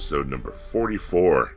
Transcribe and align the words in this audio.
Episode 0.00 0.30
number 0.30 0.50
44. 0.50 1.54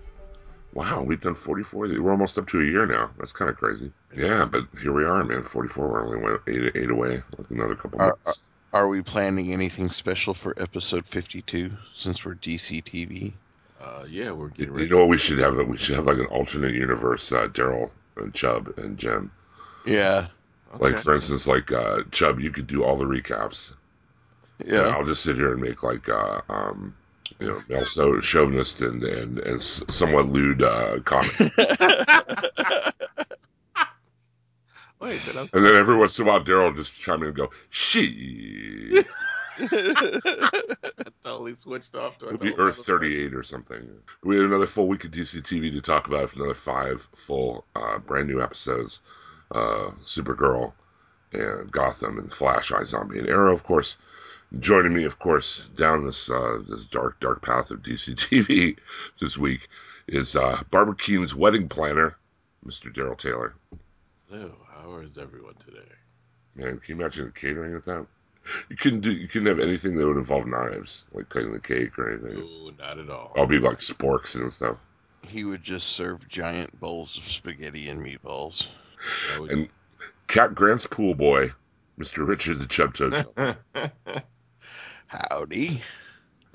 Wow, 0.73 1.01
we've 1.03 1.21
done 1.21 1.33
44. 1.33 1.87
We're 2.01 2.11
almost 2.11 2.37
up 2.37 2.49
to 2.49 2.59
a 2.59 2.63
year 2.65 2.85
now. 2.85 3.09
That's 3.17 3.31
kind 3.31 3.49
of 3.49 3.55
crazy. 3.55 3.89
Yeah, 4.17 4.43
but 4.43 4.65
here 4.81 4.91
we 4.91 5.05
are, 5.05 5.23
man. 5.23 5.43
44. 5.43 5.87
We're 5.87 6.37
only 6.49 6.71
eight 6.75 6.89
away. 6.89 7.21
Like 7.37 7.49
another 7.49 7.75
couple 7.75 8.01
Are- 8.01 8.17
months. 8.25 8.43
Are 8.73 8.89
we 8.89 9.01
planning 9.01 9.53
anything 9.53 9.89
special 9.91 10.33
for 10.33 10.53
episode 10.59 11.05
52 11.05 11.71
since 11.93 12.25
we're 12.25 12.33
DC 12.35 12.83
TV? 12.83 13.31
Uh, 13.79 14.03
yeah, 14.09 14.31
we're 14.31 14.47
You, 14.57 14.65
getting 14.65 14.79
you 14.79 14.89
know 14.89 14.97
what 14.97 15.07
we 15.09 15.17
should 15.17 15.37
have? 15.39 15.55
We 15.65 15.77
should 15.77 15.95
have 15.95 16.07
like 16.07 16.17
an 16.17 16.25
alternate 16.25 16.73
universe, 16.73 17.31
uh, 17.31 17.47
Daryl 17.47 17.91
and 18.17 18.33
Chubb 18.33 18.73
and 18.77 18.97
Jim. 18.97 19.31
Yeah, 19.85 20.27
Like, 20.79 20.97
for 20.97 21.13
instance, 21.15 21.47
like 21.47 21.71
uh, 21.71 22.01
Chubb, 22.11 22.41
you 22.41 22.51
could 22.51 22.67
do 22.67 22.83
all 22.83 22.97
the 22.97 23.05
recaps. 23.05 23.71
yeah. 24.65 24.91
I'll 24.97 25.05
just 25.05 25.23
sit 25.23 25.37
here 25.37 25.53
and 25.53 25.61
make 25.61 25.81
like, 25.83 26.09
uh, 26.09 26.41
um, 26.49 26.95
you 27.39 27.47
know, 27.47 27.59
male 27.69 27.85
so 27.85 28.19
chauvinist 28.19 28.81
and, 28.81 29.03
and, 29.03 29.39
and 29.39 29.61
somewhat 29.61 30.29
lewd 30.29 30.63
uh, 30.63 30.99
comment. 30.99 31.37
Wait, 34.99 35.35
And 35.53 35.65
then 35.65 35.75
every 35.75 35.97
once 35.97 36.17
in 36.17 36.25
a 36.25 36.29
while, 36.29 36.43
Daryl 36.43 36.73
just 36.75 36.97
chime 36.97 37.21
in 37.23 37.27
and 37.27 37.35
go, 37.35 37.51
"She." 37.69 39.03
totally 41.23 41.55
switched 41.55 41.95
off 41.95 42.17
to 42.19 42.27
It'll 42.27 42.37
be 42.37 42.55
Earth 42.55 42.85
38 42.85 43.35
or 43.35 43.43
something. 43.43 43.87
We 44.23 44.37
have 44.37 44.45
another 44.45 44.65
full 44.65 44.87
week 44.87 45.03
of 45.03 45.11
DC 45.11 45.41
TV 45.41 45.71
to 45.71 45.81
talk 45.81 46.07
about 46.07 46.33
another 46.35 46.53
five 46.53 47.07
full, 47.15 47.65
uh, 47.75 47.99
brand 47.99 48.29
new 48.29 48.41
episodes. 48.41 49.01
Uh, 49.51 49.91
Supergirl 50.05 50.73
and 51.33 51.71
Gotham 51.71 52.17
and 52.17 52.31
Flash, 52.31 52.71
iZombie 52.71 53.19
and 53.19 53.27
Arrow, 53.27 53.53
of 53.53 53.63
course. 53.63 53.97
Joining 54.59 54.93
me, 54.93 55.03
of 55.05 55.17
course, 55.17 55.69
down 55.75 56.05
this 56.05 56.29
uh, 56.29 56.59
this 56.67 56.85
dark, 56.85 57.19
dark 57.19 57.41
path 57.41 57.71
of 57.71 57.81
DC 57.81 58.13
TV 58.15 58.77
this 59.19 59.37
week 59.37 59.67
is 60.07 60.35
uh, 60.35 60.61
Barbara 60.69 60.95
Kean's 60.95 61.33
wedding 61.33 61.67
planner, 61.67 62.17
Mr. 62.65 62.93
Daryl 62.93 63.17
Taylor. 63.17 63.55
Hello, 64.29 64.51
how 64.71 64.95
is 64.97 65.17
everyone 65.17 65.55
today? 65.55 65.79
Man, 66.55 66.77
can 66.77 66.95
you 66.97 67.01
imagine 67.01 67.31
catering 67.35 67.73
at 67.75 67.83
that? 67.85 68.05
You 68.69 68.75
couldn't 68.75 69.01
do. 69.01 69.11
You 69.11 69.27
couldn't 69.27 69.47
have 69.47 69.59
anything 69.59 69.95
that 69.95 70.07
would 70.07 70.17
involve 70.17 70.45
knives, 70.45 71.07
like 71.13 71.29
cutting 71.29 71.51
the 71.51 71.59
cake 71.59 71.97
or 71.97 72.11
anything. 72.11 72.39
No, 72.39 72.71
not 72.77 72.99
at 72.99 73.09
all. 73.09 73.33
I'll 73.35 73.47
be 73.47 73.57
like 73.57 73.77
sporks 73.79 74.39
and 74.39 74.53
stuff. 74.53 74.77
he 75.27 75.45
would 75.45 75.63
just 75.63 75.89
serve 75.89 76.27
giant 76.27 76.79
bowls 76.79 77.17
of 77.17 77.23
spaghetti 77.23 77.87
and 77.87 78.05
meatballs. 78.05 78.67
Would- 79.39 79.49
And 79.51 79.69
Cat 80.27 80.53
Grant's 80.53 80.85
pool 80.85 81.15
boy, 81.15 81.51
Mr. 81.97 82.27
Richard 82.27 82.59
the 82.59 82.67
Chub 82.67 82.93
Toad. 82.93 83.25
Howdy. 85.13 85.81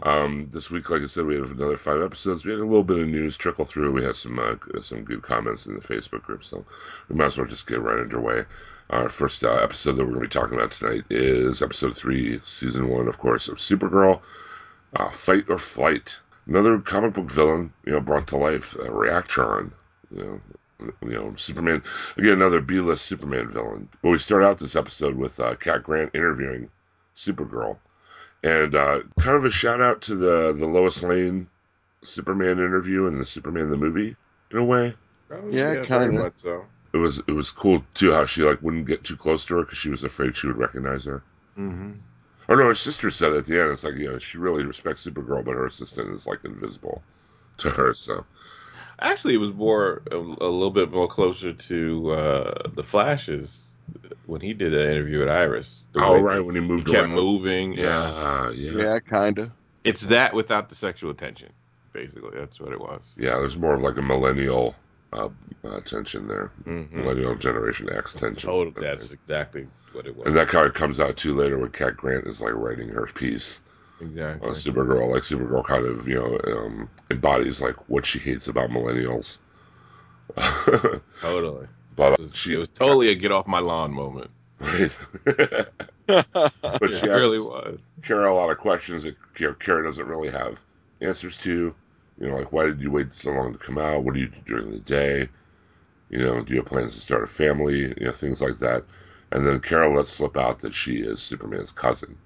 um, 0.02 0.48
this 0.52 0.69
week, 0.70 0.91
like 0.91 1.02
I 1.02 1.06
said, 1.06 1.26
we 1.26 1.36
have 1.36 1.52
another 1.52 1.76
five 1.76 2.02
episodes. 2.02 2.44
We 2.44 2.50
had 2.50 2.60
a 2.60 2.64
little 2.64 2.82
bit 2.82 2.98
of 2.98 3.06
news 3.06 3.36
trickle 3.36 3.64
through. 3.64 3.92
We 3.92 4.02
had 4.02 4.16
some 4.16 4.38
uh, 4.38 4.56
some 4.80 5.04
good 5.04 5.22
comments 5.22 5.66
in 5.66 5.76
the 5.76 5.80
Facebook 5.80 6.22
group, 6.22 6.42
so 6.42 6.64
we 7.08 7.14
might 7.14 7.26
as 7.26 7.38
well 7.38 7.47
just 7.47 7.68
get 7.68 7.80
right 7.80 8.00
underway. 8.00 8.44
Our 8.91 9.08
first 9.08 9.44
uh, 9.44 9.54
episode 9.54 9.92
that 9.92 10.04
we're 10.04 10.14
going 10.14 10.22
to 10.22 10.28
be 10.28 10.41
talking 10.41 10.56
about 10.56 10.72
tonight 10.72 11.04
is 11.08 11.62
episode 11.62 11.97
three, 11.97 12.41
season 12.42 12.88
one, 12.88 13.06
of 13.06 13.18
course, 13.18 13.48
of 13.48 13.58
Supergirl, 13.58 14.20
uh, 14.97 15.10
Fight 15.10 15.44
or 15.48 15.58
Flight. 15.58 16.18
Another 16.47 16.78
comic 16.78 17.12
book 17.14 17.30
villain, 17.30 17.72
you 17.84 17.92
know, 17.92 18.00
brought 18.00 18.26
to 18.28 18.38
life, 18.38 18.74
uh, 18.76 18.88
Reactron, 18.88 19.70
you 20.10 20.24
know, 20.24 20.41
you 21.02 21.10
know, 21.10 21.34
Superman. 21.36 21.82
Again, 22.16 22.32
another 22.32 22.60
B-list 22.60 23.04
Superman 23.04 23.50
villain. 23.50 23.88
But 24.02 24.10
we 24.10 24.18
start 24.18 24.42
out 24.42 24.58
this 24.58 24.74
episode 24.74 25.14
with 25.14 25.38
uh, 25.38 25.54
Cat 25.56 25.82
Grant 25.82 26.14
interviewing 26.14 26.70
Supergirl, 27.14 27.76
and 28.43 28.75
uh, 28.75 29.00
kind 29.21 29.37
of 29.37 29.44
a 29.44 29.50
shout 29.50 29.81
out 29.81 30.03
to 30.03 30.15
the 30.15 30.53
the 30.53 30.66
Lois 30.66 31.03
Lane 31.03 31.49
Superman 32.03 32.59
interview 32.59 33.06
and 33.06 33.21
the 33.21 33.25
Superman 33.25 33.71
the 33.71 33.76
movie 33.76 34.16
in 34.50 34.59
a 34.59 34.65
way. 34.65 34.94
Yeah, 35.50 35.75
very 35.75 35.84
kinda. 35.84 36.32
so. 36.38 36.65
It 36.93 36.98
was 36.98 37.19
it 37.19 37.32
was 37.32 37.50
cool 37.50 37.84
too 37.94 38.12
how 38.12 38.25
she 38.25 38.43
like 38.43 38.62
wouldn't 38.62 38.87
get 38.87 39.04
too 39.04 39.16
close 39.16 39.44
to 39.47 39.56
her 39.56 39.62
because 39.62 39.78
she 39.78 39.91
was 39.91 40.04
afraid 40.04 40.37
she 40.37 40.47
would 40.47 40.56
recognize 40.56 41.04
her. 41.04 41.22
Mm-hmm. 41.59 41.93
Or 42.48 42.56
no, 42.56 42.66
her 42.69 42.75
sister 42.75 43.10
said 43.10 43.34
at 43.34 43.44
the 43.44 43.60
end, 43.60 43.72
it's 43.72 43.84
like 43.84 43.97
you 43.97 44.10
know 44.10 44.19
she 44.19 44.38
really 44.38 44.65
respects 44.65 45.06
Supergirl, 45.06 45.44
but 45.44 45.54
her 45.54 45.66
assistant 45.66 46.15
is 46.15 46.27
like 46.27 46.44
invisible 46.44 47.03
to 47.59 47.71
her. 47.71 47.93
So 47.93 48.25
Actually, 49.00 49.34
it 49.34 49.38
was 49.38 49.54
more 49.54 50.03
a, 50.10 50.16
a 50.16 50.50
little 50.50 50.71
bit 50.71 50.91
more 50.91 51.06
closer 51.06 51.53
to 51.53 52.10
uh, 52.10 52.69
the 52.75 52.82
Flashes 52.82 53.67
when 54.26 54.41
he 54.41 54.53
did 54.54 54.75
an 54.75 54.91
interview 54.91 55.22
at 55.22 55.28
Iris. 55.28 55.84
The 55.93 56.04
oh 56.04 56.15
way 56.15 56.21
right, 56.21 56.41
when 56.41 56.54
he 56.54 56.60
he 56.60 56.66
moved 56.66 56.87
kept 56.87 56.99
around. 57.09 57.10
moving. 57.12 57.72
Yeah. 57.75 58.50
Yeah, 58.50 58.50
yeah, 58.53 58.82
Yeah, 58.82 58.99
kinda. 59.00 59.53
it's 59.84 60.03
that 60.03 60.34
without 60.34 60.69
the 60.69 60.75
sexual 60.75 61.10
attention. 61.10 61.50
Basically, 61.93 62.31
that's 62.38 62.60
what 62.60 62.72
it 62.72 62.81
was. 62.81 63.15
Yeah, 63.19 63.38
There's 63.38 63.56
more 63.56 63.75
of 63.75 63.82
like 63.82 63.97
a 63.97 64.03
millennial 64.03 64.77
uh, 65.12 65.28
uh, 65.65 65.81
tension 65.81 66.28
there, 66.28 66.53
Mm-hmm. 66.66 67.00
millennial 67.00 67.34
Generation 67.34 67.88
X 67.93 68.12
tension. 68.12 68.48
Total, 68.48 68.72
that's 68.82 69.10
exactly 69.10 69.66
what 69.93 70.06
it 70.06 70.15
was. 70.16 70.27
and 70.28 70.37
that 70.37 70.48
kind 70.48 70.66
of 70.66 70.75
comes 70.75 71.00
out 71.00 71.16
too 71.16 71.34
later 71.34 71.59
when 71.59 71.71
Cat 71.71 71.97
Grant 71.97 72.27
is 72.27 72.41
like 72.43 72.53
writing 72.54 72.88
her 72.91 73.06
piece 73.06 73.62
exactly. 74.00 74.47
on 74.47 74.54
Supergirl. 74.54 75.10
Like 75.10 75.22
Supergirl 75.22 75.65
kind 75.65 75.87
of 75.87 76.06
you 76.06 76.16
know 76.16 76.38
um, 76.54 76.88
embodies 77.10 77.60
like 77.62 77.75
what 77.88 78.04
she 78.04 78.19
hates 78.19 78.47
about 78.48 78.69
millennials. 78.71 79.38
Totally. 81.21 81.66
But 81.98 82.14
It 82.19 82.20
uh, 82.20 82.28
she 82.32 82.54
it 82.54 82.59
was 82.59 82.70
totally 82.70 83.10
a 83.10 83.16
get 83.16 83.32
off 83.32 83.48
my 83.48 83.60
lawn 83.60 83.92
moment. 83.92 84.31
right. 84.60 84.92
but 86.81 86.92
It 86.92 86.92
she 86.94 87.09
really 87.12 87.38
asks 87.38 87.41
was. 87.41 87.81
Kara 88.03 88.32
a 88.32 88.34
lot 88.34 88.50
of 88.50 88.59
questions 88.59 89.04
that 89.04 89.16
Kara 89.34 89.54
Kara 89.56 89.84
doesn't 89.84 90.06
really 90.09 90.31
have 90.31 90.64
answers 91.00 91.38
to. 91.38 91.75
You 92.19 92.28
know, 92.28 92.36
like 92.36 92.53
why 92.53 92.66
did 92.66 92.81
you 92.81 92.91
wait 92.91 93.14
so 93.14 93.32
long 93.32 93.53
to 93.53 93.59
come 93.59 93.78
out? 93.78 94.04
What 94.04 94.14
do 94.14 94.20
you 94.20 94.28
do 94.28 94.41
during 94.47 94.70
the 94.70 94.81
day? 94.81 95.28
You 96.10 96.19
know, 96.19 96.42
do 96.42 96.54
you 96.54 96.60
have 96.60 96.66
plans 96.69 96.94
to 96.94 97.00
start 97.00 97.25
a 97.25 97.28
family? 97.28 97.81
You 97.98 98.06
know, 98.06 98.12
things 98.12 98.42
like 98.42 98.59
that. 98.59 98.84
And 99.32 99.47
then 99.47 99.60
Kara 99.60 99.94
lets 99.94 100.12
slip 100.12 100.36
out 100.36 100.60
that 100.60 100.75
she 100.75 101.00
is 101.00 101.20
Superman's 101.22 101.72
cousin, 101.72 102.19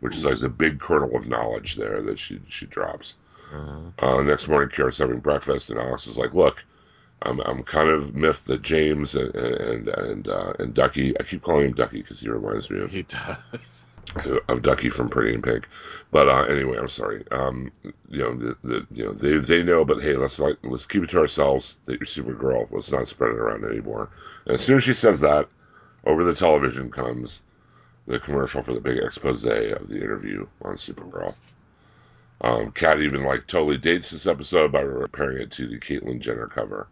which 0.00 0.16
is 0.16 0.24
like 0.24 0.40
the 0.40 0.48
big 0.50 0.80
kernel 0.80 1.16
of 1.16 1.26
knowledge 1.28 1.76
there 1.76 2.02
that 2.02 2.18
she 2.18 2.40
she 2.48 2.66
drops. 2.66 3.18
Uh, 3.98 4.22
next 4.22 4.48
morning, 4.48 4.70
Kara's 4.70 4.98
having 4.98 5.20
breakfast, 5.20 5.70
and 5.70 5.78
Alex 5.80 6.06
is 6.06 6.18
like, 6.18 6.34
"Look, 6.34 6.64
I'm 7.22 7.40
I'm 7.40 7.62
kind 7.62 7.88
of 7.88 8.14
miffed 8.14 8.46
that 8.46 8.62
James 8.62 9.14
and 9.14 9.34
and 9.34 9.88
and 9.88 10.28
uh, 10.28 10.52
and 10.58 10.74
Ducky. 10.74 11.18
I 11.18 11.22
keep 11.22 11.42
calling 11.42 11.68
him 11.68 11.74
Ducky 11.74 12.02
because 12.02 12.20
he 12.20 12.28
reminds 12.28 12.70
me 12.70 12.80
of 12.80 12.90
He 12.90 13.02
does. 13.02 13.84
of 14.48 14.62
Ducky 14.62 14.90
from 14.90 15.08
Pretty 15.08 15.34
in 15.34 15.42
Pink. 15.42 15.66
But 16.10 16.28
uh, 16.28 16.44
anyway, 16.44 16.78
I'm 16.78 16.88
sorry. 16.88 17.24
Um, 17.30 17.72
you 18.08 18.18
know, 18.18 18.34
the, 18.34 18.56
the, 18.62 18.86
you 18.92 19.04
know, 19.04 19.12
they 19.12 19.38
they 19.38 19.62
know, 19.62 19.84
but 19.84 20.02
hey, 20.02 20.16
let's 20.16 20.38
like 20.38 20.56
let's 20.62 20.86
keep 20.86 21.04
it 21.04 21.10
to 21.10 21.18
ourselves 21.18 21.78
that 21.86 21.94
you're 21.94 22.06
Supergirl. 22.06 22.68
Let's 22.70 22.92
not 22.92 23.08
spread 23.08 23.32
it 23.32 23.38
around 23.38 23.64
anymore. 23.64 24.10
And 24.44 24.54
as 24.54 24.60
soon 24.62 24.76
as 24.76 24.84
she 24.84 24.94
says 24.94 25.20
that, 25.20 25.48
over 26.04 26.22
the 26.22 26.34
television 26.34 26.90
comes 26.90 27.42
the 28.06 28.20
commercial 28.20 28.62
for 28.62 28.74
the 28.74 28.80
big 28.80 28.98
expose 28.98 29.44
of 29.44 29.88
the 29.88 30.00
interview 30.00 30.46
on 30.62 30.74
Supergirl. 30.74 31.34
Um, 32.42 32.70
Cat 32.72 33.00
even 33.00 33.24
like 33.24 33.46
totally 33.46 33.78
dates 33.78 34.10
this 34.10 34.26
episode 34.26 34.70
by 34.70 34.82
comparing 34.82 35.38
it 35.38 35.50
to 35.52 35.66
the 35.66 35.78
Caitlyn 35.78 36.20
Jenner 36.20 36.46
cover 36.46 36.86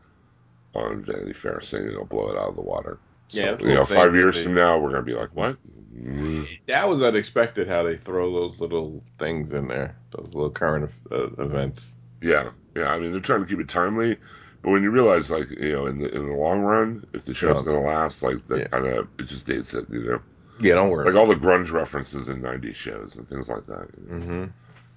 on 0.74 1.02
Vanity 1.02 1.32
Fair, 1.32 1.60
saying 1.60 1.86
it'll 1.88 2.04
blow 2.04 2.30
it 2.30 2.36
out 2.36 2.50
of 2.50 2.56
the 2.56 2.62
water. 2.62 2.98
So, 3.28 3.40
Yeah, 3.40 3.56
you 3.60 3.74
know, 3.74 3.84
five 3.84 4.14
years 4.14 4.42
from 4.42 4.54
now, 4.54 4.78
we're 4.78 4.90
gonna 4.90 5.02
be 5.02 5.14
like, 5.14 5.34
what? 5.34 5.56
Mm. 5.96 6.46
That 6.66 6.88
was 6.88 7.02
unexpected 7.02 7.68
how 7.68 7.82
they 7.82 7.96
throw 7.96 8.32
those 8.32 8.60
little 8.60 9.02
things 9.18 9.52
in 9.52 9.68
there, 9.68 9.96
those 10.10 10.34
little 10.34 10.50
current 10.50 10.90
uh, 11.10 11.28
events. 11.38 11.86
Yeah, 12.20 12.50
yeah. 12.74 12.88
I 12.88 12.98
mean, 12.98 13.12
they're 13.12 13.20
trying 13.20 13.40
to 13.40 13.46
keep 13.46 13.60
it 13.60 13.68
timely, 13.68 14.16
but 14.62 14.70
when 14.70 14.82
you 14.82 14.90
realize, 14.90 15.30
like, 15.30 15.50
you 15.50 15.72
know, 15.72 15.86
in 15.86 15.98
the 15.98 16.14
in 16.14 16.26
the 16.28 16.34
long 16.34 16.60
run, 16.60 17.04
if 17.12 17.24
the 17.24 17.34
show's 17.34 17.58
Yeah. 17.58 17.64
going 17.64 17.82
to 17.82 17.88
last, 17.88 18.22
like, 18.22 18.46
that 18.48 18.60
Yeah. 18.60 18.66
kind 18.68 18.86
of 18.86 19.08
it 19.18 19.24
just 19.26 19.46
dates 19.46 19.74
it, 19.74 19.86
you 19.90 20.04
know, 20.04 20.20
Yeah, 20.60 20.74
don't 20.74 20.90
worry. 20.90 21.06
like 21.06 21.14
all 21.14 21.26
the 21.26 21.34
grunge 21.34 21.72
references 21.72 22.28
in 22.28 22.40
'90s 22.40 22.76
shows 22.76 23.16
and 23.16 23.28
things 23.28 23.48
like 23.48 23.66
that. 23.66 23.88
you 23.98 24.14
know. 24.14 24.24
hmm 24.24 24.44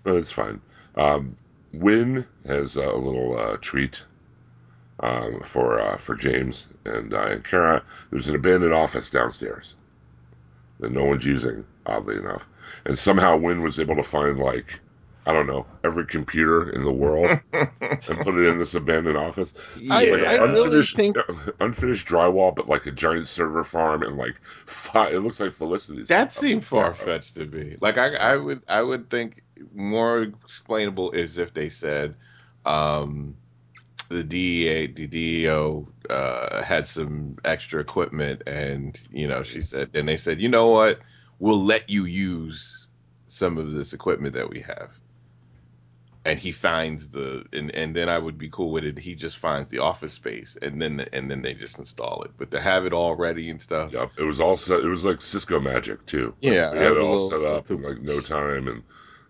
But 0.03 0.15
it's 0.18 0.31
fine. 0.31 0.62
Um, 0.95 1.35
Winn 1.74 2.25
has 2.45 2.75
a 2.77 2.91
little 2.91 3.38
uh, 3.38 3.57
treat 3.62 4.03
um, 5.00 5.42
for 5.44 5.80
uh, 5.80 5.98
for 5.98 6.16
James 6.16 6.70
and 6.86 7.14
uh, 7.14 7.22
and 7.28 7.44
Kara. 7.44 7.84
There's 8.12 8.28
an 8.28 8.36
abandoned 8.36 8.74
office 8.74 9.10
downstairs 9.10 9.76
that 10.80 10.92
no 10.92 11.04
one's 11.06 11.26
using, 11.26 11.66
oddly 11.86 12.18
enough, 12.18 12.48
and 12.86 12.98
somehow 12.98 13.38
Winn 13.38 13.62
was 13.62 13.80
able 13.80 13.96
to 13.96 14.04
find 14.04 14.38
like 14.40 14.80
I 15.26 15.34
don't 15.34 15.46
know 15.48 15.66
every 15.84 16.06
computer 16.06 16.70
in 16.70 16.84
the 16.84 16.92
world 16.92 17.30
and 17.54 18.20
put 18.22 18.36
it 18.36 18.48
in 18.48 18.60
this 18.60 18.76
abandoned 18.76 19.18
office. 19.18 19.54
I- 19.92 20.10
like 20.10 20.22
I 20.24 20.36
an 20.36 20.52
really 20.52 20.64
unfinished, 20.64 20.96
think- 20.96 21.18
unfinished 21.60 22.08
drywall, 22.08 22.56
but 22.56 22.70
like 22.70 22.86
a 22.86 22.92
giant 22.92 23.28
server 23.28 23.66
farm 23.66 24.04
and 24.04 24.16
like 24.18 24.40
fi 24.66 25.10
it 25.10 25.20
looks 25.20 25.40
like 25.42 25.52
Felicity's. 25.52 26.08
That 26.08 26.28
up 26.28 26.32
seemed 26.32 26.64
far 26.66 26.94
fetched 26.94 27.36
to 27.36 27.46
me. 27.46 27.76
Like 27.82 27.98
I, 27.98 28.16
I 28.16 28.38
would, 28.38 28.62
I 28.70 28.82
would 28.82 29.10
think 29.10 29.44
more 29.76 30.22
explainable 30.22 31.12
is 31.12 31.38
if 31.38 31.54
they 31.54 31.68
said, 31.68 32.16
um, 32.66 33.36
the 34.09 34.24
DEA, 34.24 34.88
the 34.88 35.07
DEO, 35.07 35.88
uh, 36.09 36.62
had 36.63 36.88
some 36.88 37.38
extra 37.45 37.80
equipment, 37.81 38.44
and 38.48 39.00
you 39.12 39.27
know, 39.27 39.44
she 39.44 39.62
said, 39.62 39.89
then 39.94 40.06
they 40.06 40.18
said, 40.18 40.39
you 40.42 40.50
know 40.50 40.68
what, 40.68 41.00
we'll 41.39 41.63
let 41.63 41.89
you 41.89 42.06
use 42.06 42.88
some 43.27 43.57
of 43.57 43.71
this 43.74 43.94
equipment 43.94 44.33
that 44.36 44.50
we 44.50 44.62
have. 44.62 44.92
And 46.25 46.38
he 46.39 46.51
finds 46.51 47.07
the, 47.07 47.45
and, 47.54 47.74
and 47.74 47.95
then 47.95 48.09
I 48.09 48.18
would 48.19 48.38
be 48.38 48.50
cool 48.50 48.71
with 48.71 48.83
it. 48.83 48.98
He 49.00 49.15
just 49.15 49.38
finds 49.38 49.69
the 49.69 49.80
office 49.80 50.12
space, 50.12 50.57
and 50.62 50.81
then 50.81 51.06
and 51.13 51.31
then 51.31 51.42
they 51.42 51.53
just 51.53 51.80
install 51.80 52.21
it. 52.24 52.31
But 52.38 52.51
to 52.51 52.60
have 52.60 52.86
it 52.86 52.92
all 52.92 53.15
ready 53.15 53.50
and 53.50 53.62
stuff, 53.62 53.94
Yep, 53.94 54.12
it 54.18 54.24
was 54.24 54.42
all 54.42 54.57
set. 54.57 54.81
It 54.83 54.89
was 54.89 55.06
like 55.06 55.21
Cisco 55.21 55.62
magic 55.62 56.06
too. 56.06 56.33
Yeah, 56.42 56.71
they 56.71 56.80
had 56.80 56.89
was 56.92 56.98
it 56.98 57.01
all 57.01 57.12
little- 57.13 57.30
set 57.30 57.44
up 57.45 57.71
in 57.71 57.81
like 57.81 58.01
no 58.01 58.19
time, 58.19 58.68
and 58.68 58.83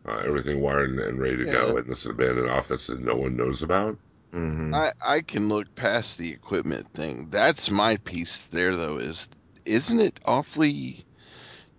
uh, 0.07 0.23
everything 0.25 0.59
wired 0.59 0.89
and, 0.89 0.99
and 0.99 1.19
ready 1.19 1.37
to 1.37 1.45
go 1.45 1.73
Yeah. 1.73 1.79
in 1.81 1.87
this 1.87 2.05
abandoned 2.07 2.49
office 2.49 2.87
that 2.87 2.99
no 2.99 3.13
one 3.15 3.35
knows 3.35 3.61
about. 3.61 3.95
Hmm 4.31 4.73
I, 4.73 4.91
I 5.05 5.21
can 5.21 5.49
look 5.49 5.73
past 5.75 6.17
the 6.17 6.31
equipment 6.31 6.87
thing. 6.93 7.29
That's 7.29 7.71
my 7.71 7.97
piece 7.97 8.47
there, 8.47 8.75
though. 8.75 8.97
Is 8.97 9.27
isn't 9.65 9.99
it 9.99 10.19
awfully 10.25 11.05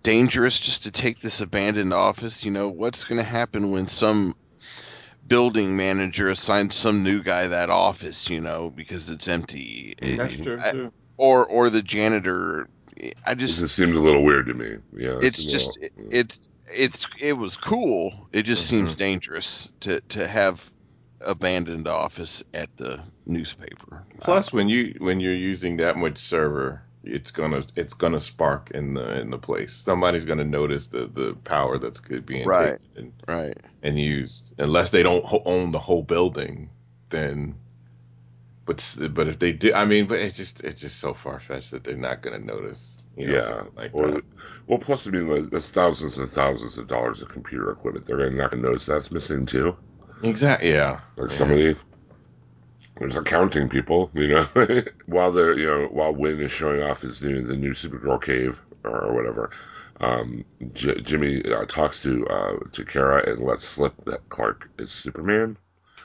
dangerous 0.03 0.59
just 0.59 0.83
to 0.83 0.91
take 0.91 1.19
this 1.19 1.41
abandoned 1.41 1.93
office? 1.93 2.43
You 2.43 2.51
know, 2.51 2.69
what's 2.69 3.03
going 3.05 3.17
to 3.19 3.23
happen 3.23 3.71
when 3.71 3.87
some 3.87 4.33
building 5.27 5.77
manager 5.77 6.27
assigns 6.29 6.75
some 6.75 7.03
new 7.03 7.23
guy 7.23 7.47
that 7.47 7.69
office? 7.69 8.29
You 8.29 8.41
know, 8.41 8.69
because 8.69 9.09
it's 9.09 9.27
empty, 9.27 9.93
that's 10.01 10.35
true 10.37 10.59
I- 10.59 10.71
too. 10.71 10.93
or 11.17 11.45
or 11.45 11.69
the 11.69 11.81
janitor. 11.83 12.69
I 13.25 13.31
It 13.31 13.37
just 13.37 13.59
just 13.61 13.75
seemed 13.75 13.95
a 13.95 13.99
little 13.99 14.23
weird 14.23 14.47
to 14.47 14.53
me. 14.53 14.77
Yeah, 14.93 15.19
it 15.19 15.25
it's 15.25 15.45
just 15.45 15.77
little- 15.79 15.83
it, 16.09 16.13
it's 16.13 16.47
it's 16.73 17.07
it 17.21 17.33
was 17.33 17.55
cool. 17.55 18.27
It 18.33 18.43
just 18.43 18.67
seems 18.67 18.95
Mhm. 18.95 18.97
dangerous 18.97 19.69
to 19.81 20.01
to 20.09 20.27
have 20.27 20.69
abandoned 21.25 21.87
office 21.87 22.43
at 22.53 22.75
the 22.77 22.99
newspaper. 23.25 24.03
Plus, 24.21 24.53
when 24.53 24.69
you 24.69 24.95
when 24.99 25.19
you're 25.19 25.33
using 25.33 25.77
that 25.77 25.97
much 25.97 26.17
server, 26.17 26.81
it's 27.03 27.31
gonna 27.31 27.65
it's 27.75 27.93
gonna 27.93 28.19
spark 28.19 28.71
in 28.71 28.93
the 28.93 29.19
in 29.19 29.29
the 29.29 29.37
place. 29.37 29.73
Somebody's 29.73 30.25
gonna 30.25 30.43
notice 30.45 30.87
the 30.87 31.07
the 31.07 31.35
power 31.43 31.77
that's 31.77 31.99
good 31.99 32.25
being 32.25 32.47
Right. 32.47 32.79
taken 32.95 33.13
right. 33.27 33.55
and, 33.83 33.97
and 33.97 33.99
used. 33.99 34.53
Unless 34.57 34.89
they 34.91 35.03
don't 35.03 35.25
ho- 35.25 35.43
own 35.45 35.71
the 35.71 35.79
whole 35.79 36.03
building, 36.03 36.69
then. 37.09 37.55
But 38.65 38.95
but 39.11 39.27
if 39.27 39.39
they 39.39 39.51
do, 39.51 39.73
I 39.73 39.85
mean, 39.85 40.05
but 40.07 40.19
it's 40.19 40.37
just 40.37 40.61
it's 40.63 40.79
just 40.81 40.99
so 40.99 41.13
far 41.13 41.39
fetched 41.39 41.71
that 41.71 41.83
they're 41.83 41.95
not 41.95 42.21
gonna 42.21 42.39
notice. 42.39 42.95
You 43.17 43.27
know, 43.27 43.33
yeah, 43.33 43.63
like 43.75 43.91
or 43.93 44.11
that. 44.11 44.23
well, 44.67 44.77
plus 44.79 45.05
I 45.07 45.09
mean, 45.09 45.27
like, 45.27 45.49
that's 45.49 45.71
thousands 45.71 46.19
and 46.19 46.29
thousands 46.29 46.77
of 46.77 46.87
dollars 46.87 47.21
of 47.21 47.27
computer 47.27 47.69
equipment. 47.71 48.05
They're 48.05 48.29
not 48.29 48.51
going 48.51 48.61
to 48.63 48.69
notice 48.69 48.85
that's 48.85 49.11
missing 49.11 49.45
too. 49.45 49.75
Exactly. 50.23 50.71
Yeah. 50.71 50.99
Like 51.17 51.31
somebody, 51.31 51.75
there's 52.99 53.15
accounting 53.15 53.69
people, 53.69 54.11
you 54.13 54.27
know, 54.29 54.47
while 55.05 55.31
they're 55.31 55.57
you 55.57 55.65
know 55.65 55.87
while 55.87 56.13
Winn 56.13 56.39
is 56.41 56.51
showing 56.51 56.81
off 56.81 57.01
his 57.01 57.21
new 57.21 57.41
the 57.41 57.55
new 57.55 57.71
Supergirl 57.73 58.21
cave 58.21 58.61
or, 58.83 59.13
whatever. 59.13 59.51
Um, 60.01 60.45
J- 60.73 61.01
Jimmy 61.01 61.43
uh, 61.43 61.65
talks 61.65 62.01
to 62.03 62.25
uh, 62.27 62.57
to 62.71 62.85
Kara 62.85 63.29
and 63.29 63.39
lets 63.41 63.65
slip 63.65 63.93
that 64.05 64.27
Clark 64.29 64.69
is 64.77 64.91
Superman, 64.91 65.57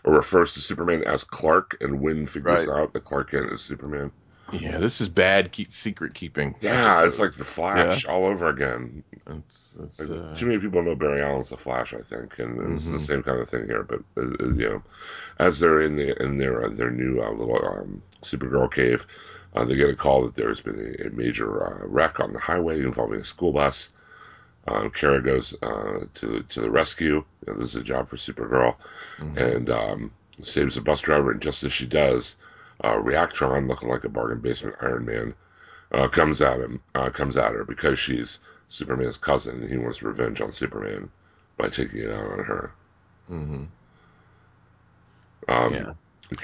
or 0.05 0.15
refers 0.15 0.53
to 0.55 0.61
Superman 0.61 1.05
as 1.05 1.23
Clark, 1.25 1.77
and 1.81 2.01
Winn 2.01 2.27
figures 2.27 2.67
Right. 2.67 2.81
out 2.81 2.93
that 2.93 3.05
Clark 3.05 3.31
Kent 3.31 3.53
is 3.53 3.63
Superman. 3.63 4.11
Yeah. 4.61 4.79
This 4.79 5.01
is 5.01 5.09
bad 5.09 5.53
keep, 5.53 5.71
secret 5.73 6.15
keeping. 6.15 6.55
Yeah, 6.61 7.05
it's 7.05 7.19
like 7.19 7.33
the 7.35 7.45
Flash 7.45 8.05
all 8.07 8.25
over 8.27 8.49
again. 8.49 9.03
It's, 9.27 9.77
it's, 9.83 10.01
Like, 10.01 10.19
uh, 10.19 10.35
too 10.35 10.47
many 10.47 10.59
people 10.59 10.83
know 10.83 10.95
Barry 10.95 11.23
Allen's 11.23 11.51
the 11.51 11.57
Flash, 11.57 11.95
I 11.95 12.01
think, 12.01 12.39
and 12.39 12.75
it's 12.75 12.91
the 12.91 12.99
Mhm. 12.99 13.01
same 13.01 13.23
kind 13.23 13.41
of 13.41 13.49
thing 13.49 13.67
here. 13.67 13.83
But 13.83 14.01
uh, 14.17 14.23
uh, 14.41 14.49
you 14.49 14.69
know, 14.69 14.83
as 15.39 15.61
they're 15.61 15.81
in 15.83 15.97
the 15.97 16.21
in 16.23 16.39
their 16.39 16.65
uh, 16.65 16.69
their 16.69 16.91
new 16.91 17.23
uh, 17.23 17.31
little 17.33 17.65
um, 17.67 18.03
Supergirl 18.23 18.71
cave, 18.73 19.07
uh, 19.55 19.65
they 19.65 19.77
get 19.77 19.91
a 19.91 19.97
call 19.97 20.23
that 20.25 20.35
there's 20.35 20.61
been 20.61 20.79
a, 21.01 21.07
a 21.07 21.11
major 21.11 21.65
uh, 21.67 21.87
wreck 21.87 22.21
on 22.21 22.33
the 22.33 22.39
highway 22.39 22.81
involving 22.83 23.21
a 23.21 23.25
school 23.25 23.53
bus. 23.53 23.91
Um, 24.67 24.91
Kara 24.91 25.23
goes 25.23 25.55
uh, 25.63 26.07
to 26.15 26.43
to 26.49 26.61
the 26.61 26.71
rescue. 26.71 27.25
You 27.47 27.53
know, 27.53 27.55
this 27.59 27.69
is 27.75 27.77
a 27.77 27.83
job 27.85 28.09
for 28.09 28.17
Supergirl, 28.17 28.77
mhm. 29.19 29.37
and 29.37 29.71
um, 29.71 30.11
saves 30.43 30.75
the 30.75 30.81
bus 30.81 31.01
driver. 31.01 31.31
And 31.33 31.41
just 31.43 31.65
as 31.65 31.73
she 31.73 31.87
does, 31.87 32.37
uh, 32.85 32.99
Reactron, 33.03 33.69
looking 33.69 33.89
like 33.89 34.05
a 34.05 34.09
bargain 34.09 34.41
basement 34.41 34.77
Iron 34.81 35.07
Man, 35.07 35.35
uh, 35.93 36.09
comes 36.09 36.43
at 36.43 36.61
him. 36.61 36.81
Uh, 36.95 37.11
comes 37.11 37.37
at 37.37 37.53
her 37.53 37.65
because 37.65 37.99
she's 37.99 38.41
Superman's 38.69 39.17
cousin, 39.17 39.63
and 39.63 39.71
he 39.71 39.79
wants 39.79 40.03
revenge 40.03 40.41
on 40.41 40.53
Superman 40.53 41.09
by 41.57 41.69
taking 41.69 42.03
it 42.03 42.11
out 42.11 42.31
on 42.33 42.45
her. 42.45 42.71
Mhm. 43.31 43.67
Um, 45.49 45.73
Yeah. 45.73 45.93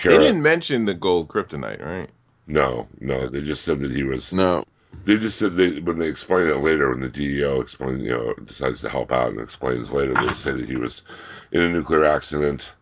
They 0.04 0.18
didn't 0.18 0.42
mention 0.42 0.84
the 0.84 0.94
gold 0.94 1.28
kryptonite, 1.28 1.84
right? 1.84 2.10
no, 2.46 2.88
no, 3.00 3.28
they 3.28 3.42
just 3.42 3.64
said 3.64 3.80
that 3.80 3.90
he 3.92 4.02
was. 4.02 4.32
No. 4.32 4.62
They 5.04 5.16
just 5.16 5.38
said 5.38 5.56
they 5.56 5.80
when 5.80 5.98
they 5.98 6.08
explain 6.08 6.48
it 6.48 6.58
later, 6.58 6.90
when 6.90 7.00
the 7.00 7.08
DEO 7.08 7.60
explain, 7.60 8.00
you 8.00 8.10
know, 8.10 8.34
decides 8.44 8.80
to 8.82 8.88
help 8.88 9.12
out 9.12 9.30
and 9.30 9.40
explains 9.40 9.92
later, 9.92 10.14
they 10.14 10.32
say 10.34 10.52
that 10.52 10.68
he 10.68 10.76
was 10.76 11.02
in 11.52 11.60
a 11.60 11.68
nuclear 11.70 12.04
accident 12.04 12.74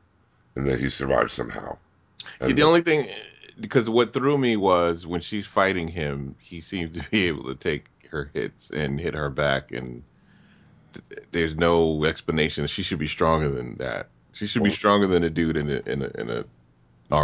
and 0.57 0.67
that 0.67 0.81
he 0.81 0.89
survived 0.89 1.31
somehow. 1.31 1.77
And 2.41 2.51
Yeah, 2.51 2.57
the 2.57 2.63
only 2.63 2.83
thing, 2.83 3.09
because 3.61 3.89
what 3.91 4.13
threw 4.13 4.39
me 4.39 4.57
was 4.57 5.07
when 5.07 5.21
she's 5.21 5.47
fighting 5.47 5.89
him, 5.89 6.37
he 6.41 6.61
seemed 6.61 6.95
to 6.95 7.11
be 7.11 7.25
able 7.29 7.45
to 7.45 7.55
take 7.55 7.87
her 8.11 8.31
hits 8.33 8.71
and 8.71 9.01
hit 9.01 9.15
her 9.15 9.31
back, 9.31 9.73
and 9.73 10.03
th- 10.95 11.23
there's 11.33 11.57
no 11.57 12.05
explanation. 12.05 12.67
She 12.67 12.83
should 12.83 12.99
be 12.99 13.09
stronger 13.09 13.51
than 13.51 13.77
that. 13.77 14.09
She 14.33 14.47
should 14.47 14.63
be 14.63 14.71
stronger 14.71 15.07
than 15.07 15.25
a 15.25 15.31
dude 15.31 15.57
in 15.57 15.69
a 15.71 15.83
in 15.91 16.03
a, 16.03 16.21
in 16.21 16.31
a 16.31 16.45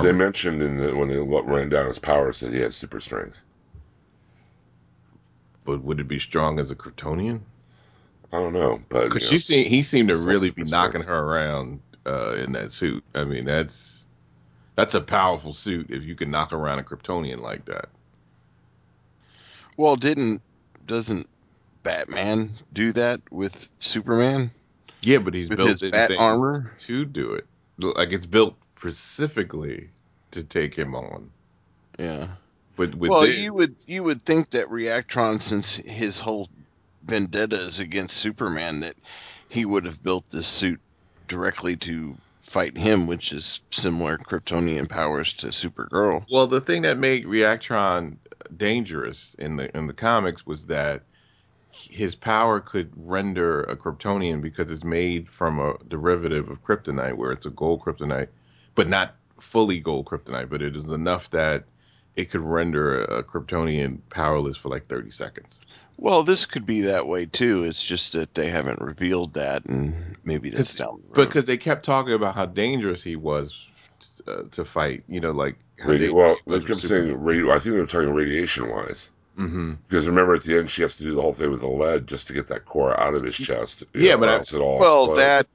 they 0.03 0.13
mentioned 0.13 0.63
in 0.63 0.79
the, 0.79 0.97
when 0.97 1.09
they 1.09 1.19
ran 1.19 1.69
down 1.69 1.89
his 1.89 1.99
powers 1.99 2.41
that 2.41 2.53
he 2.53 2.61
had 2.61 2.73
super 2.73 3.01
strength. 3.01 3.43
but 5.65 5.83
would 5.83 6.01
it 6.01 6.09
be 6.09 6.19
strong 6.19 6.59
as 6.59 6.71
a 6.71 6.75
Kryptonian? 6.75 7.41
I 8.33 8.39
don't 8.39 8.53
know, 8.53 8.83
but 8.89 9.05
Because 9.05 9.29
she 9.29 9.39
seemed 9.39 9.67
he 9.69 9.83
seemed 9.83 10.09
to 10.09 10.17
really 10.17 10.51
be 10.51 10.65
knocking 10.65 11.03
strength. 11.03 11.09
her 11.09 11.19
around 11.19 11.81
uh, 12.07 12.35
in 12.37 12.53
that 12.53 12.73
suit. 12.73 13.05
I 13.15 13.25
mean, 13.25 13.45
that's 13.45 13.94
that's 14.77 14.95
a 14.95 15.01
powerful 15.01 15.53
suit 15.53 15.91
if 15.91 16.05
you 16.05 16.15
can 16.15 16.31
knock 16.31 16.53
around 16.53 16.79
a 16.79 16.83
Kryptonian 16.83 17.41
like 17.41 17.67
that. 17.67 17.89
Well, 19.77 19.97
didn't 19.97 20.43
doesn't 20.87 21.29
Batman 21.83 22.53
do 22.73 22.93
that 22.93 23.21
with 23.31 23.71
Superman 23.79 24.51
Yeah, 25.03 25.19
but 25.19 25.35
he's 25.35 25.49
with 25.49 25.59
built 25.59 25.81
his 25.81 25.83
in 25.83 25.91
fat 25.91 26.13
armor? 26.13 26.73
to 26.79 27.05
do 27.05 27.35
it. 27.35 27.47
Like 27.79 28.13
it's 28.13 28.27
built 28.27 28.57
specifically 28.77 29.91
to 30.33 30.43
take 30.43 30.75
him 30.75 30.95
on. 30.95 31.31
Yeah. 31.99 32.29
But 32.77 32.95
with 32.95 33.11
well, 33.11 33.23
this, 33.23 33.39
you 33.39 33.55
would 33.55 33.77
you 33.87 34.03
would 34.03 34.23
think 34.23 34.51
that 34.51 34.67
Reactron, 34.67 35.41
since 35.41 35.77
his 35.77 36.21
whole 36.21 36.49
vendetta 37.05 37.57
is 37.61 37.79
against 37.79 38.17
Superman, 38.17 38.81
that 38.81 38.97
he 39.49 39.65
would 39.65 39.85
have 39.85 40.03
built 40.03 40.29
this 40.29 40.47
suit 40.47 40.81
directly 41.29 41.77
to 41.77 42.17
fight 42.45 42.77
him, 42.77 43.07
which 43.07 43.33
is 43.33 43.63
similar 43.71 44.19
Kryptonian 44.19 44.89
powers 44.89 45.33
to 45.35 45.49
Supergirl. 45.49 46.25
well, 46.31 46.47
the 46.47 46.61
thing 46.61 46.83
that 46.83 46.99
made 46.99 47.25
Reactron 47.25 48.17
dangerous 48.55 49.35
in 49.39 49.57
the 49.57 49.75
in 49.77 49.87
the 49.87 49.95
comics 49.95 50.47
was 50.47 50.67
that 50.67 51.03
his 51.73 52.15
power 52.15 52.61
could 52.61 52.93
render 52.95 53.63
a 53.63 53.77
Kryptonian 53.77 54.41
because 54.41 54.71
it's 54.71 54.85
made 54.85 55.29
from 55.29 55.59
a 55.59 55.75
derivative 55.89 56.49
of 56.49 56.63
kryptonite, 56.63 57.17
where 57.17 57.33
it's 57.33 57.47
a 57.47 57.51
gold 57.51 57.81
kryptonite, 57.81 58.29
but 58.75 58.89
not 58.89 59.17
fully 59.41 59.81
gold 59.81 60.07
kryptonite, 60.07 60.49
but 60.49 60.63
it 60.63 60.77
is 60.77 60.85
enough 60.85 61.31
that 61.31 61.65
it 62.15 62.31
could 62.31 62.43
render 62.43 63.03
a 63.03 63.25
Kryptonian 63.25 63.99
powerless 64.11 64.57
for 64.57 64.69
like 64.69 64.87
thirty 64.87 65.11
seconds. 65.11 65.61
Well, 65.97 66.23
this 66.25 66.47
could 66.47 66.67
be 66.67 66.83
that 66.83 67.07
way 67.07 67.27
too. 67.27 67.65
It's 67.65 67.83
just 67.83 68.13
that 68.15 68.35
they 68.35 68.49
haven't 68.49 68.81
revealed 68.81 69.35
that, 69.35 69.67
and 69.67 70.17
maybe 70.25 70.51
that's 70.51 70.73
'Cause- 70.73 70.87
down 70.87 71.03
the 71.03 71.09
road. 71.21 71.29
because 71.29 71.45
they 71.45 71.57
kept 71.57 71.85
talking 71.85 72.13
about 72.15 72.35
how 72.35 72.47
dangerous 72.47 73.03
he 73.03 73.17
was 73.17 73.67
uh, 74.27 74.43
to 74.53 74.65
fight. 74.65 75.05
You 75.09 75.21
know, 75.21 75.31
like 75.33 75.57
how 75.79 75.91
Radi- 75.91 76.13
well, 76.13 76.37
they 76.47 76.61
kept 76.61 76.81
saying 76.81 77.23
radio. 77.23 77.51
I 77.51 77.59
think 77.59 77.75
they 77.75 77.81
were 77.81 77.87
talking 77.87 78.11
radiation 78.13 78.69
wise. 78.69 79.11
hmm 79.37 79.75
Because 79.89 80.07
remember, 80.07 80.35
at 80.35 80.43
the 80.43 80.59
end, 80.59 80.71
she 80.71 80.83
has 80.83 80.97
to 80.97 81.03
do 81.05 81.15
the 81.15 81.23
whole 81.23 81.33
thing 81.35 81.51
with 81.51 81.61
the 81.61 81.69
lead 81.69 82.07
just 82.07 82.27
to 82.29 82.33
get 82.33 82.49
that 82.49 82.65
core 82.65 82.99
out 82.99 83.15
of 83.15 83.23
his 83.23 83.37
chest. 83.37 83.85
Yeah, 83.95 84.13
know, 84.13 84.19
but 84.19 84.29
or 84.29 84.33
I- 84.33 84.41
it 84.41 84.55
all 84.55 84.79
well, 84.81 85.01
explodes. 85.03 85.29
that 85.29 85.47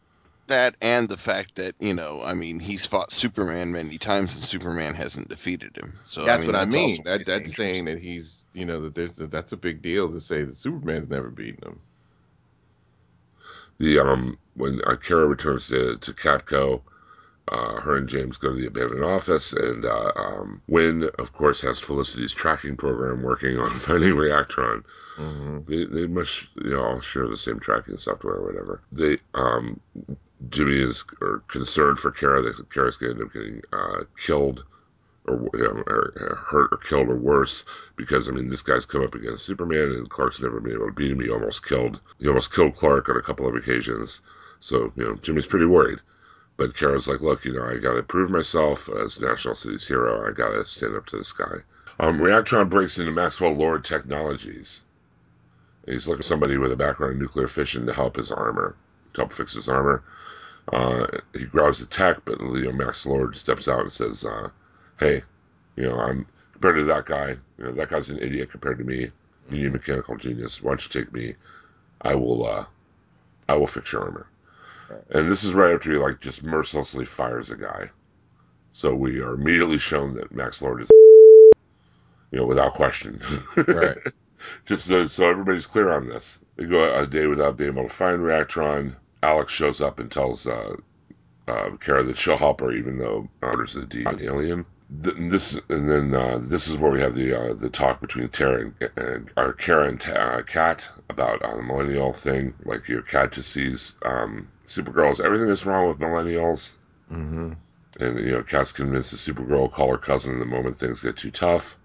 that 0.47 0.75
and 0.81 1.07
the 1.07 1.17
fact 1.17 1.55
that 1.55 1.75
you 1.79 1.93
know, 1.93 2.21
I 2.25 2.33
mean, 2.33 2.59
he's 2.59 2.85
fought 2.87 3.11
Superman 3.11 3.71
many 3.71 3.97
times, 3.99 4.33
and 4.35 4.43
Superman 4.43 4.95
hasn't 4.95 5.27
defeated 5.29 5.77
him. 5.77 5.99
So 6.05 6.25
That's 6.25 6.39
I 6.39 6.45
mean, 6.45 6.47
what 6.47 6.55
I 6.55 6.65
mean. 6.65 7.03
That 7.03 7.25
that's 7.25 7.27
dangerous. 7.27 7.55
saying 7.55 7.85
that 7.85 7.99
he's 7.99 8.38
you 8.53 8.65
know 8.65 8.81
that 8.81 8.95
there's 8.95 9.15
that's 9.17 9.51
a 9.53 9.57
big 9.57 9.81
deal 9.81 10.11
to 10.11 10.19
say 10.21 10.43
that 10.43 10.57
Superman's 10.57 11.09
never 11.09 11.29
beaten 11.29 11.67
him. 11.67 11.79
the 13.79 13.99
um 13.99 14.37
when 14.55 14.81
uh, 14.85 14.95
Kara 14.95 15.27
returns 15.27 15.67
to 15.69 15.97
to 15.97 16.13
CatCo, 16.13 16.81
uh, 17.49 17.79
her 17.81 17.97
and 17.97 18.09
James 18.09 18.37
go 18.37 18.49
to 18.53 18.59
the 18.59 18.67
abandoned 18.67 19.03
office, 19.03 19.53
and 19.53 19.85
uh, 19.85 20.11
um, 20.15 20.61
Winn, 20.67 21.09
of 21.19 21.33
course, 21.33 21.61
has 21.61 21.79
Felicity's 21.79 22.33
tracking 22.33 22.75
program 22.77 23.21
working 23.23 23.57
on 23.59 23.71
finding 23.75 24.13
Reactron. 24.13 24.83
hmm 25.17 25.59
They, 25.67 25.85
they 25.85 26.07
must 26.07 26.47
you 26.63 26.71
know 26.71 26.83
all 26.83 26.99
share 27.01 27.27
the 27.27 27.37
same 27.37 27.59
tracking 27.59 27.97
software 27.97 28.35
or 28.35 28.45
whatever. 28.45 28.81
They 28.91 29.17
um 29.33 29.79
Jimmy 30.49 30.79
is 30.79 31.03
or 31.21 31.43
concerned 31.47 31.99
for 31.99 32.11
Kara 32.11 32.41
that 32.43 32.69
Kara's 32.69 32.97
going 32.97 33.15
to 33.15 33.21
end 33.21 33.27
up 33.27 33.33
getting 33.33 33.61
uh, 33.73 34.03
killed. 34.17 34.65
Or, 35.29 35.49
or, 35.53 36.13
or 36.17 36.35
hurt 36.43 36.73
or 36.73 36.77
killed 36.77 37.09
or 37.09 37.15
worse 37.15 37.63
because 37.95 38.27
I 38.27 38.31
mean 38.31 38.49
this 38.49 38.63
guy's 38.63 38.85
come 38.85 39.03
up 39.03 39.15
against 39.15 39.45
Superman 39.45 39.89
and 39.91 40.09
Clark's 40.09 40.41
never 40.41 40.59
been 40.59 40.73
able 40.73 40.87
to 40.87 40.91
beat 40.91 41.11
him. 41.11 41.19
He 41.19 41.29
almost 41.29 41.65
killed 41.65 42.01
he 42.19 42.27
almost 42.27 42.53
killed 42.53 42.75
Clark 42.75 43.09
on 43.09 43.17
a 43.17 43.21
couple 43.21 43.47
of 43.47 43.55
occasions. 43.55 44.21
So 44.59 44.91
you 44.95 45.03
know 45.03 45.15
Jimmy's 45.15 45.45
pretty 45.45 45.67
worried. 45.67 45.99
But 46.57 46.75
Kara's 46.75 47.07
like, 47.07 47.21
look, 47.21 47.45
you 47.45 47.53
know, 47.53 47.63
I 47.63 47.77
got 47.77 47.93
to 47.93 48.03
prove 48.03 48.29
myself 48.29 48.89
as 48.89 49.21
National 49.21 49.55
City's 49.55 49.87
hero. 49.87 50.27
I 50.27 50.33
got 50.33 50.49
to 50.49 50.65
stand 50.65 50.93
up 50.93 51.05
to 51.05 51.17
this 51.17 51.31
guy. 51.31 51.63
Um, 52.01 52.19
Reactron 52.19 52.69
breaks 52.69 52.99
into 52.99 53.13
Maxwell 53.13 53.53
Lord 53.53 53.85
Technologies. 53.85 54.83
He's 55.85 56.05
looking 56.05 56.17
for 56.17 56.27
somebody 56.27 56.57
with 56.57 56.73
a 56.73 56.75
background 56.75 57.13
in 57.13 57.19
nuclear 57.19 57.47
fission 57.47 57.85
to 57.85 57.93
help 57.93 58.17
his 58.17 58.31
armor, 58.31 58.75
to 59.13 59.21
help 59.21 59.31
fix 59.31 59.53
his 59.53 59.69
armor. 59.69 60.03
Uh, 60.73 61.07
he 61.33 61.45
grabs 61.45 61.79
the 61.79 61.85
tech, 61.85 62.17
but 62.25 62.41
know, 62.41 62.71
Max 62.73 63.05
Lord 63.05 63.35
steps 63.37 63.67
out 63.67 63.81
and 63.81 63.91
says, 63.93 64.25
uh, 64.25 64.49
"Hey, 64.99 65.23
you 65.75 65.89
know, 65.89 65.97
I'm 65.99 66.25
compared 66.53 66.75
to 66.75 66.83
that 66.85 67.05
guy. 67.05 67.37
You 67.57 67.65
know, 67.65 67.71
that 67.71 67.89
guy's 67.89 68.09
an 68.09 68.19
idiot 68.19 68.51
compared 68.51 68.77
to 68.79 68.83
me. 68.83 69.11
You 69.49 69.57
need 69.57 69.67
a 69.67 69.71
mechanical 69.71 70.17
genius. 70.17 70.61
Why 70.61 70.71
don't 70.71 70.83
you 70.83 71.01
take 71.01 71.13
me? 71.13 71.35
I 72.01 72.15
will, 72.15 72.45
uh, 72.45 72.65
I 73.47 73.55
will 73.55 73.67
fix 73.67 73.91
your 73.91 74.03
armor." 74.03 74.27
And 75.11 75.29
this 75.29 75.43
is 75.43 75.53
right 75.53 75.73
after 75.73 75.91
he 75.91 75.97
like 75.97 76.19
just 76.19 76.43
mercilessly 76.43 77.05
fires 77.05 77.51
a 77.51 77.57
guy. 77.57 77.91
So 78.71 78.93
we 78.93 79.19
are 79.21 79.33
immediately 79.33 79.77
shown 79.77 80.13
that 80.15 80.33
Max 80.33 80.61
Lord 80.61 80.81
is, 80.81 80.89
you 82.31 82.39
know, 82.39 82.45
without 82.45 82.73
question. 82.73 83.21
Right. 83.55 83.97
just 84.65 84.85
so, 84.85 85.05
so 85.05 85.29
everybody's 85.29 85.65
clear 85.65 85.91
on 85.91 86.07
this. 86.07 86.39
They 86.55 86.65
go 86.65 86.93
a 86.93 87.05
day 87.05 87.27
without 87.27 87.57
being 87.57 87.71
able 87.71 87.83
to 87.83 87.89
find 87.89 88.19
Reactron. 88.19 88.95
Alex 89.21 89.51
shows 89.51 89.81
up 89.81 89.99
and 89.99 90.11
tells 90.11 90.47
uh, 90.47 90.75
uh, 91.47 91.71
Kara 91.79 92.03
that 92.03 92.17
she'll 92.17 92.37
help 92.37 92.61
her, 92.61 92.71
even 92.71 92.97
though 92.97 93.27
orders 93.41 93.73
the 93.73 93.85
D 93.85 94.05
alien. 94.07 94.65
Th- 95.03 95.15
This 95.17 95.59
and 95.69 95.89
then 95.89 96.13
uh, 96.15 96.39
this 96.39 96.67
is 96.67 96.77
where 96.77 96.91
we 96.91 97.01
have 97.01 97.13
the 97.15 97.33
uh, 97.39 97.53
the 97.53 97.69
talk 97.69 98.01
between 98.01 98.29
Tara 98.29 98.61
and, 98.61 98.75
and 98.97 99.31
or 99.37 99.53
Kara 99.53 99.87
and 99.87 100.07
uh, 100.09 100.41
Cat 100.43 100.89
about 101.09 101.41
uh, 101.43 101.55
the 101.55 101.61
millennial 101.63 102.13
thing. 102.13 102.53
Like 102.65 102.87
your 102.87 103.01
cat 103.03 103.31
just 103.33 103.51
sees 103.51 103.95
um, 104.03 104.47
Supergirl 104.65 105.11
as 105.11 105.19
everything 105.19 105.47
that's 105.47 105.65
wrong 105.65 105.87
with 105.87 105.99
millennials, 105.99 106.75
hmm 107.07 107.53
and 107.99 108.19
you 108.19 108.31
know 108.31 108.43
Cat's 108.43 108.71
convinced 108.71 109.11
the 109.11 109.17
Supergirl 109.17 109.59
will 109.59 109.69
call 109.69 109.91
her 109.91 109.97
cousin 109.97 110.39
the 110.39 110.45
moment 110.45 110.75
things 110.75 111.01
get 111.01 111.17
too 111.17 111.31
tough. 111.31 111.77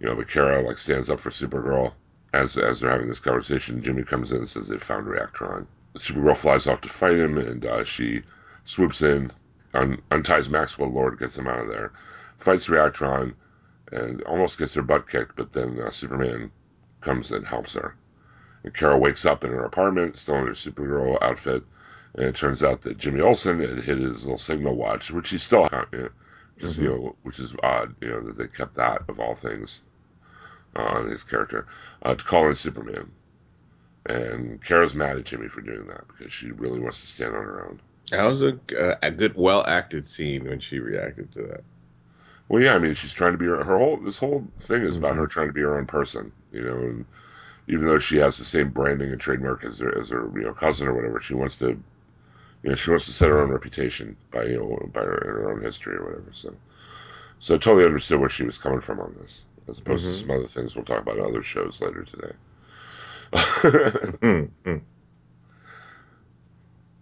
You 0.00 0.06
know, 0.08 0.14
but 0.16 0.28
Kara 0.28 0.62
like 0.62 0.78
stands 0.78 1.10
up 1.10 1.20
for 1.20 1.30
Supergirl 1.30 1.92
as 2.32 2.56
as 2.56 2.80
they're 2.80 2.90
having 2.90 3.08
this 3.08 3.20
conversation. 3.20 3.82
Jimmy 3.82 4.04
comes 4.04 4.32
in 4.32 4.38
and 4.38 4.48
says 4.48 4.68
they 4.68 4.78
found 4.78 5.06
Reactron. 5.06 5.66
Supergirl 5.96 6.36
flies 6.36 6.66
off 6.66 6.80
to 6.82 6.88
fight 6.88 7.16
him, 7.16 7.38
and 7.38 7.64
uh, 7.64 7.84
she 7.84 8.22
swoops 8.64 9.02
in, 9.02 9.32
un- 9.74 10.00
unties 10.10 10.48
Maxwell 10.48 10.90
Lord, 10.92 11.18
gets 11.18 11.38
him 11.38 11.46
out 11.48 11.60
of 11.60 11.68
there, 11.68 11.92
fights 12.44 12.68
Reactron, 12.68 13.34
and 13.90 14.22
almost 14.22 14.58
gets 14.58 14.74
her 14.74 14.82
butt 14.82 15.08
kicked. 15.08 15.36
But 15.36 15.52
then 15.52 15.80
uh, 15.80 15.90
Superman 15.90 16.50
comes 17.00 17.32
and 17.32 17.46
helps 17.46 17.74
her. 17.74 17.94
And 18.62 18.74
Kara 18.74 18.98
wakes 18.98 19.26
up 19.26 19.44
in 19.44 19.50
her 19.50 19.64
apartment, 19.64 20.18
still 20.18 20.36
in 20.36 20.46
her 20.46 20.52
Supergirl 20.52 21.18
outfit, 21.22 21.64
and 22.14 22.24
it 22.24 22.34
turns 22.34 22.62
out 22.62 22.82
that 22.82 22.98
Jimmy 22.98 23.20
Olsen 23.20 23.60
had 23.60 23.84
hit 23.84 23.98
his 23.98 24.24
little 24.24 24.38
signal 24.38 24.76
watch, 24.76 25.10
which 25.10 25.30
he 25.30 25.38
still, 25.38 25.68
uh, 25.72 25.84
you 25.92 25.98
know, 25.98 26.08
just 26.58 26.78
you 26.78 26.88
know, 26.88 27.16
which 27.22 27.40
is 27.40 27.54
odd, 27.62 27.94
you 28.00 28.08
know, 28.08 28.20
that 28.22 28.38
they 28.38 28.46
kept 28.46 28.74
that 28.74 29.02
of 29.08 29.18
all 29.20 29.34
things 29.34 29.82
uh, 30.76 30.82
on 30.82 31.08
his 31.08 31.22
character 31.22 31.66
uh, 32.02 32.14
to 32.14 32.24
call 32.24 32.48
in 32.48 32.54
Superman. 32.54 33.10
And 34.06 34.62
Kara's 34.62 34.94
mad 34.94 35.16
at 35.16 35.24
Jimmy 35.24 35.48
for 35.48 35.62
doing 35.62 35.86
that 35.88 36.06
because 36.08 36.32
she 36.32 36.52
really 36.52 36.78
wants 36.78 37.00
to 37.00 37.06
stand 37.06 37.34
on 37.34 37.42
her 37.42 37.66
own. 37.66 37.80
That 38.10 38.24
was 38.24 38.42
a 38.42 38.58
a 39.02 39.10
good, 39.10 39.34
well 39.34 39.64
acted 39.66 40.06
scene 40.06 40.44
when 40.44 40.60
she 40.60 40.78
reacted 40.78 41.32
to 41.32 41.42
that. 41.44 41.64
Well, 42.48 42.62
yeah, 42.62 42.74
I 42.74 42.78
mean, 42.78 42.94
she's 42.94 43.12
trying 43.12 43.32
to 43.32 43.38
be 43.38 43.46
her, 43.46 43.62
her 43.64 43.78
whole. 43.78 43.96
This 43.98 44.18
whole 44.18 44.46
thing 44.58 44.82
is 44.82 44.96
about 44.96 45.14
Mhm. 45.14 45.16
her 45.16 45.26
trying 45.26 45.48
to 45.48 45.52
be 45.52 45.62
her 45.62 45.76
own 45.78 45.86
person, 45.86 46.32
you 46.52 46.62
know. 46.62 46.76
And 46.76 47.06
even 47.68 47.86
though 47.86 47.98
she 47.98 48.18
has 48.18 48.38
the 48.38 48.44
same 48.44 48.70
branding 48.70 49.10
and 49.12 49.20
trademark 49.20 49.64
as 49.64 49.80
her 49.80 49.98
as 49.98 50.10
her 50.10 50.30
you 50.34 50.42
know 50.42 50.52
cousin 50.54 50.88
or 50.88 50.94
whatever, 50.94 51.20
she 51.20 51.34
wants 51.34 51.58
to, 51.58 51.68
you 51.70 52.70
know, 52.70 52.76
she 52.76 52.90
wants 52.90 53.06
to 53.06 53.12
set 53.12 53.30
her 53.30 53.40
own 53.40 53.50
reputation 53.50 54.16
by 54.30 54.44
you 54.44 54.58
know 54.58 54.88
by 54.92 55.02
her, 55.02 55.22
her 55.26 55.52
own 55.52 55.62
history 55.62 55.96
or 55.96 56.04
whatever. 56.04 56.32
So, 56.32 56.54
so 57.38 57.54
I 57.56 57.58
totally 57.58 57.84
understood 57.86 58.20
where 58.20 58.28
she 58.30 58.44
was 58.44 58.58
coming 58.58 58.80
from 58.80 59.00
on 59.00 59.14
this, 59.20 59.46
as 59.68 59.78
opposed 59.80 60.04
Mhm. 60.04 60.10
to 60.10 60.12
some 60.14 60.30
other 60.30 60.46
things 60.48 60.76
we'll 60.76 60.84
talk 60.84 61.02
about 61.02 61.18
in 61.18 61.24
other 61.24 61.42
shows 61.42 61.80
later 61.80 62.04
today. 62.04 62.32
Mm-hmm. 63.32 64.76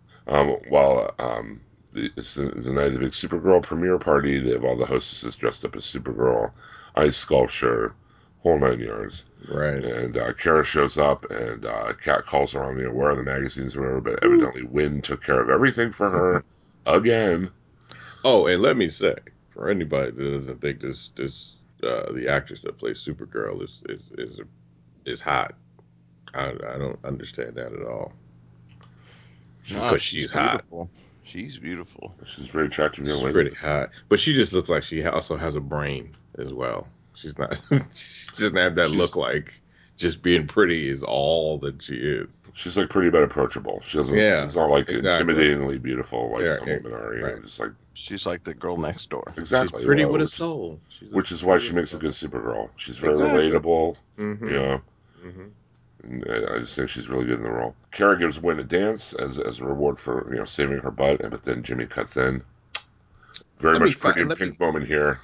um, 0.26 0.48
while 0.68 1.14
um, 1.18 1.60
it's 1.94 2.34
the, 2.34 2.46
the 2.46 2.72
night 2.72 2.88
of 2.88 2.94
the 2.94 3.00
big 3.00 3.12
Supergirl 3.12 3.62
premiere 3.62 3.98
party, 3.98 4.38
they 4.38 4.52
have 4.52 4.64
all 4.64 4.76
the 4.76 4.86
hostesses 4.86 5.36
dressed 5.36 5.64
up 5.64 5.76
as 5.76 5.84
Supergirl, 5.84 6.50
ice 6.94 7.16
sculpture, 7.16 7.94
whole 8.42 8.58
nine 8.58 8.80
yards. 8.80 9.26
Right. 9.48 9.84
And 9.84 10.16
uh, 10.16 10.32
Kara 10.34 10.64
shows 10.64 10.98
up, 10.98 11.30
and 11.30 11.64
uh, 11.64 11.92
Cat 11.94 12.24
calls 12.24 12.52
her 12.52 12.64
on 12.64 12.76
the 12.76 12.90
where 12.90 13.10
are 13.10 13.16
the 13.16 13.22
magazines 13.22 13.76
or 13.76 13.82
whatever. 13.82 14.00
But 14.00 14.24
evidently, 14.24 14.62
Winn 14.64 15.00
took 15.02 15.22
care 15.22 15.40
of 15.40 15.50
everything 15.50 15.92
for 15.92 16.10
her 16.10 16.44
again. 16.86 17.50
Oh, 18.24 18.46
and 18.46 18.62
let 18.62 18.76
me 18.76 18.88
say, 18.88 19.14
for 19.50 19.68
anybody 19.68 20.12
that 20.12 20.30
doesn't 20.30 20.60
think 20.60 20.80
this 20.80 21.10
this 21.16 21.56
uh, 21.82 22.12
the 22.12 22.28
actress 22.28 22.62
that 22.62 22.78
plays 22.78 23.04
Supergirl 23.04 23.62
is 23.62 23.82
is 23.88 24.02
is 24.18 24.40
is 25.04 25.20
hot, 25.20 25.54
I 26.34 26.50
I 26.50 26.78
don't 26.78 26.98
understand 27.04 27.54
that 27.56 27.72
at 27.72 27.86
all. 27.86 28.12
Because 29.66 30.02
she's 30.02 30.30
hot. 30.32 30.62
beautiful. 30.68 30.90
She's 31.32 31.58
beautiful. 31.58 32.14
She's 32.26 32.48
very 32.48 32.66
attractive 32.66 33.06
young 33.06 33.16
She's 33.16 33.24
lady. 33.24 33.32
pretty 33.50 33.54
hot, 33.56 33.90
but 34.10 34.20
she 34.20 34.34
just 34.34 34.52
looks 34.52 34.68
like 34.68 34.82
she 34.82 35.02
also 35.04 35.36
has 35.36 35.56
a 35.56 35.60
brain 35.60 36.10
as 36.38 36.52
well. 36.52 36.86
She's 37.14 37.36
not. 37.38 37.60
she 37.94 38.28
doesn't 38.32 38.56
have 38.56 38.74
that 38.74 38.88
She's- 38.88 38.98
look 38.98 39.16
like 39.16 39.60
just 39.96 40.22
being 40.22 40.46
pretty 40.46 40.88
is 40.88 41.02
all 41.02 41.58
that 41.58 41.82
she 41.82 41.94
is. 41.96 42.26
She's 42.54 42.76
like 42.76 42.90
pretty 42.90 43.08
but 43.08 43.22
approachable. 43.22 43.80
She 43.82 43.96
doesn't. 43.96 44.16
Yeah, 44.16 44.44
it's 44.44 44.56
not 44.56 44.68
like 44.68 44.88
exactly. 44.90 45.34
intimidatingly 45.34 45.80
beautiful 45.80 46.32
like 46.32 46.42
Yeah, 46.42 46.56
some 46.56 46.68
yeah, 46.68 46.76
women 46.82 46.92
are. 46.92 47.14
You 47.14 47.22
know, 47.22 47.38
just 47.40 47.60
like 47.60 47.70
She's 47.94 48.26
like 48.26 48.42
the 48.44 48.52
girl 48.52 48.76
next 48.76 49.08
door. 49.10 49.32
exactly. 49.38 49.78
She's 49.80 49.86
pretty 49.86 50.04
well, 50.04 50.12
with 50.14 50.22
a 50.22 50.26
soul. 50.26 50.80
She's 50.90 51.08
which 51.10 51.32
is 51.32 51.42
why 51.44 51.56
she 51.58 51.72
makes 51.72 51.94
a 51.94 51.98
good 51.98 52.10
Supergirl. 52.10 52.68
She's 52.76 52.98
very 52.98 53.12
Exactly. 53.14 53.50
relatable. 53.50 53.96
Mm-hmm. 54.18 54.44
You 54.48 54.52
know. 54.52 54.80
hmm 55.22 55.28
And 55.40 55.52
I 56.04 56.58
just 56.58 56.74
think 56.74 56.88
she's 56.90 57.08
really 57.08 57.26
good 57.26 57.38
in 57.38 57.44
the 57.44 57.50
role. 57.50 57.74
Kara 57.92 58.18
gives 58.18 58.40
Winn 58.40 58.58
a 58.58 58.64
dance 58.64 59.12
as 59.14 59.38
as 59.38 59.60
a 59.60 59.64
reward 59.64 60.00
for 60.00 60.28
you 60.32 60.38
know 60.38 60.44
saving 60.44 60.78
her 60.78 60.90
butt, 60.90 61.20
but 61.30 61.44
then 61.44 61.62
Jimmy 61.62 61.86
cuts 61.86 62.16
in. 62.16 62.42
Very 63.60 63.78
much 63.78 64.00
pretty 64.00 64.22
in 64.22 64.28
let 64.28 64.40
me- 64.40 64.46
pink 64.46 64.58
moment 64.58 64.86
here. 64.86 65.20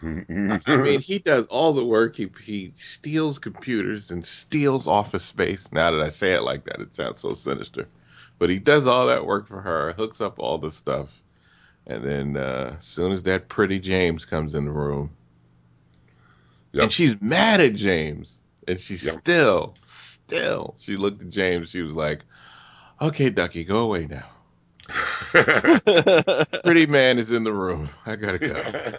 I 0.67 0.77
mean, 0.77 1.01
he 1.01 1.19
does 1.19 1.47
all 1.47 1.73
the 1.73 1.85
work. 1.85 2.15
He 2.15 2.31
he 2.45 2.73
steals 2.77 3.41
computers 3.41 4.13
and 4.13 4.25
steals 4.25 4.87
office 4.87 5.25
space. 5.25 5.69
Now 5.73 5.91
that 5.91 6.01
I 6.01 6.09
say 6.09 6.35
it 6.35 6.43
like 6.43 6.65
that, 6.67 6.81
it 6.81 6.95
sounds 6.95 7.19
so 7.19 7.35
sinister. 7.35 7.89
But 8.39 8.51
he 8.51 8.61
does 8.61 8.87
all 8.87 9.09
that 9.09 9.27
work 9.27 9.49
for 9.49 9.61
her, 9.61 9.93
hooks 9.95 10.21
up 10.21 10.39
all 10.39 10.59
the 10.59 10.71
stuff, 10.71 11.09
and 11.89 12.05
then 12.05 12.37
uh, 12.37 12.77
as 12.79 12.85
soon 12.85 13.11
as 13.11 13.25
that 13.25 13.49
pretty 13.49 13.81
James 13.81 14.25
comes 14.25 14.55
in 14.55 14.65
the 14.65 14.71
room, 14.71 15.11
Yep. 16.73 16.83
and 16.85 16.93
she's 16.93 17.21
mad 17.21 17.61
at 17.61 17.75
James, 17.75 18.41
and 18.69 18.79
she 18.79 18.97
still, 18.97 19.75
still, 19.83 20.75
she 20.79 20.97
looked 20.97 21.23
at 21.23 21.31
James. 21.31 21.71
She 21.71 21.83
was 21.83 21.95
like, 21.95 22.25
"Okay, 23.01 23.31
Ducky, 23.31 23.65
go 23.65 23.79
away 23.79 24.07
now. 24.07 24.27
Pretty 26.65 26.87
man 26.87 27.19
is 27.19 27.33
in 27.33 27.45
the 27.45 27.53
room. 27.53 27.89
I 28.07 28.17
gotta 28.17 28.39
go." 28.39 28.93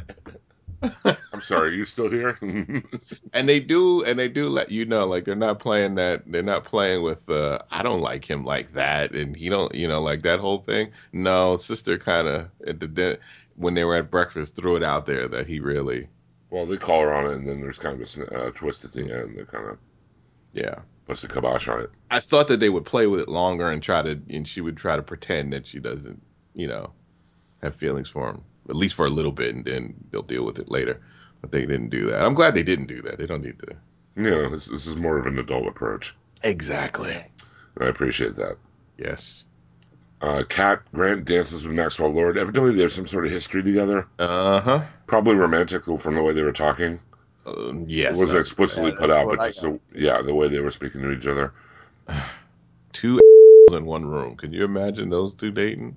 I'm 1.33 1.41
sorry, 1.41 1.69
are 1.69 1.73
you 1.73 1.85
still 1.85 2.09
here? 2.09 2.39
and 3.33 3.49
they 3.49 3.59
do 3.59 4.03
and 4.03 4.17
they 4.17 4.27
do 4.27 4.49
let 4.49 4.71
you 4.71 4.85
know 4.85 5.05
like 5.05 5.25
they're 5.25 5.35
not 5.35 5.59
playing 5.59 5.95
that 5.95 6.23
they're 6.25 6.41
not 6.41 6.63
playing 6.63 7.03
with 7.03 7.29
uh 7.29 7.59
i 7.69 7.83
don't 7.83 8.01
like 8.01 8.23
him 8.23 8.45
like 8.45 8.71
that 8.73 9.11
and 9.11 9.35
he 9.35 9.49
don't 9.49 9.75
you 9.75 9.87
know 9.87 10.01
like 10.01 10.21
that 10.21 10.39
whole 10.39 10.59
thing 10.59 10.89
no 11.11 11.57
sister 11.57 11.97
kind 11.97 12.27
of 12.27 12.49
at 12.65 12.79
the 12.79 13.19
when 13.55 13.73
they 13.73 13.83
were 13.83 13.97
at 13.97 14.09
breakfast 14.09 14.55
threw 14.55 14.75
it 14.77 14.83
out 14.83 15.05
there 15.05 15.27
that 15.27 15.47
he 15.47 15.59
really 15.59 16.07
well, 16.49 16.65
they 16.65 16.77
call 16.77 17.01
her 17.01 17.13
on 17.13 17.27
it, 17.27 17.35
and 17.35 17.47
then 17.47 17.61
there's 17.61 17.77
kind 17.77 17.95
of 17.95 18.01
a 18.01 18.05
sn- 18.05 18.35
uh, 18.35 18.49
twist 18.51 18.85
at 18.85 18.91
the 18.91 19.01
end 19.01 19.37
that 19.37 19.51
kind 19.51 19.67
of 19.67 19.77
yeah. 20.53 20.79
puts 21.05 21.21
the 21.21 21.27
kibosh 21.27 21.67
on 21.67 21.81
it. 21.81 21.91
i 22.09 22.19
thought 22.19 22.47
that 22.47 22.59
they 22.59 22.69
would 22.69 22.85
play 22.85 23.05
with 23.07 23.19
it 23.19 23.29
longer 23.29 23.69
and 23.69 23.83
try 23.83 24.01
to 24.01 24.19
and 24.29 24.47
she 24.47 24.61
would 24.61 24.77
try 24.77 24.95
to 24.95 25.03
pretend 25.03 25.53
that 25.53 25.67
she 25.67 25.79
doesn't 25.79 26.21
you 26.55 26.67
know 26.67 26.91
have 27.61 27.75
feelings 27.75 28.09
for 28.09 28.29
him 28.29 28.43
at 28.67 28.75
least 28.75 28.95
for 28.95 29.05
a 29.05 29.09
little 29.09 29.31
bit 29.31 29.53
and 29.53 29.65
then 29.65 29.93
they'll 30.11 30.21
deal 30.21 30.45
with 30.45 30.59
it 30.59 30.69
later. 30.69 30.99
But 31.41 31.51
they 31.51 31.65
didn't 31.65 31.89
do 31.89 32.07
that. 32.11 32.21
I'm 32.21 32.33
glad 32.33 32.53
they 32.53 32.63
didn't 32.63 32.87
do 32.87 33.01
that. 33.03 33.17
They 33.17 33.25
don't 33.25 33.41
need 33.41 33.59
to. 33.59 33.75
You 34.17 34.23
know, 34.23 34.49
this, 34.49 34.65
this 34.65 34.85
is 34.85 34.97
more 34.97 35.17
of 35.17 35.25
an 35.25 35.39
adult 35.39 35.67
approach, 35.67 36.13
exactly. 36.43 37.13
And 37.75 37.85
I 37.85 37.87
appreciate 37.87 38.35
that. 38.35 38.57
yes 38.97 39.45
Uh, 40.21 40.43
Cat 40.43 40.81
Grant 40.93 41.23
dances 41.25 41.65
with 41.65 41.73
Maxwell 41.75 42.09
Lord. 42.11 42.37
Evidently, 42.37 42.75
there's 42.75 42.93
some 42.93 43.07
sort 43.07 43.25
of 43.25 43.31
history 43.31 43.63
together. 43.63 44.05
uh-huh 44.19 44.83
Probably 45.07 45.35
romantic 45.35 45.85
from 45.85 46.15
the 46.15 46.21
way 46.21 46.33
they 46.33 46.43
were 46.43 46.51
talking. 46.51 46.99
um, 47.45 47.85
yes 47.87 48.15
it 48.15 48.17
wasn't 48.19 48.37
I- 48.37 48.41
explicitly 48.41 48.91
put 48.91 49.09
out, 49.09 49.29
but 49.29 49.39
I 49.39 49.47
just 49.49 49.61
the, 49.61 49.79
yeah, 49.95 50.21
the 50.21 50.33
way 50.33 50.49
they 50.49 50.59
were 50.59 50.71
speaking 50.71 51.01
to 51.01 51.11
each 51.11 51.25
other. 51.27 51.53
two 52.93 53.19
in 53.71 53.85
one 53.85 54.05
room. 54.05 54.35
Can 54.35 54.51
you 54.53 54.65
imagine 54.65 55.09
those 55.09 55.33
two 55.33 55.51
dating? 55.51 55.95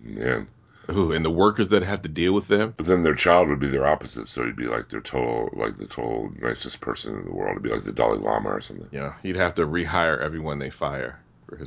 Man, 0.00 0.46
Ooh, 0.90 1.12
and 1.12 1.24
the 1.24 1.30
workers 1.30 1.68
that 1.68 1.82
have 1.82 2.02
to 2.02 2.08
deal 2.10 2.34
with 2.34 2.46
them. 2.48 2.74
but 2.76 2.84
then 2.86 3.02
their 3.02 3.14
child 3.14 3.48
would 3.48 3.58
be 3.58 3.68
their 3.68 3.86
opposite, 3.86 4.28
so 4.28 4.44
he'd 4.44 4.54
be 4.54 4.66
like 4.66 4.90
their 4.90 5.00
total, 5.00 5.48
like 5.54 5.78
the 5.78 5.86
total 5.86 6.30
nicest 6.40 6.80
person 6.82 7.16
in 7.18 7.24
the 7.24 7.32
world. 7.32 7.52
It'd 7.52 7.62
be 7.62 7.70
like 7.70 7.84
the 7.84 7.92
Dalai 7.92 8.18
Lama 8.18 8.50
or 8.50 8.60
something. 8.60 8.88
Yeah, 8.92 9.14
he'd 9.22 9.36
have 9.36 9.54
to 9.54 9.66
rehire 9.66 10.20
everyone 10.20 10.58
they 10.58 10.68
fire. 10.70 11.18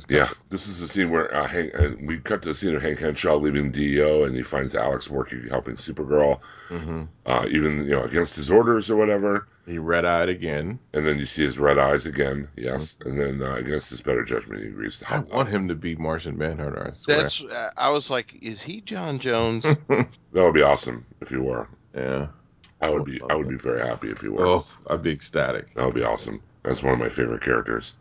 Yeah, 0.08 0.26
company. 0.26 0.40
this 0.50 0.66
is 0.68 0.80
the 0.80 0.88
scene 0.88 1.10
where 1.10 1.34
uh, 1.34 1.46
Hank, 1.46 1.72
and 1.74 2.06
we 2.06 2.18
cut 2.18 2.42
to 2.42 2.48
the 2.50 2.54
scene 2.54 2.74
of 2.74 2.82
Hank 2.82 2.98
Henshaw 2.98 3.36
leaving 3.36 3.70
DEO, 3.72 4.24
and 4.24 4.34
he 4.36 4.42
finds 4.42 4.74
Alex 4.74 5.08
working 5.10 5.46
helping 5.48 5.76
Supergirl, 5.76 6.40
hmm 6.68 7.04
uh, 7.26 7.46
even 7.50 7.84
you 7.84 7.90
know 7.90 8.02
against 8.04 8.36
his 8.36 8.50
orders 8.50 8.90
or 8.90 8.96
whatever. 8.96 9.46
He 9.66 9.76
red 9.78 10.06
eyed 10.06 10.30
again. 10.30 10.78
And 10.94 11.06
then 11.06 11.18
you 11.18 11.26
see 11.26 11.44
his 11.44 11.58
red 11.58 11.78
eyes 11.78 12.06
again, 12.06 12.48
yes. 12.56 12.96
And 13.04 13.20
then 13.20 13.42
uh, 13.42 13.56
against 13.56 13.90
his 13.90 14.00
better 14.00 14.24
judgment, 14.24 14.62
he 14.62 14.68
agrees 14.68 14.98
to 15.00 15.04
I 15.06 15.16
help. 15.16 15.30
want 15.30 15.48
him 15.50 15.68
to 15.68 15.74
be 15.74 15.94
Martian 15.94 16.38
Manhunter. 16.38 16.88
I 16.88 16.92
swear. 16.94 17.16
That's. 17.18 17.44
Uh, 17.44 17.70
I 17.76 17.90
was 17.90 18.08
like, 18.10 18.34
is 18.42 18.62
he 18.62 18.80
J'onn 18.80 19.18
J'onzz? 19.20 19.64
That 20.32 20.42
would 20.42 20.54
be 20.54 20.62
awesome 20.62 21.04
if 21.20 21.30
you 21.30 21.42
were. 21.42 21.68
yeah. 21.94 22.28
I 22.80 22.88
would 22.90 23.04
be. 23.04 23.20
I 23.28 23.34
would 23.34 23.48
be 23.48 23.56
very 23.56 23.80
happy 23.86 24.10
if 24.10 24.22
you 24.22 24.32
were. 24.34 24.46
Oh, 24.46 24.66
I'd 24.88 25.02
be 25.02 25.10
ecstatic. 25.10 25.74
That 25.74 25.84
would 25.84 25.94
be 25.96 26.04
awesome. 26.04 26.40
That's 26.62 26.82
one 26.82 26.94
of 26.94 27.00
my 27.00 27.08
favorite 27.08 27.42
characters. 27.42 27.94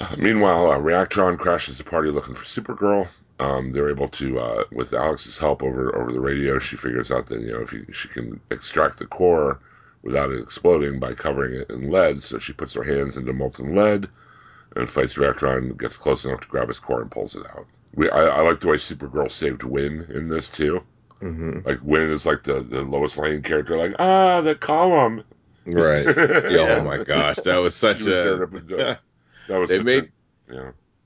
Uh, 0.00 0.14
meanwhile, 0.18 0.70
uh, 0.70 0.78
Reactron 0.78 1.38
crashes 1.38 1.78
the 1.78 1.84
party 1.84 2.10
looking 2.10 2.34
for 2.34 2.44
Supergirl. 2.44 3.08
Um, 3.38 3.72
they're 3.72 3.90
able 3.90 4.08
to, 4.08 4.38
uh, 4.40 4.64
with 4.72 4.94
Alex's 4.94 5.38
help 5.38 5.62
over 5.62 5.94
over 5.96 6.12
the 6.12 6.20
radio, 6.20 6.58
she 6.58 6.76
figures 6.76 7.10
out 7.10 7.26
that 7.26 7.40
you 7.42 7.52
know 7.52 7.60
if 7.60 7.72
you, 7.72 7.84
she 7.92 8.08
can 8.08 8.40
extract 8.50 8.98
the 8.98 9.06
core 9.06 9.60
without 10.02 10.30
it 10.30 10.40
exploding 10.40 10.98
by 10.98 11.14
covering 11.14 11.54
it 11.54 11.68
in 11.70 11.90
lead. 11.90 12.22
So 12.22 12.38
she 12.38 12.52
puts 12.54 12.74
her 12.74 12.82
hands 12.82 13.16
into 13.16 13.32
molten 13.32 13.74
lead 13.74 14.08
and 14.76 14.88
fights 14.88 15.16
Reactron. 15.16 15.76
Gets 15.78 15.98
close 15.98 16.24
enough 16.24 16.40
to 16.42 16.48
grab 16.48 16.68
his 16.68 16.80
core 16.80 17.02
and 17.02 17.10
pulls 17.10 17.36
it 17.36 17.46
out. 17.46 17.66
We, 17.94 18.10
I, 18.10 18.24
I 18.26 18.40
like 18.42 18.60
the 18.60 18.68
way 18.68 18.76
Supergirl 18.76 19.30
saved 19.30 19.64
Winn 19.64 20.06
in 20.10 20.28
this 20.28 20.50
too. 20.50 20.82
hmm 21.20 21.60
Like 21.64 21.78
Winn 21.82 22.10
is 22.10 22.26
like 22.26 22.42
the 22.42 22.60
the 22.62 22.82
Lois 22.82 23.18
Lane 23.18 23.42
character. 23.42 23.76
Like 23.76 23.94
ah, 23.98 24.40
the 24.40 24.54
column. 24.54 25.24
Right. 25.66 26.06
yeah. 26.50 26.78
Oh 26.80 26.84
my 26.84 26.98
gosh, 27.04 27.36
that 27.36 27.56
was 27.56 27.74
such 27.74 27.98
She 27.98 28.04
was 28.04 28.22
there 28.22 28.42
a. 28.44 28.98
to 29.46 29.52
put 29.52 29.52
the- 29.52 29.52
That 29.52 29.58
was 29.60 29.68
They 29.70 29.76
such 29.78 29.84
made- 29.86 30.12
a, 30.50 30.54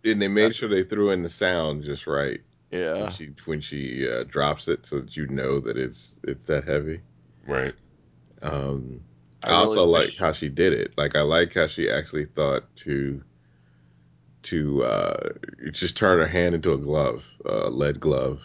yeah. 0.05 0.13
and 0.13 0.23
they 0.23 0.29
made 0.29 0.55
sure 0.55 0.69
they 0.69 0.85
threw 0.85 1.11
in 1.11 1.23
the 1.23 1.29
sound 1.29 1.85
just 1.85 2.07
right 2.07 2.41
Yeah. 2.71 3.03
when 3.03 3.11
she 3.13 3.31
when 3.47 3.61
she 3.61 4.09
uh, 4.09 4.25
drops 4.25 4.69
it, 4.69 4.87
so 4.87 5.01
that 5.01 5.17
you 5.17 5.27
know 5.27 5.61
that 5.61 5.77
it's 5.77 6.19
it's 6.25 6.47
that 6.47 6.65
heavy. 6.65 7.01
Right. 7.47 7.75
Um, 8.43 9.01
I, 9.45 9.49
I 9.51 9.53
also 9.55 9.87
really- 9.87 10.09
like 10.09 10.17
how 10.19 10.33
she 10.33 10.49
did 10.49 10.73
it. 10.73 10.95
Like 10.97 11.17
I 11.17 11.23
like 11.23 11.55
how 11.55 11.67
she 11.67 11.91
actually 11.91 12.27
thought 12.27 12.65
to 12.77 13.23
to 14.43 14.83
uh, 14.85 15.29
just 15.71 15.97
turn 15.99 16.19
her 16.19 16.27
hand 16.27 16.55
into 16.55 16.73
a 16.73 16.79
glove, 16.79 17.25
a 17.45 17.69
lead 17.69 18.01
glove. 18.01 18.41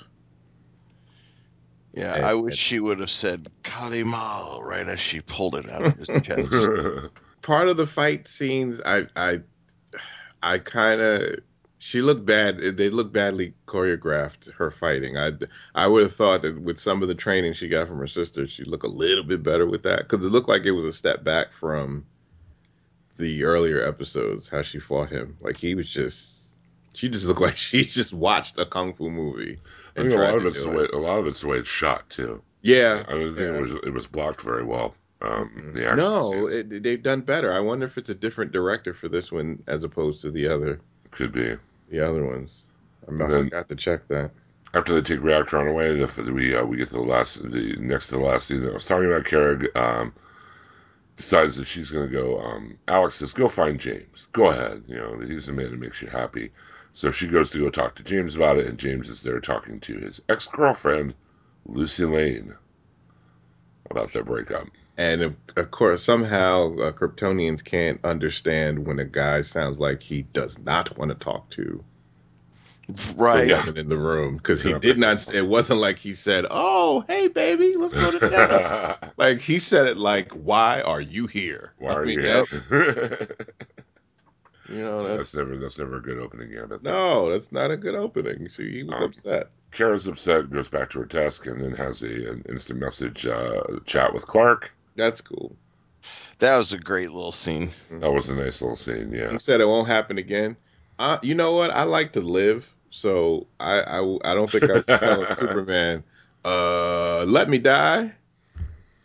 Yeah, 1.94 2.16
And- 2.16 2.26
I 2.26 2.34
wish 2.36 2.58
she 2.58 2.80
would 2.82 3.00
have 3.00 3.10
said 3.10 3.48
Kali 3.64 4.04
Ma 4.04 4.58
right 4.62 4.86
as 4.88 5.00
she 5.00 5.22
pulled 5.22 5.56
it 5.56 5.70
out 5.70 5.86
of 5.86 5.94
his 5.96 6.08
chest. 6.24 6.52
Part 7.42 7.70
of 7.70 7.78
the 7.78 7.86
fight 7.88 8.28
scenes, 8.28 8.82
I 8.86 9.08
I 9.16 9.42
I 10.46 10.60
kind 10.60 11.02
of 11.02 11.40
she 11.80 12.02
looked 12.02 12.26
bad. 12.26 12.60
They 12.78 12.90
looked 12.90 13.12
badly 13.12 13.56
choreographed. 13.66 14.52
Her 14.54 14.70
fighting. 14.70 15.18
I 15.18 15.32
I 15.74 15.88
would 15.88 16.04
have 16.04 16.14
thought 16.14 16.44
that 16.44 16.62
with 16.62 16.80
some 16.80 17.02
of 17.02 17.08
the 17.08 17.16
training 17.16 17.54
she 17.54 17.68
got 17.68 17.88
from 17.88 17.98
her 17.98 18.08
sister, 18.08 18.48
she'd 18.48 18.68
look 18.68 18.84
a 18.84 18.88
little 18.88 19.24
bit 19.24 19.42
better 19.42 19.66
with 19.66 19.84
that 19.84 20.08
because 20.08 20.24
it 20.24 20.30
looked 20.30 20.48
like 20.48 20.66
it 20.66 20.72
was 20.72 20.86
a 20.86 20.94
step 20.94 21.24
back 21.24 21.52
from 21.52 22.06
the 23.18 23.44
earlier 23.44 23.86
episodes. 23.86 24.48
How 24.48 24.62
she 24.62 24.80
fought 24.80 25.10
him, 25.10 25.36
like 25.42 25.58
he 25.58 25.74
was 25.74 25.90
just. 25.90 26.34
She 26.94 27.10
just 27.10 27.26
looked 27.26 27.42
like 27.50 27.58
she 27.58 27.84
just 27.84 28.14
watched 28.14 28.60
a 28.60 28.66
kung 28.66 28.94
fu 28.94 29.10
movie. 29.10 29.60
I 29.98 30.02
think 30.02 30.14
a 30.14 30.18
lot 30.18 30.36
of 30.36 30.46
it's 30.46 30.58
do 30.58 30.66
the 30.66 30.72
it. 30.72 30.76
way 30.76 30.88
a 30.94 31.02
lot 31.02 31.18
of 31.18 31.28
it's 31.28 31.42
the 31.42 31.48
way 31.48 31.58
it's 31.58 31.68
shot 31.68 32.08
too. 32.10 32.42
Yeah, 32.62 33.04
I 33.08 33.12
don't 33.12 33.36
think 33.36 33.40
yeah. 33.40 33.56
it 33.56 33.62
was 33.62 33.72
it 33.72 33.94
was 33.94 34.06
blocked 34.08 34.42
very 34.42 34.64
well. 34.64 34.94
Um, 35.22 35.72
the 35.74 35.86
action 35.86 35.98
no, 35.98 36.48
it, 36.48 36.84
they've 36.84 37.02
done 37.02 37.22
better. 37.22 37.54
I 37.54 37.60
wonder 37.60 37.86
if 37.86 37.98
it's 37.98 38.10
a 38.10 38.16
different 38.16 38.52
director 38.52 38.94
for 38.94 39.08
this 39.08 39.32
one 39.32 39.64
as 39.68 39.84
opposed 39.84 40.22
to 40.22 40.32
the 40.32 40.48
other 40.48 40.80
could 41.12 41.32
be 41.32 41.56
the 41.90 42.00
other 42.02 42.26
ones. 42.26 42.52
I 43.08 43.12
And 43.12 43.20
then- 43.22 43.44
forgot 43.46 43.68
to 43.70 43.76
check 43.76 44.08
that. 44.10 44.32
after 44.74 44.94
they 44.94 45.02
take 45.02 45.24
Reactron 45.24 45.70
away. 45.70 45.96
The, 46.04 46.32
we 46.34 46.54
uh, 46.56 46.66
we 46.66 46.78
get 46.78 46.90
to 46.90 46.96
the 46.96 47.00
last 47.02 47.50
the 47.50 47.76
next 47.80 48.08
to 48.10 48.18
the 48.18 48.24
last 48.24 48.48
scene 48.48 48.62
that 48.64 48.72
I 48.72 48.74
was 48.74 48.86
talking 48.86 49.06
about. 49.08 49.24
Kerrig 49.24 49.74
um, 49.76 50.14
decides 51.16 51.56
that 51.56 51.66
she's 51.66 51.90
going 51.92 52.08
to 52.08 52.14
go. 52.14 52.40
Um, 52.42 52.78
Alex 52.88 53.16
says, 53.16 53.32
"Go 53.32 53.48
find 53.48 53.80
James. 53.80 54.28
Go 54.34 54.50
ahead. 54.50 54.84
You 54.88 54.96
know 54.98 55.20
he's 55.26 55.46
the 55.46 55.54
man 55.54 55.70
who 55.70 55.78
makes 55.78 56.02
you 56.02 56.10
happy." 56.10 56.52
So 56.92 57.12
she 57.12 57.28
goes 57.28 57.50
to 57.52 57.60
go 57.60 57.70
talk 57.70 57.96
to 57.96 58.04
James 58.04 58.36
about 58.36 58.58
it, 58.58 58.68
and 58.68 58.78
James 58.78 59.10
is 59.10 59.22
there 59.24 59.40
talking 59.40 59.80
to 59.82 59.98
his 59.98 60.22
ex 60.30 60.48
girlfriend, 60.48 61.14
Lucy 61.66 62.06
Lane, 62.06 62.54
about 63.90 64.12
their 64.14 64.24
breakup. 64.24 64.68
And 64.98 65.22
of, 65.22 65.36
of 65.58 65.72
course, 65.72 66.04
somehow 66.04 66.78
uh, 66.78 66.92
Kryptonians 66.92 67.64
can't 67.64 68.00
understand 68.04 68.86
when 68.86 69.00
a 69.00 69.06
guy 69.06 69.42
sounds 69.42 69.80
like 69.80 70.02
he 70.02 70.22
does 70.22 70.58
not 70.60 70.98
want 70.98 71.10
to 71.10 71.16
talk 71.16 71.50
to 71.52 71.84
right. 73.16 73.48
Yeah. 73.48 73.60
woman 73.66 73.78
in 73.78 73.90
the 73.90 73.98
room 73.98 74.38
because 74.38 74.62
he 74.64 74.74
did 74.74 74.98
not. 74.98 75.34
It 75.34 75.48
wasn't 75.48 75.80
like 75.82 76.00
he 76.00 76.14
said, 76.14 76.46
"Oh, 76.50 77.04
hey, 77.08 77.28
baby, 77.28 77.76
let's 77.78 77.94
go 77.94 78.12
to 78.12 78.20
dinner." 78.20 78.98
like 79.18 79.40
he 79.40 79.60
said 79.60 79.88
it 79.88 79.98
like, 79.98 80.32
"Why 80.32 80.82
are 80.82 81.02
you 81.02 81.28
here?" 81.28 81.74
Why 81.78 81.92
I 81.92 81.96
are 81.96 82.06
mean, 82.06 82.20
you 82.20 82.46
here? 82.70 83.36
You 84.68 84.82
know, 84.82 85.04
that's 85.04 85.32
that's, 85.32 85.36
never 85.36 85.58
that's 85.58 85.78
never 85.78 85.98
a 85.98 86.02
good 86.02 86.18
opening 86.18 86.52
gambit. 86.52 86.82
No, 86.82 87.32
that's 87.32 87.52
not 87.52 87.70
a 87.70 87.78
good 87.78 87.96
opening. 87.96 88.48
She 88.48 88.72
he 88.72 88.84
was 88.84 89.00
Um, 89.00 89.10
upset. 89.10 89.52
Kara's 89.72 90.08
upset, 90.08 90.50
goes 90.50 90.70
back 90.70 90.90
to 90.92 91.00
her 91.00 91.06
desk, 91.06 91.46
and 91.46 91.62
then 91.62 91.74
has 91.74 92.02
a 92.02 92.32
an 92.32 92.44
instant 92.50 92.80
message 92.80 93.28
uh, 93.28 93.62
chat 93.86 94.14
with 94.14 94.26
Clark. 94.26 94.72
That's 94.96 95.22
cool. 95.22 95.56
That 96.40 96.58
was 96.58 96.74
a 96.74 96.78
great 96.78 97.12
little 97.12 97.32
scene. 97.32 97.72
That 97.92 98.12
was 98.12 98.30
a 98.30 98.36
nice 98.36 98.62
little 98.62 98.76
scene. 98.76 99.12
Yeah, 99.14 99.32
He 99.32 99.40
said 99.40 99.62
it 99.62 99.68
won't 99.68 99.88
happen 99.88 100.18
again. 100.18 100.58
Uh, 101.00 101.18
you 101.22 101.36
know 101.36 101.54
what? 101.54 101.72
I 101.72 101.84
like 101.84 102.14
to 102.14 102.22
live, 102.22 102.70
so 102.90 103.48
I 103.60 103.82
I, 103.82 104.18
I 104.24 104.34
don't 104.34 104.50
think 104.50 104.70
I'm 104.70 104.84
telling 104.84 105.30
Superman, 105.36 106.04
uh, 106.44 107.26
let 107.28 107.50
me 107.50 107.58
die. 107.58 108.14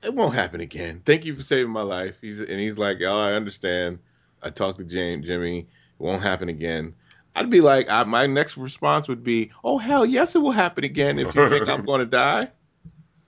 It 0.02 0.14
won't 0.14 0.34
happen 0.34 0.60
again. 0.60 1.02
Thank 1.04 1.24
you 1.24 1.34
for 1.34 1.42
saving 1.42 1.72
my 1.72 1.82
life. 1.82 2.16
He's 2.20 2.40
and 2.40 2.60
he's 2.60 2.78
like, 2.78 2.98
oh, 3.02 3.18
I 3.18 3.34
understand. 3.34 3.98
I 4.42 4.50
talked 4.50 4.78
to 4.78 4.84
James, 4.84 5.26
Jimmy. 5.26 5.60
It 5.60 5.66
won't 5.98 6.22
happen 6.22 6.48
again. 6.48 6.94
I'd 7.36 7.50
be 7.50 7.60
like, 7.60 7.88
I, 7.88 8.04
my 8.04 8.26
next 8.26 8.56
response 8.56 9.08
would 9.08 9.22
be, 9.22 9.52
oh 9.62 9.78
hell 9.78 10.04
yes, 10.04 10.34
it 10.34 10.40
will 10.40 10.50
happen 10.50 10.84
again. 10.84 11.18
If 11.18 11.34
you 11.34 11.48
think 11.48 11.68
I'm 11.68 11.84
going 11.86 12.00
to 12.00 12.06
die, 12.06 12.48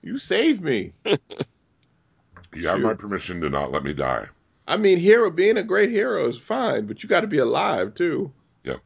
you 0.01 0.17
saved 0.17 0.61
me. 0.61 0.93
you 2.55 2.67
have 2.67 2.79
my 2.79 2.93
permission 2.93 3.41
to 3.41 3.49
not 3.49 3.71
let 3.71 3.83
me 3.83 3.93
die. 3.93 4.27
I 4.67 4.77
mean, 4.77 4.97
hero 4.97 5.29
being 5.29 5.57
a 5.57 5.63
great 5.63 5.89
hero 5.89 6.27
is 6.29 6.39
fine, 6.39 6.85
but 6.85 7.03
you 7.03 7.09
got 7.09 7.21
to 7.21 7.27
be 7.27 7.39
alive 7.39 7.93
too. 7.95 8.31
Yep, 8.63 8.79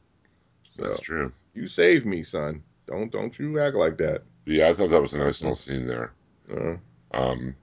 that's 0.78 0.98
So. 0.98 1.04
true. 1.04 1.32
You 1.54 1.68
saved 1.68 2.06
me, 2.06 2.24
son. 2.24 2.64
Don't 2.88 3.12
don't 3.12 3.38
you 3.38 3.60
act 3.60 3.76
like 3.76 3.98
that. 3.98 4.24
Yeah, 4.46 4.70
I 4.70 4.74
thought 4.74 4.90
that 4.92 5.02
was 5.02 5.14
a 5.14 5.18
nice 5.20 5.42
little 5.42 5.56
scene 5.56 5.86
there. 5.88 6.14
Uh, 6.52 6.78
Um, 7.14 7.56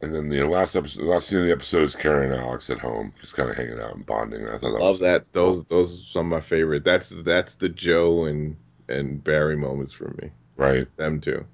and 0.00 0.14
then 0.14 0.28
the 0.28 0.44
last 0.46 0.76
episode, 0.76 1.02
the 1.02 1.08
last 1.08 1.28
scene 1.28 1.40
of 1.40 1.46
the 1.46 1.52
episode 1.52 1.82
is 1.82 1.96
Kara 1.96 2.24
and 2.24 2.32
Alex 2.34 2.70
at 2.70 2.78
home, 2.78 3.12
just 3.20 3.34
kind 3.34 3.50
of 3.50 3.56
hanging 3.56 3.80
out 3.80 3.94
and 3.96 4.06
bonding. 4.06 4.44
I 4.48 4.52
thought 4.58 4.72
that 4.72 4.80
love 4.80 4.92
was, 4.94 5.00
that. 5.00 5.32
Those 5.32 5.64
those 5.64 5.92
are 6.00 6.04
some 6.04 6.26
of 6.26 6.30
my 6.30 6.40
favorite. 6.40 6.84
That's 6.84 7.12
that's 7.24 7.54
the 7.56 7.68
Joe 7.68 8.26
and 8.26 8.56
and 8.88 9.22
Barry 9.22 9.56
moments 9.56 9.92
for 9.92 10.14
me. 10.22 10.30
right. 10.56 10.86
Them 10.96 11.20
too. 11.20 11.44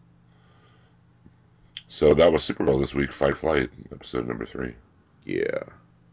So 1.94 2.12
that 2.12 2.32
was 2.32 2.42
Supergirl 2.42 2.80
this 2.80 2.92
week, 2.92 3.12
Fight 3.12 3.36
Flight, 3.36 3.70
episode 3.92 4.26
number 4.26 4.44
three. 4.44 4.74
Yeah. 5.24 5.62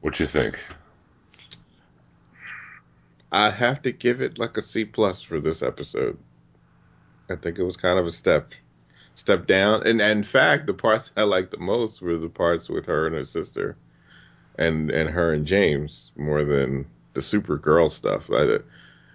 What 0.02 0.20
you 0.20 0.28
think? 0.28 0.64
I 3.32 3.50
have 3.50 3.82
to 3.82 3.92
give 3.92 4.22
it 4.22 4.38
like 4.38 4.58
a 4.58 4.62
C 4.62 4.86
plus 4.86 5.24
for 5.24 5.40
this 5.40 5.64
episode. 5.64 6.20
I 7.32 7.36
think 7.36 7.58
it 7.58 7.64
was 7.64 7.78
kind 7.78 7.98
of 7.98 8.06
a 8.06 8.12
step 8.12 8.52
step 9.16 9.48
down. 9.48 9.88
And, 9.88 10.00
and 10.00 10.20
in 10.20 10.24
fact, 10.24 10.68
the 10.68 10.76
parts 10.76 11.10
I 11.18 11.24
liked 11.24 11.50
the 11.50 11.58
most 11.58 12.00
were 12.00 12.16
the 12.16 12.30
parts 12.30 12.70
with 12.70 12.86
her 12.86 13.08
and 13.08 13.16
her 13.16 13.26
sister, 13.26 13.76
and 14.60 14.92
and 14.92 15.10
her 15.10 15.34
and 15.34 15.48
James 15.48 16.12
more 16.16 16.46
than 16.46 16.86
the 17.16 17.22
Supergirl 17.22 17.90
stuff. 17.90 18.30
I, 18.30 18.60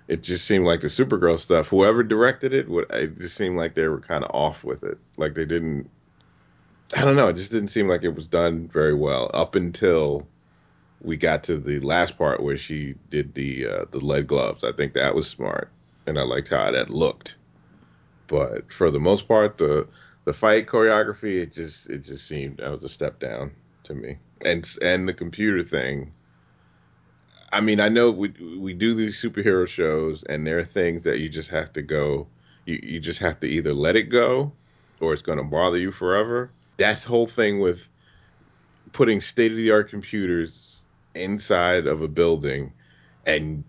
it 0.09 0.25
just 0.25 0.45
seemed 0.45 0.67
like 0.67 0.81
the 0.81 0.89
Supergirl 0.89 1.39
stuff. 1.39 1.69
Whoever 1.69 2.03
directed 2.03 2.53
it, 2.53 2.69
would 2.69 2.91
it 2.91 3.21
just 3.21 3.37
seemed 3.37 3.57
like 3.57 3.75
they 3.75 3.87
were 3.87 4.01
kind 4.01 4.25
of 4.25 4.33
off 4.35 4.65
with 4.65 4.83
it. 4.83 4.99
Like 5.17 5.37
they 5.37 5.45
didn't. 5.45 5.91
I 6.95 7.03
don't 7.03 7.17
know. 7.17 7.29
It 7.29 7.37
just 7.37 7.51
didn't 7.51 7.69
seem 7.69 7.89
like 7.89 8.05
it 8.05 8.15
was 8.15 8.29
done 8.29 8.69
very 8.69 8.95
well 8.95 9.31
up 9.35 9.55
until 9.55 10.27
we 11.01 11.17
got 11.17 11.45
to 11.45 11.59
the 11.59 11.81
last 11.81 12.17
part 12.17 12.43
where 12.43 12.57
she 12.57 12.95
did 13.11 13.35
the 13.35 13.67
uh, 13.67 13.85
the 13.91 14.05
lead 14.05 14.27
gloves. 14.27 14.63
I 14.65 14.73
think 14.73 14.95
that 14.95 15.15
was 15.15 15.29
smart, 15.29 15.71
and 16.07 16.19
I 16.19 16.23
liked 16.23 16.49
how 16.49 16.71
that 16.71 16.91
looked. 16.91 17.37
But 18.29 18.73
for 18.73 18.91
the 18.91 19.01
most 19.01 19.27
part, 19.27 19.59
the 19.59 19.89
the 20.25 20.33
fight 20.33 20.67
choreography, 20.67 21.43
it 21.43 21.53
just 21.53 21.89
it 21.91 22.05
just 22.05 22.27
seemed 22.27 22.59
that 22.59 22.71
was 22.71 22.85
a 22.85 22.89
step 22.89 23.19
down 23.19 23.53
to 23.85 23.95
me. 23.95 24.19
And 24.45 24.69
and 24.83 25.09
the 25.09 25.15
computer 25.15 25.63
thing. 25.63 26.13
I 27.53 27.61
mean, 27.61 27.81
I 27.81 27.89
know 27.89 28.11
we 28.11 28.29
we 28.59 28.75
do 28.75 28.95
these 28.95 29.21
superhero 29.21 29.67
shows, 29.67 30.23
and 30.25 30.47
there 30.47 30.59
are 30.59 30.65
things 30.65 31.05
that 31.05 31.19
you 31.19 31.29
just 31.29 31.49
have 31.51 31.73
to 31.75 31.83
go. 31.83 32.27
You 32.65 32.81
you 32.83 33.01
just 33.01 33.19
have 33.21 33.41
to 33.41 33.47
either 33.47 33.73
let 33.73 33.97
it 33.97 34.05
go, 34.05 34.53
or 35.01 35.13
it's 35.13 35.23
going 35.23 35.39
to 35.39 35.45
bother 35.45 35.79
you 35.79 35.93
forever. 35.93 36.51
That's 36.77 37.05
the 37.05 37.09
whole 37.09 37.27
thing 37.27 37.61
with 37.61 37.89
putting 38.93 39.21
state 39.21 39.51
of 39.51 39.57
the 39.57 39.71
art 39.71 39.91
computers 39.91 40.83
inside 41.15 41.87
of 41.87 42.03
a 42.03 42.09
building 42.09 42.73
and 43.27 43.65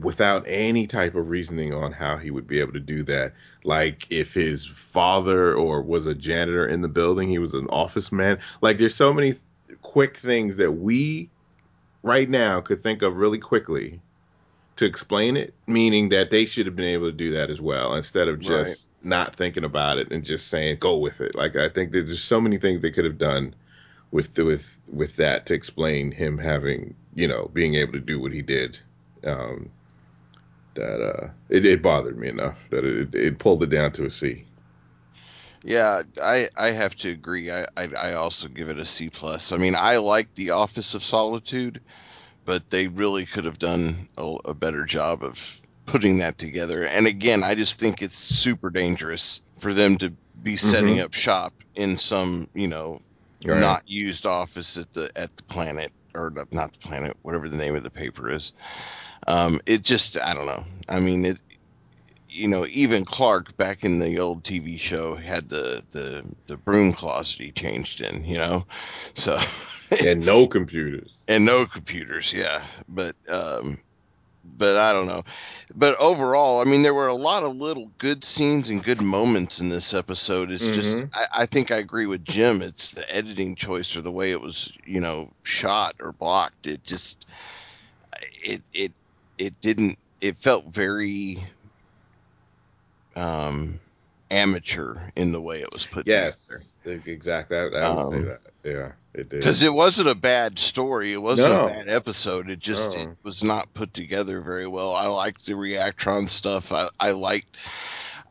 without 0.00 0.44
any 0.46 0.86
type 0.86 1.14
of 1.14 1.28
reasoning 1.28 1.72
on 1.72 1.92
how 1.92 2.16
he 2.16 2.30
would 2.30 2.46
be 2.46 2.60
able 2.60 2.72
to 2.72 2.80
do 2.80 3.02
that. 3.04 3.32
Like 3.64 4.06
if 4.10 4.34
his 4.34 4.66
father 4.66 5.54
or 5.54 5.82
was 5.82 6.06
a 6.06 6.14
janitor 6.14 6.66
in 6.66 6.82
the 6.82 6.88
building, 6.88 7.28
he 7.28 7.38
was 7.38 7.54
an 7.54 7.66
office 7.68 8.12
man. 8.12 8.38
Like 8.60 8.78
there's 8.78 8.94
so 8.94 9.12
many 9.12 9.32
th- 9.32 9.42
quick 9.82 10.16
things 10.16 10.56
that 10.56 10.72
we 10.72 11.30
right 12.02 12.28
now 12.28 12.60
could 12.60 12.80
think 12.80 13.02
of 13.02 13.16
really 13.16 13.38
quickly 13.38 14.00
to 14.76 14.84
explain 14.84 15.36
it, 15.36 15.54
meaning 15.66 16.10
that 16.10 16.30
they 16.30 16.44
should 16.44 16.66
have 16.66 16.76
been 16.76 16.86
able 16.86 17.06
to 17.06 17.16
do 17.16 17.32
that 17.32 17.50
as 17.50 17.60
well 17.60 17.94
instead 17.94 18.28
of 18.28 18.40
just. 18.40 18.90
Not 19.06 19.36
thinking 19.36 19.64
about 19.64 19.98
it 19.98 20.10
and 20.10 20.24
just 20.24 20.48
saying 20.48 20.78
go 20.80 20.98
with 20.98 21.20
it. 21.20 21.34
Like 21.34 21.56
I 21.56 21.68
think 21.68 21.92
there's 21.92 22.22
so 22.22 22.40
many 22.40 22.58
things 22.58 22.82
they 22.82 22.90
could 22.90 23.04
have 23.04 23.18
done 23.18 23.54
with 24.10 24.38
with 24.38 24.78
with 24.92 25.16
that 25.16 25.46
to 25.46 25.54
explain 25.54 26.10
him 26.10 26.38
having 26.38 26.94
you 27.14 27.28
know 27.28 27.50
being 27.52 27.74
able 27.76 27.92
to 27.92 28.00
do 28.00 28.20
what 28.20 28.32
he 28.32 28.42
did. 28.42 28.78
Um, 29.24 29.70
that 30.74 31.00
uh, 31.02 31.28
it, 31.48 31.64
it 31.64 31.82
bothered 31.82 32.18
me 32.18 32.28
enough 32.28 32.58
that 32.70 32.84
it, 32.84 33.14
it 33.14 33.38
pulled 33.38 33.62
it 33.62 33.70
down 33.70 33.92
to 33.92 34.04
a 34.04 34.10
C. 34.10 34.44
Yeah, 35.64 36.02
I 36.22 36.48
I 36.56 36.68
have 36.68 36.94
to 36.96 37.10
agree. 37.10 37.50
I 37.50 37.66
I, 37.76 37.88
I 37.98 38.12
also 38.14 38.48
give 38.48 38.68
it 38.68 38.78
a 38.78 38.86
C 38.86 39.10
plus. 39.10 39.52
I 39.52 39.56
mean, 39.56 39.74
I 39.74 39.96
like 39.96 40.34
the 40.34 40.50
Office 40.50 40.94
of 40.94 41.02
Solitude, 41.02 41.80
but 42.44 42.68
they 42.68 42.88
really 42.88 43.24
could 43.24 43.46
have 43.46 43.58
done 43.58 44.06
a, 44.16 44.36
a 44.46 44.54
better 44.54 44.84
job 44.84 45.24
of 45.24 45.60
putting 45.86 46.18
that 46.18 46.36
together. 46.38 46.84
And 46.84 47.06
again, 47.06 47.42
I 47.44 47.54
just 47.54 47.78
think 47.80 48.02
it's 48.02 48.16
super 48.16 48.70
dangerous 48.70 49.40
for 49.58 49.72
them 49.72 49.96
to 49.98 50.12
be 50.40 50.56
setting 50.56 50.96
Mhm. 50.96 51.04
up 51.04 51.14
shop 51.14 51.54
in 51.74 51.98
some 51.98 52.48
you 52.54 52.68
know 52.68 52.98
Right. 53.44 53.60
not 53.60 53.82
used 53.86 54.26
office 54.26 54.76
at 54.76 54.92
the 54.92 55.10
at 55.16 55.34
the 55.36 55.42
planet 55.44 55.92
or 56.14 56.30
not- 56.30 56.52
not 56.52 56.72
the 56.72 56.78
planet, 56.78 57.16
whatever 57.22 57.48
the 57.48 57.56
name 57.56 57.76
of 57.76 57.82
the 57.82 57.90
paper 57.90 58.30
is. 58.30 58.52
Um, 59.26 59.60
it 59.66 59.82
just 59.82 60.20
I 60.20 60.34
don't 60.34 60.46
know. 60.46 60.64
I 60.88 61.00
mean 61.00 61.24
it. 61.26 61.38
You 62.28 62.48
know, 62.48 62.66
even 62.68 63.04
Clark 63.04 63.56
back 63.56 63.84
in 63.84 63.98
the 63.98 64.18
old 64.18 64.42
TV 64.44 64.78
show 64.78 65.14
had 65.16 65.48
the 65.48 65.82
the 65.92 66.24
the 66.46 66.56
broom 66.56 66.92
closet 66.92 67.40
he 67.40 67.52
changed 67.52 68.00
in. 68.00 68.24
You 68.24 68.38
know, 68.38 68.66
so 69.14 69.38
and 70.06 70.24
no 70.26 70.46
computers. 70.46 71.10
and 71.28 71.44
no 71.44 71.64
computers. 71.66 72.32
Yeah, 72.32 72.64
but 72.88 73.14
um, 73.28 73.78
but 74.58 74.76
I 74.76 74.92
don't 74.92 75.06
know. 75.06 75.22
But 75.74 75.96
overall, 76.00 76.60
I 76.60 76.64
mean, 76.64 76.82
there 76.82 76.94
were 76.94 77.08
a 77.08 77.14
lot 77.14 77.42
of 77.42 77.56
little 77.56 77.90
good 77.98 78.24
scenes 78.24 78.70
and 78.70 78.82
good 78.82 79.00
moments 79.00 79.60
in 79.60 79.68
this 79.68 79.94
episode. 79.94 80.50
It's 80.50 80.70
just, 80.70 80.96
Mhm. 80.96 81.10
I, 81.14 81.42
I 81.42 81.46
think 81.46 81.70
I 81.70 81.76
agree 81.76 82.06
with 82.06 82.24
Jim. 82.24 82.62
It's 82.62 82.90
the 82.90 83.14
editing 83.14 83.56
choice 83.56 83.96
or 83.96 84.00
the 84.02 84.12
way 84.12 84.30
it 84.30 84.40
was, 84.40 84.72
you 84.84 85.00
know, 85.00 85.30
shot 85.44 85.96
or 86.00 86.12
blocked. 86.12 86.66
It 86.66 86.84
just, 86.84 87.26
it, 88.44 88.62
it, 88.72 88.92
it 89.38 89.60
didn't. 89.60 89.98
It 90.20 90.36
felt 90.38 90.66
very 90.66 91.38
um, 93.16 93.80
amateur 94.30 94.96
in 95.16 95.32
the 95.32 95.40
way 95.40 95.60
it 95.60 95.72
was 95.72 95.86
put 95.86 96.06
Yes, 96.06 96.46
together. 96.46 97.06
exactly. 97.06 97.56
I, 97.56 97.64
I 97.66 97.90
would 97.94 98.06
say 98.06 98.20
Um, 98.20 98.24
that. 98.24 98.40
Yeah, 98.66 98.92
it 99.14 99.28
did. 99.28 99.40
Because 99.40 99.62
it 99.62 99.72
wasn't 99.72 100.08
a 100.08 100.14
bad 100.14 100.58
story. 100.58 101.12
It 101.12 101.22
wasn't 101.22 101.52
No. 101.52 101.66
a 101.66 101.68
bad 101.68 101.88
episode. 101.88 102.50
It 102.50 102.58
just 102.58 102.96
No. 102.96 103.02
it 103.02 103.18
was 103.22 103.42
not 103.44 103.72
put 103.72 103.94
together 103.94 104.40
very 104.40 104.66
well. 104.66 104.92
I 104.92 105.06
liked 105.06 105.46
the 105.46 105.52
Reactron 105.54 106.28
stuff. 106.28 106.72
I, 106.72 106.88
I 106.98 107.12
liked 107.12 107.56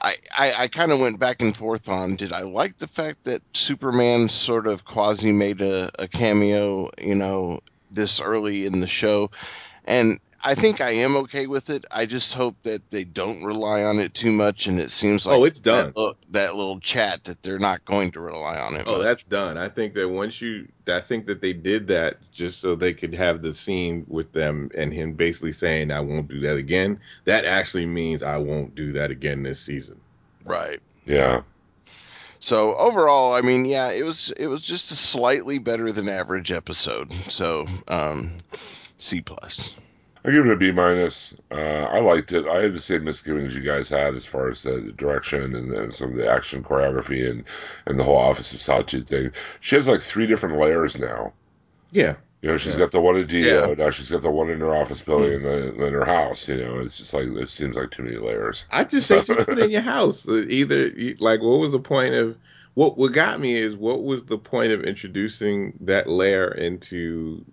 I, 0.01 0.15
I, 0.37 0.53
I 0.63 0.67
kind 0.67 0.91
of 0.91 0.99
went 0.99 1.19
back 1.19 1.41
and 1.41 1.55
forth 1.55 1.87
on 1.87 2.17
did 2.17 2.33
I 2.33 2.41
like 2.41 2.77
the 2.77 2.87
fact 2.87 3.23
that 3.23 3.41
Superman 3.53 4.27
sort 4.29 4.67
of 4.67 4.83
quasi 4.83 5.31
made 5.31 5.61
a, 5.61 5.89
a 5.97 6.07
cameo, 6.07 6.89
you 7.01 7.15
know, 7.15 7.61
this 7.91 8.19
early 8.19 8.65
in 8.65 8.81
the 8.81 8.87
show. 8.87 9.31
And 9.85 10.19
I 10.45 10.53
think 10.53 10.79
I 10.79 10.91
am 10.91 11.17
okay 11.17 11.47
with 11.47 11.71
it. 11.71 11.85
I 11.89 12.05
just 12.05 12.33
hope 12.35 12.55
that 12.63 12.91
they 12.91 13.03
don't 13.03 13.43
rely 13.43 13.83
on 13.83 13.99
it 13.99 14.13
too 14.13 14.31
much 14.31 14.67
and 14.67 14.79
it 14.79 14.91
seems 14.91 15.25
like 15.25 15.39
oh, 15.39 15.43
it's 15.43 15.59
done. 15.59 15.87
that, 15.87 15.97
little- 15.97 16.17
that 16.29 16.55
little 16.55 16.79
chat 16.79 17.23
that 17.23 17.41
they're 17.41 17.57
not 17.57 17.83
going 17.83 18.11
to 18.11 18.19
rely 18.21 18.59
on 18.59 18.75
it. 18.75 18.83
Oh, 18.85 18.97
much. 18.97 19.03
that's 19.03 19.23
done. 19.23 19.57
I 19.57 19.69
think 19.69 19.95
that 19.95 20.07
once 20.07 20.39
you, 20.41 20.67
I 20.87 21.01
think 21.01 21.25
that 21.25 21.41
they 21.41 21.53
did 21.53 21.87
that 21.87 22.17
just 22.31 22.59
so 22.59 22.75
they 22.75 22.93
could 22.93 23.15
have 23.15 23.41
the 23.41 23.55
scene 23.55 24.05
with 24.07 24.31
them 24.33 24.69
and 24.77 24.93
him 24.93 25.13
basically 25.13 25.51
saying, 25.53 25.89
"I 25.89 26.01
won't 26.01 26.27
do 26.27 26.41
that 26.41 26.57
again." 26.57 26.99
That 27.23 27.45
actually 27.45 27.87
means 27.87 28.21
I 28.21 28.37
won't 28.37 28.75
do 28.75 28.93
that 28.93 29.09
again 29.09 29.41
this 29.41 29.59
season. 29.59 29.99
right. 30.45 30.79
Yeah. 31.05 31.41
So 32.39 32.75
overall, 32.75 33.33
I 33.33 33.41
mean, 33.41 33.65
yeah, 33.65 33.89
it 33.91 34.05
was 34.05 34.31
it 34.37 34.45
was 34.45 34.61
just 34.61 34.91
a 34.91 34.95
slightly 34.95 35.57
better 35.57 35.91
than 35.91 36.07
average 36.07 36.51
episode. 36.51 37.11
So 37.27 37.67
um, 37.87 38.37
C 38.99 39.21
plus. 39.21 39.75
I 40.25 40.31
give 40.31 40.45
it 40.45 40.51
a 40.51 40.55
B 40.55 40.71
minus. 40.71 41.35
Uh, 41.51 41.55
I 41.83 41.99
liked 41.99 42.31
it. 42.33 42.47
I 42.47 42.63
had 42.63 42.73
the 42.73 42.79
same 42.79 43.03
misgivings 43.03 43.55
you 43.55 43.61
guys 43.61 43.89
had 43.89 44.15
as 44.15 44.25
far 44.25 44.49
as 44.49 44.63
the 44.63 44.81
direction 44.97 45.55
and 45.55 45.71
then 45.71 45.91
some 45.91 46.11
of 46.11 46.15
the 46.17 46.29
action 46.29 46.63
choreography 46.63 47.29
and, 47.29 47.43
and 47.85 47.99
the 47.99 48.03
whole 48.03 48.17
Office 48.17 48.53
of 48.53 48.59
Solitude 48.61 49.07
thing. 49.07 49.31
She 49.59 49.75
has 49.75 49.87
like 49.87 50.01
three 50.01 50.25
different 50.25 50.57
layers 50.57 50.97
now. 50.97 51.33
Yeah, 51.91 52.15
You 52.41 52.49
know, 52.49 52.57
she's 52.57 52.73
Yeah. 52.73 52.79
got 52.79 52.91
the 52.91 53.01
one 53.01 53.17
in 53.17 53.27
DEO, 53.27 53.69
Yeah. 53.69 53.75
now 53.75 53.89
she's 53.91 54.09
got 54.09 54.21
the 54.23 54.31
one 54.31 54.49
in 54.49 54.59
her 54.59 54.75
office 54.75 55.01
building 55.01 55.45
and 55.45 55.81
in 55.81 55.93
her 55.93 56.05
house. 56.05 56.49
You 56.49 56.57
know, 56.57 56.79
it's 56.79 56.97
just 56.97 57.13
like, 57.13 57.27
it 57.27 57.49
seems 57.49 57.75
like 57.77 57.91
too 57.91 58.03
many 58.03 58.17
layers. 58.17 58.65
I 58.71 58.83
just 58.83 59.07
say 59.07 59.21
just 59.21 59.39
put 59.45 59.59
it 59.59 59.65
in 59.65 59.69
your 59.71 59.81
house. 59.81 60.27
Uh, 60.27 60.43
Either 60.47 60.91
like, 61.19 61.41
what 61.41 61.59
was 61.59 61.71
the 61.71 61.79
point 61.79 62.15
of 62.15 62.37
what? 62.73 62.97
What 62.97 63.13
got 63.13 63.39
me 63.39 63.55
is 63.55 63.75
what 63.77 64.03
was 64.03 64.23
the 64.25 64.37
point 64.37 64.71
of 64.73 64.83
introducing 64.83 65.73
that 65.81 66.09
layer 66.09 66.49
into 66.49 67.45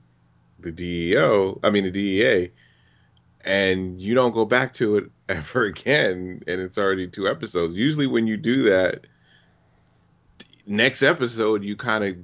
the 0.58 0.72
DEO? 0.72 1.60
I 1.62 1.70
mean 1.70 1.84
the 1.84 1.90
DEA, 1.90 2.50
and 3.44 4.00
you 4.00 4.14
don't 4.14 4.32
go 4.32 4.44
back 4.44 4.74
to 4.74 4.96
it 4.96 5.10
ever 5.28 5.64
again, 5.64 6.42
and 6.46 6.60
it's 6.60 6.78
already 6.78 7.08
two 7.08 7.28
episodes. 7.28 7.74
Usually, 7.74 8.06
when 8.06 8.26
you 8.26 8.36
do 8.36 8.62
that, 8.64 9.06
next 10.66 11.02
episode 11.02 11.64
you 11.64 11.76
kind 11.76 12.04
of 12.04 12.16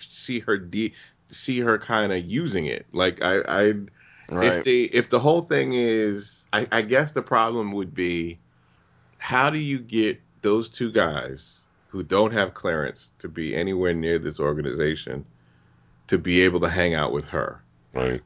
see 0.00 0.40
her 0.40 0.56
de- 0.56 0.92
see 1.30 1.60
her 1.60 1.78
kind 1.78 2.12
of 2.12 2.24
using 2.24 2.66
it. 2.66 2.86
Like 2.92 3.22
I, 3.22 3.40
I 3.46 3.62
if 3.68 3.84
Right. 4.30 4.64
they 4.64 4.82
if 4.84 5.10
the 5.10 5.20
whole 5.20 5.42
thing 5.42 5.72
is 5.72 6.44
I, 6.52 6.66
I 6.72 6.82
guess 6.82 7.12
the 7.12 7.22
problem 7.22 7.72
would 7.72 7.94
be 7.94 8.38
how 9.18 9.50
do 9.50 9.58
you 9.58 9.78
get 9.78 10.20
those 10.42 10.68
two 10.68 10.90
guys 10.92 11.64
who 11.88 12.02
don't 12.02 12.32
have 12.32 12.54
clearance 12.54 13.10
to 13.18 13.28
be 13.28 13.54
anywhere 13.54 13.94
near 13.94 14.18
this 14.18 14.38
organization 14.40 15.24
to 16.08 16.18
be 16.18 16.42
able 16.42 16.60
to 16.60 16.68
hang 16.68 16.94
out 16.94 17.12
with 17.12 17.26
her 17.28 17.62
Right. 17.94 18.22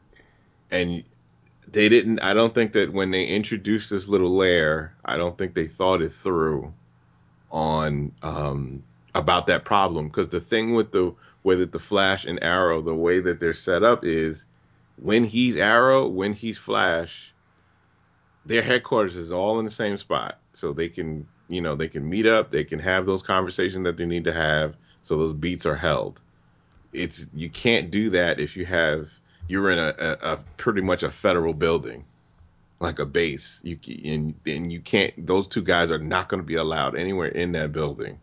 and 0.71 1.03
they 1.73 1.89
didn't 1.89 2.19
i 2.21 2.35
don't 2.35 2.55
think 2.55 2.73
that 2.73 2.93
when 2.93 3.11
they 3.11 3.27
introduced 3.27 3.91
this 3.91 4.09
little 4.09 4.31
layer 4.31 4.95
i 5.05 5.17
don't 5.17 5.39
think 5.39 5.55
they 5.55 5.67
thought 5.67 6.03
it 6.03 6.13
through 6.13 6.73
on 7.51 8.13
um 8.23 8.83
about 9.15 9.47
that 9.47 9.65
problem 9.65 10.09
because 10.09 10.29
the 10.29 10.41
thing 10.41 10.75
with 10.75 10.93
the 10.93 11.13
way 11.43 11.57
that 11.57 11.73
the 11.73 11.79
flash 11.79 12.25
and 12.25 12.43
arrow 12.43 12.81
the 12.81 12.95
way 12.95 13.21
that 13.21 13.41
they're 13.41 13.53
set 13.53 13.83
up 13.83 14.05
is 14.05 14.47
when 14.97 15.25
he's 15.25 15.57
arrow 15.57 16.07
when 16.07 16.33
he's 16.33 16.59
flash 16.59 17.33
their 18.47 18.63
headquarters 18.63 19.17
is 19.17 19.33
all 19.33 19.59
in 19.59 19.65
the 19.65 19.71
same 19.71 19.97
spot 19.97 20.39
so 20.53 20.73
they 20.73 20.89
can 20.89 21.27
you 21.49 21.61
know 21.61 21.75
they 21.75 21.89
can 21.89 22.09
meet 22.09 22.27
up 22.27 22.51
they 22.51 22.65
can 22.65 22.79
have 22.79 23.07
those 23.07 23.23
conversations 23.23 23.85
that 23.85 23.97
they 23.97 24.07
need 24.07 24.25
to 24.25 24.33
have 24.33 24.77
so 25.03 25.17
those 25.17 25.33
beats 25.33 25.67
are 25.67 25.77
held. 25.77 26.21
It's 26.93 27.27
you 27.33 27.49
can't 27.49 27.91
do 27.91 28.11
that 28.11 28.41
if 28.41 28.57
you 28.57 28.67
have 28.67 29.09
you're 29.51 29.71
in 29.71 29.79
a, 29.79 29.95
a, 29.99 30.33
a 30.35 30.39
pretty 30.57 30.81
much 30.81 31.03
a 31.03 31.11
federal 31.11 31.55
building, 31.55 32.05
like 32.79 32.99
a 32.99 33.07
base. 33.07 33.61
You 33.63 33.79
and 34.05 34.35
and 34.47 34.73
you 34.73 34.81
can't. 34.81 35.27
Those 35.27 35.49
two 35.49 35.63
guys 35.63 35.91
are 35.91 35.99
not 35.99 36.29
going 36.29 36.41
to 36.41 36.47
be 36.47 36.55
allowed 36.55 36.97
anywhere 36.97 37.29
in 37.29 37.53
that 37.53 37.73
building. 37.73 38.19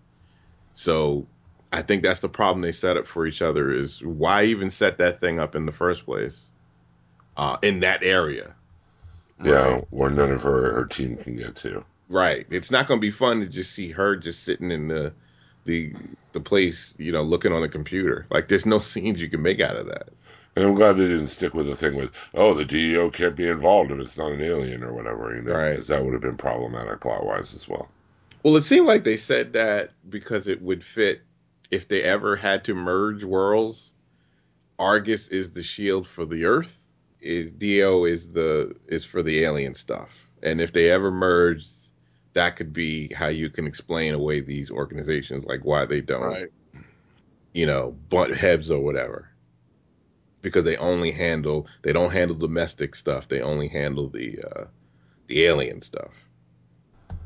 So 0.76 1.28
I 1.72 1.82
think 1.82 2.04
that's 2.04 2.22
the 2.22 2.30
problem 2.30 2.62
they 2.62 2.72
set 2.72 2.98
up 2.98 3.08
for 3.08 3.26
each 3.28 3.42
other. 3.42 3.72
Is 3.72 4.04
why 4.04 4.46
even 4.46 4.72
set 4.72 5.00
that 5.00 5.20
thing 5.20 5.40
up 5.40 5.56
in 5.56 5.66
the 5.66 5.72
first 5.72 6.06
place? 6.06 6.50
Uh, 7.36 7.58
in 7.62 7.82
that 7.82 8.04
area. 8.04 8.56
Yeah, 9.44 9.52
Right. 9.74 9.88
where 9.92 10.10
none 10.10 10.32
of 10.32 10.42
her, 10.44 10.74
her 10.74 10.86
team 10.86 11.18
can 11.18 11.36
get 11.36 11.56
to. 11.58 11.84
Right. 12.10 12.48
It's 12.50 12.72
not 12.72 12.88
going 12.88 13.00
to 13.00 13.02
be 13.02 13.12
fun 13.12 13.42
to 13.42 13.46
just 13.48 13.74
see 13.74 13.92
her 13.92 14.16
just 14.16 14.44
sitting 14.44 14.72
in 14.72 14.88
the 14.88 15.14
the 15.66 15.94
the 16.32 16.40
place, 16.40 16.96
you 16.98 17.12
know, 17.12 17.24
looking 17.24 17.52
on 17.52 17.62
the 17.62 17.70
computer. 17.70 18.26
Like 18.32 18.48
there's 18.48 18.66
no 18.66 18.80
scenes 18.92 19.22
you 19.22 19.30
can 19.30 19.42
make 19.42 19.60
out 19.60 19.76
of 19.76 19.88
that. 19.88 20.10
And 20.58 20.66
I'm 20.66 20.74
glad 20.74 20.94
they 20.94 21.08
didn't 21.08 21.28
stick 21.28 21.54
with 21.54 21.68
the 21.68 21.76
thing 21.76 21.94
with, 21.94 22.10
oh, 22.34 22.56
the 22.56 22.66
DEO 22.66 23.12
can't 23.12 23.36
be 23.36 23.48
involved 23.48 23.92
if 23.92 24.00
it's 24.00 24.18
not 24.18 24.32
an 24.32 24.42
alien 24.42 24.84
or 24.84 24.92
whatever, 24.92 25.36
you 25.36 25.44
know, 25.44 25.54
Right. 25.54 25.70
because 25.74 25.90
that 25.90 26.04
would 26.04 26.14
have 26.14 26.22
been 26.24 26.36
problematic 26.36 27.00
plot 27.00 27.24
wise 27.28 27.54
as 27.54 27.70
well. 27.70 27.90
Well, 28.42 28.56
it 28.56 28.64
seemed 28.64 28.88
like 28.88 29.04
they 29.04 29.18
said 29.18 29.54
that 29.54 29.92
because 30.10 30.48
it 30.48 30.60
would 30.64 30.84
fit 30.84 31.22
if 31.70 31.88
they 31.88 32.02
ever 32.02 32.36
had 32.36 32.64
to 32.64 32.74
merge 32.74 33.24
worlds. 33.24 33.94
Argus 34.80 35.28
is 35.28 35.52
the 35.52 35.62
shield 35.62 36.08
for 36.08 36.26
the 36.26 36.46
Earth. 36.46 36.88
It, 37.22 37.60
DEO 37.60 38.06
is 38.06 38.32
the 38.32 38.76
is 38.88 39.06
for 39.06 39.22
the 39.22 39.44
alien 39.44 39.76
stuff. 39.76 40.28
And 40.42 40.60
if 40.60 40.74
they 40.74 40.90
ever 40.90 41.12
merge, 41.12 41.68
that 42.34 42.56
could 42.56 42.74
be 42.74 43.14
how 43.14 43.28
you 43.28 43.52
can 43.52 43.68
explain 43.68 44.16
away 44.16 44.40
these 44.40 44.72
organizations, 44.72 45.46
like 45.46 45.64
why 45.64 45.86
they 45.86 46.02
don't, 46.02 46.22
Right. 46.24 46.50
you 47.54 47.68
know, 47.68 47.96
butt 48.10 48.36
heads 48.36 48.72
or 48.72 48.80
whatever. 48.80 49.30
Because 50.42 50.64
they 50.64 50.78
only 50.78 51.12
handle 51.12 51.68
they 51.82 51.92
don't 51.92 52.12
handle 52.12 52.38
domestic 52.38 52.96
stuff. 52.96 53.28
They 53.28 53.42
only 53.42 53.68
handle 53.68 54.10
the 54.10 54.40
uh, 54.44 54.64
the 55.28 55.46
alien 55.46 55.82
stuff. 55.82 56.14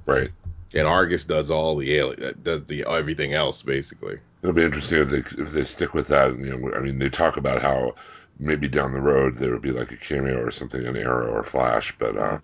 Right. 0.05 0.31
And 0.73 0.87
Argus 0.87 1.25
does 1.25 1.51
all 1.51 1.75
the 1.75 1.93
alien 1.95 2.39
does 2.41 2.65
the 2.65 2.85
everything 2.87 3.33
else 3.33 3.61
basically. 3.61 4.19
It'll 4.41 4.53
be 4.53 4.63
interesting 4.63 4.99
if 4.99 5.09
they 5.09 5.41
if 5.41 5.51
they 5.51 5.65
stick 5.65 5.93
with 5.93 6.07
that. 6.07 6.37
You 6.37 6.57
know, 6.57 6.73
I 6.73 6.79
mean, 6.79 6.99
they 6.99 7.09
talk 7.09 7.37
about 7.37 7.61
how 7.61 7.95
maybe 8.39 8.67
down 8.67 8.93
the 8.93 9.01
road 9.01 9.37
there 9.37 9.51
would 9.51 9.61
be 9.61 9.71
like 9.71 9.91
a 9.91 9.97
cameo 9.97 10.41
or 10.41 10.51
something 10.51 10.83
in 10.83 10.97
Arrow 10.97 11.31
or 11.31 11.43
Flash, 11.43 11.95
but 11.99 12.17
uh, 12.17 12.39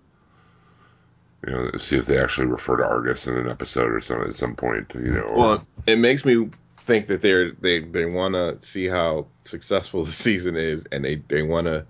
you 1.46 1.52
know, 1.52 1.70
see 1.78 1.96
if 1.96 2.06
they 2.06 2.18
actually 2.18 2.46
refer 2.46 2.76
to 2.76 2.84
Argus 2.84 3.26
in 3.26 3.36
an 3.36 3.48
episode 3.48 3.92
or 3.92 4.00
something 4.00 4.28
at 4.28 4.36
some 4.36 4.54
point. 4.54 4.92
You 4.94 5.12
know, 5.12 5.22
or, 5.22 5.38
Well, 5.38 5.66
it 5.86 5.98
makes 5.98 6.24
me 6.24 6.50
think 6.76 7.08
that 7.08 7.20
they're 7.20 7.52
they 7.52 7.80
they 7.80 8.06
want 8.06 8.34
to 8.34 8.58
see 8.66 8.86
how 8.86 9.26
successful 9.48 10.04
the 10.04 10.12
season 10.12 10.56
is, 10.56 10.84
and 10.92 11.04
they 11.04 11.16
they 11.28 11.42
want 11.42 11.66
to 11.66 11.84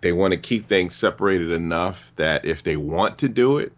they 0.00 0.12
want 0.12 0.32
to 0.32 0.38
keep 0.38 0.66
things 0.66 0.94
separated 0.94 1.50
enough 1.50 2.12
that 2.16 2.44
if 2.44 2.62
they 2.62 2.76
want 2.76 3.18
to 3.18 3.28
do 3.28 3.58
it, 3.58 3.72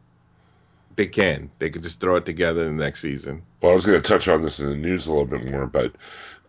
they 0.96 1.06
can. 1.06 1.50
They 1.58 1.70
could 1.70 1.82
just 1.82 2.00
throw 2.00 2.16
it 2.16 2.26
together 2.26 2.66
in 2.66 2.76
the 2.76 2.84
next 2.84 3.00
season. 3.00 3.42
Well, 3.60 3.72
I 3.72 3.74
was 3.74 3.86
going 3.86 4.00
to 4.00 4.06
touch 4.06 4.28
on 4.28 4.42
this 4.42 4.60
in 4.60 4.68
the 4.68 4.76
news 4.76 5.06
a 5.06 5.12
little 5.12 5.26
bit 5.26 5.50
more, 5.50 5.66
but 5.66 5.92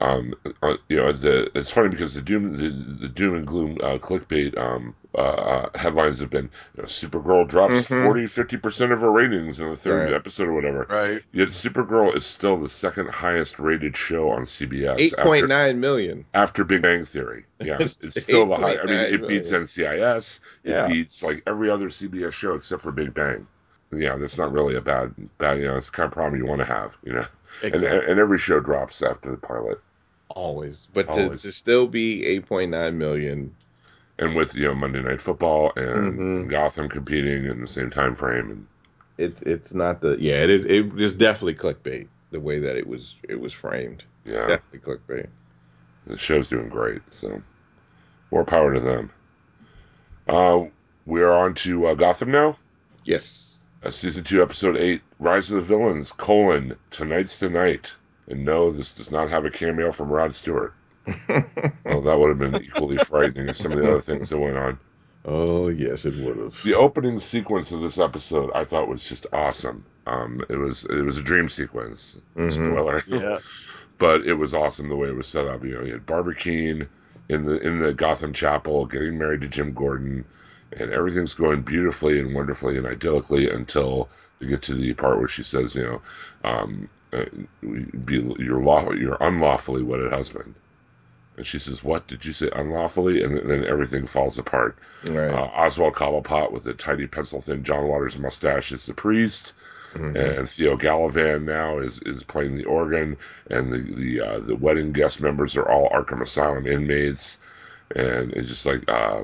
um, 0.01 0.33
uh, 0.63 0.75
you 0.89 0.97
know, 0.97 1.11
the 1.11 1.49
it's 1.55 1.69
funny 1.71 1.89
because 1.89 2.13
the 2.15 2.21
doom 2.21 2.57
the, 2.57 2.69
the 2.69 3.07
doom 3.07 3.35
and 3.35 3.45
gloom 3.47 3.77
uh, 3.83 3.97
clickbait 3.97 4.57
um, 4.57 4.95
uh, 5.13 5.17
uh, 5.21 5.69
headlines 5.77 6.19
have 6.19 6.29
been 6.29 6.49
you 6.75 6.81
know, 6.83 6.87
Supergirl 6.87 7.47
drops 7.47 7.87
Mhm. 7.89 8.03
40 8.03 8.27
50 8.27 8.57
percent 8.57 8.91
of 8.91 9.01
her 9.01 9.11
ratings 9.11 9.59
in 9.59 9.69
the 9.69 9.75
third 9.75 10.05
Right. 10.05 10.13
episode 10.13 10.47
or 10.47 10.53
whatever. 10.53 10.87
Right. 10.89 11.21
Yet 11.33 11.49
Supergirl 11.49 12.15
is 12.15 12.25
still 12.25 12.57
the 12.57 12.69
second 12.69 13.09
highest 13.09 13.59
rated 13.59 13.95
show 13.95 14.29
on 14.31 14.43
CBS 14.45 14.99
Eight 14.99 15.13
point 15.17 15.47
nine 15.47 15.79
million 15.79 16.25
after, 16.33 16.63
point 16.65 16.81
nine 16.83 16.91
million. 16.91 17.03
after 17.03 17.03
Big 17.03 17.03
Bang 17.03 17.05
Theory. 17.05 17.45
Yeah, 17.59 17.77
it's, 17.79 18.21
still 18.23 18.45
the 18.47 18.55
high. 18.57 18.77
I 18.77 18.85
mean, 18.85 18.95
it 18.99 19.27
beats 19.27 19.51
NCIS. 19.51 20.39
It 20.63 20.69
Yeah. 20.71 20.87
beats 20.87 21.21
like 21.23 21.43
every 21.45 21.69
other 21.69 21.89
CBS 21.89 22.33
show 22.33 22.55
except 22.55 22.81
for 22.81 22.91
Big 22.91 23.13
Bang. 23.13 23.45
Yeah, 23.93 24.15
that's 24.15 24.37
not 24.37 24.53
really 24.53 24.75
a 24.75 24.81
bad 24.81 25.13
bad. 25.37 25.59
You 25.59 25.67
know, 25.67 25.75
it's 25.75 25.89
the 25.89 25.97
kind 25.97 26.07
of 26.07 26.13
problem 26.13 26.41
you 26.41 26.47
want 26.47 26.59
to 26.59 26.65
have. 26.65 26.97
You 27.03 27.13
know, 27.13 27.25
and, 27.61 27.73
Exactly. 27.73 28.09
and 28.09 28.19
every 28.19 28.39
show 28.39 28.61
drops 28.61 29.01
after 29.01 29.29
the 29.31 29.35
pilot. 29.37 29.81
Always, 30.35 30.87
but 30.93 31.07
Always. 31.09 31.41
To, 31.41 31.47
to 31.47 31.51
still 31.51 31.87
be 31.87 32.25
eight 32.25 32.45
point 32.47 32.71
nine 32.71 32.97
million. 32.97 33.55
and 34.19 34.35
with 34.35 34.53
you 34.55 34.67
know 34.67 34.75
Monday 34.75 35.01
Night 35.01 35.21
Football 35.21 35.71
and 35.75 36.19
Mhm. 36.19 36.49
Gotham 36.49 36.89
competing 36.89 37.45
in 37.45 37.61
the 37.61 37.67
same 37.67 37.89
time 37.89 38.15
frame, 38.15 38.49
and 38.51 38.67
It's 39.17 39.41
it's 39.43 39.73
not 39.73 40.01
the 40.01 40.17
yeah. 40.19 40.43
It 40.43 40.49
is 40.49 40.65
it 40.65 40.99
is 40.99 41.13
definitely 41.13 41.55
clickbait 41.55 42.07
the 42.31 42.39
way 42.39 42.59
that 42.59 42.75
it 42.77 42.87
was 42.87 43.15
it 43.27 43.39
was 43.39 43.51
framed. 43.53 44.03
yeah, 44.25 44.47
Definitely 44.47 44.79
clickbait. 44.79 45.27
the 46.07 46.17
show's 46.17 46.49
doing 46.49 46.69
great. 46.69 47.01
So 47.09 47.41
more 48.31 48.45
power 48.45 48.73
to 48.73 48.79
them. 48.79 49.11
Uh, 50.27 50.65
we 51.05 51.21
are 51.21 51.31
on 51.33 51.53
to 51.55 51.87
uh, 51.87 51.93
Gotham 51.95 52.31
now. 52.31 52.57
Yes. 53.03 53.55
Uh, 53.83 53.89
season 53.89 54.23
two, 54.23 54.41
episode 54.43 54.77
eight, 54.77 55.01
Rise 55.19 55.49
of 55.51 55.55
the 55.55 55.61
Villains: 55.75 56.11
colon 56.11 56.75
Tonight's 56.91 57.39
the 57.39 57.49
night. 57.49 57.95
And 58.31 58.45
no, 58.45 58.71
this 58.71 58.91
does 58.95 59.11
not 59.11 59.29
have 59.29 59.45
a 59.45 59.49
cameo 59.51 59.91
from 59.91 60.09
Rod 60.09 60.33
Stewart. 60.33 60.73
Well, 61.85 62.01
that 62.03 62.17
would 62.19 62.29
have 62.29 62.39
been 62.39 62.63
equally 62.63 62.97
frightening 62.97 63.49
as 63.49 63.57
some 63.57 63.73
of 63.73 63.79
the 63.79 63.89
other 63.89 63.99
things 64.01 64.29
that 64.29 64.37
went 64.39 64.55
on. 64.57 64.79
Oh 65.25 65.67
yes, 65.67 66.05
it 66.05 66.15
would 66.15 66.37
have. 66.37 66.63
The 66.63 66.75
opening 66.75 67.19
sequence 67.19 67.71
of 67.71 67.81
this 67.81 67.99
episode, 67.99 68.49
I 68.55 68.63
thought, 68.63 68.87
was 68.87 69.03
just 69.03 69.27
awesome. 69.33 69.83
Um, 70.07 70.43
it 70.49 70.55
was 70.55 70.85
it 70.85 71.01
was 71.01 71.17
a 71.17 71.21
dream 71.23 71.49
sequence. 71.49 72.19
Mhm. 72.37 72.53
Spoiler. 72.53 73.03
Yeah. 73.07 73.35
but 73.97 74.25
it 74.25 74.35
was 74.35 74.53
awesome 74.53 74.89
the 74.89 74.95
way 74.95 75.09
it 75.09 75.15
was 75.15 75.27
set 75.27 75.47
up. 75.47 75.63
You 75.65 75.73
know, 75.75 75.81
you 75.83 75.91
had 75.91 76.05
Barbara 76.05 76.35
Kean 76.35 76.87
in 77.29 77.45
the 77.45 77.57
in 77.59 77.79
the 77.79 77.93
Gotham 77.93 78.31
Chapel 78.33 78.85
getting 78.85 79.17
married 79.17 79.41
to 79.41 79.47
Jim 79.47 79.73
Gordon, 79.73 80.23
and 80.71 80.91
everything's 80.91 81.33
going 81.33 81.61
beautifully 81.63 82.19
and 82.19 82.33
wonderfully 82.33 82.77
and 82.77 82.85
idyllically 82.87 83.53
until 83.53 84.09
you 84.39 84.47
get 84.47 84.61
to 84.63 84.73
the 84.75 84.93
part 84.93 85.19
where 85.19 85.27
she 85.27 85.43
says, 85.43 85.75
you 85.75 85.83
know, 85.83 86.01
um, 86.49 86.89
uh, 87.13 87.25
be 88.05 88.19
your 88.39 88.59
law 88.61 88.91
your 88.91 89.17
unlawfully 89.21 89.83
wedded 89.83 90.11
husband. 90.11 90.55
And 91.37 91.45
she 91.45 91.59
says, 91.59 91.83
"What 91.83 92.07
did 92.07 92.25
you 92.25 92.33
say? 92.33 92.49
Unlawfully?" 92.53 93.23
And 93.23 93.37
then 93.49 93.65
everything 93.65 94.05
falls 94.05 94.37
apart. 94.37 94.77
Right. 95.09 95.29
Uh, 95.29 95.49
Oswald 95.55 95.93
Cobblepot 95.95 96.51
with 96.51 96.65
a 96.67 96.73
tiny 96.73 97.07
pencil-thin 97.07 97.63
John 97.63 97.87
Waters 97.87 98.17
mustache 98.17 98.71
is 98.71 98.85
the 98.85 98.93
priest 98.93 99.53
Mhm. 99.93 100.15
and 100.39 100.49
Theo 100.49 100.77
Galavan 100.77 101.43
now 101.43 101.79
is 101.79 102.01
is 102.03 102.23
playing 102.23 102.55
the 102.55 102.63
organ, 102.65 103.17
and 103.49 103.73
the 103.73 103.79
the 103.79 104.21
uh, 104.21 104.39
the 104.39 104.55
wedding 104.55 104.93
guest 104.93 105.21
members 105.21 105.57
are 105.57 105.67
all 105.69 105.89
Arkham 105.89 106.21
Asylum 106.21 106.65
inmates, 106.65 107.39
and 107.93 108.31
it's 108.33 108.47
just 108.47 108.65
like 108.65 108.89
uh, 108.89 109.23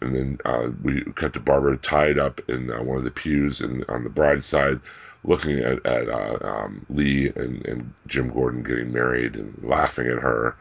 and 0.00 0.14
then 0.14 0.38
uh, 0.44 0.68
we 0.82 1.02
cut 1.16 1.32
to 1.32 1.40
Barbara 1.40 1.76
tied 1.78 2.18
up 2.18 2.40
in 2.48 2.70
uh, 2.70 2.82
one 2.82 2.98
of 2.98 3.04
the 3.04 3.10
pews 3.10 3.60
and 3.60 3.84
on 3.88 4.04
the 4.04 4.10
bride's 4.10 4.46
side, 4.46 4.78
looking 5.26 5.58
at 5.60 5.84
at 5.86 6.08
uh, 6.08 6.38
um, 6.42 6.86
Lee 6.90 7.28
and, 7.36 7.66
and 7.66 7.94
Jim 8.06 8.30
Gordon 8.30 8.62
getting 8.62 8.92
married 8.92 9.36
and 9.36 9.58
laughing 9.62 10.08
at 10.08 10.18
her. 10.20 10.56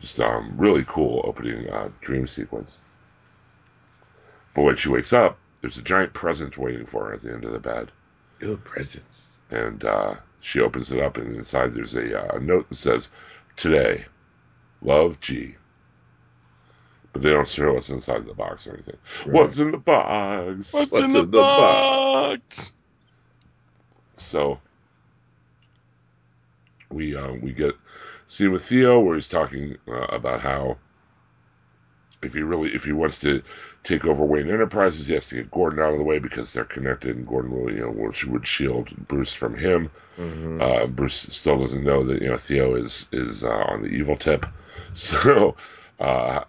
Just 0.00 0.20
um, 0.20 0.54
really 0.56 0.84
cool 0.86 1.22
opening 1.24 1.70
uh, 1.70 1.90
dream 2.02 2.26
sequence. 2.26 2.80
But 4.54 4.62
when 4.64 4.76
she 4.76 4.88
wakes 4.90 5.12
up, 5.12 5.38
there's 5.62 5.78
a 5.78 5.82
giant 5.82 6.12
present 6.14 6.58
waiting 6.58 6.86
for 6.86 7.06
her 7.06 7.14
at 7.14 7.22
the 7.22 7.32
end 7.32 7.44
of 7.44 7.52
the 7.52 7.60
bed 7.60 7.92
Good 8.40 8.64
presents. 8.64 9.40
and 9.50 9.84
uh, 9.84 10.14
she 10.40 10.60
opens 10.60 10.92
it 10.92 11.00
up, 11.00 11.16
and 11.16 11.34
inside 11.36 11.72
there's 11.72 11.94
a, 11.96 12.20
uh, 12.34 12.36
a 12.36 12.40
note 12.40 12.68
that 12.68 12.74
says, 12.76 13.10
"Today, 13.56 14.04
love 14.82 15.20
G." 15.20 15.56
But 17.12 17.22
they 17.22 17.30
don't 17.30 17.48
show 17.48 17.74
what's 17.74 17.90
inside 17.90 18.26
the 18.26 18.34
box 18.34 18.66
or 18.66 18.74
anything. 18.74 18.96
What's 19.24 19.58
in 19.58 19.70
the 19.70 19.78
box? 19.78 20.72
What's, 20.72 20.92
What's 20.92 21.06
in 21.06 21.12
the 21.12 21.22
the 21.22 21.24
box? 21.24 21.98
box? 22.02 22.73
So 24.24 24.60
we 26.90 27.16
uh, 27.16 27.32
we 27.32 27.52
get 27.52 27.74
scene 28.26 28.52
with 28.52 28.64
Theo 28.64 29.00
where 29.00 29.16
he's 29.16 29.28
talking 29.28 29.76
uh, 29.88 30.06
about 30.06 30.40
how 30.40 30.78
if 32.22 32.34
he 32.34 32.42
really 32.42 32.74
if 32.74 32.84
he 32.84 32.92
wants 32.92 33.18
to 33.20 33.42
take 33.82 34.04
over 34.04 34.24
Wayne 34.24 34.50
Enterprises, 34.50 35.06
he 35.06 35.14
has 35.14 35.28
to 35.28 35.36
get 35.36 35.50
Gordon 35.50 35.80
out 35.80 35.92
of 35.92 35.98
the 35.98 36.04
way 36.04 36.18
because 36.18 36.52
they're 36.52 36.64
connected, 36.64 37.16
and 37.16 37.26
Gordon 37.26 37.50
will 37.52 37.70
you 37.70 37.80
know 37.80 37.90
would, 37.90 38.22
would 38.24 38.46
shield 38.46 38.88
Bruce 39.08 39.34
from 39.34 39.54
him. 39.56 39.90
Mhm. 40.16 40.60
Uh, 40.60 40.86
Bruce 40.86 41.28
still 41.30 41.58
doesn't 41.58 41.84
know 41.84 42.04
that 42.04 42.22
you 42.22 42.30
know 42.30 42.36
Theo 42.36 42.74
is 42.74 43.08
is 43.12 43.44
uh, 43.44 43.50
on 43.50 43.82
the 43.82 43.88
evil 43.88 44.16
tip, 44.16 44.46
so 44.94 45.56
uh, 46.00 46.44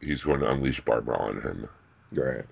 he's 0.00 0.22
going 0.22 0.40
to 0.40 0.50
unleash 0.50 0.80
Barbara 0.80 1.18
on 1.18 1.40
him. 1.42 1.68
Right. 2.12 2.44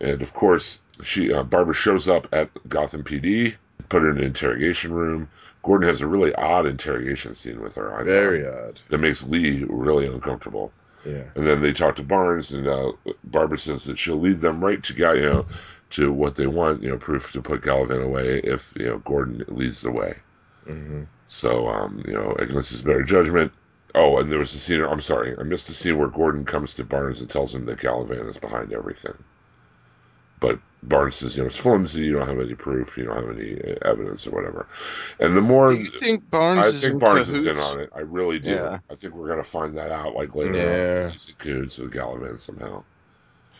And 0.00 0.22
of 0.22 0.32
course, 0.32 0.80
she 1.02 1.32
uh, 1.32 1.42
Barbara 1.42 1.74
shows 1.74 2.08
up 2.08 2.28
at 2.32 2.50
Gotham 2.68 3.02
PD, 3.02 3.54
put 3.88 4.02
her 4.02 4.10
in 4.10 4.18
an 4.18 4.24
interrogation 4.24 4.92
room. 4.92 5.30
Gordon 5.62 5.88
has 5.88 6.00
a 6.00 6.06
really 6.06 6.34
odd 6.34 6.66
interrogation 6.66 7.34
scene 7.34 7.60
with 7.60 7.74
her. 7.76 7.94
I 7.94 8.04
Very 8.04 8.44
thought, 8.44 8.46
odd. 8.46 8.80
that 8.88 8.98
makes 8.98 9.24
Lee 9.24 9.64
really 9.68 10.06
uncomfortable. 10.06 10.72
Yeah. 11.04 11.30
And 11.36 11.46
then 11.46 11.62
they 11.62 11.72
talk 11.72 11.96
to 11.96 12.02
Barnes, 12.02 12.52
and 12.52 12.68
uh, 12.68 12.92
Barbara 13.24 13.58
says 13.58 13.84
that 13.86 13.98
she'll 13.98 14.16
lead 14.20 14.40
them 14.40 14.64
right 14.64 14.82
to 14.82 14.92
Gal- 14.94 15.16
you 15.16 15.22
know 15.26 15.46
to 15.90 16.12
what 16.12 16.36
they 16.36 16.46
want, 16.46 16.82
you 16.82 16.90
know, 16.90 16.98
proof 16.98 17.32
to 17.32 17.42
put 17.42 17.62
Galavan 17.62 18.02
away 18.04 18.40
if 18.40 18.74
you 18.76 18.86
know 18.86 18.98
Gordon 18.98 19.44
leads 19.48 19.82
the 19.82 19.92
way. 19.92 20.22
hmm 20.66 21.02
So, 21.26 21.68
um, 21.68 22.02
you 22.08 22.12
know, 22.12 22.32
against 22.40 22.70
his 22.72 22.82
better 22.82 23.04
judgment. 23.04 23.52
Oh, 23.94 24.18
and 24.18 24.32
there 24.32 24.40
was 24.40 24.52
a 24.54 24.58
scene. 24.58 24.82
I'm 24.82 25.00
sorry, 25.00 25.36
I 25.38 25.44
missed 25.44 25.68
the 25.68 25.72
scene 25.72 25.96
where 25.96 26.08
Gordon 26.08 26.44
comes 26.44 26.74
to 26.74 26.84
Barnes 26.84 27.20
and 27.20 27.30
tells 27.30 27.54
him 27.54 27.66
that 27.66 27.78
Galavan 27.78 28.28
is 28.28 28.38
behind 28.38 28.72
everything. 28.72 29.24
But 30.40 30.60
Barnes 30.82 31.16
says, 31.16 31.36
you 31.36 31.42
know, 31.42 31.48
it's 31.48 31.56
flimsy. 31.56 32.02
You 32.02 32.12
don't 32.12 32.28
have 32.28 32.38
any 32.38 32.54
proof. 32.54 32.96
You 32.96 33.04
don't 33.04 33.16
have 33.16 33.36
any 33.36 33.60
uh, 33.60 33.74
evidence 33.82 34.26
or 34.26 34.30
whatever. 34.30 34.66
And 35.18 35.36
the 35.36 35.40
more 35.40 35.72
you 35.72 35.86
think 35.86 36.30
Barnes 36.30 36.60
I 36.60 36.68
is 36.68 36.80
think 36.82 36.94
in 36.94 36.98
Barnes 37.00 37.28
is 37.28 37.46
in 37.46 37.58
on 37.58 37.80
it, 37.80 37.90
I 37.94 38.00
really 38.00 38.38
do. 38.38 38.52
Yeah. 38.52 38.78
I 38.90 38.94
think 38.94 39.14
we're 39.14 39.28
gonna 39.28 39.42
find 39.42 39.76
that 39.76 39.90
out 39.90 40.14
like 40.14 40.34
later 40.34 40.56
Yeah. 40.56 41.06
on. 41.06 41.12
He's 41.12 41.28
in 41.28 41.34
cahoots 41.36 41.78
with 41.78 41.92
Galavan 41.92 42.38
somehow. 42.38 42.84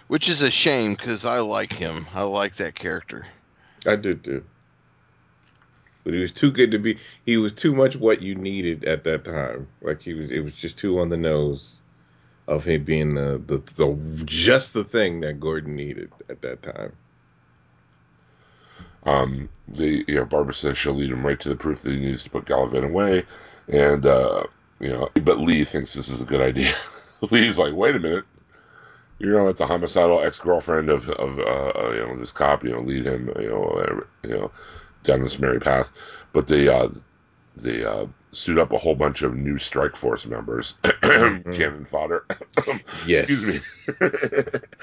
Which 0.06 0.28
is 0.28 0.42
a 0.42 0.50
shame 0.50 0.94
because 0.94 1.26
I 1.26 1.40
like 1.40 1.72
him. 1.72 2.06
I 2.14 2.22
like 2.22 2.54
that 2.56 2.74
character. 2.74 3.26
I 3.86 3.96
did 3.96 4.24
too. 4.24 4.44
But 6.04 6.14
he 6.14 6.20
was 6.20 6.32
too 6.32 6.50
good 6.52 6.70
to 6.70 6.78
be. 6.78 6.98
He 7.26 7.36
was 7.36 7.52
too 7.52 7.74
much 7.74 7.96
what 7.96 8.22
you 8.22 8.34
needed 8.36 8.84
at 8.84 9.04
that 9.04 9.24
time. 9.24 9.68
Like 9.82 10.00
he 10.00 10.14
was. 10.14 10.30
It 10.30 10.40
was 10.40 10.54
just 10.54 10.78
too 10.78 11.00
on 11.00 11.08
the 11.10 11.16
nose 11.18 11.76
of 12.46 12.64
him 12.64 12.84
being 12.84 13.14
the 13.14 13.42
the, 13.44 13.58
the 13.58 14.22
just 14.24 14.72
the 14.72 14.84
thing 14.84 15.20
that 15.20 15.40
Gordon 15.40 15.76
needed 15.76 16.10
at 16.30 16.40
that 16.42 16.62
time. 16.62 16.92
Um, 19.08 19.48
the 19.68 20.04
you 20.06 20.16
know, 20.16 20.24
Barbara 20.24 20.54
says 20.54 20.76
she'll 20.76 20.94
lead 20.94 21.10
him 21.10 21.24
right 21.24 21.40
to 21.40 21.48
the 21.48 21.56
proof 21.56 21.82
that 21.82 21.92
he 21.92 22.00
needs 22.00 22.24
to 22.24 22.30
put 22.30 22.44
Galavan 22.44 22.84
away, 22.84 23.24
and 23.68 24.04
uh, 24.04 24.44
you 24.80 24.90
know, 24.90 25.08
but 25.22 25.40
Lee 25.40 25.64
thinks 25.64 25.94
this 25.94 26.08
is 26.08 26.20
a 26.20 26.26
good 26.26 26.40
idea. 26.42 26.72
Lee's 27.30 27.58
like, 27.58 27.72
wait 27.74 27.96
a 27.96 27.98
minute, 27.98 28.24
you're 29.18 29.32
gonna 29.32 29.46
let 29.46 29.56
the 29.56 29.66
homicidal 29.66 30.22
ex 30.22 30.38
girlfriend 30.38 30.90
of 30.90 31.08
of 31.08 31.38
uh, 31.38 31.42
uh, 31.42 31.92
you 31.92 32.06
know 32.06 32.16
this 32.18 32.32
cop, 32.32 32.64
you 32.64 32.70
know, 32.70 32.80
lead 32.80 33.06
him, 33.06 33.32
you 33.40 33.48
know, 33.48 34.04
you 34.24 34.30
know, 34.30 34.50
down 35.04 35.22
this 35.22 35.38
merry 35.38 35.58
path. 35.58 35.90
But 36.32 36.46
they 36.46 36.68
uh, 36.68 36.88
they 37.56 37.84
uh, 37.84 38.06
suit 38.30 38.58
up 38.58 38.72
a 38.72 38.78
whole 38.78 38.94
bunch 38.94 39.22
of 39.22 39.34
new 39.36 39.58
strike 39.58 39.96
force 39.96 40.26
members, 40.26 40.74
mm-hmm. 40.84 41.52
cannon 41.52 41.84
fodder. 41.84 42.26
Yes. 43.06 43.28
Excuse 43.30 43.46
me. 43.46 43.60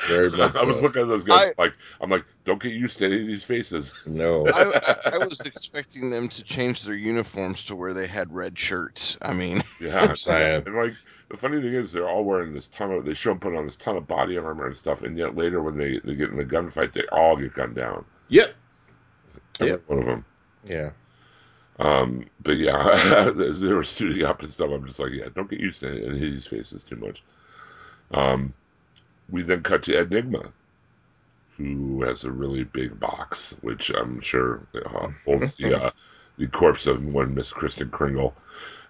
Very 0.07 0.29
much 0.37 0.55
I 0.55 0.63
was 0.63 0.77
so. 0.77 0.83
looking 0.83 1.01
at 1.03 1.07
those 1.07 1.23
guys 1.23 1.53
I- 1.57 1.61
like 1.61 1.73
I'm 2.01 2.09
like, 2.09 2.25
don't 2.43 2.61
get 2.61 2.73
used 2.73 2.97
to 2.99 3.05
any 3.05 3.21
of 3.21 3.27
these 3.27 3.43
faces. 3.43 3.93
No. 4.05 4.47
I, 4.47 4.49
I, 4.61 5.09
I 5.21 5.25
was 5.25 5.41
expecting 5.41 6.09
them 6.09 6.27
to 6.29 6.43
change 6.43 6.83
their 6.83 6.95
uniforms 6.95 7.65
to 7.65 7.75
where 7.75 7.93
they 7.93 8.07
had 8.07 8.33
red 8.33 8.57
shirts. 8.57 9.17
I 9.21 9.33
mean, 9.33 9.61
Yeah, 9.81 9.99
I'm 9.99 10.15
saying. 10.15 10.63
and 10.65 10.75
like 10.75 10.93
the 11.29 11.37
funny 11.37 11.59
thing 11.61 11.73
is, 11.73 11.91
they're 11.91 12.07
all 12.07 12.23
wearing 12.23 12.53
this 12.53 12.67
ton 12.67 12.91
of. 12.91 13.05
They 13.05 13.13
show 13.15 13.29
them 13.31 13.39
putting 13.39 13.57
on 13.57 13.65
this 13.65 13.75
ton 13.75 13.97
of 13.97 14.07
body 14.07 14.37
armor 14.37 14.67
and 14.67 14.77
stuff, 14.77 15.01
and 15.01 15.17
yet 15.17 15.35
later 15.35 15.61
when 15.61 15.77
they, 15.77 15.99
they 15.99 16.15
get 16.15 16.29
in 16.29 16.37
the 16.37 16.45
gunfight, 16.45 16.93
they 16.93 17.03
all 17.11 17.35
get 17.35 17.53
gunned 17.53 17.75
down. 17.75 18.05
Yep. 18.29 18.53
Every 19.59 19.71
Yep. 19.71 19.81
one 19.87 19.99
of 19.99 20.05
them. 20.05 20.25
Yeah. 20.65 20.91
Um, 21.79 22.25
but 22.41 22.57
yeah, 22.57 23.31
they 23.35 23.73
were 23.73 23.83
suiting 23.83 24.25
up 24.25 24.41
and 24.41 24.51
stuff, 24.51 24.71
I'm 24.71 24.85
just 24.85 24.99
like, 24.99 25.11
yeah, 25.11 25.27
don't 25.35 25.49
get 25.49 25.59
used 25.59 25.81
to 25.81 25.89
any 25.89 26.15
of 26.15 26.19
these 26.19 26.47
faces 26.47 26.83
too 26.83 26.95
much. 26.95 27.23
Um, 28.11 28.53
we 29.29 29.41
then 29.41 29.61
cut 29.61 29.83
to 29.83 29.99
Enigma, 29.99 30.51
who 31.57 32.03
has 32.03 32.23
a 32.23 32.31
really 32.31 32.63
big 32.63 32.99
box, 32.99 33.55
which 33.61 33.89
I'm 33.89 34.21
sure 34.21 34.67
uh, 34.75 35.09
holds 35.25 35.55
the 35.55 35.85
uh, 35.85 35.91
the 36.37 36.47
corpse 36.47 36.85
of 36.87 37.03
one 37.05 37.33
Miss 37.33 37.51
Kristen 37.51 37.89
Kringle, 37.89 38.35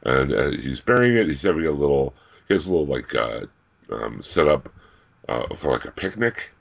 and 0.04 0.34
uh, 0.34 0.52
he's 0.52 0.82
burying 0.82 1.16
it. 1.16 1.28
He's 1.28 1.44
having 1.44 1.66
a 1.66 1.72
little, 1.72 2.14
he 2.48 2.54
has 2.54 2.66
a 2.68 2.72
little 2.76 2.88
like 2.88 3.14
uh, 3.16 3.46
um, 3.92 4.22
set 4.22 4.48
up 4.48 4.70
uh, 5.30 5.54
for 5.56 5.72
like 5.72 5.86
a 5.86 5.92
picnic. 5.92 6.52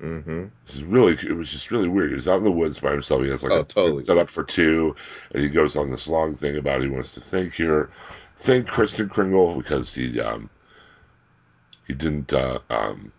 Mm-hmm. 0.00 0.44
Is 0.68 0.84
really, 0.84 1.14
it 1.14 1.34
was 1.36 1.50
just 1.50 1.70
really 1.70 1.88
weird. 1.88 2.10
He 2.10 2.14
was 2.14 2.28
out 2.28 2.38
in 2.38 2.44
the 2.44 2.52
woods 2.52 2.78
by 2.78 2.92
himself. 2.92 3.22
He 3.22 3.30
has 3.30 3.42
like 3.42 3.52
Oh, 3.52 3.60
a 3.60 3.64
totally. 3.64 4.02
set 4.02 4.18
up 4.18 4.30
for 4.30 4.44
two, 4.44 4.94
and 5.32 5.42
he 5.42 5.48
goes 5.48 5.76
on 5.76 5.90
this 5.90 6.06
long 6.06 6.34
thing 6.34 6.56
about 6.56 6.82
he 6.82 6.88
wants 6.88 7.14
to 7.14 7.20
thank 7.20 7.54
here, 7.54 7.90
thank 8.36 8.68
Kristen 8.68 9.08
Kringle 9.08 9.56
because 9.56 9.92
he 9.94 10.20
um 10.20 10.48
he 11.86 11.94
didn't 11.94 12.32
uh, 12.32 12.60
um 12.70 13.10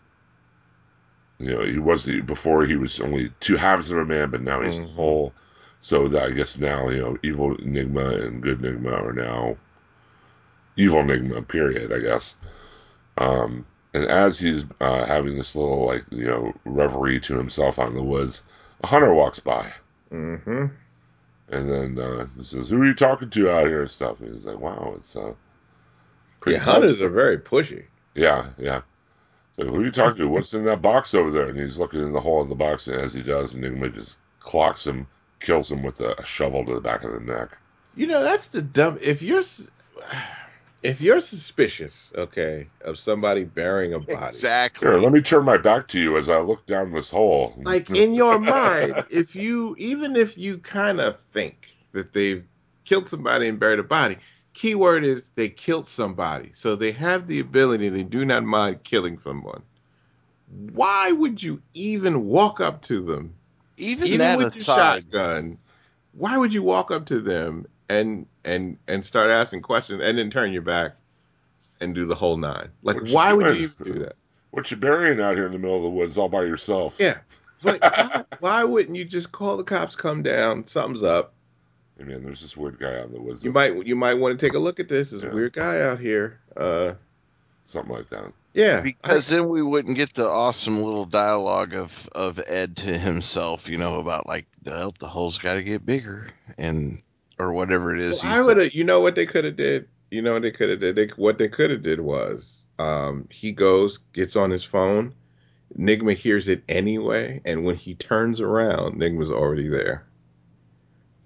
you 1.39 1.51
know 1.51 1.63
he 1.65 1.79
wasn't 1.79 2.25
before 2.25 2.65
he 2.65 2.75
was 2.77 3.01
only 3.01 3.31
two 3.41 3.57
halves 3.57 3.91
of 3.91 3.97
a 3.97 4.05
man, 4.05 4.29
but 4.29 4.41
now 4.41 4.61
he's 4.61 4.79
Mhm. 4.81 4.93
whole. 4.95 5.33
So 5.81 6.07
that 6.09 6.23
I 6.23 6.31
guess 6.31 6.57
now 6.57 6.89
you 6.89 7.01
know 7.01 7.17
evil 7.23 7.55
Enigma 7.57 8.09
and 8.09 8.41
good 8.41 8.63
Enigma 8.63 8.91
are 8.91 9.13
now 9.13 9.57
evil 10.77 10.99
Enigma. 11.01 11.41
Period. 11.41 11.91
I 11.91 11.99
guess. 11.99 12.35
Um, 13.17 13.65
and 13.93 14.05
as 14.05 14.39
he's 14.39 14.65
uh, 14.81 15.05
having 15.05 15.35
this 15.35 15.55
little 15.55 15.85
like 15.85 16.03
you 16.11 16.25
know 16.27 16.53
reverie 16.65 17.19
to 17.21 17.37
himself 17.37 17.79
out 17.79 17.89
in 17.89 17.95
the 17.95 18.03
woods, 18.03 18.43
a 18.83 18.87
hunter 18.87 19.13
walks 19.13 19.39
by, 19.39 19.71
Mm-hmm. 20.11 20.65
and 21.49 21.69
then 21.71 21.99
uh, 21.99 22.27
he 22.37 22.43
says, 22.43 22.69
"Who 22.69 22.81
are 22.81 22.85
you 22.85 22.93
talking 22.95 23.29
to 23.29 23.51
out 23.51 23.67
here?" 23.67 23.81
and 23.81 23.91
stuff. 23.91 24.19
And 24.19 24.33
he's 24.33 24.45
like, 24.45 24.59
"Wow, 24.59 24.93
it's 24.97 25.15
uh, 25.15 25.33
pretty 26.39 26.57
Yeah, 26.57 26.63
hunters 26.63 27.01
are 27.01 27.09
very 27.09 27.37
pushy. 27.37 27.85
Yeah, 28.15 28.49
yeah. 28.57 28.81
So 29.55 29.65
who 29.65 29.81
are 29.81 29.85
you 29.85 29.91
talking 29.91 30.17
to? 30.23 30.29
What's 30.29 30.53
in 30.53 30.65
that 30.65 30.81
box 30.81 31.13
over 31.13 31.31
there? 31.31 31.49
And 31.49 31.59
he's 31.59 31.79
looking 31.79 32.01
in 32.01 32.13
the 32.13 32.21
hole 32.21 32.41
of 32.41 32.49
the 32.49 32.55
box, 32.55 32.87
and 32.87 32.97
as 33.01 33.13
he 33.13 33.21
does, 33.21 33.53
Enigma 33.55 33.89
just 33.89 34.17
clocks 34.39 34.85
him, 34.87 35.07
kills 35.39 35.71
him 35.71 35.83
with 35.83 35.99
a, 36.01 36.19
a 36.19 36.25
shovel 36.25 36.65
to 36.65 36.73
the 36.75 36.81
back 36.81 37.03
of 37.03 37.13
the 37.13 37.19
neck. 37.19 37.57
You 37.95 38.07
know, 38.07 38.23
that's 38.23 38.47
the 38.47 38.61
dumb. 38.61 38.97
If 39.01 39.21
you're 39.21 39.41
if 40.81 41.01
you're 41.01 41.19
suspicious, 41.19 42.11
okay, 42.15 42.67
of 42.81 42.97
somebody 42.97 43.43
burying 43.43 43.93
a 43.93 43.99
body, 43.99 44.25
exactly. 44.25 44.87
Here, 44.87 44.97
let 44.97 45.11
me 45.11 45.21
turn 45.21 45.45
my 45.45 45.57
back 45.57 45.87
to 45.89 45.99
you 45.99 46.17
as 46.17 46.29
I 46.29 46.39
look 46.39 46.65
down 46.65 46.91
this 46.91 47.11
hole. 47.11 47.53
like 47.63 47.89
in 47.89 48.13
your 48.13 48.39
mind, 48.39 49.05
if 49.09 49.35
you 49.35 49.75
even 49.77 50.15
if 50.15 50.37
you 50.37 50.57
kind 50.57 50.99
of 50.99 51.19
think 51.19 51.75
that 51.91 52.13
they've 52.13 52.45
killed 52.85 53.09
somebody 53.09 53.47
and 53.47 53.59
buried 53.59 53.79
a 53.79 53.83
body, 53.83 54.17
keyword 54.53 55.03
is 55.03 55.29
they 55.35 55.49
killed 55.49 55.87
somebody, 55.87 56.51
so 56.53 56.75
they 56.75 56.91
have 56.91 57.27
the 57.27 57.39
ability. 57.39 57.89
They 57.89 58.03
do 58.03 58.25
not 58.25 58.43
mind 58.43 58.83
killing 58.83 59.19
someone. 59.19 59.63
Why 60.73 61.11
would 61.11 61.43
you 61.43 61.61
even 61.73 62.25
walk 62.25 62.59
up 62.59 62.81
to 62.83 63.03
them 63.03 63.35
even, 63.79 64.07
even 64.07 64.19
that 64.19 64.37
with 64.37 64.55
your 64.55 64.61
shotgun, 64.61 65.57
why 66.13 66.37
would 66.37 66.53
you 66.53 66.61
walk 66.61 66.91
up 66.91 67.05
to 67.07 67.19
them 67.19 67.65
and 67.87 68.25
and 68.49 68.77
and 68.87 69.05
start 69.05 69.29
asking 69.29 69.61
questions 69.61 70.01
and 70.03 70.17
then 70.17 70.29
turn 70.29 70.51
your 70.51 70.61
back 70.61 70.93
and 71.79 71.95
do 71.95 72.05
the 72.05 72.15
whole 72.15 72.37
nine? 72.37 72.69
Like, 72.83 72.97
What 72.97 73.07
you 73.09 73.15
why 73.15 73.33
would 73.33 73.57
you 73.57 73.63
even 73.79 73.93
do 73.93 73.99
that? 73.99 74.15
What 74.51 74.69
you 74.71 74.77
burying 74.77 75.19
out 75.21 75.35
here 75.35 75.45
in 75.45 75.53
the 75.53 75.59
middle 75.59 75.77
of 75.77 75.83
the 75.83 75.89
woods 75.89 76.17
all 76.17 76.27
by 76.29 76.41
yourself? 76.41 76.97
Yeah, 76.99 77.19
but 77.61 77.79
why, 77.81 78.23
why 78.39 78.63
wouldn't 78.63 78.97
you 78.97 79.05
just 79.05 79.31
call 79.31 79.57
the 79.57 79.63
cops? 79.63 79.95
Come 79.95 80.23
down, 80.23 80.65
something's 80.67 81.03
up. 81.03 81.33
Hey, 81.97 82.05
man, 82.05 82.23
there's 82.23 82.41
this 82.41 82.55
weird 82.57 82.79
guy 82.79 82.97
out 82.99 83.07
in 83.07 83.13
the 83.13 83.21
woods. 83.21 83.43
You 83.43 83.51
might 83.51 83.85
you 83.85 83.95
might 83.95 84.15
want 84.15 84.39
to 84.39 84.45
take 84.45 84.55
a 84.55 84.59
look 84.59 84.79
at 84.79 84.87
this. 84.89 85.11
There's 85.11 85.23
Yeah. 85.23 85.29
a 85.29 85.35
weird 85.35 85.53
guy 85.53 85.81
out 85.81 85.99
here. 85.99 86.39
Uh, 86.57 86.93
Something 87.65 87.93
like 87.95 88.07
that. 88.09 88.33
yeah, 88.55 88.81
because 88.81 89.27
then 89.29 89.47
we 89.47 89.61
wouldn't 89.61 89.95
get 89.95 90.13
the 90.15 90.25
awesome 90.27 90.81
little 90.81 91.05
dialogue 91.05 91.75
of 91.75 92.09
of 92.13 92.39
Ed 92.47 92.77
to 92.77 92.97
himself, 92.97 93.69
you 93.69 93.77
know, 93.77 93.99
about 93.99 94.25
like 94.25 94.47
the 94.63 94.91
the 94.99 95.07
hole's 95.07 95.37
got 95.37 95.53
to 95.55 95.61
get 95.63 95.85
bigger 95.85 96.25
and 96.57 97.03
or 97.39 97.53
whatever 97.53 97.93
it 97.93 98.01
is. 98.01 98.21
Well, 98.21 98.37
I 98.37 98.43
would 98.43 98.57
have. 98.57 98.73
You 98.73 98.83
know 98.83 98.99
what 98.99 99.15
they 99.15 99.25
could 99.25 99.45
have 99.45 99.55
did. 99.55 99.87
You 100.11 100.21
know 100.21 100.33
what 100.33 100.41
they 100.41 100.51
could 100.51 100.69
have 100.69 100.79
did. 100.79 100.95
They, 100.95 101.07
what 101.15 101.37
they 101.37 101.47
could 101.47 101.71
have 101.71 101.81
did 101.81 102.01
was, 102.01 102.65
um, 102.79 103.27
he 103.31 103.51
goes, 103.51 103.97
gets 104.13 104.35
on 104.35 104.49
his 104.49 104.63
phone. 104.63 105.13
Nygma 105.77 106.15
hears 106.15 106.49
it 106.49 106.63
anyway, 106.67 107.41
and 107.45 107.63
when 107.63 107.75
he 107.75 107.93
turns 107.93 108.41
around, 108.41 108.99
Nygma's 108.99 109.31
already 109.31 109.67
there, 109.67 110.07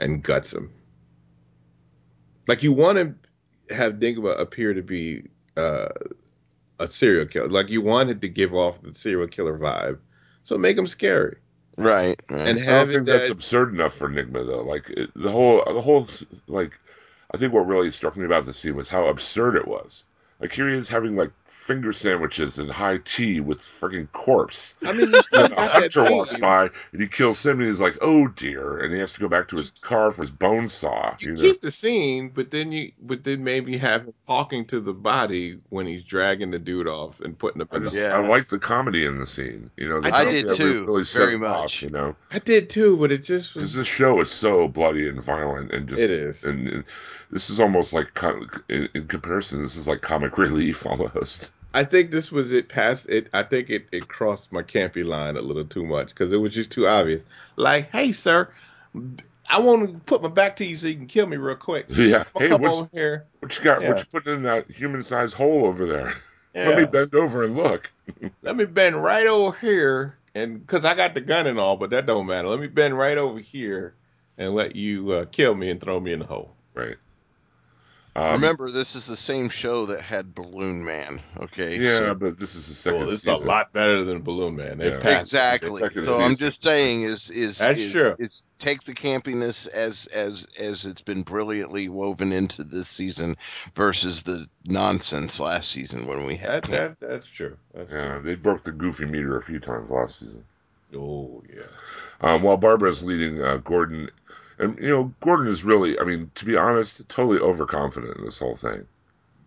and 0.01 0.21
guts 0.21 0.53
him. 0.53 0.69
Like 2.47 2.61
you 2.61 2.73
want 2.73 2.97
to 2.97 3.73
have 3.73 3.93
Nygma 3.93 4.37
appear 4.37 4.73
to 4.73 4.81
be 4.81 5.29
uh, 5.55 5.87
a 6.79 6.89
serial 6.89 7.25
killer. 7.25 7.47
Like 7.47 7.69
you 7.69 7.81
wanted 7.81 8.19
to 8.19 8.27
give 8.27 8.53
off 8.53 8.81
the 8.81 8.93
serial 8.93 9.29
killer 9.29 9.57
vibe, 9.57 9.99
so 10.43 10.57
make 10.57 10.77
him 10.77 10.87
scary 10.87 11.37
right, 11.77 12.19
right. 12.29 12.47
and 12.47 12.59
I 12.59 12.63
don't 12.63 12.63
have 12.63 12.89
it 12.89 12.93
think 12.93 13.05
that's 13.05 13.29
absurd 13.29 13.73
enough 13.73 13.93
for 13.93 14.09
Enigma 14.09 14.43
though. 14.43 14.63
Like 14.63 14.89
it, 14.89 15.09
the 15.15 15.31
whole, 15.31 15.63
the 15.65 15.81
whole, 15.81 16.07
like, 16.47 16.79
I 17.33 17.37
think 17.37 17.53
what 17.53 17.67
really 17.67 17.91
struck 17.91 18.15
me 18.15 18.25
about 18.25 18.45
the 18.45 18.53
scene 18.53 18.75
was 18.75 18.89
how 18.89 19.07
absurd 19.07 19.55
it 19.55 19.67
was. 19.67 20.05
Like 20.43 20.51
here 20.51 20.67
he 20.67 20.75
is 20.75 20.89
having 20.89 21.15
like 21.15 21.31
finger 21.47 21.93
sandwiches 21.93 22.59
and 22.59 22.69
high 22.69 22.97
tea 23.05 23.39
with 23.39 23.59
freaking 23.59 24.11
corpse. 24.11 24.75
I 24.85 24.91
mean, 24.91 25.09
you 25.09 25.21
still 25.21 25.41
Then 25.43 25.51
a 25.53 25.55
got 25.55 25.73
that 25.73 25.93
hunter 25.93 26.11
walks 26.13 26.31
scene. 26.31 26.41
by 26.41 26.69
and 26.91 27.01
he 27.01 27.07
kills 27.07 27.45
him 27.45 27.59
and 27.59 27.69
he's 27.69 27.79
like, 27.79 27.97
"Oh 28.01 28.27
dear," 28.27 28.79
and 28.79 28.93
he 28.93 28.99
has 28.99 29.13
to 29.13 29.21
go 29.21 29.29
back 29.29 29.47
to 29.49 29.55
his 29.55 29.71
car 29.71 30.11
for 30.11 30.23
his 30.23 30.31
bone 30.31 30.67
saw. 30.67 31.15
you 31.19 31.29
You 31.29 31.35
know, 31.35 31.41
keep 31.41 31.61
the 31.61 31.71
scene, 31.71 32.27
but 32.35 32.51
then 32.51 32.73
you, 32.73 32.91
but 33.01 33.23
then 33.23 33.43
maybe 33.45 33.77
have 33.77 34.01
him 34.03 34.13
talking 34.27 34.65
to 34.65 34.81
the 34.81 34.91
body 34.93 35.59
when 35.69 35.85
he's 35.87 36.03
dragging 36.03 36.51
the 36.51 36.59
dude 36.59 36.89
off 36.89 37.21
and 37.21 37.39
putting 37.39 37.61
him 37.61 37.69
I 37.71 37.79
just 37.79 37.95
Yeah. 37.95 38.17
I 38.17 38.27
like 38.27 38.49
the 38.49 38.59
comedy 38.59 39.05
in 39.05 39.19
the 39.19 39.25
scene. 39.25 39.71
You 39.77 39.87
know, 39.87 40.01
I 40.03 40.25
did 40.25 40.53
too, 40.55 40.65
really 40.85 40.85
very 40.85 41.05
sets 41.05 41.31
it 41.35 41.43
off, 41.43 41.63
much. 41.63 41.81
you 41.83 41.89
know, 41.89 42.17
I 42.31 42.39
did 42.39 42.69
too, 42.69 42.97
but 42.97 43.13
it 43.13 43.23
just 43.23 43.53
because 43.53 43.69
was. 43.69 43.75
this 43.75 43.87
show 43.87 44.19
is 44.19 44.29
so 44.29 44.67
bloody 44.67 45.07
and 45.07 45.23
violent 45.23 45.71
and 45.71 45.87
just 45.87 46.01
It 46.01 46.09
is. 46.11 46.43
and, 46.43 46.67
and 46.67 46.83
this 47.33 47.49
is 47.49 47.59
almost 47.59 47.93
like 47.93 48.11
in, 48.69 48.87
in 48.93 49.07
comparison, 49.07 49.63
this 49.63 49.75
is 49.75 49.87
like 49.87 50.01
comic 50.01 50.37
relief 50.37 50.85
almost. 50.85 51.51
I 51.73 51.83
think 51.83 52.11
this 52.11 52.31
was 52.31 52.51
it. 52.51 52.69
Past 52.69 53.09
it, 53.09 53.27
I 53.33 53.41
think 53.41 53.71
it, 53.71 53.87
it 53.91 54.07
crossed 54.07 54.51
my 54.51 54.61
campy 54.61 55.03
line 55.03 55.35
a 55.35 55.41
little 55.41 55.65
too 55.65 55.83
much 55.83 56.09
because 56.09 56.31
it 56.31 56.37
was 56.37 56.53
just 56.53 56.71
too 56.71 56.87
obvious. 56.87 57.23
Like, 57.55 57.91
hey, 57.91 58.11
sir, 58.11 58.47
I 59.49 59.59
want 59.59 59.91
to 59.91 59.99
put 60.05 60.21
my 60.21 60.29
back 60.29 60.55
to 60.57 60.65
you 60.65 60.75
so 60.75 60.85
you 60.85 60.95
can 60.95 61.07
kill 61.07 61.25
me 61.25 61.37
real 61.37 61.55
quick. 61.55 61.87
Yeah. 61.89 62.25
I'll 62.35 62.41
Hey, 62.41 62.49
come 62.49 62.61
what's, 62.61 62.77
over 62.77 62.89
here. 62.93 63.25
what 63.39 63.57
you 63.57 63.63
got? 63.63 63.81
Yeah. 63.81 63.89
What 63.89 63.99
you 63.99 64.05
putting 64.05 64.33
in 64.35 64.43
that 64.43 64.69
human-sized 64.69 65.33
hole 65.33 65.65
over 65.65 65.87
there? 65.87 66.13
Yeah. 66.53 66.67
Let 66.69 66.77
me 66.77 66.85
bend 66.85 67.15
over 67.15 67.43
and 67.43 67.57
look. 67.57 67.91
Let 68.43 68.55
me 68.55 68.65
bend 68.65 69.01
right 69.03 69.25
over 69.25 69.57
here, 69.57 70.15
and 70.35 70.59
because 70.65 70.85
I 70.85 70.93
got 70.93 71.15
the 71.15 71.21
gun 71.21 71.47
and 71.47 71.59
all, 71.59 71.77
but 71.77 71.89
that 71.89 72.05
don't 72.05 72.27
matter. 72.27 72.47
Let 72.49 72.59
me 72.59 72.67
bend 72.67 72.95
right 72.95 73.17
over 73.17 73.39
here 73.39 73.95
and 74.37 74.53
let 74.53 74.75
you 74.75 75.11
uh, 75.11 75.25
kill 75.25 75.55
me 75.55 75.71
and 75.71 75.81
throw 75.81 75.99
me 75.99 76.13
in 76.13 76.19
the 76.19 76.25
hole. 76.25 76.53
Right. 76.75 76.97
Um, 78.15 78.33
Remember, 78.33 78.69
this 78.69 78.95
is 78.95 79.07
the 79.07 79.15
same 79.15 79.49
show 79.49 79.87
that 79.87 80.01
had 80.01 80.35
Balloon 80.35 80.85
Man. 80.85 81.19
Okay. 81.37 81.79
Yeah, 81.79 81.97
So- 81.97 82.13
but 82.13 82.37
this 82.37 82.53
is 82.53 82.67
the 82.67 82.75
second 82.75 82.99
Well, 82.99 83.09
it's 83.09 83.23
season. 83.23 83.43
a 83.47 83.49
lot 83.49 83.73
better 83.73 84.03
than 84.03 84.21
Balloon 84.21 84.55
Man. 84.55 84.77
They 84.77 84.89
Yeah. 84.91 85.19
exactly. 85.19 85.79
second 85.79 86.07
So 86.07 86.21
I'm 86.21 86.35
just 86.35 86.61
saying 86.61 87.01
is 87.01 87.31
is 87.31 87.57
That's 87.57 87.79
is, 87.79 87.91
true. 87.91 88.15
is 88.19 88.45
take 88.59 88.83
the 88.83 88.93
campiness 88.93 89.67
as 89.67 90.05
as 90.07 90.45
as 90.59 90.85
it's 90.85 91.01
been 91.01 91.23
brilliantly 91.23 91.89
woven 91.89 92.33
into 92.33 92.63
this 92.63 92.87
season 92.87 93.35
versus 93.73 94.21
the 94.21 94.45
nonsense 94.67 95.39
last 95.39 95.71
season 95.71 96.05
when 96.05 96.27
we 96.27 96.35
had 96.35 96.65
That, 96.65 96.71
that 96.71 96.99
that's 96.99 97.27
true. 97.27 97.57
That's 97.73 97.89
Yeah, 97.91 98.19
they 98.19 98.35
broke 98.35 98.63
the 98.63 98.71
goofy 98.73 99.05
meter 99.05 99.37
a 99.37 99.43
few 99.43 99.59
times 99.59 99.89
last 99.89 100.19
season. 100.19 100.43
Oh 100.95 101.41
yeah. 101.51 101.63
Um, 102.21 102.43
while 102.43 102.57
Barbara's 102.57 103.03
leading 103.03 103.41
uh, 103.41 103.57
Gordon, 103.57 104.11
and 104.59 104.77
you 104.79 104.89
know, 104.89 105.13
Gordon 105.19 105.47
is 105.47 105.63
really, 105.63 105.99
I 105.99 106.03
mean, 106.03 106.31
to 106.35 106.45
be 106.45 106.55
honest, 106.57 107.07
totally 107.09 107.39
overconfident 107.39 108.17
in 108.17 108.25
this 108.25 108.39
whole 108.39 108.55
thing. 108.55 108.85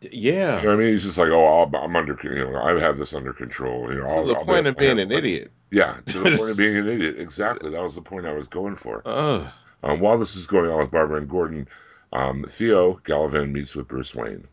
D- 0.00 0.08
You 0.12 0.32
Yeah. 0.34 0.62
know 0.62 0.68
what 0.68 0.72
I 0.74 0.76
mean? 0.76 0.88
He's 0.92 1.04
just 1.04 1.18
like, 1.18 1.30
oh, 1.30 1.44
I'll, 1.44 1.76
I'm 1.82 1.96
under, 1.96 2.18
you 2.22 2.34
know, 2.34 2.56
I 2.60 2.78
have 2.80 2.98
this 2.98 3.14
under 3.14 3.32
control. 3.32 3.92
You 3.92 4.00
know, 4.00 4.06
To 4.06 4.12
I'll, 4.12 4.26
the 4.26 4.34
I'll 4.34 4.44
point 4.44 4.66
of 4.66 4.76
being 4.76 4.98
I 4.98 5.02
an 5.02 5.10
have- 5.10 5.18
idiot. 5.18 5.50
Yeah, 5.70 5.96
to 6.06 6.18
the 6.20 6.36
point 6.36 6.50
of 6.50 6.56
being 6.56 6.76
an 6.76 6.88
idiot. 6.94 7.18
Exactly. 7.18 7.70
That 7.70 7.82
was 7.82 7.94
the 7.94 8.00
point 8.02 8.26
I 8.26 8.32
was 8.32 8.46
going 8.48 8.76
for. 8.76 9.02
Ugh. 9.04 9.46
Um, 9.82 10.00
while 10.00 10.16
this 10.18 10.36
is 10.36 10.46
going 10.46 10.70
on 10.70 10.78
with 10.78 10.90
Barbara 10.90 11.18
and 11.18 11.28
Gordon, 11.28 11.68
um, 12.12 12.44
Theo 12.48 12.94
Galavan 13.04 13.52
meets 13.52 13.74
with 13.74 13.88
Bruce 13.88 14.14
Wayne, 14.14 14.46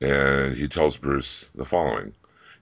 and 0.00 0.54
he 0.54 0.68
tells 0.68 0.96
Bruce 0.96 1.50
the 1.54 1.64
following: 1.64 2.12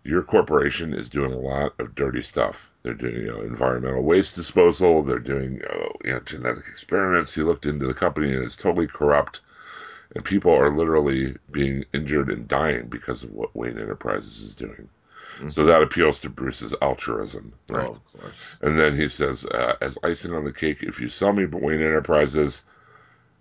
"Your 0.04 0.22
corporation 0.22 0.94
is 0.94 1.08
doing 1.08 1.32
a 1.32 1.38
lot 1.38 1.74
of 1.78 1.94
dirty 1.94 2.22
stuff. 2.22 2.70
They're 2.82 2.94
doing, 2.94 3.14
you 3.14 3.28
know, 3.28 3.40
environmental 3.42 4.02
waste 4.02 4.34
disposal. 4.34 5.02
They're 5.02 5.18
doing, 5.18 5.62
uh, 5.62 5.88
you 6.04 6.12
know, 6.12 6.20
genetic 6.20 6.64
experiments. 6.68 7.34
He 7.34 7.42
looked 7.42 7.66
into 7.66 7.86
the 7.86 7.94
company, 7.94 8.34
and 8.34 8.44
it's 8.44 8.56
totally 8.56 8.86
corrupt." 8.86 9.40
And 10.14 10.24
people 10.24 10.52
are 10.52 10.70
literally 10.70 11.36
being 11.50 11.84
injured 11.94 12.30
and 12.30 12.46
dying 12.46 12.88
because 12.88 13.22
of 13.22 13.32
what 13.32 13.56
Wayne 13.56 13.78
Enterprises 13.78 14.42
is 14.42 14.54
doing. 14.54 14.88
So 15.48 15.64
that 15.64 15.82
appeals 15.82 16.20
to 16.20 16.28
Bruce's 16.28 16.74
altruism, 16.82 17.54
right? 17.70 17.86
Oh, 17.86 17.92
of 17.92 18.20
course. 18.20 18.34
And 18.60 18.78
then 18.78 18.94
he 18.94 19.08
says, 19.08 19.46
uh, 19.46 19.76
as 19.80 19.96
icing 20.02 20.34
on 20.34 20.44
the 20.44 20.52
cake, 20.52 20.82
if 20.82 21.00
you 21.00 21.08
sell 21.08 21.32
me 21.32 21.46
Wayne 21.46 21.80
Enterprises, 21.80 22.64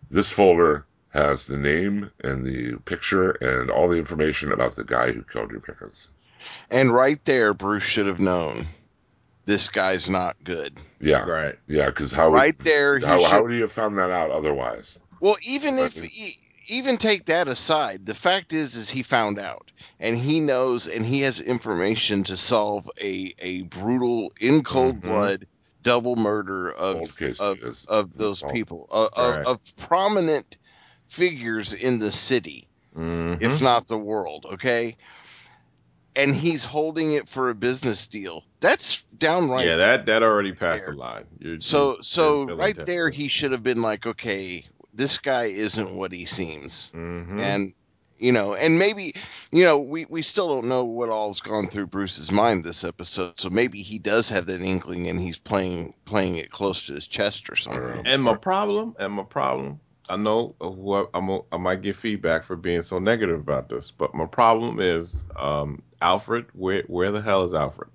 this 0.10 0.32
folder 0.32 0.86
has 1.10 1.46
the 1.46 1.58
name 1.58 2.10
and 2.24 2.46
the 2.46 2.78
picture 2.86 3.32
and 3.32 3.70
all 3.70 3.90
the 3.90 3.98
information 3.98 4.52
about 4.52 4.76
the 4.76 4.86
guy 4.86 5.12
who 5.12 5.22
killed 5.24 5.52
your 5.52 5.60
parents. 5.60 6.10
And 6.70 6.92
right 6.94 7.24
there, 7.26 7.54
Bruce 7.54 7.84
should 7.84 8.08
have 8.08 8.20
known 8.20 8.68
this 9.46 9.70
guy's 9.70 10.10
not 10.10 10.36
good. 10.44 10.78
Yeah, 11.00 11.24
Right. 11.24 11.56
yeah, 11.68 11.88
because 11.88 12.12
how 12.12 12.30
would, 12.30 12.38
Right 12.38 12.58
there, 12.60 13.00
he 13.00 13.06
how, 13.06 13.22
how 13.24 13.30
should- 13.30 13.42
would 13.44 13.52
he 13.52 13.60
have 13.62 13.72
found 13.72 13.98
that 13.98 14.12
out 14.12 14.32
otherwise? 14.32 15.00
Well, 15.20 15.36
even 15.44 15.80
if 15.80 16.00
Right. 16.00 16.10
e- 16.16 16.36
even 16.68 16.98
take 16.98 17.26
that 17.26 17.48
aside, 17.48 18.06
the 18.06 18.14
fact 18.16 18.54
is 18.54 18.76
is 18.76 18.90
he 18.90 19.04
found 19.04 19.40
out 19.40 19.72
and 20.00 20.18
he 20.18 20.40
knows 20.40 20.88
and 20.88 21.06
he 21.06 21.22
has 21.22 21.40
information 21.40 22.24
to 22.26 22.38
solve 22.38 22.90
a 23.02 23.34
a 23.40 23.64
brutal 23.64 24.32
in 24.40 24.64
cold 24.64 25.02
Mhm. 25.02 25.08
blood 25.08 25.48
double 25.84 26.16
murder 26.16 26.72
of 26.72 27.18
case 27.18 27.40
of, 27.40 27.58
is 27.64 27.86
of 27.90 28.16
those 28.16 28.40
solved. 28.40 28.54
people 28.56 28.88
uh, 28.92 29.08
Right. 29.18 29.40
of, 29.42 29.48
of 29.48 29.78
prominent 29.78 30.58
figures 31.08 31.74
in 31.74 32.00
the 32.00 32.12
city, 32.12 32.68
Mhm. 32.96 33.42
if 33.42 33.62
not 33.62 33.88
the 33.88 33.98
world, 33.98 34.46
okay? 34.54 34.96
And 36.16 36.36
he's 36.36 36.66
holding 36.66 37.14
it 37.14 37.30
for 37.30 37.50
a 37.50 37.56
business 37.56 38.08
deal. 38.08 38.44
That's 38.60 39.04
downright 39.04 39.66
Yeah, 39.66 39.78
that 39.78 40.06
that 40.08 40.24
already 40.24 40.52
passed 40.54 40.84
There. 40.86 40.94
the 40.94 41.00
line. 41.00 41.26
You're, 41.40 41.60
so 41.62 41.92
you're- 41.92 42.02
so 42.02 42.48
you're 42.48 42.56
right 42.58 42.76
there 42.86 43.10
he 43.10 43.28
should 43.30 43.52
have 43.54 43.64
been 43.64 43.82
like, 43.82 44.06
okay, 44.06 44.66
this 44.94 45.20
guy 45.20 45.46
isn't 45.46 45.96
what 45.96 46.12
he 46.12 46.26
seems. 46.26 46.92
Mhm. 46.94 47.40
and 47.40 47.74
you 48.20 48.32
know 48.34 48.54
and 48.54 48.78
maybe 48.78 49.14
you 49.52 49.64
know 49.64 49.80
we 49.80 50.06
we 50.06 50.22
still 50.22 50.48
don't 50.50 50.68
know 50.68 50.86
what 50.86 51.10
all's 51.10 51.40
gone 51.40 51.70
through 51.70 51.88
bruce's 51.88 52.32
mind 52.32 52.64
this 52.64 52.84
episode 52.84 53.40
so 53.40 53.50
maybe 53.50 53.82
he 53.82 53.98
does 53.98 54.30
have 54.30 54.46
that 54.46 54.62
inkling 54.62 55.08
and 55.08 55.20
he's 55.20 55.40
playing 55.40 55.96
playing 56.06 56.36
it 56.36 56.52
close 56.52 56.86
to 56.86 56.94
his 56.94 57.08
chest 57.08 57.50
or 57.50 57.56
something. 57.56 58.04
And 58.06 58.22
my 58.22 58.36
problem, 58.36 58.96
and 59.00 59.14
my 59.14 59.24
problem, 59.24 59.80
I 60.08 60.18
know 60.18 60.54
what 60.60 61.10
I'm, 61.16 61.30
a- 61.30 61.42
I 61.52 61.58
might 61.58 61.82
get 61.82 61.96
feedback 61.96 62.44
for 62.44 62.56
being 62.56 62.84
so 62.84 63.00
negative 63.00 63.40
about 63.40 63.70
this, 63.70 63.90
but 63.90 64.14
my 64.14 64.26
problem 64.28 64.80
is 64.80 65.16
um, 65.40 65.82
Alfred. 66.02 66.48
Where 66.54 66.84
where 66.88 67.12
the 67.12 67.22
hell 67.22 67.44
is 67.46 67.54
Alfred? 67.54 67.90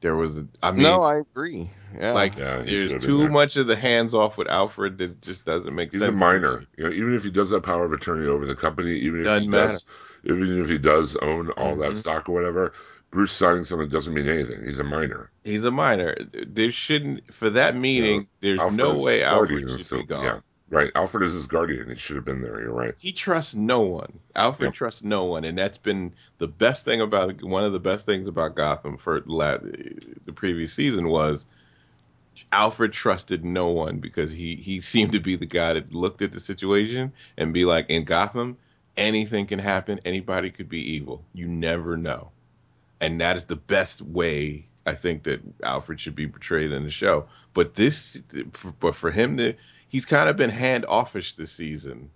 There 0.00 0.16
was, 0.16 0.38
a, 0.38 0.46
I 0.62 0.70
mean, 0.72 0.82
no 0.82 1.02
i 1.02 1.18
agree 1.18 1.70
yeah 1.94 2.12
like 2.12 2.34
Yeah, 2.38 2.62
he 2.62 2.70
should 2.70 2.80
have 2.80 2.90
there's 2.90 2.92
been 2.92 3.00
too 3.00 3.18
there. 3.18 3.30
much 3.30 3.56
of 3.56 3.66
the 3.66 3.76
hands 3.76 4.14
off 4.14 4.38
with 4.38 4.48
Alfred 4.48 4.96
that 4.98 5.20
just 5.20 5.44
doesn't 5.44 5.74
make 5.74 5.92
He's 5.92 6.00
sense. 6.00 6.08
a 6.10 6.16
minor. 6.16 6.64
You 6.78 6.84
know, 6.84 6.90
even 6.90 7.14
if 7.14 7.22
he 7.22 7.30
does 7.30 7.50
have 7.50 7.62
power 7.64 7.84
of 7.84 7.92
attorney 7.92 8.26
over 8.26 8.46
the 8.46 8.54
company, 8.54 8.92
even 8.94 9.20
if 9.20 9.24
Doesn't 9.24 9.42
he 9.42 9.48
matter. 9.48 9.72
does, 9.72 9.86
even 10.24 10.58
if 10.58 10.68
he 10.70 10.78
does 10.78 11.16
own 11.16 11.50
all 11.50 11.76
that 11.76 11.90
Mhm. 11.92 11.96
stock 11.96 12.28
or 12.30 12.32
whatever, 12.32 12.72
Bruce 13.10 13.32
signing 13.32 13.64
something 13.64 13.90
doesn't 13.90 14.14
mean 14.14 14.26
anything. 14.26 14.64
He's 14.64 14.78
a 14.80 14.84
minor. 14.84 15.30
He's 15.44 15.64
a 15.64 15.70
minor. 15.70 16.16
There 16.46 16.70
shouldn't 16.70 17.30
for 17.34 17.50
that 17.50 17.76
meeting. 17.76 18.26
there's 18.40 18.58
Alfred 18.60 18.78
no 18.78 19.02
way 19.02 19.14
his 19.14 19.22
Alfred 19.24 19.50
guardian, 19.50 19.68
should 19.76 19.84
so- 19.86 19.98
be 19.98 20.04
gone. 20.06 20.24
Yeah, 20.24 20.40
right. 20.70 20.90
Alfred 20.94 21.24
is 21.24 21.32
his 21.34 21.46
guardian. 21.46 21.88
He 21.88 21.96
should 21.96 22.16
have 22.16 22.24
been 22.24 22.40
there. 22.42 22.60
You're 22.60 22.72
right. 22.72 22.94
he 22.98 23.12
trusts 23.12 23.54
no 23.54 23.80
one. 23.80 24.20
Alfred 24.34 24.68
Yep. 24.68 24.74
trusts 24.74 25.02
no 25.02 25.24
one, 25.24 25.44
and 25.44 25.58
that's 25.58 25.78
been 25.78 26.14
the 26.38 26.48
best 26.48 26.84
thing 26.84 27.00
about 27.00 27.42
one 27.42 27.64
of 27.64 27.72
the 27.72 27.80
best 27.80 28.06
things 28.06 28.28
about 28.28 28.54
Gotham 28.56 28.96
for 28.96 29.22
la- 29.26 29.58
the 29.58 30.32
previous 30.34 30.72
season 30.72 31.08
was 31.08 31.44
Alfred 32.52 32.92
trusted 32.92 33.44
no 33.44 33.68
one 33.68 33.98
because 33.98 34.32
he 34.32 34.56
he 34.56 34.80
seemed 34.80 35.12
to 35.12 35.20
be 35.20 35.36
the 35.36 35.46
guy 35.46 35.74
that 35.74 35.92
looked 35.92 36.22
at 36.22 36.32
the 36.32 36.40
situation 36.40 37.12
and 37.36 37.52
be 37.52 37.64
like, 37.64 37.86
in 37.90 38.04
Gotham, 38.04 38.56
anything 38.96 39.46
can 39.46 39.58
happen. 39.58 40.00
Anybody 40.04 40.50
could 40.50 40.68
be 40.68 40.92
evil. 40.92 41.24
You 41.34 41.48
never 41.48 41.96
know, 41.96 42.30
and 43.00 43.20
that 43.20 43.36
is 43.36 43.44
the 43.46 43.56
best 43.56 44.00
way 44.02 44.66
I 44.86 44.94
think 44.94 45.24
that 45.24 45.40
Alfred 45.62 46.00
should 46.00 46.14
be 46.14 46.26
portrayed 46.28 46.72
in 46.72 46.84
the 46.84 46.90
show. 46.90 47.26
But 47.52 47.74
this, 47.74 48.22
but 48.80 48.94
for 48.94 49.10
him 49.10 49.36
to, 49.36 49.54
he's 49.90 50.06
kind 50.06 50.28
of 50.28 50.36
been 50.36 50.50
hand 50.50 50.86
offish 50.86 51.34
this 51.34 51.52
season 51.52 52.10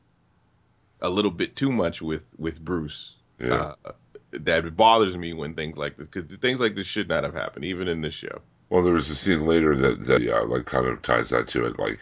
a 1.03 1.11
little 1.11 1.31
bit 1.31 1.55
too 1.55 1.71
much 1.71 2.01
with 2.01 2.25
with 2.39 2.65
Bruce. 2.65 3.17
Yeah. 3.39 3.75
Uh, 3.85 3.93
that 4.33 4.77
bothers 4.77 5.17
me 5.17 5.33
when 5.33 5.55
things 5.55 5.77
like 5.77 5.97
this 5.97 6.09
because 6.09 6.37
things 6.39 6.61
like 6.61 6.75
this 6.75 6.87
should 6.87 7.09
not 7.09 7.25
have 7.25 7.35
happened, 7.35 7.67
even 7.67 7.87
in 7.87 8.01
this 8.01 8.15
show. 8.15 8.41
Well, 8.71 8.83
there 8.83 8.95
was 8.95 9.11
a 9.11 9.15
scene 9.15 9.47
later 9.47 9.77
that 9.77 10.05
that 10.07 10.23
yeah, 10.23 10.41
like 10.41 10.65
kind 10.65 10.87
of 10.87 11.03
ties 11.03 11.31
that 11.31 11.49
to 11.49 11.67
it. 11.67 11.79
Like 11.79 12.01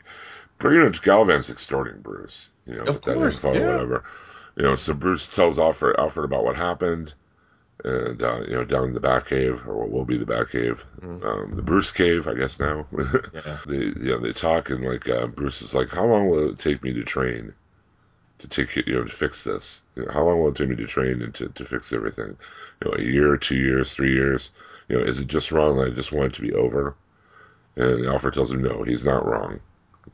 pretty 0.59 0.79
much 0.79 1.03
Galavan's 1.03 1.51
extorting 1.51 2.01
Bruce. 2.01 2.51
You 2.67 2.77
know, 2.77 2.83
Of 2.83 2.95
with 2.95 3.03
that 3.03 3.21
info 3.21 3.53
yeah. 3.53 3.61
or 3.61 3.73
whatever. 3.73 4.05
You 4.57 4.63
know, 4.65 4.75
so 4.77 4.95
Bruce 4.95 5.29
tells 5.29 5.59
Alfred 5.59 5.97
Alfred 5.99 6.25
about 6.25 6.45
what 6.45 6.57
happened. 6.57 7.15
And 7.85 8.23
uh, 8.23 8.41
you 8.47 8.55
know, 8.55 8.65
down 8.65 8.89
in 8.89 8.95
the 8.95 9.01
Batcave, 9.01 9.67
or 9.67 9.77
what 9.79 9.91
will 9.91 10.05
be 10.05 10.17
the 10.19 10.25
Batcave, 10.27 10.81
Mhm. 11.01 11.25
um, 11.25 11.57
the 11.57 11.63
Bruce 11.63 11.91
Cave, 11.93 12.29
I 12.29 12.35
guess 12.35 12.61
now. 12.61 12.87
Yeah, 13.35 13.59
they 13.67 13.77
you 13.87 13.95
know 14.13 14.19
they 14.19 14.33
talk 14.33 14.71
and 14.71 14.85
like 14.85 15.09
uh, 15.09 15.27
Bruce 15.27 15.63
is 15.63 15.75
like, 15.75 15.91
how 15.91 16.07
long 16.07 16.29
will 16.29 16.51
it 16.51 16.59
take 16.59 16.83
me 16.83 16.93
to 16.93 17.03
train 17.05 17.55
to 18.39 18.49
take 18.49 18.75
you 18.77 18.95
know, 18.95 19.05
to 19.05 19.13
fix 19.13 19.45
this? 19.45 19.83
You 19.97 20.05
know, 20.05 20.13
how 20.13 20.25
long 20.25 20.41
will 20.41 20.51
it 20.51 20.57
take 20.57 20.69
me 20.69 20.77
to 20.77 20.87
train 20.87 21.23
and 21.23 21.35
to, 21.37 21.49
to 21.49 21.65
fix 21.65 21.93
everything? 21.93 22.37
You 22.83 22.91
know, 22.91 22.97
a 22.99 23.03
year, 23.03 23.37
two 23.37 23.57
years, 23.57 23.95
three 23.95 24.13
years. 24.13 24.53
You 24.89 24.99
know, 24.99 25.05
is 25.05 25.21
it 25.21 25.29
just 25.29 25.53
wrong 25.53 25.77
that 25.79 25.87
I 25.89 25.91
just 25.91 26.13
want 26.13 26.33
it 26.33 26.35
to 26.37 26.43
be 26.43 26.53
over? 26.53 26.95
And 27.77 28.07
Alfred 28.07 28.35
tells 28.35 28.53
him 28.53 28.63
no, 28.63 28.83
he's 28.83 29.05
not 29.05 29.27
wrong. 29.27 29.61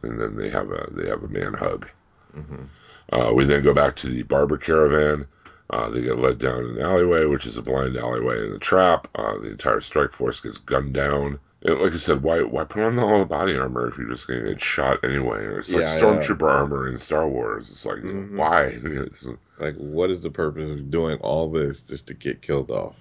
And 0.02 0.20
then 0.20 0.36
they 0.36 0.50
have 0.50 0.70
a 0.70 0.88
they 0.92 1.08
have 1.08 1.22
a 1.24 1.28
man 1.28 1.54
hug. 1.54 1.88
hmm 2.34 2.64
Uh, 3.12 3.32
we 3.34 3.44
then 3.44 3.62
go 3.62 3.74
back 3.74 3.96
to 3.96 4.08
the 4.08 4.22
barber 4.24 4.58
caravan. 4.58 5.26
Uh, 5.70 5.90
they 5.90 6.00
get 6.02 6.18
led 6.18 6.38
down 6.38 6.64
an 6.64 6.80
alleyway, 6.80 7.26
which 7.26 7.44
is 7.44 7.58
a 7.58 7.62
blind 7.62 7.96
alleyway 7.96 8.42
in 8.44 8.52
the 8.52 8.58
trap. 8.58 9.06
Uh, 9.14 9.38
the 9.38 9.50
entire 9.50 9.80
strike 9.80 10.12
force 10.12 10.40
gets 10.40 10.58
gunned 10.58 10.94
down. 10.94 11.38
And 11.62 11.80
like 11.80 11.92
I 11.92 11.96
said, 11.96 12.22
why 12.22 12.42
why 12.42 12.64
put 12.64 12.82
on 12.84 12.98
all 12.98 13.18
the 13.18 13.24
body 13.24 13.56
armor 13.56 13.88
if 13.88 13.98
you're 13.98 14.08
just 14.08 14.28
going 14.28 14.44
to 14.44 14.48
get 14.50 14.60
shot 14.62 15.02
anyway? 15.04 15.38
Or 15.44 15.58
it's 15.58 15.72
like 15.72 15.82
Yeah, 15.82 15.98
stormtrooper 15.98 16.48
armor 16.48 16.88
in 16.88 16.98
Star 16.98 17.28
Wars. 17.28 17.70
It's 17.70 17.84
like 17.84 17.98
Mhm. 17.98 18.36
why? 18.36 18.64
It's- 18.66 19.26
like 19.58 19.74
what 19.76 20.10
is 20.10 20.22
the 20.22 20.30
purpose 20.30 20.70
of 20.70 20.90
doing 20.90 21.18
all 21.18 21.50
this 21.50 21.82
just 21.82 22.06
to 22.06 22.14
get 22.14 22.42
killed 22.42 22.70
off? 22.70 22.94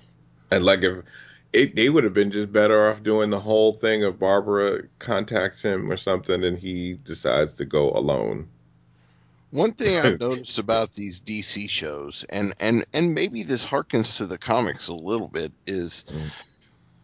And 0.52 0.66
like 0.66 0.84
if 0.84 1.04
it, 1.54 1.76
they 1.76 1.90
would 1.90 2.04
have 2.04 2.14
been 2.14 2.32
just 2.32 2.52
better 2.52 2.90
off 2.90 3.04
doing 3.04 3.30
the 3.30 3.40
whole 3.40 3.74
thing 3.74 4.04
of 4.04 4.20
Barbara 4.20 4.82
contacts 5.00 5.62
him 5.62 5.90
or 5.92 5.96
something, 5.98 6.44
and 6.44 6.58
he 6.58 6.96
decides 7.06 7.54
to 7.54 7.66
go 7.66 7.92
alone. 7.92 8.50
One 9.52 9.72
thing 9.72 9.98
I've 9.98 10.20
noticed 10.20 10.60
about 10.60 10.92
these 10.92 11.22
DC 11.22 11.70
shows, 11.70 12.26
and 12.30 12.54
and 12.60 12.86
and 12.94 13.14
maybe 13.14 13.44
this 13.44 13.66
harkens 13.66 14.18
to 14.18 14.26
the 14.26 14.38
comics 14.38 14.90
a 14.90 14.94
little 14.94 15.30
bit, 15.30 15.54
is 15.66 16.06
Mm. 16.10 16.32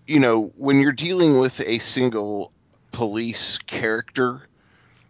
you 0.08 0.20
know 0.20 0.52
when 0.58 0.80
you're 0.82 0.92
dealing 0.92 1.40
with 1.40 1.62
a 1.62 1.80
single 1.80 2.52
police 2.92 3.60
character, 3.60 4.48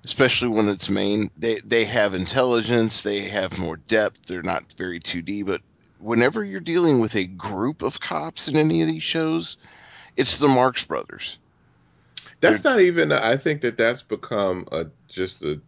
especially 0.04 0.50
when 0.50 0.70
it's 0.70 0.90
main. 0.92 1.32
They 1.38 1.60
they 1.66 1.86
have 1.86 2.14
intelligence, 2.14 3.02
they 3.02 3.22
have 3.30 3.58
more 3.58 3.78
depth. 3.78 4.28
They're 4.28 4.44
not 4.44 4.72
very 4.74 5.00
2D, 5.00 5.44
but 5.46 5.62
whenever 6.00 6.44
you're 6.44 6.60
dealing 6.60 7.00
with 7.00 7.16
a 7.16 7.26
group 7.26 7.82
of 7.82 8.00
cops 8.00 8.48
in 8.48 8.58
any 8.58 8.84
of 8.84 8.88
these 8.88 9.04
shows, 9.04 9.58
it's 10.16 10.40
the 10.40 10.48
Marx 10.48 10.86
Brothers. 10.86 11.40
That's 12.42 12.64
not 12.64 12.80
even. 12.82 13.12
I 13.12 13.38
think 13.38 13.62
that 13.62 13.78
that's 13.78 14.04
become 14.04 14.68
a 14.72 14.88
just 15.08 15.42
a 15.42 15.62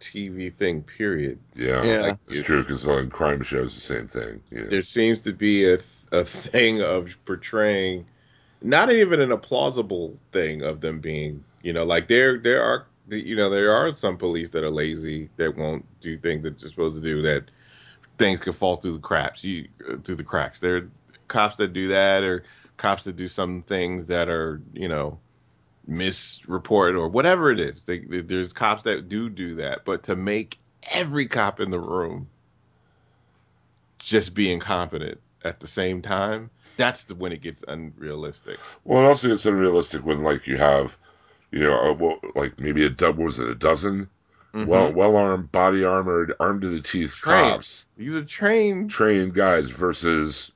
TV 0.00 0.52
thing. 0.52 0.82
Period. 0.82 1.38
Yeah, 1.54 1.84
Yeah. 1.84 2.00
Like, 2.00 2.18
it's 2.28 2.42
true 2.42 2.62
because 2.62 2.86
on 2.86 3.10
crime 3.10 3.42
shows 3.42 3.74
the 3.74 3.80
same 3.80 4.06
thing. 4.06 4.42
You 4.50 4.62
know? 4.62 4.68
there 4.68 4.82
seems 4.82 5.22
to 5.22 5.32
be 5.32 5.70
a 5.70 5.78
a 6.12 6.24
thing 6.24 6.82
of 6.82 7.18
portraying, 7.24 8.06
not 8.62 8.92
even 8.92 9.20
in 9.20 9.32
a 9.32 9.36
plausible 9.36 10.16
thing 10.32 10.62
of 10.62 10.80
them 10.80 11.00
being, 11.00 11.44
you 11.62 11.72
know, 11.72 11.84
like 11.84 12.08
there 12.08 12.38
there 12.38 12.62
are 12.62 12.86
you 13.08 13.36
know 13.36 13.50
there 13.50 13.74
are 13.74 13.92
some 13.92 14.16
police 14.16 14.48
that 14.50 14.64
are 14.64 14.70
lazy 14.70 15.28
that 15.36 15.56
won't 15.56 15.84
do 16.00 16.18
things 16.18 16.42
that 16.42 16.60
you're 16.60 16.70
supposed 16.70 16.96
to 16.96 17.02
do 17.02 17.22
that 17.22 17.50
things 18.18 18.40
can 18.40 18.52
fall 18.52 18.76
through 18.76 18.92
the 18.92 18.98
cracks 18.98 19.44
you 19.44 19.68
uh, 19.88 19.96
through 20.02 20.16
the 20.16 20.24
cracks. 20.24 20.58
There 20.60 20.76
are 20.76 20.90
cops 21.28 21.56
that 21.56 21.72
do 21.72 21.88
that 21.88 22.22
or 22.22 22.44
cops 22.76 23.04
that 23.04 23.16
do 23.16 23.28
some 23.28 23.62
things 23.62 24.06
that 24.06 24.28
are 24.28 24.60
you 24.72 24.88
know 24.88 25.18
misreported 25.86 26.96
or 26.96 27.08
whatever 27.08 27.50
it 27.50 27.60
is. 27.60 27.82
They, 27.84 28.00
they- 28.00 28.20
there's 28.20 28.52
cops 28.52 28.82
that 28.82 29.08
do 29.08 29.28
do 29.30 29.56
that, 29.56 29.84
but 29.84 30.02
to 30.04 30.16
make 30.16 30.58
every 30.94 31.26
cop 31.26 31.60
in 31.60 31.70
the 31.70 31.78
room 31.80 32.28
just 33.98 34.34
be 34.34 34.50
incompetent 34.52 35.20
at 35.44 35.60
the 35.60 35.66
same 35.66 36.02
time, 36.02 36.50
that's 36.76 37.04
the 37.04 37.14
when 37.14 37.32
it 37.32 37.40
gets 37.42 37.64
unrealistic. 37.68 38.58
Well, 38.84 39.02
it 39.04 39.06
also 39.06 39.28
gets 39.28 39.46
unrealistic 39.46 40.04
when 40.04 40.20
like 40.20 40.46
you 40.46 40.56
have, 40.58 40.96
you 41.50 41.60
know, 41.60 41.78
a, 41.78 41.92
well, 41.92 42.18
like 42.34 42.58
maybe 42.60 42.84
a 42.84 42.90
do- 42.90 43.06
what 43.06 43.16
was 43.18 43.38
it 43.38 43.48
a 43.48 43.54
dozen 43.54 44.08
Mhm. 44.54 44.66
well 44.66 44.90
well 44.92 45.16
armed, 45.16 45.50
body 45.52 45.84
armored, 45.84 46.32
armed 46.40 46.62
to 46.62 46.68
the 46.68 46.80
teeth 46.80 47.14
Trained. 47.16 47.52
cops, 47.52 47.88
these 47.96 48.14
are 48.14 48.24
trained. 48.24 48.90
trained 48.90 49.34
guys 49.34 49.70
versus 49.70 50.52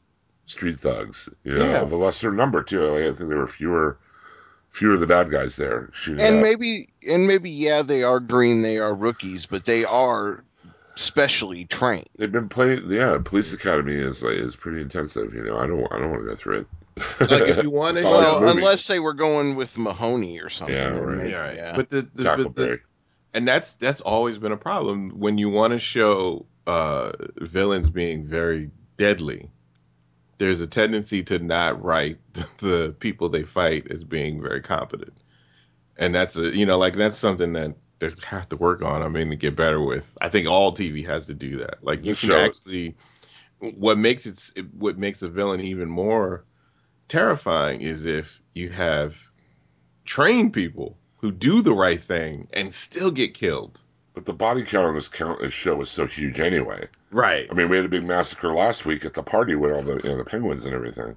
street 0.46 0.78
thugs. 0.80 1.28
You 1.44 1.54
know, 1.54 1.64
Yeah. 1.64 1.80
of 1.82 1.92
a 1.92 1.96
lesser 1.96 2.32
number 2.32 2.62
too. 2.62 2.82
Like, 2.88 3.00
I 3.02 3.12
think 3.14 3.28
there 3.28 3.38
were 3.38 3.46
fewer 3.46 3.98
fewer 4.70 4.94
of 4.94 5.00
the 5.00 5.06
bad 5.06 5.30
guys 5.30 5.56
there 5.56 5.90
shooting. 5.92 6.24
And 6.24 6.36
up. 6.36 6.42
maybe 6.42 6.88
and 7.08 7.26
maybe 7.26 7.50
yeah, 7.50 7.82
they 7.82 8.02
are 8.02 8.20
green, 8.20 8.62
they 8.62 8.78
are 8.78 8.94
rookies, 8.94 9.46
but 9.46 9.64
they 9.64 9.84
are 9.84 10.42
specially 10.94 11.64
trained. 11.64 12.08
They've 12.18 12.30
been 12.30 12.48
playing. 12.48 12.90
Yeah, 12.90 13.18
police 13.24 13.52
academy 13.52 13.94
is 13.96 14.22
like, 14.22 14.34
is 14.34 14.56
pretty 14.56 14.82
intensive. 14.82 15.32
You 15.34 15.44
know, 15.44 15.58
I 15.58 15.66
don't 15.66 15.86
I 15.92 15.98
don't 15.98 16.10
want 16.10 16.22
to 16.22 16.28
go 16.28 16.34
through 16.36 16.58
it. 16.60 16.66
Like, 17.20 17.42
if 17.48 17.62
you 17.62 17.70
wanna 17.70 18.00
It's 18.00 18.02
not 18.04 18.12
like 18.12 18.22
show- 18.24 18.30
Well, 18.32 18.40
movie. 18.40 18.58
unless 18.60 18.86
they 18.86 19.00
were 19.00 19.14
going 19.14 19.54
with 19.56 19.78
Mahoney 19.78 20.40
or 20.40 20.48
something. 20.48 20.76
Yeah, 20.76 20.98
right. 21.00 21.16
maybe, 21.18 21.30
Yeah, 21.30 21.38
right. 21.38 21.56
yeah. 21.56 21.72
But 21.76 21.88
the, 21.90 22.02
the, 22.02 22.22
the, 22.22 22.48
the 22.54 22.80
and 23.32 23.46
that's 23.48 23.74
that's 23.76 24.00
always 24.00 24.38
been 24.38 24.52
a 24.52 24.56
problem 24.56 25.18
when 25.20 25.38
you 25.38 25.48
want 25.48 25.72
to 25.72 25.78
show 25.78 26.46
uh, 26.66 27.12
villains 27.36 27.88
being 27.88 28.26
very 28.26 28.70
deadly. 28.96 29.50
There's 30.40 30.62
a 30.62 30.66
tendency 30.66 31.22
to 31.24 31.38
not 31.38 31.84
write 31.84 32.16
the 32.58 32.96
people 32.98 33.28
they 33.28 33.42
fight 33.42 33.92
as 33.92 34.04
being 34.04 34.40
very 34.40 34.62
competent, 34.62 35.20
and 35.98 36.14
that's 36.14 36.36
a 36.36 36.56
you 36.56 36.64
know 36.64 36.78
like 36.78 36.94
that's 36.94 37.18
something 37.18 37.52
that 37.52 37.76
they 37.98 38.10
have 38.24 38.48
to 38.48 38.56
work 38.56 38.80
on. 38.80 39.02
I 39.02 39.08
mean, 39.08 39.28
to 39.28 39.36
get 39.36 39.54
better 39.54 39.84
with. 39.84 40.16
I 40.22 40.30
think 40.30 40.48
all 40.48 40.72
TV 40.72 41.06
has 41.06 41.26
to 41.26 41.34
do 41.34 41.58
that. 41.58 41.84
Like 41.84 42.00
you 42.00 42.14
Just 42.14 42.22
can 42.22 42.32
actually, 42.32 42.96
what 43.58 43.98
makes 43.98 44.24
it 44.24 44.50
what 44.72 44.96
makes 44.96 45.20
a 45.20 45.28
villain 45.28 45.60
even 45.60 45.90
more 45.90 46.46
terrifying 47.08 47.82
is 47.82 48.06
if 48.06 48.40
you 48.54 48.70
have 48.70 49.18
trained 50.06 50.54
people 50.54 50.96
who 51.18 51.30
do 51.30 51.60
the 51.60 51.74
right 51.74 52.00
thing 52.00 52.48
and 52.54 52.74
still 52.74 53.10
get 53.10 53.34
killed. 53.34 53.82
But 54.20 54.26
the 54.26 54.32
body 54.34 54.64
count 54.64 54.86
on 54.86 54.94
this 54.94 55.08
count 55.08 55.40
this 55.40 55.54
show 55.54 55.80
is 55.80 55.88
so 55.88 56.06
huge 56.06 56.40
anyway. 56.40 56.88
Right. 57.10 57.48
I 57.50 57.54
mean, 57.54 57.70
we 57.70 57.76
had 57.76 57.86
a 57.86 57.88
big 57.88 58.04
massacre 58.04 58.52
last 58.52 58.84
week 58.84 59.06
at 59.06 59.14
the 59.14 59.22
party 59.22 59.54
with 59.54 59.72
all 59.72 59.80
the 59.80 59.98
you 60.04 60.10
know 60.10 60.18
the 60.18 60.26
penguins 60.26 60.66
and 60.66 60.74
everything. 60.74 61.16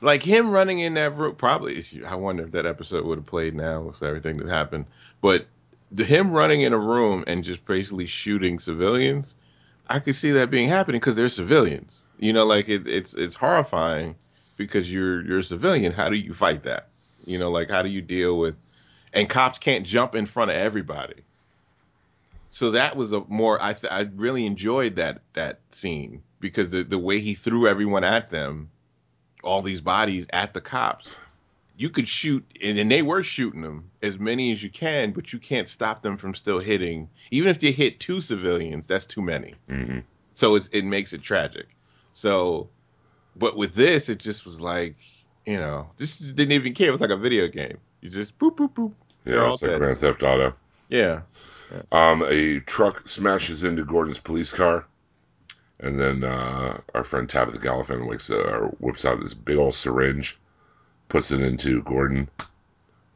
Like 0.00 0.22
him 0.22 0.48
running 0.48 0.78
in 0.78 0.94
that 0.94 1.14
room, 1.18 1.34
probably. 1.34 1.84
I 2.06 2.14
wonder 2.14 2.44
if 2.44 2.52
that 2.52 2.64
episode 2.64 3.04
would 3.04 3.18
have 3.18 3.26
played 3.26 3.54
now 3.54 3.82
with 3.82 4.02
everything 4.02 4.38
that 4.38 4.48
happened. 4.48 4.86
But 5.20 5.48
the, 5.92 6.02
him 6.02 6.32
running 6.32 6.62
in 6.62 6.72
a 6.72 6.78
room 6.78 7.24
and 7.26 7.44
just 7.44 7.66
basically 7.66 8.06
shooting 8.06 8.58
civilians, 8.58 9.34
I 9.86 9.98
could 9.98 10.16
see 10.16 10.30
that 10.30 10.48
being 10.48 10.70
happening 10.70 10.98
because 10.98 11.16
they're 11.16 11.28
civilians. 11.28 12.06
You 12.18 12.32
know, 12.32 12.46
like 12.46 12.70
it, 12.70 12.88
it's 12.88 13.12
it's 13.12 13.34
horrifying 13.34 14.14
because 14.56 14.90
you're 14.90 15.22
you're 15.26 15.40
a 15.40 15.42
civilian. 15.42 15.92
How 15.92 16.08
do 16.08 16.16
you 16.16 16.32
fight 16.32 16.62
that? 16.62 16.88
You 17.26 17.36
know, 17.36 17.50
like 17.50 17.68
how 17.68 17.82
do 17.82 17.90
you 17.90 18.00
deal 18.00 18.38
with? 18.38 18.56
And 19.12 19.28
cops 19.28 19.58
can't 19.58 19.84
jump 19.84 20.14
in 20.14 20.24
front 20.24 20.50
of 20.50 20.56
everybody. 20.56 21.22
So 22.50 22.72
that 22.72 22.96
was 22.96 23.12
a 23.12 23.20
more 23.28 23.62
I 23.62 23.72
th- 23.74 23.92
I 23.92 24.08
really 24.16 24.44
enjoyed 24.44 24.96
that 24.96 25.22
that 25.34 25.60
scene 25.70 26.22
because 26.40 26.70
the 26.70 26.82
the 26.82 26.98
way 26.98 27.20
he 27.20 27.34
threw 27.34 27.66
everyone 27.68 28.04
at 28.04 28.30
them, 28.30 28.70
all 29.42 29.62
these 29.62 29.80
bodies 29.80 30.26
at 30.32 30.52
the 30.54 30.60
cops. 30.60 31.14
You 31.76 31.88
could 31.88 32.06
shoot, 32.08 32.44
and, 32.62 32.78
and 32.78 32.90
they 32.90 33.00
were 33.00 33.22
shooting 33.22 33.62
them 33.62 33.90
as 34.02 34.18
many 34.18 34.52
as 34.52 34.62
you 34.62 34.68
can, 34.68 35.12
but 35.12 35.32
you 35.32 35.38
can't 35.38 35.66
stop 35.66 36.02
them 36.02 36.18
from 36.18 36.34
still 36.34 36.58
hitting. 36.58 37.08
Even 37.30 37.48
if 37.48 37.58
they 37.58 37.70
hit 37.70 38.00
two 38.00 38.20
civilians, 38.20 38.86
that's 38.86 39.06
too 39.06 39.22
many. 39.22 39.54
hmm 39.66 40.00
So 40.34 40.56
it's, 40.56 40.68
it 40.68 40.84
makes 40.84 41.14
it 41.14 41.22
tragic. 41.22 41.68
So, 42.12 42.68
but 43.34 43.56
with 43.56 43.74
this, 43.76 44.10
it 44.10 44.18
just 44.18 44.44
was 44.44 44.60
like, 44.60 44.96
you 45.46 45.56
know, 45.56 45.88
this 45.96 46.18
didn't 46.18 46.52
even 46.52 46.74
care. 46.74 46.88
It 46.88 46.92
was 46.92 47.00
like 47.00 47.08
a 47.08 47.16
video 47.16 47.48
game. 47.48 47.78
You 48.02 48.10
just 48.10 48.38
boop 48.38 48.56
boop 48.56 48.74
boop. 48.74 48.92
Yeah, 49.24 49.50
it's 49.50 49.62
like 49.62 49.70
dead. 49.70 49.78
Grand 49.78 49.98
Theft 49.98 50.22
Auto. 50.22 50.52
Yeah. 50.90 51.22
Um, 51.92 52.24
a 52.26 52.60
truck 52.60 53.08
smashes 53.08 53.64
into 53.64 53.84
Gordon's 53.84 54.20
police 54.20 54.52
car, 54.52 54.86
and 55.78 56.00
then 56.00 56.24
uh, 56.24 56.80
our 56.94 57.04
friend 57.04 57.28
Tabitha 57.28 57.58
Galavan 57.58 58.08
wakes 58.08 58.30
uh, 58.30 58.68
whips 58.78 59.04
out 59.04 59.20
this 59.20 59.34
big 59.34 59.56
old 59.56 59.74
syringe, 59.74 60.38
puts 61.08 61.30
it 61.30 61.40
into 61.40 61.82
Gordon, 61.82 62.28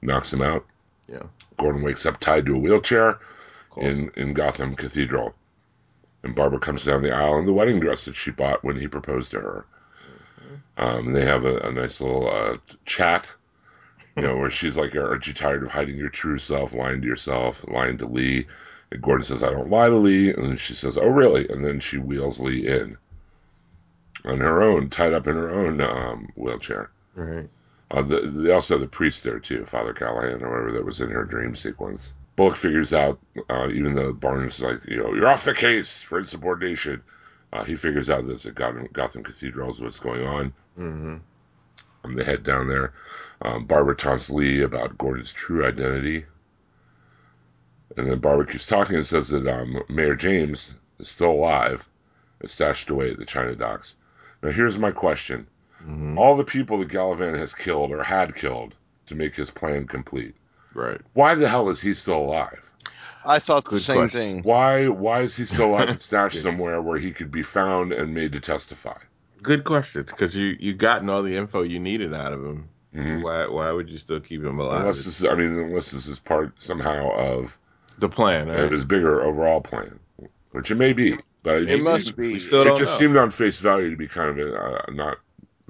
knocks 0.02 0.32
him 0.32 0.42
out. 0.42 0.64
Yeah. 1.08 1.24
Gordon 1.56 1.82
wakes 1.82 2.06
up 2.06 2.20
tied 2.20 2.46
to 2.46 2.54
a 2.54 2.58
wheelchair 2.58 3.18
in 3.76 4.10
in 4.16 4.34
Gotham 4.34 4.76
Cathedral, 4.76 5.34
and 6.22 6.34
Barbara 6.34 6.60
comes 6.60 6.84
down 6.84 7.02
the 7.02 7.14
aisle 7.14 7.38
in 7.38 7.46
the 7.46 7.52
wedding 7.52 7.80
dress 7.80 8.04
that 8.04 8.16
she 8.16 8.30
bought 8.30 8.64
when 8.64 8.76
he 8.76 8.86
proposed 8.88 9.32
to 9.32 9.40
her. 9.40 9.66
Um, 10.76 11.12
they 11.12 11.24
have 11.24 11.44
a, 11.44 11.58
a 11.58 11.72
nice 11.72 12.00
little 12.00 12.28
uh, 12.28 12.56
chat, 12.84 13.34
you 14.16 14.22
know, 14.22 14.36
where 14.36 14.50
she's 14.50 14.76
like, 14.76 14.94
"Aren't 14.96 15.26
you 15.26 15.32
tired 15.34 15.62
of 15.62 15.70
hiding 15.70 15.96
your 15.96 16.08
true 16.08 16.38
self, 16.38 16.74
lying 16.74 17.00
to 17.00 17.06
yourself, 17.06 17.64
lying 17.68 17.98
to 17.98 18.06
Lee?" 18.06 18.46
And 18.90 19.02
Gordon 19.02 19.24
says, 19.24 19.42
"I 19.42 19.50
don't 19.50 19.70
lie 19.70 19.88
to 19.88 19.96
Lee," 19.96 20.32
and 20.32 20.44
then 20.44 20.56
she 20.56 20.74
says, 20.74 20.96
"Oh, 20.98 21.08
really?" 21.08 21.48
And 21.48 21.64
then 21.64 21.80
she 21.80 21.98
wheels 21.98 22.40
Lee 22.40 22.66
in 22.66 22.96
on 24.24 24.40
her 24.40 24.62
own, 24.62 24.88
tied 24.88 25.12
up 25.12 25.26
in 25.26 25.36
her 25.36 25.50
own 25.50 25.80
um, 25.80 26.28
wheelchair. 26.34 26.90
right. 27.14 27.48
Uh, 27.90 28.02
the, 28.02 28.20
they 28.22 28.50
also 28.50 28.74
have 28.74 28.80
the 28.80 28.88
priest 28.88 29.22
there 29.22 29.38
too, 29.38 29.64
Father 29.66 29.92
Callahan 29.92 30.42
or 30.42 30.50
whatever 30.50 30.72
that 30.72 30.84
was 30.84 31.00
in 31.00 31.10
her 31.10 31.24
dream 31.24 31.54
sequence. 31.54 32.14
Bullock 32.34 32.56
figures 32.56 32.92
out, 32.92 33.20
uh, 33.48 33.68
even 33.70 33.94
though 33.94 34.12
Barnes 34.12 34.54
is 34.56 34.64
like, 34.64 34.84
you 34.86 34.96
know, 34.96 35.14
you're 35.14 35.28
off 35.28 35.44
the 35.44 35.54
case 35.54 36.02
for 36.02 36.18
insubordination. 36.18 37.02
Uh, 37.52 37.62
he 37.62 37.76
figures 37.76 38.10
out 38.10 38.26
that 38.26 38.32
it's 38.32 38.46
at 38.46 38.56
Gotham, 38.56 38.88
Gotham 38.92 39.22
Cathedral 39.22 39.70
is 39.70 39.80
what's 39.80 40.00
going 40.00 40.26
on. 40.26 40.52
Mm-hmm. 40.76 41.16
Um, 42.04 42.14
they 42.14 42.24
head 42.24 42.42
down 42.44 42.68
there. 42.68 42.92
Um, 43.42 43.64
Barbara 43.66 43.96
taunts 43.96 44.30
Lee 44.30 44.62
about 44.62 44.98
Gordon's 44.98 45.32
true 45.32 45.66
identity. 45.66 46.26
And 47.96 48.08
then 48.08 48.18
Barbara 48.18 48.46
keeps 48.46 48.66
talking 48.66 48.96
and 48.96 49.06
says 49.06 49.28
that 49.28 49.46
um, 49.46 49.82
Mayor 49.88 50.16
James 50.16 50.74
is 50.98 51.08
still 51.08 51.30
alive 51.32 51.88
and 52.40 52.50
stashed 52.50 52.90
away 52.90 53.10
at 53.10 53.18
the 53.18 53.24
China 53.24 53.54
docks. 53.54 53.96
Now, 54.42 54.50
here's 54.50 54.78
my 54.78 54.90
question 54.90 55.46
Mm-hmm. 55.82 56.16
all 56.18 56.34
the 56.36 56.44
people 56.44 56.78
that 56.78 56.88
Galavan 56.88 57.36
has 57.38 57.52
killed 57.52 57.90
or 57.90 58.02
had 58.02 58.34
killed 58.34 58.74
to 59.06 59.14
make 59.14 59.34
his 59.34 59.50
plan 59.50 59.86
complete. 59.86 60.34
Right. 60.72 60.98
Why 61.12 61.34
the 61.34 61.46
hell 61.46 61.68
is 61.68 61.78
he 61.82 61.92
still 61.92 62.20
alive? 62.20 62.72
I 63.22 63.38
thought 63.38 63.68
the 63.68 63.78
same 63.78 63.96
question. 63.96 64.20
thing. 64.20 64.42
Why 64.44 64.88
why 64.88 65.20
is 65.22 65.36
he 65.36 65.44
still 65.44 65.74
alive 65.74 65.90
and 65.90 66.00
stashed 66.10 66.40
somewhere 66.40 66.80
where 66.80 66.98
he 66.98 67.12
could 67.12 67.30
be 67.30 67.42
found 67.42 67.92
and 67.92 68.14
made 68.14 68.32
to 68.32 68.40
testify? 68.40 68.96
Good 69.44 69.64
question, 69.64 70.02
because 70.04 70.34
you 70.36 70.56
you 70.58 70.72
gotten 70.74 71.08
all 71.10 71.22
the 71.22 71.36
info 71.36 71.62
you 71.62 71.78
needed 71.78 72.14
out 72.14 72.32
of 72.32 72.44
him. 72.44 72.68
Mhm. 72.94 73.22
Why 73.22 73.46
why 73.46 73.70
would 73.72 73.90
you 73.90 73.98
still 73.98 74.20
keep 74.20 74.42
him 74.42 74.58
alive? 74.58 74.80
Unless 74.80 75.04
this, 75.04 75.22
I 75.24 75.34
mean, 75.34 75.58
unless 75.58 75.90
this 75.90 76.06
is 76.08 76.18
part 76.18 76.60
somehow 76.62 77.10
of, 77.12 77.58
the 77.98 78.08
plan, 78.08 78.48
of 78.48 78.58
right? 78.58 78.72
his 78.72 78.84
bigger 78.84 79.22
overall 79.22 79.60
plan, 79.60 79.98
which 80.52 80.70
it 80.70 80.76
may 80.76 80.92
be, 80.94 81.16
but 81.42 81.56
it, 81.58 81.62
It 81.64 81.76
just 81.76 81.84
must 81.84 82.06
seemed- 82.06 82.16
be. 82.16 82.34
It 82.34 82.38
just 82.40 82.52
know. 82.52 82.84
seemed 82.86 83.16
on 83.16 83.30
face 83.30 83.58
value 83.58 83.90
to 83.90 83.96
be 83.96 84.08
kind 84.08 84.30
of 84.30 84.38
a, 84.38 84.54
uh, 84.56 84.84
not. 84.92 85.18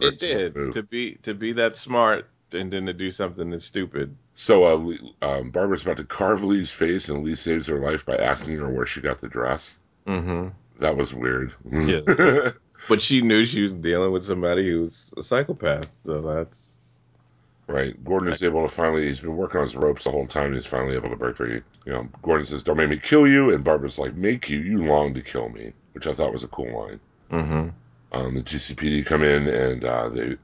it 0.00 0.18
did 0.18 0.54
move. 0.54 0.74
to 0.74 0.82
be 0.82 1.16
to 1.22 1.34
be 1.34 1.52
that 1.54 1.76
smart 1.76 2.28
and 2.52 2.72
then 2.72 2.86
to 2.86 2.92
do 2.92 3.10
something 3.10 3.50
that's 3.50 3.64
stupid. 3.64 4.14
So 4.34 4.64
uh, 4.64 4.96
um, 5.26 5.50
Barbara's 5.50 5.82
about 5.82 5.96
to 5.96 6.04
carve 6.04 6.44
Lee's 6.44 6.70
face, 6.70 7.08
and 7.08 7.24
Lee 7.24 7.34
saves 7.34 7.66
her 7.66 7.80
life 7.80 8.06
by 8.06 8.16
asking 8.16 8.56
her 8.58 8.68
where 8.70 8.86
she 8.86 9.00
got 9.00 9.18
the 9.20 9.28
dress. 9.28 9.78
Mm-hmm. 10.06 10.48
That 10.78 10.96
was 10.96 11.12
weird. 11.14 11.54
Yeah. 11.72 12.50
But 12.88 13.00
she 13.00 13.22
knew 13.22 13.44
she 13.44 13.62
was 13.62 13.72
dealing 13.72 14.12
with 14.12 14.24
somebody 14.24 14.70
who's 14.70 15.12
a 15.16 15.22
psychopath, 15.22 15.90
so 16.04 16.20
that's 16.20 16.74
right? 17.66 18.02
Gordon 18.04 18.32
is 18.32 18.42
able 18.42 18.62
to 18.62 18.68
finally, 18.68 19.06
he's 19.06 19.20
been 19.20 19.36
working 19.36 19.58
on 19.58 19.66
his 19.66 19.76
ropes 19.76 20.04
the 20.04 20.10
whole 20.10 20.26
time. 20.26 20.46
And 20.46 20.54
he's 20.54 20.66
finally 20.66 20.94
able 20.94 21.10
to 21.10 21.16
break 21.16 21.36
free. 21.36 21.62
You 21.86 21.92
know, 21.92 22.08
Gordon 22.22 22.46
says, 22.46 22.62
Don't 22.62 22.76
make 22.76 22.88
me 22.88 22.98
kill 22.98 23.26
you. 23.26 23.52
And 23.52 23.64
Barbara's 23.64 23.98
like, 23.98 24.14
Make 24.14 24.48
you, 24.48 24.58
you 24.60 24.86
long 24.86 25.14
to 25.14 25.22
kill 25.22 25.48
me, 25.48 25.72
which 25.92 26.06
I 26.06 26.12
thought 26.12 26.32
was 26.32 26.44
a 26.44 26.48
cool 26.48 26.72
line. 26.78 27.00
Mm-hmm. 27.30 27.68
Um, 28.12 28.34
the 28.34 28.42
GCPD 28.42 29.06
come 29.06 29.22
in 29.22 29.48
and 29.48 29.84
uh, 29.84 30.08
they, 30.08 30.36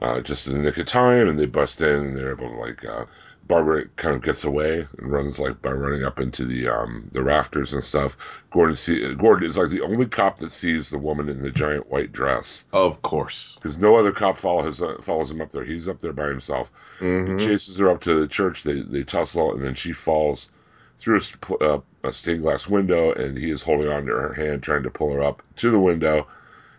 uh, 0.00 0.20
just 0.20 0.46
in 0.46 0.54
the 0.54 0.60
nick 0.60 0.76
of 0.78 0.86
time, 0.86 1.28
and 1.28 1.38
they 1.38 1.46
bust 1.46 1.80
in 1.80 1.88
and 1.88 2.16
they're 2.16 2.32
able 2.32 2.48
to, 2.48 2.56
like, 2.56 2.84
uh, 2.84 3.04
Barbara 3.46 3.86
kind 3.96 4.14
of 4.16 4.22
gets 4.22 4.44
away 4.44 4.86
and 4.98 5.12
runs 5.12 5.38
like 5.38 5.62
by 5.62 5.70
running 5.70 6.04
up 6.04 6.18
into 6.18 6.44
the 6.44 6.68
um, 6.68 7.08
the 7.12 7.22
rafters 7.22 7.72
and 7.72 7.84
stuff. 7.84 8.16
Gordon 8.50 8.76
see 8.76 9.14
Gordon 9.14 9.48
is 9.48 9.56
like 9.56 9.70
the 9.70 9.82
only 9.82 10.06
cop 10.06 10.38
that 10.38 10.50
sees 10.50 10.90
the 10.90 10.98
woman 10.98 11.28
in 11.28 11.42
the 11.42 11.50
giant 11.50 11.88
white 11.90 12.12
dress 12.12 12.64
Of 12.72 13.02
course. 13.02 13.54
because 13.56 13.78
no 13.78 13.94
other 13.96 14.12
cop 14.12 14.36
follows 14.38 14.82
uh, 14.82 14.96
follows 15.00 15.30
him 15.30 15.40
up 15.40 15.50
there. 15.50 15.64
He's 15.64 15.88
up 15.88 16.00
there 16.00 16.12
by 16.12 16.26
himself. 16.28 16.70
Mm-hmm. 17.00 17.38
He 17.38 17.44
chases 17.46 17.78
her 17.78 17.88
up 17.90 18.00
to 18.02 18.20
the 18.20 18.28
church. 18.28 18.62
They 18.62 18.80
they 18.80 19.04
tussle, 19.04 19.54
and 19.54 19.64
then 19.64 19.74
she 19.74 19.92
falls 19.92 20.50
through 20.98 21.20
a, 21.50 21.54
uh, 21.56 21.80
a 22.04 22.12
stained 22.12 22.42
glass 22.42 22.66
window, 22.68 23.12
and 23.12 23.36
he 23.36 23.50
is 23.50 23.62
holding 23.62 23.88
on 23.88 24.06
to 24.06 24.12
her 24.12 24.32
hand, 24.32 24.62
trying 24.62 24.82
to 24.82 24.90
pull 24.90 25.12
her 25.12 25.22
up 25.22 25.42
to 25.56 25.70
the 25.70 25.78
window. 25.78 26.26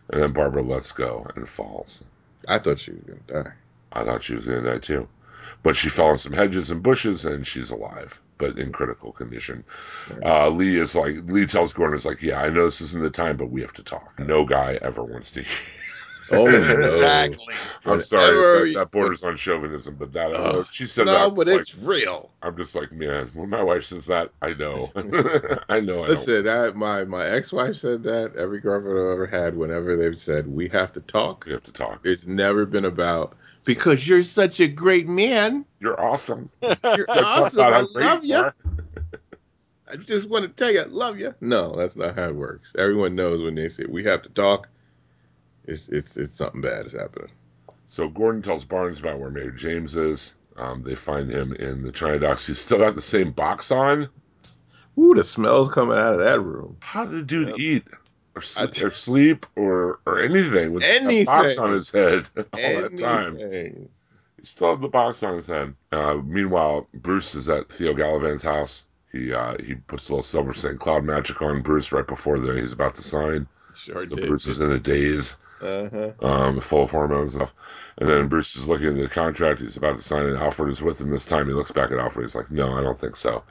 And 0.09 0.21
then 0.21 0.33
Barbara 0.33 0.63
lets 0.63 0.91
go 0.91 1.29
and 1.35 1.47
falls. 1.47 2.03
I 2.47 2.59
thought 2.59 2.79
she 2.79 2.91
was 2.91 3.01
gonna 3.01 3.43
die. 3.43 3.51
I 3.93 4.03
thought 4.03 4.21
she 4.23 4.35
was 4.35 4.45
going 4.45 4.63
to 4.63 4.69
die 4.71 4.79
too, 4.79 5.07
but 5.63 5.75
she 5.75 5.89
fell 5.89 6.11
in 6.11 6.17
some 6.17 6.33
hedges 6.33 6.71
and 6.71 6.81
bushes, 6.83 7.25
and 7.25 7.45
she's 7.45 7.71
alive, 7.71 8.21
but 8.37 8.57
in 8.57 8.71
critical 8.71 9.11
condition. 9.11 9.63
Uh, 10.23 10.49
Lee 10.49 10.77
is 10.77 10.95
like 10.95 11.15
Lee 11.25 11.45
tells 11.45 11.73
Gordon, 11.73 11.95
"Is 11.97 12.05
like, 12.05 12.21
yeah, 12.21 12.41
I 12.41 12.49
know 12.49 12.65
this 12.65 12.81
isn't 12.81 13.01
the 13.01 13.09
time, 13.09 13.37
but 13.37 13.49
we 13.49 13.61
have 13.61 13.73
to 13.73 13.83
talk. 13.83 14.19
No 14.19 14.45
guy 14.45 14.79
ever 14.81 15.03
wants 15.03 15.31
to." 15.33 15.43
Oh 16.29 16.45
no. 16.45 16.57
Exactly. 16.89 17.53
I'm 17.85 18.01
sorry, 18.01 18.73
that, 18.73 18.79
that 18.79 18.91
borders 18.91 19.23
on 19.23 19.37
chauvinism, 19.37 19.95
but 19.95 20.11
that 20.11 20.33
Ugh. 20.33 20.67
she 20.71 20.85
said 20.85 21.05
no, 21.05 21.29
that. 21.29 21.35
but 21.35 21.47
it's 21.47 21.77
like- 21.77 21.87
real. 21.87 22.31
I'm 22.41 22.57
just 22.57 22.75
like, 22.75 22.91
man, 22.91 23.29
when 23.33 23.49
my 23.49 23.63
wife 23.63 23.85
says 23.85 24.07
that, 24.07 24.31
I 24.41 24.51
know. 24.53 24.91
I 25.69 25.79
know. 25.79 26.03
I 26.03 26.07
don't. 26.07 26.09
Listen, 26.09 26.47
I, 26.49 26.71
my 26.71 27.05
my 27.05 27.25
ex-wife 27.27 27.77
said 27.77 28.03
that. 28.03 28.35
Every 28.35 28.59
girlfriend 28.59 28.97
I've 28.99 29.13
ever 29.13 29.25
had, 29.27 29.55
whenever 29.55 29.95
they've 29.95 30.19
said 30.19 30.47
we 30.47 30.67
have 30.69 30.91
to 30.93 30.99
talk, 30.99 31.45
We 31.45 31.53
have 31.53 31.63
to 31.63 31.71
talk. 31.71 32.01
it's 32.03 32.25
never 32.25 32.65
been 32.65 32.83
about 32.85 33.37
because 33.67 34.07
you're 34.07 34.23
such 34.23 34.59
a 34.59 34.67
great 34.67 35.07
man. 35.07 35.65
You're 35.79 35.99
awesome. 36.03 36.49
You're 36.61 37.05
Talk 37.05 37.23
awesome. 37.23 37.61
I 37.61 37.81
love 37.81 38.23
you 38.23 38.35
you. 38.35 38.41
are. 38.41 38.55
I 39.89 39.95
just 39.97 40.27
want 40.29 40.43
to 40.43 40.49
tell 40.49 40.71
you, 40.73 40.81
I 40.81 40.85
love 40.85 41.19
you. 41.19 41.35
No, 41.39 41.75
that's 41.75 41.95
not 41.95 42.15
how 42.15 42.25
it 42.25 42.35
works. 42.35 42.73
Everyone 42.77 43.15
knows 43.15 43.43
when 43.43 43.55
they 43.55 43.69
say 43.69 43.85
we 43.87 44.03
have 44.05 44.21
to 44.23 44.29
talk, 44.29 44.67
it's 45.65 45.87
it's 45.89 46.17
it's 46.17 46.35
something 46.35 46.61
bad 46.61 46.87
is 46.87 46.93
happening. 46.93 47.29
So 47.87 48.09
Gordon 48.09 48.41
tells 48.41 48.65
Barnes 48.65 48.99
about 48.99 49.19
where 49.19 49.29
Mayor 49.29 49.51
James 49.51 49.95
is. 49.95 50.35
Um, 50.57 50.81
they 50.83 50.95
find 50.95 51.29
him 51.29 51.53
in 51.53 51.83
the 51.83 51.91
China 51.91 52.19
docks. 52.19 52.47
He's 52.47 52.59
still 52.59 52.79
got 52.79 52.95
the 52.95 53.01
same 53.01 53.31
box 53.31 53.71
on. 53.71 54.09
Ooh, 54.97 55.13
the 55.13 55.23
smells 55.23 55.71
coming 55.71 55.97
out 55.97 56.13
of 56.13 56.19
that 56.19 56.41
room. 56.41 56.77
How 56.81 57.05
did 57.05 57.13
the 57.13 57.23
dude 57.23 57.49
Yep. 57.49 57.59
eat? 57.59 57.87
Or, 58.37 58.39
I 58.39 58.41
sleep, 58.41 58.71
t- 58.73 58.85
or 58.85 58.91
sleep 58.91 59.45
or 59.55 59.99
or 60.05 60.19
anything 60.19 60.73
with 60.73 60.83
a 60.83 61.25
box 61.25 61.57
on 61.57 61.71
his 61.73 61.89
head 61.91 62.25
all 62.37 62.43
that 62.53 62.97
time. 62.97 63.37
He 63.37 64.45
still 64.45 64.71
had 64.71 64.81
the 64.81 64.89
box 64.89 65.23
on 65.23 65.35
his 65.37 65.47
head. 65.47 65.73
Uh, 65.91 66.15
meanwhile, 66.23 66.87
Bruce 66.93 67.35
is 67.35 67.49
at 67.49 67.71
Theo 67.71 67.93
Galavan's 67.93 68.43
house. 68.43 68.85
He 69.11 69.33
uh, 69.33 69.55
he 69.63 69.75
puts 69.75 70.09
a 70.09 70.13
little 70.13 70.23
silver 70.23 70.53
St. 70.53 70.79
Cloud 70.79 71.03
magic 71.03 71.41
on 71.41 71.61
Bruce 71.61 71.91
right 71.91 72.05
before 72.05 72.39
the, 72.39 72.53
he's 72.59 72.73
about 72.73 72.95
to 72.95 73.01
sign. 73.03 73.47
Sure 73.73 74.05
So 74.05 74.15
did. 74.15 74.27
Bruce 74.27 74.47
is 74.47 74.59
in 74.59 74.71
a 74.71 74.79
daze, 74.79 75.37
Uh-huh. 75.61 76.11
um, 76.21 76.59
full 76.59 76.83
of 76.83 76.91
hormones 76.91 77.35
and 77.35 77.47
stuff. 77.47 77.55
And 77.99 78.07
then 78.09 78.27
Bruce 78.27 78.55
is 78.55 78.67
looking 78.67 78.87
at 78.89 78.95
the 78.97 79.07
contract. 79.09 79.61
He's 79.61 79.77
about 79.77 79.97
to 79.97 80.03
sign 80.03 80.23
it. 80.27 80.35
Alfred 80.35 80.71
is 80.71 80.81
with 80.83 80.99
him 81.01 81.09
this 81.09 81.25
time. 81.25 81.47
He 81.47 81.53
looks 81.53 81.71
back 81.71 81.91
at 81.91 81.97
Alfred. 81.99 82.25
He's 82.25 82.35
like, 82.35 82.51
"No, 82.51 82.77
I 82.77 82.81
don't 82.83 82.97
think 82.97 83.15
so. 83.15 83.43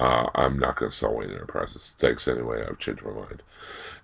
Uh, 0.00 0.26
I'm 0.34 0.58
not 0.58 0.76
going 0.76 0.90
to 0.90 0.96
sell 0.96 1.14
Wayne 1.14 1.30
Enterprises. 1.30 1.94
Thanks 1.98 2.26
anyway. 2.26 2.64
I've 2.68 2.78
changed 2.78 3.04
my 3.04 3.12
mind." 3.12 3.42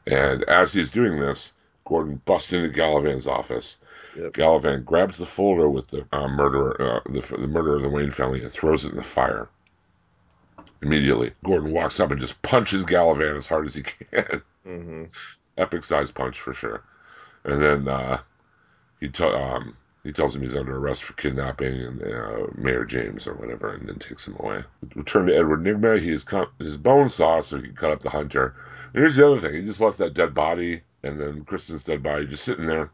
And 0.06 0.44
as 0.44 0.72
he's 0.72 0.92
doing 0.92 1.18
this, 1.18 1.52
Gordon 1.84 2.20
busts 2.24 2.52
into 2.52 2.68
Galavan's 2.68 3.26
office. 3.26 3.78
Yep. 4.16 4.32
Galavan 4.32 4.84
grabs 4.84 5.18
the 5.18 5.26
folder 5.26 5.68
with 5.68 5.88
the 5.88 6.06
uh, 6.12 6.28
murderer, 6.28 6.76
uh, 6.80 7.00
the, 7.10 7.20
the 7.20 7.48
murder 7.48 7.76
of 7.76 7.82
the 7.82 7.88
Wayne 7.88 8.10
family, 8.10 8.40
and 8.42 8.50
throws 8.50 8.84
it 8.84 8.90
in 8.92 8.96
the 8.96 9.02
fire. 9.02 9.48
Immediately, 10.82 11.32
Gordon 11.44 11.72
walks 11.72 12.00
up 12.00 12.10
and 12.10 12.20
just 12.20 12.42
punches 12.42 12.84
Galavan 12.84 13.36
as 13.38 13.46
hard 13.46 13.66
as 13.66 13.74
he 13.74 13.82
can. 13.82 14.42
hmm 14.64 15.04
Epic 15.56 15.84
size 15.84 16.10
punch 16.10 16.40
for 16.40 16.54
sure. 16.54 16.82
And 17.44 17.62
then 17.62 17.88
uh, 17.88 18.20
he 19.00 19.08
t- 19.08 19.24
um, 19.24 19.76
he 20.04 20.12
tells 20.12 20.34
him 20.34 20.42
he's 20.42 20.56
under 20.56 20.76
arrest 20.76 21.04
for 21.04 21.12
kidnapping 21.14 21.74
and 21.80 22.02
uh, 22.02 22.46
Mayor 22.56 22.84
James 22.84 23.26
or 23.26 23.34
whatever, 23.34 23.72
and 23.74 23.88
then 23.88 23.98
takes 23.98 24.26
him 24.26 24.36
away. 24.40 24.64
Return 24.94 25.26
to 25.26 25.36
Edward 25.36 25.62
Nygma. 25.62 26.00
He 26.00 26.10
has 26.10 26.24
cut 26.24 26.50
his 26.58 26.76
bone 26.78 27.08
saw 27.08 27.40
so 27.40 27.56
he 27.58 27.64
can 27.64 27.74
cut 27.76 27.92
up 27.92 28.00
the 28.02 28.10
hunter. 28.10 28.54
And 28.92 29.00
here's 29.02 29.16
the 29.16 29.26
other 29.26 29.40
thing: 29.40 29.54
he 29.54 29.62
just 29.62 29.80
left 29.80 29.98
that 29.98 30.14
dead 30.14 30.34
body 30.34 30.82
and 31.02 31.20
then 31.20 31.44
Kristen's 31.44 31.84
dead 31.84 32.02
body 32.02 32.26
just 32.26 32.44
sitting 32.44 32.66
there 32.66 32.90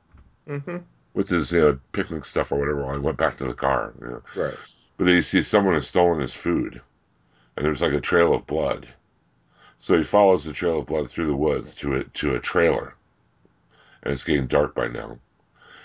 hmm 0.47 0.79
with 1.15 1.29
his 1.31 1.51
you 1.51 1.61
know, 1.61 1.79
picnic 1.93 2.25
stuff 2.25 2.53
or 2.53 2.59
whatever 2.61 2.85
while 2.85 2.95
he 2.95 3.01
went 3.01 3.17
back 3.19 3.37
to 3.37 3.45
the 3.47 3.55
car. 3.55 3.93
You 4.01 4.07
know. 4.07 4.23
Right. 4.37 4.55
But 4.97 5.05
then 5.07 5.15
you 5.15 5.23
see 5.23 5.43
someone 5.43 5.75
has 5.75 5.89
stolen 5.89 6.21
his 6.21 6.35
food, 6.35 6.81
and 7.57 7.67
there's 7.67 7.83
like 7.83 7.93
a 7.93 8.01
trail 8.01 8.35
of 8.35 8.47
blood. 8.47 8.87
So 9.79 9.97
he 9.97 10.05
follows 10.05 10.45
the 10.45 10.53
trail 10.53 10.79
of 10.81 10.87
blood 10.87 11.09
through 11.09 11.27
the 11.27 11.37
woods 11.37 11.75
to 11.77 11.95
a 11.97 12.05
to 12.05 12.35
a 12.35 12.41
trailer, 12.41 12.95
and 14.03 14.13
it's 14.13 14.25
getting 14.25 14.47
dark 14.47 14.75
by 14.75 14.89
now. 14.89 15.19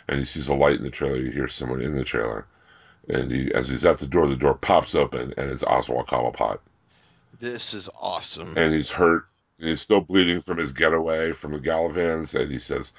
And 0.07 0.20
he 0.20 0.26
sees 0.26 0.49
a 0.49 0.53
light 0.53 0.78
in 0.78 0.84
the 0.84 0.89
trailer. 0.91 1.18
You 1.18 1.32
hear 1.32 1.47
someone 1.47 1.82
in 1.82 1.95
the 1.95 2.03
trailer, 2.03 2.45
and 3.09 3.32
he, 3.32 3.53
as 3.53 3.70
he's 3.70 3.86
at 3.86 3.99
the 3.99 4.07
door, 4.07 4.28
the 4.28 4.36
door 4.36 4.55
pops 4.55 4.95
open, 4.95 5.34
and 5.38 5.49
it's 5.49 5.64
Oswald 5.64 6.07
Cobblepot, 6.07 6.59
This 7.39 7.74
is 7.74 7.89
awesome. 7.99 8.57
and 8.57 8.74
he's 8.74 8.89
hurt. 8.89 9.26
And 9.64 9.70
he's 9.70 9.80
still 9.80 10.01
bleeding 10.01 10.41
from 10.41 10.57
his 10.57 10.74
getaway 10.74 11.32
from 11.32 11.53
the 11.53 11.57
Galavans, 11.57 12.38
and 12.38 12.51
he 12.51 12.59
says, 12.59 12.91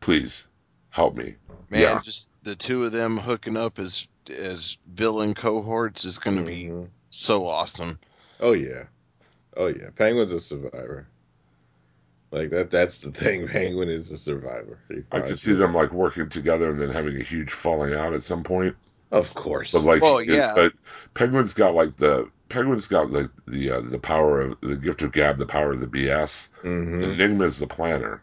"Please, 0.00 0.48
help 0.90 1.16
me." 1.16 1.36
Man, 1.70 1.80
yeah. 1.80 2.00
just 2.02 2.30
the 2.42 2.54
two 2.54 2.84
of 2.84 2.92
them 2.92 3.16
hooking 3.16 3.56
up 3.56 3.78
as 3.78 4.06
as 4.28 4.76
villain 4.86 5.32
cohorts 5.32 6.04
is 6.04 6.18
going 6.18 6.36
to 6.36 6.44
be 6.44 6.64
Mhm. 6.64 6.90
so 7.08 7.46
awesome. 7.46 7.98
Oh 8.38 8.52
yeah. 8.52 8.82
Oh 9.56 9.68
yeah. 9.68 9.88
Penguin's 9.96 10.34
a 10.34 10.40
survivor. 10.40 11.08
Like 12.30 12.50
that 12.50 12.70
that's 12.70 12.98
the 12.98 13.12
thing. 13.12 13.48
Penguin 13.52 13.88
is 13.88 14.10
a 14.10 14.18
survivor. 14.18 14.78
I 15.10 15.20
can 15.20 15.38
see 15.38 15.54
them 15.54 15.72
like 15.74 15.90
working 15.90 16.28
together 16.28 16.70
and 16.70 16.78
then 16.78 16.90
having 16.90 17.18
a 17.18 17.24
huge 17.24 17.50
falling 17.50 17.94
out 17.94 18.12
at 18.12 18.22
some 18.22 18.44
point. 18.44 18.76
Of 19.10 19.32
course. 19.32 19.72
But 19.72 19.84
like, 19.84 20.02
Well, 20.02 20.20
yeah. 20.20 20.52
but 20.54 20.74
Penguin's 21.14 21.54
got 21.54 21.74
like 21.74 21.96
the 21.96 22.28
Penguin's 22.50 22.86
got 22.88 23.10
like 23.10 23.28
the 23.46 23.70
uh, 23.70 23.80
the 23.80 23.98
power 23.98 24.40
of 24.42 24.60
the 24.60 24.76
gift 24.76 25.00
of 25.02 25.12
gab, 25.12 25.38
the 25.38 25.46
power 25.46 25.70
of 25.72 25.80
the 25.80 25.86
BS. 25.86 26.50
hmm 26.60 27.02
Enigma's 27.02 27.58
the 27.58 27.66
planner. 27.66 28.22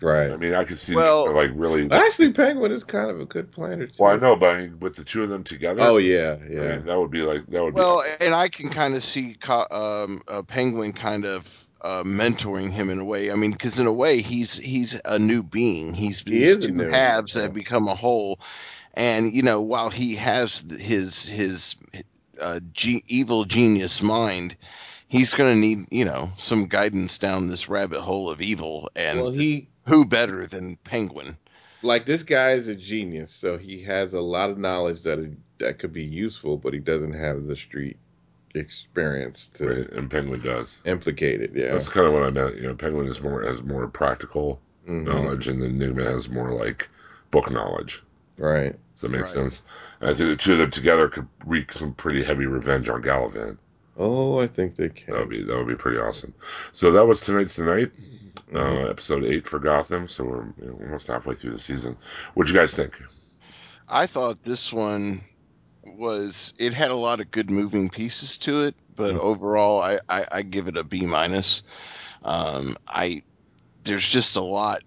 Right. 0.00 0.30
I 0.30 0.36
mean, 0.36 0.54
I 0.54 0.62
can 0.64 0.76
see 0.76 0.94
Well- 0.94 1.32
like 1.32 1.50
really. 1.54 1.90
Actually, 1.90 2.32
Penguin 2.32 2.70
is 2.72 2.84
kind 2.84 3.10
of 3.10 3.20
a 3.20 3.24
good 3.26 3.50
planner 3.50 3.86
too. 3.86 4.02
Well, 4.02 4.12
I 4.14 4.16
know, 4.16 4.36
but 4.36 4.50
I 4.54 4.60
mean, 4.60 4.78
with 4.80 4.94
the 4.96 5.02
two 5.04 5.22
of 5.24 5.28
them 5.28 5.42
together, 5.44 5.80
Oh 5.82 5.96
yeah, 5.98 6.36
I 6.40 6.52
yeah. 6.52 6.76
mean, 6.76 6.86
that 6.86 6.98
would 6.98 7.10
be 7.10 7.22
like 7.22 7.46
that 7.46 7.62
would 7.64 7.74
Well, 7.74 8.02
be. 8.20 8.26
and 8.26 8.34
I 8.34 8.48
can 8.48 8.70
kind 8.70 8.94
of 8.94 9.02
see 9.02 9.34
co- 9.40 9.66
um, 9.70 10.22
a 10.28 10.42
penguin 10.44 10.92
kind 10.92 11.24
of 11.26 11.68
uh, 11.82 12.02
mentoring 12.04 12.70
him 12.70 12.90
in 12.90 13.00
a 13.00 13.04
way. 13.04 13.30
I 13.32 13.34
mean, 13.34 13.50
because 13.52 13.78
in 13.80 13.86
a 13.88 13.92
way, 13.92 14.22
he's 14.22 14.56
he's 14.56 15.00
a 15.04 15.18
new 15.18 15.42
being. 15.42 15.94
He's 15.94 16.22
He 16.22 16.30
these 16.30 16.64
two 16.64 16.90
halves 16.90 17.32
that 17.34 17.42
have 17.42 17.52
become 17.52 17.88
a 17.88 17.94
whole. 17.94 18.38
And 18.94 19.32
you 19.34 19.42
know, 19.42 19.62
while 19.62 19.90
he 19.90 20.14
has 20.16 20.64
his 20.78 21.26
his 21.26 21.76
uh, 22.40 22.60
ge- 22.72 23.02
evil 23.06 23.44
genius 23.44 24.02
mind, 24.02 24.56
he's 25.08 25.34
going 25.34 25.54
to 25.54 25.60
need 25.60 25.88
you 25.90 26.04
know 26.04 26.32
some 26.38 26.66
guidance 26.66 27.18
down 27.18 27.46
this 27.48 27.68
rabbit 27.68 28.00
hole 28.00 28.30
of 28.30 28.40
evil. 28.42 28.90
And 28.96 29.20
Well, 29.20 29.30
he 29.32 29.68
who 29.86 30.04
better 30.06 30.46
than 30.46 30.76
Penguin? 30.84 31.36
like 31.82 32.06
this 32.06 32.24
guy 32.24 32.52
is 32.52 32.68
a 32.68 32.74
genius, 32.74 33.30
so 33.32 33.56
he 33.56 33.82
has 33.84 34.12
a 34.14 34.20
lot 34.20 34.50
of 34.50 34.58
knowledge 34.58 35.02
that 35.02 35.18
that 35.58 35.78
could 35.78 35.92
be 35.92 36.04
useful, 36.04 36.56
but 36.56 36.72
he 36.72 36.78
doesn't 36.80 37.12
have 37.14 37.46
the 37.46 37.56
street 37.56 37.96
experience 38.54 39.48
to 39.54 39.68
Right, 39.68 39.90
and 39.92 40.10
Penguin 40.10 40.40
does. 40.40 40.82
implicate 40.84 41.40
it. 41.40 41.52
Yeah. 41.54 41.72
That's 41.72 41.88
kind 41.88 42.06
of 42.06 42.12
what 42.12 42.22
I 42.24 42.30
meant. 42.30 42.56
You 42.56 42.62
know, 42.68 42.74
Penguin 42.74 43.06
is 43.06 43.20
more 43.20 43.42
has 43.42 43.62
more 43.62 43.86
practical 43.88 44.60
Mhm. 44.88 45.04
knowledge, 45.04 45.48
and 45.48 45.62
then 45.62 45.70
Enigma 45.70 46.04
has 46.04 46.28
more 46.28 46.52
like 46.52 46.88
book 47.30 47.50
knowledge. 47.50 48.02
Right. 48.38 48.74
Does 48.98 49.02
that 49.02 49.10
make 49.10 49.20
Right. 49.22 49.30
sense? 49.30 49.62
And 50.00 50.10
I 50.10 50.14
think 50.14 50.28
the 50.30 50.36
two 50.36 50.52
of 50.54 50.58
them 50.58 50.70
together 50.72 51.08
could 51.08 51.28
wreak 51.46 51.72
some 51.72 51.94
pretty 51.94 52.24
heavy 52.24 52.46
revenge 52.46 52.88
on 52.88 53.00
Galavan. 53.00 53.58
Oh, 53.96 54.40
I 54.40 54.48
think 54.48 54.74
they 54.74 54.88
can. 54.88 55.14
That 55.14 55.20
would 55.20 55.28
be 55.28 55.42
that 55.42 55.56
would 55.56 55.68
be 55.68 55.76
pretty 55.76 55.98
awesome. 55.98 56.34
So 56.72 56.90
that 56.92 57.06
was 57.06 57.20
tonight's 57.20 57.54
tonight, 57.54 57.92
Mhm. 58.52 58.56
uh, 58.56 58.88
episode 58.90 59.24
eight 59.24 59.46
for 59.48 59.58
Gotham. 59.60 60.08
So 60.08 60.24
we're 60.24 60.44
you 60.60 60.66
know, 60.66 60.78
almost 60.84 61.06
halfway 61.06 61.34
through 61.36 61.52
the 61.52 61.58
season. 61.58 61.96
What'd 62.34 62.52
you 62.52 62.58
guys 62.58 62.74
think? 62.74 63.00
I 63.88 64.06
thought 64.06 64.42
this 64.42 64.72
one 64.72 65.22
was 65.84 66.52
it 66.58 66.74
had 66.74 66.90
a 66.90 66.96
lot 66.96 67.20
of 67.20 67.30
good 67.30 67.50
moving 67.50 67.88
pieces 67.90 68.38
to 68.38 68.64
it, 68.64 68.74
but 68.94 69.14
Mhm. 69.14 69.20
overall 69.20 69.80
I, 69.80 70.00
I, 70.08 70.26
I 70.30 70.42
give 70.42 70.66
it 70.68 70.76
a 70.76 70.84
B 70.84 71.06
minus. 71.06 71.62
Um, 72.24 72.76
I 72.86 73.22
there's 73.84 74.06
just 74.08 74.36
a 74.36 74.42
lot 74.42 74.82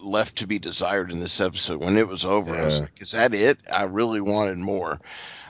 left 0.00 0.38
to 0.38 0.46
be 0.46 0.58
desired 0.58 1.12
in 1.12 1.20
this 1.20 1.40
episode. 1.40 1.80
When 1.80 1.96
it 1.96 2.08
was 2.08 2.24
over, 2.24 2.56
I 2.56 2.64
was 2.64 2.80
like, 2.80 3.00
"Is 3.00 3.12
that 3.12 3.34
it?" 3.34 3.58
I 3.72 3.84
really 3.84 4.20
wanted 4.20 4.58
more. 4.58 5.00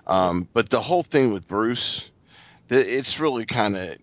Um, 0.06 0.48
but 0.52 0.70
the 0.70 0.80
whole 0.80 1.02
thing 1.02 1.32
with 1.32 1.48
Bruce, 1.48 2.10
the, 2.68 2.78
it's 2.78 3.18
really 3.18 3.44
kind 3.44 3.76
of, 3.76 3.96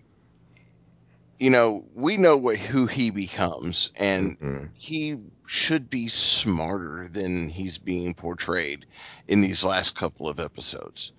you 1.40 1.50
know, 1.50 1.86
we 1.96 2.18
know 2.18 2.38
what 2.38 2.58
who 2.58 2.88
he 2.88 3.10
becomes, 3.10 3.92
and 3.98 4.38
Mhm. 4.40 4.78
he 4.78 5.18
should 5.46 5.90
be 5.90 6.08
smarter 6.08 7.08
than 7.08 7.50
he's 7.50 7.78
being 7.78 8.14
portrayed 8.14 8.86
in 9.28 9.42
these 9.42 9.64
last 9.64 9.96
couple 9.96 10.28
of 10.28 10.40
episodes. 10.40 11.12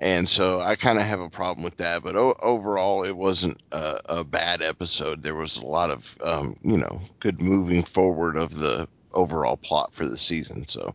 And 0.00 0.26
so 0.26 0.60
I 0.60 0.76
kind 0.76 0.98
of 0.98 1.04
have 1.04 1.20
a 1.20 1.28
problem 1.28 1.62
with 1.62 1.76
that. 1.76 2.02
But 2.02 2.16
o- 2.16 2.36
overall, 2.40 3.04
it 3.04 3.16
wasn't 3.16 3.60
a, 3.70 4.00
a 4.06 4.24
bad 4.24 4.62
episode. 4.62 5.22
There 5.22 5.34
was 5.34 5.58
a 5.58 5.66
lot 5.66 5.90
of, 5.90 6.18
um, 6.24 6.56
you 6.62 6.78
know, 6.78 7.02
good 7.18 7.40
moving 7.40 7.82
forward 7.82 8.36
of 8.36 8.54
the 8.54 8.88
overall 9.12 9.58
plot 9.58 9.94
for 9.94 10.08
the 10.08 10.16
season. 10.16 10.66
So, 10.66 10.94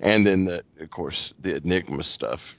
and 0.00 0.24
then 0.24 0.44
the, 0.44 0.62
of 0.80 0.90
course, 0.90 1.34
the 1.40 1.56
Enigma 1.56 2.04
stuff. 2.04 2.56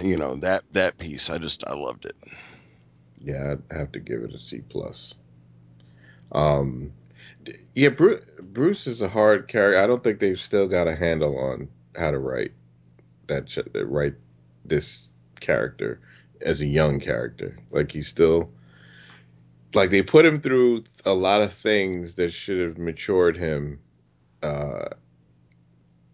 You 0.00 0.18
know 0.18 0.36
that 0.36 0.62
that 0.72 0.98
piece, 0.98 1.30
I 1.30 1.38
just 1.38 1.66
I 1.66 1.74
loved 1.74 2.04
it. 2.04 2.16
Yeah, 3.18 3.54
I'd 3.70 3.76
have 3.76 3.92
to 3.92 4.00
give 4.00 4.22
it 4.24 4.34
a 4.34 4.38
C 4.38 4.58
plus. 4.58 5.14
Um, 6.32 6.92
yeah, 7.74 7.88
Bruce, 7.88 8.22
Bruce 8.42 8.86
is 8.86 9.00
a 9.00 9.08
hard 9.08 9.48
character. 9.48 9.78
I 9.78 9.86
don't 9.86 10.04
think 10.04 10.20
they've 10.20 10.38
still 10.38 10.68
got 10.68 10.86
a 10.86 10.94
handle 10.94 11.38
on 11.38 11.68
how 11.96 12.10
to 12.10 12.18
write 12.18 12.52
that 13.26 13.56
write 13.74 14.14
this 14.68 15.08
character 15.40 16.00
as 16.42 16.60
a 16.60 16.66
young 16.66 17.00
character. 17.00 17.58
Like 17.70 17.92
he's 17.92 18.08
still 18.08 18.50
like 19.74 19.90
they 19.90 20.02
put 20.02 20.24
him 20.24 20.40
through 20.40 20.84
a 21.04 21.14
lot 21.14 21.42
of 21.42 21.52
things 21.52 22.14
that 22.14 22.32
should 22.32 22.60
have 22.60 22.78
matured 22.78 23.36
him 23.36 23.78
uh, 24.42 24.88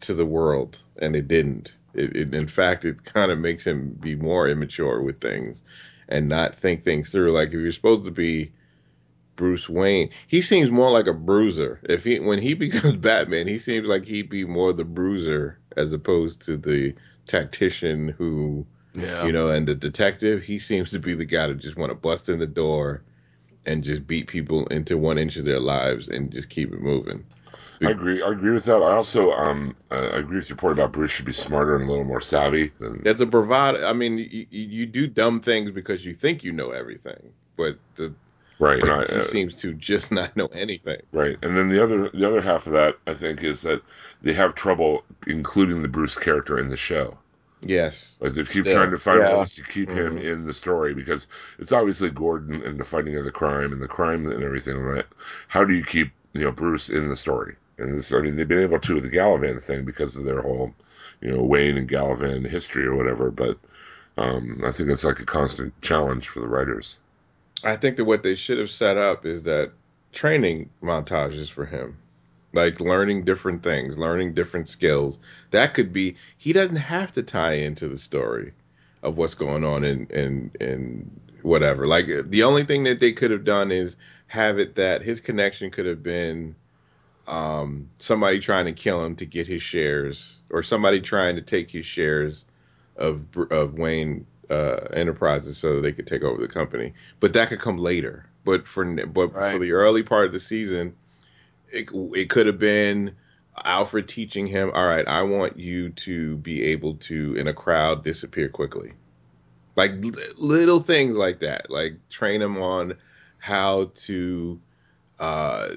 to 0.00 0.14
the 0.14 0.26
world, 0.26 0.82
and 1.00 1.14
it 1.14 1.28
didn't. 1.28 1.76
It, 1.94 2.16
it, 2.16 2.34
in 2.34 2.46
fact, 2.46 2.84
it 2.84 3.04
kind 3.04 3.30
of 3.30 3.38
makes 3.38 3.66
him 3.66 3.96
be 4.00 4.16
more 4.16 4.48
immature 4.48 5.02
with 5.02 5.20
things 5.20 5.62
and 6.08 6.28
not 6.28 6.54
think 6.54 6.82
things 6.82 7.10
through. 7.10 7.32
Like 7.32 7.48
if 7.48 7.54
you're 7.54 7.72
supposed 7.72 8.04
to 8.04 8.10
be 8.10 8.52
Bruce 9.36 9.68
Wayne, 9.68 10.10
he 10.26 10.40
seems 10.40 10.70
more 10.70 10.90
like 10.90 11.06
a 11.06 11.14
bruiser. 11.14 11.80
If 11.84 12.04
he 12.04 12.18
when 12.18 12.40
he 12.40 12.54
becomes 12.66 12.96
Batman, 12.96 13.46
he 13.46 13.58
seems 13.58 13.86
like 13.86 14.04
he'd 14.04 14.28
be 14.28 14.44
more 14.44 14.72
the 14.72 14.84
bruiser 14.84 15.58
as 15.76 15.92
opposed 15.92 16.42
to 16.42 16.56
the 16.56 16.94
tactician 17.26 18.08
who 18.08 18.66
Yeah, 18.94 19.26
you 19.26 19.32
know, 19.32 19.48
and 19.48 19.66
the 19.66 19.74
detective, 19.74 20.44
he 20.44 20.58
seems 20.58 20.90
to 20.90 20.98
be 20.98 21.14
the 21.14 21.24
guy 21.24 21.46
that 21.46 21.58
just 21.58 21.76
want 21.76 21.90
to 21.90 21.94
bust 21.94 22.28
in 22.28 22.38
the 22.38 22.46
door 22.46 23.02
and 23.64 23.84
just 23.84 24.06
beat 24.06 24.26
people 24.26 24.66
into 24.66 24.98
one 24.98 25.18
inch 25.18 25.36
of 25.36 25.44
their 25.44 25.60
lives 25.60 26.08
and 26.08 26.32
just 26.32 26.50
keep 26.50 26.72
it 26.72 26.80
moving. 26.80 27.24
I 27.82 27.90
agree. 27.90 28.22
I 28.22 28.30
agree 28.30 28.52
with 28.52 28.64
that. 28.66 28.82
I 28.82 28.92
also 28.92 29.32
um 29.32 29.74
uh, 29.90 30.10
agree 30.12 30.36
with 30.36 30.48
your 30.48 30.56
point 30.56 30.78
about 30.78 30.92
Bruce 30.92 31.10
should 31.10 31.26
be 31.26 31.32
smarter 31.32 31.74
and 31.74 31.84
a 31.84 31.90
little 31.90 32.04
more 32.04 32.20
savvy. 32.20 32.72
Than, 32.78 33.02
That's 33.02 33.20
a 33.20 33.26
bravado. 33.26 33.84
I 33.84 33.92
mean, 33.92 34.18
you, 34.18 34.46
you 34.50 34.86
do 34.86 35.06
dumb 35.06 35.40
things 35.40 35.70
because 35.70 36.04
you 36.04 36.14
think 36.14 36.44
you 36.44 36.52
know 36.52 36.70
everything, 36.70 37.32
but 37.56 37.78
the, 37.96 38.14
right. 38.58 38.82
He 38.82 39.16
uh, 39.16 39.22
seems 39.22 39.56
to 39.56 39.74
just 39.74 40.12
not 40.12 40.36
know 40.36 40.46
anything. 40.48 41.00
Right, 41.12 41.36
and 41.42 41.56
then 41.56 41.68
the 41.68 41.82
other 41.82 42.08
the 42.10 42.26
other 42.26 42.40
half 42.40 42.66
of 42.66 42.72
that 42.74 42.98
I 43.06 43.14
think 43.14 43.42
is 43.42 43.62
that 43.62 43.82
they 44.22 44.32
have 44.32 44.54
trouble 44.54 45.04
including 45.26 45.82
the 45.82 45.88
Bruce 45.88 46.16
character 46.16 46.58
in 46.58 46.68
the 46.70 46.76
show. 46.76 47.18
Yes. 47.62 48.12
Like 48.20 48.32
they 48.32 48.44
keep 48.44 48.64
Still, 48.64 48.74
trying 48.74 48.90
to 48.90 48.98
find 48.98 49.26
yeah. 49.26 49.36
ways 49.36 49.54
to 49.56 49.62
keep 49.62 49.90
him 49.90 50.16
Mhm. 50.16 50.22
in 50.22 50.46
the 50.46 50.54
story 50.54 50.94
because 50.94 51.26
it's 51.58 51.72
obviously 51.72 52.10
Gordon 52.10 52.62
and 52.62 52.78
the 52.80 52.84
fighting 52.84 53.16
of 53.16 53.24
the 53.24 53.30
crime 53.32 53.72
and 53.72 53.82
the 53.82 53.88
crime 53.88 54.26
and 54.26 54.42
everything. 54.42 54.78
Right? 54.78 55.04
How 55.48 55.64
do 55.64 55.74
you 55.74 55.84
keep 55.84 56.12
you 56.32 56.42
know 56.42 56.52
Bruce 56.52 56.88
in 56.88 57.08
the 57.08 57.16
story? 57.16 57.56
And 57.78 57.96
this, 57.98 58.12
I 58.12 58.20
mean, 58.20 58.36
they've 58.36 58.48
been 58.48 58.58
able 58.62 58.78
to 58.80 58.94
with 58.94 59.02
the 59.04 59.10
Galavan 59.10 59.62
thing 59.62 59.84
because 59.84 60.16
of 60.16 60.24
their 60.24 60.42
whole 60.42 60.74
you 61.20 61.30
know 61.32 61.42
Wayne 61.42 61.76
and 61.76 61.88
Galavan 61.88 62.46
history 62.48 62.86
or 62.86 62.96
whatever. 62.96 63.30
But 63.30 63.58
um, 64.18 64.62
I 64.64 64.72
think 64.72 64.90
it's 64.90 65.04
like 65.04 65.20
a 65.20 65.24
constant 65.26 65.80
challenge 65.82 66.28
for 66.28 66.40
the 66.40 66.48
writers. 66.48 67.00
I 67.64 67.74
think 67.76 67.96
that 67.96 68.04
what 68.04 68.22
they 68.22 68.34
should 68.36 68.58
have 68.58 68.70
set 68.70 68.96
up 68.96 69.26
is 69.26 69.42
that 69.44 69.72
training 70.12 70.70
montages 70.82 71.50
for 71.50 71.66
him, 71.66 71.98
like 72.52 72.80
learning 72.80 73.24
different 73.24 73.62
things, 73.62 73.98
learning 73.98 74.34
different 74.34 74.68
skills. 74.68 75.18
That 75.50 75.74
could 75.74 75.92
be. 75.92 76.16
He 76.38 76.52
doesn't 76.52 76.76
have 76.76 77.12
to 77.12 77.22
tie 77.22 77.54
into 77.54 77.88
the 77.88 77.98
story 77.98 78.52
of 79.02 79.16
what's 79.16 79.34
going 79.34 79.64
on 79.64 79.84
in 79.84 80.06
in 80.06 80.50
in 80.60 81.20
whatever. 81.42 81.86
Like 81.86 82.06
the 82.06 82.42
only 82.42 82.64
thing 82.64 82.84
that 82.84 83.00
they 83.00 83.12
could 83.12 83.30
have 83.30 83.44
done 83.44 83.70
is 83.70 83.96
have 84.28 84.58
it 84.58 84.76
that 84.76 85.02
his 85.02 85.20
connection 85.20 85.70
could 85.70 85.86
have 85.86 86.02
been 86.02 86.54
um, 87.26 87.88
somebody 87.98 88.40
trying 88.40 88.66
to 88.66 88.72
kill 88.72 89.04
him 89.04 89.16
to 89.16 89.26
get 89.26 89.46
his 89.46 89.62
shares, 89.62 90.38
or 90.50 90.62
somebody 90.62 91.00
trying 91.00 91.36
to 91.36 91.42
take 91.42 91.70
his 91.70 91.86
shares 91.86 92.44
of 92.96 93.26
of 93.50 93.78
Wayne 93.78 94.26
uh, 94.50 94.88
Enterprises 94.92 95.56
so 95.56 95.76
that 95.76 95.80
they 95.82 95.92
could 95.92 96.06
take 96.06 96.22
over 96.22 96.40
the 96.40 96.52
company. 96.52 96.92
But 97.20 97.32
that 97.34 97.48
could 97.48 97.60
come 97.60 97.78
later. 97.78 98.26
But 98.44 98.66
for 98.66 98.84
but 99.06 99.32
for 99.32 99.58
the 99.58 99.72
early 99.72 100.02
part 100.02 100.26
of 100.26 100.32
the 100.32 100.40
season, 100.40 100.94
it 101.72 101.88
it 101.92 102.30
could 102.30 102.46
have 102.46 102.58
been 102.58 103.14
Alfred 103.64 104.08
teaching 104.08 104.46
him, 104.46 104.70
"All 104.74 104.86
right, 104.86 105.06
I 105.06 105.22
want 105.22 105.58
you 105.58 105.90
to 105.90 106.36
be 106.38 106.62
able 106.64 106.94
to 106.96 107.34
in 107.34 107.48
a 107.48 107.54
crowd 107.54 108.04
disappear 108.04 108.48
quickly." 108.48 108.92
Like 109.76 109.92
l- 110.04 110.12
little 110.36 110.80
things 110.80 111.16
like 111.16 111.40
that. 111.40 111.70
Like 111.70 111.96
train 112.10 112.42
him 112.42 112.58
on 112.58 112.94
how 113.38 113.90
to 113.94 114.60
uh 115.18 115.70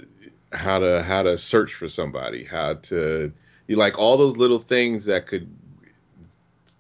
how 0.52 0.80
to 0.80 1.04
how 1.04 1.24
to 1.24 1.38
search 1.38 1.74
for 1.74 1.88
somebody, 1.88 2.44
how 2.44 2.76
to 2.76 3.32
you 3.68 3.76
like 3.76 3.98
all 3.98 4.18
those 4.18 4.38
little 4.38 4.60
things 4.60 5.06
that 5.06 5.26
could 5.26 5.50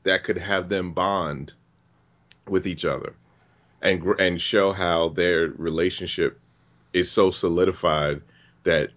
that 0.03 0.23
could 0.23 0.37
have 0.37 0.69
them 0.69 0.91
bond 0.93 1.53
with 2.47 2.67
each 2.67 2.85
other 2.85 3.15
and 3.81 4.03
and 4.19 4.41
show 4.41 4.71
how 4.71 5.09
their 5.09 5.47
relationship 5.49 6.39
is 6.93 7.11
so 7.11 7.31
solidified 7.31 8.21
that 8.63 8.91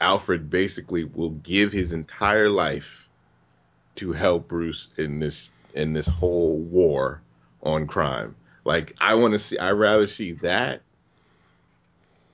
Alfred 0.00 0.50
basically 0.50 1.04
will 1.04 1.30
give 1.30 1.72
his 1.72 1.92
entire 1.92 2.48
life 2.48 3.08
to 3.96 4.12
help 4.12 4.48
Bruce 4.48 4.88
in 4.96 5.20
this 5.20 5.52
in 5.74 5.92
this 5.92 6.06
whole 6.06 6.56
war 6.56 7.20
on 7.62 7.86
crime. 7.86 8.34
Like 8.64 8.94
I 9.00 9.14
want 9.14 9.32
to 9.32 9.38
see 9.38 9.58
I 9.58 9.72
rather 9.72 10.06
see 10.06 10.32
that 10.32 10.82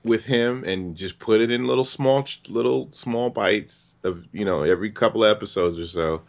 with 0.03 0.25
him 0.25 0.63
and 0.63 0.95
just 0.95 1.19
put 1.19 1.41
it 1.41 1.51
in 1.51 1.67
little 1.67 1.85
small 1.85 2.25
little 2.49 2.91
small 2.91 3.29
bites 3.29 3.95
of 4.03 4.25
you 4.31 4.45
know 4.45 4.63
every 4.63 4.91
couple 4.91 5.23
of 5.23 5.35
episodes 5.35 5.77
or 5.79 5.85
so 5.85 6.21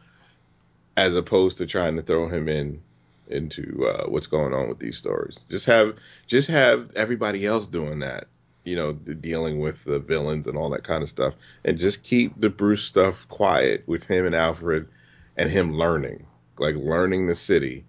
as 0.97 1.17
opposed 1.17 1.59
to 1.59 1.67
trying 1.67 1.97
to 1.97 2.03
throw 2.03 2.29
him 2.29 2.49
in 2.49 2.83
into 3.29 3.87
uh, 3.87 4.05
what's 4.09 4.27
going 4.27 4.53
on 4.53 4.69
with 4.69 4.79
these 4.79 4.97
stories. 4.97 5.41
Just 5.51 5.67
have 5.67 5.97
just 6.27 6.49
have 6.49 6.93
everybody 6.95 7.47
else 7.47 7.67
doing 7.67 8.01
that, 8.01 8.27
you 8.65 8.77
know, 8.77 8.93
dealing 8.93 9.61
with 9.61 9.85
the 9.85 9.99
villains 9.99 10.47
and 10.47 10.57
all 10.57 10.71
that 10.71 10.85
kind 10.85 11.03
of 11.03 11.09
stuff, 11.09 11.35
and 11.65 11.79
just 11.79 12.03
keep 12.03 12.41
the 12.41 12.51
Bruce 12.51 12.85
stuff 12.85 13.29
quiet 13.29 13.85
with 13.87 14.05
him 14.07 14.27
and 14.27 14.35
Alfred, 14.35 14.89
and 15.37 15.51
him 15.51 15.77
learning, 15.77 16.27
like 16.59 16.77
learning 16.77 17.27
the 17.27 17.35
city, 17.35 17.85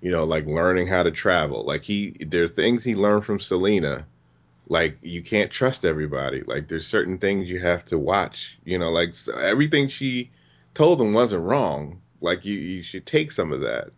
you 0.00 0.10
know, 0.10 0.24
like 0.24 0.46
learning 0.46 0.86
how 0.86 1.02
to 1.02 1.10
travel. 1.10 1.64
Like 1.64 1.84
he, 1.84 2.16
there 2.20 2.44
are 2.44 2.48
things 2.48 2.84
he 2.84 2.94
learned 2.96 3.24
from 3.24 3.40
Selina. 3.40 4.06
Like 4.68 4.98
you 5.02 5.22
can't 5.22 5.50
trust 5.50 5.84
everybody. 5.84 6.42
Like 6.42 6.68
there's 6.68 6.86
certain 6.86 7.18
things 7.18 7.50
you 7.50 7.60
have 7.60 7.84
to 7.86 7.98
watch. 7.98 8.58
You 8.64 8.78
know, 8.78 8.90
like 8.90 9.10
s- 9.10 9.28
everything 9.28 9.88
she 9.88 10.30
told 10.74 11.00
him 11.00 11.12
wasn't 11.12 11.44
wrong. 11.44 12.00
Like 12.20 12.44
you, 12.44 12.54
you 12.58 12.82
should 12.82 13.06
take 13.06 13.32
some 13.32 13.52
of 13.52 13.62
that 13.62 13.90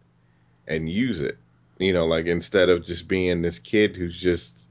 and 0.66 0.89
use 0.89 1.20
it. 1.20 1.39
You 1.79 1.93
know, 1.93 2.07
like 2.07 2.27
instead 2.27 2.68
of 2.68 2.85
just 2.85 3.09
being 3.09 3.43
this 3.43 3.59
kid 3.59 3.97
who's 3.97 4.18
just, 4.18 4.64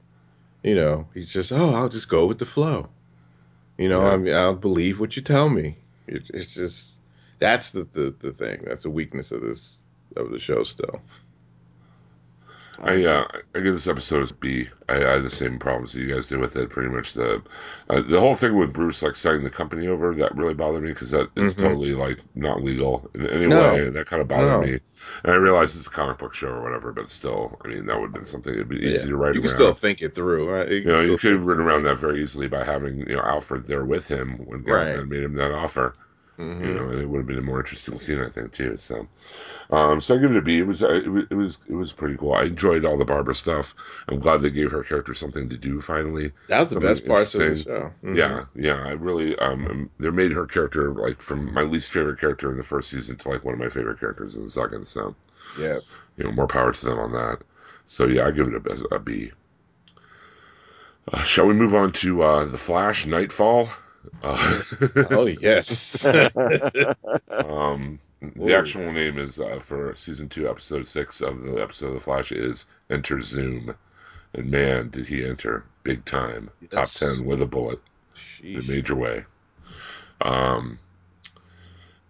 you 0.64 0.74
know, 0.74 1.08
he's 1.14 1.32
just, 1.32 1.52
oh, 1.52 1.70
I'll 1.70 1.90
just 1.90 2.08
go 2.10 2.26
with 2.26 2.38
the 2.40 2.46
flow. 2.46 2.88
You 3.78 3.90
know, 3.90 4.02
Yeah. 4.02 4.12
I 4.12 4.18
mean, 4.18 4.34
I'll 4.34 4.54
believe 4.56 5.00
what 5.00 5.16
you 5.16 5.22
tell 5.22 5.48
me. 5.50 5.78
It, 6.08 6.30
it's 6.34 6.54
just 6.54 6.98
that's 7.40 7.70
the, 7.70 7.84
the 7.84 8.14
the 8.20 8.32
thing. 8.32 8.62
That's 8.66 8.86
a 8.86 8.90
weakness 8.90 9.32
of 9.32 9.42
this 9.42 9.78
of 10.16 10.30
the 10.30 10.40
show 10.40 10.64
still. 10.64 11.00
I 12.82 13.04
uh, 13.04 13.26
I 13.54 13.60
give 13.60 13.74
this 13.74 13.86
episode 13.86 14.30
a 14.30 14.34
B. 14.34 14.68
I, 14.88 14.96
I 14.96 15.12
had 15.14 15.22
the 15.22 15.30
same 15.30 15.58
problems 15.58 15.92
that 15.92 16.00
you 16.00 16.12
guys 16.12 16.26
did 16.26 16.38
with 16.38 16.56
it. 16.56 16.70
Pretty 16.70 16.88
much 16.88 17.12
the 17.14 17.42
uh, 17.90 18.00
the 18.02 18.18
whole 18.20 18.34
thing 18.34 18.56
with 18.56 18.72
Bruce 18.72 19.02
like 19.02 19.16
signing 19.16 19.44
the 19.44 19.50
company 19.50 19.86
over 19.86 20.14
that 20.14 20.34
really 20.36 20.54
bothered 20.54 20.82
me 20.82 20.90
because 20.90 21.10
that 21.10 21.30
is 21.36 21.54
Mhm. 21.54 21.60
totally 21.60 21.94
like 21.94 22.18
not 22.34 22.62
legal 22.62 23.08
in 23.14 23.26
any 23.28 23.46
No. 23.46 23.72
way. 23.74 23.88
That 23.90 24.06
kind 24.06 24.22
of 24.22 24.28
bothered 24.28 24.48
No. 24.48 24.60
me. 24.62 24.80
And 25.22 25.32
I 25.32 25.36
realize 25.36 25.76
it's 25.76 25.86
a 25.86 25.90
comic 25.90 26.18
book 26.18 26.34
show 26.34 26.48
or 26.48 26.62
whatever, 26.62 26.90
but 26.92 27.10
still, 27.10 27.58
I 27.64 27.68
mean, 27.68 27.86
that 27.86 27.96
would 28.00 28.06
have 28.06 28.14
been 28.14 28.24
something 28.24 28.52
that'd 28.52 28.68
be 28.68 28.76
easy 28.78 29.04
Yeah. 29.04 29.10
to 29.10 29.16
write 29.16 29.34
you 29.34 29.40
can 29.40 29.50
around. 29.50 29.56
still 29.56 29.72
think 29.74 30.02
it 30.02 30.14
through. 30.14 30.50
Right? 30.50 30.68
you 30.68 30.84
know, 30.84 31.00
you 31.00 31.16
could 31.18 31.32
have 31.32 31.44
written 31.44 31.62
around 31.64 31.84
that 31.84 31.98
very 31.98 32.20
easily 32.22 32.48
by 32.48 32.64
having 32.64 32.98
you 33.00 33.16
know 33.16 33.22
Alfred 33.22 33.66
there 33.66 33.84
with 33.84 34.08
him 34.08 34.38
when 34.46 34.62
Right. 34.64 35.06
Made 35.06 35.22
him 35.22 35.34
that 35.34 35.52
offer. 35.52 35.94
Mhm. 36.36 36.66
you 36.66 36.74
know, 36.74 36.88
and 36.88 37.00
it 37.00 37.08
would 37.08 37.18
have 37.18 37.26
been 37.28 37.38
a 37.38 37.42
more 37.42 37.60
interesting 37.60 37.96
scene, 37.96 38.20
I 38.20 38.28
think, 38.28 38.50
too. 38.50 38.74
So, 38.76 39.06
um, 39.70 40.00
so 40.00 40.14
I 40.14 40.18
give 40.18 40.30
it 40.30 40.36
a 40.36 40.42
B. 40.42 40.58
It 40.58 40.66
was, 40.66 40.82
uh, 40.82 40.88
it 40.92 41.08
was, 41.08 41.24
it 41.30 41.34
was, 41.34 41.58
it 41.68 41.74
was 41.74 41.92
pretty 41.92 42.16
cool. 42.16 42.34
I 42.34 42.44
enjoyed 42.44 42.84
all 42.84 42.96
the 42.98 43.04
Barbara 43.04 43.34
stuff. 43.34 43.74
I'm 44.08 44.20
glad 44.20 44.40
they 44.42 44.50
gave 44.50 44.70
her 44.72 44.82
character 44.82 45.14
something 45.14 45.48
to 45.48 45.56
do 45.56 45.80
finally. 45.80 46.32
That 46.48 46.60
was 46.60 46.70
the 46.70 46.80
best 46.80 47.06
part 47.06 47.34
of 47.34 47.40
the 47.40 47.56
show. 47.62 47.92
Mhm. 48.04 48.16
Yeah, 48.16 48.44
yeah. 48.54 48.82
I 48.82 48.92
really, 48.92 49.36
um, 49.38 49.90
they 49.98 50.10
made 50.10 50.32
her 50.32 50.46
character 50.46 50.92
like 50.92 51.20
from 51.22 51.52
my 51.52 51.62
least 51.62 51.92
favorite 51.92 52.20
character 52.20 52.50
in 52.50 52.56
the 52.56 52.62
first 52.62 52.90
season 52.90 53.16
to 53.16 53.28
like 53.28 53.44
one 53.44 53.54
of 53.54 53.60
my 53.60 53.68
favorite 53.68 54.00
characters 54.00 54.36
in 54.36 54.44
the 54.44 54.50
second. 54.50 54.86
So, 54.86 55.14
Yeah. 55.58 55.80
you 56.16 56.24
know, 56.24 56.32
more 56.32 56.46
power 56.46 56.72
to 56.72 56.84
them 56.86 56.98
on 56.98 57.12
that. 57.12 57.38
So 57.86 58.06
yeah, 58.06 58.26
I 58.26 58.30
give 58.30 58.48
it 58.48 58.54
a, 58.66 58.94
a 58.94 58.98
B. 58.98 59.32
Uh, 61.12 61.22
shall 61.22 61.46
we 61.46 61.54
move 61.54 61.74
on 61.74 61.92
to 61.92 62.22
uh, 62.22 62.44
the 62.46 62.56
Flash 62.58 63.06
Nightfall? 63.06 63.68
Uh, 64.22 64.62
Oh 65.10 65.26
yes. 65.26 66.04
um, 67.44 67.98
the 68.36 68.40
Whoa. 68.52 68.58
actual 68.58 68.92
name 68.92 69.18
is 69.18 69.40
uh, 69.40 69.58
for 69.60 69.94
season 69.94 70.28
two, 70.28 70.48
episode 70.48 70.86
six 70.86 71.20
of 71.20 71.40
the 71.42 71.60
episode 71.60 71.88
of 71.88 71.94
the 71.94 72.00
Flash 72.00 72.32
is 72.32 72.66
Enter 72.90 73.20
Zoom, 73.22 73.74
and 74.34 74.50
man, 74.50 74.90
did 74.90 75.06
he 75.06 75.24
enter 75.24 75.64
big 75.82 76.04
time, 76.04 76.50
Yes. 76.60 76.70
top 76.70 77.08
ten 77.16 77.26
with 77.26 77.42
a 77.42 77.46
bullet 77.46 77.80
in 78.42 78.60
a 78.60 78.62
major 78.62 78.94
way. 78.94 79.24
Um, 80.20 80.78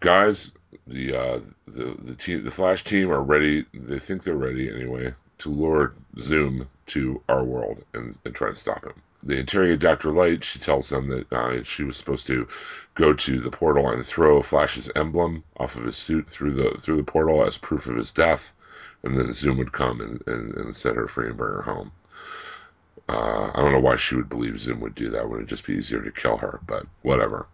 guys, 0.00 0.52
the 0.86 1.16
uh, 1.16 1.40
the 1.66 1.96
the 2.02 2.14
team, 2.14 2.44
the 2.44 2.50
Flash 2.50 2.84
team 2.84 3.10
are 3.10 3.22
ready. 3.22 3.64
They 3.72 3.98
think 3.98 4.22
they're 4.22 4.34
ready 4.36 4.70
anyway 4.70 5.14
to 5.38 5.48
lure 5.48 5.94
Zoom 6.20 6.68
to 6.86 7.20
our 7.28 7.42
world 7.44 7.82
and, 7.94 8.16
and 8.24 8.34
try 8.34 8.50
to 8.50 8.56
stop 8.56 8.84
him. 8.84 8.92
They 9.22 9.38
interrogate 9.38 9.80
Dr. 9.80 10.12
Light. 10.12 10.44
She 10.44 10.58
tells 10.58 10.90
them 10.90 11.08
that 11.08 11.32
uh, 11.32 11.62
she 11.64 11.82
was 11.82 11.96
supposed 11.96 12.26
to 12.26 12.46
go 12.94 13.12
to 13.12 13.40
the 13.40 13.50
portal 13.50 13.90
and 13.90 14.06
throw 14.06 14.40
Flash's 14.40 14.90
emblem 14.94 15.42
off 15.56 15.76
of 15.76 15.84
his 15.84 15.96
suit 15.96 16.28
through 16.30 16.52
the 16.52 16.70
through 16.80 16.96
the 16.96 17.02
portal 17.02 17.44
as 17.44 17.58
proof 17.58 17.86
of 17.86 17.96
his 17.96 18.12
death, 18.12 18.52
and 19.02 19.18
then 19.18 19.32
Zoom 19.32 19.58
would 19.58 19.72
come 19.72 20.00
and, 20.00 20.22
and, 20.26 20.54
and 20.54 20.76
set 20.76 20.96
her 20.96 21.08
free 21.08 21.28
and 21.28 21.36
bring 21.36 21.54
her 21.54 21.62
home. 21.62 21.92
Uh, 23.08 23.50
I 23.54 23.60
don't 23.60 23.72
know 23.72 23.80
why 23.80 23.96
she 23.96 24.16
would 24.16 24.28
believe 24.28 24.58
Zoom 24.58 24.80
would 24.80 24.94
do 24.94 25.10
that. 25.10 25.28
Would 25.28 25.42
it 25.42 25.48
just 25.48 25.66
be 25.66 25.74
easier 25.74 26.00
to 26.00 26.10
kill 26.10 26.38
her? 26.38 26.60
But 26.66 26.86
whatever. 27.02 27.46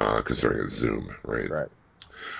Uh, 0.00 0.22
considering 0.22 0.64
it's 0.64 0.74
Zoom, 0.74 1.14
right? 1.24 1.50
Right. 1.50 1.68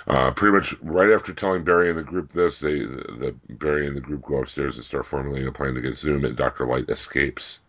Uh, 0.06 0.30
pretty 0.30 0.56
much 0.56 0.74
right 0.80 1.10
after 1.10 1.34
telling 1.34 1.64
Barry 1.64 1.88
and 1.88 1.98
the 1.98 2.02
group 2.04 2.30
this, 2.30 2.60
they 2.60 2.78
the 2.78 3.34
Barry 3.48 3.86
and 3.86 3.96
the 3.96 4.00
group 4.00 4.22
go 4.22 4.36
upstairs 4.36 4.76
and 4.76 4.84
start 4.84 5.04
formulating 5.04 5.48
a 5.48 5.52
plan 5.52 5.74
to 5.74 5.80
get 5.80 5.98
Zoom, 5.98 6.24
and 6.24 6.36
Doctor 6.36 6.66
Light 6.66 6.88
escapes 6.88 7.60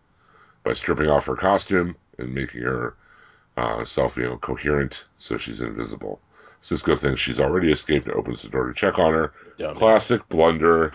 by 0.62 0.72
stripping 0.72 1.08
off 1.08 1.26
her 1.26 1.36
costume 1.36 1.96
and 2.18 2.32
making 2.32 2.62
her 2.62 2.94
uh, 3.56 3.84
self, 3.84 4.16
you 4.16 4.24
know, 4.24 4.36
coherent 4.36 5.04
so 5.18 5.38
she's 5.38 5.60
invisible. 5.60 6.20
Cisco 6.60 6.96
thinks 6.96 7.20
she's 7.20 7.40
already 7.40 7.70
escaped 7.70 8.06
and 8.06 8.14
opens 8.14 8.42
the 8.42 8.48
door 8.48 8.66
to 8.66 8.74
check 8.74 8.98
on 8.98 9.12
her. 9.12 9.32
Classic 9.74 10.26
blunder. 10.28 10.92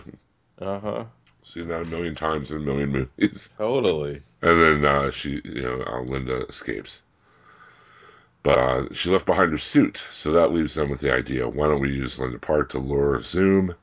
Uh 0.60 0.80
huh. 0.80 1.04
Seen 1.42 1.68
that 1.68 1.86
a 1.86 1.88
million 1.88 2.14
times 2.14 2.50
in 2.50 2.58
a 2.58 2.60
million 2.60 2.90
movies. 2.90 3.48
Totally. 3.58 4.22
And 4.42 4.60
then 4.60 4.84
uh, 4.84 5.10
she, 5.10 5.40
you 5.44 5.62
know, 5.62 5.82
uh, 5.86 6.02
Linda 6.02 6.44
escapes. 6.46 7.04
But 8.42 8.58
uh, 8.58 8.94
she 8.94 9.10
left 9.10 9.26
behind 9.26 9.52
her 9.52 9.58
suit, 9.58 10.04
so 10.10 10.32
that 10.32 10.52
leaves 10.52 10.74
them 10.74 10.88
with 10.88 11.00
the 11.00 11.14
idea: 11.14 11.48
why 11.48 11.68
don't 11.68 11.80
we 11.80 11.92
use 11.92 12.18
Linda 12.18 12.38
Park 12.38 12.70
to 12.70 12.78
lure 12.78 13.20
Zoom 13.20 13.74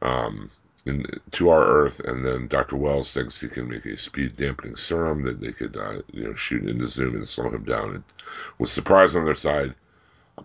um, 0.00 0.50
in, 0.86 1.04
to 1.32 1.48
our 1.48 1.64
Earth, 1.66 2.00
and 2.00 2.24
then 2.24 2.46
Doctor 2.48 2.76
Wells 2.76 3.12
thinks 3.12 3.40
he 3.40 3.48
can 3.48 3.68
make 3.68 3.86
a 3.86 3.96
speed 3.96 4.36
dampening 4.36 4.76
serum 4.76 5.22
that 5.22 5.40
they 5.40 5.52
could, 5.52 5.76
uh, 5.76 6.02
you 6.12 6.24
know, 6.24 6.34
shoot 6.34 6.68
into 6.68 6.86
Zoom 6.88 7.14
and 7.14 7.26
slow 7.26 7.48
him 7.50 7.64
down. 7.64 7.94
And 7.94 8.04
with 8.58 8.68
surprise 8.70 9.16
on 9.16 9.24
their 9.24 9.34
side, 9.34 9.74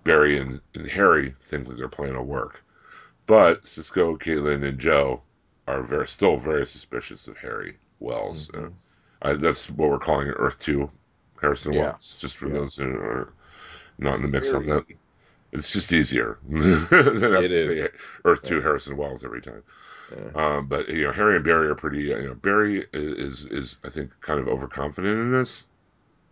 Barry 0.04 0.38
and, 0.38 0.62
and 0.76 0.88
Harry 0.88 1.36
think 1.44 1.68
that 1.68 1.78
their 1.78 1.90
plan 1.90 2.16
will 2.16 2.24
work, 2.26 2.62
but 3.26 3.68
Cisco, 3.68 4.16
Caitlin, 4.18 4.64
and 4.68 4.80
Joe 4.80 5.22
are 5.68 5.82
very 5.84 6.08
still 6.08 6.38
very 6.38 6.66
suspicious 6.66 7.28
of 7.28 7.38
Harry 7.38 7.78
Wells. 8.00 8.50
Mhm. 8.50 8.72
Uh, 9.22 9.34
that's 9.36 9.70
what 9.70 9.90
we're 9.90 10.00
calling 10.00 10.30
Earth 10.30 10.58
Two, 10.60 10.90
Harrison 11.42 11.74
Yeah. 11.74 11.84
Wells. 11.84 12.16
Just 12.20 12.38
for 12.38 12.48
Yeah. 12.48 12.54
those 12.54 12.78
who 12.78 12.86
are 12.90 13.34
not 13.98 14.16
in 14.16 14.22
the 14.22 14.28
mix 14.30 14.54
on 14.54 14.66
Very- 14.66 14.78
that, 14.78 14.96
it's 15.52 15.74
just 15.74 15.92
easier 15.92 16.38
than 16.50 16.88
It 16.92 17.52
say. 17.92 17.98
Earth 18.26 18.44
Two 18.44 18.58
Yeah. 18.58 18.62
Harrison 18.62 18.96
Wells 18.96 19.26
every 19.26 19.42
time. 19.42 19.64
Yeah. 20.12 20.32
Um, 20.58 20.68
but 20.68 20.90
you 20.90 21.04
know, 21.04 21.12
Harry 21.12 21.36
and 21.36 21.44
Barry 21.46 21.68
are 21.68 21.76
pretty. 21.76 22.04
You 22.04 22.22
know, 22.30 22.36
Barry 22.36 22.88
is 22.94 23.46
is 23.46 23.80
I 23.84 23.90
think 23.90 24.20
kind 24.22 24.40
of 24.40 24.48
overconfident 24.48 25.20
in 25.20 25.32
this, 25.32 25.68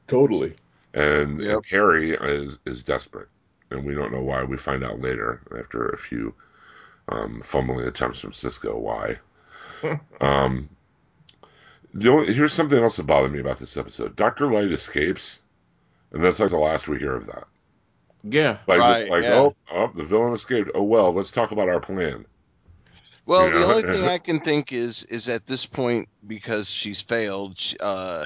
Totally. 0.08 0.54
and, 0.94 1.40
Yep. 1.42 1.56
and 1.56 1.66
Harry 1.68 2.12
is 2.12 2.60
is 2.66 2.84
desperate, 2.84 3.28
and 3.70 3.86
we 3.86 3.94
don't 3.94 4.12
know 4.12 4.22
why. 4.22 4.44
We 4.44 4.58
find 4.58 4.84
out 4.84 5.02
later 5.02 5.42
after 5.58 5.90
a 5.90 5.98
few 5.98 6.34
um, 7.10 7.42
fumbling 7.44 7.88
attempts 7.88 8.20
from 8.20 8.34
Cisco 8.34 8.78
why. 8.78 9.18
um, 10.22 10.70
the 11.94 12.10
only, 12.10 12.34
here's 12.34 12.54
something 12.54 12.78
else 12.82 12.98
that 12.98 13.08
bothered 13.08 13.32
me 13.32 13.40
about 13.40 13.60
this 13.60 13.78
episode. 13.78 14.16
Doctor 14.16 14.52
Light 14.52 14.72
escapes, 14.72 15.42
and 16.12 16.24
that's 16.24 16.40
like 16.40 16.50
the 16.50 16.58
last 16.58 16.88
we 16.88 17.00
hear 17.00 17.16
of 17.16 17.28
that. 17.28 17.48
Yeah. 18.24 18.58
Like 18.68 18.80
right. 18.80 19.00
it's 19.00 19.10
like, 19.10 19.24
yeah. 19.24 19.40
oh, 19.40 19.56
oh, 19.72 19.92
the 19.96 20.04
villain 20.04 20.34
escaped. 20.34 20.72
Oh 20.76 20.84
well, 20.84 21.14
let's 21.14 21.32
talk 21.32 21.52
about 21.52 21.70
our 21.70 21.80
plan. 21.80 22.26
Well, 23.28 23.46
You 23.48 23.54
the 23.54 23.60
know? 23.60 23.70
only 23.72 23.84
thing 23.84 24.04
I 24.08 24.18
can 24.18 24.40
think 24.40 24.72
is 24.74 25.04
is 25.04 25.30
at 25.30 25.46
this 25.46 25.66
point 25.68 26.10
because 26.26 26.70
she's 26.70 27.02
failed, 27.02 27.60
uh, 27.80 28.26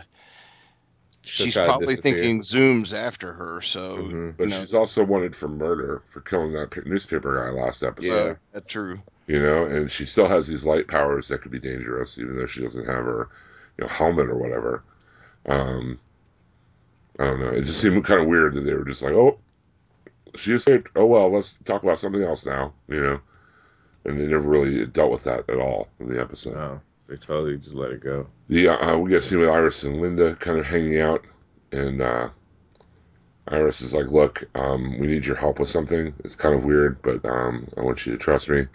she's 1.23 1.55
probably 1.55 1.95
thinking 1.97 2.43
Zoom's 2.43 2.93
after 2.93 3.33
her. 3.33 3.61
So 3.61 3.97
Mhm. 3.97 4.37
But 4.37 4.43
you 4.45 4.49
know, 4.51 4.59
she's 4.61 4.73
also 4.75 5.03
wanted 5.03 5.35
for 5.35 5.47
murder 5.49 6.03
for 6.11 6.21
killing 6.21 6.53
that 6.53 6.85
newspaper 6.85 7.35
guy 7.43 7.49
last 7.49 7.83
episode. 7.83 8.27
Yeah. 8.27 8.33
that's 8.53 8.71
true. 8.71 9.01
You 9.27 9.41
know, 9.41 9.65
and 9.65 9.89
she 9.91 10.05
still 10.05 10.27
has 10.27 10.47
these 10.47 10.65
light 10.65 10.87
powers 10.87 11.27
that 11.29 11.41
could 11.41 11.51
be 11.51 11.59
dangerous, 11.59 12.17
even 12.19 12.35
though 12.35 12.45
she 12.47 12.61
doesn't 12.61 12.85
have 12.85 13.05
her, 13.05 13.29
you 13.77 13.83
know, 13.83 13.87
helmet 13.87 14.29
or 14.29 14.35
whatever. 14.37 14.83
Um, 15.47 15.99
I 17.19 17.25
don't 17.25 17.39
know. 17.39 17.49
It 17.49 17.63
just 17.63 17.81
seemed 17.81 18.03
kind 18.05 18.21
of 18.21 18.27
weird 18.27 18.53
that 18.53 18.61
they 18.61 18.73
were 18.73 18.85
just 18.85 19.01
like, 19.01 19.13
"Oh, 19.13 19.37
she 20.35 20.53
escaped. 20.53 20.91
Oh 20.95 21.05
well, 21.05 21.31
let's 21.31 21.53
talk 21.65 21.81
about 21.83 21.99
something 21.99 22.21
else 22.23 22.45
now." 22.45 22.73
You 22.87 23.01
know, 23.01 23.19
and 24.05 24.19
they 24.19 24.25
never 24.25 24.47
really 24.47 24.85
dealt 24.87 25.11
with 25.11 25.23
that 25.25 25.49
at 25.49 25.57
all 25.57 25.87
in 25.99 26.09
the 26.09 26.19
episode. 26.19 26.55
No, 26.55 26.81
they 27.07 27.15
totally 27.15 27.57
just 27.57 27.75
let 27.75 27.91
it 27.91 28.01
go. 28.01 28.27
The 28.47 28.69
uh, 28.69 28.97
we 28.97 29.09
get 29.09 29.23
seen 29.23 29.39
with 29.39 29.49
Iris 29.49 29.83
and 29.83 30.01
Linda 30.01 30.35
kind 30.35 30.57
of 30.57 30.65
hanging 30.65 30.99
out, 30.99 31.23
and 31.71 32.01
uh, 32.01 32.29
Iris 33.47 33.81
is 33.81 33.93
like, 33.93 34.07
"Look, 34.07 34.43
um, 34.55 34.99
we 34.99 35.07
need 35.07 35.25
your 35.25 35.35
help 35.35 35.59
with 35.59 35.69
something. 35.69 36.13
It's 36.23 36.35
kind 36.35 36.55
of 36.55 36.65
weird, 36.65 37.01
but 37.01 37.23
um, 37.25 37.67
I 37.77 37.81
want 37.81 38.05
you 38.05 38.13
to 38.13 38.17
trust 38.17 38.49
me." 38.49 38.65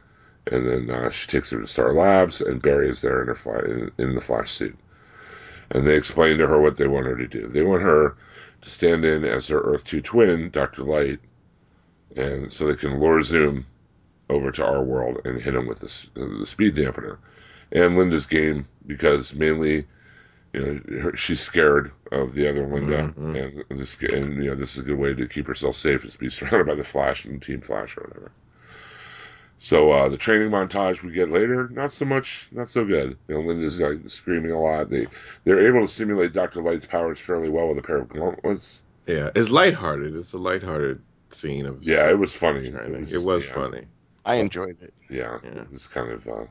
And 0.49 0.67
then 0.67 0.91
uh, 0.91 1.11
she 1.11 1.27
takes 1.27 1.51
her 1.51 1.61
to 1.61 1.67
Star 1.67 1.93
Labs, 1.93 2.41
and 2.41 2.63
Barry 2.63 2.89
is 2.89 3.03
there 3.03 3.21
in 3.21 3.27
her 3.27 3.35
fly, 3.35 3.59
in, 3.59 3.91
in 3.99 4.15
the 4.15 4.21
Flash 4.21 4.53
suit, 4.53 4.79
and 5.73 5.87
they 5.87 5.97
explain 5.97 6.39
to 6.39 6.47
her 6.47 6.61
what 6.61 6.77
they 6.77 6.87
want 6.87 7.07
her 7.07 7.17
to 7.17 7.27
do. 7.27 7.49
They 7.49 7.65
want 7.65 7.83
her 7.83 8.17
to 8.63 8.71
stand 8.71 9.05
in 9.05 9.25
as 9.25 9.49
her 9.49 9.61
Earth 9.61 9.85
Two 9.85 10.01
twin, 10.01 10.51
Doctor 10.51 10.85
Light, 10.85 11.19
and 12.15 12.53
so 12.53 12.67
they 12.67 12.77
can 12.77 13.01
lure 13.01 13.25
Zoom 13.25 13.67
over 14.29 14.51
to 14.51 14.65
our 14.65 14.83
world 14.83 15.21
and 15.25 15.41
hit 15.41 15.55
him 15.55 15.67
with 15.67 15.81
the, 15.81 16.39
the 16.39 16.47
speed 16.47 16.75
dampener. 16.75 17.19
And 17.73 17.97
Linda's 17.97 18.27
game 18.27 18.67
because 18.87 19.35
mainly 19.35 19.87
you 20.53 20.61
know, 20.61 21.01
her, 21.01 21.17
she's 21.17 21.41
scared 21.41 21.93
of 22.13 22.33
the 22.33 22.49
other 22.49 22.67
Linda, 22.67 23.13
Mhm. 23.19 23.65
and 23.71 23.79
this 23.81 24.01
and 24.03 24.43
you 24.43 24.51
know 24.51 24.55
this 24.55 24.77
is 24.77 24.85
a 24.85 24.87
good 24.87 24.99
way 24.99 25.13
to 25.13 25.27
keep 25.27 25.47
herself 25.47 25.77
safe 25.77 26.05
is 26.05 26.15
to 26.15 26.19
be 26.19 26.31
surrounded 26.31 26.67
by 26.67 26.75
the 26.75 26.85
Flash 26.85 27.25
and 27.25 27.43
Team 27.43 27.61
Flash 27.61 27.97
or 27.97 28.03
whatever. 28.03 28.31
So 29.59 29.91
uh, 29.91 30.09
the 30.09 30.17
training 30.19 30.51
montage 30.51 31.03
we 31.03 31.13
get 31.13 31.31
later, 31.31 31.69
not 31.71 31.91
so 31.93 32.05
much, 32.05 32.49
not 32.53 32.69
so 32.69 32.85
good. 32.85 33.17
You 33.27 33.35
know, 33.37 33.41
Linda's 33.41 33.81
like 33.81 34.01
screaming 34.09 34.53
a 34.53 34.61
lot. 34.61 34.91
They 34.91 35.07
they're 35.45 35.67
able 35.67 35.87
to 35.87 35.93
simulate 35.93 36.33
Doctor 36.33 36.63
Light's 36.63 36.87
powers 36.87 37.19
fairly 37.19 37.49
well 37.49 37.69
with 37.69 37.79
a 37.79 37.83
pair 37.83 37.99
of 37.99 38.09
gauntlets. 38.09 38.83
Yeah, 39.07 39.31
it's 39.35 39.51
lighthearted. 39.51 40.15
It's 40.15 40.33
a 40.35 40.39
lighthearted 40.39 41.01
scene 41.31 41.65
of 41.67 41.83
Yeah, 41.83 42.09
it 42.11 42.19
was 42.19 42.35
funny. 42.35 42.71
training. 42.71 43.09
It 43.11 43.23
was 43.23 43.47
yeah, 43.47 43.55
funny. 43.55 43.87
I 44.27 44.35
enjoyed 44.37 44.83
it. 44.83 44.93
Yeah, 45.09 45.39
Yeah. 45.43 45.63
it 45.63 45.73
was 45.73 45.87
kind 45.89 46.11
of. 46.13 46.27
Uh, 46.29 46.47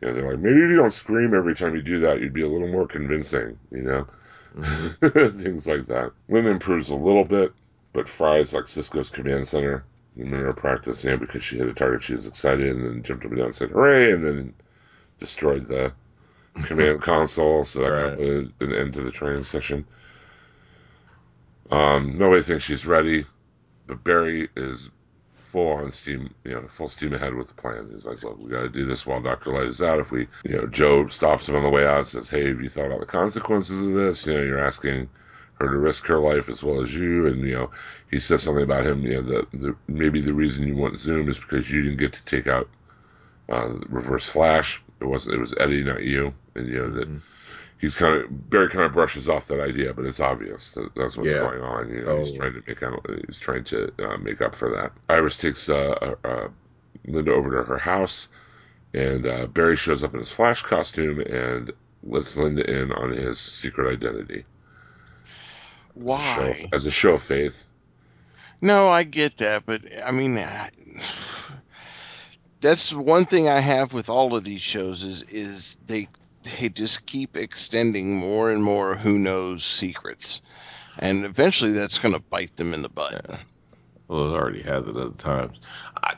you 0.00 0.08
know, 0.08 0.14
they're 0.14 0.30
like 0.30 0.40
maybe 0.40 0.62
if 0.62 0.70
you 0.70 0.76
don't 0.76 0.92
scream 0.92 1.34
every 1.34 1.54
time 1.54 1.76
you 1.76 1.82
do 1.82 2.00
that, 2.00 2.20
you'd 2.20 2.32
be 2.32 2.42
a 2.42 2.48
little 2.48 2.68
more 2.68 2.86
convincing. 2.88 3.58
You 3.70 3.82
know. 3.82 4.06
Mhm. 4.56 4.96
things 5.42 5.66
like 5.66 5.86
that. 5.86 6.12
Lynn 6.28 6.46
improves 6.46 6.90
a 6.90 6.94
little 6.96 7.24
bit, 7.24 7.52
but 7.92 8.08
Fry's 8.08 8.52
like 8.52 8.68
Cisco's 8.68 9.10
command 9.10 9.48
center 9.48 9.84
in 10.16 10.24
the 10.30 10.36
middle 10.36 10.50
of 10.50 10.56
practice, 10.56 11.04
yeah, 11.04 11.16
because 11.16 11.42
she 11.44 11.56
hit 11.56 11.68
a 11.68 11.72
target, 11.74 12.02
she 12.02 12.14
was 12.14 12.26
excited, 12.26 12.66
and 12.66 12.84
then 12.84 13.02
jumped 13.02 13.24
up 13.24 13.30
and 13.30 13.38
down 13.38 13.46
and 13.46 13.56
said, 13.56 13.70
hooray, 13.70 14.12
and 14.12 14.24
then 14.24 14.54
destroyed 15.18 15.66
the 15.66 15.92
command 16.64 17.00
console, 17.02 17.64
so 17.64 17.80
that 17.80 17.90
Right. 17.90 18.18
kind 18.18 18.30
of 18.30 18.52
an 18.68 18.74
end 18.74 18.94
to 18.94 19.02
the 19.02 19.10
training 19.10 19.44
session. 19.44 19.86
Um, 21.70 22.18
nobody 22.18 22.42
thinks 22.42 22.64
she's 22.64 22.86
ready, 22.86 23.24
but 23.86 24.04
Barry 24.04 24.48
is 24.56 24.90
full 25.52 25.68
on 25.72 25.92
steam, 25.92 26.34
you 26.44 26.52
know, 26.52 26.66
full 26.66 26.88
steam 26.88 27.12
ahead 27.12 27.34
with 27.34 27.48
the 27.48 27.54
plan. 27.54 27.90
He's 27.92 28.06
like, 28.06 28.22
look, 28.24 28.38
we 28.38 28.50
got 28.50 28.62
to 28.62 28.70
do 28.70 28.86
this 28.86 29.06
while 29.06 29.20
Dr. 29.20 29.52
Light 29.52 29.66
is 29.66 29.82
out. 29.82 30.00
If 30.00 30.10
we, 30.10 30.26
you 30.44 30.56
know, 30.56 30.66
Joe 30.66 31.06
stops 31.08 31.46
him 31.46 31.56
on 31.56 31.62
the 31.62 31.68
way 31.68 31.86
out 31.86 31.98
and 31.98 32.06
says, 32.06 32.30
hey, 32.30 32.48
have 32.48 32.62
you 32.62 32.70
thought 32.70 32.86
about 32.86 33.00
the 33.00 33.06
consequences 33.06 33.86
of 33.86 33.92
this? 33.92 34.26
You 34.26 34.32
know, 34.32 34.42
you're 34.42 34.64
asking 34.64 35.10
her 35.54 35.68
to 35.68 35.76
risk 35.76 36.06
her 36.06 36.18
life 36.18 36.48
as 36.48 36.64
well 36.64 36.80
as 36.80 36.94
you. 36.94 37.26
And 37.26 37.42
you 37.42 37.54
know, 37.54 37.70
he 38.10 38.18
says 38.18 38.42
something 38.42 38.64
about 38.64 38.86
him. 38.86 39.02
You 39.02 39.16
know, 39.16 39.22
the, 39.22 39.46
the 39.52 39.76
maybe 39.88 40.22
the 40.22 40.34
reason 40.34 40.66
you 40.66 40.74
want 40.74 40.98
Zoom 40.98 41.28
is 41.28 41.38
because 41.38 41.70
you 41.70 41.82
didn't 41.82 41.98
get 41.98 42.14
to 42.14 42.24
take 42.24 42.46
out 42.46 42.68
uh, 43.50 43.74
Reverse 43.88 44.28
Flash. 44.28 44.82
It 45.00 45.04
wasn't. 45.04 45.34
It 45.34 45.40
was 45.40 45.54
Eddie, 45.60 45.84
not 45.84 46.02
you. 46.02 46.32
And 46.54 46.66
you 46.66 46.78
know 46.78 46.90
that 46.90 47.08
Mm-hmm. 47.08 47.31
He's 47.82 47.96
kind 47.96 48.16
of 48.16 48.48
Barry 48.50 48.68
kind 48.70 48.84
of 48.86 48.92
brushes 48.94 49.28
off 49.28 49.48
that 49.48 49.60
idea, 49.60 49.92
but 49.92 50.06
it's 50.06 50.20
obvious 50.20 50.72
that 50.74 50.94
that's 50.94 51.16
what's 51.18 51.28
Yeah. 51.30 51.40
going 51.40 51.60
on. 51.60 51.90
You 51.90 52.00
know, 52.02 52.20
he's 52.20 52.32
trying 52.32 52.54
to 52.54 52.62
make 52.66 52.82
out, 52.82 53.04
he's 53.26 53.38
trying 53.38 53.64
to 53.64 53.92
uh, 53.98 54.16
make 54.16 54.40
up 54.40 54.54
for 54.54 54.70
that. 54.70 54.92
Iris 55.14 55.36
takes 55.36 55.68
uh, 55.68 56.14
uh, 56.24 56.26
uh, 56.26 56.48
Linda 57.06 57.32
over 57.34 57.50
to 57.50 57.64
her 57.64 57.78
house, 57.78 58.28
and 58.94 59.26
uh, 59.26 59.46
Barry 59.48 59.76
shows 59.76 60.02
up 60.04 60.14
in 60.14 60.20
his 60.20 60.30
Flash 60.32 60.62
costume 60.62 61.20
and 61.20 61.72
lets 62.04 62.36
Linda 62.36 62.64
in 62.70 62.92
on 62.92 63.10
his 63.10 63.38
secret 63.40 63.92
identity. 63.92 64.44
As 65.94 65.98
a 65.98 66.00
show 66.00 66.02
Why? 66.04 66.46
of- 66.48 66.72
as 66.72 66.86
a 66.86 66.90
show 66.90 67.14
of 67.14 67.22
faith. 67.22 67.66
No, 68.60 68.88
I 68.88 69.02
get 69.02 69.38
that, 69.38 69.66
but 69.66 69.82
I 70.06 70.12
mean, 70.12 70.38
I- 70.38 70.70
that's 72.60 72.94
one 72.94 73.24
thing 73.24 73.48
I 73.48 73.58
have 73.58 73.92
with 73.92 74.08
all 74.08 74.34
of 74.36 74.44
these 74.44 74.60
shows 74.62 75.02
is 75.02 75.22
is 75.24 75.76
they 75.86 76.08
they 76.44 76.68
just 76.68 77.06
keep 77.06 77.36
extending 77.36 78.16
more 78.16 78.50
and 78.50 78.62
more 78.62 78.94
who 78.96 79.18
knows 79.18 79.64
secrets, 79.64 80.42
and 80.98 81.24
eventually 81.24 81.72
that's 81.72 81.98
going 81.98 82.14
to 82.14 82.20
bite 82.20 82.56
them 82.56 82.74
in 82.74 82.82
the 82.82 82.88
butt. 82.88 83.40
Well, 84.08 84.34
it 84.34 84.38
already 84.38 84.62
has 84.62 84.86
at 84.88 84.96
other 84.96 85.10
times. 85.10 85.60
I 85.96 86.14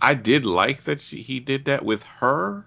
I 0.00 0.14
did 0.14 0.46
like 0.46 0.84
that 0.84 1.00
she, 1.00 1.22
he 1.22 1.40
did 1.40 1.66
that 1.66 1.84
with 1.84 2.04
her, 2.04 2.66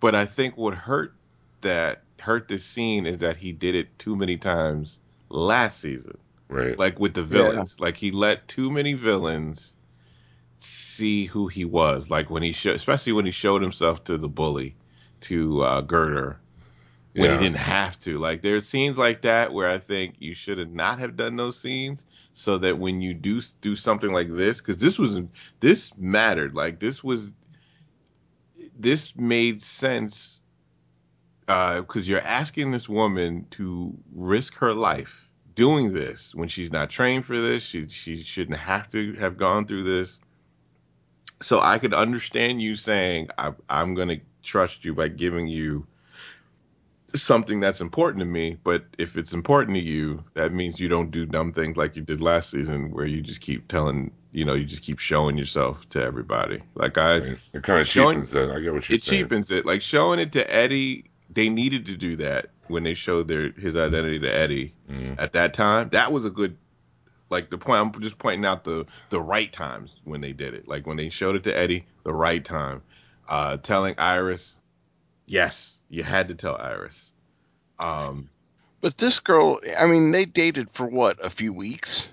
but 0.00 0.14
I 0.14 0.26
think 0.26 0.56
what 0.56 0.74
hurt 0.74 1.14
that 1.62 2.02
hurt 2.20 2.48
the 2.48 2.58
scene 2.58 3.06
is 3.06 3.18
that 3.18 3.36
he 3.36 3.52
did 3.52 3.74
it 3.74 3.98
too 3.98 4.16
many 4.16 4.36
times 4.36 5.00
last 5.28 5.80
season. 5.80 6.18
Right. 6.48 6.78
Like 6.78 7.00
with 7.00 7.14
the 7.14 7.22
villains, 7.22 7.80
like 7.80 7.96
he 7.96 8.12
let 8.12 8.46
too 8.46 8.70
many 8.70 8.94
villains 8.94 9.74
see 10.56 11.24
who 11.24 11.48
he 11.48 11.64
was. 11.64 12.10
Like 12.10 12.30
when 12.30 12.42
he 12.42 12.52
showed, 12.52 12.76
especially 12.76 13.12
when 13.12 13.24
he 13.24 13.32
showed 13.32 13.62
himself 13.62 14.04
to 14.04 14.16
the 14.16 14.28
bully, 14.28 14.76
to 15.22 15.62
uh, 15.62 15.80
Girder, 15.82 16.38
when 17.14 17.30
Yeah. 17.30 17.38
he 17.38 17.44
didn't 17.44 17.56
have 17.58 17.98
to. 18.00 18.18
Like 18.18 18.42
there's 18.42 18.68
scenes 18.68 18.98
like 18.98 19.22
that 19.22 19.52
where 19.52 19.68
I 19.68 19.78
think 19.78 20.16
you 20.18 20.34
should 20.34 20.58
have 20.58 20.70
not 20.70 20.98
have 20.98 21.16
done 21.16 21.36
those 21.36 21.58
scenes, 21.58 22.04
so 22.32 22.58
that 22.58 22.78
when 22.78 23.00
you 23.00 23.14
do 23.14 23.40
do 23.60 23.74
something 23.76 24.12
like 24.12 24.34
this, 24.34 24.60
because 24.60 24.78
this 24.78 24.98
was 24.98 25.18
this 25.60 25.92
mattered. 25.96 26.54
Like 26.54 26.78
this 26.80 27.02
was 27.02 27.32
this 28.78 29.16
made 29.16 29.62
sense 29.62 30.42
because 31.46 32.08
you're 32.08 32.20
asking 32.20 32.72
this 32.72 32.88
woman 32.88 33.46
to 33.52 33.96
risk 34.12 34.56
her 34.56 34.74
life 34.74 35.28
doing 35.54 35.92
this 35.94 36.34
when 36.34 36.48
she's 36.48 36.70
not 36.70 36.90
trained 36.90 37.24
for 37.24 37.40
this. 37.40 37.62
She 37.62 37.88
she 37.88 38.16
shouldn't 38.16 38.58
have 38.58 38.90
to 38.90 39.14
have 39.14 39.36
gone 39.38 39.66
through 39.66 39.84
this. 39.84 40.18
So 41.40 41.60
I 41.60 41.78
could 41.78 41.94
understand 41.94 42.60
you 42.62 42.74
saying 42.76 43.28
I, 43.38 43.52
I'm 43.68 43.94
going 43.94 44.08
to 44.08 44.20
trust 44.46 44.84
you 44.84 44.94
by 44.94 45.08
giving 45.08 45.46
you 45.46 45.86
something 47.14 47.60
that's 47.60 47.80
important 47.80 48.20
to 48.20 48.26
me. 48.26 48.56
But 48.62 48.84
if 48.98 49.16
it's 49.16 49.32
important 49.32 49.76
to 49.76 49.82
you, 49.82 50.22
that 50.34 50.52
means 50.52 50.80
you 50.80 50.88
don't 50.88 51.10
do 51.10 51.24
dumb 51.26 51.52
things 51.52 51.76
like 51.76 51.96
you 51.96 52.02
did 52.02 52.20
last 52.20 52.50
season, 52.50 52.90
where 52.90 53.06
you 53.06 53.22
just 53.22 53.40
keep 53.40 53.68
telling, 53.68 54.10
you 54.32 54.44
know, 54.44 54.54
you 54.54 54.64
just 54.64 54.82
keep 54.82 54.98
showing 54.98 55.36
yourself 55.38 55.88
to 55.90 56.02
everybody. 56.02 56.62
Like 56.74 56.98
I, 56.98 57.18
Right. 57.18 57.38
It 57.52 57.62
kind 57.62 57.80
of 57.80 57.86
Showing- 57.86 58.16
cheapens 58.24 58.34
it. 58.34 58.50
I 58.50 58.60
get 58.60 58.72
what 58.72 58.88
you're 58.88 58.96
it 58.96 59.02
saying. 59.02 59.20
It 59.20 59.24
cheapens 59.24 59.50
it. 59.50 59.64
Like 59.66 59.82
showing 59.82 60.18
it 60.18 60.32
to 60.32 60.54
Eddie, 60.54 61.04
they 61.30 61.48
needed 61.48 61.86
to 61.86 61.96
do 61.96 62.16
that 62.16 62.46
when 62.68 62.82
they 62.82 62.94
showed 62.94 63.28
their 63.28 63.50
his 63.52 63.76
identity 63.76 64.18
to 64.20 64.28
Eddie 64.34 64.74
Mm. 64.90 65.14
at 65.18 65.32
that 65.32 65.54
time. 65.54 65.88
That 65.90 66.12
was 66.12 66.24
a 66.24 66.30
good, 66.30 66.56
like 67.30 67.50
the 67.50 67.58
point. 67.58 67.80
I'm 67.94 68.02
just 68.02 68.18
pointing 68.18 68.44
out 68.44 68.64
the 68.64 68.86
the 69.10 69.20
right 69.20 69.52
times 69.52 69.96
when 70.04 70.20
they 70.20 70.32
did 70.32 70.54
it. 70.54 70.68
Like 70.68 70.86
when 70.86 70.96
they 70.96 71.08
showed 71.08 71.36
it 71.36 71.44
to 71.44 71.56
Eddie, 71.56 71.86
the 72.04 72.12
right 72.12 72.44
time. 72.44 72.82
Uh, 73.28 73.56
telling 73.56 73.96
Iris, 73.98 74.56
yes, 75.26 75.80
you 75.88 76.02
had 76.02 76.28
to 76.28 76.34
tell 76.34 76.56
Iris. 76.56 77.10
Um, 77.78 78.30
But 78.80 78.96
this 78.96 79.18
girl, 79.18 79.60
I 79.78 79.86
mean, 79.86 80.12
they 80.12 80.24
dated 80.24 80.70
for 80.70 80.86
what 80.86 81.24
a 81.24 81.30
few 81.30 81.52
weeks. 81.52 82.10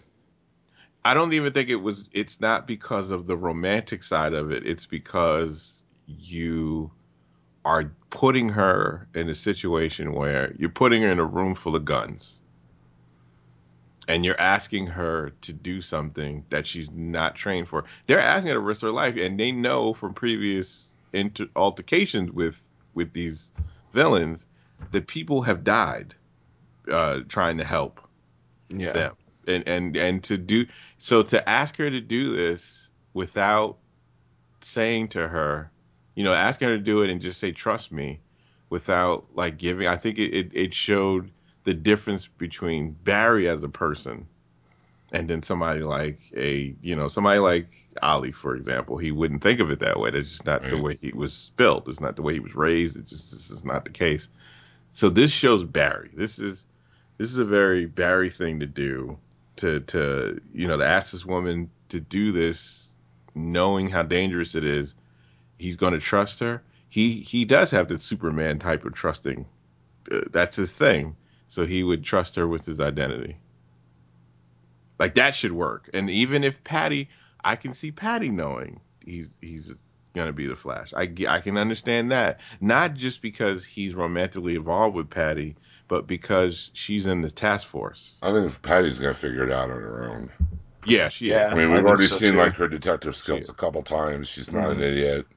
I 1.05 1.13
don't 1.13 1.33
even 1.33 1.53
think 1.53 1.69
it 1.69 1.75
was. 1.75 2.05
It's 2.13 2.39
not 2.39 2.65
because 2.65 3.11
of 3.11 3.27
the 3.27 3.35
romantic 3.35 4.03
side 4.03 4.33
of 4.33 4.51
it. 4.51 4.65
It's 4.65 4.85
because 4.85 5.83
you 6.07 6.89
are 7.65 7.91
putting 8.09 8.49
her 8.49 9.07
in 9.13 9.29
a 9.29 9.35
situation 9.35 10.13
where 10.13 10.53
you're 10.57 10.69
putting 10.69 11.01
her 11.01 11.09
in 11.09 11.19
a 11.19 11.25
room 11.25 11.55
full 11.55 11.75
of 11.75 11.85
guns, 11.85 12.39
and 14.07 14.25
you're 14.25 14.39
asking 14.39 14.87
her 14.87 15.33
to 15.41 15.53
do 15.53 15.81
something 15.81 16.45
that 16.49 16.65
she's 16.65 16.89
not 16.89 17.35
trained 17.35 17.67
for. 17.67 17.83
They're 18.07 18.19
asking 18.19 18.47
her 18.49 18.55
to 18.55 18.59
risk 18.59 18.81
her 18.81 18.91
life, 18.91 19.15
and 19.17 19.39
they 19.39 19.51
know 19.51 19.93
from 19.93 20.13
previous 20.13 20.92
inter- 21.13 21.49
altercations 21.55 22.31
with 22.31 22.69
with 22.93 23.13
these 23.13 23.51
villains 23.93 24.45
that 24.91 25.07
people 25.07 25.41
have 25.43 25.63
died 25.63 26.15
uh, 26.91 27.19
trying 27.27 27.57
to 27.57 27.63
help 27.63 28.01
Yeah. 28.69 28.91
them 28.91 29.15
and 29.47 29.67
and 29.67 29.97
and 29.97 30.23
to 30.23 30.37
do 30.37 30.65
so 30.97 31.21
to 31.23 31.49
ask 31.49 31.77
her 31.77 31.89
to 31.89 32.01
do 32.01 32.35
this 32.35 32.89
without 33.13 33.77
saying 34.61 35.07
to 35.09 35.27
her 35.27 35.71
you 36.15 36.23
know 36.23 36.33
asking 36.33 36.69
her 36.69 36.77
to 36.77 36.83
do 36.83 37.01
it 37.01 37.09
and 37.09 37.21
just 37.21 37.39
say 37.39 37.51
trust 37.51 37.91
me 37.91 38.19
without 38.69 39.25
like 39.35 39.57
giving 39.57 39.87
i 39.87 39.95
think 39.97 40.17
it, 40.17 40.33
it, 40.33 40.51
it 40.53 40.73
showed 40.73 41.29
the 41.65 41.73
difference 41.73 42.27
between 42.27 42.91
barry 43.03 43.47
as 43.47 43.63
a 43.63 43.69
person 43.69 44.25
and 45.11 45.29
then 45.29 45.43
somebody 45.43 45.81
like 45.81 46.19
a 46.35 46.73
you 46.81 46.95
know 46.95 47.07
somebody 47.07 47.39
like 47.39 47.67
ali 48.01 48.31
for 48.31 48.55
example 48.55 48.97
he 48.97 49.11
wouldn't 49.11 49.41
think 49.41 49.59
of 49.59 49.69
it 49.69 49.79
that 49.79 49.99
way. 49.99 50.11
That's 50.11 50.29
just 50.29 50.45
not 50.45 50.63
the 50.67 50.77
way 50.77 50.97
he 50.99 51.11
was 51.11 51.51
built. 51.57 51.87
It's 51.87 51.99
not 51.99 52.15
the 52.15 52.21
way 52.21 52.33
he 52.33 52.39
was 52.39 52.55
raised. 52.55 52.97
It's 52.97 53.11
just 53.11 53.31
this 53.31 53.51
is 53.51 53.63
not 53.63 53.85
the 53.85 53.91
case. 53.91 54.27
So 54.91 55.09
this 55.09 55.31
shows 55.31 55.63
barry. 55.63 56.11
This 56.13 56.39
is 56.39 56.65
this 57.17 57.31
is 57.31 57.37
a 57.37 57.45
very 57.45 57.85
Barry 57.85 58.29
thing 58.29 58.59
to 58.59 58.65
do 58.65 59.17
to 59.57 59.79
to 59.81 60.41
you 60.53 60.67
know 60.67 60.77
to 60.77 60.85
ask 60.85 61.11
this 61.11 61.25
woman 61.25 61.69
to 61.89 61.99
do 61.99 62.31
this 62.31 62.89
knowing 63.35 63.89
how 63.89 64.03
dangerous 64.03 64.55
it 64.55 64.63
is. 64.63 64.95
He's 65.57 65.75
going 65.75 65.93
to 65.93 65.99
trust 65.99 66.39
her. 66.39 66.61
He 66.89 67.19
he 67.19 67.45
does 67.45 67.71
have 67.71 67.87
the 67.87 67.97
superman 67.97 68.59
type 68.59 68.85
of 68.85 68.93
trusting. 68.93 69.45
Uh, 70.11 70.21
that's 70.31 70.55
his 70.55 70.71
thing. 70.71 71.15
So 71.47 71.65
he 71.65 71.83
would 71.83 72.03
trust 72.03 72.35
her 72.35 72.47
with 72.47 72.65
his 72.65 72.81
identity. 72.81 73.37
Like 74.99 75.15
that 75.15 75.35
should 75.35 75.51
work. 75.51 75.89
And 75.93 76.09
even 76.09 76.43
if 76.43 76.63
patty 76.63 77.09
i 77.43 77.55
can 77.55 77.73
see 77.73 77.91
patty 77.91 78.29
knowing 78.29 78.79
he's 79.05 79.29
he's 79.41 79.73
going 80.13 80.27
to 80.27 80.33
be 80.33 80.45
the 80.45 80.55
flash 80.55 80.93
I, 80.95 81.11
I 81.27 81.39
can 81.39 81.57
understand 81.57 82.11
that 82.11 82.39
not 82.61 82.93
just 82.93 83.21
because 83.21 83.65
he's 83.65 83.95
romantically 83.95 84.55
involved 84.55 84.95
with 84.95 85.09
patty 85.09 85.55
but 85.87 86.07
because 86.07 86.71
she's 86.73 87.05
in 87.07 87.21
the 87.21 87.29
task 87.29 87.67
force. 87.67 88.17
I 88.21 88.31
think 88.31 88.61
Patty's 88.61 88.99
gonna 88.99 89.13
figure 89.13 89.43
it 89.43 89.51
out 89.51 89.69
on 89.69 89.81
her 89.81 90.09
own. 90.09 90.31
Yeah, 90.85 91.09
she 91.09 91.29
Yeah. 91.29 91.47
is. 91.47 91.51
I 91.51 91.55
mean, 91.55 91.67
we've 91.69 91.77
think 91.77 91.87
already 91.87 92.03
so, 92.05 92.15
seen 92.15 92.33
too. 92.33 92.39
like 92.39 92.53
her 92.53 92.67
detective 92.67 93.15
skills 93.15 93.49
a 93.49 93.53
couple 93.53 93.83
times. 93.83 94.29
She's 94.29 94.51
not 94.51 94.69
Mhm. 94.69 94.71
an 94.71 94.81
idiot. 94.81 95.27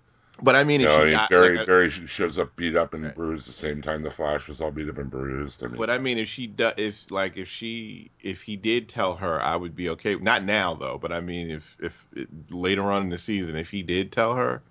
But 0.42 0.54
I 0.54 0.64
mean, 0.64 0.82
if 0.82 0.90
she 0.90 1.10
got 1.10 1.30
Barry, 1.30 1.56
like 1.56 1.64
a- 1.64 1.66
Barry 1.66 1.90
shows 1.90 2.38
up 2.38 2.54
beat 2.56 2.76
up 2.76 2.92
and 2.92 3.14
bruised 3.14 3.48
the 3.48 3.52
same 3.52 3.80
time 3.80 4.02
the 4.02 4.10
Flash 4.10 4.48
was 4.48 4.60
all 4.60 4.70
beat 4.70 4.88
up 4.88 4.98
and 4.98 5.10
bruised. 5.10 5.64
I 5.64 5.68
mean, 5.68 5.78
But 5.78 5.88
I 5.88 5.98
mean, 5.98 6.18
if 6.18 6.28
she 6.28 6.46
does, 6.46 6.74
if 6.76 7.10
like 7.10 7.38
if 7.38 7.48
she, 7.48 8.10
if 8.20 8.42
he 8.42 8.56
did 8.56 8.88
tell 8.88 9.16
her, 9.16 9.40
I 9.40 9.56
would 9.56 9.74
be 9.74 9.88
okay. 9.90 10.14
Not 10.16 10.44
now 10.44 10.74
though, 10.74 10.98
but 10.98 11.10
I 11.10 11.20
mean, 11.20 11.50
if 11.50 11.76
if 11.80 12.06
it, 12.14 12.28
later 12.50 12.82
on 12.90 13.02
in 13.02 13.08
the 13.08 13.18
season, 13.18 13.56
if 13.56 13.70
he 13.70 13.82
did 13.82 14.12
tell 14.12 14.34
her, 14.34 14.62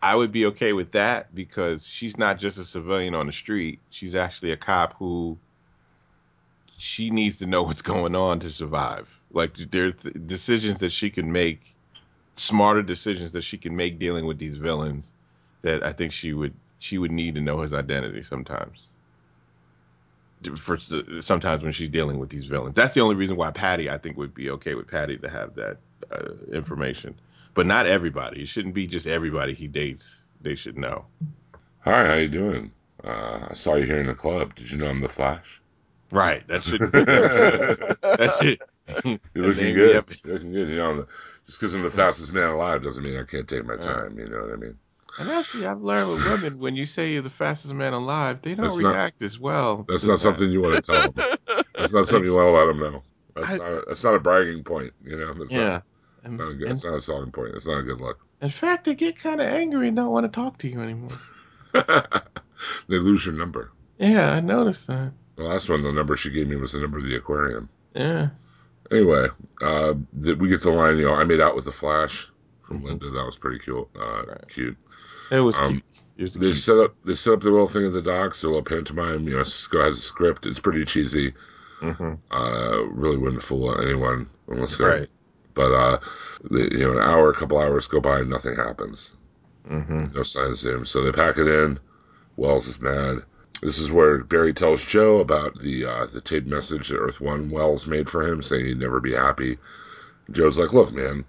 I 0.00 0.14
would 0.14 0.32
be 0.32 0.46
okay 0.46 0.72
with 0.72 0.92
that 0.92 1.34
because 1.34 1.86
she's 1.86 2.16
not 2.18 2.38
just 2.38 2.58
a 2.58 2.64
civilian 2.64 3.14
on 3.14 3.26
the 3.26 3.32
street. 3.32 3.80
She's 3.90 4.14
actually 4.14 4.52
a 4.52 4.56
cop 4.56 4.94
who 4.98 5.38
she 6.76 7.10
needs 7.10 7.38
to 7.38 7.46
know 7.46 7.62
what's 7.62 7.82
going 7.82 8.14
on 8.14 8.40
to 8.40 8.50
survive. 8.50 9.18
Like 9.32 9.54
there 9.56 9.86
are 9.86 9.92
th- 9.92 10.16
decisions 10.26 10.80
that 10.80 10.92
she 10.92 11.10
can 11.10 11.32
make, 11.32 11.73
smarter 12.36 12.82
decisions 12.82 13.32
that 13.32 13.42
she 13.42 13.58
can 13.58 13.76
make 13.76 13.98
dealing 13.98 14.26
with 14.26 14.38
these 14.38 14.56
villains. 14.56 15.12
That 15.62 15.82
I 15.84 15.92
think 15.92 16.12
she 16.12 16.32
would 16.32 16.54
she 16.78 16.98
would 16.98 17.10
need 17.12 17.36
to 17.36 17.40
know 17.40 17.60
his 17.60 17.72
identity 17.74 18.22
sometimes. 18.22 18.88
For 20.56 20.76
sometimes 20.76 21.62
when 21.62 21.72
she's 21.72 21.88
dealing 21.88 22.18
with 22.18 22.28
these 22.28 22.46
villains, 22.46 22.74
that's 22.74 22.92
the 22.92 23.00
only 23.00 23.14
reason 23.14 23.36
why 23.36 23.50
Patty 23.50 23.88
I 23.88 23.96
think 23.96 24.18
would 24.18 24.34
be 24.34 24.50
okay 24.50 24.74
with 24.74 24.88
Patty 24.88 25.16
to 25.16 25.30
have 25.30 25.54
that 25.54 25.78
uh, 26.12 26.32
information, 26.52 27.14
but 27.54 27.66
not 27.66 27.86
everybody. 27.86 28.42
It 28.42 28.48
shouldn't 28.48 28.74
be 28.74 28.86
just 28.86 29.06
everybody 29.06 29.54
he 29.54 29.68
dates. 29.68 30.22
They 30.42 30.54
should 30.54 30.76
know. 30.76 31.06
hi, 31.80 32.06
how 32.06 32.14
you 32.14 32.28
doing? 32.28 32.72
Uh, 33.02 33.46
I 33.50 33.54
saw 33.54 33.76
you 33.76 33.84
here 33.86 34.00
in 34.00 34.06
the 34.06 34.14
club. 34.14 34.54
Did 34.54 34.70
you 34.70 34.76
know 34.76 34.88
I'm 34.88 35.00
the 35.00 35.08
Flash? 35.08 35.62
Right. 36.10 36.46
That 36.48 36.62
shouldn't 36.62 36.92
be 36.92 37.04
the 37.04 37.24
episode. 37.24 38.18
That 38.18 38.30
should. 38.40 39.20
You're 39.34 39.48
looking 39.48 39.74
good. 39.74 40.04
You're 40.24 40.34
looking 40.34 40.52
good. 40.52 40.68
You 40.68 40.76
know, 40.76 41.06
just 41.46 41.60
because 41.60 41.74
I'm 41.74 41.82
the 41.82 41.90
fastest 41.90 42.32
man 42.32 42.50
alive 42.50 42.82
doesn't 42.82 43.02
mean 43.02 43.16
I 43.18 43.24
can't 43.24 43.48
take 43.48 43.64
my 43.64 43.76
time. 43.76 44.18
You 44.18 44.26
know 44.28 44.42
what 44.42 44.52
I 44.52 44.56
mean? 44.56 44.78
And 45.18 45.30
actually, 45.30 45.66
I've 45.66 45.80
learned 45.80 46.10
with 46.10 46.24
women, 46.24 46.58
when 46.58 46.74
you 46.74 46.84
say 46.84 47.12
you're 47.12 47.22
the 47.22 47.30
fastest 47.30 47.72
man 47.72 47.92
alive, 47.92 48.42
they 48.42 48.54
don't 48.54 48.66
That's 48.66 48.78
not- 48.78 48.94
react 48.94 49.22
as 49.22 49.38
well. 49.38 49.84
That's 49.88 50.02
not 50.04 50.14
that. 50.14 50.18
something 50.18 50.50
you 50.50 50.60
want 50.60 50.84
to 50.84 50.92
tell 50.92 51.12
them. 51.12 51.28
That's 51.78 51.92
not 51.92 52.08
something 52.08 52.24
you 52.30 52.34
want 52.36 52.48
about 52.48 52.68
him, 52.70 52.80
though. 52.80 53.02
That's 53.36 53.48
I- 53.52 53.56
not. 53.58 53.72
A, 53.72 53.84
that's 53.86 54.02
not 54.04 54.14
a 54.14 54.20
bragging 54.20 54.64
point. 54.64 54.92
You 55.04 55.16
know. 55.16 55.34
That's 55.34 55.52
yeah. 55.52 55.64
Not, 55.64 55.82
And, 56.24 56.36
not 56.38 56.48
a 56.48 56.54
good, 56.54 56.62
and- 56.68 56.72
it's 56.76 56.84
not 56.84 56.94
a 56.94 57.00
selling 57.00 57.30
point. 57.30 57.54
It's 57.54 57.66
not 57.66 57.78
a 57.78 57.82
good 57.84 58.00
look. 58.00 58.26
in 58.42 58.48
fact, 58.48 58.84
they 58.86 58.94
get 58.96 59.16
kind 59.20 59.40
of 59.40 59.46
angry 59.46 59.86
and 59.88 59.96
don't 59.96 60.10
want 60.10 60.24
to 60.24 60.34
talk 60.34 60.58
to 60.58 60.68
you 60.68 60.80
anymore. 60.80 61.12
they 61.72 62.98
lose 62.98 63.26
your 63.26 63.34
number. 63.34 63.70
Yeah, 63.98 64.32
I 64.32 64.40
noticed 64.40 64.86
that. 64.88 65.12
The 65.36 65.44
last 65.44 65.68
one, 65.68 65.82
the 65.82 65.92
number 65.92 66.16
she 66.16 66.30
gave 66.30 66.48
me 66.48 66.56
was 66.56 66.72
the 66.72 66.80
number 66.80 66.98
of 66.98 67.04
the 67.04 67.14
aquarium. 67.16 67.68
Yeah. 67.94 68.30
Anyway, 68.90 69.28
uh, 69.62 69.94
th- 70.22 70.36
we 70.38 70.48
get 70.48 70.62
the 70.62 70.70
line. 70.70 70.98
You 70.98 71.06
know, 71.06 71.14
I 71.14 71.24
made 71.24 71.40
out 71.40 71.56
with 71.56 71.64
the 71.64 71.72
Flash 71.72 72.28
from 72.66 72.80
Mhm. 72.80 72.84
Linda. 72.84 73.10
That 73.10 73.24
was 73.26 73.36
pretty 73.38 73.58
cool. 73.60 73.88
Uh, 73.98 74.24
Right. 74.26 74.48
Cute. 74.48 74.76
It 75.30 75.40
was 75.40 75.58
Um, 75.58 75.70
cute. 75.72 75.82
It 76.18 76.22
was 76.22 76.32
They 76.34 76.46
cute. 76.46 76.58
set 76.58 76.78
up. 76.78 76.94
They 77.04 77.14
set 77.14 77.32
up 77.34 77.40
the 77.40 77.50
little 77.50 77.66
thing 77.66 77.86
at 77.86 77.92
the 77.92 78.02
docks. 78.02 78.42
A 78.42 78.46
little 78.46 78.62
pantomime. 78.62 79.26
You 79.26 79.38
know, 79.38 79.42
Cisco 79.44 79.82
has 79.82 79.98
a 79.98 80.02
script. 80.02 80.46
It's 80.46 80.60
pretty 80.60 80.84
cheesy. 80.84 81.32
Mhm. 81.80 82.18
Uh, 82.30 82.84
really 82.90 83.16
wouldn't 83.16 83.42
fool 83.42 83.78
anyone 83.80 84.28
unless 84.48 84.76
they're. 84.78 84.88
Right. 84.88 85.10
But 85.54 85.72
uh, 85.72 85.98
the, 86.50 86.70
you 86.72 86.84
know, 86.84 86.92
an 86.92 86.98
hour, 86.98 87.30
a 87.30 87.34
couple 87.34 87.58
hours 87.58 87.86
go 87.88 88.00
by, 88.00 88.20
and 88.20 88.30
nothing 88.30 88.54
happens. 88.56 89.16
hmm 89.66 90.06
No 90.14 90.22
signs 90.22 90.64
of 90.64 90.74
him. 90.74 90.84
So 90.84 91.02
they 91.02 91.10
pack 91.12 91.38
it 91.38 91.46
in. 91.46 91.78
Wells 92.36 92.66
is 92.68 92.80
mad. 92.80 93.22
This 93.62 93.78
is 93.78 93.90
where 93.90 94.18
Barry 94.24 94.52
tells 94.52 94.84
Joe 94.84 95.20
about 95.20 95.58
the 95.60 95.84
uh, 95.86 96.06
the 96.06 96.20
taped 96.20 96.46
message 96.46 96.88
that 96.88 96.98
Earth 96.98 97.20
One 97.20 97.50
Wells 97.50 97.86
made 97.86 98.10
for 98.10 98.22
him, 98.26 98.42
saying 98.42 98.66
he'd 98.66 98.78
never 98.78 99.00
be 99.00 99.14
happy. 99.14 99.58
Joe's 100.30 100.58
like, 100.58 100.72
"Look, 100.72 100.92
man, 100.92 101.24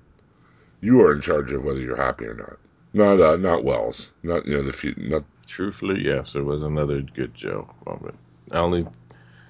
you 0.81 1.01
are 1.01 1.13
in 1.13 1.21
charge 1.21 1.51
of 1.51 1.63
whether 1.63 1.81
you're 1.81 1.95
happy 1.95 2.25
or 2.25 2.33
not. 2.33 2.57
Not 2.93 3.21
uh, 3.21 3.37
not 3.37 3.63
Wells. 3.63 4.11
Not 4.23 4.45
you 4.45 4.57
know 4.57 4.63
the 4.63 4.73
few, 4.73 4.93
not 4.97 5.23
Truthfully, 5.47 6.03
yes, 6.03 6.35
it 6.35 6.41
was 6.41 6.63
another 6.63 7.01
good 7.01 7.33
Joe 7.35 7.69
moment. 7.85 8.15
Only 8.51 8.87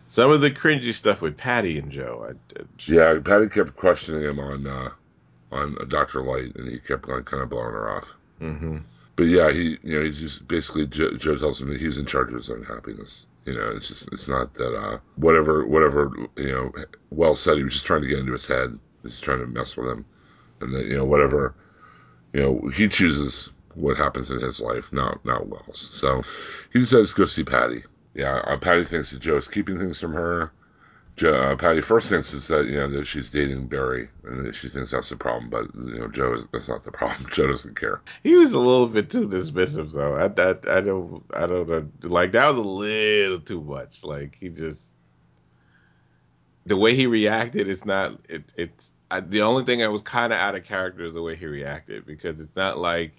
some 0.07 0.29
of 0.31 0.41
the 0.41 0.51
cringy 0.51 0.93
stuff 0.93 1.21
with 1.21 1.37
Patty 1.37 1.77
and 1.77 1.91
Joe. 1.91 2.27
I 2.29 2.53
did. 2.53 2.67
yeah." 2.85 3.19
Patty 3.23 3.49
kept 3.49 3.75
questioning 3.75 4.23
him 4.23 4.39
on 4.39 4.67
uh, 4.67 4.89
on 5.51 5.77
Doctor 5.87 6.21
Light, 6.21 6.55
and 6.55 6.67
he 6.69 6.79
kept 6.79 7.07
like 7.07 7.25
kind 7.25 7.41
of 7.41 7.49
blowing 7.49 7.73
her 7.73 7.89
off. 7.89 8.13
hmm 8.39 8.77
But 9.15 9.27
yeah, 9.27 9.51
he 9.51 9.77
you 9.83 9.97
know 9.97 10.05
he 10.05 10.11
just 10.11 10.47
basically 10.47 10.87
Joe, 10.87 11.15
Joe 11.15 11.37
tells 11.37 11.61
him 11.61 11.69
that 11.69 11.79
he's 11.79 11.97
in 11.97 12.05
charge 12.05 12.29
of 12.29 12.35
his 12.35 12.49
own 12.49 12.63
happiness. 12.63 13.27
You 13.45 13.53
know, 13.53 13.71
it's 13.75 13.87
just 13.87 14.09
it's 14.11 14.27
not 14.27 14.53
that 14.55 14.75
uh 14.75 14.97
whatever 15.15 15.65
whatever 15.65 16.11
you 16.35 16.51
know 16.51 16.71
Wells 17.11 17.39
said 17.39 17.57
he 17.57 17.63
was 17.63 17.73
just 17.73 17.85
trying 17.85 18.01
to 18.01 18.07
get 18.07 18.19
into 18.19 18.33
his 18.33 18.47
head. 18.47 18.77
He's 19.03 19.19
trying 19.19 19.39
to 19.39 19.47
mess 19.47 19.77
with 19.77 19.87
him, 19.87 20.05
and 20.59 20.73
that 20.73 20.85
you 20.85 20.97
know 20.97 21.05
whatever 21.05 21.55
you 22.33 22.41
know 22.41 22.69
he 22.69 22.87
chooses 22.87 23.51
what 23.75 23.97
happens 23.97 24.31
in 24.31 24.41
his 24.41 24.59
life, 24.59 24.91
not 24.91 25.23
not 25.25 25.47
Wells. 25.47 25.89
So 25.91 26.23
he 26.73 26.79
decides 26.79 27.13
to 27.13 27.21
go 27.21 27.25
see 27.25 27.43
Patty. 27.43 27.83
Yeah, 28.13 28.37
uh, 28.45 28.57
Patty 28.57 28.85
thinks 28.85 29.11
that 29.11 29.19
Joe's 29.19 29.47
keeping 29.47 29.77
things 29.77 29.99
from 29.99 30.13
her. 30.13 30.51
Joe, 31.15 31.33
uh, 31.33 31.55
Patty 31.55 31.79
first 31.79 32.09
thinks 32.09 32.31
that 32.31 32.65
you 32.65 32.75
know 32.75 32.89
that 32.89 33.07
she's 33.07 33.29
dating 33.29 33.67
Barry, 33.67 34.09
and 34.25 34.53
she 34.53 34.67
thinks 34.67 34.91
that's 34.91 35.09
the 35.09 35.15
problem. 35.15 35.49
But 35.49 35.73
you 35.73 35.99
know, 35.99 36.07
Joe 36.09 36.33
is 36.33 36.45
that's 36.51 36.67
not 36.67 36.83
the 36.83 36.91
problem. 36.91 37.29
Joe 37.33 37.47
doesn't 37.47 37.79
care. 37.79 38.01
He 38.23 38.35
was 38.35 38.51
a 38.51 38.59
little 38.59 38.87
bit 38.87 39.09
too 39.09 39.27
dismissive, 39.27 39.93
though. 39.93 40.15
I, 40.15 40.25
I, 40.25 40.77
I 40.77 40.81
don't, 40.81 41.23
I 41.33 41.47
don't 41.47 41.69
know. 41.69 41.87
Like 42.03 42.33
that 42.33 42.49
was 42.49 42.57
a 42.57 42.61
little 42.61 43.39
too 43.39 43.61
much. 43.61 44.03
Like 44.03 44.35
he 44.35 44.49
just, 44.49 44.87
the 46.65 46.75
way 46.75 46.95
he 46.95 47.07
reacted, 47.07 47.69
it's 47.69 47.85
not. 47.85 48.19
It, 48.27 48.51
it's 48.57 48.91
I, 49.09 49.21
the 49.21 49.41
only 49.41 49.63
thing 49.63 49.79
that 49.79 49.91
was 49.91 50.01
kind 50.01 50.33
of 50.33 50.39
out 50.39 50.55
of 50.55 50.65
character 50.65 51.05
is 51.05 51.13
the 51.13 51.21
way 51.21 51.37
he 51.37 51.45
reacted 51.45 52.05
because 52.05 52.41
it's 52.41 52.55
not 52.57 52.77
like 52.77 53.13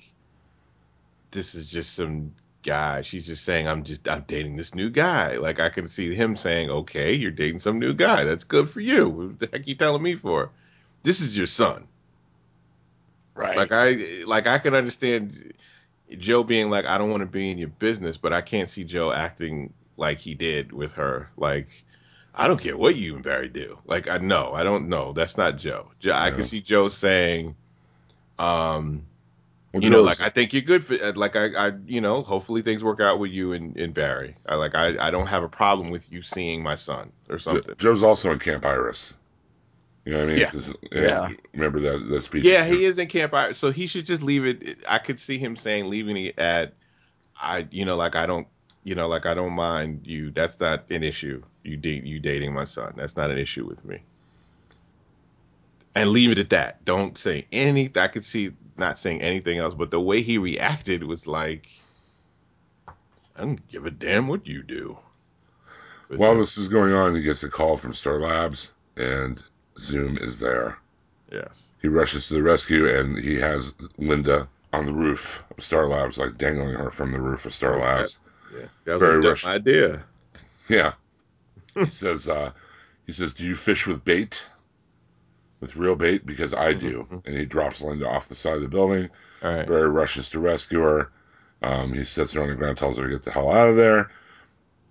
this 1.31 1.55
is 1.55 1.71
just 1.71 1.95
some 1.95 2.35
guy. 2.67 3.01
She's 3.01 3.27
just 3.27 3.45
saying, 3.45 3.67
"I'm 3.67 3.85
just, 3.85 4.07
I'm 4.09 4.25
dating 4.27 4.57
this 4.57 4.75
new 4.75 4.91
guy." 4.91 5.37
Like 5.37 5.61
I 5.61 5.71
can 5.71 5.89
see 5.89 6.15
him 6.15 6.37
saying, 6.37 6.69
"Okay, 6.69 7.15
you're 7.15 7.31
dating 7.31 7.61
some 7.61 7.79
new 7.79 7.95
guy. 7.95 8.25
That's 8.25 8.45
good 8.45 8.69
for 8.69 8.81
you. 8.81 9.09
What 9.09 9.39
the 9.39 9.49
heck 9.51 9.63
are 9.63 9.65
you 9.65 9.75
telling 9.75 10.03
me 10.03 10.17
for? 10.17 10.51
This 11.03 11.21
is 11.21 11.37
your 11.37 11.47
son." 11.47 11.87
Right. 13.35 13.57
Like 13.57 13.73
I 13.73 14.25
like 14.27 14.47
I 14.47 14.59
can 14.59 14.75
understand 14.75 15.55
Joe 16.19 16.43
being 16.43 16.71
like, 16.71 16.85
I 16.85 16.99
don't 16.99 17.11
want 17.11 17.23
to 17.23 17.27
be 17.27 17.51
in 17.51 17.59
your 17.59 17.69
business, 17.69 18.17
but 18.17 18.33
I 18.33 18.41
can't 18.41 18.71
see 18.71 18.85
Joe 18.85 19.13
acting 19.13 19.73
like 19.97 20.19
he 20.19 20.35
did 20.35 20.73
with 20.73 20.93
her. 20.93 21.31
Like, 21.37 21.69
I 22.35 22.47
don't 22.47 22.61
care 22.61 22.77
what 22.77 22.97
you 22.97 23.15
and 23.15 23.25
Barry 23.25 23.49
do. 23.49 23.79
Like, 23.87 24.09
I 24.09 24.19
know, 24.19 24.53
I 24.53 24.63
don't 24.63 24.89
know. 24.89 25.13
That's 25.13 25.37
not 25.37 25.59
Joe. 25.59 25.91
Joe 25.99 26.13
I 26.13 26.31
can 26.31 26.45
see 26.45 26.61
Joe 26.61 26.89
saying, 26.89 27.57
um, 28.39 29.05
Well, 29.77 29.85
you 29.85 29.91
know, 29.91 30.03
like 30.03 30.21
I 30.21 30.29
think 30.31 30.53
you're 30.53 30.63
good 30.63 30.85
for 30.85 30.95
uh, 30.95 31.13
like 31.15 31.37
I, 31.37 31.69
I 31.69 31.73
you 31.87 32.01
know, 32.01 32.23
hopefully 32.23 32.63
things 32.63 32.83
work 32.83 33.01
out 33.01 33.19
with 33.19 33.31
you 33.31 33.53
and, 33.53 33.77
and 33.77 33.93
Barry. 33.93 34.37
I 34.47 34.55
like 34.55 34.75
I, 34.75 34.97
I 34.99 35.11
don't 35.11 35.27
have 35.27 35.43
a 35.43 35.49
problem 35.49 35.89
with 35.89 36.11
you 36.11 36.23
seeing 36.23 36.63
my 36.63 36.75
son 36.75 37.13
or 37.29 37.39
something. 37.39 37.75
Joe's 37.77 38.03
also 38.03 38.33
in 38.33 38.39
Camp 38.39 38.65
Iris. 38.65 39.19
You 40.07 40.13
know 40.13 40.19
what 40.19 40.25
I 40.25 40.33
mean? 40.33 40.39
Yeah. 40.39 40.51
'Cause, 40.51 40.75
Yeah. 40.93 41.31
Remember 41.53 41.81
that 41.81 42.09
that 42.09 42.23
speech? 42.23 42.45
Yeah, 42.45 42.65
he 42.65 42.85
is 42.85 42.99
in 42.99 43.09
camp. 43.09 43.35
Iris, 43.35 43.59
So 43.59 43.71
he 43.71 43.87
should 43.87 44.07
just 44.07 44.23
leave 44.23 44.47
it. 44.47 44.79
I 44.89 44.99
could 44.99 45.21
see 45.21 45.37
him 45.37 45.57
saying 45.57 45.91
leaving 45.91 46.17
it 46.17 46.39
at, 46.39 46.73
I, 47.39 47.67
you 47.71 47.85
know, 47.85 47.97
like 47.97 48.17
I 48.17 48.25
don't, 48.25 48.47
you 48.85 48.95
know, 48.95 49.09
like 49.09 49.27
I 49.27 49.35
don't 49.35 49.53
mind 49.53 50.07
you. 50.07 50.31
That's 50.31 50.59
not 50.61 50.91
an 50.91 51.03
issue. 51.03 51.43
You 51.65 51.77
date 51.77 52.05
you 52.05 52.21
dating 52.21 52.55
my 52.55 52.65
son. 52.65 52.95
That's 52.97 53.17
not 53.17 53.31
an 53.31 53.39
issue 53.39 53.67
with 53.67 53.85
me. 53.85 54.01
And 55.95 56.11
leave 56.11 56.31
it 56.31 56.39
at 56.39 56.51
that. 56.51 56.85
Don't 56.85 57.19
say 57.19 57.47
any. 57.51 57.91
I 57.97 58.09
could 58.09 58.25
see 58.25 58.53
not 58.79 58.99
saying 58.99 59.23
anything 59.23 59.59
else. 59.59 59.75
But 59.75 59.91
the 59.91 60.01
way 60.01 60.23
he 60.23 60.39
reacted 60.39 61.05
was 61.05 61.27
like, 61.27 61.69
I 62.89 63.41
don't 63.43 63.67
give 63.69 63.87
a 63.87 63.91
damn 63.91 64.29
what 64.29 64.47
you 64.47 64.63
do. 64.63 64.99
While 66.09 66.39
this 66.39 66.57
is 66.57 66.69
going 66.69 66.93
on, 66.93 67.15
he 67.15 67.23
gets 67.23 67.43
a 67.43 67.51
call 67.51 67.77
from 67.77 67.93
Star 67.93 68.21
Labs, 68.21 68.73
and 68.97 69.43
Zoom 69.79 70.17
is 70.19 70.39
there. 70.39 70.79
yes. 71.33 71.65
He 71.83 71.89
rushes 71.89 72.29
to 72.29 72.35
the 72.35 72.43
rescue, 72.43 72.89
and 72.89 73.19
he 73.19 73.35
has 73.37 73.75
Linda 73.99 74.49
on 74.73 74.87
the 74.87 74.93
roof 74.93 75.43
of 75.57 75.63
Star 75.63 75.87
Labs, 75.87 76.19
like 76.19 76.39
dangling 76.39 76.75
her 76.75 76.91
from 76.91 77.13
the 77.13 77.21
roof 77.21 77.45
of 77.45 77.53
Star. 77.55 77.79
Labs. 77.79 78.19
Yeah. 78.53 78.67
That 78.85 78.93
was 78.95 79.01
Very 79.03 79.19
a 79.19 79.21
dumb 79.23 79.31
rushed. 79.31 79.47
idea. 79.47 80.03
Yeah. 80.69 80.93
he 81.75 81.87
says, 81.91 82.29
uh, 82.29 82.51
he 83.07 83.13
says, 83.13 83.33
"Do 83.35 83.45
you 83.45 83.55
fish 83.55 83.87
with 83.87 84.05
bait? 84.05 84.47
With 85.61 85.77
real 85.77 85.97
bait? 85.97 86.25
Because 86.27 86.53
I 86.55 86.73
do." 86.75 87.07
Mhm. 87.11 87.27
And 87.27 87.37
he 87.37 87.45
drops 87.47 87.81
Linda 87.83 88.09
off 88.09 88.29
the 88.29 88.35
side 88.35 88.57
of 88.57 88.63
the 88.63 88.69
building. 88.69 89.09
All 89.43 89.55
right. 89.55 89.67
Barry 89.67 89.89
rushes 89.89 90.31
to 90.31 90.39
rescue 90.41 90.81
her. 90.81 91.11
Um, 91.63 91.93
he 91.95 92.05
sits 92.05 92.33
her 92.33 92.43
on 92.43 92.49
the 92.49 92.55
ground, 92.55 92.77
tells 92.79 92.99
her 92.99 93.05
to 93.05 93.11
get 93.11 93.23
the 93.23 93.31
hell 93.31 93.51
out 93.51 93.69
of 93.71 93.77
there. 93.77 94.11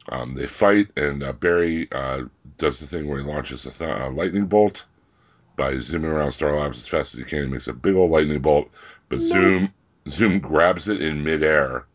Um, 0.09 0.33
they 0.33 0.47
fight, 0.47 0.87
and 0.97 1.23
uh, 1.23 1.33
Barry 1.33 1.87
uh, 1.91 2.23
does 2.57 2.79
the 2.79 2.85
thing 2.87 3.07
where 3.07 3.19
he 3.19 3.25
launches 3.25 3.65
a 3.65 3.71
th- 3.71 3.89
uh, 3.89 4.09
lightning 4.11 4.45
bolt 4.45 4.85
by 5.55 5.77
zooming 5.79 6.11
around 6.11 6.31
Star 6.31 6.55
Labs 6.59 6.79
as 6.79 6.87
fast 6.87 7.13
as 7.13 7.19
he 7.19 7.25
can. 7.25 7.45
He 7.45 7.49
makes 7.53 7.67
a 7.67 7.73
big 7.73 7.95
old 7.95 8.11
lightning 8.11 8.41
bolt, 8.41 8.69
but 9.09 9.19
No. 9.19 9.25
Zoom 9.25 9.73
Zoom 10.07 10.39
grabs 10.39 10.87
it 10.89 11.01
in 11.01 11.23
midair 11.23 11.85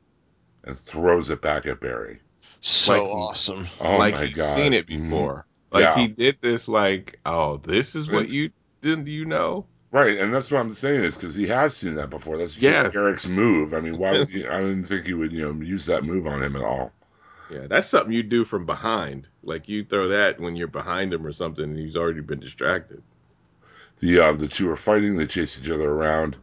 and 0.65 0.77
throws 0.77 1.31
it 1.31 1.41
back 1.43 1.67
at 1.67 1.81
Barry. 1.81 2.21
so 2.61 2.93
like 2.93 3.03
awesome. 3.03 3.67
Oh 3.81 3.97
like 3.97 4.15
my 4.15 4.27
he's 4.27 4.37
god! 4.37 4.55
seen 4.57 4.73
it 4.73 4.87
Mhm. 4.87 5.05
before. 5.05 5.47
Like 5.71 5.83
Yeah. 5.83 5.95
he 5.97 6.09
did 6.09 6.39
this. 6.41 6.67
Like, 6.69 7.21
oh, 7.25 7.59
this 7.59 7.95
is 7.95 8.11
what 8.11 8.29
you 8.29 8.51
didn't 8.81 9.07
you 9.07 9.25
know? 9.25 9.67
Right, 9.93 10.19
and 10.19 10.33
that's 10.33 10.51
what 10.53 10.61
I'm 10.61 10.73
saying 10.73 11.03
is 11.03 11.17
because 11.17 11.35
he 11.35 11.49
has 11.49 11.77
seen 11.77 11.97
that 11.97 12.11
before. 12.11 12.39
That's 12.39 12.57
Yes. 12.57 12.95
Eric's 12.95 13.27
move. 13.27 13.75
I 13.75 13.81
mean, 13.81 13.99
why 13.99 14.13
would 14.13 14.19
Yes. 14.31 14.31
you, 14.31 14.49
I 14.49 14.59
didn't 14.59 14.85
think 14.85 15.05
he 15.05 15.15
would, 15.15 15.33
you 15.33 15.43
know, 15.43 15.65
use 15.65 15.87
that 15.87 16.05
move 16.05 16.27
on 16.29 16.43
him 16.43 16.55
at 16.55 16.63
all. 16.63 16.93
Yeah, 17.51 17.67
that's 17.67 17.89
something 17.89 18.13
you 18.13 18.23
do 18.23 18.45
from 18.45 18.65
behind. 18.67 19.27
Like 19.43 19.69
you 19.69 19.85
throw 19.85 20.07
that 20.09 20.39
when 20.39 20.55
you're 20.55 20.69
behind 20.69 21.13
him 21.13 21.27
or 21.27 21.33
something, 21.33 21.65
and 21.65 21.77
he's 21.77 21.97
already 21.97 22.21
been 22.21 22.39
distracted. 22.39 23.03
The 23.99 24.21
uh, 24.21 24.33
the 24.35 24.47
two 24.47 24.71
are 24.71 24.77
fighting. 24.77 25.17
They 25.17 25.27
chase 25.27 25.61
each 25.61 25.69
other 25.71 25.91
around. 25.91 26.37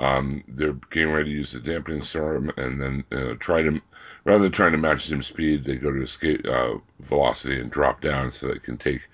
Um, 0.00 0.42
they're 0.48 0.72
getting 0.90 1.12
ready 1.12 1.30
to 1.30 1.36
use 1.36 1.52
the 1.52 1.60
dampening 1.60 2.02
serum, 2.02 2.50
and 2.56 2.82
then 2.82 3.04
uh, 3.12 3.34
try 3.38 3.62
to 3.62 3.80
rather 4.24 4.42
than 4.42 4.52
trying 4.52 4.72
to 4.72 4.78
match 4.78 5.06
Zoom's 5.06 5.28
speed, 5.28 5.62
they 5.62 5.76
go 5.76 5.92
to 5.92 6.02
escape 6.02 6.44
uh, 6.48 6.74
velocity 7.00 7.60
and 7.60 7.70
drop 7.70 8.00
down 8.00 8.30
so 8.32 8.48
they 8.48 8.58
can 8.58 8.76
take 8.76 9.06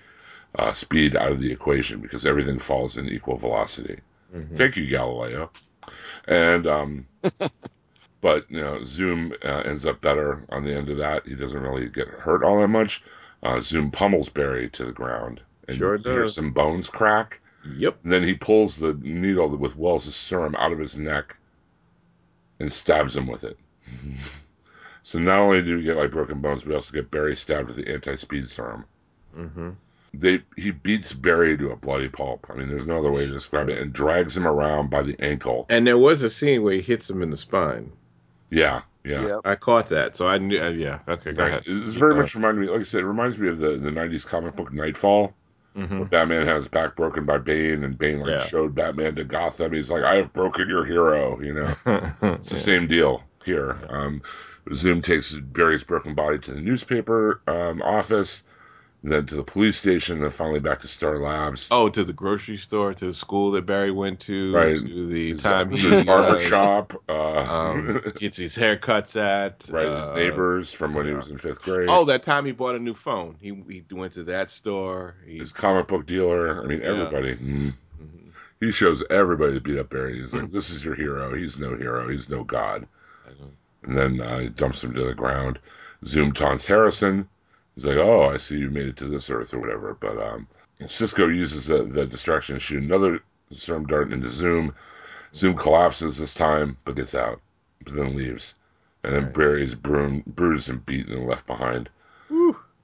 uh, 0.57 0.73
speed 0.73 1.15
out 1.15 1.31
of 1.31 1.39
the 1.39 1.51
equation 1.51 1.99
because 2.01 2.25
everything 2.25 2.59
falls 2.59 2.97
in 2.97 3.07
equal 3.07 3.37
velocity. 3.37 3.99
Thank 4.53 4.75
you, 4.75 4.87
Galileo. 4.87 5.49
And 6.27 6.67
um, 6.67 7.07
but 8.21 8.49
you 8.49 8.59
know, 8.59 8.83
Zoom 8.83 9.33
uh, 9.43 9.61
ends 9.65 9.85
up 9.85 10.01
better 10.01 10.43
on 10.49 10.63
the 10.63 10.73
end 10.73 10.89
of 10.89 10.97
that. 10.97 11.25
He 11.27 11.35
doesn't 11.35 11.61
really 11.61 11.87
get 11.89 12.07
hurt 12.07 12.43
all 12.43 12.59
that 12.59 12.67
much. 12.67 13.03
Uh, 13.43 13.61
Zoom 13.61 13.91
pummels 13.91 14.29
Barry 14.29 14.69
to 14.71 14.85
the 14.85 14.91
ground, 14.91 15.41
and 15.67 15.77
Sure 15.77 15.95
you 15.95 16.03
hear 16.03 16.27
some 16.27 16.51
bones 16.51 16.89
crack. 16.89 17.39
Yep. 17.77 17.99
And 18.03 18.11
then 18.11 18.23
he 18.23 18.33
pulls 18.33 18.77
the 18.77 18.93
needle 19.01 19.49
with 19.55 19.77
Wells' 19.77 20.13
serum 20.15 20.55
out 20.55 20.71
of 20.71 20.79
his 20.79 20.97
neck 20.97 21.35
and 22.59 22.71
stabs 22.71 23.15
him 23.15 23.27
with 23.27 23.43
it. 23.43 23.57
so 25.03 25.19
not 25.19 25.39
only 25.39 25.61
do 25.61 25.77
we 25.77 25.83
get 25.83 25.97
like 25.97 26.11
broken 26.11 26.41
bones, 26.41 26.65
we 26.65 26.73
also 26.73 26.93
get 26.93 27.11
Barry 27.11 27.35
stabbed 27.35 27.67
with 27.67 27.75
the 27.77 27.91
anti-speed 27.91 28.49
serum. 28.49 28.85
hmm 29.33 29.69
They 30.19 30.41
he 30.55 30.71
beats 30.71 31.13
Barry 31.13 31.57
to 31.57 31.71
a 31.71 31.75
bloody 31.75 32.09
pulp. 32.09 32.47
I 32.49 32.55
mean, 32.55 32.69
there's 32.69 32.87
no 32.87 32.97
other 32.97 33.11
way 33.11 33.25
to 33.25 33.31
describe 33.31 33.69
it, 33.69 33.77
and 33.79 33.93
drags 33.93 34.35
him 34.35 34.47
around 34.47 34.89
by 34.89 35.03
the 35.03 35.15
ankle. 35.19 35.65
And 35.69 35.85
there 35.85 35.97
was 35.97 36.23
a 36.23 36.29
scene 36.29 36.63
where 36.63 36.73
he 36.73 36.81
hits 36.81 37.09
him 37.09 37.21
in 37.21 37.29
the 37.29 37.37
spine. 37.37 37.91
Yeah, 38.49 38.81
Yeah. 39.03 39.21
Yep. 39.27 39.41
I 39.45 39.55
caught 39.55 39.89
that, 39.89 40.15
so 40.15 40.27
I 40.27 40.37
knew. 40.37 40.59
Uh, 40.61 40.69
yeah, 40.69 40.99
okay, 41.07 41.33
go 41.33 41.43
Right. 41.43 41.49
ahead. 41.49 41.63
It's 41.65 41.93
very 41.95 42.15
much 42.15 42.35
reminded 42.35 42.61
me, 42.61 42.67
like 42.67 42.81
I 42.81 42.83
said, 42.83 43.01
it 43.01 43.05
reminds 43.07 43.37
me 43.37 43.47
of 43.49 43.59
the, 43.59 43.77
the 43.77 43.91
90s 43.91 44.25
comic 44.25 44.55
book 44.55 44.71
Knightfall, 44.73 45.33
hmm 45.75 45.99
where 45.99 46.05
Batman 46.07 46.45
has 46.47 46.63
his 46.63 46.67
back 46.67 46.95
broken 46.95 47.25
by 47.25 47.37
Bane, 47.37 47.83
and 47.83 47.97
Bane 47.97 48.19
like 48.19 48.29
Yeah. 48.31 48.37
showed 48.39 48.73
Batman 48.75 49.15
to 49.15 49.23
Gotham. 49.23 49.73
He's 49.73 49.91
like, 49.91 50.03
I 50.03 50.15
have 50.15 50.33
broken 50.33 50.67
your 50.67 50.85
hero, 50.85 51.39
you 51.41 51.53
know? 51.53 51.73
It's 52.39 52.49
the 52.49 52.57
same 52.57 52.87
deal 52.87 53.23
here. 53.45 53.77
Um, 53.89 54.21
Zoom 54.73 55.01
takes 55.01 55.33
Barry's 55.33 55.83
broken 55.83 56.13
body 56.13 56.39
to 56.39 56.53
the 56.53 56.61
newspaper 56.61 57.41
um, 57.47 57.81
office, 57.81 58.43
then 59.11 59.25
to 59.27 59.35
the 59.35 59.43
police 59.43 59.77
station, 59.77 60.23
and 60.23 60.33
finally 60.33 60.59
back 60.59 60.79
to 60.81 60.87
Star 60.87 61.17
Labs. 61.19 61.67
Oh, 61.71 61.89
to 61.89 62.03
the 62.03 62.13
grocery 62.13 62.57
store, 62.57 62.93
to 62.93 63.05
the 63.05 63.13
school 63.13 63.51
that 63.51 63.65
Barry 63.65 63.91
went 63.91 64.19
to, 64.21 64.53
Right. 64.53 64.77
to 64.77 65.07
the 65.07 65.31
His- 65.33 65.41
time 65.41 65.69
his 65.71 65.81
he 65.81 66.03
barber 66.03 66.35
uh, 66.35 66.39
shop, 66.39 66.93
uh, 67.07 67.37
um, 67.39 68.01
gets 68.15 68.37
his 68.37 68.57
haircuts 68.57 69.15
at. 69.15 69.67
right? 69.69 69.85
His 69.87 70.05
uh, 70.09 70.15
neighbors 70.15 70.73
from 70.73 70.93
when 70.93 71.05
he 71.07 71.13
was 71.13 71.29
in 71.29 71.37
fifth 71.37 71.61
grade. 71.61 71.89
Oh, 71.91 72.05
that 72.05 72.23
time 72.23 72.45
he 72.45 72.51
bought 72.51 72.75
a 72.75 72.79
new 72.79 72.93
phone. 72.93 73.35
He 73.39 73.49
he 73.69 73.83
went 73.91 74.13
to 74.13 74.23
that 74.25 74.51
store. 74.51 75.15
He, 75.25 75.37
his 75.37 75.51
comic 75.53 75.87
book 75.87 76.05
dealer. 76.05 76.63
I 76.63 76.65
mean, 76.67 76.79
Yeah. 76.81 76.87
everybody. 76.87 77.35
Mm. 77.35 77.73
Mhm. 78.01 78.31
He 78.59 78.71
shows 78.71 79.03
everybody 79.11 79.53
to 79.53 79.61
beat 79.61 79.77
up 79.77 79.89
Barry. 79.89 80.19
He's 80.19 80.33
like, 80.33 80.51
"This 80.51 80.69
is 80.71 80.83
your 80.83 80.95
hero. 80.95 81.33
He's 81.35 81.57
no 81.59 81.75
hero. 81.75 82.09
He's 82.09 82.27
no 82.29 82.43
god." 82.43 82.87
And 83.83 83.97
then 83.97 84.19
uh, 84.19 84.39
he 84.39 84.49
dumps 84.49 84.83
him 84.83 84.93
to 84.95 85.03
the 85.05 85.13
ground. 85.13 85.59
Zoom 86.05 86.33
taunts 86.33 86.65
Harrison. 86.65 87.27
He's 87.77 87.85
like, 87.85 87.97
"Oh, 87.97 88.23
I 88.31 88.37
see 88.37 88.57
you 88.57 88.71
made 88.71 88.87
it 88.87 88.97
to 88.97 89.05
this 89.05 89.29
Earth 89.29 89.53
or 89.53 89.59
whatever." 89.59 89.93
But 89.93 90.17
um, 90.19 90.47
Cisco 90.87 91.27
uses 91.27 91.67
the, 91.67 91.83
the 91.83 92.07
distraction 92.07 92.55
to 92.55 92.59
shoot 92.59 92.81
another 92.81 93.19
storm 93.51 93.85
dart 93.85 94.11
into 94.11 94.29
Zoom. 94.29 94.73
Zoom 95.35 95.55
collapses 95.55 96.17
this 96.17 96.33
time, 96.33 96.77
but 96.85 96.95
gets 96.95 97.13
out, 97.13 97.39
but 97.83 97.93
then 97.93 98.15
leaves. 98.15 98.55
And 99.03 99.13
then 99.13 99.23
Right. 99.25 99.33
Barry's 99.35 99.75
bru- 99.75 100.23
bruised 100.25 100.69
and 100.69 100.83
beaten 100.87 101.13
and 101.13 101.27
left 101.27 101.45
behind. 101.45 101.89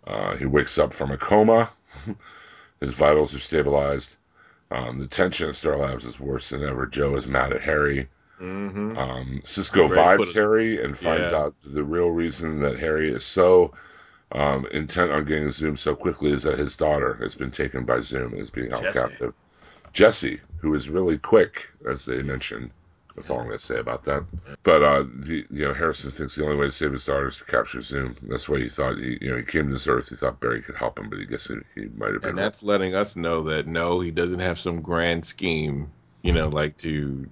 Uh, 0.06 0.36
he 0.36 0.46
wakes 0.46 0.78
up 0.78 0.94
from 0.94 1.10
a 1.10 1.18
coma. 1.18 1.72
His 2.80 2.94
vitals 2.94 3.34
are 3.34 3.40
stabilized. 3.40 4.18
Um, 4.70 5.00
the 5.00 5.08
tension 5.08 5.50
at 5.50 5.56
Star 5.56 5.76
Labs 5.78 6.06
is 6.06 6.20
worse 6.20 6.50
than 6.50 6.64
ever. 6.64 6.86
Joe 6.86 7.16
is 7.16 7.26
mad 7.26 7.52
at 7.52 7.62
Harry. 7.62 8.10
Mhm. 8.40 8.96
Um, 8.96 9.42
Cisco 9.44 9.88
vibes 9.88 10.34
Harry 10.36 10.84
and 10.84 10.96
finds 10.96 11.32
Yeah. 11.32 11.38
out 11.38 11.56
the 11.66 11.84
real 11.84 12.10
reason 12.12 12.60
that 12.62 12.78
Harry 12.80 13.12
is 13.12 13.24
so 13.26 13.74
um, 14.34 14.66
intent 14.72 15.12
on 15.12 15.26
getting 15.26 15.52
Zoom 15.52 15.78
so 15.78 15.96
quickly 15.96 16.32
is 16.32 16.44
that 16.44 16.60
his 16.60 16.76
daughter 16.76 17.14
has 17.22 17.36
been 17.36 17.52
taken 17.52 17.86
by 17.86 18.00
Zoom 18.02 18.34
and 18.34 18.42
is 18.42 18.50
being 18.50 18.70
held 18.72 18.84
captive. 18.94 19.34
Jesse, 19.94 20.40
who 20.58 20.74
is 20.74 20.90
really 20.90 21.18
quick, 21.20 21.68
as 21.90 22.06
they 22.06 22.22
mentioned. 22.24 22.72
That's 23.16 23.30
all 23.30 23.42
I'm 23.42 23.46
going 23.46 23.60
to 23.60 23.64
say 23.64 23.78
about 23.78 24.04
that. 24.06 24.24
But 24.64 24.82
uh, 24.82 25.04
the, 25.20 25.46
you 25.52 25.66
know, 25.66 25.74
Harrison 25.74 26.10
thinks 26.10 26.36
the 26.36 26.46
only 26.46 26.56
way 26.56 26.66
to 26.66 26.72
save 26.72 26.94
his 26.94 27.06
daughter 27.06 27.28
is 27.28 27.38
to 27.38 27.46
capture 27.46 27.84
Zoom. 27.84 28.16
That's 28.24 28.50
why 28.50 28.58
he 28.58 28.70
thought 28.70 28.98
he, 28.98 29.20
you 29.22 29.30
know, 29.30 29.38
he 29.38 29.44
came 29.44 29.68
to 29.68 29.74
this 29.74 29.88
Earth. 29.88 30.10
He 30.10 30.16
thought 30.16 30.40
Barry 30.40 30.64
could 30.64 30.74
help 30.76 30.98
him, 30.98 31.10
but 31.12 31.20
he 31.20 31.26
guess 31.26 31.48
he, 31.48 31.56
he 31.76 31.90
might 31.96 32.14
have 32.14 32.22
been 32.22 32.30
And 32.30 32.38
wrong. 32.40 32.46
that's 32.46 32.64
letting 32.64 32.96
us 32.96 33.16
know 33.16 33.44
that 33.44 33.68
no, 33.68 34.00
he 34.00 34.10
doesn't 34.10 34.40
have 34.40 34.58
some 34.58 34.82
grand 34.82 35.24
scheme, 35.24 35.92
you 36.24 36.32
know, 36.34 36.48
like 36.48 36.76
to, 36.78 37.30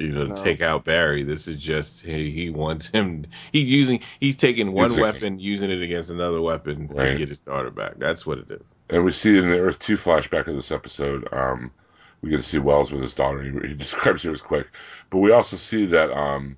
you 0.00 0.08
know, 0.08 0.24
No. 0.26 0.42
take 0.42 0.60
out 0.60 0.84
Barry. 0.84 1.22
This 1.22 1.46
is 1.46 1.56
just 1.56 2.00
he, 2.02 2.30
he 2.30 2.50
wants 2.50 2.88
him. 2.88 3.24
He's 3.52 3.70
using. 3.70 4.00
He's 4.18 4.36
taking 4.36 4.72
one 4.72 4.88
Using- 4.90 5.02
weapon, 5.02 5.38
using 5.38 5.70
it 5.70 5.82
against 5.82 6.10
another 6.10 6.40
weapon 6.40 6.88
to 6.88 7.16
get 7.16 7.28
his 7.28 7.40
daughter 7.40 7.70
back. 7.70 7.94
That's 7.98 8.26
what 8.26 8.38
it 8.38 8.50
is. 8.50 8.62
And 8.88 9.04
we 9.04 9.12
see 9.12 9.36
in 9.38 9.48
the 9.50 9.58
Earth 9.58 9.78
2 9.78 9.94
flashback 9.94 10.48
of 10.48 10.56
this 10.56 10.72
episode, 10.72 11.28
um, 11.32 11.70
we 12.22 12.30
get 12.30 12.38
to 12.38 12.42
see 12.42 12.58
Wells 12.58 12.90
with 12.92 13.02
his 13.02 13.14
daughter. 13.14 13.42
He, 13.42 13.68
he 13.68 13.74
describes 13.76 14.22
her 14.24 14.32
as 14.32 14.40
quick. 14.40 14.66
But 15.10 15.18
we 15.18 15.30
also 15.30 15.56
see 15.56 15.84
that 15.86 16.10
um, 16.10 16.56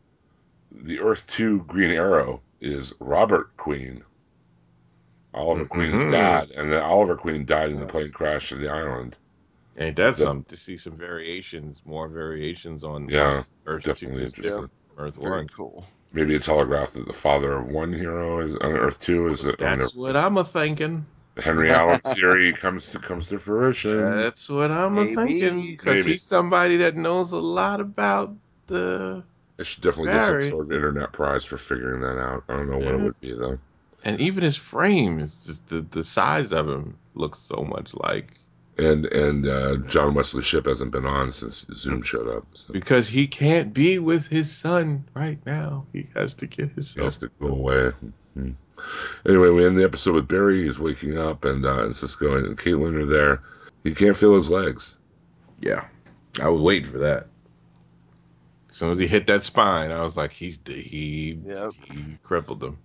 the 0.71 1.01
Earth 1.01 1.27
2 1.27 1.65
Green 1.65 1.91
Arrow 1.91 2.41
is 2.61 2.95
Robert 3.01 3.55
Queen, 3.57 4.03
Oliver 5.35 5.65
Queen's 5.67 6.05
Mhm. 6.05 6.11
dad. 6.13 6.51
And 6.53 6.71
then 6.71 6.83
Oliver 6.83 7.17
Queen 7.17 7.45
died 7.45 7.71
in 7.71 7.81
the 7.81 7.87
plane 7.87 8.13
crash 8.13 8.53
of 8.53 8.61
the 8.61 8.71
island. 8.71 9.17
And 9.77 9.97
that's 9.97 10.19
The- 10.19 10.25
some 10.25 10.45
to 10.45 10.57
see 10.57 10.77
some 10.77 10.97
variations, 10.97 11.83
more 11.85 12.09
variations 12.09 12.85
on 12.85 13.09
Yeah, 13.09 13.45
Earth 13.67 13.85
definitely 13.85 14.19
two, 14.21 14.25
interesting. 14.27 14.63
instead 14.65 14.71
Earth 14.99 15.17
Very 15.17 15.31
one. 15.31 15.49
cool. 15.49 15.85
Maybe 16.13 16.35
it's 16.35 16.47
holographed 16.47 16.93
that 16.95 17.07
the 17.07 17.13
father 17.13 17.55
of 17.55 17.67
one 17.69 17.93
hero 17.93 18.47
is 18.47 18.55
on 18.57 18.73
Earth 18.73 19.01
2 19.01 19.29
is 19.29 19.45
uh, 19.45 19.49
it 19.51 19.57
That's 19.59 19.93
the 19.95 19.99
what 20.01 20.17
I'm 20.17 20.37
a 20.37 20.45
thinking. 20.45 21.07
Henry 21.39 21.71
Allen 21.71 21.99
theory 22.01 22.53
comes 22.53 22.91
to 22.93 22.99
comes 22.99 23.29
to 23.29 23.39
fruition. 23.39 24.05
That's 24.05 24.51
what 24.51 24.71
I'm 24.71 24.99
a 24.99 25.07
thinking 25.15 25.63
because 25.63 26.05
he's 26.05 26.23
somebody 26.23 26.77
that 26.79 26.97
knows 26.97 27.33
a 27.33 27.39
lot 27.39 27.81
about 27.81 28.37
the 28.67 29.25
It 29.59 29.65
should 29.67 29.83
definitely 29.83 30.13
get 30.13 30.25
some 30.25 30.41
sort 30.43 30.67
of 30.67 30.73
internet 30.73 31.13
prize 31.13 31.45
for 31.47 31.57
figuring 31.57 32.03
that 32.03 32.19
out. 32.21 32.45
I 32.49 32.57
don't 32.59 32.69
know 32.71 32.77
what 32.79 32.95
it 32.95 33.01
would 33.01 33.21
be 33.21 33.33
though. 33.33 33.59
and 34.05 34.21
even 34.21 34.45
his 34.45 34.57
frame 34.57 35.19
is 35.21 35.45
just 35.47 35.67
the 35.69 35.81
the 35.81 36.05
size 36.05 36.53
of 36.53 36.69
him 36.69 36.99
looks 37.15 37.39
so 37.39 37.65
much 37.65 37.95
like 37.95 38.35
and 38.79 39.07
and 39.07 39.47
uh, 39.47 39.77
John 39.89 40.15
Wesley 40.15 40.43
Shipp 40.43 40.67
hasn't 40.67 40.91
been 40.93 41.05
on 41.07 41.31
since 41.33 41.67
Zoom 41.75 42.03
showed 42.03 42.29
up. 42.29 42.47
So 42.55 42.73
because 42.73 43.09
he 43.09 43.27
can't 43.27 43.73
be 43.75 43.99
with 43.99 44.27
his 44.29 44.51
son 44.55 45.05
right 45.15 45.39
now. 45.47 45.87
He 45.93 46.09
has 46.15 46.35
to 46.37 46.47
get 46.47 46.69
he 46.69 46.75
himself. 46.75 47.05
has 47.05 47.17
to 47.19 47.31
go 47.41 47.49
away. 47.49 47.91
Hmm. 48.35 48.51
Anyway, 49.27 49.51
we 49.51 49.65
end 49.67 49.79
the 49.79 49.85
episode 49.85 50.15
with 50.15 50.27
Barry. 50.29 50.65
He's 50.65 50.79
waking 50.79 51.17
up, 51.17 51.45
and, 51.45 51.65
uh, 51.65 51.85
and 51.85 51.95
Cisco 51.95 52.37
and 52.37 52.59
Caitlin 52.59 52.95
are 53.01 53.07
there. 53.07 53.43
He 53.85 53.95
can't 53.95 54.17
feel 54.17 54.35
his 54.35 54.51
legs. 54.51 54.97
Yeah, 55.61 55.87
I 56.43 56.49
was 56.49 56.61
waiting 56.61 56.91
for 56.91 56.99
that. 56.99 57.27
As 58.71 58.77
soon 58.77 58.91
as 58.91 58.99
he 58.99 59.07
hit 59.07 59.27
that 59.27 59.45
spine, 59.45 59.93
I 59.93 60.03
was 60.03 60.17
like, 60.17 60.33
he's 60.33 60.59
he 60.67 61.39
Yep. 61.47 61.73
he 61.93 62.19
crippled 62.25 62.65
him. 62.65 62.79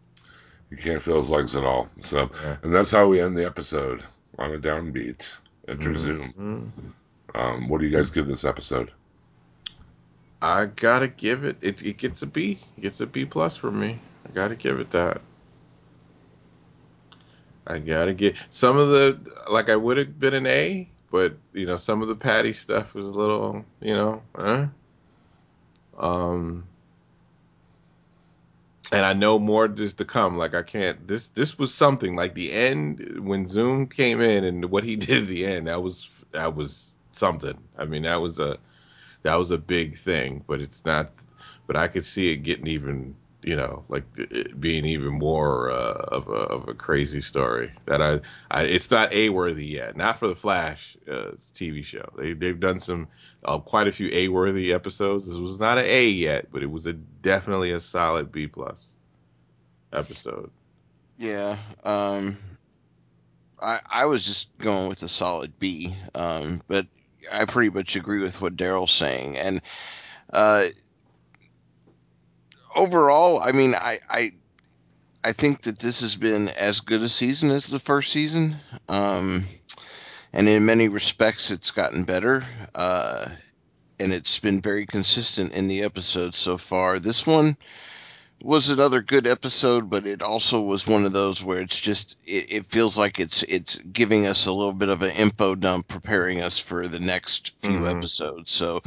He 0.70 0.76
can't 0.76 1.02
feel 1.02 1.20
his 1.20 1.30
legs 1.30 1.56
at 1.56 1.64
all. 1.64 1.88
So, 2.02 2.30
Yeah. 2.44 2.58
and 2.62 2.76
that's 2.76 2.92
how 2.92 3.08
we 3.08 3.22
end 3.22 3.38
the 3.38 3.46
episode 3.46 4.04
on 4.38 4.54
a 4.54 4.58
downbeat. 4.60 5.38
Enter 5.68 5.96
Zoom. 5.96 6.74
Mhm. 7.36 7.40
Um, 7.40 7.70
what 7.70 7.82
do 7.82 7.88
you 7.88 7.96
guys 7.96 8.10
give 8.10 8.28
this 8.28 8.46
episode? 8.46 8.92
I 10.42 10.66
gotta 10.66 11.08
give 11.08 11.44
it. 11.44 11.58
It 11.62 11.82
it 11.84 11.98
gets 11.98 12.22
a 12.22 12.28
B. 12.28 12.60
It 12.78 12.82
gets 12.82 13.02
a 13.02 13.08
B 13.08 13.26
plus 13.26 13.58
from 13.58 13.80
me. 13.80 14.00
I 14.26 14.32
gotta 14.34 14.56
give 14.56 14.80
it 14.80 14.92
that. 14.92 15.22
I 17.66 17.80
gotta 17.80 18.14
get 18.14 18.36
some 18.50 18.78
of 18.78 18.90
the 18.90 19.20
like 19.52 19.70
I 19.70 19.76
would 19.76 19.98
have 19.98 20.20
been 20.20 20.34
an 20.34 20.46
A, 20.46 20.90
but 21.12 21.36
you 21.54 21.66
know 21.66 21.78
some 21.78 22.02
of 22.02 22.08
the 22.08 22.16
Patty 22.16 22.54
stuff 22.54 22.94
was 22.94 23.08
a 23.08 23.12
little 23.12 23.66
you 23.82 23.94
know, 23.94 24.22
huh? 24.36 24.68
Um, 25.98 26.66
and 28.92 29.06
I 29.06 29.14
know 29.14 29.38
more 29.40 29.66
is 29.66 29.94
to 29.94 30.06
come. 30.06 30.38
Like 30.38 30.54
I 30.54 30.64
can't. 30.64 31.08
This 31.08 31.30
this 31.30 31.58
was 31.58 31.74
something 31.74 32.16
like 32.16 32.34
the 32.36 32.52
end 32.52 33.20
when 33.20 33.48
Zoom 33.48 33.88
came 33.88 34.22
in 34.22 34.44
and 34.44 34.66
what 34.66 34.84
he 34.84 34.96
did 34.98 35.24
at 35.24 35.28
the 35.28 35.46
end. 35.46 35.68
That 35.68 35.82
was 35.82 36.10
that 36.32 36.56
was 36.56 36.96
something. 37.12 37.58
I 37.78 37.86
mean 37.86 38.04
that 38.04 38.22
was 38.22 38.40
a 38.40 38.58
that 39.24 39.38
was 39.38 39.52
a 39.52 39.58
big 39.58 39.98
thing, 39.98 40.44
but 40.48 40.62
it's 40.62 40.86
not. 40.86 41.12
But 41.66 41.76
I 41.76 41.90
could 41.90 42.06
see 42.06 42.32
it 42.32 42.38
getting 42.38 42.68
even, 42.68 43.14
you 43.44 43.58
know, 43.58 43.84
like 43.90 44.06
being 44.58 44.86
even 44.86 45.12
more 45.12 45.70
uh, 45.70 46.06
of 46.08 46.30
a 46.30 46.32
of 46.32 46.70
a 46.70 46.74
crazy 46.74 47.20
story. 47.20 47.74
That 47.86 48.02
I, 48.02 48.22
I 48.50 48.64
it's 48.64 48.90
not 48.90 49.12
a 49.12 49.30
worthy 49.30 49.66
yet. 49.66 49.98
Not 49.98 50.16
for 50.16 50.30
the 50.30 50.36
Flash 50.36 50.96
uh, 51.10 51.32
TV 51.54 51.84
show. 51.84 52.10
They 52.18 52.32
they've 52.32 52.60
done 52.60 52.80
some 52.80 53.10
uh, 53.48 53.60
quite 53.60 53.88
a 53.88 53.92
few 53.92 54.10
a 54.12 54.28
worthy 54.28 54.74
episodes. 54.74 55.26
This 55.26 55.38
was 55.38 55.60
not 55.60 55.78
an 55.78 55.86
A 55.86 56.10
yet, 56.10 56.52
but 56.52 56.62
it 56.62 56.70
was 56.70 56.86
a 56.86 56.94
definitely 56.94 57.72
a 57.72 57.80
solid 57.80 58.32
B 58.32 58.48
plus 58.48 58.86
episode. 59.94 60.52
Yeah. 61.18 61.58
Um, 61.84 62.38
I 63.62 63.80
I 63.90 64.06
was 64.06 64.26
just 64.26 64.56
going 64.58 64.90
with 64.90 65.02
a 65.04 65.10
solid 65.10 65.58
B. 65.58 65.96
Um, 66.14 66.62
but 66.68 66.88
I 67.34 67.46
pretty 67.46 67.70
much 67.70 67.96
agree 67.96 68.22
with 68.22 68.42
what 68.42 68.58
Daryl's 68.58 68.92
saying, 68.92 69.38
and 69.38 69.62
uh, 70.32 70.66
overall, 72.76 73.40
I 73.40 73.54
mean, 73.54 73.74
I 73.76 74.00
I 74.10 74.32
I 75.24 75.32
think 75.32 75.64
that 75.64 75.80
this 75.80 76.02
has 76.02 76.16
been 76.16 76.50
as 76.50 76.82
good 76.82 77.02
a 77.02 77.10
season 77.10 77.52
as 77.52 77.68
the 77.68 77.80
first 77.80 78.12
season. 78.12 78.58
Um, 78.88 79.46
and 80.34 80.48
in 80.50 80.66
many 80.66 80.90
respects, 80.90 81.52
it's 81.52 81.72
gotten 81.72 82.04
better. 82.04 82.44
Uh, 82.76 83.28
and 84.00 84.12
it's 84.14 84.40
been 84.40 84.62
very 84.62 84.86
consistent 84.86 85.54
in 85.54 85.68
the 85.68 85.82
episodes 85.84 86.38
so 86.38 86.58
far. 86.58 87.00
This 87.00 87.26
one 87.26 87.58
was 88.40 88.70
another 88.70 89.02
good 89.02 89.26
episode, 89.26 89.90
but 89.90 90.06
it 90.06 90.22
also 90.22 90.62
was 90.62 90.86
one 90.86 91.06
of 91.06 91.14
those 91.14 91.44
where 91.44 91.60
it's 91.60 91.80
just 91.80 92.18
it, 92.24 92.52
it 92.52 92.66
feels 92.66 92.96
like 92.96 93.20
it's 93.20 93.42
it's 93.42 93.78
giving 93.78 94.28
us 94.28 94.46
a 94.46 94.54
little 94.54 94.74
bit 94.74 94.90
of 94.90 95.02
an 95.02 95.12
info 95.12 95.56
dump, 95.56 95.88
preparing 95.88 96.42
us 96.42 96.60
for 96.60 96.88
the 96.88 97.00
next 97.00 97.56
few 97.62 97.80
Mhm. 97.80 97.90
episodes. 97.98 98.52
So, 98.52 98.84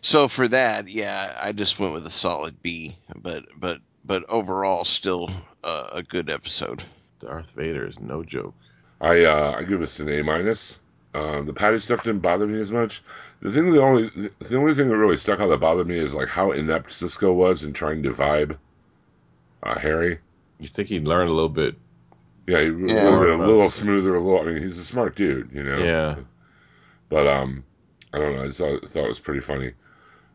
so 0.00 0.26
for 0.26 0.48
that, 0.48 0.88
yeah, 0.88 1.38
I 1.40 1.52
just 1.52 1.78
went 1.78 1.92
with 1.92 2.06
a 2.06 2.10
solid 2.10 2.60
B. 2.60 2.96
But 3.14 3.44
but 3.56 3.78
but 4.04 4.24
overall, 4.28 4.84
still 4.84 5.30
uh, 5.62 5.90
a 5.92 6.02
good 6.02 6.28
episode. 6.28 6.82
Darth 7.20 7.52
Vader 7.52 7.86
is 7.86 8.00
no 8.00 8.24
joke. 8.24 8.54
I 9.00 9.24
uh, 9.24 9.54
I 9.58 9.62
give 9.64 9.80
this 9.80 10.00
an 10.00 10.08
A 10.08 10.22
minus. 10.22 10.80
Uh, 11.14 11.42
the 11.42 11.54
Patty 11.54 11.78
stuff 11.78 12.02
didn't 12.02 12.20
bother 12.20 12.46
me 12.46 12.60
as 12.60 12.70
much. 12.70 13.02
The 13.40 13.50
thing, 13.50 13.72
the 13.72 13.80
only 13.82 14.08
the 14.40 14.56
only 14.56 14.74
thing 14.74 14.88
that 14.88 14.96
really 14.96 15.16
stuck 15.16 15.40
out 15.40 15.48
that 15.48 15.58
bothered 15.60 15.86
me 15.86 15.98
is 15.98 16.14
like 16.14 16.28
how 16.28 16.52
inept 16.52 16.90
Cisco 16.90 17.32
was 17.32 17.64
in 17.64 17.72
trying 17.72 18.02
to 18.02 18.10
vibe 18.10 18.56
uh, 19.62 19.78
Harry. 19.78 20.18
You 20.60 20.68
think 20.68 20.88
he'd 20.88 21.06
learn 21.06 21.28
a 21.28 21.32
little 21.32 21.48
bit? 21.48 21.76
Yeah, 22.46 22.60
he 22.60 22.66
Yeah. 22.66 23.08
was 23.10 23.18
a 23.18 23.22
little 23.36 23.56
about- 23.60 23.72
smoother. 23.72 24.14
A 24.16 24.20
little. 24.20 24.40
I 24.40 24.52
mean, 24.52 24.62
he's 24.62 24.78
a 24.78 24.84
smart 24.84 25.14
dude, 25.16 25.50
you 25.52 25.62
know. 25.62 25.78
Yeah. 25.78 26.16
But 27.08 27.26
um, 27.26 27.64
I 28.12 28.18
don't 28.18 28.34
know. 28.36 28.42
I 28.42 28.46
just 28.48 28.58
thought, 28.58 28.88
thought 28.88 29.04
it 29.04 29.08
was 29.08 29.18
pretty 29.20 29.40
funny. 29.40 29.72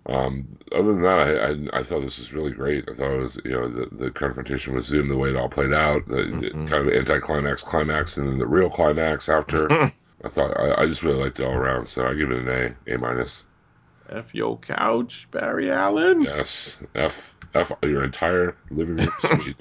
Um, 0.06 0.58
other 0.74 0.94
than 0.94 1.02
that, 1.04 1.20
I, 1.20 1.78
I 1.78 1.80
I 1.80 1.84
thought 1.84 2.02
this 2.02 2.20
was 2.20 2.34
really 2.34 2.52
great. 2.52 2.90
I 2.90 2.94
thought 2.94 3.14
it 3.14 3.20
was 3.22 3.40
you 3.46 3.52
know 3.52 3.70
the 3.70 3.86
the 3.96 4.12
confrontation 4.12 4.76
with 4.76 4.84
Zoom, 4.86 5.08
the 5.08 5.18
way 5.18 5.30
it 5.30 5.36
all 5.38 5.48
played 5.50 5.72
out, 5.74 6.06
the, 6.08 6.16
the 6.16 6.50
Mhm. 6.52 6.70
kind 6.70 6.88
of 6.88 6.94
anticlimax, 6.94 7.64
climax, 7.64 8.18
and 8.18 8.28
then 8.28 8.38
the 8.38 8.48
real 8.48 8.70
climax 8.70 9.30
after. 9.30 9.72
I 10.26 10.30
thought 10.30 10.58
I, 10.60 10.82
I 10.82 10.86
just 10.86 11.04
really 11.04 11.20
liked 11.22 11.40
it 11.40 11.46
all 11.46 11.54
around, 11.54 11.88
so 11.88 12.06
I 12.08 12.14
give 12.14 12.32
it 12.32 12.40
an 12.40 12.78
A, 12.88 12.94
A 12.94 12.98
minus. 12.98 13.46
F 14.10 14.34
your 14.36 14.58
couch, 14.60 15.28
Barry 15.32 15.72
Allen. 15.72 16.22
Yes, 16.22 16.82
F 16.96 17.36
F 17.54 17.72
your 17.84 18.04
entire 18.04 18.56
living 18.72 18.98
room 18.98 19.10
suite. 19.20 19.56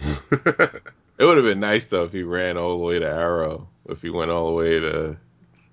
It 0.00 1.24
would 1.24 1.36
have 1.36 1.46
been 1.46 1.60
nice 1.60 1.86
though 1.86 2.04
if 2.04 2.12
he 2.12 2.22
ran 2.22 2.56
all 2.56 2.78
the 2.78 2.84
way 2.84 2.98
to 3.00 3.06
Arrow. 3.06 3.68
If 3.88 4.02
he 4.02 4.10
went 4.10 4.30
all 4.30 4.46
the 4.48 4.54
way 4.54 4.78
to 4.80 5.16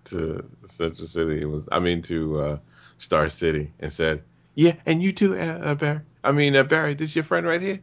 to 0.05 0.49
Central 0.65 1.07
City, 1.07 1.41
it 1.41 1.45
was 1.45 1.67
I 1.71 1.79
mean 1.79 2.01
to 2.03 2.39
uh, 2.39 2.57
Star 2.97 3.29
City, 3.29 3.71
and 3.79 3.91
said, 3.91 4.23
"Yeah, 4.55 4.75
and 4.85 5.01
you 5.03 5.11
too, 5.11 5.37
uh, 5.37 5.59
uh, 5.63 5.75
Barry. 5.75 6.01
I 6.23 6.31
mean, 6.31 6.55
uh, 6.55 6.63
Barry, 6.63 6.93
this 6.93 7.09
is 7.09 7.15
your 7.15 7.23
friend 7.23 7.45
right 7.45 7.61
here. 7.61 7.79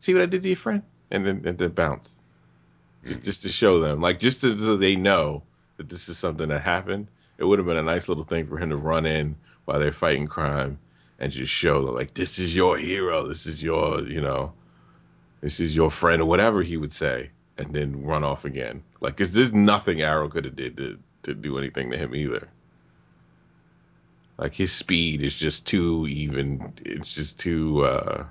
See 0.00 0.12
what 0.14 0.22
I 0.22 0.26
did 0.26 0.42
to 0.42 0.48
your 0.48 0.56
friend?" 0.56 0.82
And 1.10 1.26
then 1.26 1.42
and 1.44 1.58
then 1.58 1.70
bounce, 1.70 2.18
just, 3.04 3.22
just 3.22 3.42
to 3.42 3.48
show 3.50 3.80
them, 3.80 4.00
like 4.00 4.18
just 4.18 4.40
to, 4.40 4.58
so 4.58 4.76
they 4.76 4.96
know 4.96 5.42
that 5.76 5.88
this 5.88 6.08
is 6.08 6.18
something 6.18 6.48
that 6.48 6.62
happened. 6.62 7.08
It 7.38 7.44
would 7.44 7.58
have 7.58 7.66
been 7.66 7.76
a 7.76 7.82
nice 7.82 8.08
little 8.08 8.24
thing 8.24 8.46
for 8.46 8.58
him 8.58 8.70
to 8.70 8.76
run 8.76 9.06
in 9.06 9.36
while 9.64 9.78
they're 9.80 9.92
fighting 9.92 10.26
crime 10.26 10.78
and 11.18 11.30
just 11.30 11.52
show 11.52 11.84
them, 11.84 11.94
like, 11.94 12.14
this 12.14 12.38
is 12.38 12.54
your 12.54 12.76
hero. 12.76 13.26
This 13.26 13.46
is 13.46 13.62
your, 13.62 14.02
you 14.02 14.20
know, 14.20 14.52
this 15.40 15.60
is 15.60 15.74
your 15.74 15.90
friend 15.90 16.22
or 16.22 16.24
whatever 16.24 16.62
he 16.62 16.76
would 16.76 16.92
say, 16.92 17.30
and 17.58 17.72
then 17.74 18.04
run 18.04 18.24
off 18.24 18.44
again. 18.44 18.82
Like, 19.00 19.16
'cause 19.16 19.30
there's 19.30 19.52
nothing 19.52 20.00
Arrow 20.02 20.28
could 20.28 20.44
have 20.44 20.56
did 20.56 20.76
to 20.78 20.98
to 21.24 21.34
do 21.34 21.58
anything 21.58 21.90
to 21.90 21.96
him 21.96 22.14
either. 22.14 22.48
Like 24.38 24.54
his 24.54 24.72
speed 24.72 25.22
is 25.22 25.36
just 25.36 25.66
too 25.66 26.06
even. 26.08 26.74
It's 26.84 27.14
just 27.14 27.38
too. 27.38 27.84
uh 27.84 28.26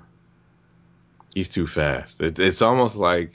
He's 1.34 1.48
too 1.48 1.66
fast. 1.66 2.20
It, 2.20 2.38
it's 2.38 2.62
almost 2.62 2.96
like, 2.96 3.34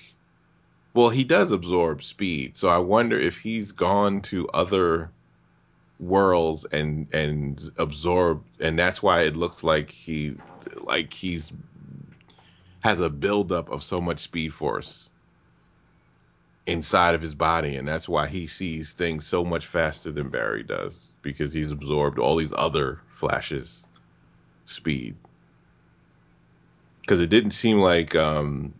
well, 0.95 1.09
he 1.09 1.23
does 1.23 1.51
absorb 1.51 2.03
speed. 2.03 2.57
So 2.57 2.69
I 2.69 2.77
wonder 2.79 3.19
if 3.19 3.39
he's 3.39 3.71
gone 3.71 4.21
to 4.23 4.47
other 4.49 5.11
worlds 5.99 6.65
and 6.71 7.07
and 7.13 7.61
absorbed, 7.77 8.61
and 8.61 8.77
that's 8.77 9.03
why 9.03 9.23
it 9.23 9.35
looks 9.35 9.63
like 9.63 9.91
he 9.91 10.37
like 10.81 11.13
he's 11.13 11.51
has 12.81 12.99
a 12.99 13.09
buildup 13.09 13.69
of 13.71 13.83
so 13.83 14.01
much 14.01 14.19
speed 14.19 14.53
force 14.53 15.09
inside 16.67 17.15
of 17.15 17.21
his 17.21 17.35
body, 17.35 17.77
and 17.77 17.87
that's 17.87 18.09
why 18.09 18.27
he 18.27 18.47
sees 18.47 18.93
things 18.93 19.27
so 19.27 19.43
much 19.43 19.67
faster 19.67 20.11
than 20.11 20.29
Barry 20.29 20.63
does 20.63 21.13
because 21.27 21.51
he's 21.53 21.71
absorbed 21.71 22.19
all 22.19 22.37
these 22.37 22.53
other 22.55 23.01
flashes 23.09 23.83
speed. 24.65 25.15
Because 27.01 27.19
it 27.19 27.29
didn't 27.29 27.51
seem 27.51 27.79
like 27.79 28.15
um, 28.15 28.73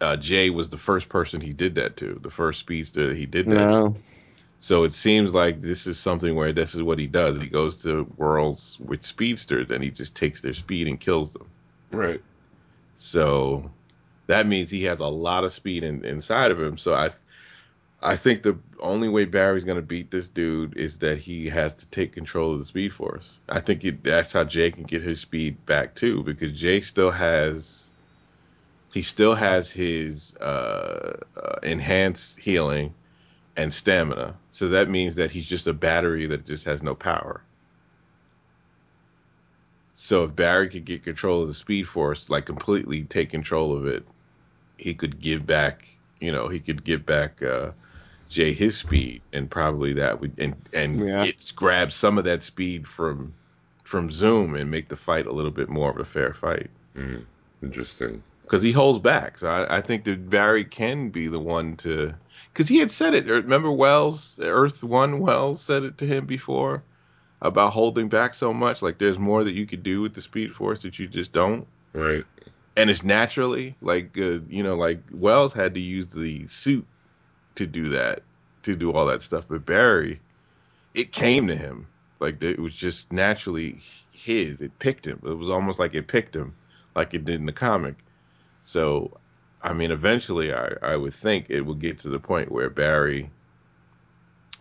uh, 0.00 0.16
Jay 0.16 0.50
was 0.50 0.68
the 0.68 0.78
first 0.78 1.08
person 1.08 1.40
he 1.40 1.52
did 1.52 1.76
that 1.76 1.96
to, 1.98 2.18
the 2.20 2.30
first 2.30 2.60
speedster 2.60 3.08
that 3.08 3.16
he 3.16 3.26
did 3.26 3.46
that. 3.50 3.68
to. 3.68 3.80
No. 3.80 3.94
So 4.58 4.84
it 4.84 4.94
seems 4.94 5.32
like 5.32 5.60
this 5.60 5.86
is 5.86 5.98
something 5.98 6.34
where 6.34 6.52
this 6.52 6.74
is 6.74 6.82
what 6.82 6.98
he 6.98 7.06
does. 7.06 7.40
He 7.40 7.46
goes 7.46 7.82
to 7.82 8.10
worlds 8.16 8.78
with 8.80 9.04
speedsters 9.04 9.70
and 9.70 9.82
he 9.82 9.90
just 9.90 10.16
takes 10.16 10.40
their 10.40 10.54
speed 10.54 10.88
and 10.88 10.98
kills 10.98 11.32
them. 11.32 11.46
right. 11.90 12.20
So 12.96 13.70
that 14.26 14.46
means 14.46 14.70
he 14.70 14.84
has 14.84 15.00
a 15.00 15.06
lot 15.06 15.44
of 15.44 15.52
speed 15.52 15.84
in, 15.84 16.04
inside 16.04 16.50
of 16.50 16.60
him. 16.60 16.78
So 16.78 16.94
I 16.94 17.10
I 18.02 18.16
think 18.16 18.42
the 18.42 18.58
only 18.78 19.08
way 19.08 19.24
Barry's 19.24 19.64
going 19.64 19.76
to 19.76 19.82
beat 19.82 20.10
this 20.10 20.28
dude 20.28 20.76
is 20.76 20.98
that 20.98 21.18
he 21.18 21.48
has 21.48 21.74
to 21.74 21.86
take 21.86 22.12
control 22.12 22.52
of 22.52 22.58
the 22.58 22.64
Speed 22.64 22.92
Force. 22.92 23.38
I 23.48 23.60
think 23.60 23.84
it, 23.84 24.04
that's 24.04 24.32
how 24.32 24.44
Jay 24.44 24.70
can 24.70 24.84
get 24.84 25.02
his 25.02 25.20
speed 25.20 25.64
back 25.66 25.94
too, 25.94 26.22
because 26.22 26.52
Jay 26.52 26.80
still 26.80 27.10
has 27.10 27.88
he 28.92 29.02
still 29.02 29.34
has 29.34 29.70
his 29.70 30.34
uh, 30.36 31.18
uh, 31.36 31.58
enhanced 31.62 32.38
healing 32.38 32.94
and 33.56 33.72
stamina. 33.72 34.34
So 34.52 34.68
that 34.68 34.88
means 34.88 35.16
that 35.16 35.30
he's 35.30 35.46
just 35.46 35.66
a 35.66 35.72
battery 35.72 36.26
that 36.26 36.46
just 36.46 36.64
has 36.64 36.82
no 36.82 36.94
power. 36.94 37.42
So 39.94 40.24
if 40.24 40.36
Barry 40.36 40.68
could 40.68 40.84
get 40.84 41.02
control 41.02 41.42
of 41.42 41.48
the 41.48 41.54
Speed 41.54 41.88
Force, 41.88 42.30
like 42.30 42.44
completely 42.46 43.02
take 43.04 43.30
control 43.30 43.76
of 43.76 43.86
it, 43.86 44.06
he 44.78 44.94
could 44.94 45.20
give 45.20 45.46
back. 45.46 45.88
You 46.20 46.32
know, 46.32 46.48
he 46.48 46.60
could 46.60 46.84
give 46.84 47.04
back 47.04 47.42
uh, 47.42 47.72
Jay 48.28 48.52
his 48.52 48.76
speed, 48.78 49.22
and 49.32 49.50
probably 49.50 49.92
that 49.94 50.20
would 50.20 50.38
and 50.38 50.68
and 50.72 51.06
Yeah. 51.06 51.18
get 51.18 51.52
grab 51.56 51.92
some 51.92 52.18
of 52.18 52.24
that 52.24 52.42
speed 52.42 52.86
from 52.86 53.34
from 53.84 54.10
Zoom 54.10 54.54
and 54.56 54.70
make 54.70 54.88
the 54.88 54.96
fight 54.96 55.26
a 55.26 55.32
little 55.32 55.50
bit 55.52 55.68
more 55.68 55.90
of 55.90 55.98
a 55.98 56.04
fair 56.04 56.34
fight 56.34 56.70
Mm, 56.96 57.26
interesting. 57.62 58.22
because 58.42 58.62
he 58.62 58.72
holds 58.72 58.98
back. 58.98 59.38
So 59.38 59.48
I, 59.50 59.78
I 59.78 59.80
think 59.80 60.04
that 60.04 60.28
Barry 60.30 60.64
can 60.64 61.10
be 61.10 61.28
the 61.28 61.38
one 61.40 61.76
to, 61.78 62.14
because 62.52 62.68
he 62.68 62.78
had 62.78 62.90
said 62.90 63.14
it. 63.14 63.26
Remember 63.26 63.70
Wells, 63.72 64.38
Earth 64.42 64.82
One 64.84 65.20
Wells 65.20 65.62
said 65.62 65.82
it 65.84 65.98
to 65.98 66.06
him 66.06 66.26
before 66.26 66.84
about 67.42 67.72
holding 67.72 68.08
back 68.08 68.34
so 68.34 68.52
much. 68.54 68.82
Like 68.82 68.98
there's 68.98 69.18
more 69.18 69.44
that 69.44 69.54
you 69.54 69.66
could 69.66 69.82
do 69.82 70.00
with 70.02 70.14
the 70.14 70.20
Speed 70.20 70.54
Force 70.54 70.82
that 70.82 70.98
you 70.98 71.08
just 71.08 71.32
don't, 71.32 71.66
Right. 71.94 72.24
and 72.76 72.90
it's 72.90 73.02
naturally 73.02 73.76
like 73.80 74.16
uh, 74.18 74.40
you 74.48 74.62
know 74.62 74.74
like 74.76 75.02
Wells 75.12 75.52
had 75.52 75.74
to 75.74 75.80
use 75.80 76.08
the 76.08 76.46
suit 76.48 76.86
to 77.56 77.66
do 77.66 77.90
that, 77.90 78.22
to 78.62 78.76
do 78.76 78.92
all 78.92 79.06
that 79.06 79.22
stuff. 79.22 79.46
But 79.48 79.66
Barry, 79.66 80.20
it 80.94 81.12
came 81.12 81.48
to 81.48 81.54
him 81.54 81.86
like 82.20 82.42
it 82.42 82.58
was 82.58 82.74
just 82.74 83.12
naturally 83.12 83.78
his. 84.12 84.60
It 84.60 84.78
picked 84.78 85.06
him. 85.06 85.20
It 85.24 85.36
was 85.36 85.50
almost 85.50 85.78
like 85.78 85.94
it 85.94 86.08
picked 86.08 86.34
him, 86.34 86.54
like 86.94 87.14
it 87.14 87.24
did 87.24 87.40
in 87.40 87.46
the 87.46 87.52
comic. 87.52 87.96
So, 88.62 89.18
I 89.62 89.72
mean, 89.72 89.90
eventually, 89.90 90.52
I, 90.52 90.72
I 90.82 90.96
would 90.96 91.14
think 91.14 91.50
it 91.50 91.60
would 91.62 91.80
get 91.80 91.98
to 92.00 92.08
the 92.08 92.18
point 92.18 92.50
where 92.50 92.70
Barry, 92.70 93.30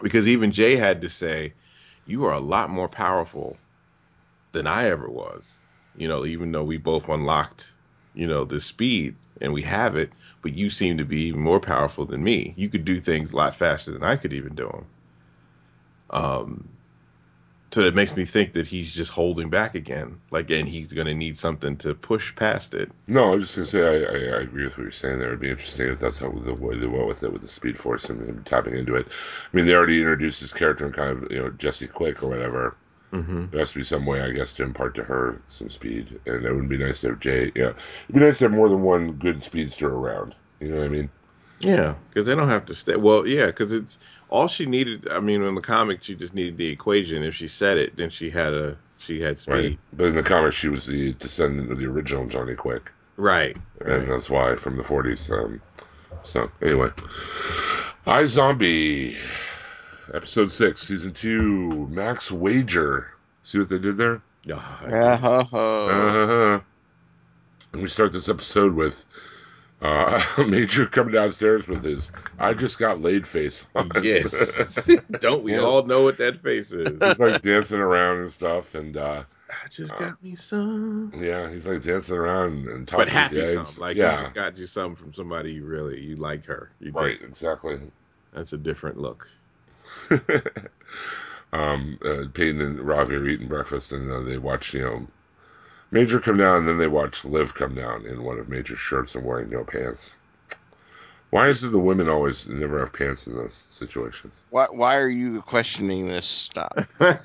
because 0.02 0.28
even 0.28 0.52
Jay 0.52 0.76
had 0.76 1.02
to 1.02 1.10
say, 1.10 1.54
"You 2.06 2.26
are 2.26 2.34
a 2.34 2.40
lot 2.40 2.70
more 2.70 2.90
powerful 2.90 3.58
than 4.52 4.68
I 4.68 4.90
ever 4.90 5.10
was." 5.10 5.52
You 5.98 6.10
know, 6.10 6.26
even 6.26 6.52
though 6.52 6.64
we 6.64 6.78
both 6.78 7.08
unlocked, 7.08 7.72
you 8.14 8.28
know, 8.28 8.44
the 8.44 8.60
speed 8.60 9.16
and 9.40 9.54
we 9.54 9.62
have 9.62 9.96
it, 9.96 10.12
but 10.46 10.54
you 10.54 10.70
seem 10.70 11.00
to 11.00 11.06
be 11.06 11.24
even 11.24 11.42
more 11.42 11.60
powerful 11.60 12.06
than 12.06 12.24
me. 12.24 12.54
You 12.56 12.70
could 12.70 12.86
do 12.86 13.00
things 13.00 13.34
a 13.34 13.36
lot 13.36 13.56
faster 13.56 13.92
than 13.92 14.04
I 14.04 14.16
could 14.16 14.32
even 14.32 14.54
do 14.54 14.68
them. 14.68 14.86
Um, 16.12 16.70
so 17.72 17.82
it 17.82 17.96
makes 17.96 18.16
me 18.16 18.26
think 18.26 18.54
that 18.54 18.68
he's 18.68 18.94
just 18.94 19.10
holding 19.10 19.50
back 19.50 19.74
again, 19.74 20.22
like, 20.30 20.52
and 20.52 20.70
he's 20.70 20.94
going 20.94 21.08
to 21.08 21.16
need 21.16 21.40
something 21.40 21.78
to 21.78 21.96
push 21.96 22.36
past 22.36 22.76
it. 22.76 22.92
No, 23.08 23.32
I 23.32 23.36
was 23.38 23.56
just 23.56 23.56
gonna 23.56 23.66
say 23.66 24.06
I, 24.06 24.36
I, 24.36 24.38
I 24.38 24.42
agree 24.44 24.66
with 24.66 24.78
what 24.78 24.84
you're 24.84 24.92
saying. 24.92 25.18
There, 25.18 25.30
it'd 25.30 25.40
be 25.40 25.50
interesting 25.50 25.88
if 25.88 26.00
that's 26.00 26.20
how 26.20 26.30
the 26.30 26.54
way 26.54 26.78
they 26.78 26.86
went 26.86 27.08
with 27.08 27.24
it 27.24 27.34
with 27.34 27.42
the 27.42 27.50
Speed 27.50 27.80
Force 27.80 28.12
and 28.12 28.22
him 28.22 28.44
tapping 28.44 28.76
into 28.76 28.96
it. 28.96 29.08
I 29.08 29.58
mean, 29.58 29.66
they 29.66 29.74
already 29.74 29.98
introduced 29.98 30.42
this 30.42 30.54
character 30.54 30.86
in 30.86 30.92
kind 30.92 31.10
of 31.10 31.32
you 31.32 31.42
know 31.42 31.50
Jesse 31.50 31.88
Quick 31.88 32.22
or 32.22 32.30
whatever. 32.30 32.78
Mm-hmm. 33.16 33.46
There 33.52 33.60
has 33.60 33.72
to 33.72 33.80
be 33.80 33.84
some 33.84 34.06
way, 34.06 34.22
I 34.22 34.32
guess, 34.32 34.56
to 34.56 34.64
impart 34.64 34.96
to 34.96 35.04
her 35.04 35.42
some 35.48 35.70
speed, 35.70 36.20
and 36.26 36.46
it 36.46 36.54
would 36.54 36.68
be 36.70 36.78
nice 36.78 37.02
to 37.02 37.10
have 37.10 37.20
Jay. 37.20 37.52
Yeah, 37.56 37.72
it'd 38.10 38.14
be 38.14 38.20
nice 38.20 38.40
to 38.40 38.46
have 38.46 38.52
more 38.52 38.70
than 38.70 38.82
one 38.82 39.14
good 39.14 39.42
speedster 39.42 39.90
around. 39.90 40.36
You 40.60 40.70
know 40.70 40.78
what 40.78 40.86
I 40.86 40.90
mean? 40.90 41.10
Yeah, 41.60 41.96
because 42.10 42.26
they 42.28 42.36
don't 42.36 42.50
have 42.50 42.66
to 42.66 42.76
stay. 42.76 42.96
Well, 42.98 43.26
yeah, 43.26 43.48
because 43.48 43.72
it's 43.72 43.98
all 44.30 44.48
she 44.48 44.66
needed. 44.66 45.08
I 45.10 45.20
mean, 45.20 45.42
in 45.42 45.56
the 45.56 45.62
comic, 45.62 46.04
she 46.04 46.16
just 46.16 46.34
needed 46.34 46.58
the 46.58 46.68
equation. 46.68 47.24
If 47.24 47.36
she 47.36 47.48
said 47.48 47.78
it, 47.78 47.96
then 47.96 48.10
she 48.10 48.30
had 48.30 48.54
a 48.54 48.78
she 48.98 49.22
had 49.22 49.38
speed. 49.38 49.54
Right. 49.54 49.80
But 49.94 50.10
in 50.10 50.16
the 50.16 50.24
comics, 50.24 50.56
she 50.56 50.70
was 50.70 50.86
the 50.86 51.14
descendant 51.14 51.72
of 51.72 51.80
the 51.80 51.86
original 51.86 52.26
Johnny 52.28 52.56
Quick, 52.56 52.92
Right. 53.18 53.56
and 53.80 53.90
right. 53.90 54.08
that's 54.08 54.30
why 54.30 54.56
from 54.56 54.78
the 54.78 54.84
40s. 54.84 55.32
Um, 55.32 55.62
so 56.24 56.50
anyway, 56.62 56.90
iZombie, 58.08 59.16
episode 60.14 60.52
six, 60.52 60.82
season 60.82 61.14
two, 61.14 61.88
Max 61.88 62.32
Wager. 62.32 63.12
See 63.44 63.60
what 63.60 63.70
they 63.70 63.80
did 63.80 63.98
there? 63.98 64.22
Yeah, 64.44 64.56
I 64.82 64.90
Yeah, 64.90 65.18
do. 65.18 65.22
ho, 65.28 65.44
ho. 65.44 65.88
Uh-huh. 65.90 66.60
And 67.74 67.82
we 67.82 67.90
start 67.90 68.14
this 68.14 68.30
episode 68.30 68.74
with 68.74 69.06
uh, 69.82 70.22
Major 70.48 70.86
coming 70.86 71.14
downstairs 71.14 71.68
with 71.68 71.84
his 71.84 72.12
"I 72.40 72.54
just 72.54 72.80
got 72.80 73.02
laid" 73.02 73.28
face 73.28 73.66
on. 73.76 73.92
Yes. 74.02 74.90
Don't 75.20 75.44
we 75.44 75.58
all 75.58 75.84
know 75.84 76.04
what 76.04 76.18
that 76.20 76.38
face 76.38 76.72
is? 76.72 76.98
he's 77.04 77.20
like 77.20 77.42
dancing 77.42 77.80
around 77.80 78.20
and 78.22 78.32
stuff, 78.32 78.74
and 78.76 78.96
uh, 78.96 79.24
I 79.50 79.68
just 79.70 79.96
got 79.98 80.22
me 80.24 80.36
some. 80.36 81.12
yeah, 81.18 81.50
he's 81.52 81.68
like 81.68 81.84
dancing 81.84 82.16
around 82.16 82.68
and 82.68 82.88
talking 82.88 83.06
But 83.06 83.10
happy 83.14 83.36
to 83.36 83.48
some. 83.48 83.64
gags. 83.64 83.80
Like 83.80 83.98
you 83.98 84.04
yeah, 84.04 84.16
just 84.18 84.34
got 84.34 84.58
you 84.58 84.66
something 84.66 84.96
from 84.96 85.14
somebody 85.14 85.52
you 85.54 85.66
really 85.66 86.00
you 86.00 86.16
like 86.16 86.46
her. 86.46 86.72
You 86.80 86.92
do. 86.92 87.00
right, 87.00 87.22
exactly. 87.22 87.80
That's 88.34 88.54
a 88.54 88.58
different 88.58 88.98
look. 88.98 89.28
um, 91.54 92.00
uh, 92.04 92.24
Peyton 92.34 92.62
and 92.62 92.80
Ravi 92.80 93.16
are 93.16 93.28
eating 93.28 93.48
breakfast, 93.48 93.92
and 93.92 94.12
uh, 94.12 94.22
they 94.22 94.38
watch, 94.38 94.74
you 94.74 94.84
know, 94.84 95.08
Major 95.92 96.20
come 96.20 96.38
down, 96.38 96.58
and 96.58 96.68
then 96.68 96.78
they 96.78 96.88
watch 96.88 97.24
Liv 97.24 97.54
come 97.54 97.76
down 97.76 98.06
in 98.06 98.24
one 98.24 98.40
of 98.40 98.50
Major's 98.50 98.80
shirts 98.80 99.16
and 99.16 99.24
wearing 99.24 99.50
no 99.50 99.64
pants. 99.64 100.16
Why 101.30 101.50
is 101.50 101.64
it 101.64 101.70
the 101.70 101.80
women 101.80 102.10
always 102.10 102.48
never 102.48 102.80
have 102.80 102.94
pants 102.94 103.28
in 103.28 103.36
those 103.36 103.68
situations? 103.70 104.44
Why, 104.50 104.66
why 104.72 104.98
are 104.98 105.10
you 105.10 105.42
questioning 105.42 106.08
this? 106.08 106.26
stuff? 106.26 107.00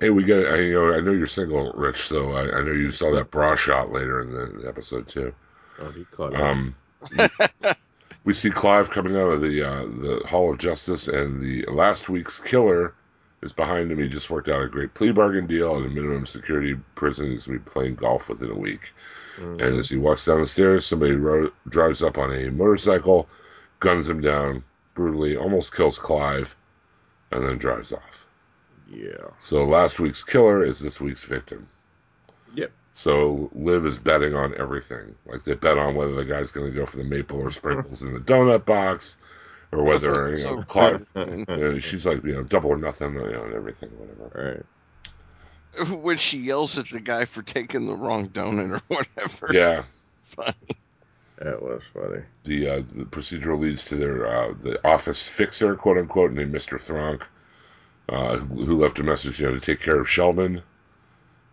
Hey, 0.00 0.10
we 0.10 0.24
get. 0.24 0.46
I, 0.46 0.56
you 0.56 0.74
know, 0.74 0.94
I 0.94 1.00
know 1.00 1.12
you're 1.12 1.26
single, 1.26 1.72
Rich. 1.72 2.02
So 2.02 2.32
I, 2.32 2.58
I 2.58 2.62
know 2.62 2.72
you 2.72 2.92
saw 2.92 3.10
that 3.12 3.30
bra 3.30 3.56
shot 3.56 3.92
later 3.92 4.20
in 4.20 4.30
the, 4.30 4.60
the 4.62 4.68
episode 4.68 5.08
too. 5.08 5.34
Oh, 5.80 5.90
he 5.90 6.04
caught 6.04 6.34
it. 6.34 6.40
Um, 6.40 6.74
we 8.26 8.34
see 8.34 8.50
Clive 8.50 8.90
coming 8.90 9.16
out 9.16 9.30
of 9.30 9.40
the 9.40 9.62
uh, 9.62 9.82
the 9.86 10.22
Hall 10.28 10.50
of 10.52 10.58
Justice, 10.58 11.08
and 11.08 11.40
the 11.40 11.64
last 11.70 12.08
week's 12.10 12.38
killer 12.38 12.92
is 13.40 13.52
behind 13.54 13.90
him. 13.90 13.98
He 13.98 14.08
just 14.08 14.28
worked 14.30 14.48
out 14.48 14.62
a 14.62 14.68
great 14.68 14.92
plea 14.94 15.12
bargain 15.12 15.46
deal 15.46 15.76
at 15.76 15.86
a 15.86 15.88
minimum 15.88 16.26
security 16.26 16.74
prison. 16.94 17.30
He's 17.30 17.46
going 17.46 17.58
to 17.60 17.64
be 17.64 17.70
playing 17.70 17.94
golf 17.94 18.28
within 18.28 18.50
a 18.50 18.54
week. 18.54 18.92
Mhm. 19.38 19.62
And 19.62 19.78
as 19.78 19.88
he 19.88 19.96
walks 19.98 20.24
down 20.26 20.40
the 20.40 20.46
stairs, 20.46 20.84
somebody 20.86 21.14
ro- 21.14 21.52
drives 21.68 22.02
up 22.02 22.18
on 22.18 22.32
a 22.34 22.50
motorcycle, 22.50 23.28
guns 23.80 24.08
him 24.08 24.20
down 24.20 24.64
brutally, 24.94 25.36
almost 25.36 25.74
kills 25.76 25.98
Clive, 25.98 26.56
and 27.30 27.46
then 27.46 27.58
drives 27.58 27.92
off. 27.92 28.26
yeah. 28.90 29.30
So 29.40 29.64
last 29.64 29.98
week's 30.00 30.22
killer 30.22 30.64
is 30.64 30.80
this 30.80 31.00
week's 31.00 31.24
victim. 31.24 31.68
Yep. 32.96 33.00
So 33.02 33.50
Liv 33.54 33.84
is 33.84 33.98
betting 33.98 34.34
on 34.34 34.54
everything. 34.58 35.14
Like 35.26 35.44
they 35.44 35.54
bet 35.54 35.76
on 35.76 35.94
whether 35.94 36.14
the 36.14 36.24
guy's 36.24 36.50
going 36.50 36.66
to 36.66 36.72
go 36.72 36.86
for 36.86 36.96
the 36.96 37.04
maple 37.04 37.40
or 37.40 37.50
sprinkles 37.50 38.02
in 38.02 38.14
the 38.14 38.20
donut 38.20 38.64
box, 38.64 39.18
or 39.70 39.84
whether 39.84 40.30
you 40.30 40.30
know 40.30 40.34
So 40.36 40.62
Clive. 40.62 41.06
You 41.14 41.44
know, 41.46 41.78
she's 41.78 42.06
like 42.06 42.24
you 42.24 42.32
know 42.32 42.42
double 42.42 42.70
or 42.70 42.78
nothing, 42.78 43.14
you 43.14 43.20
know, 43.20 43.44
and 43.44 43.54
everything, 43.54 43.90
whatever. 43.90 44.64
Right. 45.76 45.90
when 46.02 46.16
she 46.16 46.38
yells 46.38 46.78
at 46.78 46.86
the 46.86 47.00
guy 47.00 47.26
for 47.26 47.42
taking 47.42 47.86
the 47.86 47.94
wrong 47.94 48.28
donut 48.28 48.70
or 48.70 48.82
whatever. 48.88 49.48
Yeah. 49.52 49.82
Funny. 50.22 50.54
That 51.38 51.62
was 51.62 51.82
funny. 51.92 52.22
The 52.44 52.68
uh, 52.68 52.76
the 52.78 53.04
procedural 53.04 53.60
leads 53.60 53.84
to 53.86 53.96
their 53.96 54.26
uh, 54.26 54.54
the 54.58 54.88
office 54.88 55.28
fixer, 55.28 55.76
quote 55.76 55.98
unquote, 55.98 56.32
named 56.32 56.50
Mister 56.50 56.78
Thronk, 56.78 57.24
uh, 58.08 58.38
who 58.38 58.64
who 58.64 58.78
left 58.78 58.98
a 58.98 59.02
message, 59.02 59.38
you 59.38 59.46
know, 59.46 59.52
to 59.52 59.60
take 59.60 59.80
care 59.80 60.00
of 60.00 60.08
Sheldon, 60.08 60.62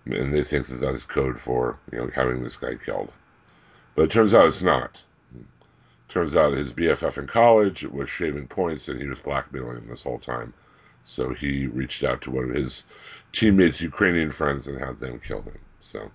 and 0.05 0.34
they 0.34 0.43
think 0.43 0.67
that 0.67 0.75
that 0.81 0.93
is 0.93 1.05
code 1.05 1.39
for 1.39 1.77
you 1.91 1.97
know 1.99 2.09
having 2.13 2.43
this 2.43 2.57
guy 2.57 2.75
killed. 2.75 3.11
But 3.95 4.03
it 4.03 4.11
turns 4.11 4.34
out 4.34 4.47
it's 4.47 4.61
not. 4.63 5.03
Turns 6.09 6.35
out 6.35 6.53
his 6.53 6.73
BFF 6.73 7.17
in 7.17 7.27
college 7.27 7.84
was 7.85 8.09
shaving 8.09 8.47
points, 8.47 8.88
and 8.88 9.01
he 9.01 9.07
was 9.07 9.19
blackmailing 9.19 9.77
him 9.77 9.88
this 9.88 10.03
whole 10.03 10.19
time. 10.19 10.53
So 11.05 11.34
he 11.34 11.67
reached 11.67 12.03
out 12.03 12.21
to 12.21 12.31
one 12.31 12.45
of 12.49 12.55
his 12.55 12.85
teammates, 13.31 13.81
Ukrainian 13.81 14.30
friends, 14.31 14.67
and 14.67 14.80
had 14.80 14.99
them 14.99 15.19
kill 15.19 15.41
him. 15.41 15.57
So, 15.81 16.11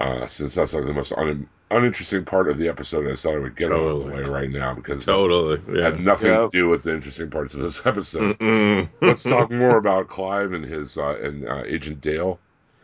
uh, 0.00 0.26
since 0.26 0.54
that's 0.54 0.72
like 0.72 0.86
the 0.86 0.94
most 0.94 1.12
un- 1.12 1.46
uninteresting 1.70 2.24
part 2.24 2.48
of 2.48 2.56
the 2.58 2.68
episode, 2.68 3.10
I 3.10 3.14
thought 3.16 3.34
I 3.34 3.38
would 3.38 3.54
get 3.56 3.70
it 3.70 3.74
out 3.74 3.80
of 3.80 3.98
the 4.04 4.10
way 4.10 4.22
right 4.22 4.50
now 4.50 4.74
because 4.74 5.04
Totally. 5.04 5.60
it 5.68 5.76
Yeah. 5.76 5.82
had 5.84 6.00
nothing 6.00 6.32
Yep. 6.32 6.50
to 6.50 6.58
do 6.58 6.68
with 6.68 6.82
the 6.82 6.94
interesting 6.94 7.28
parts 7.30 7.54
of 7.54 7.60
this 7.60 7.84
episode. 7.86 8.38
Mm-mm. 8.38 8.88
Let's 9.02 9.22
talk 9.24 9.50
more 9.62 9.76
about 9.76 10.08
Clive 10.08 10.52
and 10.54 10.64
his 10.64 10.96
uh, 10.96 11.18
and 11.22 11.46
uh, 11.46 11.62
Agent 11.66 12.00
Dale. 12.00 12.40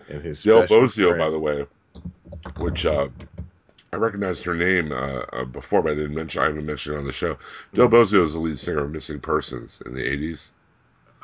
And 0.08 0.22
his 0.22 0.42
Dale 0.42 0.66
special 0.66 0.82
Bozzio, 0.84 1.08
friend. 1.08 1.18
by 1.18 1.30
the 1.30 1.38
way, 1.38 1.66
which 2.58 2.86
uh, 2.86 3.08
I 3.92 3.96
recognized 3.96 4.44
her 4.44 4.54
name 4.54 4.92
uh, 4.92 5.20
uh, 5.32 5.44
before, 5.44 5.82
but 5.82 5.92
I 5.92 5.94
didn't 5.96 6.14
mention. 6.14 6.42
I 6.42 6.46
haven't 6.46 6.66
mentioned 6.66 6.96
it 6.96 6.98
on 6.98 7.04
the 7.06 7.12
show. 7.12 7.38
Dale 7.74 7.88
Bozzio 7.88 8.24
is 8.24 8.34
the 8.34 8.40
lead 8.40 8.58
singer 8.58 8.84
of 8.84 8.90
Missing 8.90 9.20
Persons 9.20 9.82
in 9.86 9.94
the 9.94 10.02
'80s. 10.02 10.50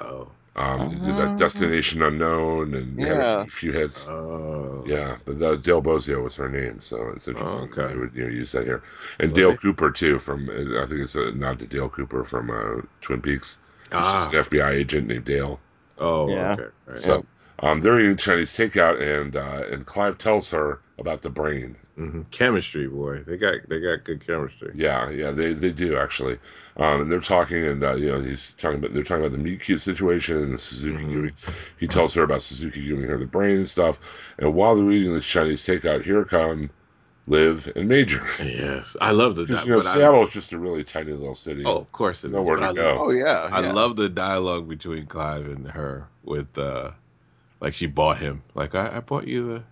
Oh. 0.01 0.29
Um, 0.57 0.79
He 0.89 0.95
did 0.95 1.17
like 1.17 1.37
Destination 1.37 2.01
Unknown 2.03 2.75
and 2.75 2.97
he 3.01 3.05
had 3.05 3.17
Yeah. 3.17 3.43
a 3.43 3.47
few 3.47 3.73
hits. 3.73 4.07
Oh. 4.09 4.85
Yeah, 4.87 5.17
but 5.25 5.43
uh, 5.43 5.57
Dale 5.57 5.83
Bozzio 5.83 6.23
was 6.23 6.37
her 6.37 6.49
name, 6.49 6.81
so 6.81 7.09
it's 7.09 7.27
interesting 7.27 7.63
Oh, 7.63 7.65
okay. 7.65 7.93
they 7.93 7.99
would 7.99 8.15
you 8.15 8.23
know, 8.23 8.31
use 8.31 8.53
that 8.53 8.65
here. 8.65 8.81
And 9.19 9.33
Well, 9.33 9.37
Dale 9.37 9.51
they- 9.51 9.57
Cooper 9.57 9.91
too, 9.91 10.21
from 10.21 10.49
uh, 10.49 10.81
I 10.81 10.87
think 10.87 11.01
it's 11.01 11.17
a 11.17 11.33
nod 11.33 11.59
to 11.59 11.67
Dale 11.67 11.89
Cooper 11.89 12.23
from 12.23 12.51
uh, 12.51 12.83
Twin 13.01 13.21
Peaks. 13.21 13.59
He's 13.87 13.95
Ah. 13.95 14.31
just 14.31 14.53
an 14.53 14.59
FBI 14.61 14.71
agent 14.71 15.09
named 15.09 15.25
Dale. 15.25 15.59
Oh. 15.99 16.29
Yeah. 16.29 16.53
Okay. 16.53 16.67
Right. 16.87 16.99
So 17.01 17.23
um, 17.65 17.81
they're 17.81 18.01
eating 18.01 18.17
Chinese 18.17 18.53
takeout, 18.53 19.01
and 19.01 19.37
uh, 19.37 19.65
and 19.71 19.87
Clive 19.87 20.19
tells 20.19 20.51
her 20.51 20.81
about 20.99 21.23
the 21.23 21.31
brain. 21.31 21.77
hmm 21.97 22.23
Chemistry, 22.31 22.87
boy. 22.87 23.21
They 23.27 23.37
got 23.37 23.55
they 23.69 23.81
got 23.81 24.05
good 24.05 24.25
chemistry. 24.27 24.73
Yeah, 24.75 25.11
yeah, 25.11 25.31
they 25.31 25.53
they 25.55 25.71
do 25.73 25.97
actually. 25.97 26.39
Um, 26.77 27.03
and 27.03 27.13
they're 27.13 27.21
talking, 27.21 27.65
and 27.67 27.83
uh, 27.83 27.95
you 27.95 28.11
know, 28.13 28.21
he's 28.21 28.53
talking 28.55 28.79
about 28.79 28.93
they're 28.95 29.03
talking 29.03 29.25
about 29.25 29.33
the 29.37 29.43
meat 29.43 29.61
cute 29.61 29.81
situation 29.83 30.37
and 30.37 30.61
Suzuki 30.61 31.03
Mhm. 31.05 31.13
giving. 31.13 31.33
He 31.79 31.87
tells 31.89 32.15
her 32.15 32.23
about 32.23 32.43
Suzuki 32.43 32.85
giving 32.85 33.05
her 33.05 33.19
the 33.19 33.27
brain 33.27 33.59
and 33.59 33.69
stuff. 33.69 33.99
And 34.39 34.55
while 34.55 34.77
they're 34.77 34.91
eating 34.91 35.15
this 35.15 35.25
Chinese 35.27 35.63
takeout, 35.67 36.05
here 36.05 36.25
come 36.25 36.71
Liv 37.27 37.73
and 37.75 37.89
Major. 37.89 38.23
Yes, 38.45 38.97
I 39.01 39.13
love 39.13 39.37
the. 39.37 39.45
Because 39.45 39.65
you 39.65 39.73
know, 39.73 39.79
but 39.79 39.87
I- 39.87 39.95
Seattle 39.95 40.23
is 40.25 40.31
just 40.31 40.53
a 40.53 40.59
really 40.59 40.85
tiny 40.85 41.13
little 41.13 41.35
city. 41.35 41.63
oh, 41.65 41.79
of 41.79 41.93
course 41.93 42.23
it 42.25 42.29
is. 42.29 42.33
Nowhere 42.35 42.57
but 42.57 42.73
to 42.75 42.81
I, 42.81 42.85
go. 42.85 43.05
Oh 43.07 43.11
yeah. 43.11 43.49
I 43.51 43.61
yeah. 43.63 43.73
love 43.73 43.97
the 43.97 44.09
dialogue 44.09 44.69
between 44.69 45.07
Clive 45.07 45.47
and 45.47 45.67
her 45.71 46.09
with 46.23 46.57
uh 46.59 46.91
like 47.65 47.75
she 47.75 47.87
bought 47.87 48.19
him. 48.19 48.43
Like 48.55 48.75
I, 48.75 48.97
I 48.97 49.01
bought 49.01 49.27
you 49.27 49.47
the 49.47 49.63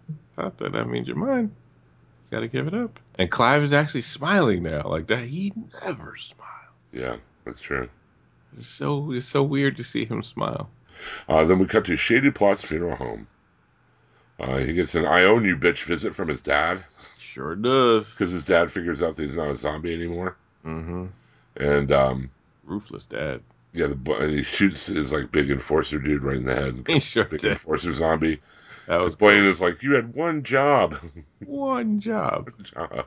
something. 0.42 0.72
That 0.72 0.88
means 0.88 1.06
you're 1.06 1.16
mine. 1.16 1.52
You 2.30 2.36
gotta 2.36 2.48
give 2.48 2.66
it 2.66 2.74
up. 2.74 2.98
And 3.18 3.30
Clive 3.30 3.62
is 3.62 3.72
actually 3.74 4.00
smiling 4.00 4.62
now. 4.62 4.88
Like 4.88 5.08
that 5.08 5.24
he 5.24 5.52
never 5.84 6.16
smiled. 6.16 6.48
Yeah, 6.92 7.16
that's 7.44 7.60
true. 7.60 7.88
It's 8.56 8.66
so 8.66 9.12
it's 9.12 9.26
so 9.26 9.42
weird 9.42 9.76
to 9.76 9.84
see 9.84 10.04
him 10.06 10.22
smile. 10.22 10.70
Uh, 11.28 11.44
then 11.44 11.58
we 11.58 11.66
cut 11.66 11.84
to 11.86 11.96
Shady 11.96 12.30
Plot's 12.30 12.62
funeral 12.64 12.96
home. 12.96 13.26
Uh, 14.40 14.58
he 14.58 14.72
gets 14.72 14.94
an 14.94 15.04
"I 15.06 15.24
own 15.24 15.44
you, 15.44 15.56
bitch" 15.56 15.84
visit 15.84 16.14
from 16.14 16.28
his 16.28 16.40
dad 16.42 16.82
Sure 17.18 17.54
does. 17.54 18.10
because 18.10 18.32
his 18.32 18.44
dad 18.44 18.72
figures 18.72 19.02
out 19.02 19.16
that 19.16 19.22
he's 19.22 19.36
not 19.36 19.50
a 19.50 19.56
zombie 19.56 19.94
anymore, 19.94 20.36
Mm-hmm. 20.64 21.06
and 21.56 21.92
um, 21.92 22.30
Ruthless 22.64 23.06
dad. 23.06 23.42
Yeah, 23.72 23.86
the, 23.88 24.12
and 24.14 24.32
he 24.32 24.42
shoots 24.42 24.86
his 24.86 25.12
like 25.12 25.32
big 25.32 25.50
enforcer 25.50 25.98
dude 25.98 26.22
right 26.22 26.36
in 26.36 26.44
the 26.44 26.54
head. 26.54 26.84
He 26.86 26.98
sure 27.00 27.24
Big 27.24 27.40
did. 27.40 27.52
enforcer 27.52 27.92
zombie. 27.92 28.40
That 28.88 29.00
was 29.00 29.16
Blaine 29.16 29.44
is 29.44 29.60
like, 29.60 29.82
"You 29.82 29.94
had 29.94 30.14
one 30.14 30.42
job, 30.42 30.96
one 31.46 32.00
job. 32.00 32.50
one 32.56 32.64
job. 32.64 33.06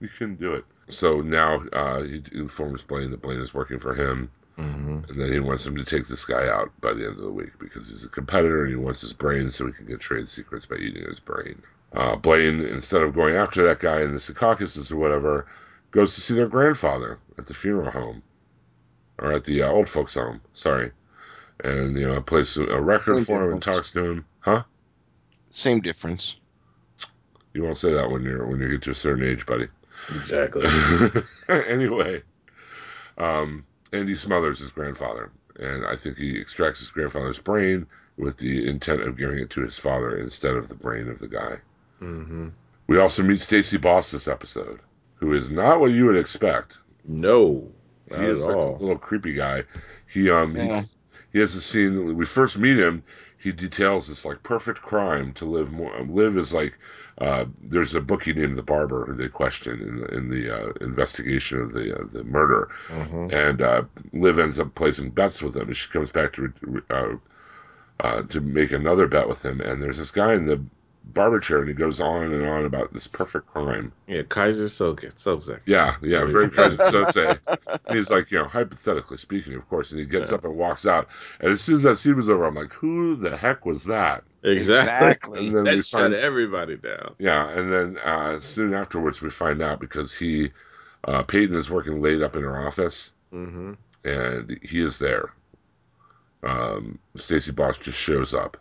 You 0.00 0.08
couldn't 0.08 0.40
do 0.40 0.54
it." 0.54 0.64
So 0.88 1.20
now 1.20 1.62
uh, 1.72 2.02
he 2.02 2.22
informs 2.32 2.82
Blaine 2.82 3.10
that 3.10 3.22
Blaine 3.22 3.40
is 3.40 3.54
working 3.54 3.78
for 3.78 3.94
him, 3.94 4.30
Mm-hmm. 4.58 5.10
and 5.10 5.20
then 5.20 5.32
he 5.32 5.40
wants 5.40 5.66
him 5.66 5.74
to 5.76 5.84
take 5.84 6.06
this 6.06 6.24
guy 6.26 6.46
out 6.48 6.70
by 6.82 6.92
the 6.92 7.06
end 7.06 7.16
of 7.16 7.22
the 7.22 7.30
week 7.30 7.58
because 7.58 7.88
he's 7.90 8.04
a 8.04 8.08
competitor 8.10 8.62
and 8.64 8.70
he 8.70 8.76
wants 8.76 9.00
his 9.00 9.14
brain 9.14 9.50
so 9.50 9.66
he 9.66 9.72
can 9.72 9.86
get 9.86 9.98
trade 10.00 10.28
secrets 10.28 10.66
by 10.66 10.76
eating 10.76 11.04
his 11.08 11.20
brain. 11.20 11.60
Uh, 11.94 12.16
Blaine, 12.16 12.60
instead 12.60 13.00
of 13.02 13.14
going 13.14 13.34
after 13.34 13.62
that 13.64 13.80
guy 13.80 14.02
in 14.02 14.12
the 14.12 14.20
Secaucuses 14.20 14.92
or 14.92 14.96
whatever, 14.98 15.46
goes 15.90 16.14
to 16.14 16.20
see 16.20 16.34
their 16.34 16.48
grandfather 16.48 17.18
at 17.38 17.46
the 17.46 17.54
funeral 17.54 17.90
home 17.90 18.22
or 19.22 19.32
at 19.32 19.44
the 19.44 19.62
uh, 19.62 19.70
old 19.70 19.88
folks' 19.88 20.14
home. 20.14 20.42
Sorry, 20.52 20.90
and 21.62 21.96
you 21.96 22.06
know 22.06 22.16
I 22.16 22.20
plays 22.20 22.56
a 22.56 22.80
record 22.80 23.18
Same 23.18 23.24
for 23.24 23.44
him 23.44 23.52
and 23.52 23.62
talks 23.62 23.92
to 23.92 24.04
him. 24.04 24.24
Huh? 24.40 24.64
Same 25.50 25.80
difference. 25.80 26.36
You 27.54 27.62
won't 27.62 27.78
say 27.78 27.92
that 27.92 28.10
when 28.10 28.22
you're 28.22 28.46
when 28.46 28.60
you 28.60 28.68
get 28.68 28.82
to 28.82 28.90
a 28.90 28.94
certain 28.94 29.26
age, 29.26 29.46
buddy. 29.46 29.68
Exactly. 30.14 30.66
anyway, 31.48 32.22
um, 33.16 33.64
Andy 33.92 34.16
smothers 34.16 34.58
his 34.58 34.72
grandfather, 34.72 35.30
and 35.56 35.86
I 35.86 35.96
think 35.96 36.16
he 36.16 36.38
extracts 36.38 36.80
his 36.80 36.90
grandfather's 36.90 37.38
brain 37.38 37.86
with 38.18 38.38
the 38.38 38.68
intent 38.68 39.02
of 39.02 39.16
giving 39.16 39.38
it 39.38 39.50
to 39.50 39.62
his 39.62 39.78
father 39.78 40.18
instead 40.18 40.54
of 40.54 40.68
the 40.68 40.74
brain 40.74 41.08
of 41.08 41.18
the 41.18 41.28
guy. 41.28 41.56
mm-hmm. 42.00 42.48
We 42.88 42.98
also 42.98 43.22
meet 43.22 43.40
Stacey 43.40 43.78
Boss 43.78 44.10
this 44.10 44.28
episode, 44.28 44.80
who 45.14 45.32
is 45.32 45.50
not 45.50 45.80
what 45.80 45.92
you 45.92 46.06
would 46.06 46.16
expect. 46.16 46.78
No, 47.04 47.70
not 48.12 48.20
he 48.20 48.26
is 48.26 48.48
like 48.48 48.58
all. 48.58 48.80
a 48.80 48.82
little 48.82 48.98
creepy 48.98 49.34
guy. 49.34 49.64
He 50.06 50.30
um 50.30 50.54
Yeah. 50.54 50.72
he, 50.72 50.84
he 51.32 51.38
has 51.40 51.54
a 51.56 51.60
scene 51.60 52.04
when 52.06 52.16
we 52.16 52.26
first 52.26 52.58
meet 52.58 52.78
him. 52.78 53.02
He 53.38 53.52
details 53.52 54.08
this 54.08 54.24
like 54.24 54.42
perfect 54.42 54.82
crime 54.82 55.32
to 55.34 55.44
Liv 55.46 55.72
Moore. 55.72 56.00
Liv 56.08 56.36
is 56.38 56.52
like 56.54 56.78
uh, 57.18 57.46
there's 57.62 57.94
a 57.94 58.00
bookie 58.00 58.32
named 58.34 58.56
the 58.58 58.62
Barber 58.62 59.06
who 59.06 59.14
they 59.14 59.28
question 59.28 59.80
in 59.80 59.96
the, 60.00 60.06
in 60.16 60.30
the 60.30 60.50
uh, 60.56 60.72
investigation 60.80 61.60
of 61.60 61.72
the 61.72 61.98
uh, 62.00 62.04
the 62.12 62.24
murder, 62.24 62.68
Mm-hmm. 62.88 63.28
and 63.30 63.60
uh, 63.62 63.82
Liv 64.12 64.38
ends 64.38 64.60
up 64.60 64.74
placing 64.74 65.10
bets 65.10 65.42
with 65.42 65.56
him, 65.56 65.68
and 65.68 65.76
she 65.76 65.90
comes 65.90 66.12
back 66.12 66.32
to 66.34 66.52
uh, 66.90 67.16
uh, 68.00 68.22
to 68.22 68.40
make 68.40 68.72
another 68.72 69.06
bet 69.06 69.28
with 69.28 69.44
him. 69.44 69.60
And 69.60 69.82
there's 69.82 69.98
this 69.98 70.10
guy 70.10 70.34
in 70.34 70.46
the 70.46 70.60
barber 71.04 71.40
chair, 71.40 71.58
and 71.60 71.68
he 71.68 71.74
goes 71.74 72.00
on 72.00 72.32
and 72.32 72.46
on 72.46 72.64
about 72.64 72.92
this 72.92 73.06
perfect 73.06 73.46
crime. 73.46 73.92
Yeah, 74.06 74.22
Kaiser 74.22 74.68
Soke, 74.68 75.02
Sozek. 75.16 75.60
Yeah, 75.66 75.96
yeah, 76.02 76.24
very 76.24 76.50
kind 76.50 76.72
of 76.72 76.80
so 76.88 77.06
say. 77.10 77.36
He's 77.92 78.08
like, 78.10 78.30
you 78.30 78.38
know, 78.38 78.44
hypothetically 78.46 79.18
speaking, 79.18 79.54
of 79.54 79.68
course, 79.68 79.90
and 79.90 80.00
he 80.00 80.06
gets 80.06 80.30
Yeah. 80.30 80.36
up 80.36 80.44
and 80.44 80.56
walks 80.56 80.86
out. 80.86 81.08
And 81.40 81.52
as 81.52 81.60
soon 81.60 81.76
as 81.76 81.82
that 81.82 81.96
scene 81.96 82.16
was 82.16 82.30
over, 82.30 82.44
I'm 82.44 82.54
like, 82.54 82.72
who 82.72 83.16
the 83.16 83.36
heck 83.36 83.66
was 83.66 83.84
that? 83.86 84.24
Exactly. 84.42 85.10
Exactly. 85.10 85.46
And 85.48 85.56
then 85.56 85.64
we 85.76 85.82
shut 85.82 86.00
find, 86.02 86.14
everybody 86.14 86.76
down. 86.76 87.14
yeah, 87.18 87.48
and 87.50 87.72
then 87.72 87.98
uh, 88.04 88.40
soon 88.40 88.74
afterwards 88.74 89.20
we 89.22 89.30
find 89.30 89.60
out 89.62 89.80
because 89.80 90.14
he, 90.14 90.50
uh, 91.04 91.22
Peyton 91.22 91.56
is 91.56 91.70
working 91.70 92.00
late 92.00 92.22
up 92.22 92.36
in 92.36 92.42
her 92.42 92.66
office, 92.66 93.12
Mm-hmm. 93.32 93.72
and 94.04 94.58
he 94.62 94.82
is 94.82 94.98
there. 94.98 95.32
Um, 96.42 96.98
Stacey 97.16 97.52
Boss 97.52 97.78
just 97.78 97.98
shows 97.98 98.34
up, 98.34 98.56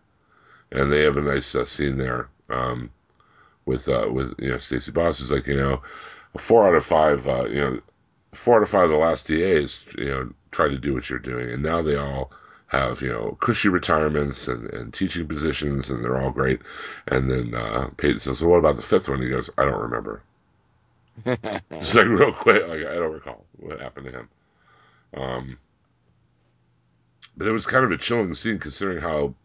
and 0.71 0.91
they 0.91 1.01
have 1.01 1.17
a 1.17 1.21
nice 1.21 1.55
uh, 1.55 1.65
scene 1.65 1.97
there 1.97 2.29
um, 2.49 2.89
with 3.65 3.87
uh, 3.89 4.07
with 4.11 4.33
you 4.39 4.49
know 4.49 4.57
Stacey 4.57 4.91
Boss 4.91 5.19
is 5.19 5.31
like 5.31 5.47
you 5.47 5.57
know 5.57 5.81
four 6.37 6.67
out 6.67 6.75
of 6.75 6.85
five 6.85 7.27
uh, 7.27 7.45
you 7.45 7.61
know 7.61 7.79
four 8.33 8.57
out 8.57 8.63
of 8.63 8.69
five 8.69 8.85
of 8.85 8.91
the 8.91 8.97
last 8.97 9.27
DAs 9.27 9.85
you 9.97 10.05
know 10.05 10.31
try 10.51 10.67
to 10.67 10.77
do 10.77 10.93
what 10.93 11.09
you're 11.09 11.19
doing, 11.19 11.49
and 11.49 11.63
now 11.63 11.81
they 11.81 11.95
all 11.95 12.31
have 12.67 13.01
you 13.01 13.09
know 13.09 13.37
cushy 13.41 13.69
retirements 13.69 14.47
and, 14.47 14.69
and 14.73 14.93
teaching 14.93 15.27
positions, 15.27 15.89
and 15.89 16.03
they're 16.03 16.21
all 16.21 16.31
great. 16.31 16.61
And 17.07 17.29
then 17.29 17.53
uh, 17.53 17.89
Peyton 17.97 18.19
says, 18.19 18.39
"So 18.39 18.47
what 18.47 18.59
about 18.59 18.77
the 18.77 18.81
fifth 18.81 19.09
one?" 19.09 19.21
He 19.21 19.29
goes, 19.29 19.49
"I 19.57 19.65
don't 19.65 19.81
remember." 19.81 20.23
Just 21.25 21.95
like 21.95 22.07
real 22.07 22.31
quick, 22.31 22.67
like 22.67 22.85
I 22.85 22.95
don't 22.95 23.13
recall 23.13 23.45
what 23.57 23.81
happened 23.81 24.07
to 24.07 24.11
him. 24.11 24.29
Um, 25.13 25.57
but 27.35 27.47
it 27.47 27.51
was 27.51 27.65
kind 27.65 27.83
of 27.83 27.91
a 27.91 27.97
chilling 27.97 28.33
scene 28.35 28.59
considering 28.59 29.01
how. 29.01 29.35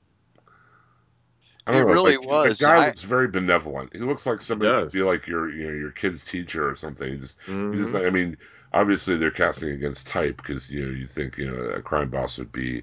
I 1.66 1.72
don't 1.72 1.82
It 1.82 1.84
know, 1.86 1.92
really 1.94 2.16
like, 2.16 2.26
was. 2.28 2.58
The 2.58 2.66
guy 2.66 2.76
I- 2.76 2.86
looks 2.86 3.02
very 3.02 3.28
benevolent. 3.28 3.92
He 3.92 3.98
looks 4.00 4.24
like 4.26 4.40
somebody 4.40 4.70
He 4.70 4.74
who 4.76 4.82
does. 4.84 4.92
feel 4.92 5.06
like 5.06 5.26
your 5.26 5.50
you 5.50 5.66
know 5.66 5.72
your 5.72 5.90
kid's 5.90 6.24
teacher 6.24 6.68
or 6.68 6.76
something. 6.76 7.12
He 7.12 7.18
just, 7.18 7.36
he 7.46 7.78
just 7.78 7.92
Mhm. 7.92 8.06
I 8.06 8.10
mean, 8.10 8.36
obviously 8.72 9.16
they're 9.16 9.30
casting 9.30 9.70
against 9.70 10.06
type 10.06 10.36
because 10.36 10.70
you 10.70 10.84
know 10.84 10.92
you 10.92 11.08
think 11.08 11.38
you 11.38 11.50
know 11.50 11.56
a 11.56 11.82
crime 11.82 12.10
boss 12.10 12.38
would 12.38 12.52
be 12.52 12.82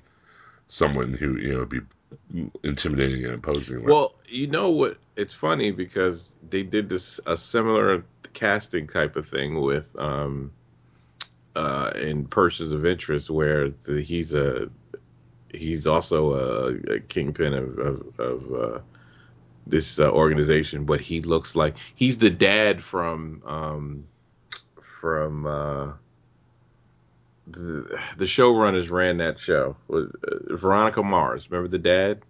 someone 0.68 1.14
who 1.14 1.38
you 1.38 1.53
know 1.53 1.60
would 1.60 1.69
be 1.69 1.81
intimidating 2.64 3.23
and 3.26 3.34
imposing. 3.35 3.84
Well, 3.84 4.15
you 4.27 4.47
know 4.47 4.72
what? 4.72 4.97
It's 5.15 5.34
funny 5.34 5.72
because 5.72 6.31
they 6.49 6.64
did 6.64 6.89
this 6.89 7.19
a 7.26 7.38
similar 7.38 8.03
casting 8.34 8.88
type 8.88 9.15
of 9.15 9.27
thing 9.27 9.61
with 9.61 9.95
um 9.99 10.51
uh 11.55 11.91
in 11.95 12.26
Persons 12.26 12.72
of 12.72 12.85
Interest 12.85 13.30
where 13.30 13.69
the, 13.69 14.01
he's 14.01 14.34
a 14.34 14.69
he's 15.53 15.88
also 15.88 16.34
a, 16.34 16.95
a 16.95 16.99
kingpin 16.99 17.53
of 17.53 17.80
of, 17.80 18.19
of 18.19 18.53
uh, 18.53 18.80
this 19.65 19.99
uh, 19.99 20.09
organization, 20.09 20.85
but 20.85 20.99
he 21.01 21.21
looks 21.21 21.55
like 21.55 21.77
he's 21.95 22.17
the 22.17 22.30
dad 22.30 22.81
from 22.81 23.41
um 23.45 24.07
from 24.81 25.45
uh 25.45 25.91
the, 27.45 27.99
the 28.17 28.25
showrunners 28.25 28.89
ran 28.89 29.17
that 29.17 29.38
show. 29.38 29.75
Uh, 29.91 30.05
Veronica 30.55 31.03
Mars, 31.03 31.49
remember 31.51 31.67
the 31.67 31.77
dad? 31.77 32.21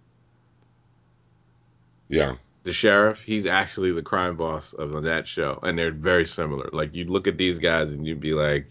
yeah, 2.08 2.36
the 2.64 2.72
sheriff, 2.72 3.22
he's 3.22 3.46
actually 3.46 3.92
the 3.92 4.02
crime 4.02 4.36
boss 4.36 4.72
of 4.72 5.02
that 5.02 5.26
show, 5.26 5.58
and 5.62 5.78
they're 5.78 5.90
very 5.90 6.26
similar. 6.26 6.70
Like 6.72 6.94
you'd 6.94 7.10
look 7.10 7.26
at 7.26 7.38
these 7.38 7.58
guys 7.58 7.92
and 7.92 8.06
you'd 8.06 8.20
be 8.20 8.34
like, 8.34 8.68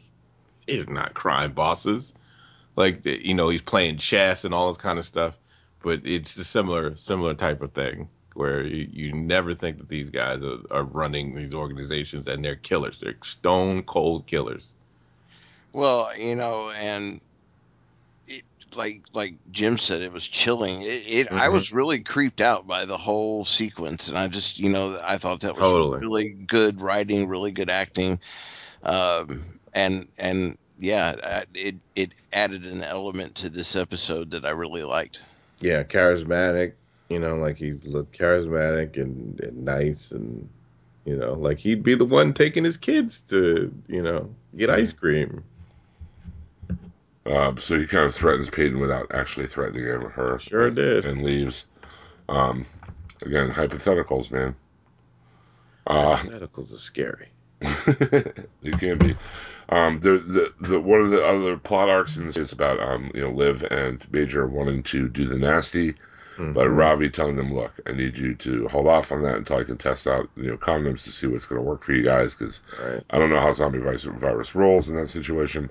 they're 0.67 0.85
not 0.85 1.13
crime 1.13 1.53
bosses. 1.53 2.13
Like 2.75 3.05
you 3.05 3.33
know, 3.33 3.49
he's 3.49 3.61
playing 3.61 3.97
chess 3.97 4.45
and 4.45 4.53
all 4.53 4.67
this 4.67 4.77
kind 4.81 4.97
of 4.97 5.05
stuff, 5.05 5.37
but 5.83 6.01
it's 6.05 6.35
a 6.37 6.43
similar 6.43 6.97
similar 6.97 7.33
type 7.33 7.61
of 7.61 7.73
thing 7.73 8.09
where 8.35 8.63
you, 8.63 8.87
you 8.91 9.13
never 9.13 9.53
think 9.53 9.77
that 9.77 9.89
these 9.89 10.09
guys 10.09 10.41
are, 10.43 10.57
are 10.71 10.83
running 10.83 11.35
these 11.35 11.53
organizations 11.53 12.27
and 12.27 12.43
they're 12.43 12.55
killers. 12.55 12.99
They're 12.99 13.15
stone 13.21 13.83
cold 13.83 14.25
killers. 14.25 14.73
Well, 15.71 16.09
you 16.17 16.35
know, 16.35 16.71
and 16.75 17.21
it, 18.27 18.43
like 18.75 19.03
like 19.13 19.35
Jim 19.51 19.77
said, 19.77 20.01
it 20.01 20.11
was 20.11 20.27
chilling. 20.27 20.81
It, 20.81 21.03
it 21.07 21.31
I 21.31 21.49
Mhm. 21.49 21.53
was 21.53 21.71
really 21.73 21.99
creeped 21.99 22.41
out 22.41 22.67
by 22.67 22.85
the 22.85 22.97
whole 22.97 23.45
sequence, 23.45 24.07
and 24.07 24.17
I 24.17 24.27
just 24.27 24.59
you 24.59 24.69
know 24.69 24.97
I 25.03 25.17
thought 25.17 25.41
that 25.41 25.55
was 25.55 25.61
Totally. 25.61 25.99
really 25.99 26.29
good 26.29 26.81
writing, 26.81 27.27
really 27.27 27.51
good 27.51 27.69
acting, 27.69 28.19
um, 28.83 29.59
and 29.73 30.07
and 30.17 30.57
yeah, 30.84 31.43
it 31.53 31.76
it 31.95 32.11
added 32.34 32.65
an 32.65 32.84
element 32.84 33.35
to 33.35 33.49
this 33.49 33.77
episode 33.77 34.31
that 34.31 34.43
I 34.43 34.49
really 34.49 34.84
liked. 34.84 35.23
Yeah, 35.61 35.84
charismatic. 35.84 36.73
You 37.07 37.19
know, 37.19 37.38
like 37.38 37.57
he 37.57 37.72
looked 37.72 38.18
charismatic 38.19 38.97
and, 38.97 39.39
and 39.39 39.64
nice, 39.64 40.11
and 40.11 40.49
you 41.05 41.15
know, 41.15 41.35
like 41.35 41.60
he'd 41.60 41.84
be 41.84 41.95
the 41.95 42.03
one 42.03 42.34
taking 42.34 42.65
his 42.65 42.76
kids 42.76 43.22
to 43.30 43.73
you 43.88 44.01
know 44.01 44.35
get 44.57 44.69
ice 44.69 44.91
cream. 44.91 45.45
Um, 47.26 47.57
so 47.60 47.80
he 47.80 47.88
kind 47.88 48.05
of 48.05 48.14
threatens 48.14 48.49
Peyton 48.49 48.80
without 48.81 49.10
actually 49.14 49.47
threatening 49.47 49.85
him 49.85 50.03
or 50.05 50.10
her. 50.10 50.39
Sure 50.39 50.68
and, 50.68 50.76
did. 50.76 51.05
And 51.05 51.23
leaves. 51.23 51.68
Um, 52.27 52.65
again, 53.22 53.49
hypotheticals, 53.49 54.31
man. 54.31 54.53
Uh, 55.88 56.18
Hypotheticals 56.18 56.73
are 56.73 56.77
scary. 56.77 57.30
it 57.61 58.80
can 58.80 58.97
be. 58.97 59.15
Um, 59.73 59.99
the, 60.01 60.19
the 60.19 60.67
the 60.69 60.79
one 60.79 61.01
of 61.01 61.09
the 61.09 61.25
other 61.25 61.57
plot 61.57 61.89
arcs 61.89 62.17
in 62.17 62.25
this 62.27 62.37
is 62.37 62.51
about 62.51 62.79
um, 62.79 63.11
you 63.15 63.21
know 63.21 63.31
Liv 63.31 63.63
and 63.71 64.05
Major 64.11 64.45
wanting 64.47 64.83
to 64.83 65.07
do 65.09 65.25
the 65.25 65.37
nasty, 65.37 65.95
but 66.37 66.67
Mhm. 66.67 66.77
Ravi 66.77 67.09
telling 67.09 67.35
them, 67.37 67.53
"Look, 67.53 67.73
I 67.87 67.91
need 67.93 68.17
you 68.17 68.35
to 68.35 68.67
hold 68.67 68.87
off 68.87 69.11
on 69.11 69.23
that 69.23 69.37
until 69.37 69.57
I 69.57 69.63
can 69.63 69.77
test 69.77 70.07
out 70.07 70.29
you 70.35 70.49
know 70.51 70.57
condoms 70.57 71.03
to 71.05 71.11
see 71.11 71.27
what's 71.27 71.45
going 71.45 71.59
to 71.61 71.67
work 71.67 71.83
for 71.83 71.93
you 71.93 72.03
guys 72.03 72.35
because 72.35 72.61
right. 72.79 73.01
I 73.09 73.17
don't 73.19 73.29
know 73.29 73.39
how 73.39 73.51
zombie 73.53 73.79
virus, 73.79 74.03
virus 74.05 74.53
rolls 74.55 74.89
in 74.89 74.95
that 74.97 75.09
situation." 75.09 75.69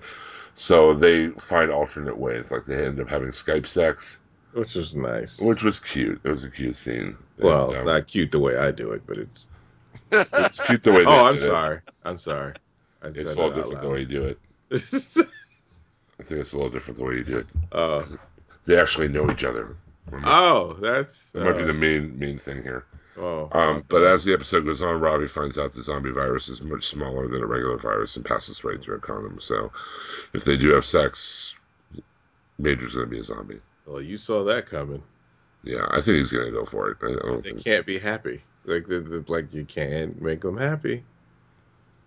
So 0.55 0.95
they 0.95 1.29
find 1.29 1.71
alternate 1.71 2.19
ways, 2.19 2.51
like 2.51 2.65
they 2.67 2.85
end 2.85 3.01
up 3.01 3.09
having 3.09 3.29
Skype 3.31 3.67
sex, 3.67 4.21
Which 4.53 4.77
is 4.77 4.95
nice. 4.95 5.41
which 5.41 5.63
was 5.63 5.81
cute. 5.81 6.21
It 6.25 6.29
was 6.29 6.45
a 6.45 6.51
cute 6.51 6.77
scene. 6.77 7.17
well, 7.39 7.65
And, 7.65 7.71
it's 7.73 7.81
um, 7.81 7.87
not 7.87 8.07
cute 8.07 8.31
the 8.33 8.39
way 8.41 8.57
I 8.57 8.71
do 8.71 8.93
it, 8.93 9.03
but 9.07 9.17
it's. 9.19 9.47
it's 10.13 10.67
cute 10.67 10.83
the 10.83 10.91
way. 10.91 10.97
They 11.05 11.05
Oh, 11.07 11.25
I'm 11.25 11.35
did 11.37 11.45
it. 11.45 11.47
sorry. 11.47 11.81
I'm 12.05 12.19
sorry. 12.19 12.55
I 13.03 13.09
It's 13.09 13.37
a 13.37 13.43
little 13.43 13.51
different 13.53 13.81
the 13.83 13.89
way 13.89 14.01
you 14.01 14.07
do 14.07 14.25
it. 14.25 14.39
I 14.73 16.23
think 16.25 16.41
it's 16.41 16.53
a 16.53 16.57
little 16.57 16.71
different 16.71 16.99
the 16.99 17.05
way 17.05 17.15
you 17.17 17.25
do 17.25 17.39
it. 17.39 17.47
oh, 17.73 18.07
They 18.65 18.79
actually 18.81 19.09
know 19.09 19.31
each 19.31 19.45
other. 19.45 19.77
oh, 20.25 20.75
that's. 20.81 21.31
That 21.33 21.45
might 21.45 21.57
be 21.57 21.63
uh, 21.63 21.67
the 21.67 21.73
main 21.75 22.19
main 22.19 22.39
thing 22.39 22.63
here. 22.63 22.85
Oh, 23.19 23.49
Um, 23.53 23.85
but 23.89 24.05
as 24.05 24.25
the 24.25 24.33
episode 24.33 24.65
goes 24.65 24.81
on, 24.81 24.99
Ravi 25.01 25.27
finds 25.27 25.59
out 25.59 25.73
the 25.75 25.83
zombie 25.83 26.11
virus 26.13 26.49
is 26.49 26.63
much 26.63 26.87
smaller 26.87 27.29
than 27.29 27.43
a 27.43 27.47
regular 27.47 27.77
virus 27.77 28.17
and 28.17 28.25
passes 28.25 28.65
right 28.65 28.81
through 28.83 28.97
a 28.97 29.01
condom. 29.01 29.39
So 29.39 29.71
if 30.33 30.45
they 30.45 30.57
do 30.57 30.71
have 30.71 30.87
sex, 30.87 31.55
Major's 32.59 32.95
going 32.95 33.07
to 33.07 33.11
be 33.11 33.19
a 33.19 33.23
zombie. 33.23 33.61
well, 33.87 34.01
you 34.01 34.17
saw 34.17 34.45
that 34.45 34.65
coming. 34.67 35.03
Yeah, 35.65 35.87
I 35.91 36.01
think 36.01 36.17
he's 36.19 36.33
going 36.33 36.47
to 36.47 36.53
go 36.53 36.65
for 36.65 36.91
it. 36.91 36.99
I, 37.03 37.13
don't 37.27 37.37
They 37.43 37.51
think. 37.51 37.65
can't 37.65 37.85
be 37.87 37.99
happy. 37.99 38.41
Like, 38.65 38.87
like 39.29 39.53
you 39.53 39.65
can't 39.65 40.21
make 40.21 40.41
them 40.41 40.57
happy. 40.57 41.05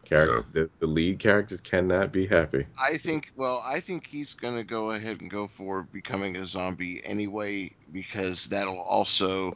Character, 0.06 0.45
the, 0.53 0.69
the 0.80 0.88
lead 0.88 1.19
characters 1.19 1.61
cannot 1.61 2.11
be 2.11 2.27
happy. 2.27 2.65
I 2.80 2.98
think, 2.98 3.32
well, 3.36 3.61
I 3.65 3.80
think 3.80 4.07
he's 4.07 4.34
going 4.34 4.56
to 4.56 4.64
go 4.64 4.91
ahead 4.91 5.22
and 5.22 5.30
go 5.30 5.48
for 5.48 5.84
becoming 5.84 6.38
a 6.38 6.45
zombie 6.45 7.02
anyway, 7.03 7.72
because 7.91 8.45
that'll 8.45 8.80
also 8.80 9.53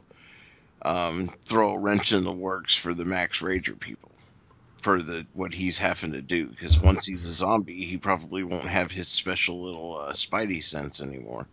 um, 0.82 1.32
throw 1.44 1.74
a 1.74 1.78
wrench 1.78 2.12
in 2.12 2.24
the 2.24 2.32
works 2.32 2.76
for 2.76 2.94
the 2.94 3.04
Max 3.04 3.40
Rager 3.40 3.78
people 3.78 4.10
for 4.78 5.00
the 5.00 5.26
what 5.34 5.52
he's 5.52 5.78
having 5.78 6.12
to 6.12 6.22
do. 6.22 6.48
Because 6.48 6.80
once 6.80 7.06
he's 7.06 7.26
a 7.26 7.32
zombie, 7.32 7.84
he 7.84 7.98
probably 7.98 8.42
won't 8.42 8.68
have 8.68 8.90
his 8.90 9.08
special 9.08 9.62
little 9.62 9.96
uh, 9.96 10.12
Spidey 10.12 10.62
sense 10.62 11.00
anymore. 11.00 11.46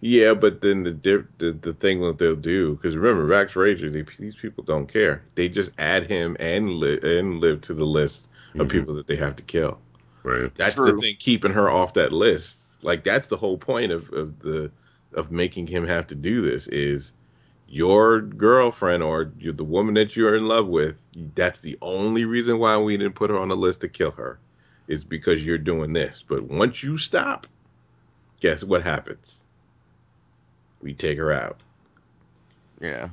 Yeah, 0.00 0.34
but 0.34 0.60
then 0.60 0.82
the 0.84 0.90
dip, 0.92 1.26
the, 1.38 1.52
the 1.52 1.72
thing 1.72 2.00
that 2.02 2.18
they'll 2.18 2.36
do 2.36 2.74
because 2.74 2.96
remember 2.96 3.24
Max 3.24 3.54
Rager, 3.54 3.92
they, 3.92 4.02
these 4.22 4.34
people 4.36 4.64
don't 4.64 4.86
care. 4.86 5.22
They 5.34 5.48
just 5.48 5.70
add 5.78 6.06
him 6.06 6.36
and 6.40 6.68
li- 6.68 7.00
and 7.02 7.40
Liv 7.40 7.60
to 7.62 7.74
the 7.74 7.86
list 7.86 8.28
of 8.58 8.66
Mhm. 8.66 8.70
people 8.70 8.94
that 8.94 9.06
they 9.06 9.16
have 9.16 9.36
to 9.36 9.42
kill. 9.42 9.80
Right. 10.22 10.54
That's 10.54 10.74
True. 10.76 10.92
the 10.92 10.98
thing 11.00 11.16
keeping 11.18 11.52
her 11.52 11.70
off 11.70 11.94
that 11.94 12.12
list. 12.12 12.60
Like 12.82 13.04
that's 13.04 13.28
the 13.28 13.36
whole 13.36 13.58
point 13.58 13.92
of, 13.92 14.12
of 14.12 14.38
the 14.40 14.70
of 15.14 15.30
making 15.30 15.66
him 15.66 15.86
have 15.86 16.06
to 16.08 16.14
do 16.14 16.42
this 16.42 16.66
is 16.68 17.12
your 17.68 18.20
girlfriend 18.20 19.02
or 19.02 19.32
you 19.38 19.52
the 19.52 19.64
woman 19.64 19.94
that 19.94 20.16
you're 20.16 20.34
in 20.34 20.46
love 20.46 20.68
with. 20.68 21.04
That's 21.34 21.60
the 21.60 21.78
only 21.82 22.24
reason 22.24 22.58
why 22.58 22.76
we 22.78 22.96
didn't 22.96 23.14
put 23.14 23.30
her 23.30 23.38
on 23.38 23.48
the 23.48 23.56
list 23.56 23.80
to 23.82 23.88
kill 23.88 24.10
her, 24.12 24.38
is 24.86 25.02
because 25.04 25.44
you're 25.44 25.58
doing 25.58 25.92
this. 25.92 26.24
But 26.26 26.44
once 26.44 26.82
you 26.82 26.98
stop, 26.98 27.46
guess 28.40 28.62
what 28.62 28.82
happens? 28.82 29.43
We 30.84 30.92
take 30.92 31.16
her 31.16 31.32
out. 31.32 31.56
Yeah. 32.78 33.08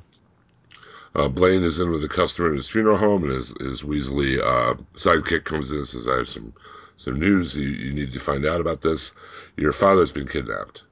Uh, 1.14 1.28
Blaine 1.28 1.64
is 1.64 1.80
in 1.80 1.90
with 1.90 2.04
a 2.04 2.08
customer 2.08 2.50
at 2.50 2.56
his 2.56 2.68
funeral 2.68 2.98
home, 2.98 3.24
and 3.24 3.32
his, 3.32 3.48
his 3.60 3.82
Weasley 3.82 4.38
uh, 4.38 4.74
sidekick 4.94 5.44
comes 5.44 5.72
in 5.72 5.78
and 5.78 5.88
says, 5.88 6.06
I 6.06 6.18
have 6.18 6.28
some, 6.28 6.52
some 6.98 7.18
news. 7.18 7.56
You, 7.56 7.68
you 7.68 7.92
need 7.94 8.12
to 8.12 8.20
find 8.20 8.44
out 8.44 8.60
about 8.60 8.82
this. 8.82 9.14
Your 9.56 9.72
father's 9.72 10.12
been 10.12 10.28
kidnapped. 10.28 10.84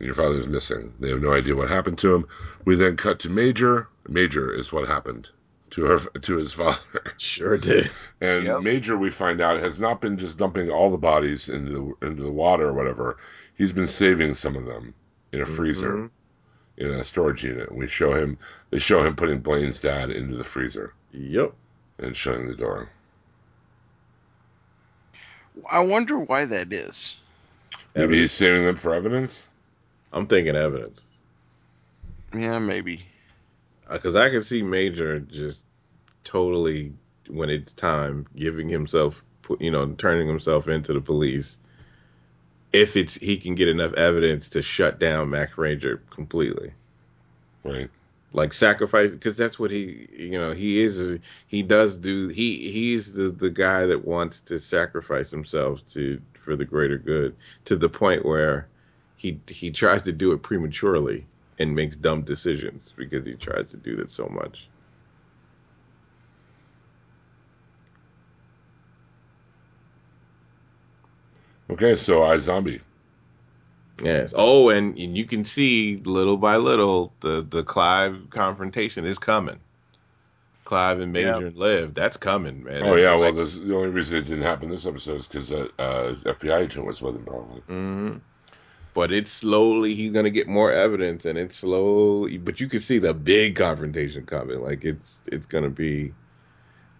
Your 0.00 0.14
father's 0.14 0.48
missing. 0.48 0.94
They 0.98 1.10
have 1.10 1.20
no 1.20 1.34
idea 1.34 1.54
what 1.54 1.68
happened 1.68 1.98
to 1.98 2.14
him. 2.14 2.26
We 2.64 2.76
then 2.76 2.96
cut 2.96 3.18
to 3.20 3.28
Major. 3.28 3.88
Major 4.08 4.50
is 4.50 4.72
what 4.72 4.88
happened 4.88 5.28
to 5.70 5.84
her 5.84 5.98
to 5.98 6.36
his 6.36 6.54
father. 6.54 6.78
Sure 7.18 7.58
did. 7.58 7.90
And 8.22 8.46
Yep. 8.46 8.62
Major, 8.62 8.96
we 8.96 9.10
find 9.10 9.42
out, 9.42 9.60
has 9.60 9.78
not 9.78 10.00
been 10.00 10.16
just 10.16 10.38
dumping 10.38 10.70
all 10.70 10.90
the 10.90 10.96
bodies 10.96 11.50
into 11.50 11.94
the, 12.00 12.06
into 12.06 12.22
the 12.22 12.30
water 12.30 12.68
or 12.68 12.72
whatever. 12.72 13.18
He's 13.58 13.74
been 13.74 13.88
saving 13.88 14.32
some 14.32 14.56
of 14.56 14.64
them 14.64 14.94
in 15.32 15.40
a 15.40 15.46
freezer 15.46 15.92
Mhm. 15.92 16.10
in 16.78 16.90
a 16.90 17.04
storage 17.04 17.44
unit. 17.44 17.70
We 17.72 17.88
show 17.88 18.14
him. 18.14 18.38
They 18.70 18.78
show 18.78 19.04
him 19.04 19.16
putting 19.16 19.40
Blaine's 19.40 19.80
dad 19.80 20.10
into 20.10 20.36
the 20.36 20.44
freezer 20.44 20.92
Yep. 21.12 21.54
and 21.98 22.16
shutting 22.16 22.46
the 22.46 22.54
door. 22.54 22.88
I 25.70 25.80
wonder 25.80 26.18
why 26.18 26.44
that 26.44 26.72
is. 26.72 27.16
Maybe 27.94 28.04
Evidence. 28.04 28.20
he's 28.20 28.32
saving 28.32 28.64
them 28.64 28.76
for 28.76 28.94
evidence. 28.94 29.48
I'm 30.12 30.26
thinking 30.26 30.54
evidence. 30.56 31.04
Yeah, 32.34 32.58
maybe. 32.58 33.04
because 33.90 34.16
I 34.16 34.28
can 34.28 34.42
see 34.44 34.62
Major 34.62 35.18
just 35.18 35.64
totally 36.24 36.92
when 37.28 37.48
it's 37.48 37.72
time 37.72 38.26
giving 38.36 38.68
himself, 38.68 39.24
you 39.60 39.70
know, 39.70 39.86
turning 39.94 40.28
himself 40.28 40.68
into 40.68 40.92
the 40.92 41.00
police. 41.00 41.56
If 42.72 42.96
it's 42.96 43.14
he 43.16 43.38
can 43.38 43.54
get 43.54 43.68
enough 43.68 43.94
evidence 43.94 44.50
to 44.50 44.62
shut 44.62 44.98
down 44.98 45.30
Max 45.30 45.54
Rager 45.54 46.00
completely, 46.10 46.72
Right. 47.64 47.90
like 48.32 48.52
sacrifice, 48.52 49.12
because 49.12 49.36
that's 49.36 49.58
what 49.58 49.70
he, 49.70 50.08
you 50.16 50.32
know, 50.38 50.52
he 50.52 50.82
is. 50.82 51.18
He 51.46 51.62
does 51.62 51.98
do. 51.98 52.28
He 52.28 52.70
he's 52.70 53.14
the 53.14 53.30
the 53.30 53.50
guy 53.50 53.86
that 53.86 54.04
wants 54.04 54.40
to 54.42 54.58
sacrifice 54.58 55.30
himself 55.30 55.84
to 55.88 56.20
for 56.34 56.56
the 56.56 56.64
greater 56.64 56.98
good 56.98 57.36
to 57.66 57.76
the 57.76 57.88
point 57.88 58.24
where 58.26 58.68
he 59.16 59.40
he 59.48 59.70
tries 59.70 60.02
to 60.02 60.12
do 60.12 60.32
it 60.32 60.42
prematurely 60.42 61.26
and 61.58 61.74
makes 61.74 61.96
dumb 61.96 62.22
decisions 62.22 62.94
because 62.96 63.26
he 63.26 63.34
tries 63.34 63.70
to 63.70 63.76
do 63.78 63.96
that 63.96 64.10
so 64.10 64.28
much. 64.28 64.68
Okay, 71.70 71.96
so 71.96 72.20
iZombie. 72.20 72.80
Yes. 74.02 74.32
Oh, 74.36 74.68
and, 74.68 74.96
and 74.96 75.16
you 75.16 75.24
can 75.24 75.44
see 75.44 75.96
little 76.04 76.36
by 76.36 76.56
little 76.56 77.12
the 77.20 77.44
the 77.48 77.64
Clive 77.64 78.30
confrontation 78.30 79.04
is 79.04 79.18
coming. 79.18 79.58
Clive 80.64 81.00
and 81.00 81.12
Major 81.12 81.46
and 81.46 81.56
Liv, 81.56 81.94
that's 81.94 82.16
coming, 82.18 82.62
man. 82.62 82.82
Oh 82.82 82.94
yeah, 82.94 83.16
well, 83.16 83.32
this, 83.32 83.56
the 83.56 83.74
only 83.74 83.88
reason 83.88 84.18
it 84.18 84.22
didn't 84.26 84.42
happen 84.42 84.68
this 84.68 84.84
episode 84.86 85.16
is 85.20 85.26
because 85.26 85.48
that 85.48 85.70
uh, 85.78 86.14
FBI 86.26 86.60
agent 86.60 86.84
was 86.84 87.00
with 87.00 87.16
him, 87.16 87.24
probably. 87.24 87.62
mhm. 87.62 88.20
But 88.94 89.12
it's 89.12 89.30
slowly 89.30 89.94
he's 89.94 90.12
gonna 90.12 90.30
get 90.30 90.46
more 90.46 90.70
evidence, 90.70 91.24
and 91.24 91.38
it's 91.38 91.56
slowly. 91.56 92.36
But 92.38 92.60
you 92.60 92.68
can 92.68 92.80
see 92.80 92.98
the 92.98 93.14
big 93.14 93.56
confrontation 93.56 94.26
coming. 94.26 94.60
Like 94.60 94.84
it's 94.84 95.22
it's 95.26 95.46
gonna 95.46 95.70
be, 95.70 96.12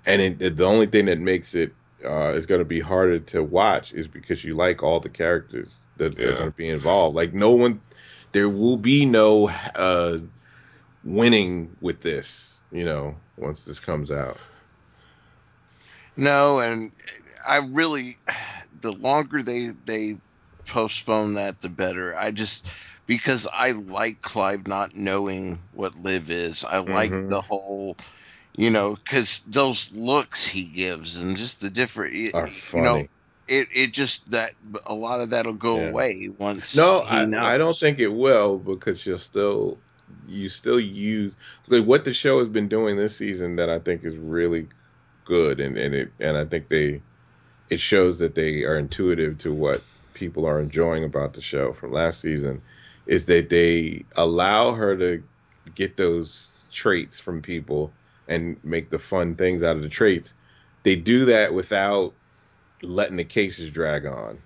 and 0.07 0.23
it, 0.43 0.57
the 0.57 0.65
only 0.65 0.87
thing 0.87 1.07
that 1.07 1.19
makes 1.19 1.55
it 1.55 1.75
uh, 2.05 2.33
is 2.35 2.47
gonna 2.47 2.65
be 2.65 2.81
harder 2.81 3.19
to 3.19 3.43
watch 3.43 3.93
is 3.93 4.09
because 4.09 4.45
you 4.45 4.55
like 4.55 4.83
all 4.83 5.01
the 5.01 5.09
characters 5.09 5.79
that 5.97 6.19
are 6.19 6.35
gonna 6.39 6.51
be 6.51 6.69
involved. 6.69 7.17
Like 7.17 7.35
no 7.35 7.53
one, 7.53 7.81
there 8.33 8.49
will 8.49 8.77
be 8.77 9.05
no 9.05 9.49
uh, 9.49 10.19
winning 11.05 11.77
with 11.81 12.01
this. 12.01 12.59
You 12.71 12.85
know, 12.85 13.17
once 13.37 13.65
this 13.65 13.81
comes 13.81 14.11
out. 14.11 14.39
No, 16.17 16.59
and 16.59 16.93
I 17.47 17.61
really, 17.71 18.19
the 18.81 18.93
longer 18.93 19.43
they 19.43 19.69
they 19.69 20.17
postpone 20.67 21.35
that, 21.35 21.61
the 21.61 21.69
better. 21.69 22.15
I 22.15 22.31
just 22.31 22.67
because 23.07 23.49
I 23.53 23.71
like 23.71 24.21
Clive 24.21 24.67
not 24.67 24.95
knowing 24.95 25.59
what 25.73 25.97
Liv 25.97 26.31
is. 26.31 26.65
I 26.65 26.79
like 26.79 27.11
Mhm. 27.11 27.31
the 27.31 27.41
whole, 27.41 27.97
you 28.59 28.71
know, 28.71 28.97
because 28.97 29.41
those 29.49 29.93
looks 29.93 30.47
he 30.47 30.65
gives 30.65 31.23
and 31.23 31.39
just 31.39 31.63
the 31.63 31.71
different, 31.71 32.15
y- 32.15 32.35
Are 32.35 32.55
you 32.75 32.83
know, 32.83 33.09
it 33.49 33.69
it 33.75 33.95
just 33.95 34.33
that 34.33 34.55
a 34.87 34.95
lot 34.95 35.23
of 35.23 35.31
that'll 35.33 35.55
go 35.55 35.77
Yeah. 35.77 35.87
away 35.87 36.31
once. 36.39 36.75
No, 36.75 37.01
he 37.01 37.27
I, 37.27 37.27
knows. 37.27 37.55
I 37.55 37.59
don't 37.59 37.79
think 37.79 37.99
it 38.01 38.09
will 38.09 38.59
because 38.59 39.07
you'll 39.07 39.19
still 39.19 39.81
you 40.27 40.49
still 40.51 40.81
use 40.81 41.37
like 41.69 41.85
what 41.85 42.05
the 42.05 42.13
show 42.13 42.41
has 42.41 42.49
been 42.49 42.69
doing 42.69 42.97
this 42.97 43.17
season 43.17 43.57
that 43.57 43.71
I 43.71 43.79
think 43.81 44.05
is 44.05 44.17
really 44.17 44.69
good 45.25 45.61
and, 45.61 45.79
and 45.79 45.95
it 45.95 46.13
and 46.21 46.37
I 46.39 46.47
think 46.47 46.69
they 46.69 47.03
it 47.71 47.81
shows 47.81 48.19
that 48.21 48.35
they 48.35 48.65
are 48.65 48.79
intuitive 48.79 49.39
to 49.39 49.53
what 49.55 49.85
people 50.15 50.47
are 50.47 50.61
enjoying 50.61 51.05
about 51.05 51.35
the 51.35 51.41
show 51.41 51.73
from 51.75 51.93
last 51.93 52.21
season 52.21 52.63
is 53.07 53.27
that 53.27 53.49
they 53.51 54.07
allow 54.17 54.75
her 54.75 54.97
to 54.97 55.23
get 55.75 55.97
those 55.97 56.67
traits 56.73 57.21
from 57.21 57.43
people 57.43 57.98
and 58.29 58.63
make 58.65 58.91
the 58.91 58.99
fun 59.01 59.37
things 59.37 59.63
out 59.65 59.77
of 59.77 59.83
the 59.83 59.89
traits. 59.91 60.35
They 60.85 60.97
do 60.97 61.27
that 61.27 61.55
without 61.55 62.17
letting 62.83 63.17
the 63.17 63.25
cases 63.25 63.71
drag 63.71 64.07
on. 64.07 64.43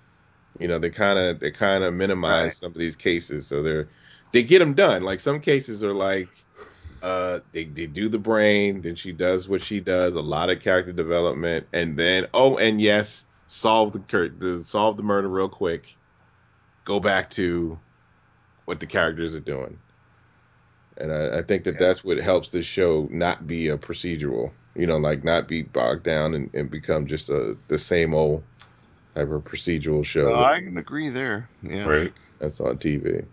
You 0.61 0.69
know, 0.69 0.79
they 0.79 0.91
kind 0.91 1.19
of 1.19 1.41
they 1.41 1.51
kind 1.51 1.85
of 1.85 1.95
minimize 1.95 2.55
Right. 2.55 2.59
some 2.59 2.73
of 2.73 2.79
these 2.79 2.97
cases, 2.97 3.49
so 3.49 3.63
they're 3.63 3.91
they 4.33 4.43
get 4.43 4.59
them 4.61 4.75
done. 4.75 5.03
Like 5.03 5.21
some 5.21 5.41
cases 5.41 5.85
are 5.85 5.95
like, 5.95 6.47
uh, 7.03 7.41
they 7.53 7.67
they 7.67 7.87
do 7.87 8.09
the 8.09 8.19
brain, 8.19 8.83
then 8.83 8.95
she 8.97 9.13
does 9.13 9.49
what 9.49 9.63
she 9.63 9.81
does, 9.81 10.15
a 10.17 10.21
lot 10.23 10.51
of 10.51 10.61
character 10.63 10.93
development, 10.93 11.69
and 11.73 11.99
then 11.99 12.27
oh, 12.35 12.59
and 12.59 12.81
yes, 12.81 13.25
solve 13.47 13.93
the 13.93 14.01
cur- 14.01 14.31
the 14.31 14.65
solve 14.65 14.97
the 14.97 15.03
murder 15.05 15.29
real 15.29 15.49
quick, 15.49 15.99
go 16.85 17.01
back 17.01 17.31
to 17.31 17.81
what 18.67 18.81
the 18.81 18.87
characters 18.87 19.35
are 19.35 19.41
doing, 19.41 19.81
and 21.03 21.13
I, 21.13 21.39
I 21.39 21.43
think 21.43 21.65
that 21.65 21.79
that's 21.79 22.03
what 22.03 22.17
helps 22.19 22.49
this 22.51 22.65
show 22.65 23.07
not 23.11 23.47
be 23.47 23.69
a 23.69 23.77
procedural. 23.77 24.51
You 24.75 24.87
know, 24.87 24.97
like 24.97 25.23
not 25.25 25.49
be 25.49 25.63
bogged 25.63 26.05
down 26.05 26.35
and, 26.35 26.49
and 26.55 26.71
become 26.71 27.07
just 27.07 27.29
a 27.29 27.57
the 27.69 27.77
same 27.79 28.15
old 28.15 28.43
type 29.15 29.29
of 29.31 29.45
procedural 29.45 30.03
show 30.05 30.31
No, 30.31 30.43
I 30.43 30.61
can 30.61 30.79
agree 30.79 31.11
there. 31.11 31.49
Yeah. 31.63 31.87
Right. 31.87 32.13
that's 32.39 32.59
on 32.61 32.79
TV. 32.79 33.27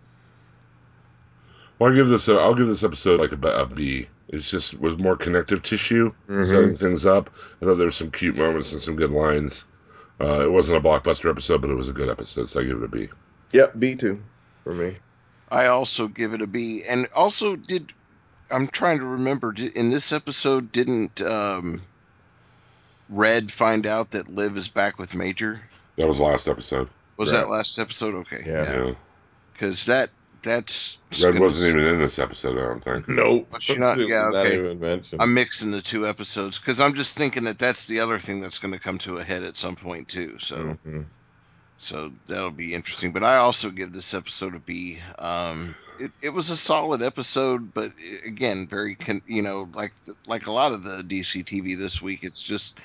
Well, 1.78 1.90
I'll 1.91 1.96
give 1.96 2.10
this. 2.10 2.28
A, 2.28 2.36
I'll 2.36 2.56
give 2.56 2.68
this 2.68 2.84
episode 2.84 3.22
like 3.22 3.32
a, 3.32 3.38
B- 3.38 3.48
a 3.48 3.66
B. 3.66 4.08
It's 4.28 4.50
just 4.52 4.80
was 4.80 4.98
more 4.98 5.16
connective 5.16 5.64
tissue, 5.64 6.14
Mhm. 6.28 6.46
setting 6.46 6.76
things 6.76 7.06
up. 7.06 7.30
I 7.62 7.66
thought 7.66 7.76
there 7.76 7.88
were 7.88 7.91
some 7.91 8.12
cute 8.12 8.36
moments 8.36 8.74
and 8.74 8.82
some 8.82 8.96
good 8.96 9.10
lines. 9.12 9.66
Uh, 10.22 10.41
it 10.44 10.52
wasn't 10.52 10.78
a 10.78 10.82
blockbuster 10.88 11.30
episode, 11.32 11.62
but 11.62 11.70
it 11.70 11.76
was 11.76 11.88
a 11.90 11.94
good 11.94 12.10
episode, 12.10 12.50
so 12.50 12.60
I 12.60 12.64
give 12.66 12.78
it 12.78 12.84
a 12.84 12.88
B. 12.90 13.08
Yep, 13.54 13.80
B 13.80 13.96
two 13.96 14.22
for 14.66 14.74
me. 14.74 14.98
I 15.52 15.68
also 15.68 16.08
give 16.08 16.34
it 16.34 16.42
a 16.42 16.48
B. 16.48 16.84
And 16.88 17.08
also, 17.16 17.56
did 17.56 17.92
I'm 18.52 18.68
trying 18.68 19.00
to 19.00 19.06
remember 19.06 19.54
in 19.76 19.90
this 19.90 20.12
episode, 20.12 20.72
didn't 20.72 21.22
um, 21.22 21.82
Red 23.10 23.52
find 23.52 23.86
out 23.88 24.12
that 24.12 24.30
Liv 24.30 24.58
is 24.58 24.70
back 24.70 25.00
with 25.00 25.16
Major? 25.16 25.62
That 25.98 26.08
was 26.08 26.18
the 26.18 26.24
last 26.24 26.48
episode. 26.48 26.90
Was 27.18 27.32
Right. 27.34 27.40
that 27.42 27.50
last 27.50 27.78
episode? 27.80 28.16
Okay, 28.16 28.44
Yeah. 28.46 28.86
Yeah. 28.86 28.94
because 29.54 29.86
that 29.86 30.10
that's 30.42 31.00
Red 31.22 31.38
wasn't 31.38 31.70
s- 31.70 31.76
even 31.76 31.94
in 31.96 32.00
this 32.00 32.18
episode. 32.18 32.58
I 32.58 32.62
don't 32.62 32.82
think. 32.84 33.10
Nope, 33.10 33.52
not- 33.78 33.98
It 33.98 34.04
was 34.04 34.12
yeah, 34.12 34.30
not 34.32 34.46
okay. 34.48 34.58
even 34.58 34.80
mentioned. 34.80 35.22
I'm 35.22 35.34
mixing 35.34 35.72
the 35.72 35.82
two 35.82 36.08
episodes 36.08 36.58
because 36.60 36.80
I'm 36.80 36.94
just 36.94 37.18
thinking 37.18 37.44
that 37.44 37.60
that's 37.60 37.88
the 37.88 38.00
other 38.00 38.20
thing 38.20 38.40
that's 38.40 38.60
going 38.60 38.74
to 38.74 38.80
come 38.80 39.00
to 39.00 39.18
a 39.18 39.24
head 39.24 39.44
at 39.44 39.58
some 39.58 39.76
point 39.76 40.08
too. 40.08 40.40
So 40.40 40.78
Mhm. 40.88 41.06
So 41.80 42.11
that'll 42.27 42.51
be 42.51 42.73
interesting. 42.73 43.11
But 43.14 43.23
I 43.23 43.38
also 43.38 43.72
give 43.72 43.91
this 43.91 44.14
episode 44.14 44.53
a 44.53 44.60
B. 44.60 44.99
Um, 45.18 45.76
it, 45.99 46.11
it 46.22 46.30
was 46.30 46.49
a 46.49 46.56
solid 46.57 47.01
episode, 47.01 47.73
but 47.73 47.91
again, 48.26 48.68
very 48.69 48.95
con- 48.95 49.22
you 49.27 49.41
know 49.41 49.68
like 49.73 49.93
the, 49.95 50.14
like 50.27 50.45
a 50.47 50.51
lot 50.51 50.72
of 50.73 50.84
the 50.84 51.03
DC 51.03 51.43
TV 51.43 51.77
this 51.77 52.01
week, 52.01 52.23
it's 52.23 52.41
just 52.43 52.80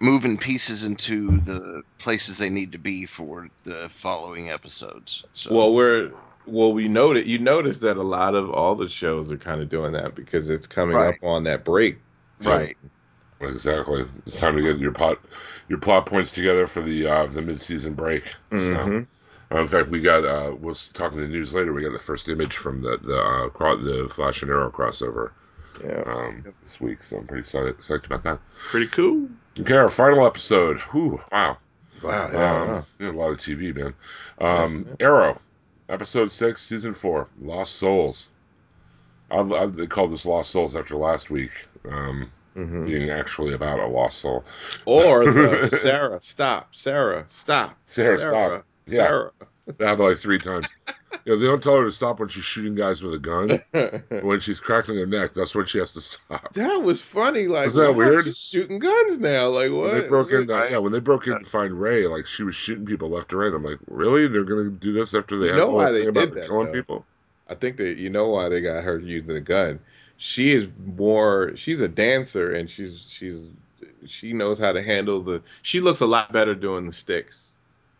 moving 0.00 0.38
pieces 0.38 0.84
into 0.84 1.36
the 1.38 1.82
places 1.98 2.38
they 2.38 2.50
need 2.50 2.72
to 2.72 2.78
be 2.78 3.06
for 3.06 3.48
the 3.64 3.88
following 3.90 4.50
episodes. 4.50 5.24
So 5.34 5.54
Well, 5.54 5.74
we're 5.74 6.12
well, 6.46 6.72
we 6.72 6.88
noted 6.88 7.26
you 7.26 7.38
notice 7.38 7.78
that 7.78 7.96
a 7.96 8.02
lot 8.02 8.34
of 8.34 8.50
all 8.50 8.74
the 8.74 8.88
shows 8.88 9.30
are 9.30 9.36
kind 9.36 9.60
of 9.60 9.68
doing 9.68 9.92
that 9.92 10.14
because 10.14 10.48
it's 10.48 10.66
coming 10.66 10.96
Right. 10.96 11.14
up 11.14 11.22
on 11.22 11.44
that 11.44 11.64
break. 11.64 11.98
right, 12.42 12.76
Exactly. 13.40 14.04
It's 14.26 14.40
time 14.40 14.56
to 14.56 14.62
get 14.62 14.78
your 14.78 14.92
pot, 14.92 15.18
your 15.68 15.78
plot 15.78 16.06
points 16.06 16.32
together 16.32 16.66
for 16.66 16.82
the 16.82 17.06
uh, 17.06 17.26
the 17.26 17.42
mid 17.42 17.60
season 17.60 17.94
break. 17.94 18.24
So, 18.50 18.56
Mhm. 18.56 19.06
uh, 19.52 19.58
in 19.58 19.66
fact, 19.66 19.88
we 19.88 20.00
got. 20.00 20.24
Uh, 20.24 20.54
we'll 20.58 20.74
talk 20.74 21.12
in 21.12 21.18
the 21.18 21.28
news 21.28 21.54
later. 21.54 21.72
We 21.72 21.82
got 21.82 21.92
the 21.92 21.98
first 21.98 22.28
image 22.28 22.56
from 22.56 22.82
the 22.82 22.96
the 22.98 23.18
uh, 23.20 23.48
cro- 23.50 23.76
the 23.76 24.08
Flash 24.08 24.42
and 24.42 24.50
Arrow 24.50 24.70
crossover 24.70 25.30
Yeah, 25.84 26.02
um, 26.06 26.44
this 26.62 26.80
week, 26.80 27.02
so 27.02 27.18
I'm 27.18 27.26
pretty 27.26 27.40
excited, 27.40 27.78
psyched 27.78 28.06
about 28.06 28.22
that. 28.24 28.38
pretty 28.70 28.88
cool. 28.88 29.28
Okay, 29.60 29.74
our 29.76 29.88
final 29.90 30.26
episode. 30.26 30.78
Whew, 30.92 31.20
wow. 31.32 31.58
Wow, 32.02 32.30
yeah, 32.32 32.60
Um, 32.60 32.68
wow. 32.68 32.86
yeah, 33.00 33.10
a 33.10 33.12
lot 33.12 33.30
of 33.32 33.38
TV, 33.38 33.72
man. 33.74 33.94
Um, 34.40 34.86
Yeah, 35.00 35.06
Arrow, 35.06 35.40
episode 35.88 36.30
six, 36.30 36.62
season 36.62 36.94
four, 36.94 37.28
Lost 37.40 37.74
Souls. 37.76 38.30
I, 39.30 39.40
I, 39.40 39.66
they 39.66 39.86
called 39.86 40.12
this 40.12 40.24
Lost 40.24 40.50
Souls 40.52 40.76
after 40.76 40.96
last 40.96 41.28
week, 41.30 41.50
um, 41.90 42.30
Mhm. 42.56 42.86
being 42.86 43.10
actually 43.10 43.54
about 43.54 43.78
a 43.80 43.86
lost 43.86 44.18
soul. 44.18 44.44
Or 44.84 45.24
the 45.24 45.66
Sara, 45.82 46.20
stop, 46.20 46.74
Sara, 46.74 47.24
stop, 47.28 47.76
Sara, 47.84 48.18
stop. 48.18 48.64
Yeah. 48.86 48.96
Sara. 49.06 49.30
That 49.76 49.80
happened 49.86 50.08
like 50.08 50.16
three 50.16 50.38
times. 50.38 50.74
You 51.26 51.34
know, 51.34 51.38
they 51.38 51.44
don't 51.44 51.62
tell 51.62 51.76
her 51.76 51.84
to 51.84 51.92
stop 51.92 52.20
when 52.20 52.30
she's 52.30 52.44
shooting 52.44 52.74
guys 52.74 53.02
with 53.02 53.12
a 53.12 53.18
gun. 53.18 53.60
When 54.24 54.40
she's 54.40 54.60
cracking 54.60 54.96
their 54.96 55.04
neck, 55.06 55.34
that's 55.34 55.54
when 55.54 55.66
she 55.66 55.78
has 55.78 55.92
to 55.92 56.00
stop. 56.00 56.54
that 56.54 56.82
was 56.82 57.02
funny. 57.02 57.48
Like, 57.48 57.66
Was 57.66 57.74
that 57.74 57.90
wow, 57.90 57.98
weird? 57.98 58.24
She's 58.24 58.38
shooting 58.38 58.78
guns 58.78 59.18
now. 59.18 59.48
Like, 59.48 59.70
what? 59.70 59.92
When 59.92 60.00
they 60.00 60.08
broke 60.08 60.30
in, 60.32 60.48
yeah, 60.48 60.78
when 60.78 60.92
they 60.92 61.00
broke 61.00 61.26
in 61.26 61.38
to 61.38 61.44
find 61.44 61.78
Ray, 61.78 62.06
like 62.06 62.26
she 62.26 62.44
was 62.44 62.54
shooting 62.54 62.86
people 62.86 63.10
left 63.10 63.30
and 63.32 63.42
right. 63.42 63.52
I'm 63.52 63.62
like, 63.62 63.78
really? 63.88 64.26
They're 64.26 64.44
gonna 64.44 64.70
do 64.70 64.92
this 64.94 65.12
after 65.14 65.38
they 65.38 65.46
You 65.46 65.52
had 65.52 65.58
know 65.58 65.70
why 65.70 65.90
they 65.92 66.04
did 66.06 66.14
that, 66.14 66.46
killing 66.46 66.68
though? 66.68 66.72
people? 66.72 67.04
I 67.46 67.54
think 67.54 67.76
that 67.76 67.98
you 67.98 68.08
know 68.08 68.28
why 68.28 68.48
they 68.48 68.62
got 68.62 68.82
her 68.84 68.98
using 68.98 69.28
the 69.34 69.40
gun. 69.40 69.80
She 70.18 70.52
is 70.52 70.68
more. 70.84 71.52
She's 71.56 71.80
a 71.80 71.88
dancer, 71.88 72.52
and 72.52 72.68
she's 72.68 73.06
she's 73.08 73.40
she 74.06 74.32
knows 74.32 74.58
how 74.58 74.72
to 74.72 74.82
handle 74.82 75.22
the. 75.22 75.42
She 75.62 75.80
looks 75.80 76.00
a 76.00 76.06
lot 76.06 76.32
better 76.32 76.54
doing 76.54 76.86
the 76.86 76.92
sticks. 76.92 77.46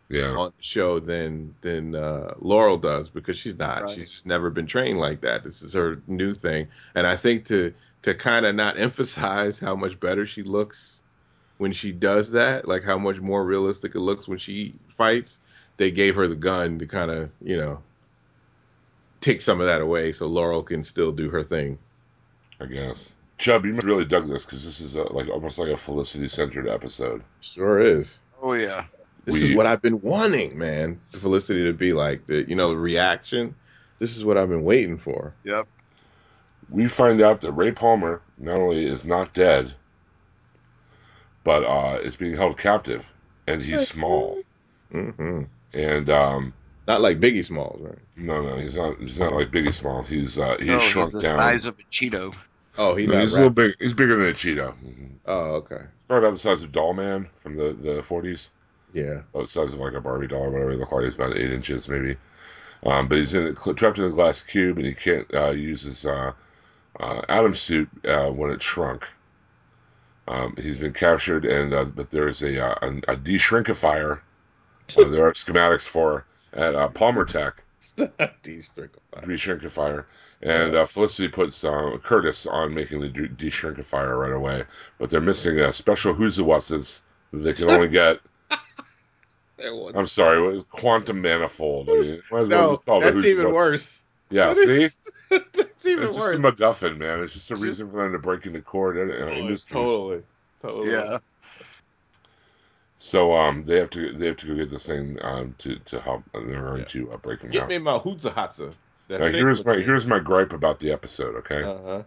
Yeah. 0.09 0.31
on 0.31 0.53
the 0.57 0.63
show 0.63 0.99
than 0.99 1.53
than 1.61 1.95
uh, 1.95 2.33
Laurel 2.39 2.77
does 2.77 3.09
because 3.09 3.37
she's 3.37 3.57
not. 3.57 3.83
Right. 3.83 3.89
She's 3.91 4.11
just 4.11 4.25
never 4.25 4.49
been 4.49 4.65
trained 4.65 4.99
like 4.99 5.21
that. 5.21 5.43
This 5.43 5.61
is 5.61 5.73
her 5.73 6.01
new 6.07 6.33
thing, 6.33 6.67
and 6.93 7.07
I 7.07 7.15
think 7.15 7.45
to 7.45 7.73
to 8.01 8.13
kind 8.13 8.45
of 8.45 8.53
not 8.53 8.77
emphasize 8.79 9.59
how 9.59 9.75
much 9.75 9.99
better 9.99 10.25
she 10.25 10.43
looks 10.43 10.99
when 11.57 11.71
she 11.71 11.91
does 11.91 12.31
that, 12.31 12.67
like 12.67 12.83
how 12.83 12.97
much 12.97 13.21
more 13.21 13.45
realistic 13.45 13.95
it 13.95 13.99
looks 13.99 14.27
when 14.27 14.39
she 14.39 14.73
fights. 14.87 15.39
They 15.77 15.91
gave 15.91 16.15
her 16.15 16.27
the 16.27 16.35
gun 16.35 16.79
to 16.79 16.85
kind 16.85 17.11
of 17.11 17.29
you 17.41 17.55
know 17.55 17.81
take 19.21 19.39
some 19.39 19.61
of 19.61 19.67
that 19.67 19.79
away, 19.79 20.11
so 20.11 20.27
Laurel 20.27 20.63
can 20.63 20.83
still 20.83 21.11
do 21.11 21.29
her 21.29 21.43
thing. 21.43 21.77
I 22.59 22.65
guess. 22.65 23.15
Chubb, 23.37 23.65
you 23.65 23.73
must 23.73 23.87
really 23.87 24.05
dug 24.05 24.27
this 24.27 24.45
because 24.45 24.65
this 24.65 24.81
is 24.81 24.95
a, 24.95 25.03
like 25.13 25.29
almost 25.29 25.59
like 25.59 25.69
a 25.69 25.77
Felicity 25.77 26.27
centered 26.27 26.67
episode. 26.67 27.23
Sure 27.41 27.79
is. 27.79 28.19
Oh 28.41 28.53
yeah. 28.53 28.85
This 29.25 29.35
We- 29.35 29.41
is 29.51 29.55
what 29.55 29.65
I've 29.65 29.81
been 29.81 30.01
wanting, 30.01 30.57
man. 30.57 30.95
Felicity 30.97 31.63
to 31.65 31.73
be 31.73 31.93
like 31.93 32.25
the 32.27 32.43
you 32.47 32.55
know 32.55 32.73
the 32.73 32.79
reaction. 32.79 33.55
This 33.99 34.17
is 34.17 34.25
what 34.25 34.37
I've 34.37 34.49
been 34.49 34.63
waiting 34.63 34.97
for. 34.97 35.33
Yep. 35.43 35.67
We 36.69 36.87
find 36.87 37.21
out 37.21 37.41
that 37.41 37.51
Ray 37.53 37.71
Palmer 37.71 38.21
not 38.37 38.59
only 38.59 38.85
is 38.85 39.03
not 39.05 39.33
dead, 39.33 39.73
but 41.43 41.63
uh, 41.63 41.99
is 42.01 42.15
being 42.15 42.35
held 42.35 42.57
captive, 42.57 43.11
and 43.47 43.61
he's 43.61 43.87
small. 43.87 44.39
Mm-hmm. 44.93 45.43
And 45.73 46.09
um, 46.09 46.53
Not 46.87 47.01
like 47.01 47.19
Biggie 47.19 47.43
Smalls, 47.45 47.81
right? 47.81 47.97
no, 48.15 48.41
no, 48.41 48.57
he's 48.57 48.75
not. 48.75 48.99
He's 48.99 49.19
not 49.19 49.33
like 49.33 49.51
Biggie 49.51 49.73
Smalls. 49.73 50.07
He's 50.07 50.37
uh, 50.39 50.57
he's 50.59 50.67
No, 50.67 50.79
shrunk 50.79 51.13
the 51.13 51.19
down. 51.19 51.37
size 51.37 51.67
of 51.67 51.77
a 51.79 51.83
Cheeto. 51.93 52.35
Oh, 52.79 52.95
he 52.95 53.05
he's 53.07 53.33
a 53.33 53.35
little 53.35 53.49
big. 53.49 53.75
He's 53.77 53.93
bigger 53.93 54.15
than 54.15 54.29
a 54.29 54.33
Cheeto. 54.33 54.73
Mhm. 54.81 55.09
Oh, 55.25 55.55
okay. 55.55 55.81
Probably 56.07 56.25
about 56.25 56.35
the 56.35 56.39
size 56.39 56.63
of 56.63 56.71
Doll 56.71 56.93
Man 56.93 57.27
from 57.43 57.57
the 57.57 57.73
the 57.73 58.01
forties. 58.01 58.51
Yeah. 58.93 59.21
About 59.33 59.41
the 59.43 59.47
size 59.47 59.73
of 59.73 59.81
like 59.81 59.93
a 59.93 59.99
Barbie 59.99 60.27
doll 60.27 60.43
or 60.43 60.49
whatever. 60.49 60.71
He 60.71 60.77
look 60.77 60.91
like 60.93 61.03
he's 61.03 61.15
about 61.15 61.35
eight 61.35 61.51
inches 61.51 61.89
maybe. 61.89 62.15
Um, 62.85 63.09
but 63.09 63.17
he's 63.17 63.33
in 63.33 63.47
a, 63.47 63.53
trapped 63.73 63.99
in 63.99 64.05
a 64.05 64.09
glass 64.09 64.41
cube, 64.41 64.77
and 64.77 64.87
he 64.87 64.93
can't 64.93 65.27
uh, 65.33 65.49
use 65.51 65.81
his 65.81 66.05
uh, 66.05 66.31
uh, 67.01 67.21
atom 67.27 67.53
suit 67.53 67.89
uh, 68.05 68.29
when 68.29 68.49
it 68.49 68.63
shrunk. 68.63 69.05
Um, 70.29 70.55
he's 70.57 70.77
been 70.79 70.93
captured, 70.93 71.43
and 71.43 71.73
uh, 71.73 71.83
but 71.83 72.11
there's 72.11 72.41
a 72.43 72.63
uh, 72.65 72.75
a, 72.81 73.11
a 73.11 73.15
de-shrinkifier. 73.17 74.21
There 74.95 75.27
are 75.27 75.33
schematics 75.33 75.87
for 75.87 76.25
at 76.53 76.75
uh, 76.75 76.87
Palmer 76.87 77.25
Tech 77.25 77.61
De-shrinkified. 77.97 78.89
de-shrinkifier, 79.27 80.05
and 80.41 80.75
uh, 80.75 80.85
Felicity 80.85 81.27
puts 81.27 81.63
uh, 81.63 81.97
Curtis 82.01 82.45
on 82.45 82.73
making 82.73 83.01
the 83.01 83.09
de- 83.09 83.27
de-shrinkifier 83.27 84.17
right 84.19 84.31
away. 84.33 84.63
But 84.97 85.09
they're 85.09 85.19
missing 85.21 85.59
a 85.59 85.73
special 85.73 86.13
who's 86.13 86.41
what's 86.41 86.69
that 86.69 87.01
they 87.33 87.53
can 87.53 87.69
only 87.69 87.89
get. 87.89 88.19
I'm 89.61 90.07
sorry, 90.07 90.63
quantum 90.69 91.21
manifold? 91.21 91.89
I 91.89 91.93
mean, 91.93 92.01
might 92.01 92.13
as 92.13 92.31
well 92.31 92.45
no, 92.47 92.69
just 92.71 92.85
call 92.85 93.03
it 93.03 93.11
that's 93.13 93.25
even 93.27 93.45
what's. 93.47 93.55
worse. 93.55 94.01
Yeah, 94.29 94.47
What 94.49 94.57
see, 94.57 94.83
is- 94.83 95.13
that's 95.29 95.85
even 95.85 96.07
it's 96.07 96.15
just 96.15 96.33
a 96.33 96.37
MacGuffin, 96.37 96.97
man. 96.97 97.19
It's 97.21 97.33
just 97.33 97.51
a 97.51 97.55
Just- 97.55 97.63
reason 97.65 97.91
for 97.91 98.03
them 98.03 98.13
to 98.13 98.19
break 98.19 98.45
into 98.45 98.59
Kord 98.61 99.01
and 99.01 99.11
uh, 99.11 99.15
Oh, 99.25 99.29
industries. 99.37 99.65
totally. 99.65 100.23
Totally. 100.61 100.91
Yeah. 100.91 101.17
So 102.97 103.33
um, 103.33 103.63
they 103.65 103.77
have 103.77 103.89
to 103.91 104.11
they 104.13 104.27
have 104.27 104.37
to 104.37 104.47
go 104.47 104.55
get 104.55 104.69
this 104.69 104.85
thing 104.87 105.17
um 105.21 105.55
to 105.59 105.75
to 105.79 105.99
help. 106.01 106.23
They're 106.33 106.41
going 106.61 106.79
Yeah. 106.79 106.85
to 106.85 107.11
uh, 107.13 107.17
break 107.17 107.41
him 107.41 107.49
Get 107.51 107.59
down. 107.61 107.67
me 107.69 107.77
my 107.79 107.97
Hootza 107.97 108.33
Hotza. 108.33 108.73
That 109.09 109.19
Now 109.19 109.27
here's 109.27 109.65
my 109.65 109.75
here's 109.75 110.07
my 110.07 110.19
gripe 110.19 110.53
about 110.53 110.79
the 110.79 110.91
episode. 110.91 111.35
Okay, 111.37 111.63
Uh-huh. 111.63 112.03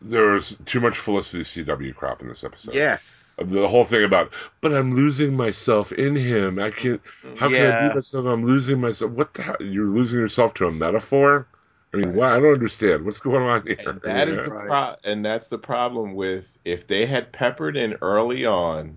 there's 0.00 0.56
too 0.64 0.80
much 0.80 0.98
Felicity 0.98 1.44
CW 1.44 1.94
crap 1.94 2.20
in 2.22 2.28
this 2.28 2.42
episode. 2.44 2.74
Yes. 2.74 3.18
the 3.38 3.66
whole 3.66 3.84
thing 3.84 4.04
about, 4.04 4.30
but 4.60 4.74
I'm 4.74 4.94
losing 4.94 5.34
myself 5.34 5.90
in 5.92 6.14
him. 6.14 6.58
I 6.58 6.70
can't. 6.70 7.00
How 7.38 7.48
can 7.48 7.62
I 7.62 7.68
Yeah. 7.68 7.88
be 7.88 7.94
myself? 7.94 8.26
I'm 8.26 8.44
losing 8.44 8.80
myself. 8.80 9.10
What 9.12 9.34
the 9.34 9.42
hell? 9.42 9.56
You're 9.60 9.86
losing 9.86 10.20
yourself 10.20 10.52
to 10.54 10.66
a 10.66 10.72
metaphor? 10.72 11.46
I 11.94 11.98
mean, 11.98 12.14
why? 12.14 12.36
I 12.36 12.40
don't 12.40 12.52
understand. 12.52 13.04
What's 13.04 13.18
going 13.20 13.42
on 13.42 13.66
here? 13.66 13.76
And 13.86 14.00
that 14.02 14.28
is 14.28 14.36
Yeah. 14.36 14.42
the 14.44 14.50
pro- 14.50 14.96
and 15.04 15.24
that's 15.24 15.48
the 15.48 15.58
problem 15.58 16.14
with 16.14 16.58
if 16.64 16.86
they 16.86 17.06
had 17.06 17.32
peppered 17.32 17.76
in 17.76 17.96
early 18.02 18.44
on 18.46 18.96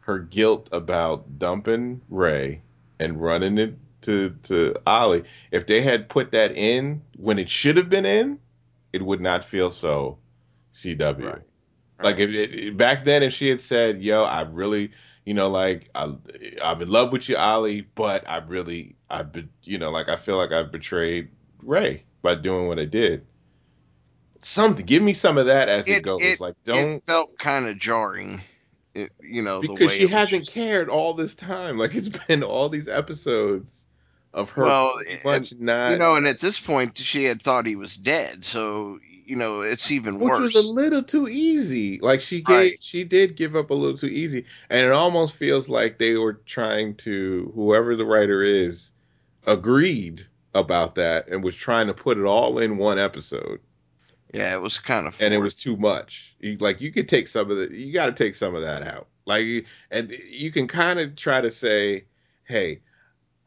her 0.00 0.18
guilt 0.18 0.68
about 0.72 1.38
dumping 1.38 2.00
Ray 2.10 2.62
and 2.98 3.22
running 3.22 3.58
it 3.58 3.74
to 4.02 4.30
to 4.44 4.74
Ollie. 4.86 5.24
If 5.50 5.66
they 5.66 5.82
had 5.82 6.08
put 6.08 6.30
that 6.32 6.52
in 6.56 7.02
when 7.16 7.38
it 7.38 7.48
should 7.48 7.76
have 7.76 7.88
been 7.88 8.06
in, 8.06 8.38
it 8.92 9.02
would 9.04 9.20
not 9.20 9.44
feel 9.44 9.70
so 9.70 10.18
CW. 10.74 11.24
Right. 11.24 11.42
Like 12.02 12.18
if 12.18 12.30
it, 12.30 12.76
back 12.76 13.04
then, 13.04 13.22
if 13.22 13.32
she 13.32 13.48
had 13.48 13.60
said, 13.60 14.02
"Yo, 14.02 14.24
I 14.24 14.42
really, 14.42 14.90
you 15.26 15.34
know, 15.34 15.50
like 15.50 15.90
I, 15.94 16.14
I'm 16.62 16.80
in 16.80 16.88
love 16.90 17.12
with 17.12 17.28
you, 17.28 17.36
Ollie, 17.36 17.82
but 17.94 18.28
I 18.28 18.38
really, 18.38 18.96
I've 19.10 19.32
been, 19.32 19.50
you 19.64 19.76
know, 19.76 19.90
like 19.90 20.08
I 20.08 20.16
feel 20.16 20.36
like 20.38 20.50
I've 20.50 20.72
betrayed 20.72 21.28
Ray 21.62 22.04
by 22.22 22.36
doing 22.36 22.68
what 22.68 22.78
I 22.78 22.86
did." 22.86 23.26
Something, 24.42 24.86
give 24.86 25.02
me 25.02 25.12
some 25.12 25.36
of 25.36 25.44
that 25.46 25.68
as 25.68 25.86
it, 25.86 25.96
It- 25.96 26.02
goes. 26.02 26.20
it- 26.22 26.40
like, 26.40 26.54
don't 26.64 26.94
It 26.94 27.02
felt 27.06 27.38
kind 27.38 27.66
of 27.66 27.78
jarring. 27.78 28.40
It, 28.94 29.12
you 29.22 29.42
know, 29.42 29.60
the 29.60 29.68
because 29.68 29.92
she 29.92 30.06
hasn't 30.06 30.44
just- 30.44 30.54
cared 30.54 30.88
all 30.88 31.12
this 31.14 31.34
time. 31.34 31.76
Like 31.76 31.94
it's 31.94 32.08
been 32.26 32.42
all 32.42 32.68
these 32.70 32.88
episodes 32.88 33.84
of 34.32 34.50
her 34.50 34.64
Well, 34.64 35.00
and- 35.24 35.60
not, 35.60 35.92
You 35.92 35.98
know, 35.98 36.14
and 36.16 36.26
at 36.26 36.38
this 36.40 36.60
point, 36.60 36.96
she 36.98 37.24
had 37.24 37.42
thought 37.42 37.66
he 37.66 37.76
was 37.76 37.96
dead. 37.96 38.44
So 38.44 38.98
you 39.26 39.36
know, 39.36 39.60
it's 39.60 39.92
even 39.92 40.18
which 40.18 40.30
worse. 40.30 40.54
was 40.54 40.64
a 40.64 40.66
little 40.66 41.04
too 41.04 41.28
easy. 41.28 42.00
Like 42.00 42.20
she 42.20 42.40
gave, 42.40 42.56
Right. 42.56 42.82
she 42.82 43.04
did 43.04 43.36
give 43.36 43.54
up 43.54 43.70
a 43.70 43.74
little 43.74 43.96
too 43.96 44.08
easy, 44.08 44.44
and 44.68 44.84
it 44.84 44.90
almost 44.92 45.36
feels 45.36 45.68
like 45.68 45.98
they 45.98 46.16
were 46.16 46.32
trying 46.46 46.96
to, 46.96 47.52
whoever 47.54 47.94
the 47.94 48.04
writer 48.04 48.42
is, 48.42 48.90
agreed 49.46 50.26
about 50.54 50.96
that 50.96 51.28
and 51.28 51.44
was 51.44 51.54
trying 51.54 51.86
to 51.86 51.94
put 51.94 52.18
it 52.18 52.24
all 52.24 52.58
in 52.58 52.76
one 52.76 52.98
episode, 52.98 53.60
yeah, 54.34 54.52
it 54.52 54.60
was 54.60 54.80
kind 54.80 55.06
of. 55.06 55.20
and 55.22 55.32
it 55.32 55.38
was 55.38 55.54
too 55.54 55.76
much. 55.76 56.34
Like 56.58 56.80
you 56.80 56.90
could 56.90 57.08
take 57.08 57.28
some 57.28 57.50
of 57.52 57.56
the, 57.56 57.68
you 57.72 57.92
got 57.92 58.06
to 58.06 58.12
take 58.12 58.34
some 58.34 58.56
of 58.56 58.62
that 58.62 58.82
out. 58.82 59.06
Like, 59.26 59.64
and 59.92 60.10
you 60.28 60.50
can 60.50 60.66
kind 60.66 60.98
of 60.98 61.14
try 61.14 61.40
to 61.40 61.50
say, 61.52 62.04
hey. 62.44 62.80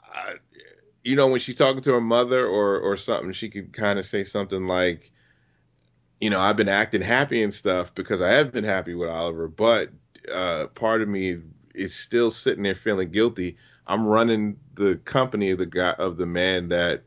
I, 0.02 0.36
you 1.04 1.16
know 1.16 1.28
when 1.28 1.40
she's 1.40 1.56
talking 1.56 1.82
to 1.82 1.94
her 1.94 2.02
mother 2.02 2.48
or 2.48 2.80
or 2.80 2.98
something 2.98 3.32
she 3.34 3.50
could 3.50 3.74
kind 3.74 4.00
of 4.00 4.06
say 4.06 4.24
something 4.24 4.68
like 4.68 5.12
you 6.20 6.30
know 6.30 6.40
i've 6.40 6.58
been 6.58 6.70
acting 6.70 7.02
happy 7.02 7.44
and 7.44 7.54
stuff 7.54 7.94
because 7.96 8.22
i 8.22 8.32
have 8.32 8.52
been 8.52 8.64
happy 8.64 8.94
with 8.96 9.10
oliver 9.10 9.48
but 9.48 9.92
uh 10.32 10.68
part 10.68 11.02
of 11.02 11.10
me 11.10 11.40
is 11.76 11.96
still 11.96 12.32
sitting 12.32 12.64
there 12.64 12.76
feeling 12.76 13.10
guilty. 13.10 13.58
I'm 13.88 14.06
running 14.06 14.58
the 14.76 14.98
company 15.06 15.52
of 15.52 15.60
the 15.60 15.66
guy 15.66 15.92
of 15.94 16.18
the 16.18 16.28
man 16.28 16.70
that 16.70 17.04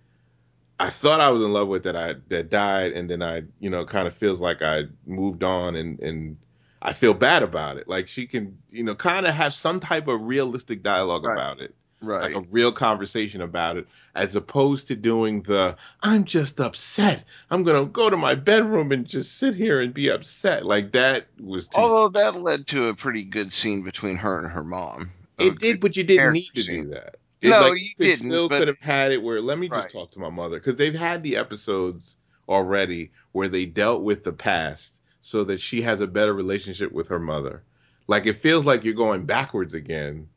i 0.81 0.91
thought 0.91 1.21
i 1.21 1.31
was 1.31 1.43
in 1.43 1.53
love 1.53 1.69
with 1.69 1.85
that 1.85 1.97
i 1.97 2.17
that 2.29 2.51
died 2.51 2.93
and 2.95 3.11
then 3.11 3.23
i 3.23 3.45
you 3.61 3.71
know 3.71 3.87
kind 3.87 4.09
of 4.09 4.15
feels 4.17 4.41
like 4.41 4.63
i 4.63 4.85
moved 5.07 5.45
on 5.45 5.77
and 5.77 6.01
and 6.01 6.39
i 6.83 6.93
feel 6.95 7.15
bad 7.15 7.45
about 7.45 7.79
it. 7.79 7.89
Like 7.89 8.09
she 8.09 8.27
can 8.27 8.59
you 8.71 8.85
know 8.85 8.97
kind 8.97 9.27
of 9.27 9.35
have 9.35 9.55
some 9.55 9.81
type 9.81 10.09
of 10.09 10.23
realistic 10.23 10.83
dialogue 10.83 11.25
Right. 11.25 11.37
about 11.37 11.61
it 11.61 11.76
right. 12.03 12.35
like 12.35 12.35
a 12.35 12.47
real 12.53 12.73
conversation 12.73 13.41
about 13.41 13.77
it 13.77 13.87
as 14.15 14.37
opposed 14.37 14.87
to 14.87 14.95
doing 14.97 15.43
the 15.43 15.77
i'm 16.03 16.25
just 16.25 16.61
upset 16.61 17.25
i'm 17.51 17.63
gonna 17.63 17.85
go 17.87 18.11
to 18.11 18.17
my 18.17 18.35
bedroom 18.35 18.93
and 18.93 19.07
just 19.07 19.39
sit 19.39 19.55
here 19.55 19.81
and 19.81 19.95
be 19.95 20.09
upset 20.09 20.65
like 20.67 20.93
that 20.93 21.27
was 21.43 21.69
too 21.69 21.81
Although 21.81 22.21
that 22.21 22.37
led 22.37 22.67
to 22.69 22.89
a 22.89 22.95
pretty 22.95 23.25
good 23.25 23.53
scene 23.53 23.83
between 23.83 24.17
her 24.17 24.39
and 24.39 24.49
her 24.51 24.65
mom. 24.65 25.11
it 25.39 25.59
did 25.59 25.81
but 25.81 25.97
you 25.97 26.05
didn't 26.05 26.33
need 26.35 26.51
to 26.55 26.65
do 26.65 26.85
that 26.89 27.17
It, 27.43 27.51
No, 27.51 27.61
like, 27.69 27.79
you 27.79 27.91
didn't, 27.99 28.29
still 28.29 28.49
but- 28.49 28.59
could 28.59 28.69
have 28.69 28.81
had 28.81 29.13
it 29.13 29.23
where 29.23 29.41
let 29.41 29.59
me 29.59 29.69
just 29.69 29.81
Right. 29.85 29.91
talk 29.91 30.11
to 30.13 30.19
my 30.21 30.31
mother 30.31 30.59
because 30.59 30.77
they've 30.77 30.95
had 30.95 31.23
the 31.23 31.37
episodes 31.37 32.17
already 32.49 33.11
where 33.33 33.49
they 33.49 33.67
dealt 33.67 34.03
with 34.03 34.23
the 34.25 34.33
past 34.33 35.01
so 35.21 35.43
that 35.45 35.59
she 35.61 35.83
has 35.83 36.01
a 36.01 36.07
better 36.07 36.33
relationship 36.33 36.93
with 36.93 37.09
her 37.09 37.19
mother 37.19 37.63
like 38.07 38.27
it 38.27 38.35
feels 38.35 38.65
like 38.65 38.85
you're 38.85 38.95
going 38.95 39.25
backwards 39.25 39.75
again 39.75 40.29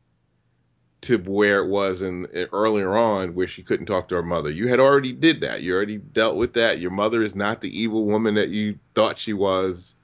to 1.02 1.18
where 1.18 1.64
it 1.64 1.70
was 1.70 2.02
in 2.02 2.26
earlier 2.52 2.98
on 2.98 3.34
where 3.34 3.48
she 3.48 3.64
couldn't 3.64 3.86
talk 3.86 4.10
to 4.10 4.16
her 4.16 4.24
mother. 4.24 4.50
You 4.50 4.68
had 4.68 4.80
already 4.80 5.14
did 5.14 5.42
that. 5.42 5.62
You 5.62 5.74
already 5.74 5.98
dealt 5.98 6.36
with 6.36 6.54
that. 6.54 6.80
Your 6.80 6.92
mother 6.92 7.24
is 7.24 7.36
not 7.36 7.62
the 7.62 7.80
evil 7.80 8.06
woman 8.06 8.36
that 8.36 8.50
you 8.50 8.78
thought 8.96 9.18
she 9.18 9.34
was. 9.34 9.96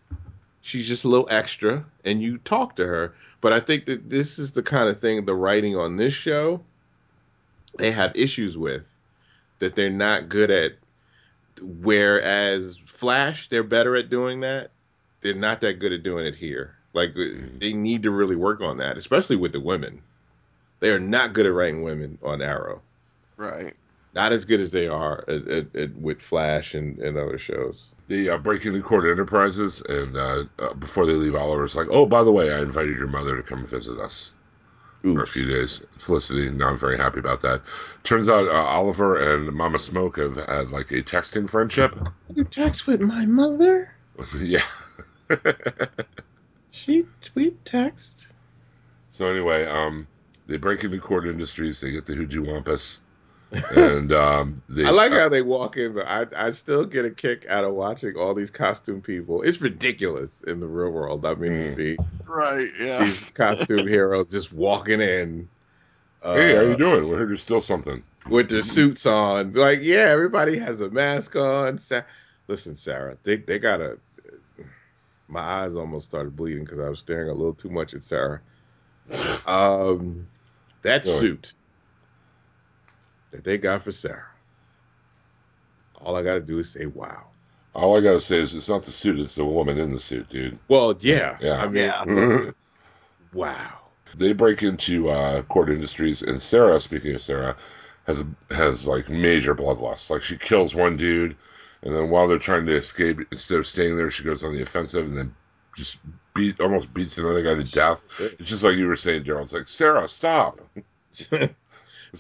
She's 0.62 0.88
just 0.88 1.04
a 1.04 1.10
little 1.10 1.28
extra 1.30 1.86
and 2.06 2.22
you 2.22 2.38
talk 2.40 2.78
to 2.78 2.86
her. 2.86 3.14
But 3.42 3.52
I 3.52 3.60
think 3.60 3.86
that 3.86 4.10
this 4.10 4.40
is 4.40 4.52
the 4.52 4.64
kind 4.64 4.88
of 4.88 5.00
thing 5.00 5.26
the 5.26 5.36
writing 5.36 5.76
on 5.76 5.98
this 5.98 6.14
show 6.14 6.64
they 7.78 7.92
have 7.92 8.16
issues 8.16 8.58
with 8.58 8.90
that 9.60 9.76
they're 9.76 9.90
not 9.90 10.30
good 10.30 10.50
at 10.50 10.74
whereas 11.62 12.78
Flash 12.78 13.50
they're 13.50 13.64
better 13.64 13.96
at 13.96 14.10
doing 14.10 14.42
that. 14.42 14.72
They're 15.22 15.34
not 15.34 15.62
that 15.62 15.80
good 15.80 15.92
at 15.92 16.04
doing 16.04 16.26
it 16.26 16.36
here. 16.36 16.76
Like 16.94 17.14
mm-hmm. 17.14 17.60
they 17.60 17.74
need 17.74 18.04
to 18.04 18.12
really 18.12 18.36
work 18.36 18.62
on 18.62 18.78
that, 18.78 18.98
especially 18.98 19.36
with 19.36 19.52
the 19.52 19.60
women. 19.60 20.02
They 20.80 20.90
are 20.92 21.00
not 21.00 21.34
good 21.34 21.46
at 21.46 21.54
writing 21.54 21.84
women 21.84 22.18
on 22.24 22.42
Arrow. 22.42 22.82
Right. 23.38 23.74
Not 24.14 24.32
as 24.32 24.46
good 24.46 24.62
as 24.62 24.72
they 24.72 24.88
are 24.88 25.26
at, 25.28 25.48
at, 25.48 25.76
at, 25.76 25.96
with 25.96 26.22
Flash 26.22 26.74
and, 26.74 27.00
and 27.00 27.18
other 27.18 27.38
shows. 27.38 27.88
They 28.08 28.30
uh, 28.30 28.38
breaking 28.38 28.74
the 28.74 28.82
Kord 28.82 29.10
Enterprises, 29.10 29.82
and 29.82 30.16
uh, 30.16 30.44
uh, 30.60 30.74
before 30.76 31.06
they 31.06 31.14
leave, 31.14 31.36
Oliver's 31.36 31.76
like, 31.76 31.88
"Oh, 31.90 32.06
by 32.06 32.24
the 32.24 32.32
way, 32.32 32.54
I 32.54 32.62
invited 32.62 32.98
your 32.98 33.08
mother 33.08 33.36
to 33.36 33.44
come 33.44 33.66
visit 33.66 34.00
us." 34.00 34.34
for 35.14 35.22
a 35.22 35.28
few 35.28 35.46
days. 35.46 35.86
Felicity, 36.00 36.50
not 36.50 36.80
very 36.80 36.98
happy 36.98 37.20
about 37.20 37.42
that. 37.42 37.62
Turns 38.04 38.28
out 38.28 38.48
uh, 38.48 38.54
Oliver 38.54 39.36
and 39.36 39.54
Mama 39.54 39.78
Smoak 39.78 40.18
have 40.18 40.36
had 40.48 40.72
like 40.72 40.90
a 40.90 41.04
texting 41.04 41.48
friendship. 41.48 41.96
You 42.34 42.44
text 42.44 42.88
with 42.88 43.02
my 43.02 43.24
mother? 43.26 43.94
yeah. 44.40 44.64
She 46.76 47.06
tweet 47.22 47.64
text. 47.64 48.28
So 49.10 49.28
anyway, 49.28 49.66
um, 49.66 50.08
they 50.48 50.58
break 50.58 50.84
into 50.84 50.98
Kord 50.98 51.28
Industries. 51.28 51.82
They 51.82 51.92
get 51.92 52.06
the 52.06 52.14
Hooju 52.14 52.46
Wampus, 52.48 53.02
and 53.76 54.12
um, 54.12 54.62
they. 54.70 54.86
I 54.86 54.90
like 54.92 55.12
how 55.12 55.30
they 55.30 55.42
walk 55.42 55.78
in. 55.78 55.94
But 55.94 56.08
I 56.08 56.26
I 56.36 56.50
still 56.52 56.86
get 56.86 57.06
a 57.06 57.10
kick 57.10 57.46
out 57.50 57.64
of 57.64 57.74
watching 57.74 58.16
all 58.16 58.34
these 58.34 58.52
costume 58.52 59.02
people. 59.02 59.42
It's 59.42 59.62
ridiculous 59.62 60.42
in 60.42 60.60
the 60.60 60.68
real 60.68 60.92
world. 60.92 61.26
I 61.26 61.34
mean, 61.36 61.52
to 61.52 61.58
Mm. 61.70 61.76
see 61.76 61.98
Right. 62.28 62.70
Yeah. 62.80 63.04
these 63.04 63.32
costume 63.34 63.88
heroes 63.88 64.32
just 64.32 64.52
walking 64.54 65.02
in. 65.02 65.48
Uh, 66.22 66.36
Hey, 66.36 66.56
how 66.56 66.62
you 66.64 66.76
doing? 66.76 67.08
We 67.08 67.16
heard 67.16 67.30
you're 67.30 67.38
still 67.38 67.62
something. 67.62 68.04
with 68.30 68.50
their 68.50 68.62
suits 68.62 69.06
on. 69.06 69.54
Like, 69.54 69.80
yeah, 69.84 70.08
everybody 70.10 70.58
has 70.58 70.82
a 70.82 70.90
mask 70.90 71.36
on. 71.36 71.78
Sa- 71.78 72.02
Listen, 72.48 72.76
Sara, 72.76 73.18
they 73.24 73.38
they 73.38 73.60
gotta. 73.60 74.00
My 75.28 75.40
eyes 75.42 75.76
almost 75.76 76.06
started 76.06 76.36
bleeding 76.36 76.64
because 76.64 76.80
I 76.80 76.90
was 76.90 77.00
staring 77.00 77.30
a 77.30 77.34
little 77.34 77.54
too 77.54 77.70
much 77.70 77.94
at 77.96 78.04
Sara. 78.04 78.42
Um, 79.46 80.28
that 80.86 81.06
Really? 81.06 81.20
suit 81.20 81.54
that 83.32 83.44
they 83.44 83.58
got 83.58 83.84
for 83.84 83.92
Sara. 83.92 84.26
All 86.02 86.16
I 86.16 86.24
gotta 86.24 86.40
do 86.42 86.60
is 86.60 86.70
say, 86.72 86.86
"Wow." 86.86 87.28
All 87.74 87.98
I 87.98 88.02
gotta 88.02 88.22
say 88.22 88.38
is 88.40 88.54
it's 88.56 88.70
not 88.70 88.84
the 88.84 88.92
suit; 88.92 89.20
it's 89.20 89.36
the 89.36 89.46
woman 89.46 89.78
in 89.80 89.92
the 89.92 90.00
suit, 90.00 90.30
dude. 90.30 90.58
Well, 90.68 90.96
yeah, 91.02 91.38
Yeah. 91.42 91.58
I 91.62 91.68
mean, 91.68 91.84
Yeah. 91.86 92.52
wow. 93.34 93.80
They 94.18 94.32
break 94.34 94.64
into 94.64 95.10
uh, 95.10 95.42
Kord 95.44 95.70
Industries, 95.70 96.22
and 96.22 96.42
Sara, 96.42 96.80
speaking 96.80 97.16
of 97.16 97.22
Sara, 97.22 97.56
has 98.08 98.24
has 98.52 98.88
like 98.88 99.10
major 99.10 99.54
bloodlust. 99.56 100.10
Like 100.10 100.22
she 100.22 100.38
kills 100.38 100.74
one 100.76 100.96
dude, 100.96 101.36
and 101.82 101.94
then 101.96 102.10
while 102.10 102.28
they're 102.28 102.38
trying 102.38 102.66
to 102.68 102.76
escape, 102.76 103.20
instead 103.32 103.58
of 103.60 103.68
staying 103.68 103.98
there, 103.98 104.10
she 104.12 104.24
goes 104.24 104.44
on 104.44 104.54
the 104.54 104.62
offensive, 104.62 105.06
and 105.08 105.18
then 105.18 105.36
just 105.76 105.98
beat 106.36 106.60
almost 106.60 106.94
beats 106.94 107.18
another 107.18 107.42
guy 107.42 107.56
to 107.56 107.64
death. 107.64 108.06
It's 108.20 108.50
just 108.50 108.64
like 108.64 108.76
you 108.76 108.88
were 108.88 108.96
saying, 108.96 109.24
Daryl. 109.24 109.42
It's 109.42 109.54
like 109.54 109.68
Sara, 109.68 110.08
stop. 110.08 110.60
It's 111.14 111.32
like 111.32 111.56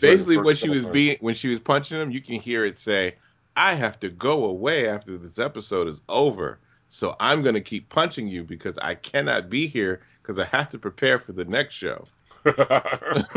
Basically, 0.01 0.37
when 0.37 0.55
she 0.55 0.69
was 0.69 0.83
being 0.85 1.17
when 1.21 1.35
she 1.35 1.49
was 1.49 1.59
punching 1.59 1.99
him, 1.99 2.11
you 2.11 2.21
can 2.21 2.35
hear 2.35 2.65
it 2.65 2.77
say, 2.77 3.15
"I 3.55 3.73
have 3.73 3.99
to 4.01 4.09
go 4.09 4.45
away 4.45 4.89
after 4.89 5.17
this 5.17 5.39
episode 5.39 5.87
is 5.87 6.01
over, 6.09 6.59
so 6.89 7.15
I'm 7.19 7.41
going 7.41 7.55
to 7.55 7.61
keep 7.61 7.89
punching 7.89 8.27
you 8.27 8.43
because 8.43 8.77
I 8.79 8.95
cannot 8.95 9.49
be 9.49 9.67
here 9.67 10.01
because 10.21 10.39
I 10.39 10.45
have 10.45 10.69
to 10.69 10.79
prepare 10.79 11.19
for 11.19 11.31
the 11.33 11.45
next 11.45 11.75
show." 11.75 12.05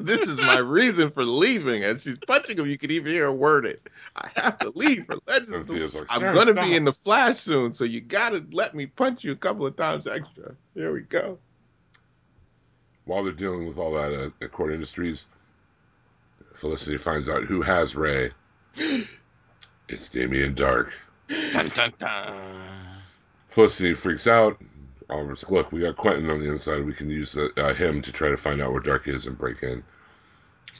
this 0.00 0.22
is 0.22 0.38
my 0.38 0.56
reason 0.58 1.10
for 1.10 1.22
leaving, 1.22 1.84
and 1.84 2.00
she's 2.00 2.16
punching 2.26 2.58
him. 2.58 2.66
You 2.66 2.78
can 2.78 2.90
even 2.90 3.12
hear 3.12 3.24
her 3.24 3.32
word 3.32 3.66
it. 3.66 3.86
I 4.16 4.30
have 4.36 4.58
to 4.60 4.72
leave 4.74 5.04
for 5.04 5.18
Legends. 5.26 5.68
Like, 5.68 6.06
I'm 6.08 6.34
gonna 6.34 6.54
be 6.54 6.74
in 6.74 6.84
the 6.84 6.92
Flash 6.92 7.36
soon, 7.36 7.74
so 7.74 7.84
you 7.84 8.00
gotta 8.00 8.42
let 8.52 8.74
me 8.74 8.86
punch 8.86 9.22
you 9.22 9.32
a 9.32 9.36
couple 9.36 9.66
of 9.66 9.76
times 9.76 10.06
extra. 10.06 10.54
Here 10.74 10.92
we 10.92 11.02
go. 11.02 11.38
While 13.04 13.24
they're 13.24 13.34
dealing 13.34 13.66
with 13.66 13.76
all 13.76 13.92
that 13.94 14.12
at, 14.12 14.32
at 14.40 14.52
Kord 14.52 14.72
Industries, 14.72 15.26
Felicity 16.54 16.96
finds 16.96 17.28
out 17.28 17.44
who 17.44 17.60
has 17.60 17.94
Ray. 17.94 18.30
It's 19.88 20.08
Damien 20.08 20.54
Darhk. 20.54 20.90
Dun, 21.28 21.68
dun, 21.68 21.92
dun. 21.98 22.34
Felicity 23.48 23.92
freaks 23.94 24.26
out. 24.26 24.58
Oliver's 25.10 25.42
like, 25.44 25.50
look, 25.52 25.72
we 25.72 25.80
got 25.80 25.96
Quentin 25.96 26.28
on 26.30 26.40
the 26.40 26.50
inside. 26.50 26.84
We 26.84 26.92
can 26.92 27.08
use 27.08 27.36
uh, 27.36 27.48
uh, 27.56 27.72
him 27.74 28.02
to 28.02 28.12
try 28.12 28.28
to 28.28 28.36
find 28.36 28.60
out 28.60 28.72
where 28.72 28.82
Darhk 28.82 29.08
is 29.08 29.26
and 29.26 29.38
break 29.38 29.62
in. 29.62 29.82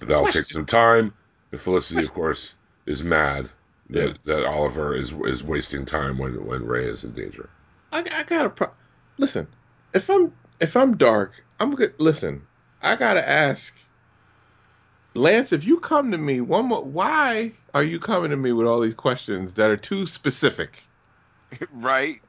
That'll 0.01 0.27
take 0.27 0.45
some 0.45 0.67
time. 0.67 1.13
And 1.51 1.61
Felicity, 1.61 2.05
of 2.05 2.13
course, 2.13 2.57
is 2.87 3.03
mad 3.03 3.49
that, 3.91 4.07
Yeah. 4.07 4.13
that 4.37 4.47
Oliver 4.47 4.95
is 4.95 5.13
is 5.25 5.43
wasting 5.43 5.87
time 5.87 6.19
when, 6.19 6.45
when 6.47 6.65
Ray 6.67 6.85
is 6.85 7.05
in 7.05 7.13
danger. 7.13 7.49
I, 7.91 8.01
I 8.13 8.23
got 8.25 8.47
a 8.47 8.51
pro- 8.51 8.73
listen. 9.17 9.47
If 9.95 10.11
I'm 10.11 10.33
if 10.61 10.77
I'm 10.77 10.97
dark, 10.99 11.43
I'm 11.59 11.75
good. 11.75 11.95
Listen, 11.99 12.43
I 12.83 12.97
gotta 12.97 13.27
ask, 13.27 13.75
Lance. 15.15 15.53
If 15.53 15.65
you 15.65 15.81
come 15.81 16.11
to 16.11 16.19
me 16.19 16.43
one 16.43 16.67
more, 16.67 16.85
why 16.85 17.53
are 17.73 17.83
you 17.83 17.99
coming 17.99 18.31
to 18.31 18.37
me 18.37 18.53
with 18.53 18.67
all 18.67 18.81
these 18.81 18.95
questions 18.95 19.55
that 19.55 19.71
are 19.71 19.77
too 19.77 20.05
specific? 20.07 20.83
Right. 21.73 22.21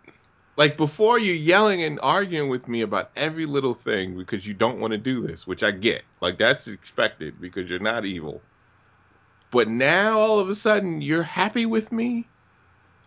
Like 0.59 0.75
before, 0.75 1.17
you're 1.17 1.35
yelling 1.35 1.83
and 1.83 2.01
arguing 2.03 2.49
with 2.49 2.67
me 2.67 2.81
about 2.81 3.11
every 3.15 3.45
little 3.45 3.73
thing 3.73 4.17
because 4.17 4.45
you 4.45 4.53
don't 4.53 4.81
want 4.81 4.91
to 4.91 4.97
do 4.97 5.25
this, 5.25 5.47
which 5.47 5.63
I 5.63 5.71
get. 5.71 6.01
Like 6.19 6.37
that's 6.37 6.67
expected 6.67 7.39
because 7.39 7.69
you're 7.69 7.79
not 7.79 8.03
evil. 8.03 8.41
But 9.51 9.69
now 9.69 10.19
all 10.19 10.37
of 10.37 10.49
a 10.49 10.55
sudden 10.55 11.01
you're 11.01 11.23
happy 11.23 11.65
with 11.65 11.93
me 11.93 12.27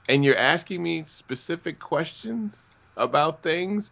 and 0.09 0.25
you're 0.25 0.39
asking 0.39 0.83
me 0.83 1.05
specific 1.05 1.79
questions 1.79 2.75
about 2.97 3.43
things. 3.43 3.91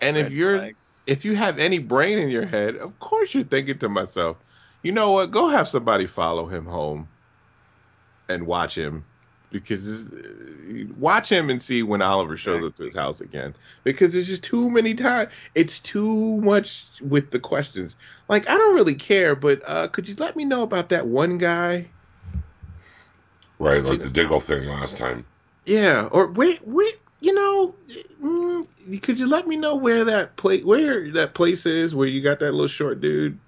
And 0.00 0.16
if 0.16 0.32
you're 0.32 0.58
flag. 0.58 0.76
if 1.06 1.24
you 1.24 1.36
have 1.36 1.60
any 1.60 1.78
brain 1.78 2.18
in 2.18 2.28
your 2.28 2.46
head, 2.46 2.74
of 2.74 2.98
course 2.98 3.32
you're 3.32 3.44
thinking 3.44 3.78
to 3.78 3.88
myself, 3.88 4.36
you 4.82 4.90
know 4.90 5.12
what? 5.12 5.30
Go 5.30 5.46
have 5.46 5.68
somebody 5.68 6.06
follow 6.06 6.46
him 6.46 6.66
home 6.66 7.06
and 8.28 8.48
watch 8.48 8.76
him 8.76 9.04
because 9.50 10.08
uh, 10.08 10.84
watch 10.96 11.30
him 11.30 11.50
and 11.50 11.62
see 11.62 11.82
when 11.82 12.02
Oliver 12.02 12.36
shows 12.36 12.64
up 12.64 12.74
to 12.76 12.84
his 12.84 12.94
house 12.94 13.20
again 13.20 13.54
because 13.84 14.12
there's 14.12 14.26
just 14.26 14.42
too 14.42 14.70
many 14.70 14.94
times. 14.94 15.32
It's 15.54 15.78
too 15.78 16.40
much 16.40 17.00
with 17.02 17.30
the 17.30 17.38
questions. 17.38 17.96
Like 18.28 18.48
I 18.48 18.56
don't 18.56 18.74
really 18.74 18.94
care, 18.94 19.34
but 19.34 19.62
uh, 19.66 19.88
could 19.88 20.08
you 20.08 20.14
let 20.18 20.36
me 20.36 20.44
know 20.44 20.62
about 20.62 20.88
that 20.90 21.06
one 21.06 21.38
guy? 21.38 21.88
Right, 23.58 23.82
like 23.82 24.00
the 24.00 24.10
Diggle 24.10 24.40
thing 24.40 24.68
last 24.68 24.98
time. 24.98 25.24
Yeah, 25.64 26.08
or 26.12 26.28
wait, 26.28 26.60
wait. 26.66 26.94
You 27.20 27.32
know, 27.32 27.74
mm, 28.22 29.02
could 29.02 29.18
you 29.18 29.26
let 29.26 29.48
me 29.48 29.56
know 29.56 29.74
where 29.74 30.04
that 30.04 30.36
place, 30.36 30.62
where 30.64 31.10
that 31.12 31.34
place 31.34 31.64
is, 31.64 31.94
where 31.94 32.06
you 32.06 32.20
got 32.20 32.40
that 32.40 32.52
little 32.52 32.68
short 32.68 33.00
dude? 33.00 33.38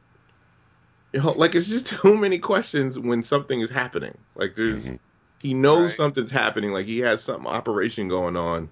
You 1.12 1.22
know, 1.22 1.32
like 1.32 1.54
it's 1.54 1.66
just 1.66 1.86
too 1.86 2.16
many 2.16 2.38
questions 2.38 2.98
when 2.98 3.22
something 3.22 3.60
is 3.60 3.70
happening. 3.70 4.16
Like 4.34 4.56
there's, 4.56 4.86
Mhm. 4.86 4.98
He 5.40 5.54
knows 5.54 5.82
Right. 5.82 5.90
something's 5.92 6.30
happening. 6.30 6.72
Like 6.72 6.86
he 6.86 6.98
has 7.00 7.22
some 7.22 7.46
operation 7.46 8.08
going 8.08 8.36
on, 8.36 8.68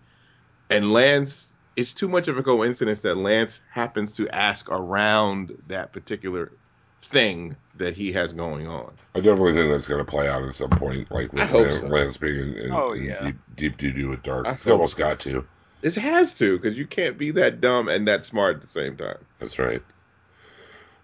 and 0.70 0.93
Lance. 0.93 1.52
It's 1.76 1.93
too 1.93 2.09
much 2.09 2.26
of 2.28 2.38
a 2.38 2.43
coincidence 2.43 3.02
that 3.02 3.18
Lance 3.18 3.60
happens 3.70 4.12
to 4.14 4.26
ask 4.34 4.70
around 4.70 5.52
that 5.66 5.93
particular 5.93 6.52
thing 7.02 7.55
that 7.74 7.94
he 7.94 8.12
has 8.12 8.32
going 8.32 8.66
on. 8.66 8.93
I 9.14 9.20
definitely 9.20 9.52
think 9.52 9.70
that's 9.70 9.86
going 9.86 10.02
to 10.02 10.10
play 10.10 10.26
out 10.26 10.43
at 10.43 10.55
some 10.55 10.70
point, 10.70 11.10
like 11.12 11.30
I 11.34 11.36
with 11.36 11.51
hope 11.51 11.66
Lance, 11.66 11.80
so. 11.80 11.86
Lance 11.88 12.16
being 12.16 12.36
in, 12.38 12.55
in, 12.56 12.72
Oh, 12.72 12.93
in 12.93 13.05
yeah. 13.05 13.22
deep, 13.22 13.36
deep 13.56 13.76
doo 13.76 13.93
doo 13.93 14.09
with 14.09 14.22
Darhk. 14.22 14.51
It's 14.55 14.66
almost 14.66 14.97
so. 14.97 15.02
got 15.05 15.20
to. 15.20 15.47
It 15.82 15.94
has 15.97 16.32
to 16.34 16.56
because 16.56 16.78
you 16.78 16.86
can't 16.86 17.18
be 17.18 17.30
that 17.32 17.60
dumb 17.60 17.88
and 17.88 18.09
that 18.09 18.24
smart 18.24 18.56
at 18.56 18.62
the 18.62 18.68
same 18.68 18.97
time. 18.97 19.18
That's 19.38 19.59
right. 19.59 19.82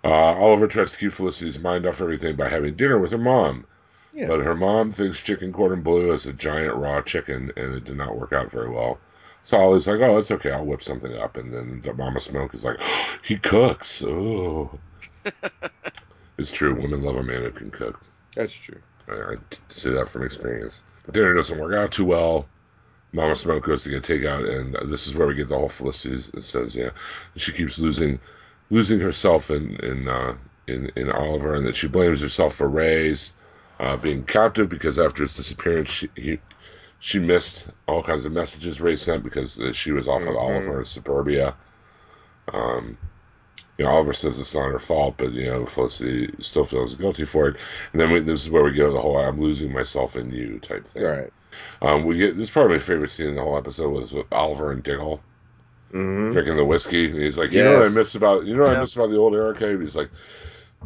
Uh, 0.02 0.08
Oliver 0.08 0.66
tries 0.66 0.92
to 0.92 0.98
keep 0.98 1.12
Felicity's 1.12 1.60
mind 1.60 1.86
off 1.86 2.00
everything 2.00 2.34
by 2.34 2.48
having 2.48 2.74
dinner 2.74 2.98
with 2.98 3.12
her 3.12 3.18
mom. 3.18 3.66
Yeah. 4.12 4.26
But 4.28 4.40
her 4.40 4.54
mom 4.54 4.90
thinks 4.90 5.22
chicken 5.22 5.52
cordon 5.52 5.82
bleu 5.82 6.12
is 6.12 6.26
a 6.26 6.32
giant 6.32 6.74
raw 6.74 7.00
chicken, 7.00 7.50
and 7.56 7.74
it 7.74 7.84
did 7.84 7.96
not 7.96 8.16
work 8.18 8.32
out 8.32 8.50
very 8.50 8.68
well. 8.68 8.98
So 9.44 9.58
Ollie's 9.58 9.88
like, 9.88 10.00
oh, 10.00 10.18
it's 10.18 10.30
okay, 10.30 10.52
I'll 10.52 10.64
whip 10.64 10.82
something 10.82 11.16
up. 11.16 11.36
And 11.36 11.52
then 11.52 11.80
the 11.82 11.94
Mama 11.94 12.20
Smoak 12.20 12.54
is 12.54 12.64
like, 12.64 12.78
he 13.24 13.38
cooks. 13.38 14.04
Oh. 14.06 14.78
it's 16.38 16.52
true. 16.52 16.74
Women 16.74 17.02
love 17.02 17.16
a 17.16 17.22
man 17.22 17.42
who 17.42 17.50
can 17.50 17.70
cook. 17.70 18.00
That's 18.36 18.54
true. 18.54 18.80
I, 19.08 19.12
I 19.14 19.36
say 19.68 19.90
that 19.90 20.08
from 20.08 20.24
experience. 20.24 20.84
Dinner 21.10 21.34
doesn't 21.34 21.58
work 21.58 21.74
out 21.74 21.90
too 21.92 22.04
well. 22.04 22.46
Mama 23.12 23.32
Smoak 23.32 23.62
goes 23.62 23.82
to 23.82 23.90
get 23.90 24.04
takeout, 24.04 24.48
and 24.48 24.90
this 24.90 25.06
is 25.06 25.14
where 25.14 25.26
we 25.26 25.34
get 25.34 25.48
the 25.48 25.58
whole 25.58 25.68
Felicity 25.68 26.16
it 26.38 26.44
says, 26.44 26.74
yeah, 26.74 26.90
she 27.36 27.52
keeps 27.52 27.78
losing, 27.78 28.18
losing 28.70 29.00
herself 29.00 29.50
in 29.50 29.76
in 29.76 30.08
uh, 30.08 30.34
in 30.66 30.90
in 30.96 31.10
Oliver, 31.10 31.54
and 31.54 31.66
that 31.66 31.76
she 31.76 31.88
blames 31.88 32.22
herself 32.22 32.54
for 32.54 32.68
Ray's 32.68 33.34
uh, 33.82 33.98
being 33.98 34.24
captive 34.26 34.70
because 34.70 34.98
after 34.98 35.24
his 35.24 35.36
disappearance, 35.36 35.90
she 35.90 36.10
he, 36.16 36.40
she 37.00 37.20
missed 37.20 37.70
all 37.88 38.02
kinds 38.02 38.26
of 38.26 38.32
messages 38.32 38.80
Ray 38.80 38.96
sent 38.96 39.24
because 39.24 39.60
uh, 39.60 39.72
she 39.74 39.92
was 39.92 40.08
off 40.08 40.26
Mhm. 40.26 40.28
with 40.28 40.36
Oliver 40.36 40.80
in 40.80 40.86
suburbia. 40.86 41.56
Um, 42.52 42.98
you 43.78 43.84
know, 43.86 43.92
Oliver 43.92 44.14
says 44.14 44.38
it's 44.40 44.54
not 44.54 44.70
her 44.70 44.80
fault, 44.80 45.16
but 45.18 45.32
you 45.32 45.46
know, 45.46 45.66
Felicity 45.66 46.34
still 46.40 46.64
feels 46.64 46.96
guilty 46.96 47.24
for 47.26 47.48
it. 47.48 47.58
And 47.92 48.00
then 48.00 48.12
we, 48.12 48.20
this 48.20 48.44
is 48.44 48.50
where 48.50 48.64
we 48.64 48.72
get 48.72 48.90
the 48.90 49.00
whole 49.02 49.18
"I'm 49.18 49.40
losing 49.40 49.72
myself 49.72 50.16
in 50.16 50.30
you" 50.32 50.60
type 50.60 50.86
thing. 50.86 51.14
Right. 51.14 51.32
Um, 51.82 52.04
we 52.04 52.18
get 52.18 52.36
this 52.36 52.48
is 52.48 52.52
probably 52.52 52.76
my 52.76 52.80
favorite 52.80 53.10
scene 53.10 53.28
in 53.28 53.36
the 53.36 53.42
whole 53.42 53.58
episode 53.58 53.90
was 53.90 54.14
with 54.14 54.26
Oliver 54.32 54.72
and 54.72 54.82
Diggle 54.84 55.24
Mm-hmm. 55.94 56.42
drinking 56.42 56.56
the 56.56 56.64
whiskey. 56.64 57.06
And 57.10 57.18
he's 57.18 57.38
like, 57.38 57.52
you 57.52 57.62
know 57.62 57.74
what 57.74 57.84
I 57.84 57.88
miss 57.88 58.14
about 58.14 58.44
you 58.46 58.56
know 58.56 58.64
what 58.64 58.72
I 58.72 58.76
miss 58.80 58.96
about 58.96 59.10
the 59.10 59.18
old 59.18 59.34
arcade? 59.34 59.80
He's 59.80 59.96
like 59.96 60.10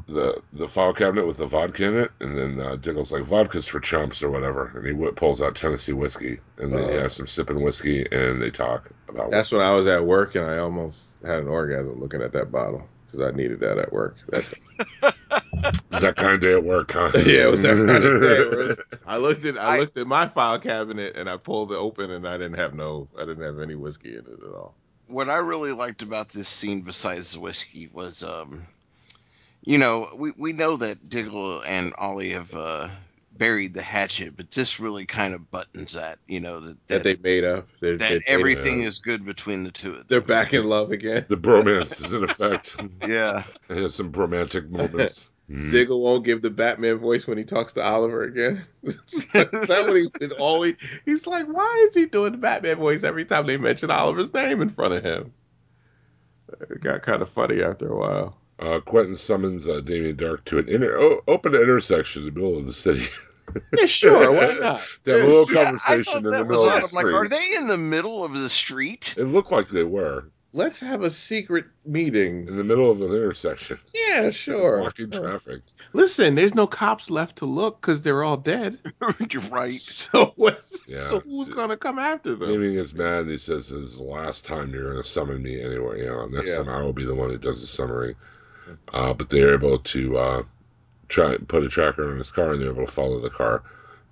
the 0.06 0.40
the 0.52 0.68
file 0.68 0.92
cabinet 0.94 1.26
with 1.26 1.36
the 1.38 1.46
vodka 1.46 1.84
in 1.84 1.96
it, 1.98 2.10
and 2.20 2.36
then 2.36 2.60
uh, 2.60 2.76
Diggle's 2.76 3.12
like 3.12 3.24
vodka's 3.24 3.66
for 3.68 3.80
chumps 3.80 4.22
or 4.22 4.30
whatever, 4.30 4.72
and 4.76 4.86
he 4.86 4.92
wh- 4.92 5.14
pulls 5.14 5.40
out 5.42 5.54
Tennessee 5.56 5.92
whiskey, 5.92 6.38
and 6.58 6.72
they 6.72 6.82
Oh. 6.96 7.00
have 7.02 7.12
some 7.12 7.26
sipping 7.26 7.60
whiskey, 7.62 8.06
and 8.10 8.40
they 8.42 8.50
talk 8.50 8.90
about 9.08 9.30
That's 9.30 9.50
when 9.52 9.60
I 9.62 9.72
was 9.74 9.86
at 9.86 10.04
work 10.04 10.34
and 10.34 10.44
I 10.44 10.58
almost 10.58 11.02
had 11.24 11.38
an 11.40 11.48
orgasm 11.48 12.00
looking 12.00 12.22
at 12.22 12.32
that 12.32 12.50
bottle. 12.52 12.86
because 13.06 13.20
I 13.26 13.36
needed 13.36 13.60
that 13.60 13.78
at 13.78 13.92
work. 13.92 14.16
That's, 14.28 14.54
Was 15.90 16.02
that 16.02 16.16
kind 16.16 16.34
of 16.34 16.40
day 16.40 16.52
at 16.52 16.62
work, 16.64 16.92
huh? 16.92 17.10
yeah, 17.14 17.44
it 17.46 17.50
was 17.50 17.62
that 17.62 17.76
kind 17.76 18.04
of 18.04 18.20
day. 18.20 18.38
Where 18.48 18.70
it- 18.72 18.78
I 19.06 19.16
looked 19.18 19.44
at 19.44 19.56
I 19.58 19.78
looked 19.78 19.96
at 19.96 20.06
my 20.06 20.28
file 20.28 20.58
cabinet 20.58 21.16
and 21.16 21.28
I 21.30 21.36
pulled 21.38 21.72
it 21.72 21.76
open 21.76 22.10
and 22.10 22.26
I 22.28 22.36
didn't 22.36 22.58
have 22.58 22.74
no 22.74 23.08
I 23.16 23.24
didn't 23.24 23.44
have 23.44 23.58
any 23.60 23.74
whiskey 23.74 24.10
in 24.12 24.18
it 24.26 24.40
at 24.46 24.54
all. 24.54 24.74
what 25.08 25.30
I 25.30 25.38
really 25.38 25.72
liked 25.72 26.02
about 26.02 26.28
this 26.30 26.48
scene, 26.48 26.82
besides 26.82 27.32
the 27.32 27.40
whiskey, 27.40 27.88
was 27.92 28.22
um, 28.24 28.66
you 29.66 29.78
know, 29.78 30.06
we 30.16 30.32
we 30.38 30.52
know 30.52 30.76
that 30.76 31.08
Diggle 31.08 31.60
and 31.62 31.92
Ollie 31.98 32.30
have 32.30 32.54
uh, 32.54 32.88
buried 33.32 33.74
the 33.74 33.82
hatchet, 33.82 34.36
but 34.36 34.50
this 34.52 34.80
really 34.80 35.06
kind 35.06 35.34
of 35.34 35.50
buttons 35.50 35.94
that, 35.94 36.18
you 36.26 36.40
know, 36.40 36.60
that 36.60 36.86
That 36.86 36.94
that, 36.94 37.02
they 37.04 37.16
made 37.16 37.44
up. 37.44 37.66
They're, 37.80 37.98
that 37.98 38.08
they're, 38.08 38.20
everything 38.38 38.80
is 38.80 39.00
good 39.00 39.26
between 39.26 39.64
the 39.64 39.72
two 39.72 39.90
of 39.90 39.96
them. 39.96 40.06
they're 40.08 40.20
back 40.20 40.54
in 40.54 40.64
love 40.64 40.92
again. 40.92 41.26
The 41.28 41.36
bromance 41.36 42.02
is 42.04 42.12
in 42.12 42.24
effect. 42.24 42.76
Yeah, 43.06 43.42
It 43.68 43.76
has 43.76 43.94
some 43.94 44.12
romantic 44.12 44.70
moments. 44.70 45.30
Mm. 45.50 45.70
Diggle 45.72 46.02
won't 46.02 46.24
give 46.24 46.42
the 46.42 46.50
Batman 46.50 46.98
voice 46.98 47.26
when 47.26 47.36
he 47.38 47.44
talks 47.44 47.72
to 47.74 47.82
Oliver 47.82 48.22
again. 48.22 48.62
is 48.82 49.04
that 49.32 49.84
what 49.86 49.96
he 49.96 50.08
is 50.20 50.32
always? 50.32 51.00
He's 51.04 51.26
like, 51.26 51.46
why 51.46 51.86
is 51.88 51.94
he 51.94 52.06
doing 52.06 52.32
the 52.32 52.38
Batman 52.38 52.76
voice 52.76 53.02
every 53.02 53.24
time 53.24 53.46
they 53.46 53.56
mention 53.56 53.90
Oliver's 53.90 54.32
name 54.32 54.62
in 54.62 54.68
front 54.68 54.94
of 54.94 55.02
him? 55.02 55.32
It 56.70 56.80
got 56.80 57.02
kind 57.02 57.22
of 57.22 57.28
funny 57.28 57.62
after 57.62 57.88
a 57.88 57.96
while. 57.96 58.38
Uh, 58.58 58.80
Quentin 58.80 59.16
summons 59.16 59.68
uh, 59.68 59.80
Damien 59.80 60.16
Darhk 60.16 60.44
to 60.46 60.58
an 60.58 60.68
inter- 60.68 61.20
open 61.28 61.54
intersection 61.54 62.22
in 62.22 62.34
the 62.34 62.40
middle 62.40 62.58
of 62.58 62.64
the 62.66 62.72
city. 62.72 63.06
Yeah, 63.78 63.86
sure, 63.86 64.32
why 64.32 64.52
not? 64.60 64.82
They 65.04 65.12
have 65.12 65.22
a 65.22 65.26
little 65.26 65.46
Yeah, 65.48 65.64
conversation 65.64 66.18
in 66.18 66.22
the 66.24 66.44
middle 66.44 66.64
of 66.68 66.72
the 66.72 66.76
I'm 66.78 66.82
like, 66.92 67.02
street. 67.04 67.14
are 67.14 67.28
they 67.28 67.56
in 67.56 67.66
the 67.66 67.78
middle 67.78 68.24
of 68.24 68.34
the 68.34 68.48
street? 68.48 69.14
It 69.18 69.24
looked 69.24 69.52
like 69.52 69.68
they 69.68 69.84
were 69.84 70.30
Let's 70.52 70.80
have 70.80 71.02
a 71.02 71.10
secret 71.10 71.66
meeting. 71.84 72.48
in 72.48 72.56
the 72.56 72.64
middle 72.64 72.90
of 72.90 73.02
an 73.02 73.08
intersection, 73.12 73.78
Yeah, 73.94 74.30
sure. 74.30 74.78
blocking 74.78 75.10
traffic. 75.10 75.60
Listen, 75.92 76.34
there's 76.34 76.54
no 76.54 76.66
cops 76.66 77.10
left 77.10 77.36
to 77.36 77.44
look 77.44 77.80
because 77.80 78.00
they're 78.00 78.24
all 78.24 78.38
dead. 78.38 78.78
You're 79.30 79.42
right. 79.42 79.70
So 79.72 80.32
what? 80.36 80.64
Yeah. 80.88 81.00
So 81.10 81.20
who's 81.20 81.50
gonna 81.50 81.76
come 81.76 81.98
after 81.98 82.34
them? 82.36 82.48
Damien 82.48 82.74
gets 82.74 82.94
mad 82.94 83.22
and 83.22 83.30
he 83.30 83.36
says, 83.36 83.68
"This 83.68 83.78
is 83.80 83.96
the 83.98 84.02
last 84.04 84.46
time 84.46 84.70
you're 84.70 84.90
going 84.92 85.02
to 85.02 85.06
summon 85.08 85.42
me 85.42 85.60
anyway. 85.62 86.00
You 86.00 86.06
know, 86.06 86.26
next 86.26 86.50
Yeah. 86.50 86.56
time 86.62 86.68
I 86.70 86.80
will 86.82 86.92
be 86.94 87.04
the 87.04 87.14
one 87.14 87.28
who 87.30 87.38
does 87.38 87.60
the 87.60 87.66
summoning." 87.66 88.14
Uh, 88.92 89.12
but 89.12 89.30
they're 89.30 89.54
able 89.54 89.78
to 89.78 90.18
uh, 90.18 90.42
try 91.08 91.36
put 91.36 91.62
a 91.64 91.68
tracker 91.68 92.10
on 92.10 92.18
his 92.18 92.30
car, 92.30 92.52
and 92.52 92.60
they're 92.62 92.70
able 92.70 92.86
to 92.86 92.92
follow 92.92 93.20
the 93.20 93.30
car 93.30 93.62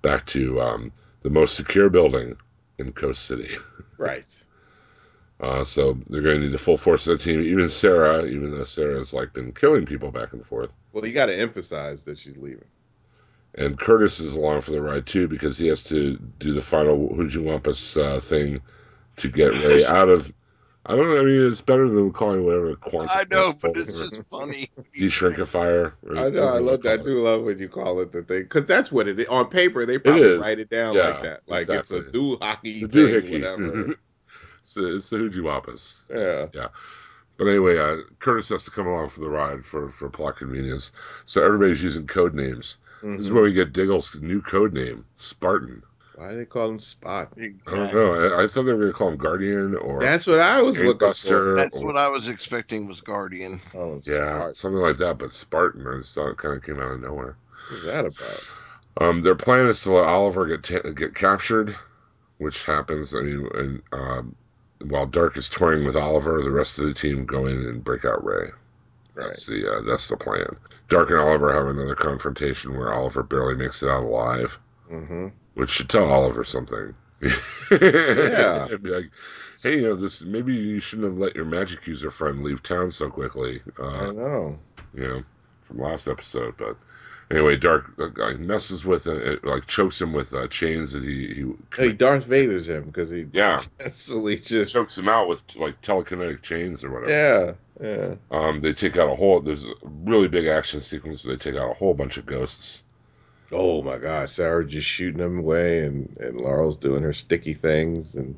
back 0.01 0.25
to 0.27 0.61
um, 0.61 0.91
the 1.23 1.29
most 1.29 1.55
secure 1.55 1.89
building 1.89 2.35
in 2.77 2.91
Coast 2.91 3.25
City. 3.25 3.49
Right. 3.97 4.25
Uh, 5.39 5.63
so 5.63 5.97
they're 6.09 6.21
going 6.21 6.35
to 6.37 6.43
need 6.43 6.51
the 6.51 6.57
full 6.57 6.75
force 6.75 7.07
of 7.07 7.17
the 7.17 7.23
team. 7.23 7.39
Even 7.41 7.69
Sara, 7.69 8.25
even 8.25 8.51
though 8.51 8.65
Sara's 8.65 9.13
like 9.13 9.31
been 9.31 9.53
killing 9.53 9.85
people 9.85 10.11
back 10.11 10.33
and 10.33 10.45
forth, 10.45 10.75
Well, 10.91 11.05
you 11.05 11.13
got 11.13 11.27
to 11.27 11.35
emphasize 11.35 12.03
that 12.03 12.17
she's 12.17 12.35
leaving. 12.37 12.65
and 13.55 13.79
Curtis 13.79 14.19
is 14.19 14.33
along 14.33 14.61
for 14.61 14.71
the 14.71 14.81
ride 14.81 15.05
too 15.05 15.29
because 15.29 15.57
he 15.57 15.67
has 15.67 15.81
to 15.85 16.17
do 16.39 16.51
the 16.53 16.61
final 16.61 17.13
Who'd 17.15 17.33
You 17.33 17.43
Wampus 17.43 17.95
uh, 17.95 18.19
thing 18.21 18.59
to 19.17 19.29
get 19.29 19.47
Ray 19.53 19.79
out 19.87 20.09
of. 20.09 20.31
I 20.87 20.95
don't 20.95 21.07
know. 21.07 21.19
I 21.19 21.23
mean, 21.23 21.47
it's 21.47 21.61
better 21.61 21.89
than 21.89 22.11
calling 22.11 22.45
whatever 22.45 22.75
quantum. 22.75 23.09
I 23.11 23.23
know, 23.31 23.53
but 23.59 23.75
or 23.75 23.81
it's 23.81 23.97
just 23.99 24.29
funny. 24.29 24.69
deshrinkifier. 24.95 25.93
or 26.03 26.17
I 26.17 26.29
know. 26.29 26.47
I 26.47 26.59
love 26.59 26.83
that. 26.83 26.99
I 26.99 27.03
do 27.03 27.21
love 27.23 27.43
when 27.43 27.57
you 27.57 27.69
call 27.69 27.99
it 28.01 28.11
the 28.11 28.21
thing 28.23 28.43
because 28.43 28.65
that's 28.65 28.91
what 28.91 29.07
it 29.07 29.19
is. 29.19 29.27
On 29.27 29.47
paper, 29.47 29.85
they 29.85 29.97
probably 29.97 30.21
is. 30.21 30.39
write 30.39 30.59
it 30.59 30.69
down 30.69 30.93
Yeah, 30.93 31.09
like 31.09 31.21
that. 31.23 31.41
Like 31.47 31.61
it's 31.69 31.91
a 31.91 31.97
exactly. 31.97 32.11
do 32.11 32.37
hockey 32.39 32.85
The 32.85 32.87
thing, 32.87 33.01
doohickey. 33.07 33.57
whatever. 33.57 33.95
so 34.63 34.85
it's 34.95 35.09
the 35.09 35.17
Who'd 35.17 35.41
Wampus. 35.43 36.03
Yeah. 36.09 36.47
Yeah. 36.53 36.67
But 37.37 37.47
anyway, 37.47 37.77
uh, 37.77 37.97
Curtis 38.19 38.49
has 38.49 38.63
to 38.65 38.71
come 38.71 38.87
along 38.87 39.09
for 39.09 39.19
the 39.21 39.29
ride 39.29 39.65
for, 39.65 39.89
for 39.89 40.07
plot 40.09 40.37
convenience. 40.37 40.91
So 41.25 41.43
everybody's 41.43 41.83
using 41.83 42.07
code 42.07 42.33
names. 42.33 42.77
This 43.03 43.21
is 43.21 43.29
Mhm. 43.29 43.33
where 43.33 43.43
we 43.43 43.53
get 43.53 43.73
Diggle's 43.73 44.15
new 44.21 44.41
code 44.41 44.73
name, 44.73 45.03
Spartan. 45.17 45.83
Why 46.15 46.31
do 46.31 46.37
they 46.37 46.45
call 46.45 46.69
him 46.69 46.79
Spot? 46.79 47.31
I 47.37 47.51
don't 47.65 47.93
know. 47.93 48.35
I, 48.37 48.43
I 48.43 48.47
thought 48.47 48.63
they 48.63 48.71
were 48.73 48.79
going 48.79 48.91
to 48.91 48.97
call 48.97 49.09
him 49.09 49.17
Guardian 49.17 49.75
or 49.75 49.99
That's 49.99 50.27
what 50.27 50.39
I 50.39 50.61
was 50.61 50.79
looking 50.79 51.13
for. 51.13 51.55
That's 51.55 51.73
or, 51.73 51.85
what 51.85 51.97
I 51.97 52.07
was 52.09 52.29
expecting 52.29 52.87
was 52.87 53.01
Guardian. 53.01 53.59
Oh, 53.73 54.01
yeah, 54.05 54.37
Spot. 54.37 54.55
something 54.55 54.81
like 54.81 54.97
that. 54.97 55.17
But 55.17 55.33
Spartan, 55.33 55.85
I 55.85 55.97
just 55.97 56.15
thought 56.15 56.29
it 56.29 56.37
kind 56.37 56.55
of 56.55 56.63
came 56.63 56.79
out 56.79 56.91
of 56.91 57.01
nowhere. 57.01 57.37
What's 57.69 57.85
that 57.85 58.05
about? 58.05 58.43
Um, 58.97 59.21
their 59.21 59.35
plan 59.35 59.65
is 59.67 59.81
to 59.83 59.93
let 59.93 60.05
Oliver 60.05 60.45
get 60.45 60.63
ta- 60.63 60.89
get 60.91 61.15
captured, 61.15 61.75
which 62.37 62.63
happens. 62.63 63.13
I 63.13 63.19
mean, 63.19 63.49
and, 63.53 63.81
um, 63.91 64.35
while 64.85 65.07
Darhk 65.07 65.37
is 65.37 65.49
touring 65.49 65.85
with 65.85 65.97
Oliver, 65.97 66.41
the 66.41 66.51
rest 66.51 66.79
of 66.79 66.85
the 66.85 66.93
team 66.93 67.25
go 67.25 67.45
in 67.47 67.57
and 67.57 67.83
break 67.83 68.05
out 68.05 68.23
Ray. 68.23 68.51
Right. 69.15 69.27
That's 69.27 69.45
the 69.47 69.69
uh, 69.69 69.81
that's 69.81 70.07
the 70.07 70.15
plan. 70.15 70.47
Darhk 70.89 71.09
and 71.09 71.19
Oliver 71.19 71.53
have 71.53 71.67
another 71.67 71.95
confrontation 71.95 72.77
where 72.77 72.93
Oliver 72.93 73.23
barely 73.23 73.55
makes 73.55 73.83
it 73.83 73.89
out 73.89 74.03
alive, 74.03 74.57
Mm-hmm. 74.91 75.27
Which 75.55 75.69
should 75.71 75.89
tell 75.89 76.11
Oliver 76.11 76.43
something. 76.43 76.93
Yeah. 77.71 78.67
Be 78.81 78.89
like, 78.89 79.09
hey, 79.63 79.77
you 79.77 79.81
know, 79.83 79.95
this 79.95 80.21
maybe 80.23 80.53
you 80.53 80.79
shouldn't 80.79 81.07
have 81.07 81.17
let 81.17 81.35
your 81.35 81.45
magic 81.45 81.87
user 81.87 82.11
friend 82.11 82.41
leave 82.41 82.61
town 82.61 82.91
so 82.91 83.09
quickly. 83.09 83.61
I 83.79 83.83
Uh, 83.83 84.11
know. 84.11 84.59
you 84.93 85.07
know, 85.07 85.23
from 85.63 85.79
last 85.79 86.07
episode. 86.07 86.55
But 86.57 86.75
anyway, 87.31 87.57
Darhk 87.57 87.99
uh, 87.99 88.07
guy 88.07 88.33
messes 88.33 88.85
with 88.85 89.07
it, 89.07 89.21
it, 89.21 89.45
like 89.45 89.65
chokes 89.65 90.01
him 90.01 90.13
with 90.13 90.33
uh, 90.33 90.47
chains 90.47 90.91
that 90.93 91.03
he, 91.03 91.33
he 91.33 91.45
Hey, 91.75 91.93
Darth 91.93 92.25
Vader's 92.25 92.67
him 92.69 92.83
because 92.83 93.09
he 93.09 93.25
yeah 93.31 93.61
constantly 93.79 94.37
just 94.37 94.73
chokes 94.73 94.97
him 94.97 95.07
out 95.09 95.27
with 95.27 95.41
like 95.55 95.81
telekinetic 95.81 96.41
chains 96.41 96.83
or 96.83 96.91
whatever. 96.91 97.11
yeah 97.11 97.53
yeah. 97.81 98.15
Um, 98.31 98.61
they 98.61 98.71
take 98.73 98.97
out 98.97 99.11
a 99.11 99.15
whole. 99.15 99.41
There's 99.41 99.65
a 99.65 99.73
really 99.83 100.27
big 100.29 100.47
action 100.47 100.79
sequence 100.79 101.25
where 101.25 101.35
they 101.35 101.39
take 101.51 101.59
out 101.59 101.71
a 101.71 101.73
whole 101.73 101.93
bunch 101.93 102.15
of 102.17 102.25
ghosts. 102.25 102.83
Oh 103.51 103.81
my 103.81 103.97
God, 103.97 104.29
Sara 104.29 104.65
just 104.65 104.87
shooting 104.87 105.19
them 105.19 105.39
away, 105.39 105.85
and 105.85 106.15
and 106.19 106.37
Laurel's 106.37 106.77
doing 106.77 107.03
her 107.03 107.13
sticky 107.13 107.53
things, 107.53 108.15
and 108.15 108.35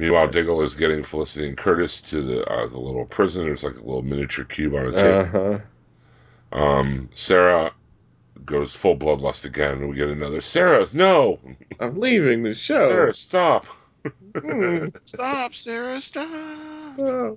Meanwhile, 0.00 0.28
Diggle 0.28 0.62
is 0.62 0.72
getting 0.72 1.02
Felicity 1.02 1.46
and 1.48 1.58
Curtis 1.58 2.00
to 2.02 2.22
the 2.22 2.44
uh, 2.50 2.66
the 2.68 2.78
little 2.80 3.04
prison. 3.04 3.44
There's 3.44 3.62
like 3.64 3.74
a 3.74 3.80
little 3.80 4.00
miniature 4.00 4.46
cube 4.46 4.74
on 4.74 4.86
a 4.86 4.92
table. 4.92 5.18
uh 5.18 5.58
huh. 6.52 6.58
Um, 6.58 7.10
Sara 7.12 7.72
goes 8.46 8.74
full 8.74 8.96
bloodlust 8.96 9.44
again. 9.44 9.72
and 9.78 9.90
We 9.90 9.96
get 9.96 10.08
another 10.08 10.40
Sara. 10.40 10.86
No, 10.94 11.38
I'm 11.78 12.00
leaving 12.00 12.42
the 12.42 12.54
show. 12.54 12.88
Sara, 12.88 13.12
stop. 13.12 13.66
Hmm. 14.34 14.86
Stop, 15.04 15.52
Sara, 15.52 16.00
stop. 16.00 16.26
Oh. 16.98 17.36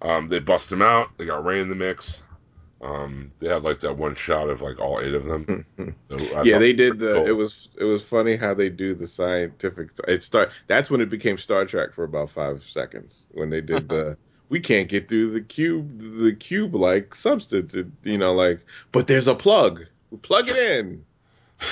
Um, 0.00 0.28
they 0.28 0.38
bust 0.38 0.72
him 0.72 0.80
out. 0.80 1.10
They 1.18 1.26
got 1.26 1.44
Ray 1.44 1.60
in 1.60 1.68
the 1.68 1.74
mix. 1.74 2.22
Um, 2.82 3.30
they 3.38 3.48
had 3.48 3.62
like 3.62 3.80
that 3.80 3.96
one 3.96 4.16
shot 4.16 4.50
of 4.50 4.60
like 4.60 4.80
all 4.80 5.00
eight 5.00 5.14
of 5.14 5.24
them. 5.24 5.64
So 6.10 6.42
yeah, 6.42 6.58
they 6.58 6.72
did 6.72 6.98
the. 6.98 7.14
cool. 7.14 7.26
It 7.26 7.36
was 7.36 7.68
it 7.78 7.84
was 7.84 8.02
funny 8.02 8.36
how 8.36 8.54
they 8.54 8.68
do 8.68 8.94
the 8.94 9.06
scientific. 9.06 9.90
It 10.08 10.22
start. 10.22 10.50
That's 10.66 10.90
when 10.90 11.00
it 11.00 11.08
became 11.08 11.38
Star 11.38 11.64
Trek 11.64 11.92
for 11.92 12.04
about 12.04 12.30
five 12.30 12.62
seconds 12.62 13.26
when 13.32 13.50
they 13.50 13.60
did 13.60 13.88
the. 13.88 14.16
We 14.48 14.60
can't 14.60 14.86
get 14.86 15.08
through 15.08 15.30
the 15.30 15.40
cube, 15.40 15.98
the 15.98 16.34
cube 16.34 16.74
like 16.74 17.14
substance. 17.14 17.74
It, 17.74 17.86
you 18.02 18.18
know, 18.18 18.34
like, 18.34 18.60
but 18.92 19.06
there's 19.06 19.26
a 19.26 19.34
plug. 19.34 19.86
We 20.10 20.18
plug 20.18 20.44
it 20.46 20.56
in, 20.56 21.02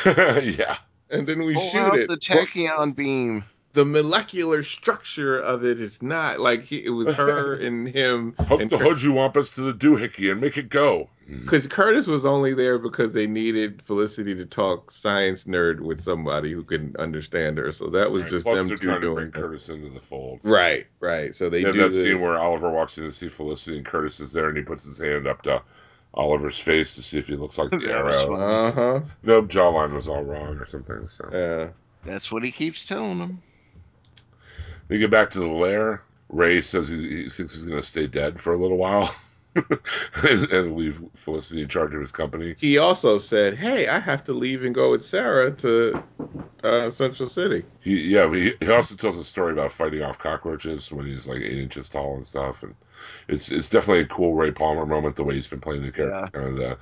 yeah. 0.56 0.78
and 1.10 1.26
then 1.26 1.44
we 1.44 1.52
Pull 1.52 1.68
shoot 1.68 1.78
out 1.78 1.98
it. 1.98 2.08
the 2.08 2.16
tachyon 2.16 2.96
beam. 2.96 3.44
The 3.72 3.84
molecular 3.84 4.62
structure 4.62 5.38
of 5.38 5.64
it 5.64 5.80
is 5.80 6.02
not 6.02 6.40
like 6.40 6.62
he, 6.62 6.84
it 6.84 6.90
was 6.90 7.12
her 7.14 7.54
and 7.60 7.88
him. 7.88 8.34
Hook 8.40 8.60
and 8.62 8.70
the 8.70 8.78
hood 8.78 9.02
you 9.02 9.12
wampus 9.12 9.50
to 9.52 9.60
the 9.62 9.72
doohickey 9.72 10.30
and 10.30 10.40
make 10.40 10.56
it 10.58 10.68
go. 10.68 11.08
Because 11.28 11.68
Curtis 11.68 12.08
was 12.08 12.26
only 12.26 12.54
there 12.54 12.76
because 12.76 13.12
they 13.12 13.28
needed 13.28 13.80
Felicity 13.82 14.34
to 14.34 14.44
talk 14.44 14.90
science 14.90 15.44
nerd 15.44 15.78
with 15.78 16.00
somebody 16.00 16.50
who 16.52 16.64
could 16.64 16.96
understand 16.98 17.56
her. 17.58 17.70
So 17.70 17.88
that 17.90 18.10
was 18.10 18.22
Right, 18.22 18.30
just 18.32 18.44
Plus, 18.44 18.58
them 18.58 18.66
they're 18.66 18.76
two 18.76 18.86
trying 18.86 19.00
to 19.00 19.06
doing 19.06 19.14
bring 19.14 19.28
it. 19.28 19.34
Curtis 19.34 19.68
into 19.68 19.90
the 19.90 20.00
fold. 20.00 20.40
Right, 20.42 20.88
right. 20.98 21.32
So 21.36 21.48
they 21.48 21.58
They 21.60 21.66
have 21.66 21.74
do 21.74 21.80
that 21.82 21.92
the, 21.92 22.02
scene 22.02 22.20
where 22.20 22.36
Oliver 22.36 22.68
walks 22.70 22.98
in 22.98 23.04
to 23.04 23.12
see 23.12 23.28
Felicity 23.28 23.76
and 23.76 23.86
Curtis 23.86 24.18
is 24.18 24.32
there, 24.32 24.48
and 24.48 24.56
he 24.56 24.64
puts 24.64 24.84
his 24.84 24.98
hand 24.98 25.28
up 25.28 25.42
to 25.42 25.62
Oliver's 26.14 26.58
face 26.58 26.96
to 26.96 27.02
see 27.02 27.18
if 27.18 27.28
he 27.28 27.36
looks 27.36 27.58
like 27.58 27.70
the 27.70 27.76
That 27.78 27.90
arrow. 27.90 28.34
Uh 28.34 28.72
huh. 28.72 29.00
Nope, 29.22 29.46
jawline 29.46 29.92
was 29.94 30.08
all 30.08 30.24
wrong 30.24 30.58
or 30.58 30.66
something. 30.66 31.06
So 31.06 31.28
Yeah. 31.32 31.68
That's 32.04 32.32
what 32.32 32.42
he 32.42 32.50
keeps 32.50 32.84
telling 32.86 33.18
them. 33.18 33.40
We 34.90 34.98
get 34.98 35.10
back 35.10 35.30
to 35.30 35.38
the 35.38 35.46
lair. 35.46 36.02
Ray 36.28 36.60
says 36.60 36.88
he, 36.88 37.22
he 37.22 37.30
thinks 37.30 37.54
he's 37.54 37.62
going 37.62 37.80
to 37.80 37.86
stay 37.86 38.08
dead 38.08 38.40
for 38.40 38.52
a 38.52 38.56
little 38.56 38.76
while 38.76 39.14
and, 39.54 40.44
and 40.50 40.76
leave 40.76 41.00
Felicity 41.14 41.62
in 41.62 41.68
charge 41.68 41.94
of 41.94 42.00
his 42.00 42.10
company. 42.10 42.56
He 42.58 42.76
also 42.76 43.16
said, 43.16 43.56
"Hey, 43.56 43.86
I 43.86 44.00
have 44.00 44.24
to 44.24 44.32
leave 44.32 44.64
and 44.64 44.74
go 44.74 44.90
with 44.90 45.04
Sara 45.04 45.52
to 45.52 46.02
uh, 46.64 46.90
Central 46.90 47.28
City." 47.28 47.64
He 47.80 48.00
yeah, 48.00 48.32
he, 48.32 48.52
he 48.58 48.70
also 48.70 48.96
tells 48.96 49.16
a 49.16 49.24
story 49.24 49.52
about 49.52 49.70
fighting 49.70 50.02
off 50.02 50.18
cockroaches 50.18 50.90
when 50.90 51.06
he's 51.06 51.28
like 51.28 51.40
eight 51.40 51.58
inches 51.58 51.88
tall 51.88 52.16
and 52.16 52.26
stuff, 52.26 52.64
and 52.64 52.74
it's 53.28 53.50
it's 53.52 53.70
definitely 53.70 54.02
a 54.02 54.06
cool 54.06 54.34
Ray 54.34 54.50
Palmer 54.50 54.86
moment 54.86 55.14
the 55.14 55.24
way 55.24 55.34
he's 55.36 55.48
been 55.48 55.60
playing 55.60 55.82
the 55.82 55.92
character. 55.92 56.30
Kind 56.32 56.48
of 56.48 56.56
the, 56.56 56.78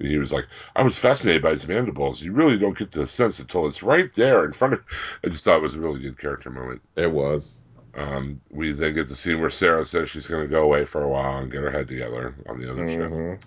he 0.00 0.18
was 0.18 0.32
like, 0.32 0.46
I 0.76 0.82
was 0.82 0.98
fascinated 0.98 1.42
by 1.42 1.50
his 1.50 1.68
mandibles. 1.68 2.22
You 2.22 2.32
really 2.32 2.58
don't 2.58 2.78
get 2.78 2.92
the 2.92 3.06
sense 3.06 3.38
until 3.38 3.66
it's 3.66 3.82
right 3.82 4.12
there 4.14 4.44
in 4.44 4.52
front 4.52 4.74
of. 4.74 4.84
I 5.24 5.28
just 5.28 5.44
thought 5.44 5.58
it 5.58 5.62
was 5.62 5.74
a 5.74 5.80
really 5.80 6.00
good 6.00 6.18
character 6.18 6.50
moment. 6.50 6.82
It 6.96 7.10
was. 7.10 7.58
Um, 7.94 8.40
we 8.50 8.72
then 8.72 8.94
get 8.94 9.08
the 9.08 9.16
scene 9.16 9.40
where 9.40 9.50
Sara 9.50 9.84
says 9.84 10.08
she's 10.08 10.28
going 10.28 10.42
to 10.42 10.48
go 10.48 10.62
away 10.62 10.84
for 10.84 11.02
a 11.02 11.08
while 11.08 11.38
and 11.38 11.50
get 11.50 11.62
her 11.62 11.70
head 11.70 11.88
together 11.88 12.34
on 12.48 12.60
the 12.60 12.70
other 12.70 12.88
show. 12.88 13.10
Mhm. 13.10 13.40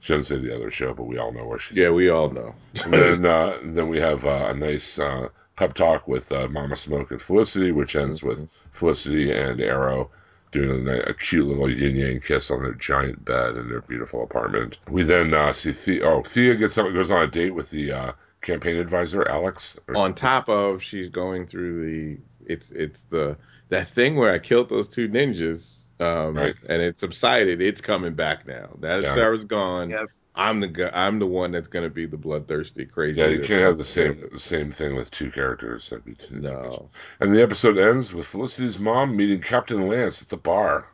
She 0.00 0.12
doesn't 0.12 0.24
say 0.24 0.46
the 0.46 0.54
other 0.54 0.70
show, 0.70 0.94
but 0.94 1.04
we 1.04 1.18
all 1.18 1.32
know 1.32 1.46
where 1.46 1.58
she's. 1.58 1.76
Yeah, 1.76 1.90
we 1.90 2.10
all 2.10 2.30
know. 2.30 2.54
And 2.84 2.92
then, 2.92 3.24
uh, 3.24 3.58
then 3.62 3.88
we 3.88 3.98
have 3.98 4.24
uh, 4.26 4.48
a 4.50 4.54
nice 4.54 4.98
uh, 4.98 5.30
pep 5.56 5.74
talk 5.74 6.06
with 6.06 6.30
uh, 6.30 6.48
Mama 6.48 6.76
Smoak 6.76 7.10
and 7.10 7.20
Felicity, 7.20 7.72
which 7.72 7.96
ends 7.96 8.22
with 8.22 8.48
Felicity 8.72 9.32
and 9.32 9.60
Arrow 9.60 10.10
doing 10.56 10.88
a, 10.88 10.92
ni- 10.92 11.00
a 11.00 11.14
cute 11.14 11.46
little 11.46 11.70
yin 11.70 11.96
yang 11.96 12.20
kiss 12.20 12.50
on 12.50 12.62
their 12.62 12.74
giant 12.74 13.24
bed 13.24 13.56
in 13.56 13.68
their 13.68 13.82
beautiful 13.82 14.22
apartment. 14.22 14.78
We 14.90 15.02
then 15.02 15.34
uh, 15.34 15.52
see 15.52 15.72
Thea. 15.72 16.04
Oh, 16.04 16.22
Thea 16.22 16.54
gets 16.56 16.76
on, 16.78 16.92
goes 16.92 17.10
on 17.10 17.22
a 17.22 17.26
date 17.26 17.54
with 17.54 17.70
the 17.70 17.92
uh, 17.92 18.12
campaign 18.40 18.76
advisor 18.76 19.26
Alex. 19.28 19.78
On 19.94 20.12
top 20.14 20.48
of 20.48 20.82
she's 20.82 21.08
going 21.08 21.46
through 21.46 21.84
the 21.86 22.18
it's 22.52 22.70
it's 22.70 23.00
the 23.10 23.36
that 23.70 23.86
thing 23.88 24.14
where 24.16 24.32
I 24.32 24.38
killed 24.38 24.68
those 24.68 24.88
two 24.88 25.08
ninjas 25.08 25.82
um 25.98 26.36
Right. 26.36 26.54
and 26.68 26.80
it 26.82 26.96
subsided 26.98 27.60
it's 27.62 27.80
coming 27.80 28.14
back 28.14 28.46
now 28.46 28.68
that 28.80 29.02
Yeah. 29.02 29.14
Sara's 29.14 29.44
gone 29.44 29.90
Yep. 29.90 30.10
I'm 30.38 30.60
the 30.60 30.68
gu- 30.68 30.90
I'm 30.92 31.18
the 31.18 31.26
one 31.26 31.52
that's 31.52 31.68
gonna 31.68 31.88
be 31.88 32.04
the 32.06 32.18
bloodthirsty 32.18 32.84
crazy 32.84 33.20
Yeah, 33.20 33.28
you 33.28 33.38
can't 33.42 33.62
have 33.62 33.78
the 33.78 33.84
same 33.84 34.22
the 34.30 34.38
same 34.38 34.70
thing 34.70 34.94
with 34.94 35.10
two 35.10 35.30
characters. 35.30 35.88
That'd 35.88 36.04
be 36.04 36.14
too 36.14 36.26
too 36.34 36.40
no 36.40 36.90
And 37.20 37.34
the 37.34 37.42
episode 37.42 37.78
ends 37.78 38.12
with 38.12 38.26
Felicity's 38.26 38.78
mom 38.78 39.16
meeting 39.16 39.40
Captain 39.40 39.88
Lance 39.88 40.20
at 40.22 40.28
the 40.28 40.36
bar. 40.36 40.88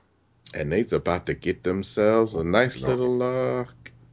and 0.54 0.70
they's 0.72 0.92
about 0.92 1.26
to 1.26 1.34
get 1.34 1.64
themselves 1.64 2.34
a 2.36 2.44
nice 2.44 2.80
No. 2.82 2.88
little 2.88 3.22
uh 3.22 3.64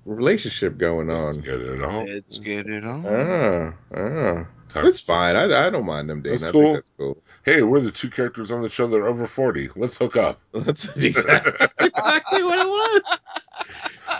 relationship 0.05 0.77
going 0.77 1.07
Let's 1.09 1.37
on 1.37 1.43
get 1.43 1.61
it 1.61 1.83
on. 1.83 2.05
Let's 2.07 2.37
get 2.39 2.67
it 2.67 2.83
on. 2.83 3.05
ah 3.05 3.73
ah 3.95 4.45
Time- 4.69 4.85
it's 4.85 5.01
fine 5.01 5.35
I, 5.35 5.67
I 5.67 5.69
don't 5.69 5.85
mind 5.85 6.09
them 6.09 6.21
dating 6.21 6.39
That's 6.39 6.43
I 6.45 6.51
cool. 6.51 6.63
think 6.63 6.75
that's 6.77 6.91
cool 6.97 7.23
Hey, 7.43 7.61
we're 7.61 7.81
the 7.81 7.91
two 7.91 8.09
characters 8.09 8.51
on 8.51 8.61
the 8.61 8.69
show 8.69 8.87
that 8.87 8.95
are 8.97 9.07
over 9.07 9.27
forty. 9.27 9.69
Let's 9.75 9.97
hook 9.97 10.15
up. 10.15 10.41
that's 10.53 10.85
exactly, 10.95 11.53
that's 11.59 11.79
exactly 11.81 12.43
what 12.43 12.59
it 12.59 12.67
was 12.67 13.01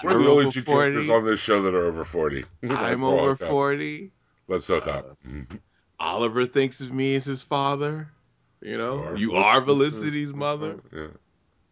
We're 0.04 0.18
the 0.18 0.30
only 0.30 0.52
two 0.52 0.62
40. 0.62 0.92
characters 0.92 1.10
on 1.10 1.26
this 1.26 1.40
show 1.40 1.62
that 1.64 1.74
are 1.76 1.86
over 1.86 2.04
forty. 2.04 2.46
I'm 2.70 3.04
over 3.04 3.36
40 3.36 4.12
Let's 4.48 4.68
hook 4.68 4.88
Uh, 4.88 4.92
up. 4.92 5.18
Mhm. 5.28 5.60
Oliver 6.00 6.46
thinks 6.46 6.82
of 6.82 6.92
me 6.94 7.16
as 7.16 7.26
his 7.26 7.42
father. 7.42 8.08
You 8.62 8.78
know, 8.78 9.16
you 9.16 9.36
are 9.36 9.62
Felicity's 9.64 10.34
mother. 10.34 10.80
Yeah. 10.94 11.08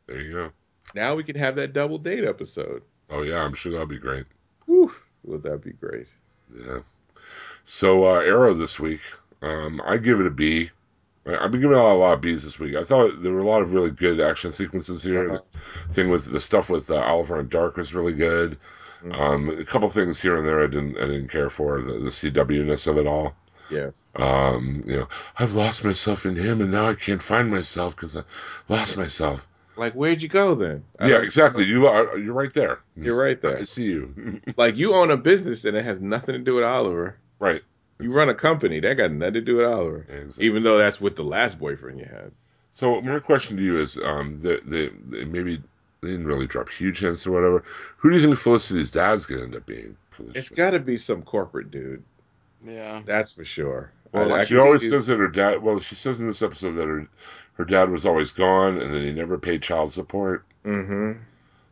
There 0.07 0.21
you 0.21 0.31
go. 0.33 0.51
Now 0.95 1.15
we 1.15 1.23
can 1.23 1.35
have 1.35 1.55
that 1.57 1.73
double 1.73 1.97
date 1.97 2.23
episode. 2.23 2.81
Oh 3.09 3.23
yeah, 3.23 3.41
I'm 3.43 3.53
sure 3.53 3.71
that'll 3.73 3.87
be 3.87 3.97
great. 3.99 4.25
Whew, 4.65 4.93
would 5.23 5.43
that 5.43 5.63
be 5.63 5.71
great? 5.73 6.07
Yeah. 6.57 6.79
So 7.65 8.05
uh, 8.05 8.19
Arrow 8.21 8.53
this 8.53 8.79
week, 8.79 9.01
um, 9.41 9.81
I 9.85 9.97
give 9.97 10.19
it 10.21 10.25
a 10.27 10.29
B. 10.31 10.69
I've 11.27 11.51
been 11.51 11.61
giving 11.61 11.77
it 11.77 11.81
a 11.81 11.93
lot 11.93 12.13
of 12.13 12.21
B's 12.21 12.43
this 12.43 12.59
week. 12.59 12.75
I 12.75 12.83
thought 12.83 13.21
there 13.21 13.31
were 13.31 13.41
a 13.41 13.47
lot 13.47 13.61
of 13.61 13.73
really 13.73 13.91
good 13.91 14.19
action 14.19 14.51
sequences 14.51 15.03
here. 15.03 15.31
Uh-huh. 15.33 15.59
The 15.89 15.93
thing 15.93 16.09
with 16.09 16.31
the 16.31 16.39
stuff 16.39 16.69
with 16.69 16.89
uh, 16.89 16.95
Oliver 16.97 17.39
and 17.39 17.49
Darhk 17.49 17.75
was 17.75 17.93
really 17.93 18.13
good. 18.13 18.57
Mhm. 19.03 19.19
Um, 19.19 19.49
a 19.49 19.65
couple 19.65 19.89
things 19.89 20.19
here 20.19 20.37
and 20.37 20.47
there 20.47 20.63
I 20.63 20.67
didn't 20.67 20.97
I 20.97 21.05
didn't 21.05 21.29
care 21.29 21.49
for 21.51 21.81
the, 21.81 21.93
the 21.93 22.09
CW 22.09 22.65
ness 22.65 22.87
of 22.87 22.97
it 22.97 23.05
all. 23.05 23.35
Yes. 23.69 24.09
Um, 24.15 24.83
you 24.87 24.95
know, 24.95 25.07
I've 25.37 25.53
lost 25.53 25.83
myself 25.83 26.25
in 26.25 26.35
him, 26.35 26.61
and 26.61 26.71
now 26.71 26.87
I 26.87 26.93
can't 26.93 27.21
find 27.21 27.51
myself 27.51 27.95
because 27.95 28.15
I 28.15 28.23
lost 28.69 28.97
myself. 28.97 29.45
Like, 29.75 29.93
where'd 29.93 30.23
you 30.23 30.29
go 30.29 30.55
then? 30.55 30.83
I 30.99 31.09
yeah, 31.09 31.17
exactly. 31.21 31.65
You 31.65 31.85
are 31.87 32.17
you're 32.17 32.33
right 32.33 32.53
there. 32.53 32.79
You're 32.95 33.21
right 33.21 33.39
there. 33.41 33.57
I 33.59 33.63
see 33.65 33.83
you. 33.85 34.41
Like, 34.57 34.77
you 34.77 34.93
own 34.95 35.11
a 35.11 35.17
business 35.17 35.65
and 35.65 35.77
it 35.77 35.83
has 35.85 35.99
nothing 35.99 36.33
to 36.33 36.39
do 36.39 36.55
with 36.55 36.63
Oliver. 36.63 37.17
right. 37.39 37.61
You 37.99 38.09
run 38.13 38.29
a 38.29 38.35
company 38.35 38.79
that 38.79 38.95
got 38.97 39.11
nothing 39.11 39.33
to 39.35 39.41
do 39.41 39.55
with 39.57 39.65
Oliver. 39.65 40.05
Exactly. 40.09 40.45
Even 40.45 40.63
though 40.63 40.77
that's 40.77 41.01
with 41.01 41.15
the 41.15 41.23
last 41.23 41.57
boyfriend 41.59 41.99
you 41.99 42.05
had. 42.05 42.31
So 42.73 43.01
my 43.01 43.17
question 43.19 43.57
to 43.57 43.63
you 43.63 43.79
is, 43.79 43.97
um, 43.97 44.39
they, 44.39 44.59
they, 44.65 44.89
they 45.09 45.25
maybe 45.25 45.61
they 46.01 46.09
didn't 46.11 46.27
really 46.27 46.45
drop 46.45 46.69
huge 46.69 46.99
hints 46.99 47.25
or 47.25 47.31
whatever. 47.31 47.63
Who 47.97 48.09
do 48.11 48.15
you 48.17 48.21
think 48.21 48.37
Felicity's 48.37 48.91
dad's 48.91 49.25
gonna 49.25 49.43
end 49.43 49.55
up 49.55 49.65
being 49.65 49.97
It's 50.35 50.49
got 50.49 50.71
to 50.71 50.79
be 50.79 50.95
some 50.97 51.23
corporate 51.23 51.71
dude. 51.71 52.03
Yeah. 52.63 53.01
That's 53.05 53.31
for 53.31 53.43
sure. 53.43 53.91
Well, 54.11 54.31
I- 54.31 54.39
I 54.39 54.43
she 54.43 54.53
can 54.53 54.59
always 54.63 54.81
see- 54.81 54.89
says 54.89 55.07
that 55.07 55.17
her 55.17 55.27
dad. 55.27 55.63
Well, 55.63 55.79
she 55.79 55.95
says 55.95 56.19
in 56.19 56.27
this 56.27 56.41
episode 56.43 56.73
that 56.75 56.87
her 56.87 57.07
her 57.55 57.65
dad 57.65 57.89
was 57.89 58.05
always 58.05 58.31
gone, 58.31 58.79
and 58.79 58.93
that 58.93 59.01
he 59.01 59.11
never 59.11 59.39
paid 59.39 59.63
child 59.63 59.91
support. 59.91 60.45
Mhm. 60.63 61.17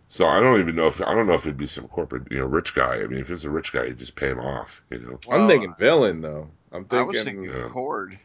So 0.08 0.28
I 0.28 0.40
don't 0.40 0.60
even 0.60 0.76
know 0.76 0.88
if 0.88 1.02
I 1.02 1.14
don't 1.14 1.28
know 1.28 1.34
if 1.34 1.42
it'd 1.46 1.58
be 1.58 1.68
some 1.68 1.88
corporate, 1.88 2.32
you 2.32 2.40
know, 2.40 2.46
rich 2.46 2.74
guy. 2.76 2.96
I 3.02 3.08
mean, 3.08 3.20
if 3.20 3.32
it's 3.32 3.44
a 3.44 3.50
rich 3.50 3.72
guy, 3.74 3.86
you 3.86 3.94
just 3.94 4.16
pay 4.16 4.30
him 4.30 4.40
off. 4.40 4.82
You 4.90 5.00
know, 5.00 5.20
I'm 5.32 5.48
thinking 5.48 5.74
villain 5.80 6.22
though. 6.22 6.50
I'm 6.72 6.86
I 6.92 7.04
thinking. 7.04 7.08
was 7.08 7.24
thinking 7.24 7.44
Yeah. 7.46 7.64
Kord. 7.64 8.18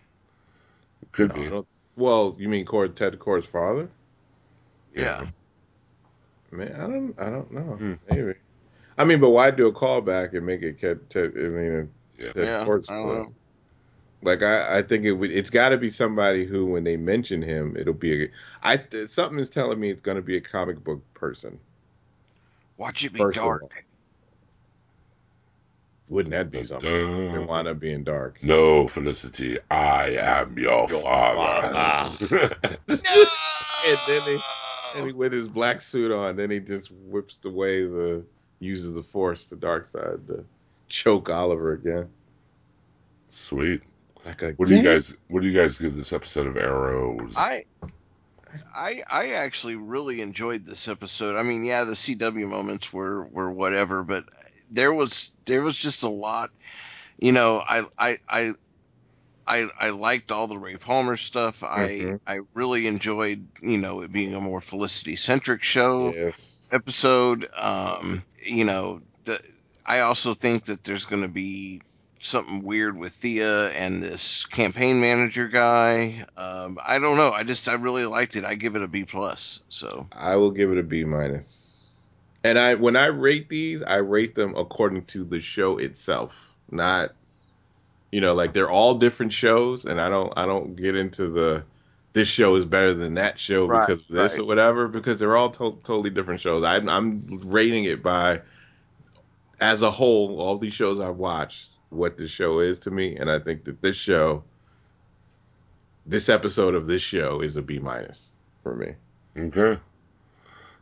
could 1.12 1.34
No, 1.34 1.34
be. 1.34 1.50
well, 1.96 2.36
you 2.38 2.48
mean 2.48 2.64
Kord 2.64 2.94
Ted 2.94 3.18
Kord's 3.18 3.46
father? 3.46 3.88
Yeah. 4.94 5.26
Man, 6.50 6.72
I 6.74 6.80
don't, 6.86 7.14
I 7.18 7.30
don't 7.30 7.52
know. 7.52 7.60
Hmm. 7.76 7.94
Maybe. 8.08 8.34
I 8.98 9.04
mean, 9.04 9.20
but 9.20 9.30
why 9.30 9.50
do 9.50 9.66
a 9.66 9.72
callback 9.72 10.34
and 10.34 10.44
make 10.44 10.62
it 10.62 10.78
Ted? 10.80 11.08
Ted 11.08 11.32
I 11.36 11.40
mean, 11.40 11.90
Yeah. 12.18 12.32
Ted 12.32 12.44
Yeah, 12.44 12.64
Kord's 12.64 12.88
I 12.88 12.98
father? 13.00 13.26
Like 14.22 14.42
I, 14.42 14.78
I 14.78 14.82
think 14.82 15.06
it 15.06 15.12
would. 15.12 15.30
It's 15.30 15.50
got 15.50 15.70
to 15.70 15.78
be 15.78 15.88
somebody 15.88 16.44
who, 16.44 16.66
when 16.66 16.84
they 16.84 16.96
mention 16.96 17.40
him, 17.40 17.76
it'll 17.76 17.94
be 17.94 18.24
a. 18.24 18.28
I 18.62 18.80
something 19.08 19.38
is 19.38 19.48
telling 19.48 19.80
me 19.80 19.90
it's 19.90 20.02
going 20.02 20.16
to 20.16 20.22
be 20.22 20.36
a 20.36 20.40
comic 20.40 20.82
book 20.84 21.02
person. 21.14 21.58
Watch 22.80 23.04
it 23.04 23.12
be 23.12 23.18
First 23.18 23.38
dark. 23.38 23.84
Wouldn't 26.08 26.32
that 26.32 26.50
be 26.50 26.62
something? 26.62 26.90
They 26.90 27.34
Dun. 27.34 27.46
wind 27.46 27.68
up 27.68 27.78
being 27.78 28.04
dark. 28.04 28.42
No, 28.42 28.88
Felicity, 28.88 29.58
I 29.70 30.16
am 30.16 30.58
your, 30.58 30.86
Your 30.88 31.02
father. 31.02 32.56
And 33.86 33.98
then 34.08 34.20
he, 34.26 34.40
and 34.96 35.06
he, 35.06 35.12
with 35.12 35.32
his 35.32 35.46
black 35.46 35.82
suit 35.82 36.10
on, 36.10 36.36
then 36.36 36.50
he 36.50 36.58
just 36.58 36.90
whips 36.90 37.38
away 37.44 37.84
the 37.84 38.24
uses 38.60 38.94
the 38.94 39.02
force, 39.02 39.48
the 39.48 39.56
dark 39.56 39.88
side, 39.88 40.26
to 40.28 40.44
choke 40.88 41.30
Oliver 41.30 41.72
again. 41.72 42.08
Sweet. 43.28 43.82
Like 44.24 44.58
What 44.58 44.68
do 44.68 44.76
you 44.76 44.82
guys? 44.82 45.14
What 45.28 45.42
do 45.42 45.48
you 45.48 45.58
guys 45.58 45.78
give 45.78 45.96
this 45.96 46.12
episode 46.12 46.46
of 46.46 46.56
Arrows? 46.58 47.34
I, 47.36 47.62
I, 48.74 49.02
I 49.10 49.28
actually 49.32 49.76
really 49.76 50.20
enjoyed 50.20 50.64
this 50.64 50.88
episode. 50.88 51.36
I 51.36 51.42
mean, 51.42 51.64
yeah, 51.64 51.84
the 51.84 51.94
CW 51.94 52.46
moments 52.48 52.92
were 52.92 53.24
were 53.26 53.50
whatever, 53.50 54.02
but 54.02 54.24
there 54.70 54.92
was 54.92 55.32
there 55.46 55.62
was 55.62 55.76
just 55.76 56.02
a 56.02 56.08
lot. 56.08 56.50
You 57.18 57.32
know, 57.32 57.62
I 57.66 57.82
I 57.98 58.18
I. 58.28 58.50
I, 59.46 59.64
I 59.80 59.90
liked 59.90 60.30
all 60.30 60.46
the 60.46 60.58
Ray 60.58 60.76
Palmer 60.76 61.16
stuff. 61.16 61.62
Mhm. 61.62 62.20
I 62.26 62.34
I 62.36 62.40
really 62.54 62.86
enjoyed 62.86 63.48
you 63.60 63.78
know 63.78 64.02
it 64.02 64.12
being 64.12 64.34
a 64.34 64.40
more 64.40 64.60
Felicity 64.60 65.16
centric 65.16 65.64
show 65.64 66.12
Yes. 66.14 66.68
episode. 66.70 67.48
Um, 67.56 68.22
you 68.46 68.64
know, 68.64 69.00
the 69.24 69.40
I 69.84 70.00
also 70.00 70.34
think 70.34 70.66
that 70.66 70.84
there's 70.84 71.04
going 71.06 71.22
to 71.22 71.28
be 71.28 71.80
something 72.22 72.62
weird 72.62 72.98
with 72.98 73.12
Thea 73.12 73.70
and 73.70 74.02
this 74.02 74.44
campaign 74.44 75.00
manager 75.00 75.48
guy. 75.48 76.24
Um, 76.36 76.78
I 76.84 76.98
don't 76.98 77.16
know. 77.16 77.30
I 77.30 77.44
just 77.44 77.68
I 77.68 77.74
really 77.74 78.04
liked 78.06 78.36
it. 78.36 78.44
I 78.44 78.54
give 78.54 78.76
it 78.76 78.82
a 78.82 78.88
B 78.88 79.04
plus. 79.04 79.60
So 79.68 80.06
I 80.12 80.36
will 80.36 80.50
give 80.50 80.70
it 80.70 80.78
a 80.78 80.82
B 80.82 81.04
minus. 81.04 81.88
And 82.44 82.58
I 82.58 82.74
when 82.74 82.96
I 82.96 83.06
rate 83.06 83.48
these, 83.48 83.82
I 83.82 83.96
rate 83.96 84.34
them 84.34 84.54
according 84.56 85.06
to 85.06 85.24
the 85.24 85.40
show 85.40 85.78
itself, 85.78 86.54
not 86.70 87.12
you 88.12 88.20
know, 88.20 88.34
like 88.34 88.52
they're 88.52 88.70
all 88.70 88.94
different 88.94 89.32
shows 89.32 89.84
and 89.84 90.00
I 90.00 90.08
don't 90.08 90.32
I 90.36 90.46
don't 90.46 90.74
get 90.76 90.96
into 90.96 91.28
the 91.30 91.64
this 92.12 92.28
show 92.28 92.56
is 92.56 92.64
better 92.64 92.92
than 92.92 93.14
that 93.14 93.38
show 93.38 93.66
Right, 93.66 93.86
because 93.86 94.02
of 94.02 94.08
this 94.08 94.32
right. 94.32 94.40
or 94.40 94.44
whatever 94.44 94.88
because 94.88 95.18
they're 95.20 95.36
all 95.36 95.50
to- 95.50 95.78
totally 95.84 96.10
different 96.10 96.40
shows. 96.40 96.64
I'm 96.64 96.88
I'm 96.88 97.20
rating 97.46 97.84
it 97.84 98.02
by 98.02 98.42
as 99.60 99.82
a 99.82 99.90
whole 99.90 100.40
all 100.40 100.58
these 100.58 100.74
shows 100.74 100.98
I've 101.00 101.16
watched 101.16 101.70
what 101.90 102.16
this 102.16 102.30
show 102.30 102.60
is 102.60 102.78
to 102.80 102.90
me 102.90 103.16
and 103.16 103.30
I 103.30 103.38
think 103.38 103.64
that 103.64 103.82
this 103.82 103.96
show 103.96 104.44
this 106.06 106.28
episode 106.28 106.74
of 106.74 106.86
this 106.86 107.02
show 107.02 107.40
is 107.40 107.56
a 107.56 107.62
B 107.62 107.78
minus 107.78 108.32
for 108.62 108.74
me. 108.74 108.94
Okay. 109.36 109.78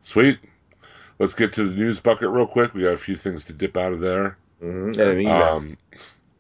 Sweet. 0.01 0.39
Let's 1.19 1.35
get 1.35 1.53
to 1.55 1.69
the 1.69 1.75
news 1.75 1.99
bucket 2.01 2.31
real 2.31 2.47
quick. 2.47 2.73
We 2.73 2.83
got 2.83 2.93
a 2.95 2.99
few 2.99 3.17
things 3.17 3.45
to 3.47 3.53
dip 3.53 3.77
out 3.77 3.93
of 3.93 4.01
there. 4.01 4.39
Mm-hmm. 4.63 5.01
And 5.01 5.11
an 5.11 5.21
email. 5.21 5.43
Um, 5.43 5.77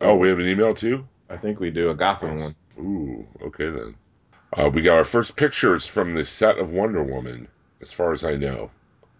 oh, 0.01 0.15
we 0.15 0.29
have 0.29 0.39
an 0.39 0.47
email 0.47 0.75
too. 0.75 1.07
I 1.29 1.37
think 1.37 1.61
we 1.61 1.71
do 1.71 1.91
a 1.91 1.95
Gotham 1.95 2.39
one. 2.41 2.55
Ooh, 2.79 3.27
okay 3.43 3.69
then. 3.71 3.95
Uh, 4.57 4.71
we 4.71 4.83
got 4.83 4.97
our 4.97 5.05
first 5.05 5.37
pictures 5.37 5.87
from 5.87 6.15
the 6.15 6.25
set 6.25 6.59
of 6.59 6.71
Wonder 6.71 7.03
Woman, 7.03 7.49
as 7.83 7.93
far 7.93 8.13
as 8.13 8.25
I 8.25 8.37
know. 8.37 8.71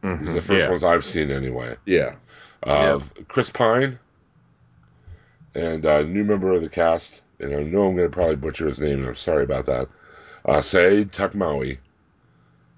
These 0.03 0.11
are 0.11 0.17
the 0.17 0.41
first 0.41 0.49
Mm-hmm. 0.49 0.59
yeah. 0.61 0.71
ones 0.71 0.85
I've 0.85 1.05
seen 1.05 1.31
anyway. 1.31 1.77
Yeah. 1.85 2.15
Of 2.63 3.13
Chris 3.29 3.51
Pine 3.51 3.99
and 5.55 5.85
a 5.85 6.05
new 6.05 6.25
member 6.25 6.53
of 6.55 6.63
the 6.63 6.69
cast. 6.71 7.23
And 7.41 7.55
I 7.55 7.63
know 7.63 7.89
I'm 7.89 7.97
going 7.97 8.11
to 8.11 8.11
probably 8.11 8.37
butcher 8.37 8.67
his 8.69 8.81
name, 8.81 9.01
and 9.01 9.09
I'm 9.09 9.15
sorry 9.15 9.45
about 9.45 9.67
that. 9.67 9.89
Uh, 10.45 10.59
Saïd 10.59 11.11
Taghmaoui. 11.13 11.79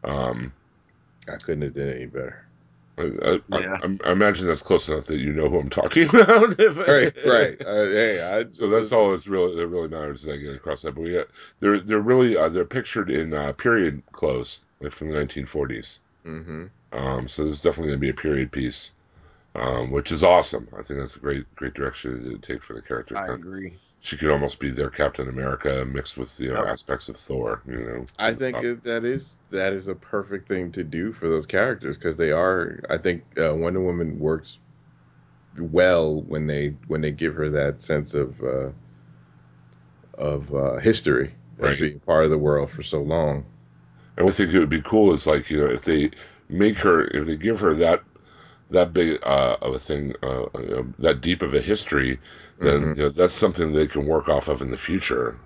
Um, 0.05 0.53
I 1.29 1.37
couldn't 1.39 1.63
have 1.63 1.75
done 1.75 1.91
any 1.91 2.07
better. 2.07 2.47
I, 2.99 3.05
I, 3.23 3.41
Yeah. 3.49 3.79
I, 3.83 3.99
I 4.05 4.13
imagine 4.13 4.47
that's 4.47 4.63
close 4.63 4.89
enough 4.89 5.07
that 5.07 5.19
you 5.21 5.33
know 5.33 5.49
who 5.49 5.59
I'm 5.61 5.71
talking 5.71 6.09
about. 6.15 6.59
If 6.61 6.79
Right, 6.79 7.15
right. 7.25 7.61
Uh, 7.65 7.87
hey, 7.87 8.23
I, 8.23 8.49
So 8.51 8.69
that's 8.69 8.93
all 8.93 9.11
that's 9.13 9.27
really 9.29 9.57
that 9.57 9.69
really 9.69 9.89
matters 9.89 10.23
is 10.25 10.29
I 10.29 10.37
get 10.39 10.55
across 10.57 10.83
that. 10.83 10.95
But 10.95 11.03
we 11.03 11.13
got, 11.15 11.29
they're 11.61 11.81
they're 11.81 12.01
really 12.01 12.37
uh, 12.37 12.49
they're 12.49 12.65
pictured 12.65 13.11
in 13.11 13.35
uh, 13.35 13.53
period 13.55 14.03
clothes, 14.13 14.65
like 14.81 14.93
from 14.93 15.09
the 15.11 15.15
1940s. 15.15 16.01
hmm 16.25 16.67
Um, 16.93 17.29
so 17.29 17.45
there's 17.45 17.61
definitely 17.63 17.89
going 17.91 18.01
to 18.01 18.07
be 18.07 18.11
a 18.11 18.15
period 18.15 18.53
piece, 18.53 18.95
um, 19.55 19.91
which 19.91 20.13
is 20.13 20.23
awesome. 20.25 20.69
I 20.79 20.83
think 20.83 21.01
that's 21.01 21.17
a 21.17 21.21
great 21.21 21.55
great 21.57 21.75
direction 21.75 22.25
to 22.25 22.39
take 22.39 22.63
for 22.63 22.75
the 22.75 22.83
character. 22.83 23.21
I 23.21 23.29
agree. 23.29 23.79
She 24.01 24.17
could 24.19 24.31
almost 24.31 24.61
be 24.61 24.71
their 24.71 24.91
Captain 24.91 25.29
America 25.29 25.85
mixed 25.87 26.19
with 26.19 26.39
you 26.41 26.51
know 26.53 26.65
Yep. 26.65 26.71
aspects 26.71 27.09
of 27.09 27.17
Thor. 27.19 27.63
You 27.67 27.79
know, 27.81 28.09
I 28.21 28.35
think 28.35 28.61
Uh, 28.61 28.65
that 28.85 29.05
is 29.05 29.37
that 29.51 29.73
is 29.73 29.89
a 29.89 29.95
perfect 29.97 30.47
thing 30.47 30.71
to 30.73 30.85
do 30.85 31.13
for 31.13 31.29
those 31.29 31.47
characters 31.47 31.97
because 31.99 32.17
they 32.17 32.31
are. 32.31 32.81
I 32.89 32.99
think 32.99 33.25
uh, 33.37 33.55
Wonder 33.57 33.81
Woman 33.81 34.19
works 34.21 34.61
well 35.59 36.23
when 36.23 36.47
they 36.47 36.77
when 36.89 37.01
they 37.01 37.11
give 37.13 37.35
her 37.35 37.49
that 37.51 37.83
sense 37.83 38.15
of 38.15 38.43
uh, 38.43 38.71
of 40.19 40.55
uh, 40.55 40.77
history 40.79 41.35
Right. 41.59 41.71
and 41.71 41.79
being 41.79 42.01
part 42.01 42.25
of 42.25 42.31
the 42.31 42.39
world 42.39 42.71
for 42.71 42.83
so 42.83 43.03
long. 43.03 43.45
And 44.17 44.29
I 44.29 44.33
think 44.33 44.53
it 44.53 44.59
would 44.61 44.69
be 44.71 44.83
cool 44.83 45.13
is 45.15 45.27
like 45.27 45.51
you 45.51 45.59
know 45.61 45.67
if 45.71 45.83
they 45.83 46.11
make 46.49 46.77
her 46.79 47.05
if 47.07 47.27
they 47.27 47.37
give 47.37 47.61
her 47.61 47.75
that 47.77 48.03
that 48.71 48.93
big 48.93 49.19
uh, 49.25 49.57
of 49.63 49.75
a 49.75 49.79
thing 49.79 50.15
uh, 50.23 50.43
uh, 50.45 50.83
that 50.99 51.21
deep 51.21 51.43
of 51.43 51.55
a 51.55 51.61
history, 51.61 52.21
then 52.61 52.83
Mhm. 52.83 52.97
you 52.97 53.03
know, 53.05 53.11
that's 53.11 53.35
something 53.35 53.73
they 53.73 53.87
can 53.87 54.07
work 54.07 54.29
off 54.29 54.49
of 54.49 54.63
in 54.63 54.71
the 54.71 54.77
future. 54.77 55.39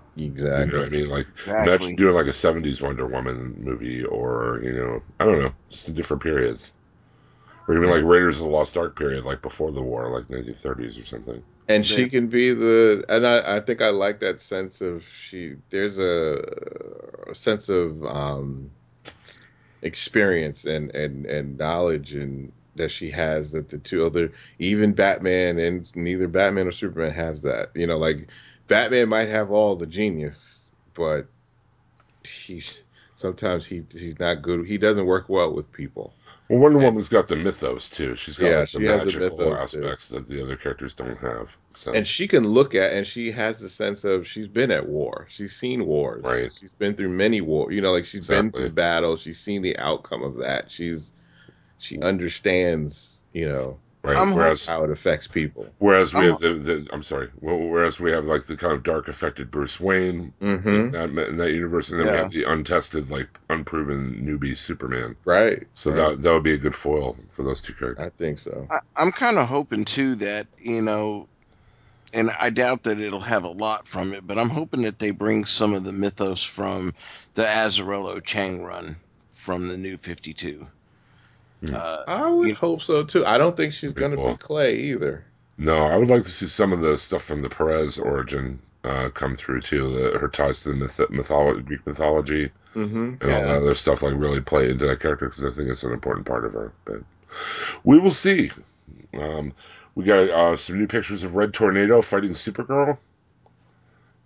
You 0.55 0.65
Exactly. 0.65 0.71
know 0.71 0.79
what 0.79 0.87
I 0.87 0.89
mean? 0.89 1.09
Like 1.09 1.27
Exactly. 1.45 1.59
imagine 1.59 1.95
doing 1.97 2.15
like 2.15 2.27
a 2.27 2.33
'70s 2.33 2.81
Wonder 2.81 3.07
Woman 3.07 3.55
movie, 3.59 4.03
or 4.05 4.61
you 4.63 4.73
know 4.73 5.01
I 5.19 5.25
don't 5.25 5.39
know, 5.41 5.53
just 5.69 5.89
in 5.89 5.95
different 5.95 6.23
periods, 6.23 6.73
or 7.67 7.75
even 7.77 7.89
like 7.89 8.03
Raiders 8.03 8.39
of 8.39 8.45
the 8.45 8.51
Lost 8.51 8.77
Ark 8.77 8.97
period, 8.97 9.25
like 9.25 9.41
before 9.43 9.71
the 9.71 9.81
war, 9.83 10.09
like 10.11 10.29
1930s 10.29 10.99
or 10.99 11.05
something. 11.05 11.43
and 11.67 11.85
she 11.85 12.09
can 12.09 12.27
be 12.27 12.53
the 12.53 13.03
and 13.09 13.25
I, 13.25 13.57
I 13.57 13.59
think 13.59 13.81
I 13.81 13.89
like 13.89 14.19
that 14.19 14.39
sense 14.39 14.81
of 14.81 15.03
she 15.03 15.55
there's 15.69 15.97
a, 15.97 16.41
a 17.27 17.35
sense 17.35 17.69
of 17.69 18.03
um 18.05 18.71
experience 19.81 20.65
and 20.65 20.93
and 20.95 21.25
and 21.25 21.57
knowledge 21.57 22.13
and 22.15 22.51
that 22.75 22.91
she 22.91 23.09
has 23.11 23.51
that 23.51 23.69
the 23.69 23.77
two 23.77 24.05
other 24.05 24.31
even 24.59 24.93
Batman 24.93 25.59
and 25.59 25.95
neither 25.95 26.27
Batman 26.27 26.67
or 26.67 26.71
Superman 26.71 27.13
has 27.13 27.41
that 27.43 27.71
you 27.75 27.87
know 27.87 27.97
like 27.97 28.27
Batman 28.67 29.09
might 29.09 29.29
have 29.29 29.51
all 29.51 29.75
the 29.75 29.85
genius 29.85 30.59
but 30.93 31.27
he's 32.23 32.81
sometimes 33.15 33.65
he 33.65 33.83
he's 33.91 34.19
not 34.19 34.41
good 34.41 34.65
he 34.67 34.77
doesn't 34.77 35.05
work 35.05 35.29
well 35.29 35.53
with 35.53 35.71
people 35.71 36.13
Well, 36.49 36.59
Wonder 36.59 36.77
And- 36.79 36.85
Woman's 36.87 37.09
got 37.09 37.27
the 37.27 37.35
mythos 37.35 37.89
too. 37.89 38.15
She's 38.15 38.37
got 38.37 38.47
Yeah, 38.47 38.59
like, 38.59 38.71
the 38.71 38.79
she 38.79 38.85
has 38.85 38.99
the 39.13 39.19
magical 39.19 39.37
too. 39.37 39.53
aspects 39.55 40.09
that 40.09 40.27
the 40.27 40.43
other 40.43 40.55
characters 40.55 40.93
don't 40.93 41.17
have. 41.17 41.55
So 41.71 41.93
and 41.93 42.05
she 42.05 42.27
can 42.27 42.47
look 42.47 42.75
at 42.75 42.93
and 42.93 43.05
she 43.07 43.31
has 43.31 43.59
the 43.59 43.69
sense 43.69 44.03
of 44.03 44.27
she's 44.27 44.47
been 44.47 44.69
at 44.71 44.87
war 44.87 45.25
she's 45.29 45.55
seen 45.55 45.85
wars 45.85 46.23
Right. 46.23 46.51
she's 46.51 46.73
been 46.73 46.93
through 46.95 47.09
many 47.09 47.41
wars 47.41 47.73
you 47.73 47.81
know 47.81 47.91
like 47.93 48.05
she's 48.05 48.27
been 48.27 48.51
through 48.51 48.71
battles 48.71 49.21
she's 49.21 49.39
seen 49.39 49.61
the 49.61 49.77
outcome 49.79 50.21
of 50.23 50.37
that 50.37 50.71
she's 50.71 51.11
she 51.77 51.99
understands 51.99 53.21
you 53.33 53.47
know 53.47 53.77
right, 54.03 54.15
I'm 54.15 54.33
whereas 54.33 54.65
how 54.67 54.83
it 54.83 54.91
affects 54.91 55.27
people 55.27 55.67
whereas 55.79 56.13
we 56.13 56.21
I'm- 56.21 56.31
have 56.31 56.39
the, 56.39 56.53
the 56.53 56.87
I'm 56.91 57.03
sorry, 57.03 57.29
whereas 57.39 57.99
we 57.99 58.11
have 58.11 58.25
like 58.25 58.43
the 58.43 58.55
kind 58.55 58.73
of 58.73 58.83
dark 58.83 59.07
affected 59.07 59.51
Bruce 59.51 59.79
Wayne 59.79 60.33
mm-hmm. 60.41 60.67
in, 60.67 60.91
that, 60.91 61.09
in 61.09 61.37
that 61.37 61.51
universe, 61.51 61.91
and 61.91 61.99
then 61.99 62.07
we 62.07 62.13
have 62.13 62.31
the 62.31 62.43
untested, 62.43 63.09
like 63.09 63.27
unproven 63.49 64.21
newbie 64.25 64.57
Superman. 64.57 65.15
right 65.25 65.63
So 65.73 65.91
right. 65.91 65.97
that 65.97 66.21
that 66.21 66.33
would 66.33 66.43
be 66.43 66.53
a 66.53 66.57
good 66.57 66.75
foil 66.75 67.17
for 67.31 67.43
those 67.43 67.61
two 67.61 67.73
characters. 67.73 68.05
i 68.05 68.09
think 68.09 68.39
so 68.39 68.67
I, 68.69 68.79
I'm 68.95 69.11
kind 69.11 69.37
of 69.37 69.47
hoping 69.47 69.85
too 69.85 70.15
that 70.15 70.47
you 70.59 70.81
know, 70.81 71.27
and 72.13 72.29
I 72.39 72.49
doubt 72.51 72.83
that 72.83 72.99
it'll 72.99 73.19
have 73.19 73.43
a 73.43 73.49
lot 73.49 73.87
from 73.87 74.13
it, 74.13 74.25
but 74.25 74.37
I'm 74.37 74.49
hoping 74.49 74.83
that 74.83 74.99
they 74.99 75.11
bring 75.11 75.45
some 75.45 75.73
of 75.73 75.83
the 75.83 75.93
mythos 75.93 76.43
from 76.43 76.93
the 77.33 77.43
Azzarello 77.43 78.23
Chiang 78.23 78.63
run 78.63 78.95
from 79.29 79.67
the 79.67 79.77
New 79.77 79.97
Fifty 79.97 80.33
Two. 80.33 80.59
Hmm. 80.59 80.65
Uh, 81.73 82.03
i 82.07 82.29
would 82.29 82.49
You- 82.49 82.55
hope 82.55 82.81
so 82.81 83.03
too 83.03 83.25
i 83.25 83.37
don't 83.37 83.55
think 83.57 83.73
she's 83.73 83.93
gonna 83.93 84.15
cool. 84.15 84.31
be 84.33 84.37
clay 84.37 84.75
either 84.77 85.23
No, 85.57 85.85
I 85.85 85.95
would 85.95 86.09
like 86.09 86.23
to 86.25 86.29
see 86.31 86.47
some 86.47 86.73
of 86.73 86.81
the 86.81 86.97
stuff 86.97 87.23
from 87.23 87.41
the 87.41 87.47
Perez 87.49 87.97
origin 87.97 88.59
uh, 88.83 89.07
come 89.09 89.37
through 89.37 89.61
too. 89.61 89.93
The, 89.97 90.19
her 90.19 90.27
ties 90.27 90.63
to 90.63 90.69
the 90.69 90.75
myth- 90.75 91.09
mythology, 91.09 91.61
Greek 91.61 91.87
mythology, 91.87 92.51
mm-hmm. 92.75 93.15
and 93.21 93.31
all 93.31 93.47
that 93.47 93.61
other 93.61 93.73
stuff 93.73 94.03
like 94.03 94.13
really 94.17 94.41
play 94.41 94.69
into 94.69 94.85
that 94.85 94.99
character 94.99 95.29
because 95.29 95.45
I 95.45 95.51
think 95.51 95.69
it's 95.69 95.83
an 95.83 95.93
important 95.93 96.27
part 96.27 96.43
of 96.45 96.51
her. 96.53 96.73
But 96.83 97.03
we 97.85 97.97
will 97.99 98.11
see. 98.11 98.51
Um, 99.13 99.53
we 99.95 100.03
got 100.03 100.29
uh, 100.29 100.55
some 100.57 100.77
new 100.77 100.87
pictures 100.87 101.23
of 101.23 101.35
Red 101.35 101.53
Tornado 101.53 102.01
fighting 102.01 102.33
Supergirl. 102.33 102.97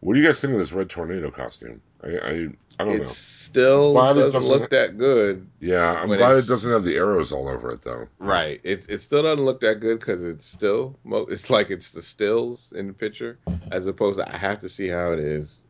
What 0.01 0.13
do 0.13 0.19
you 0.21 0.25
guys 0.25 0.39
think 0.41 0.53
of 0.53 0.59
this 0.59 0.71
Red 0.71 0.89
Tornado 0.89 1.29
costume? 1.31 1.81
I 2.03 2.07
I, 2.07 2.47
I 2.79 2.85
don't 2.85 2.95
it 2.95 2.99
know. 2.99 3.03
still 3.05 3.91
it 3.91 4.13
doesn't, 4.13 4.31
doesn't- 4.33 4.49
look 4.61 4.69
that 4.69 4.97
good 4.97 5.45
Yeah, 5.59 5.93
I'm 5.93 6.07
glad 6.07 6.37
it 6.37 6.47
doesn't 6.47 6.71
have 6.71 6.83
the 6.83 6.95
arrows 6.95 7.31
all 7.33 7.49
over 7.49 7.71
it 7.71 7.81
though. 7.81 8.07
Right. 8.19 8.61
It 8.63 8.85
it 8.89 9.01
still 9.01 9.23
doesn't 9.23 9.43
look 9.43 9.59
that 9.61 9.81
good 9.81 9.99
because 9.99 10.23
it's 10.23 10.45
still 10.45 10.97
mo- 11.03 11.27
it's 11.29 11.49
like 11.49 11.69
it's 11.71 11.89
the 11.89 12.01
stills 12.01 12.71
in 12.71 12.87
the 12.87 12.93
picture 12.93 13.37
as 13.71 13.87
opposed 13.87 14.19
to 14.19 14.33
I 14.33 14.37
have 14.37 14.61
to 14.61 14.69
see 14.69 14.87
how 14.87 15.11
it 15.11 15.19
is 15.19 15.63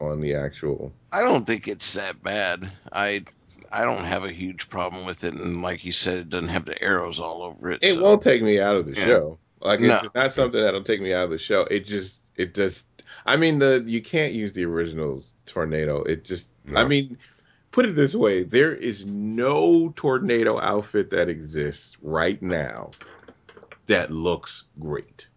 on 0.00 0.20
the 0.20 0.34
actual. 0.34 0.92
I 1.12 1.22
don't 1.22 1.46
think 1.46 1.66
it's 1.68 1.94
that 1.94 2.22
bad. 2.22 2.70
I 2.92 3.24
I 3.72 3.84
don't 3.84 4.04
have 4.04 4.24
a 4.24 4.32
huge 4.32 4.68
problem 4.68 5.06
with 5.06 5.24
it, 5.24 5.34
and 5.34 5.62
like 5.62 5.84
you 5.84 5.92
said, 5.92 6.18
it 6.18 6.28
doesn't 6.28 6.48
have 6.48 6.64
the 6.66 6.82
arrows 6.82 7.20
all 7.20 7.42
over 7.42 7.70
it. 7.70 7.78
It 7.82 7.94
so- 7.94 8.02
won't 8.02 8.20
take 8.22 8.42
me 8.42 8.58
out 8.60 8.76
of 8.76 8.84
the 8.86 8.92
Yeah. 9.00 9.06
show. 9.06 9.38
Like 9.62 9.80
No. 9.80 9.96
it's 10.02 10.14
not 10.14 10.32
something 10.34 10.60
that'll 10.60 10.82
take 10.82 11.00
me 11.00 11.12
out 11.14 11.24
of 11.24 11.30
the 11.30 11.38
show. 11.38 11.62
It 11.62 11.86
just 11.86 12.19
it 12.40 12.54
just. 12.54 12.84
I 13.26 13.36
mean 13.36 13.58
the 13.58 13.82
you 13.86 14.02
can't 14.02 14.32
use 14.32 14.52
the 14.52 14.64
original 14.64 15.22
tornado. 15.46 16.02
It 16.02 16.24
just. 16.24 16.46
I 16.74 16.84
mean. 16.84 17.18
Put 17.72 17.84
it 17.86 17.94
this 17.94 18.16
way: 18.16 18.42
there 18.42 18.74
is 18.74 19.06
no 19.06 19.92
tornado 19.94 20.58
outfit 20.58 21.10
that 21.10 21.28
exists 21.28 21.96
right 22.02 22.42
now 22.42 22.90
that 23.86 24.10
looks 24.10 24.64
great. 24.80 25.28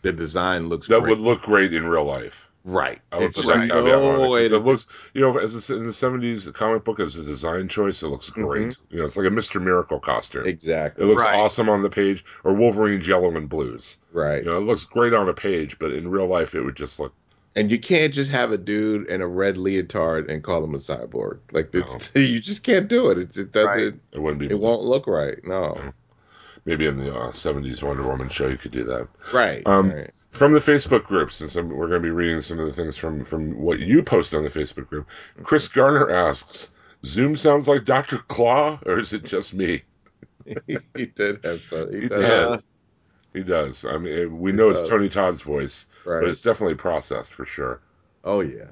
The 0.00 0.10
design 0.12 0.70
looks 0.70 0.88
That 0.88 1.00
great. 1.00 1.10
would 1.10 1.18
look 1.18 1.42
great 1.42 1.74
in 1.74 1.86
real 1.86 2.04
life. 2.04 2.48
Right. 2.66 3.00
I 3.12 3.16
would 3.16 3.24
It's 3.26 3.36
put 3.36 3.46
just 3.46 3.54
that 3.54 3.70
caveat 3.70 3.94
on 3.94 4.20
it, 4.26 4.30
way 4.30 4.44
it 4.46 4.52
looks, 4.52 4.86
you 5.14 5.20
know, 5.20 5.36
as 5.38 5.54
a, 5.70 5.74
in 5.74 5.84
the 5.86 5.92
'70s, 5.92 6.44
the 6.44 6.52
comic 6.52 6.84
book 6.84 7.00
as 7.00 7.16
a 7.16 7.22
design 7.22 7.68
choice, 7.68 8.02
it 8.02 8.08
looks 8.08 8.28
great. 8.30 8.76
You 8.90 8.98
know, 8.98 9.04
it's 9.04 9.16
like 9.16 9.26
a 9.26 9.30
Mister 9.30 9.58
Miracle 9.60 9.98
costume. 10.00 10.46
Exactly. 10.46 11.04
It 11.04 11.06
looks 11.06 11.22
Right. 11.22 11.34
awesome 11.34 11.68
on 11.68 11.82
the 11.82 11.90
page, 11.90 12.24
or 12.44 12.52
Wolverine's 12.54 13.08
yellow 13.08 13.34
and 13.36 13.48
blues. 13.48 13.98
Right. 14.12 14.44
You 14.44 14.50
know, 14.50 14.58
it 14.58 14.62
looks 14.64 14.84
great 14.84 15.14
on 15.14 15.28
a 15.28 15.34
page, 15.34 15.78
but 15.78 15.92
in 15.92 16.08
real 16.08 16.26
life, 16.26 16.54
it 16.54 16.62
would 16.62 16.76
just 16.76 17.00
look. 17.00 17.12
And 17.54 17.70
you 17.70 17.78
can't 17.78 18.12
just 18.12 18.30
have 18.30 18.52
a 18.52 18.58
dude 18.58 19.06
in 19.08 19.22
a 19.22 19.26
red 19.26 19.56
leotard 19.56 20.28
and 20.28 20.42
call 20.42 20.62
him 20.62 20.74
a 20.74 20.78
cyborg. 20.78 21.38
Like 21.52 21.70
it's, 21.72 22.10
you 22.14 22.38
just 22.38 22.62
can't 22.62 22.86
do 22.86 23.10
it. 23.10 23.16
It, 23.18 23.36
it 23.38 23.52
doesn't. 23.52 24.00
It 24.12 24.18
wouldn't 24.18 24.40
be. 24.40 24.50
It 24.50 24.58
won't 24.58 24.82
look 24.82 25.06
right. 25.06 25.38
No. 25.44 25.72
No. 25.72 25.92
Maybe 26.66 26.86
in 26.86 26.96
the 26.98 27.14
uh, 27.14 27.30
'70s 27.30 27.82
Wonder 27.82 28.02
Woman 28.02 28.28
show, 28.28 28.48
you 28.48 28.58
could 28.58 28.72
do 28.72 28.84
that. 28.84 29.08
Right. 29.32 29.62
Um, 29.66 29.90
right. 29.90 30.10
From 30.36 30.52
the 30.52 30.58
Facebook 30.58 31.04
group, 31.04 31.32
since 31.32 31.56
I'm, 31.56 31.68
we're 31.70 31.88
going 31.88 32.02
to 32.02 32.06
be 32.06 32.10
reading 32.10 32.42
some 32.42 32.58
of 32.58 32.66
the 32.66 32.72
things 32.72 32.96
from 32.96 33.24
from 33.24 33.58
what 33.58 33.78
you 33.80 34.02
post 34.02 34.34
on 34.34 34.44
the 34.44 34.50
Facebook 34.50 34.88
group, 34.88 35.06
Chris 35.42 35.66
Garner 35.68 36.10
asks, 36.10 36.70
"Zoom 37.04 37.36
sounds 37.36 37.66
like 37.68 37.84
Doctor 37.84 38.18
Claw, 38.18 38.78
or 38.86 38.98
is 38.98 39.12
it 39.12 39.24
just 39.24 39.54
me?" 39.54 39.82
he 40.94 41.06
did 41.06 41.42
have 41.44 41.64
some. 41.64 41.90
He, 41.92 42.02
He 42.02 42.08
does. 42.08 42.68
He 43.32 43.42
does. 43.42 43.84
I 43.84 43.98
mean, 43.98 44.38
we 44.38 44.52
know 44.52 44.70
it's. 44.70 44.86
Tony 44.88 45.08
Todd's 45.08 45.40
voice, 45.42 45.86
Right. 46.04 46.20
but 46.20 46.28
it's 46.30 46.42
definitely 46.42 46.76
processed 46.76 47.32
for 47.32 47.44
sure. 47.46 47.80
oh 48.24 48.40
yeah. 48.40 48.66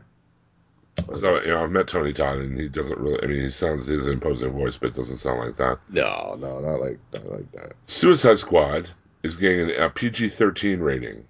So 1.16 1.41
you 1.43 1.49
know, 1.49 1.62
I've 1.65 1.70
met 1.73 1.89
Tony 1.89 2.12
Todd, 2.12 2.39
and 2.39 2.61
he 2.61 2.69
doesn't 2.69 2.99
really. 2.99 3.23
I 3.23 3.27
mean, 3.27 3.43
he 3.43 3.51
sounds 3.51 3.86
his 3.86 4.07
imposing 4.07 4.53
voice, 4.53 4.77
but 4.77 4.89
it 4.91 4.95
doesn't 4.97 5.16
sound 5.16 5.41
like 5.41 5.57
that. 5.57 5.78
No, 5.91 6.36
no, 6.39 6.61
not 6.61 6.81
like 6.81 6.99
not 7.12 7.27
like 7.31 7.51
that. 7.53 7.73
Suicide 7.86 8.39
Squad 8.39 8.91
is 9.23 9.35
getting 9.36 9.74
a 9.77 9.89
PG-13 9.91 10.81
rating. 10.81 11.24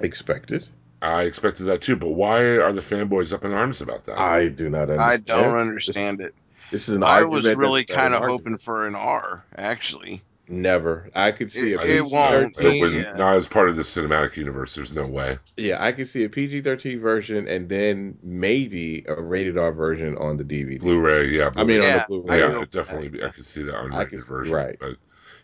Expected. 0.00 0.66
I 1.02 1.22
expected 1.22 1.64
that 1.64 1.80
too, 1.80 1.96
but 1.96 2.08
why 2.08 2.40
are 2.42 2.72
the 2.72 2.80
fanboys 2.82 3.32
up 3.32 3.44
in 3.44 3.52
arms 3.52 3.80
about 3.80 4.04
that? 4.04 4.18
I 4.18 4.48
do 4.48 4.68
not 4.68 4.90
understand. 4.90 5.00
I 5.02 5.16
don't 5.16 5.58
understand 5.58 6.20
it. 6.20 6.34
This 6.70 6.88
is 6.88 6.96
an 6.96 7.02
I 7.02 7.22
argument. 7.22 7.44
was 7.44 7.56
really 7.56 7.84
kind 7.84 8.14
of 8.14 8.22
hoping 8.24 8.58
for 8.58 8.86
an 8.86 8.94
R, 8.94 9.44
actually. 9.56 10.22
Never. 10.46 11.08
I 11.14 11.30
could 11.32 11.50
see 11.50 11.72
It- 11.72 11.80
a 11.80 11.96
it 11.96 12.04
won't. 12.04 12.56
PG-13. 12.56 12.80
wouldn't. 12.80 13.04
Yeah. 13.06 13.12
Not 13.16 13.36
as 13.36 13.46
part 13.48 13.68
of 13.70 13.76
the 13.76 13.82
cinematic 13.82 14.36
universe. 14.36 14.74
There's 14.74 14.92
no 14.92 15.06
way. 15.06 15.38
Yeah, 15.56 15.82
I 15.82 15.92
could 15.92 16.08
see 16.08 16.24
a 16.24 16.28
PG 16.28 16.62
thirteen 16.62 16.98
version 16.98 17.46
and 17.48 17.68
then 17.68 18.18
maybe 18.22 19.04
a 19.08 19.14
rated 19.20 19.56
R 19.56 19.72
version 19.72 20.16
on 20.18 20.36
the 20.36 20.44
DVD. 20.44 20.80
Blu-ray, 20.80 21.28
yeah. 21.28 21.50
I 21.56 21.62
mean, 21.64 21.78
Blu-ray. 21.78 21.92
on 21.92 21.98
the 21.98 22.04
Blu-ray. 22.08 22.34
I 22.34 22.38
yeah, 22.40 22.46
can 22.46 22.54
go 22.56 22.62
it 22.62 22.70
definitely. 22.72 23.22
I 23.24 23.28
could 23.28 23.44
see 23.46 23.62
that 23.62 23.74
I 23.76 23.78
unrated 23.84 24.08
could 24.10 24.20
see- 24.20 24.28
version, 24.28 24.54
right. 24.54 24.76
But 24.80 24.96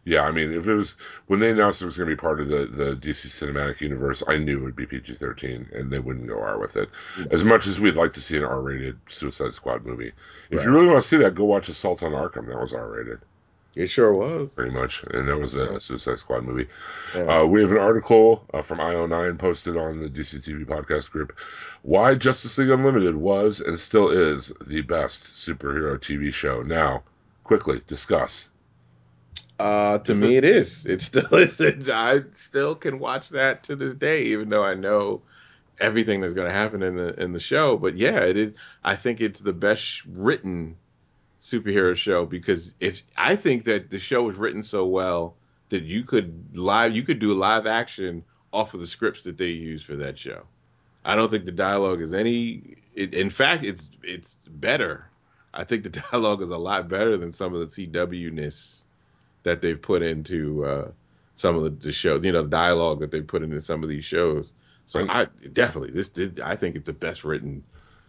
yeah, 0.07 0.23
I 0.23 0.31
mean, 0.31 0.53
if 0.53 0.69
it 0.69 0.75
was 0.75 0.95
when 1.27 1.41
they 1.41 1.51
announced 1.51 1.83
it 1.83 1.85
was 1.85 1.97
going 1.97 2.09
to 2.09 2.15
be 2.15 2.21
part 2.21 2.41
of 2.41 2.47
the 2.47 2.67
the 2.67 2.95
DC 2.95 3.27
cinematic 3.27 3.81
universe, 3.81 4.23
I 4.29 4.39
knew 4.39 4.59
it 4.59 4.63
would 4.63 4.77
be 4.77 4.87
PG-13, 4.87 5.77
and 5.77 5.91
they 5.91 5.99
wouldn't 5.99 6.29
go 6.29 6.41
R 6.41 6.61
with 6.61 6.77
it. 6.77 6.89
As 7.33 7.45
much 7.45 7.67
as 7.67 7.81
we'd 7.81 7.97
like 7.97 8.13
to 8.13 8.21
see 8.21 8.37
an 8.37 8.45
R-rated 8.45 8.99
Suicide 9.07 9.53
Squad 9.53 9.85
movie, 9.85 10.13
if 10.51 10.63
you 10.63 10.71
really 10.71 10.87
want 10.87 11.03
to 11.03 11.09
see 11.09 11.17
that, 11.17 11.35
go 11.35 11.45
watch 11.45 11.69
Assault 11.69 12.05
on 12.05 12.13
Arkham. 12.13 12.47
That 12.47 12.61
was 12.61 12.73
R-rated. 12.73 13.19
It 13.75 13.89
sure 13.89 14.13
was. 14.15 14.49
pretty 14.55 14.71
much, 14.71 15.03
and 15.11 15.29
that 15.29 15.39
was 15.39 15.57
a, 15.57 15.73
a 15.73 15.81
Suicide 15.81 16.21
Squad 16.21 16.45
movie. 16.45 16.69
Yeah. 17.13 17.41
Uh, 17.41 17.45
we 17.45 17.61
have 17.61 17.73
an 17.73 17.79
article 17.79 18.47
uh, 18.55 18.63
from 18.63 18.79
IO9 18.79 19.39
posted 19.41 19.77
on 19.77 20.01
the 20.01 20.09
DCTV 20.09 20.67
podcast 20.67 21.11
group. 21.11 21.37
Why 21.83 22.15
Justice 22.15 22.57
League 22.59 22.71
Unlimited 22.71 23.17
was 23.17 23.61
and 23.61 23.79
still 23.79 24.11
is 24.11 24.53
the 24.65 24.83
best 24.83 25.25
superhero 25.25 25.99
TV 25.99 26.33
show. 26.33 26.63
Now, 26.63 27.03
quickly 27.43 27.83
discuss. 27.89 28.51
Uh, 29.59 29.99
to 29.99 30.13
Is 30.13 30.21
me, 30.21 30.37
it 30.37 30.45
is. 30.45 30.85
It 30.87 31.01
still 31.01 31.27
is. 31.35 31.61
It's, 31.61 31.89
I 31.89 32.23
still 32.33 32.75
can 32.75 32.99
watch 32.99 33.31
that 33.31 33.63
to 33.65 33.77
this 33.77 33.95
day, 33.95 34.25
even 34.25 34.49
though 34.51 34.65
I 34.65 34.75
know 34.75 35.23
everything 35.81 36.21
that's 36.21 36.35
going 36.35 36.49
to 36.49 36.55
happen 36.55 36.83
in 36.83 36.97
the 36.97 37.21
in 37.21 37.33
the 37.33 37.41
show. 37.41 37.77
But 37.77 37.97
yeah, 37.97 38.21
it 38.21 38.37
is. 38.37 38.53
I 38.85 38.97
think 38.97 39.21
it's 39.21 39.41
the 39.41 39.53
best 39.53 40.05
written 40.07 40.77
superhero 41.41 41.95
show 41.95 42.27
because 42.27 42.75
if 42.81 43.03
I 43.17 43.37
think 43.37 43.65
that 43.65 43.91
the 43.91 43.99
show 43.99 44.25
was 44.25 44.37
written 44.37 44.63
so 44.63 44.85
well 44.85 45.37
that 45.69 45.85
you 45.85 46.03
could 46.03 46.57
live, 46.57 46.95
you 46.95 47.03
could 47.03 47.19
do 47.19 47.35
live 47.35 47.67
action 47.67 48.25
off 48.53 48.75
of 48.75 48.81
the 48.81 48.87
scripts 48.87 49.23
that 49.23 49.39
they 49.39 49.49
use 49.49 49.83
for 49.83 49.97
that 49.97 50.19
show. 50.19 50.43
I 51.05 51.15
don't 51.15 51.31
think 51.31 51.45
the 51.45 51.53
dialogue 51.53 52.03
is 52.03 52.13
any. 52.13 52.77
It, 52.95 53.15
in 53.15 53.31
fact, 53.31 53.65
it's 53.65 53.89
it's 54.03 54.37
better. 54.49 55.09
I 55.55 55.65
think 55.65 55.83
the 55.83 55.91
dialogue 56.11 56.43
is 56.43 56.51
a 56.51 56.59
lot 56.59 56.89
better 56.89 57.17
than 57.17 57.33
some 57.33 57.55
of 57.55 57.61
the 57.61 57.87
CW 57.87 58.33
ness 58.33 58.86
that 59.47 59.61
they've 59.61 59.81
put 59.81 60.03
into 60.03 60.65
uh, 60.65 60.91
some 61.37 61.57
of 61.57 61.81
the, 61.81 61.93
shows. 61.93 62.25
You 62.25 62.33
know, 62.33 62.43
the 62.43 62.49
dialogue 62.49 62.99
that 63.01 63.13
they 63.13 63.21
put 63.21 63.45
into 63.45 63.61
some 63.61 63.85
of 63.85 63.89
these 63.89 64.05
shows. 64.05 64.53
So. 64.87 65.07
I 65.09 65.27
definitely 65.53 65.93
this 65.93 66.09
did. 66.09 66.41
I 66.41 66.57
think 66.57 66.75
it's 66.77 66.87
the 66.87 66.93
best 66.93 67.25
written. 67.25 67.63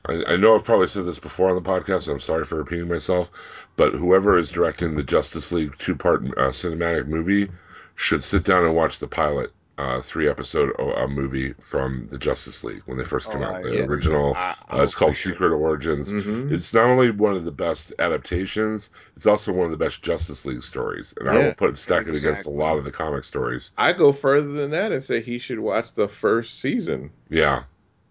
I, 0.07 0.23
I 0.27 0.35
know 0.35 0.55
I've 0.55 0.65
probably 0.65 0.87
said 0.87 1.05
this 1.05 1.19
before 1.19 1.49
on 1.49 1.55
the 1.55 1.69
podcast. 1.69 2.03
So 2.03 2.13
I'm 2.13 2.19
sorry 2.19 2.43
for 2.43 2.57
repeating 2.57 2.87
myself, 2.87 3.31
but 3.75 3.93
whoever 3.93 4.37
is 4.37 4.49
directing 4.49 4.95
the 4.95 5.03
Justice 5.03 5.51
League 5.51 5.77
two 5.77 5.95
part 5.95 6.23
uh, 6.23 6.49
cinematic 6.49 7.07
movie 7.07 7.49
should 7.95 8.23
sit 8.23 8.43
down 8.43 8.65
and 8.65 8.75
watch 8.75 8.99
the 8.99 9.07
pilot 9.07 9.51
uh, 9.77 10.01
three 10.01 10.27
episode 10.27 10.71
uh, 10.79 11.07
movie 11.07 11.53
from 11.61 12.07
the 12.09 12.17
Justice 12.17 12.63
League 12.63 12.81
when 12.85 12.97
they 12.97 13.03
first 13.03 13.29
came 13.31 13.41
Oh, 13.43 13.45
out. 13.45 13.63
The 13.63 13.75
yeah. 13.75 13.81
original. 13.83 14.33
I, 14.35 14.55
Uh, 14.71 14.81
it's 14.81 14.95
called 14.95 15.15
Secret 15.15 15.51
Origins. 15.53 16.11
Mhm. 16.11 16.51
It's 16.51 16.73
not 16.73 16.85
only 16.85 17.11
one 17.11 17.35
of 17.35 17.45
the 17.45 17.51
best 17.51 17.93
adaptations, 17.99 18.89
it's 19.15 19.27
also 19.27 19.53
one 19.53 19.65
of 19.65 19.71
the 19.71 19.77
best 19.77 20.01
Justice 20.01 20.45
League 20.45 20.63
stories. 20.63 21.13
And 21.19 21.29
I 21.29 21.37
will 21.37 21.53
put 21.53 21.77
stack 21.77 22.07
it 22.07 22.15
against 22.15 22.47
a 22.47 22.49
lot 22.49 22.77
of 22.77 22.83
the 22.85 22.91
comic 22.91 23.23
stories. 23.23 23.71
I 23.77 23.93
go 23.93 24.11
further 24.11 24.51
than 24.53 24.71
that 24.71 24.91
and 24.91 25.03
say 25.03 25.21
he 25.21 25.37
should 25.39 25.59
watch 25.59 25.93
the 25.93 26.07
first 26.07 26.59
season 26.59 27.11
Yeah. 27.29 27.63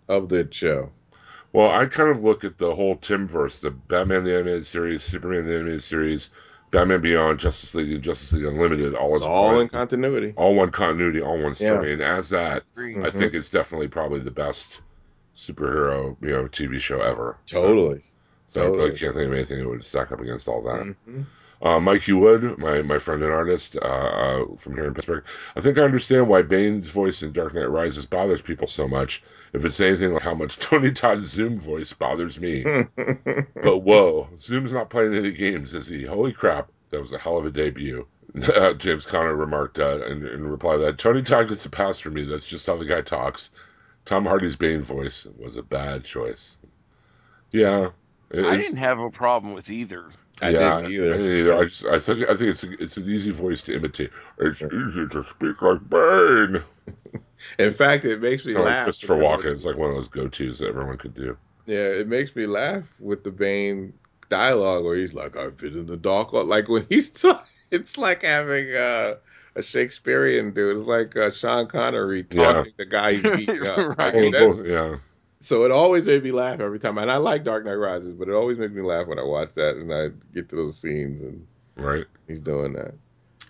of 0.09 0.29
the 0.29 0.47
show. 0.51 0.91
Well, 1.53 1.71
I 1.71 1.87
kind 1.87 2.11
of 2.11 2.23
look 2.23 2.45
at 2.45 2.59
the 2.59 2.75
whole 2.75 2.97
Timmverse, 2.97 3.61
the 3.61 3.71
Batman 3.71 4.25
the 4.25 4.35
Animated 4.35 4.67
Series, 4.67 5.03
Superman 5.03 5.47
the 5.47 5.55
Animated 5.55 5.83
Series, 5.83 6.31
Batman 6.77 7.01
Beyond, 7.01 7.39
Justice 7.39 7.75
League, 7.75 7.93
and 7.93 8.03
Justice 8.03 8.33
League 8.35 8.45
Unlimited, 8.45 8.95
all 8.95 9.15
It's 9.17 9.25
all 9.25 9.47
one, 9.47 9.63
in 9.63 9.69
continuity. 9.69 10.35
all 10.37 10.55
one 10.55 10.71
continuity, 10.71 11.23
all 11.23 11.39
one 11.43 11.55
story. 11.55 11.93
And 11.95 12.03
as 12.03 12.29
that, 12.31 12.65
Agree. 12.75 13.03
I 13.03 13.09
think 13.11 13.33
it's 13.35 13.49
definitely 13.49 13.89
probably 13.89 14.21
the 14.21 14.31
best 14.31 14.83
superhero, 15.35 16.17
you 16.21 16.29
know, 16.31 16.45
TV 16.49 16.79
show 16.81 17.01
ever. 17.01 17.37
So- 17.47 17.63
Totally. 17.63 18.03
So, 18.49 18.61
I 18.61 18.65
really 18.67 18.77
Totally. 18.79 18.99
can't 18.99 19.15
think 19.15 19.27
of 19.27 19.33
anything 19.33 19.59
that 19.59 19.69
would 19.69 19.85
stack 19.85 20.13
up 20.13 20.21
against 20.21 20.49
all 20.49 20.63
that. 20.63 20.95
Mhm. 21.09 21.25
Uh, 21.63 21.81
Mikey 21.81 22.13
Wood, 22.13 22.59
my, 22.59 22.81
my 22.83 22.99
friend 22.99 23.23
and 23.23 23.33
artist 23.33 23.77
uh, 23.81 23.85
uh, 23.85 24.45
from 24.59 24.75
here 24.75 24.85
in 24.85 24.95
Pittsburgh, 24.95 25.25
I 25.57 25.61
think 25.63 25.79
I 25.79 25.83
understand 25.83 26.29
why 26.29 26.43
Bane's 26.43 26.89
voice 26.91 27.23
in 27.23 27.33
Dark 27.33 27.55
Knight 27.55 27.71
Rises 27.71 28.05
bothers 28.07 28.43
people 28.43 28.67
so 28.69 28.87
much. 28.87 29.23
If 29.53 29.65
it's 29.65 29.81
anything 29.81 30.13
like 30.13 30.23
how 30.23 30.35
much 30.35 30.59
Tony 30.61 30.93
Todd's 30.93 31.29
Zoom 31.29 31.59
voice 31.59 31.93
bothers 31.93 32.41
me. 32.41 32.65
But 32.65 33.79
whoa, 33.79 34.29
Zoom's 34.39 34.73
not 34.73 34.91
playing 34.91 35.15
any 35.15 35.33
games, 35.33 35.75
is 35.75 35.87
he? 35.87 36.05
Holy 36.05 36.33
crap, 36.33 36.71
that 36.91 37.01
was 37.01 37.13
a 37.13 37.19
hell 37.19 37.39
of 37.39 37.47
a 37.47 37.51
debut. 37.51 38.07
Uh, 38.55 38.75
James 38.75 39.07
Conner 39.07 39.35
remarked 39.35 39.79
uh, 39.79 40.05
in, 40.05 40.27
in 40.27 40.47
reply 40.47 40.73
to 40.73 40.79
that 40.79 40.99
Tony 40.99 41.23
Todd 41.23 41.49
gets 41.49 41.65
a 41.65 41.71
pass 41.71 41.99
for 41.99 42.11
me. 42.11 42.23
That's 42.23 42.45
just 42.45 42.67
how 42.67 42.77
the 42.77 42.85
guy 42.85 43.01
talks. 43.01 43.51
Tom 44.05 44.27
Hardy's 44.27 44.57
Bane 44.57 44.83
voice 44.83 45.27
was 45.39 45.57
a 45.57 45.63
bad 45.63 46.05
choice. 46.05 46.59
Yeah. 47.51 47.91
I 48.33 48.57
didn't 48.57 48.77
have 48.77 48.99
a 48.99 49.09
problem 49.09 49.55
with 49.55 49.71
either. 49.71 50.11
I 50.43 50.51
yeah, 50.51 50.81
didn't 50.81 50.93
either. 50.93 51.15
I, 51.15 51.17
didn't 51.17 51.39
either. 51.39 51.57
I, 51.57 51.65
just, 51.65 51.87
I 51.87 51.99
think 51.99 52.29
I 52.29 52.37
think 52.37 52.51
it's 52.51 52.65
a, 52.65 52.83
it's 52.83 52.97
an 52.99 53.09
easy 53.09 53.31
voice 53.31 53.63
to 53.63 53.75
imitate. 53.75 54.11
It's 54.39 54.63
easy 54.63 55.07
to 55.09 55.23
speak 55.23 55.63
like 55.63 55.89
Bane. 55.89 56.63
In 57.59 57.73
fact, 57.73 58.05
it 58.05 58.21
makes 58.21 58.47
me 58.47 58.53
Kind 58.55 58.63
of 58.63 58.67
like 58.67 58.75
laugh. 58.75 58.85
Christopher 58.85 59.15
Walken. 59.17 59.53
It's 59.55 59.65
like 59.65 59.77
one 59.77 59.91
of 59.91 59.97
those 59.97 60.09
go 60.09 60.29
tos 60.29 60.59
that 60.61 60.69
everyone 60.69 60.97
could 60.99 61.15
do. 61.15 61.37
Yeah, 61.67 61.79
it 61.89 62.09
makes 62.09 62.35
me 62.37 62.47
laugh 62.47 62.85
with 63.01 63.25
the 63.25 63.31
Bane 63.31 63.93
dialogue 64.29 64.85
where 64.85 64.97
he's 64.97 65.15
like, 65.15 65.37
"I've 65.37 65.57
been 65.57 65.77
in 65.77 65.87
the 65.87 65.97
dark," 65.97 66.33
like 66.33 66.69
when 66.69 66.87
he's 66.89 67.09
talking, 67.23 67.45
it's 67.71 67.99
like 67.99 68.23
having 68.23 68.73
uh, 68.75 69.17
a 69.55 69.63
Shakespearean 69.63 70.53
dude. 70.53 70.79
It's 70.79 70.89
like 70.89 71.17
uh, 71.17 71.31
Sean 71.31 71.67
Connery 71.67 72.23
talking 72.25 72.73
the 72.77 72.87
guy 72.87 73.15
he's 73.15 73.23
beating 73.23 73.67
up. 73.67 73.99
Right. 73.99 74.15
Well, 74.15 74.31
that- 74.31 74.57
both- 74.57 74.67
yeah, 74.67 74.97
so 75.47 75.65
it 75.65 75.71
always 75.71 76.05
made 76.07 76.25
me 76.25 76.33
laugh 76.33 76.59
every 76.59 76.81
time. 76.81 76.99
And 76.99 77.11
I 77.11 77.19
like 77.19 77.45
Dark 77.45 77.65
Knight 77.65 77.75
Rises, 77.75 78.15
but 78.15 78.29
it 78.29 78.33
always 78.33 78.59
makes 78.59 78.73
me 78.73 78.83
laugh 78.83 79.07
when 79.07 79.19
I 79.19 79.23
watch 79.23 79.51
that 79.55 79.77
and 79.77 79.93
I 79.95 80.09
get 80.35 80.49
to 80.49 80.57
those 80.57 80.77
scenes 80.77 81.23
and 81.23 81.47
right. 81.77 82.05
he's 82.27 82.41
doing 82.41 82.73
that. 82.73 82.95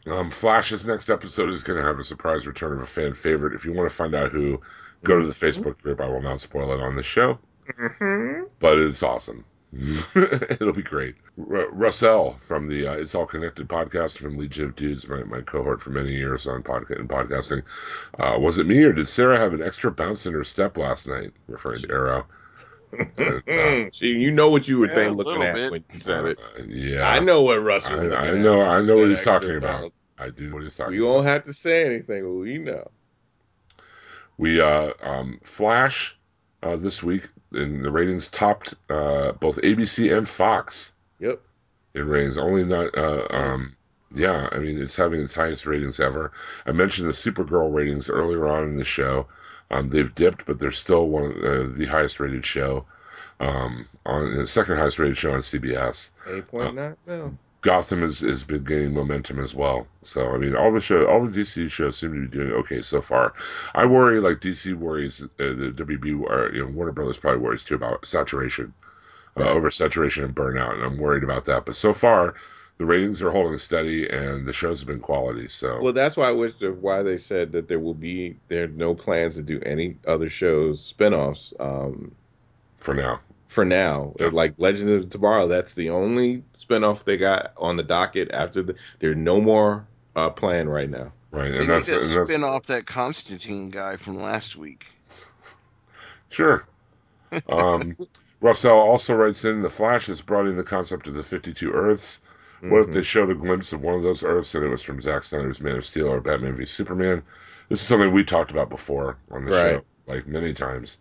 Um, 0.06 0.30
Flash's 0.30 0.86
next 0.86 1.10
episode 1.10 1.50
is 1.50 1.62
going 1.62 1.78
to 1.80 1.84
have 1.86 1.98
a 1.98 2.04
surprise 2.04 2.46
return 2.46 2.72
of 2.74 2.82
a 2.82 2.86
fan 2.86 3.14
favorite. 3.14 3.54
If 3.54 3.64
you 3.64 3.72
want 3.72 3.88
to 3.88 3.94
find 3.94 4.14
out 4.14 4.30
who, 4.30 4.60
go 5.04 5.18
to 5.20 5.26
the 5.26 5.32
Facebook 5.32 5.78
group. 5.82 6.00
I 6.00 6.08
will 6.08 6.22
not 6.22 6.40
spoil 6.40 6.72
it 6.72 6.80
on 6.80 6.96
the 6.96 7.02
show, 7.02 7.38
but 8.60 8.78
it's 8.78 9.02
awesome. 9.02 9.44
It'll 10.14 10.72
be 10.72 10.82
great. 10.82 11.16
R- 11.38 11.68
Russell 11.70 12.36
from 12.38 12.68
the 12.68 12.86
uh, 12.86 12.92
It's 12.92 13.14
All 13.14 13.26
Connected 13.26 13.68
podcast 13.68 14.16
from 14.18 14.38
Legion 14.38 14.66
of 14.66 14.76
Dudes, 14.76 15.08
my, 15.08 15.22
my 15.24 15.40
cohort 15.40 15.82
for 15.82 15.90
many 15.90 16.14
years 16.14 16.46
on 16.46 16.62
podcast 16.62 17.00
and 17.00 17.08
podcasting. 17.08 17.62
Uh, 18.18 18.38
was 18.38 18.58
it 18.58 18.66
me 18.66 18.82
or 18.84 18.92
did 18.92 19.08
Sara 19.08 19.38
have 19.38 19.52
an 19.52 19.62
extra 19.62 19.90
bounce 19.90 20.24
in 20.24 20.32
her 20.32 20.44
step 20.44 20.78
last 20.78 21.06
night? 21.08 21.32
Referring 21.48 21.82
to 21.82 21.90
Arrow. 21.90 22.26
And, 22.92 23.42
uh, 23.48 23.90
See, 23.92 24.08
you 24.08 24.30
know 24.30 24.50
what 24.50 24.68
you 24.68 24.78
were 24.78 24.88
Yeah, 24.88 24.94
think, 24.94 25.16
looking 25.16 25.42
at 25.42 25.54
bit. 25.54 25.70
when 25.72 25.84
you 25.92 26.00
said 26.00 26.24
it. 26.26 26.38
uh, 26.38 26.62
yeah, 26.66 27.08
I 27.08 27.18
know 27.20 27.42
what 27.42 27.62
Russ 27.62 27.88
was 27.90 28.00
I- 28.02 28.28
I 28.30 28.30
know- 28.34 28.62
I 28.62 28.82
know 28.82 28.98
what 28.98 29.08
he's 29.08 29.18
extra 29.18 29.32
talking 29.34 29.56
about. 29.56 29.82
bounce. 29.82 30.08
I 30.18 30.30
do 30.30 30.52
what 30.54 30.62
he's 30.62 30.76
talking 30.76 30.94
You 30.94 31.04
about. 31.06 31.14
don't 31.16 31.24
have 31.26 31.42
to 31.44 31.52
say 31.52 31.84
anything, 31.84 32.38
we 32.40 32.58
know. 32.58 32.90
We 34.38 34.60
uh, 34.60 34.92
um, 35.02 35.40
Flash 35.44 36.18
uh, 36.62 36.76
this 36.76 37.02
week 37.02 37.28
in 37.52 37.82
the 37.82 37.90
ratings 37.90 38.28
topped 38.28 38.74
uh, 38.90 39.32
both 39.32 39.58
ABC 39.62 40.16
and 40.16 40.28
Fox 40.28 40.92
Yep. 41.20 41.40
in 41.94 42.06
ratings. 42.08 42.38
Only 42.38 42.64
not. 42.64 42.96
Uh, 42.96 43.26
um, 43.30 43.76
yeah, 44.14 44.48
I 44.52 44.58
mean 44.58 44.80
it's 44.80 44.96
having 44.96 45.20
its 45.20 45.34
highest 45.34 45.66
ratings 45.66 46.00
ever. 46.00 46.32
I 46.66 46.72
mentioned 46.72 47.08
the 47.08 47.12
Supergirl 47.12 47.72
ratings 47.74 48.08
earlier 48.10 48.46
on 48.46 48.64
in 48.64 48.76
the 48.76 48.84
show. 48.84 49.26
Um, 49.70 49.88
they've 49.90 50.14
dipped, 50.14 50.46
but 50.46 50.60
they're 50.60 50.70
still 50.70 51.08
one 51.08 51.24
of 51.24 51.36
uh, 51.38 51.76
the 51.76 51.86
highest 51.86 52.20
rated 52.20 52.44
show. 52.44 52.84
Um, 53.40 53.86
on 54.06 54.36
the 54.38 54.46
second 54.46 54.76
highest 54.78 54.98
rated 54.98 55.16
show 55.18 55.32
on 55.32 55.40
CBS. 55.40 56.10
Eight 56.28 56.46
point 56.48 56.74
nine 56.74 56.96
mil. 57.06 57.34
Gotham 57.62 58.02
has, 58.02 58.20
has 58.20 58.44
been 58.44 58.62
gaining 58.64 58.94
momentum 58.94 59.40
as 59.40 59.54
well. 59.54 59.86
So 60.02 60.28
I 60.30 60.38
mean, 60.38 60.54
all 60.54 60.72
the 60.72 60.80
show, 60.80 61.04
all 61.06 61.26
the 61.26 61.40
DC 61.40 61.70
shows 61.70 61.98
seem 61.98 62.12
to 62.14 62.20
be 62.28 62.36
doing 62.38 62.52
okay 62.52 62.80
so 62.80 63.02
far. 63.02 63.34
I 63.74 63.86
worry, 63.86 64.20
like 64.20 64.40
DC 64.40 64.74
worries, 64.74 65.22
uh, 65.22 65.28
the 65.38 65.72
WB, 65.76 66.22
or 66.22 66.52
you 66.54 66.64
know, 66.64 66.70
Warner 66.70 66.92
Brothers 66.92 67.18
probably 67.18 67.40
worries 67.40 67.64
too 67.64 67.74
about 67.74 68.06
saturation, 68.06 68.72
uh, 69.36 69.42
Right. 69.42 69.56
oversaturation 69.56 70.24
and 70.24 70.34
burnout, 70.34 70.74
and 70.74 70.82
I'm 70.84 70.98
worried 70.98 71.24
about 71.24 71.44
that. 71.46 71.66
But 71.66 71.76
so 71.76 71.92
far, 71.92 72.34
the 72.78 72.84
ratings 72.84 73.22
are 73.22 73.30
holding 73.30 73.58
steady, 73.58 74.08
and 74.08 74.46
the 74.46 74.52
shows 74.52 74.80
have 74.80 74.88
been 74.88 75.00
quality. 75.00 75.48
So 75.48 75.80
Well, 75.80 75.92
that's 75.92 76.16
why 76.16 76.28
I 76.28 76.32
wish 76.32 76.52
that 76.60 76.76
why 76.76 77.02
they 77.02 77.16
said 77.18 77.52
that 77.52 77.68
there 77.68 77.78
will 77.78 77.94
be 77.94 78.36
there 78.48 78.64
are 78.64 78.68
no 78.68 78.94
plans 78.94 79.36
to 79.36 79.42
do 79.42 79.60
any 79.64 79.96
other 80.06 80.28
shows 80.28 80.82
spin-offs 80.84 81.54
um, 81.58 82.12
for 82.78 82.94
now, 82.94 83.20
for 83.48 83.64
now. 83.64 84.14
Yeah. 84.20 84.30
Like 84.32 84.54
Legend 84.58 84.90
of 84.90 85.08
Tomorrow, 85.08 85.48
that's 85.48 85.74
the 85.74 85.90
only 85.90 86.42
spin-off 86.52 87.04
they 87.04 87.16
got 87.16 87.52
on 87.56 87.76
the 87.76 87.82
docket. 87.82 88.30
After 88.32 88.62
the, 88.62 88.74
there's 89.00 89.16
no 89.16 89.40
more 89.40 89.86
uh, 90.14 90.30
plan 90.30 90.68
right 90.68 90.90
now. 90.90 91.12
right, 91.30 91.50
They 91.50 91.58
and 91.58 91.68
need 91.68 91.68
that's, 91.68 91.86
to 91.86 91.94
and 91.94 92.02
that's 92.02 92.28
spin 92.28 92.44
off 92.44 92.64
that 92.66 92.86
Constantine 92.86 93.70
guy 93.70 93.96
from 93.96 94.16
last 94.16 94.56
week. 94.56 94.86
Sure. 96.28 96.66
Um, 97.48 97.96
Russell 98.40 98.78
also 98.78 99.14
writes 99.14 99.44
in 99.44 99.60
the 99.60 99.68
Flash 99.68 100.06
has 100.06 100.22
brought 100.22 100.46
in 100.46 100.56
the 100.56 100.62
concept 100.62 101.08
of 101.08 101.14
the 101.14 101.24
52 101.24 101.72
Earths. 101.72 102.20
What 102.68 102.80
if 102.82 102.90
Mhm. 102.90 102.92
they 102.92 103.02
showed 103.02 103.30
a 103.30 103.34
glimpse 103.34 103.72
of 103.72 103.80
one 103.82 103.94
of 103.94 104.02
those 104.02 104.22
Earths 104.24 104.54
and 104.54 104.64
it 104.64 104.68
was 104.68 104.82
from 104.82 105.00
Zack 105.00 105.24
Snyder's 105.24 105.60
Man 105.60 105.76
of 105.76 105.84
Steel 105.84 106.08
or 106.08 106.20
Batman 106.20 106.56
v 106.56 106.64
Superman? 106.66 107.22
This 107.68 107.80
is 107.80 107.86
something 107.88 108.12
we 108.12 108.24
talked 108.24 108.50
about 108.50 108.70
before 108.70 109.18
on 109.30 109.44
the 109.44 109.50
Right. 109.50 109.80
show, 109.80 109.84
like 110.06 110.26
many 110.26 110.52
times. 110.52 110.98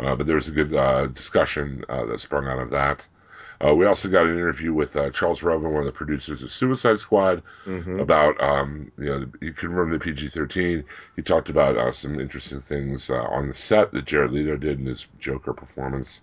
Uh, 0.00 0.14
but 0.16 0.26
there 0.26 0.36
was 0.36 0.48
a 0.48 0.52
good 0.52 0.74
uh, 0.74 1.06
discussion 1.06 1.84
uh, 1.88 2.04
that 2.06 2.20
sprung 2.20 2.46
out 2.46 2.58
of 2.60 2.70
that. 2.70 3.06
Uh, 3.64 3.74
we 3.74 3.86
also 3.86 4.08
got 4.08 4.26
an 4.26 4.34
interview 4.38 4.72
with 4.72 4.96
uh, 4.96 5.10
Charles 5.10 5.42
Roven, 5.42 5.70
one 5.72 5.80
of 5.82 5.86
the 5.86 5.92
producers 5.92 6.42
of 6.42 6.50
Suicide 6.50 6.98
Squad, 7.00 7.42
Mhm. 7.66 8.00
about 8.00 8.40
um, 8.42 8.92
you 8.98 9.06
know 9.06 9.26
you 9.40 9.52
can 9.52 9.72
run 9.72 9.90
the 9.90 9.98
PG 9.98 10.28
thirteen. 10.28 10.84
He 11.16 11.22
talked 11.22 11.48
about 11.48 11.76
uh, 11.76 11.90
some 11.90 12.20
interesting 12.20 12.60
things 12.60 13.10
uh, 13.10 13.22
on 13.24 13.48
the 13.48 13.54
set 13.54 13.92
that 13.92 14.04
Jared 14.04 14.32
Leto 14.32 14.56
did 14.56 14.78
in 14.80 14.86
his 14.86 15.06
Joker 15.18 15.52
performance. 15.52 16.22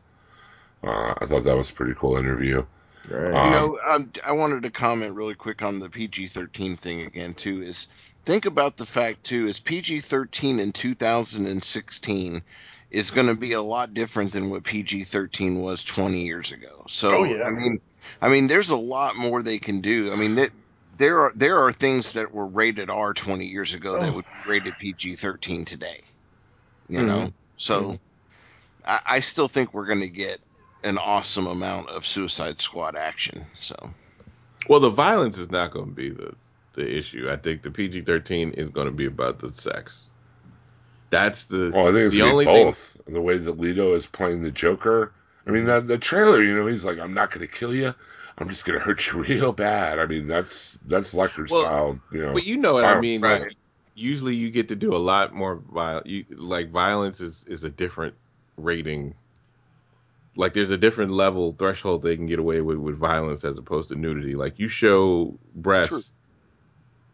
Uh, 0.83 1.13
I 1.19 1.25
thought 1.25 1.43
that 1.43 1.57
was 1.57 1.69
a 1.69 1.73
pretty 1.73 1.93
cool 1.95 2.17
interview. 2.17 2.65
Right. 3.09 3.35
Um, 3.35 3.45
You 3.45 3.51
know, 3.51 3.79
um, 3.89 4.11
I 4.25 4.33
wanted 4.33 4.63
to 4.63 4.71
comment 4.71 5.15
really 5.15 5.35
quick 5.35 5.61
on 5.61 5.79
the 5.79 5.89
PG 5.89 6.27
13 6.27 6.77
thing 6.77 7.01
again, 7.01 7.33
too. 7.33 7.61
Is 7.61 7.87
think 8.25 8.45
about 8.45 8.77
the 8.77 8.85
fact, 8.85 9.23
too, 9.23 9.47
is 9.47 9.59
PG 9.59 9.99
13 10.01 10.59
in 10.59 10.71
2016 10.71 12.43
is 12.91 13.11
going 13.11 13.27
to 13.27 13.35
be 13.35 13.53
a 13.53 13.61
lot 13.61 13.93
different 13.93 14.31
than 14.33 14.49
what 14.49 14.63
PG 14.63 15.03
13 15.03 15.59
was 15.61 15.83
20 15.83 16.25
years 16.25 16.51
ago. 16.51 16.85
So, 16.87 17.09
Oh, 17.11 17.23
yeah. 17.23 17.43
I 17.43 17.51
mean, 17.51 17.79
I 18.21 18.29
mean, 18.29 18.47
there's 18.47 18.69
a 18.69 18.77
lot 18.77 19.15
more 19.15 19.41
they 19.41 19.59
can 19.59 19.81
do. 19.81 20.11
I 20.13 20.15
mean, 20.15 20.35
that 20.35 20.51
there 20.97 21.19
are 21.21 21.33
there 21.35 21.57
are 21.59 21.71
things 21.71 22.13
that 22.13 22.31
were 22.33 22.47
rated 22.47 22.89
R 22.89 23.13
20 23.13 23.45
years 23.47 23.73
ago 23.73 23.97
that 23.97 24.11
Oh. 24.11 24.15
would 24.15 24.25
be 24.25 24.41
rated 24.45 24.77
PG 24.77 25.15
13 25.15 25.65
today. 25.65 25.99
You 26.87 26.99
Mhm. 26.99 27.05
know, 27.07 27.31
so 27.57 27.99
I, 28.85 28.99
I 29.05 29.19
still 29.21 29.47
think 29.47 29.73
we're 29.73 29.87
going 29.87 30.01
to 30.01 30.09
get 30.09 30.39
an 30.85 30.97
awesome 30.97 31.47
amount 31.47 31.89
of 31.89 32.05
Suicide 32.05 32.61
Squad 32.61 32.95
action. 32.95 33.45
So. 33.53 33.75
Well, 34.69 34.79
the 34.79 34.89
violence 34.89 35.37
is 35.37 35.51
not 35.51 35.71
going 35.71 35.87
to 35.87 35.91
be 35.91 36.09
the 36.09 36.33
the 36.73 36.97
issue. 36.97 37.29
I 37.29 37.37
think 37.37 37.61
the 37.61 37.71
PG 37.71 38.01
thirteen 38.01 38.51
is 38.51 38.69
going 38.69 38.87
to 38.87 38.93
be 38.93 39.05
about 39.05 39.39
the 39.39 39.53
sex. 39.53 40.03
That's 41.09 41.45
the 41.45 41.71
Well, 41.73 41.87
I 41.87 41.91
think 41.91 42.07
it's 42.07 42.15
the 42.15 42.21
only 42.23 42.45
be 42.45 42.51
thing. 42.51 42.65
both. 42.67 42.97
The 43.07 43.21
way 43.21 43.37
that 43.37 43.59
Leto 43.59 43.95
is 43.95 44.05
playing 44.05 44.41
the 44.41 44.51
Joker. 44.51 45.11
I 45.47 45.51
mean, 45.51 45.65
that 45.65 45.87
the 45.87 45.97
trailer, 45.97 46.41
you 46.41 46.55
know, 46.55 46.65
he's 46.67 46.83
like, 46.85 46.99
"I'm 46.99 47.13
not 47.13 47.31
gonna 47.31 47.47
kill 47.47 47.73
you. 47.73 47.93
I'm 48.37 48.49
just 48.49 48.65
gonna 48.65 48.79
hurt 48.79 49.05
you 49.07 49.23
real 49.23 49.53
bad." 49.53 49.99
I 49.99 50.05
mean, 50.05 50.27
that's 50.27 50.79
that's 50.87 51.13
Lecter 51.13 51.49
Well, 51.49 51.63
style, 51.63 51.99
you 52.11 52.21
know. 52.25 52.33
But 52.33 52.45
you 52.45 52.57
know 52.57 52.73
what 52.73 52.85
I 52.85 52.99
mean. 52.99 53.21
Like, 53.21 53.55
usually 53.93 54.35
you 54.35 54.51
get 54.51 54.67
to 54.69 54.75
do 54.75 54.93
a 54.95 54.97
lot 54.97 55.33
more 55.33 55.55
viol 55.55 56.01
You 56.05 56.25
like 56.31 56.69
violence 56.71 57.21
is 57.21 57.45
is 57.47 57.63
a 57.63 57.69
different 57.69 58.15
rating. 58.57 59.15
Like 60.37 60.53
there's 60.53 60.71
a 60.71 60.77
different 60.77 61.11
level 61.11 61.53
threshold 61.53 62.03
they 62.03 62.15
can 62.17 62.25
get 62.25 62.39
away 62.39 62.61
with 62.61 62.77
with 62.77 62.97
violence 62.97 63.43
as 63.45 63.57
opposed 63.57 63.89
to 63.89 63.95
nudity. 63.95 64.35
Like 64.35 64.59
you 64.59 64.67
show 64.67 65.37
breasts 65.55 66.11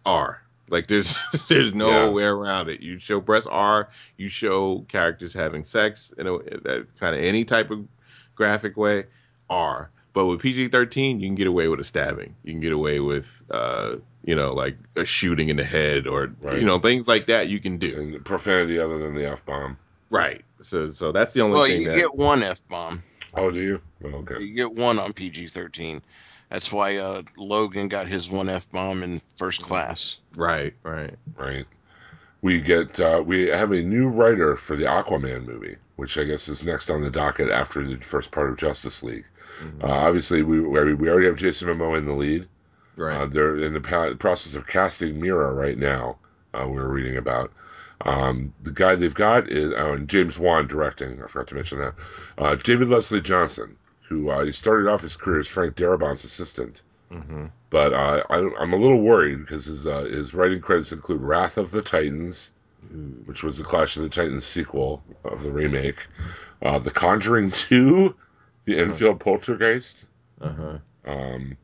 R. 0.06 0.42
Like 0.70 0.88
there's 0.88 1.18
there's 1.48 1.74
no 1.74 1.90
Yeah. 1.90 2.10
way 2.14 2.24
around 2.24 2.70
it. 2.70 2.82
You 2.82 2.98
show 2.98 3.20
breasts 3.22 3.48
R. 3.52 3.90
You 4.18 4.28
show 4.28 4.80
characters 4.88 5.34
having 5.34 5.64
sex 5.64 6.14
in 6.18 6.28
a 6.28 6.38
that 6.38 6.88
kind 7.00 7.16
of 7.16 7.22
any 7.24 7.46
type 7.46 7.72
of 7.72 7.88
graphic 8.36 8.78
way 8.78 9.06
R. 9.50 9.90
But 10.14 10.26
with 10.26 10.42
PG-13, 10.42 11.22
you 11.22 11.28
can 11.30 11.36
get 11.36 11.48
away 11.48 11.70
with 11.70 11.80
a 11.80 11.86
stabbing. 11.86 12.36
You 12.44 12.52
can 12.52 12.60
get 12.60 12.74
away 12.74 13.00
with, 13.00 13.44
uh, 13.50 13.96
you 14.26 14.36
know, 14.36 14.50
like 14.50 14.76
a 14.98 15.06
shooting 15.06 15.48
in 15.48 15.56
the 15.56 15.64
head 15.64 16.06
or 16.06 16.32
Right. 16.42 16.60
you 16.60 16.66
know 16.66 16.80
things 16.80 17.08
like 17.08 17.28
that. 17.28 17.48
You 17.48 17.60
can 17.60 17.78
do 17.78 17.98
and 17.98 18.26
profanity 18.26 18.78
other 18.80 18.98
than 18.98 19.14
the 19.16 19.30
f 19.30 19.46
bomb. 19.46 19.78
right. 20.10 20.44
So 20.64 20.92
so 20.92 21.12
that's 21.12 21.34
the 21.34 21.42
only 21.42 21.56
Well, 21.58 21.66
thing 21.68 21.72
Well, 21.74 21.82
you 21.82 21.90
that 21.90 21.96
get 22.10 22.16
one 22.16 22.44
f 22.44 22.62
bomb. 22.70 23.04
Oh, 23.34 23.52
do 23.52 23.60
you? 23.60 23.82
Oh, 24.04 24.08
okay. 24.20 24.44
You 24.44 24.56
get 24.56 24.74
one 24.74 25.00
on 25.00 25.14
PG 25.14 25.48
thirteen. 25.48 26.02
That's 26.50 26.72
why 26.74 26.98
uh, 26.98 27.22
Logan 27.38 27.88
got 27.88 28.08
his 28.08 28.30
one 28.30 28.50
f 28.50 28.70
bomb 28.72 29.04
in 29.04 29.22
first 29.36 29.62
class. 29.62 30.20
right 30.36 30.74
right. 30.84 31.16
Right. 31.38 31.66
We 32.42 32.60
get 32.60 33.00
uh, 33.00 33.24
we 33.26 33.48
have 33.48 33.72
a 33.72 33.82
new 33.82 34.08
writer 34.08 34.58
for 34.58 34.76
the 34.76 34.86
Aquaman 34.86 35.46
movie, 35.46 35.78
which 35.96 36.18
I 36.18 36.24
guess 36.24 36.48
is 36.48 36.64
next 36.64 36.90
on 36.90 37.02
the 37.04 37.10
docket 37.12 37.50
after 37.50 37.88
the 37.88 37.98
first 37.98 38.32
part 38.32 38.50
of 38.50 38.58
Justice 38.58 39.04
League. 39.04 39.26
Mhm. 39.62 39.84
Uh, 39.84 39.88
obviously, 39.88 40.42
we 40.42 40.60
we 40.60 40.94
we 40.96 41.10
already 41.10 41.28
have 41.28 41.36
Jason 41.38 41.68
Momoa 41.68 41.98
in 42.00 42.06
the 42.06 42.14
lead. 42.14 42.48
right. 42.98 43.16
Uh, 43.22 43.26
they're 43.28 43.58
in 43.58 43.74
the 43.74 43.80
pa- 43.82 44.14
process 44.16 44.56
of 44.56 44.66
casting 44.68 45.20
Mera 45.22 45.54
right 45.54 45.78
now. 45.78 46.18
Uh, 46.54 46.66
we 46.68 46.74
were 46.76 46.90
reading 46.90 47.16
about 47.18 47.52
um, 48.06 48.54
the 48.62 48.72
guy 48.72 48.96
they've 48.96 49.14
got 49.14 49.50
is 49.50 49.74
oh, 49.76 49.94
and 49.94 50.08
James 50.08 50.38
Wan 50.38 50.68
directing. 50.68 51.22
I 51.22 51.28
forgot 51.28 51.48
to 51.50 51.56
mention 51.56 51.80
that. 51.80 51.94
Uh, 52.38 52.56
David 52.56 52.90
Leslie 52.90 53.22
Johnson, 53.22 53.76
who 54.08 54.30
uh, 54.30 54.46
he 54.46 54.52
started 54.52 54.90
off 54.90 55.02
his 55.02 55.16
career 55.16 55.40
as 55.40 55.48
Frank 55.48 55.76
Darabont's 55.76 56.24
assistant, 56.24 56.82
hmm 57.12 57.48
but 57.72 57.94
uh, 57.94 58.24
I, 58.30 58.38
I'm 58.60 58.74
a 58.74 58.78
little 58.78 59.00
worried 59.00 59.40
because 59.40 59.66
his 59.66 59.88
uh, 59.88 60.04
his 60.04 60.34
writing 60.34 60.60
credits 60.60 60.92
include 60.92 61.22
Wrath 61.22 61.58
of 61.58 61.72
the 61.72 61.82
Titans, 61.82 62.52
which 63.26 63.44
was 63.44 63.58
the 63.58 63.64
Clash 63.64 63.96
of 63.96 64.04
the 64.04 64.10
Titans 64.10 64.46
sequel 64.46 65.02
of 65.24 65.42
the 65.42 65.52
remake, 65.52 66.06
uh, 66.62 66.80
The 66.80 66.92
Conjuring 66.92 67.50
Two, 67.52 68.16
The 68.66 68.78
Enfield 68.78 69.22
Poltergeist. 69.22 70.06
Uh-huh. 70.42 70.78
Um, 71.06 71.58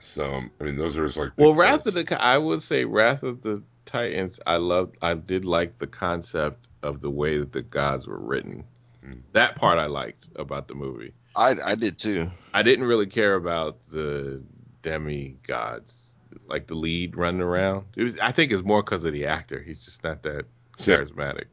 so 0.00 0.42
I 0.60 0.64
mean, 0.64 0.76
those 0.76 0.98
are 0.98 1.04
his 1.04 1.16
like. 1.16 1.32
Well, 1.36 1.54
Wrath 1.54 1.86
of 1.86 1.94
the 1.94 2.22
I 2.22 2.36
would 2.36 2.62
say 2.62 2.84
Wrath 2.84 3.22
of 3.22 3.40
the 3.40 3.62
Titans. 3.84 4.40
I 4.46 4.56
loved. 4.56 4.96
I 5.02 5.14
did 5.14 5.44
like 5.44 5.78
the 5.78 5.86
concept 5.86 6.68
of 6.82 7.00
the 7.00 7.10
way 7.10 7.38
that 7.38 7.52
the 7.52 7.62
gods 7.62 8.06
were 8.06 8.18
written. 8.18 8.64
Mm. 9.04 9.20
That 9.32 9.56
part 9.56 9.78
I 9.78 9.86
liked 9.86 10.26
about 10.36 10.68
the 10.68 10.74
movie. 10.74 11.12
I, 11.36 11.54
I 11.64 11.74
did 11.74 11.98
too. 11.98 12.30
I 12.52 12.62
didn't 12.62 12.84
really 12.84 13.06
care 13.06 13.34
about 13.34 13.78
the 13.90 14.42
demigods, 14.82 16.14
like 16.46 16.66
the 16.66 16.74
lead 16.74 17.16
running 17.16 17.40
around. 17.40 17.86
It 17.96 18.04
was, 18.04 18.18
I 18.18 18.32
think 18.32 18.52
it's 18.52 18.62
more 18.62 18.82
because 18.82 19.04
of 19.04 19.12
the 19.12 19.26
actor. 19.26 19.60
He's 19.60 19.84
just 19.84 20.04
not 20.04 20.22
that 20.22 20.46
charismatic. 20.78 21.44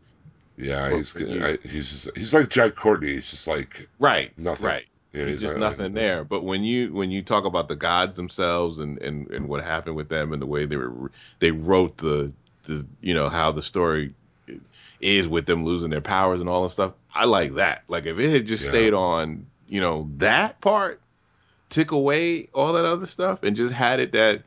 Yeah, 0.57 0.89
Well, 0.89 0.97
he's. 0.97 1.17
I, 1.17 1.57
he's 1.63 1.89
just, 1.89 2.17
he's 2.17 2.33
like 2.33 2.49
Jai 2.49 2.69
Courtney. 2.69 3.15
He's 3.15 3.31
just 3.31 3.47
like 3.47 3.87
Right. 3.99 4.37
Nothing. 4.37 4.67
Right. 4.67 4.85
Know, 5.19 5.25
There's 5.25 5.41
just 5.41 5.57
nothing 5.57 5.93
there. 5.93 6.23
But 6.23 6.43
when 6.43 6.63
you 6.63 6.93
when 6.93 7.11
you 7.11 7.21
talk 7.21 7.45
about 7.45 7.67
the 7.67 7.75
gods 7.75 8.15
themselves 8.15 8.79
and, 8.79 8.97
and, 9.01 9.29
and 9.29 9.47
what 9.47 9.63
happened 9.63 9.95
with 9.95 10.09
them 10.09 10.33
and 10.33 10.41
the 10.41 10.45
way 10.45 10.65
they 10.65 10.77
were 10.77 11.11
they 11.39 11.51
wrote 11.51 11.97
the 11.97 12.31
the 12.63 12.85
you 13.01 13.13
know 13.13 13.29
how 13.29 13.51
the 13.51 13.61
story 13.61 14.13
is 14.99 15.27
with 15.27 15.45
them 15.45 15.65
losing 15.65 15.89
their 15.89 16.01
powers 16.01 16.39
and 16.39 16.49
all 16.49 16.63
that 16.63 16.69
stuff, 16.69 16.93
I 17.13 17.25
like 17.25 17.53
that. 17.55 17.83
Like 17.87 18.05
if 18.05 18.19
it 18.19 18.29
had 18.31 18.45
just 18.47 18.63
Yeah. 18.63 18.69
stayed 18.69 18.93
on 18.93 19.45
you 19.67 19.81
know 19.81 20.09
that 20.17 20.61
part, 20.61 21.01
took 21.69 21.91
away 21.91 22.47
all 22.53 22.73
that 22.73 22.85
other 22.85 23.05
stuff 23.05 23.43
and 23.43 23.55
just 23.55 23.73
had 23.73 23.99
it 23.99 24.11
that 24.13 24.43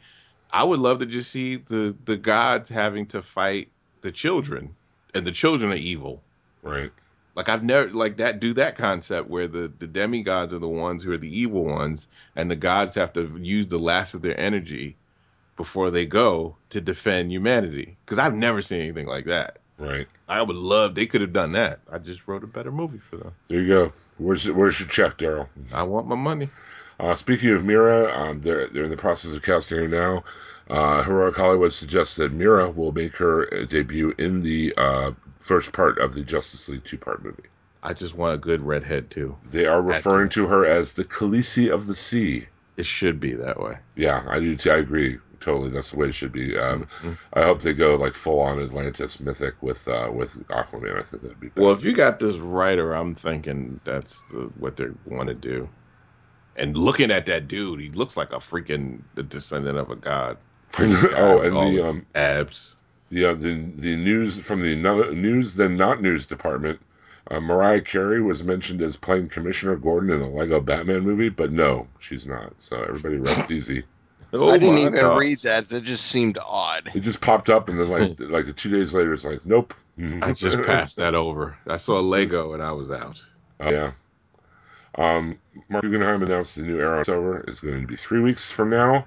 I 0.52 0.64
would 0.64 0.78
love 0.80 0.98
to 1.00 1.06
just 1.06 1.30
see 1.30 1.56
the 1.56 1.96
the 2.04 2.16
gods 2.16 2.68
having 2.70 3.06
to 3.08 3.22
fight 3.22 3.72
the 4.02 4.12
children 4.12 4.76
and 5.14 5.26
the 5.26 5.32
children 5.32 5.72
are 5.72 5.76
evil. 5.76 6.22
right. 6.62 6.92
Like 7.34 7.48
I've 7.48 7.64
never 7.64 7.90
like 7.90 8.18
that 8.18 8.40
do 8.40 8.54
that 8.54 8.76
concept 8.76 9.28
where 9.28 9.48
the 9.48 9.72
the 9.78 9.86
demigods 9.86 10.54
are 10.54 10.58
the 10.58 10.68
ones 10.68 11.02
who 11.02 11.12
are 11.12 11.18
the 11.18 11.40
evil 11.40 11.64
ones, 11.64 12.06
and 12.36 12.50
the 12.50 12.56
gods 12.56 12.94
have 12.94 13.12
to 13.14 13.38
use 13.40 13.66
the 13.66 13.78
last 13.78 14.14
of 14.14 14.22
their 14.22 14.38
energy 14.38 14.96
before 15.56 15.90
they 15.90 16.06
go 16.06 16.56
to 16.70 16.80
defend 16.80 17.32
humanity. 17.32 17.96
Because 18.04 18.18
I've 18.18 18.34
never 18.34 18.60
seen 18.60 18.80
anything 18.80 19.06
like 19.06 19.26
that. 19.26 19.58
Right. 19.78 20.06
I 20.28 20.42
would 20.42 20.56
love 20.56 20.94
they 20.94 21.06
could 21.06 21.20
have 21.20 21.32
done 21.32 21.52
that. 21.52 21.80
I 21.90 21.98
just 21.98 22.26
wrote 22.28 22.44
a 22.44 22.48
better 22.48 22.70
movie 22.70 22.98
for 22.98 23.16
them. 23.16 23.32
There 23.48 23.60
you 23.60 23.68
go. 23.68 23.92
Where's 24.18 24.48
where's 24.50 24.78
your 24.78 24.88
check, 24.88 25.18
Daryl? 25.18 25.48
I 25.72 25.82
want 25.82 26.06
my 26.06 26.14
money. 26.14 26.48
Uh, 27.00 27.14
speaking 27.16 27.50
of 27.50 27.64
Mera, 27.64 28.12
um, 28.16 28.40
they're 28.40 28.68
they're 28.68 28.84
in 28.84 28.90
the 28.90 28.96
process 28.96 29.34
of 29.34 29.42
casting 29.42 29.78
her 29.78 29.88
now. 29.88 30.22
Uh, 30.70 31.02
Heroic 31.02 31.36
Hollywood 31.36 31.72
suggests 31.72 32.16
that 32.16 32.32
Mera 32.32 32.70
will 32.70 32.92
make 32.92 33.14
her 33.16 33.52
uh, 33.52 33.64
debut 33.66 34.14
in 34.18 34.42
the 34.42 34.72
uh, 34.76 35.12
first 35.38 35.72
part 35.72 35.98
of 35.98 36.14
the 36.14 36.22
Justice 36.22 36.68
League 36.68 36.84
two 36.84 36.98
part 36.98 37.22
movie. 37.22 37.42
I 37.82 37.92
just 37.92 38.14
want 38.14 38.34
a 38.34 38.38
good 38.38 38.62
redhead 38.62 39.10
too. 39.10 39.36
They 39.50 39.66
are 39.66 39.82
referring 39.82 40.30
to 40.30 40.46
her 40.46 40.64
as 40.64 40.94
the 40.94 41.04
Khaleesi 41.04 41.70
of 41.70 41.86
the 41.86 41.94
Sea. 41.94 42.46
It 42.78 42.86
should 42.86 43.20
be 43.20 43.34
that 43.34 43.60
way. 43.60 43.76
Yeah, 43.94 44.24
I 44.26 44.40
do. 44.40 44.56
I 44.70 44.76
agree. 44.76 45.18
Totally, 45.40 45.68
that's 45.68 45.90
the 45.90 45.98
way 45.98 46.08
it 46.08 46.14
should 46.14 46.32
be. 46.32 46.56
Um, 46.56 46.86
Mhm. 47.02 47.18
I 47.34 47.42
hope 47.42 47.60
they 47.60 47.74
go 47.74 47.96
like 47.96 48.14
full 48.14 48.40
on 48.40 48.58
Atlantis 48.58 49.20
mythic 49.20 49.54
with 49.60 49.86
uh, 49.86 50.08
with 50.10 50.36
Aquaman. 50.48 50.98
I 50.98 51.02
think 51.02 51.22
that'd 51.22 51.38
be. 51.38 51.50
Well, 51.54 51.72
if 51.72 51.84
you 51.84 51.92
got 51.92 52.18
this 52.18 52.36
writer, 52.36 52.94
I'm 52.94 53.14
thinking 53.14 53.78
that's 53.84 54.20
the, 54.30 54.50
what 54.58 54.76
they 54.78 54.86
want 55.04 55.28
to 55.28 55.34
do. 55.34 55.68
And 56.56 56.74
looking 56.78 57.10
at 57.10 57.26
that 57.26 57.48
dude, 57.48 57.80
he 57.80 57.90
looks 57.90 58.16
like 58.16 58.32
a 58.32 58.36
freaking 58.36 59.00
the 59.14 59.22
descendant 59.22 59.76
of 59.76 59.90
a 59.90 59.96
god. 59.96 60.38
oh, 61.16 61.38
and 61.38 61.56
All 61.56 61.70
the 61.70 61.88
um, 61.88 62.06
abs. 62.14 62.76
the 63.10 63.26
uh, 63.26 63.34
the 63.34 63.54
the 63.76 63.96
news 63.96 64.38
from 64.38 64.62
the 64.62 64.74
news 65.14 65.54
then 65.54 65.76
not 65.76 66.02
news 66.02 66.26
department. 66.26 66.80
Uh, 67.30 67.40
Mariah 67.40 67.80
Carey 67.80 68.20
was 68.20 68.44
mentioned 68.44 68.82
as 68.82 68.96
playing 68.96 69.28
Commissioner 69.30 69.76
Gordon 69.76 70.10
in 70.10 70.20
the 70.20 70.26
Lego 70.28 70.60
Batman 70.60 71.00
movie, 71.00 71.30
but 71.30 71.50
no, 71.50 71.88
she's 71.98 72.26
not. 72.26 72.52
So 72.58 72.82
everybody 72.82 73.16
rest 73.16 73.50
easy. 73.50 73.84
Oh 74.32 74.50
I 74.50 74.58
didn't 74.58 74.78
even 74.78 74.94
gosh. 74.94 75.20
read 75.20 75.38
that. 75.40 75.68
That 75.68 75.84
just 75.84 76.06
seemed 76.06 76.38
odd. 76.44 76.90
It 76.94 77.00
just 77.00 77.20
popped 77.20 77.48
up, 77.50 77.68
and 77.68 77.80
then 77.80 77.88
like 77.88 78.16
like 78.18 78.56
two 78.56 78.70
days 78.70 78.92
later, 78.92 79.14
it's 79.14 79.24
like 79.24 79.46
nope. 79.46 79.74
I 80.22 80.32
just 80.32 80.60
passed 80.62 80.96
that 80.96 81.14
over. 81.14 81.56
I 81.68 81.76
saw 81.76 82.00
Lego 82.00 82.52
and 82.52 82.62
I 82.62 82.72
was 82.72 82.90
out. 82.90 83.22
Oh, 83.60 83.70
yeah. 83.70 83.92
Um, 84.96 85.38
Marc 85.68 85.84
Guggenheim 85.84 86.22
announced 86.22 86.56
the 86.56 86.62
new 86.62 86.80
Arrow 86.80 87.04
over 87.06 87.44
is 87.46 87.60
going 87.60 87.80
to 87.80 87.86
be 87.86 87.96
three 87.96 88.20
weeks 88.20 88.50
from 88.50 88.70
now, 88.70 89.06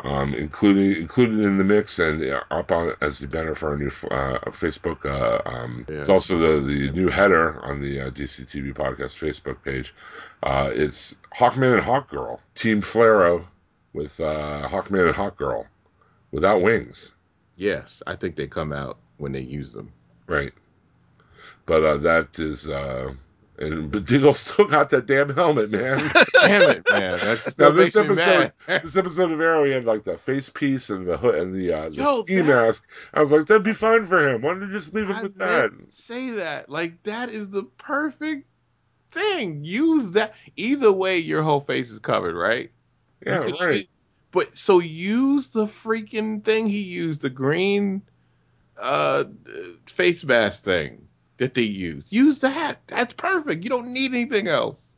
um, 0.00 0.34
including 0.34 0.96
included 1.00 1.40
in 1.40 1.58
the 1.58 1.64
mix 1.64 1.98
and 1.98 2.22
up 2.50 2.72
on 2.72 2.94
as 3.00 3.20
the 3.20 3.28
banner 3.28 3.54
for 3.54 3.70
our 3.70 3.76
new 3.78 3.86
uh, 3.86 4.38
Facebook. 4.50 5.04
Uh, 5.06 5.40
um, 5.48 5.86
Yeah. 5.88 6.00
It's 6.00 6.08
also 6.08 6.38
the 6.38 6.66
the 6.66 6.90
new 6.90 7.08
header 7.08 7.60
on 7.64 7.80
the 7.80 8.00
uh, 8.00 8.10
DCTV 8.10 8.74
podcast 8.74 9.18
Facebook 9.18 9.62
page. 9.62 9.94
Uh, 10.42 10.70
it's 10.72 11.16
Hawkman 11.36 11.74
and 11.74 11.82
Hawkgirl, 11.82 12.38
Team 12.54 12.82
Flarrow 12.82 13.44
with 13.92 14.18
uh, 14.20 14.68
Hawkman 14.68 15.06
and 15.06 15.16
Hawkgirl 15.16 15.66
without 16.32 16.60
wings. 16.60 17.14
Yes, 17.56 18.02
I 18.06 18.16
think 18.16 18.34
they 18.34 18.48
come 18.48 18.72
out 18.72 18.98
when 19.18 19.32
they 19.32 19.40
use 19.40 19.72
them. 19.72 19.92
Right. 20.26 20.52
But 21.66 21.84
uh, 21.84 21.96
that 21.98 22.38
is 22.38 22.68
uh, 22.68 23.14
And 23.56 23.90
but 23.90 24.04
Diggle 24.04 24.32
still 24.32 24.64
got 24.64 24.90
that 24.90 25.06
damn 25.06 25.32
helmet, 25.32 25.70
man. 25.70 25.98
Damn 26.46 26.70
it, 26.70 26.82
man. 26.90 27.20
That 27.20 27.54
now 27.56 27.70
this 27.70 27.94
episode, 27.94 28.52
this 28.66 28.96
episode 28.96 29.30
of 29.30 29.40
Arrow, 29.40 29.64
he 29.64 29.70
had 29.70 29.84
like 29.84 30.02
the 30.02 30.18
face 30.18 30.48
piece 30.48 30.90
and 30.90 31.06
the 31.06 31.16
hood 31.16 31.36
and 31.36 31.54
the 31.54 31.72
uh, 31.72 31.88
the 31.88 31.94
Yo, 31.94 32.22
ski 32.24 32.40
that- 32.40 32.44
mask. 32.46 32.88
I 33.14 33.20
was 33.20 33.30
like, 33.30 33.46
that'd 33.46 33.62
be 33.62 33.72
fine 33.72 34.06
for 34.06 34.28
him. 34.28 34.42
Why 34.42 34.54
don't 34.54 34.62
you 34.62 34.72
just 34.72 34.92
leave 34.92 35.08
him 35.08 35.16
I 35.16 35.22
with 35.22 35.38
that? 35.38 35.70
say 35.84 36.30
that. 36.30 36.68
Like 36.68 37.00
that 37.04 37.30
is 37.30 37.48
the 37.48 37.62
perfect 37.62 38.46
thing. 39.12 39.62
Use 39.64 40.10
that. 40.12 40.34
Either 40.56 40.90
way, 40.90 41.18
your 41.18 41.42
whole 41.44 41.60
face 41.60 41.90
is 41.92 42.00
covered, 42.00 42.34
right? 42.34 42.72
Yeah, 43.24 43.42
could 43.44 43.60
right. 43.60 43.88
But 44.32 44.56
so 44.56 44.80
use 44.80 45.48
the 45.48 45.66
freaking 45.66 46.42
thing 46.42 46.66
he 46.66 46.80
used, 46.80 47.20
the 47.22 47.30
green 47.30 48.02
uh 48.80 49.22
face 49.86 50.24
mask 50.24 50.62
thing 50.62 51.03
that 51.38 51.54
they 51.54 51.62
use. 51.62 52.12
Use 52.12 52.40
that. 52.40 52.80
That's 52.86 53.14
perfect. 53.14 53.64
You 53.64 53.70
don't 53.70 53.88
need 53.92 54.12
anything 54.12 54.48
else. 54.48 54.92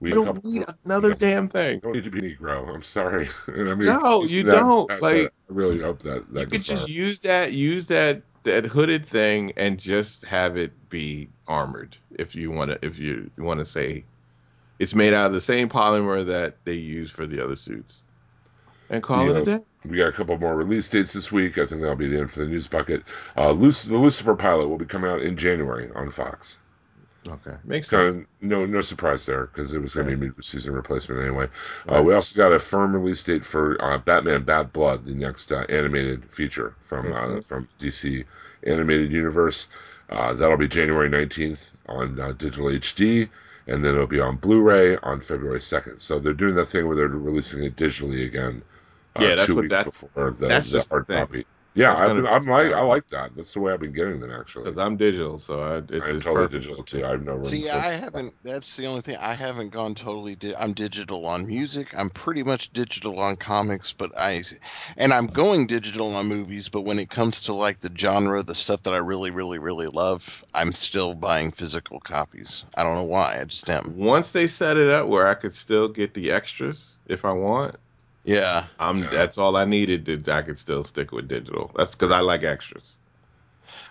We 0.00 0.10
You 0.10 0.14
don't 0.16 0.44
need 0.44 0.64
another 0.84 1.14
damn 1.14 1.44
You 1.44 1.48
thing. 1.48 1.80
don't 1.82 1.92
need 1.94 2.04
to 2.04 2.10
be 2.10 2.20
Negro. 2.22 2.74
I'm 2.74 2.82
sorry. 2.82 3.28
I 3.48 3.52
mean, 3.52 3.84
No, 3.86 4.24
you 4.24 4.44
that- 4.44 4.52
don't. 4.52 4.90
Like-. 5.02 5.28
I 5.28 5.52
really 5.52 5.80
hope 5.80 6.00
that 6.02 6.32
that 6.34 6.40
You 6.42 6.46
could 6.46 6.62
just 6.64 6.88
use 6.88 7.20
that, 7.20 7.52
use 7.52 7.88
that 7.88 8.22
that 8.44 8.64
hooded 8.66 9.06
thing, 9.06 9.52
and 9.58 9.78
just 9.78 10.24
have 10.24 10.56
it 10.56 10.88
be 10.88 11.28
armored. 11.46 11.96
If 12.10 12.34
you 12.34 12.50
want 12.50 12.70
to, 12.70 12.84
if 12.86 12.98
you 12.98 13.30
want 13.38 13.58
to 13.60 13.66
say 13.66 14.06
it's 14.78 14.94
made 14.94 15.12
out 15.14 15.26
of 15.26 15.32
the 15.34 15.40
same 15.40 15.68
polymer 15.68 16.26
that 16.26 16.64
they 16.64 16.74
use 16.74 17.10
for 17.10 17.26
the 17.26 17.44
other 17.44 17.56
suits, 17.56 18.02
and 18.88 19.02
call 19.02 19.26
You 19.26 19.36
it 19.36 19.42
a 19.42 19.44
day. 19.58 19.64
We 19.84 19.96
got 19.96 20.08
a 20.08 20.12
couple 20.12 20.38
more 20.38 20.56
release 20.56 20.88
dates 20.88 21.12
this 21.12 21.32
week. 21.32 21.58
I 21.58 21.66
think 21.66 21.80
that'll 21.80 21.96
be 21.96 22.08
the 22.08 22.20
end 22.20 22.30
for 22.30 22.40
the 22.40 22.46
news 22.46 22.68
bucket. 22.68 23.02
Uh, 23.36 23.50
Luc- 23.52 23.74
the 23.88 23.96
Lucifer 23.96 24.34
pilot 24.34 24.68
will 24.68 24.78
be 24.78 24.84
coming 24.84 25.10
out 25.10 25.22
in 25.22 25.36
January 25.36 25.90
on 25.94 26.10
Fox. 26.10 26.60
Okay, 27.28 27.56
makes 27.64 27.88
sense. 27.88 28.16
Of 28.16 28.26
no 28.40 28.64
no 28.64 28.80
surprise 28.80 29.26
there 29.26 29.46
because 29.46 29.74
it 29.74 29.80
was 29.80 29.94
going 29.94 30.06
to 30.08 30.16
be 30.16 30.26
a 30.26 30.30
mid-season 30.30 30.72
replacement 30.72 31.20
anyway. 31.20 31.48
Uh, 31.86 32.02
we 32.02 32.14
also 32.14 32.34
got 32.36 32.52
a 32.52 32.58
firm 32.58 32.94
release 32.94 33.22
date 33.22 33.44
for 33.44 33.76
uh, 33.84 33.98
Batman: 33.98 34.42
Bad 34.44 34.72
Blood, 34.72 35.04
the 35.04 35.14
next 35.14 35.52
uh, 35.52 35.64
animated 35.68 36.24
feature 36.32 36.74
from 36.82 37.12
uh, 37.12 37.38
Mhm. 37.38 37.44
from 37.44 37.68
DC 37.78 38.24
animated 38.64 39.12
universe. 39.12 39.68
Uh, 40.08 40.32
that'll 40.32 40.56
be 40.56 40.66
January 40.68 41.10
nineteenth 41.10 41.72
on 41.86 42.18
uh, 42.18 42.32
digital 42.32 42.68
HD, 42.70 43.28
and 43.66 43.84
then 43.84 43.94
it'll 43.94 44.06
be 44.06 44.20
on 44.20 44.36
Blu-ray 44.36 44.96
on 44.98 45.20
February 45.20 45.60
second. 45.60 45.98
So 46.00 46.18
they're 46.18 46.32
doing 46.32 46.54
that 46.54 46.66
thing 46.68 46.86
where 46.86 46.96
they're 46.96 47.08
releasing 47.08 47.62
it 47.62 47.76
digitally 47.76 48.24
again. 48.24 48.62
Uh, 49.16 49.22
Yeah, 49.22 49.34
that's 49.34 49.46
two 49.46 49.56
what- 49.56 49.62
weeks 49.62 49.72
that's- 49.76 50.00
before 50.02 50.30
the, 50.30 50.46
that's 50.48 50.70
the 50.70 50.78
just 50.78 50.88
the 50.88 50.94
hard 50.94 51.06
thing. 51.06 51.18
copy. 51.18 51.46
Yeah, 51.72 51.94
I've 51.94 52.16
be 52.20 52.26
I'm 52.26 52.44
like 52.46 52.72
I 52.72 52.82
like 52.82 53.06
that. 53.10 53.30
That's 53.36 53.54
the 53.54 53.60
way 53.60 53.72
I've 53.72 53.78
been 53.78 53.92
getting 53.92 54.18
them 54.18 54.32
actually. 54.32 54.64
Because 54.64 54.76
I'm 54.78 54.96
digital, 54.96 55.38
so 55.38 55.60
I, 55.62 55.76
it's, 55.76 55.90
I'm 55.92 56.20
totally 56.20 56.34
perfect. 56.34 56.52
digital 56.52 56.82
too. 56.82 57.06
I 57.06 57.10
have 57.10 57.22
no 57.22 57.34
room. 57.34 57.44
See, 57.44 57.62
for- 57.68 57.76
I 57.76 57.90
haven't. 57.92 58.34
That's 58.42 58.76
the 58.76 58.86
only 58.86 59.02
thing. 59.02 59.16
I 59.18 59.34
haven't 59.34 59.68
gone 59.70 59.94
totally. 59.94 60.34
Di- 60.34 60.56
I'm 60.56 60.72
digital 60.72 61.26
on 61.26 61.46
music. 61.46 61.94
I'm 61.96 62.10
pretty 62.10 62.42
much 62.42 62.72
digital 62.72 63.20
on 63.20 63.36
comics, 63.36 63.92
but 63.92 64.10
I, 64.18 64.42
and 64.96 65.14
I'm 65.14 65.28
going 65.28 65.68
digital 65.68 66.12
on 66.16 66.26
movies. 66.26 66.68
But 66.68 66.82
when 66.86 66.98
it 66.98 67.08
comes 67.08 67.42
to 67.42 67.54
like 67.54 67.78
the 67.78 67.92
genre, 67.96 68.42
the 68.42 68.56
stuff 68.56 68.82
that 68.82 68.92
I 68.92 68.98
really, 68.98 69.30
really, 69.30 69.60
really 69.60 69.86
love, 69.86 70.44
I'm 70.52 70.72
still 70.72 71.14
buying 71.14 71.52
physical 71.52 72.00
copies. 72.00 72.64
I 72.74 72.82
don't 72.82 72.96
know 72.96 73.04
why. 73.04 73.38
I 73.40 73.44
just 73.44 73.70
am. 73.70 73.94
Once 73.96 74.32
they 74.32 74.48
set 74.48 74.76
it 74.76 74.90
up 74.90 75.06
where 75.06 75.28
I 75.28 75.34
could 75.34 75.54
still 75.54 75.86
get 75.86 76.14
the 76.14 76.32
extras 76.32 76.96
if 77.06 77.24
I 77.24 77.30
want, 77.30 77.76
Yeah. 78.24 78.66
I'm 78.78 78.98
Yeah. 78.98 79.10
that's 79.10 79.38
all 79.38 79.56
I 79.56 79.64
needed. 79.64 80.24
To, 80.24 80.32
I 80.32 80.42
could 80.42 80.58
still 80.58 80.84
stick 80.84 81.12
with 81.12 81.28
digital. 81.28 81.70
That's 81.74 81.92
because 81.92 82.10
I 82.10 82.20
like 82.20 82.42
extras. 82.42 82.96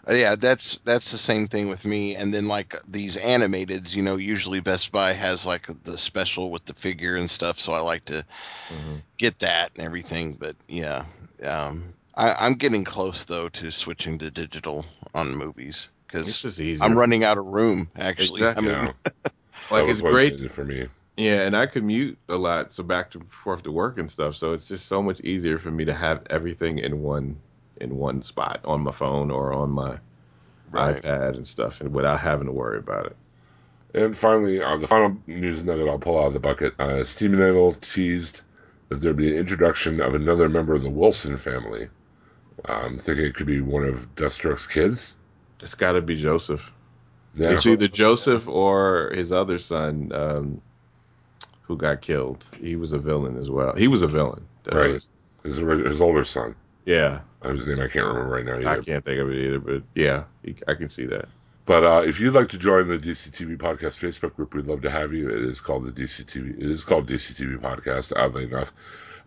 Uh, 0.08 0.14
Yeah, 0.14 0.36
that's 0.36 0.78
that's 0.86 1.12
the 1.12 1.18
same 1.18 1.48
thing 1.48 1.70
with 1.70 1.86
me. 1.86 2.16
And 2.16 2.34
then 2.34 2.48
like 2.48 2.76
these 2.88 3.18
animateds, 3.18 3.96
you 3.96 4.02
know, 4.02 4.18
usually 4.18 4.60
Best 4.60 4.92
Buy 4.92 5.14
has 5.14 5.46
like 5.46 5.68
the 5.84 5.98
special 5.98 6.52
with 6.52 6.66
the 6.66 6.74
figure 6.74 7.16
and 7.16 7.30
stuff, 7.30 7.60
so 7.60 7.74
I 7.74 7.80
like 7.80 8.06
to 8.06 8.26
Mhm. 8.70 9.02
get 9.18 9.40
that 9.40 9.72
and 9.76 9.86
everything. 9.86 10.34
But 10.34 10.56
yeah, 10.68 11.06
um, 11.44 11.94
I, 12.16 12.34
I'm 12.40 12.54
getting 12.54 12.84
close 12.84 13.26
though 13.26 13.50
to 13.50 13.72
switching 13.72 14.20
to 14.20 14.32
digital 14.32 14.86
on 15.14 15.36
movies 15.36 15.90
because. 16.08 16.46
I'm 16.82 16.98
running 16.98 17.24
out 17.24 17.38
of 17.38 17.46
room. 17.46 17.90
Actually, 17.98 18.42
Exactly. 18.42 18.74
I 18.74 18.84
mean, 18.84 18.94
like 19.72 19.90
it's 19.90 20.02
great. 20.02 20.42
it 20.42 20.52
for 20.52 20.66
me. 20.66 20.88
Yeah, 21.20 21.42
and 21.42 21.56
I 21.56 21.66
commute 21.66 22.18
a 22.30 22.38
lot, 22.38 22.72
so 22.72 22.82
back 22.82 23.14
and 23.14 23.30
forth 23.30 23.64
to 23.64 23.74
work 23.74 23.98
and 23.98 24.10
stuff. 24.10 24.38
So 24.38 24.54
it's 24.54 24.70
just 24.70 24.86
so 24.86 25.04
much 25.04 25.20
easier 25.20 25.60
for 25.60 25.70
me 25.70 25.84
to 25.84 25.94
have 25.94 26.22
everything 26.30 26.80
in 26.80 27.04
one 27.04 27.36
in 27.82 27.98
one 27.98 28.22
spot 28.22 28.62
on 28.64 28.82
my 28.82 28.92
phone 28.92 29.30
or 29.30 29.52
on 29.52 29.70
my 29.70 30.00
right. 30.72 30.96
iPad 30.96 31.36
and 31.36 31.46
stuff, 31.46 31.82
and 31.82 31.94
without 31.94 32.22
having 32.22 32.46
to 32.46 32.54
worry 32.54 32.80
about 32.80 33.08
it. 33.08 33.18
And 33.94 34.16
finally, 34.16 34.64
uh, 34.64 34.78
the 34.78 34.88
final 34.88 35.18
news 35.28 35.62
nugget 35.62 35.90
I'll 35.90 36.00
pull 36.00 36.18
out 36.18 36.28
of 36.28 36.34
the 36.34 36.40
bucket. 36.40 36.80
Uh, 36.80 37.04
Steven 37.04 37.42
Idle 37.42 37.74
teased 37.74 38.44
that 38.88 39.02
there'd 39.02 39.18
be 39.18 39.32
an 39.32 39.38
introduction 39.38 40.00
of 40.00 40.16
another 40.16 40.48
member 40.48 40.74
of 40.74 40.84
the 40.84 40.90
Wilson 40.90 41.36
family. 41.36 41.90
I'm 42.64 42.98
thinking 42.98 43.26
it 43.26 43.36
could 43.36 43.46
be 43.46 43.60
one 43.60 43.84
of 43.84 44.16
Deathstroke's 44.16 44.68
kids. 44.68 45.18
It's 45.62 45.76
got 45.76 45.94
to 45.94 46.02
be 46.02 46.16
Joseph. 46.16 46.72
Yeah, 47.34 47.52
It's 47.52 47.66
either 47.66 47.90
Joseph 47.90 48.48
or 48.48 49.12
his 49.14 49.34
other 49.34 49.58
son, 49.58 50.12
um, 50.14 50.62
who 51.70 51.78
got 51.78 52.02
killed. 52.02 52.44
He 52.60 52.76
was 52.76 52.92
a 52.94 52.98
villain 53.00 53.38
as 53.38 53.50
well. 53.50 53.74
He 53.76 53.88
was 53.88 54.02
a 54.02 54.08
villain. 54.08 54.44
Right. 54.72 55.02
his, 55.44 55.58
his 55.58 56.02
older 56.02 56.26
son. 56.26 56.56
yeah, 56.86 57.20
Whose 57.44 57.68
name 57.68 57.80
I 57.80 57.88
can't 57.88 58.06
remember 58.08 58.28
right 58.36 58.44
now 58.46 58.58
I 58.70 58.80
can't 58.82 59.06
think 59.06 59.20
of 59.22 59.30
it 59.30 59.36
either, 59.38 59.60
but 59.60 59.84
yeah, 59.96 60.24
he- 60.44 60.56
I 60.68 60.74
can 60.74 60.90
see 60.90 61.06
that. 61.06 61.30
But 61.66 61.84
uh, 61.84 62.02
if 62.06 62.20
you'd 62.20 62.34
like 62.34 62.50
to 62.50 62.58
join 62.58 62.88
the 62.88 62.98
DCTV 62.98 63.58
Podcast 63.58 64.00
Facebook 64.04 64.36
group, 64.36 64.56
we'd 64.56 64.66
love 64.66 64.82
to 64.82 64.90
have 64.90 65.14
you. 65.14 65.30
It 65.30 65.44
is 65.44 65.62
called 65.62 65.86
the 65.86 65.92
DCTV. 65.92 66.58
It 66.58 66.66
is 66.66 66.84
called 66.84 67.08
DCTV 67.08 67.60
Podcast. 67.60 68.12
Oddly 68.18 68.46
enough, 68.46 68.74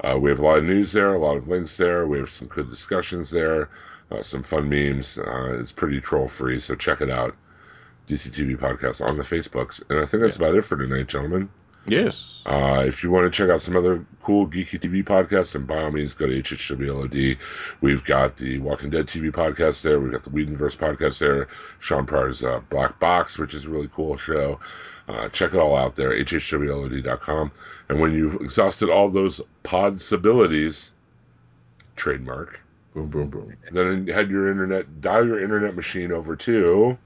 uh, 0.00 0.18
we 0.20 0.28
have 0.28 0.40
a 0.40 0.44
lot 0.44 0.58
of 0.58 0.64
news 0.64 0.90
there, 0.92 1.14
a 1.14 1.18
lot 1.20 1.36
of 1.36 1.46
links 1.46 1.76
there. 1.76 2.08
We 2.08 2.18
have 2.18 2.30
some 2.30 2.48
good 2.48 2.68
discussions 2.68 3.30
there, 3.30 3.70
uh, 4.10 4.22
some 4.24 4.42
fun 4.42 4.68
memes. 4.68 5.18
Uh, 5.20 5.56
it's 5.60 5.70
pretty 5.70 6.00
troll 6.00 6.26
free, 6.26 6.58
so 6.58 6.74
check 6.74 7.00
it 7.00 7.10
out. 7.10 7.36
DCTV 8.08 8.58
Podcast 8.58 9.08
on 9.08 9.16
the 9.16 9.22
Facebooks, 9.22 9.80
and 9.88 10.00
I 10.00 10.06
think 10.06 10.22
that's 10.22 10.34
about 10.36 10.56
it 10.56 10.62
for 10.64 10.76
tonight, 10.76 11.06
gentlemen. 11.06 11.48
Yes. 11.86 12.42
Uh, 12.46 12.84
if 12.86 13.02
you 13.02 13.10
want 13.10 13.24
to 13.32 13.36
check 13.36 13.50
out 13.50 13.60
some 13.60 13.76
other 13.76 14.04
cool 14.20 14.46
geeky 14.46 14.78
TV 14.78 15.02
podcasts, 15.04 15.52
then 15.52 15.64
by 15.64 15.82
all 15.82 15.90
means 15.90 16.14
go 16.14 16.26
to 16.26 16.42
HHWLOD. 16.42 17.36
We've 17.80 18.04
got 18.04 18.36
the 18.36 18.58
Walking 18.60 18.90
Dead 18.90 19.06
TV 19.06 19.32
podcast 19.32 19.82
there. 19.82 19.98
We've 19.98 20.12
got 20.12 20.22
the 20.22 20.30
Whedonverse 20.30 20.76
podcast 20.76 21.18
there. 21.18 21.48
Sean 21.80 22.06
Pryor's 22.06 22.44
uh, 22.44 22.60
Black 22.70 22.98
Box, 23.00 23.38
which 23.38 23.54
is 23.54 23.64
a 23.64 23.70
really 23.70 23.88
cool 23.88 24.16
show. 24.16 24.60
Uh, 25.08 25.28
check 25.28 25.54
it 25.54 25.58
all 25.58 25.74
out 25.74 25.96
there, 25.96 26.10
hhwlod.com. 26.10 27.50
And 27.88 28.00
when 28.00 28.12
you've 28.14 28.36
exhausted 28.36 28.88
all 28.88 29.08
those 29.08 29.40
possibilities, 29.64 30.92
trademark, 31.96 32.60
Boom, 32.94 33.08
boom, 33.08 33.28
boom. 33.30 33.48
then 33.72 34.06
head 34.06 34.30
your 34.30 34.50
internet, 34.50 35.00
dial 35.00 35.26
your 35.26 35.42
internet 35.42 35.74
machine 35.74 36.12
over 36.12 36.36
to 36.36 36.96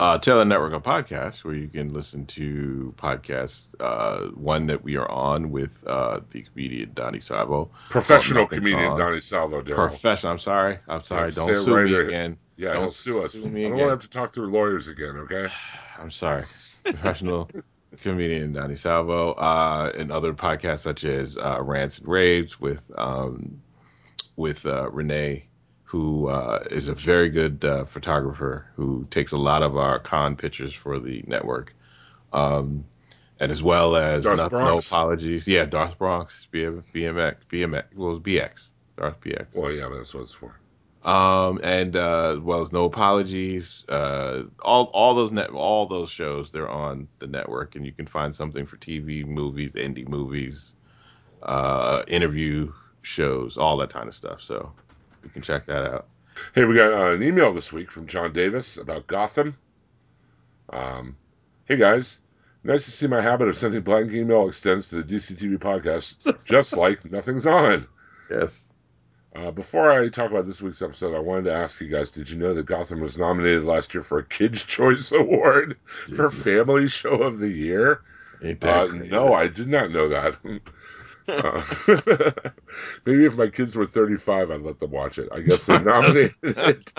uh, 0.00 0.18
Taylor 0.18 0.44
Network 0.44 0.72
of 0.72 0.82
Podcasts, 0.82 1.44
where 1.44 1.54
you 1.54 1.68
can 1.68 1.92
listen 1.92 2.26
to 2.26 2.94
podcasts. 2.96 3.66
Uh, 3.80 4.28
one 4.34 4.66
that 4.66 4.82
we 4.82 4.96
are 4.96 5.10
on 5.10 5.50
with 5.50 5.84
uh, 5.86 6.20
the 6.30 6.42
comedian 6.42 6.92
Donnie 6.94 7.20
Sabo. 7.20 7.70
professional 7.90 8.46
comedian 8.46 8.84
on. 8.92 8.98
Donnie 8.98 9.20
Salvo. 9.20 9.62
Daryl. 9.62 9.74
Professional. 9.74 10.32
I'm 10.32 10.38
sorry. 10.38 10.78
I'm 10.88 11.02
sorry. 11.02 11.30
Yeah, 11.30 11.34
Don't 11.34 11.56
sue 11.58 11.74
right 11.76 11.84
me 11.84 11.92
there. 11.92 12.02
again. 12.06 12.36
Yeah, 12.56 12.72
Don't 12.74 12.82
he'll 12.82 12.90
sue 12.90 13.24
us. 13.24 13.32
sue 13.32 13.40
I 13.40 13.42
don't 13.42 13.56
again. 13.56 13.70
want 13.70 13.80
to 13.82 13.88
have 13.88 14.00
to 14.00 14.08
talk 14.10 14.32
to 14.34 14.42
lawyers 14.42 14.88
again, 14.88 15.16
okay? 15.18 15.48
I'm 15.98 16.10
sorry. 16.10 16.44
Professional 16.84 17.50
comedian 18.00 18.52
Donnie 18.52 18.76
Salvo, 18.76 19.32
uh, 19.32 19.92
and 19.96 20.10
other 20.10 20.34
podcasts 20.34 20.80
such 20.80 21.04
as 21.04 21.36
uh, 21.36 21.58
Rants 21.62 21.98
and 21.98 22.08
Raves 22.08 22.60
with 22.60 22.90
um, 22.98 23.60
with 24.36 24.66
uh, 24.66 24.90
Renee, 24.90 25.46
who 25.94 26.26
uh, 26.26 26.64
is 26.72 26.88
a 26.88 26.94
very 26.94 27.30
good 27.30 27.64
uh, 27.64 27.84
photographer 27.84 28.66
who 28.74 29.06
takes 29.10 29.30
a 29.30 29.36
lot 29.36 29.62
of 29.62 29.76
our 29.76 30.00
con 30.00 30.34
pictures 30.34 30.74
for 30.74 30.98
the 30.98 31.22
network, 31.28 31.72
um, 32.32 32.84
and 33.38 33.52
as 33.52 33.62
well 33.62 33.94
as 33.94 34.24
Darth 34.24 34.50
no, 34.50 34.58
no 34.58 34.78
apologies. 34.78 35.46
Yeah, 35.46 35.66
Darth 35.66 35.96
Bronx, 35.96 36.48
BMX, 36.52 37.36
BMX, 37.48 37.84
well, 37.94 38.18
BX, 38.18 38.70
Darth 38.96 39.20
BX 39.20 39.54
Well, 39.54 39.70
yeah, 39.70 39.88
that's 39.88 40.12
what 40.12 40.24
it's 40.24 40.34
for. 40.34 40.58
um, 41.04 41.60
and 41.62 41.94
uh, 41.94 42.32
as 42.32 42.40
well 42.40 42.60
as 42.60 42.72
no 42.72 42.86
apologies. 42.86 43.84
Uh, 43.88 44.42
all 44.62 44.86
all 44.86 45.14
those 45.14 45.30
net 45.30 45.50
all 45.50 45.86
those 45.86 46.10
shows 46.10 46.50
they're 46.50 46.68
on 46.68 47.06
the 47.20 47.28
network, 47.28 47.76
and 47.76 47.86
you 47.86 47.92
can 47.92 48.08
find 48.08 48.34
something 48.34 48.66
for 48.66 48.78
TV, 48.78 49.24
movies, 49.24 49.70
indie 49.76 50.08
movies, 50.08 50.74
uh, 51.44 52.02
interview 52.08 52.72
shows, 53.02 53.56
all 53.56 53.76
that 53.76 53.90
kind 53.92 54.08
of 54.08 54.14
stuff. 54.16 54.40
So 54.40 54.72
you 55.24 55.30
can 55.30 55.42
check 55.42 55.66
that 55.66 55.84
out. 55.84 56.06
Hey, 56.54 56.64
we 56.64 56.74
got 56.74 56.92
uh, 56.92 57.14
an 57.14 57.22
email 57.22 57.52
this 57.52 57.72
week 57.72 57.90
from 57.90 58.06
John 58.06 58.32
Davis 58.32 58.76
about 58.76 59.06
Gotham. 59.06 59.56
Um, 60.68 61.16
hey 61.66 61.76
guys, 61.76 62.20
nice 62.62 62.84
to 62.84 62.90
see 62.90 63.06
my 63.06 63.20
habit 63.20 63.48
of 63.48 63.56
sending 63.56 63.82
blank 63.82 64.12
email 64.12 64.48
extends 64.48 64.90
to 64.90 65.02
the 65.02 65.14
DCTV 65.14 65.58
podcast, 65.58 66.44
just 66.44 66.76
like 66.76 67.10
nothing's 67.10 67.46
on. 67.46 67.86
Yes. 68.30 68.68
Uh, 69.34 69.50
before 69.50 69.90
I 69.90 70.08
talk 70.08 70.30
about 70.30 70.46
this 70.46 70.62
week's 70.62 70.82
episode, 70.82 71.14
I 71.14 71.18
wanted 71.18 71.44
to 71.44 71.52
ask 71.52 71.80
you 71.80 71.88
guys: 71.88 72.10
Did 72.10 72.30
you 72.30 72.38
know 72.38 72.54
that 72.54 72.66
Gotham 72.66 73.00
was 73.00 73.18
nominated 73.18 73.64
last 73.64 73.92
year 73.94 74.02
for 74.02 74.18
a 74.18 74.24
Kids' 74.24 74.64
Choice 74.64 75.12
Award 75.12 75.76
for 76.14 76.30
Family 76.30 76.88
Show 76.88 77.22
of 77.22 77.38
the 77.38 77.48
Year? 77.48 78.02
Uh, 78.62 78.86
no, 78.92 79.32
I 79.32 79.48
did 79.48 79.68
not 79.68 79.90
know 79.90 80.08
that. 80.08 80.36
Uh, 81.26 81.62
maybe 83.06 83.24
if 83.24 83.36
my 83.36 83.48
kids 83.48 83.76
were 83.76 83.86
35, 83.86 84.50
I'd 84.50 84.60
let 84.60 84.78
them 84.80 84.90
watch 84.90 85.18
it. 85.18 85.28
I 85.32 85.40
guess 85.40 85.66
they 85.66 85.78
nominated 85.82 86.34
it 86.42 86.92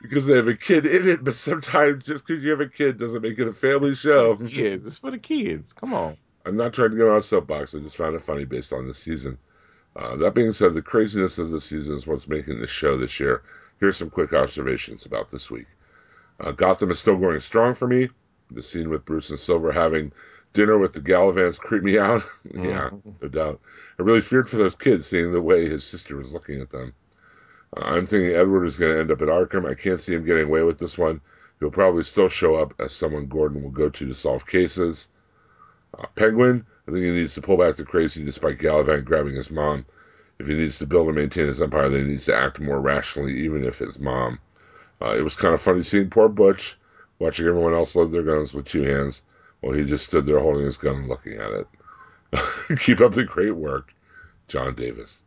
because 0.00 0.26
they 0.26 0.36
have 0.36 0.48
a 0.48 0.54
kid 0.54 0.86
in 0.86 1.08
it, 1.08 1.22
but 1.22 1.34
sometimes 1.34 2.04
just 2.04 2.26
because 2.26 2.42
you 2.42 2.50
have 2.50 2.60
a 2.60 2.68
kid 2.68 2.98
doesn't 2.98 3.22
make 3.22 3.38
it 3.38 3.48
a 3.48 3.52
family 3.52 3.94
show. 3.94 4.36
kids. 4.36 4.86
It's 4.86 4.98
for 4.98 5.10
the 5.10 5.18
kids. 5.18 5.72
Come 5.72 5.94
on. 5.94 6.16
I'm 6.44 6.56
not 6.56 6.72
trying 6.72 6.90
to 6.90 6.96
get 6.96 7.08
on 7.08 7.18
a 7.18 7.22
soapbox. 7.22 7.74
I 7.74 7.80
just 7.80 7.96
found 7.96 8.16
it 8.16 8.22
funny 8.22 8.44
based 8.44 8.72
on 8.72 8.86
the 8.86 8.94
season. 8.94 9.38
Uh, 9.94 10.16
that 10.16 10.34
being 10.34 10.52
said, 10.52 10.74
the 10.74 10.82
craziness 10.82 11.38
of 11.38 11.50
the 11.50 11.60
season 11.60 11.96
is 11.96 12.06
what's 12.06 12.28
making 12.28 12.60
this 12.60 12.70
show 12.70 12.96
this 12.96 13.20
year. 13.20 13.42
Here's 13.78 13.96
some 13.96 14.10
quick 14.10 14.32
observations 14.32 15.06
about 15.06 15.30
this 15.30 15.50
week. 15.50 15.66
Uh, 16.38 16.52
Gotham 16.52 16.90
is 16.90 16.98
still 16.98 17.16
going 17.16 17.40
strong 17.40 17.74
for 17.74 17.86
me. 17.86 18.08
The 18.50 18.62
scene 18.62 18.88
with 18.88 19.04
Bruce 19.04 19.30
and 19.30 19.38
Silver 19.38 19.72
having 19.72 20.12
dinner 20.52 20.78
with 20.78 20.92
the 20.92 21.00
Galavans 21.00 21.58
creeped 21.58 21.84
me 21.84 21.98
out. 21.98 22.22
yeah, 22.54 22.90
no 23.20 23.28
doubt. 23.28 23.60
I 23.98 24.02
really 24.02 24.20
feared 24.20 24.48
for 24.48 24.56
those 24.56 24.74
kids 24.74 25.06
seeing 25.06 25.32
the 25.32 25.40
way 25.40 25.68
his 25.68 25.84
sister 25.84 26.16
was 26.16 26.32
looking 26.32 26.60
at 26.60 26.70
them. 26.70 26.94
Uh, 27.76 27.84
I'm 27.84 28.06
thinking 28.06 28.34
Edward 28.34 28.66
is 28.66 28.76
going 28.76 28.94
to 28.94 29.00
end 29.00 29.10
up 29.10 29.22
at 29.22 29.28
Arkham. 29.28 29.68
I 29.68 29.74
can't 29.74 30.00
see 30.00 30.14
him 30.14 30.24
getting 30.24 30.46
away 30.46 30.62
with 30.62 30.78
this 30.78 30.98
one. 30.98 31.20
He'll 31.60 31.70
probably 31.70 32.04
still 32.04 32.28
show 32.28 32.56
up 32.56 32.74
as 32.78 32.92
someone 32.92 33.26
Gordon 33.26 33.62
will 33.62 33.70
go 33.70 33.88
to 33.90 34.06
to 34.06 34.14
solve 34.14 34.46
cases. 34.46 35.08
Uh, 35.96 36.06
Penguin, 36.14 36.64
I 36.88 36.92
think 36.92 37.04
he 37.04 37.10
needs 37.10 37.34
to 37.34 37.42
pull 37.42 37.58
back 37.58 37.76
the 37.76 37.84
crazy 37.84 38.24
despite 38.24 38.58
Galavan 38.58 39.04
grabbing 39.04 39.34
his 39.34 39.50
mom. 39.50 39.84
If 40.38 40.46
he 40.46 40.54
needs 40.54 40.78
to 40.78 40.86
build 40.86 41.08
and 41.08 41.16
maintain 41.16 41.48
his 41.48 41.60
empire, 41.60 41.90
then 41.90 42.06
he 42.06 42.12
needs 42.12 42.24
to 42.26 42.34
act 42.34 42.60
more 42.60 42.80
rationally, 42.80 43.34
even 43.40 43.62
if 43.62 43.82
it's 43.82 43.98
mom. 43.98 44.38
Uh, 45.02 45.14
it 45.16 45.22
was 45.22 45.36
kind 45.36 45.52
of 45.52 45.60
funny 45.60 45.82
seeing 45.82 46.08
poor 46.08 46.28
Butch 46.30 46.78
watching 47.18 47.46
everyone 47.46 47.74
else 47.74 47.94
load 47.94 48.10
their 48.10 48.22
guns 48.22 48.54
with 48.54 48.64
two 48.64 48.82
hands 48.82 49.22
while 49.60 49.72
he 49.72 49.84
just 49.84 50.06
stood 50.06 50.26
there 50.26 50.38
holding 50.38 50.64
his 50.64 50.76
gun 50.76 50.96
and 50.96 51.08
looking 51.08 51.34
at 51.34 51.50
it. 51.50 51.66
Keep 52.80 53.00
up 53.00 53.12
the 53.12 53.24
great 53.24 53.54
work, 53.54 53.94
John 54.48 54.74
Davis. 54.74 55.22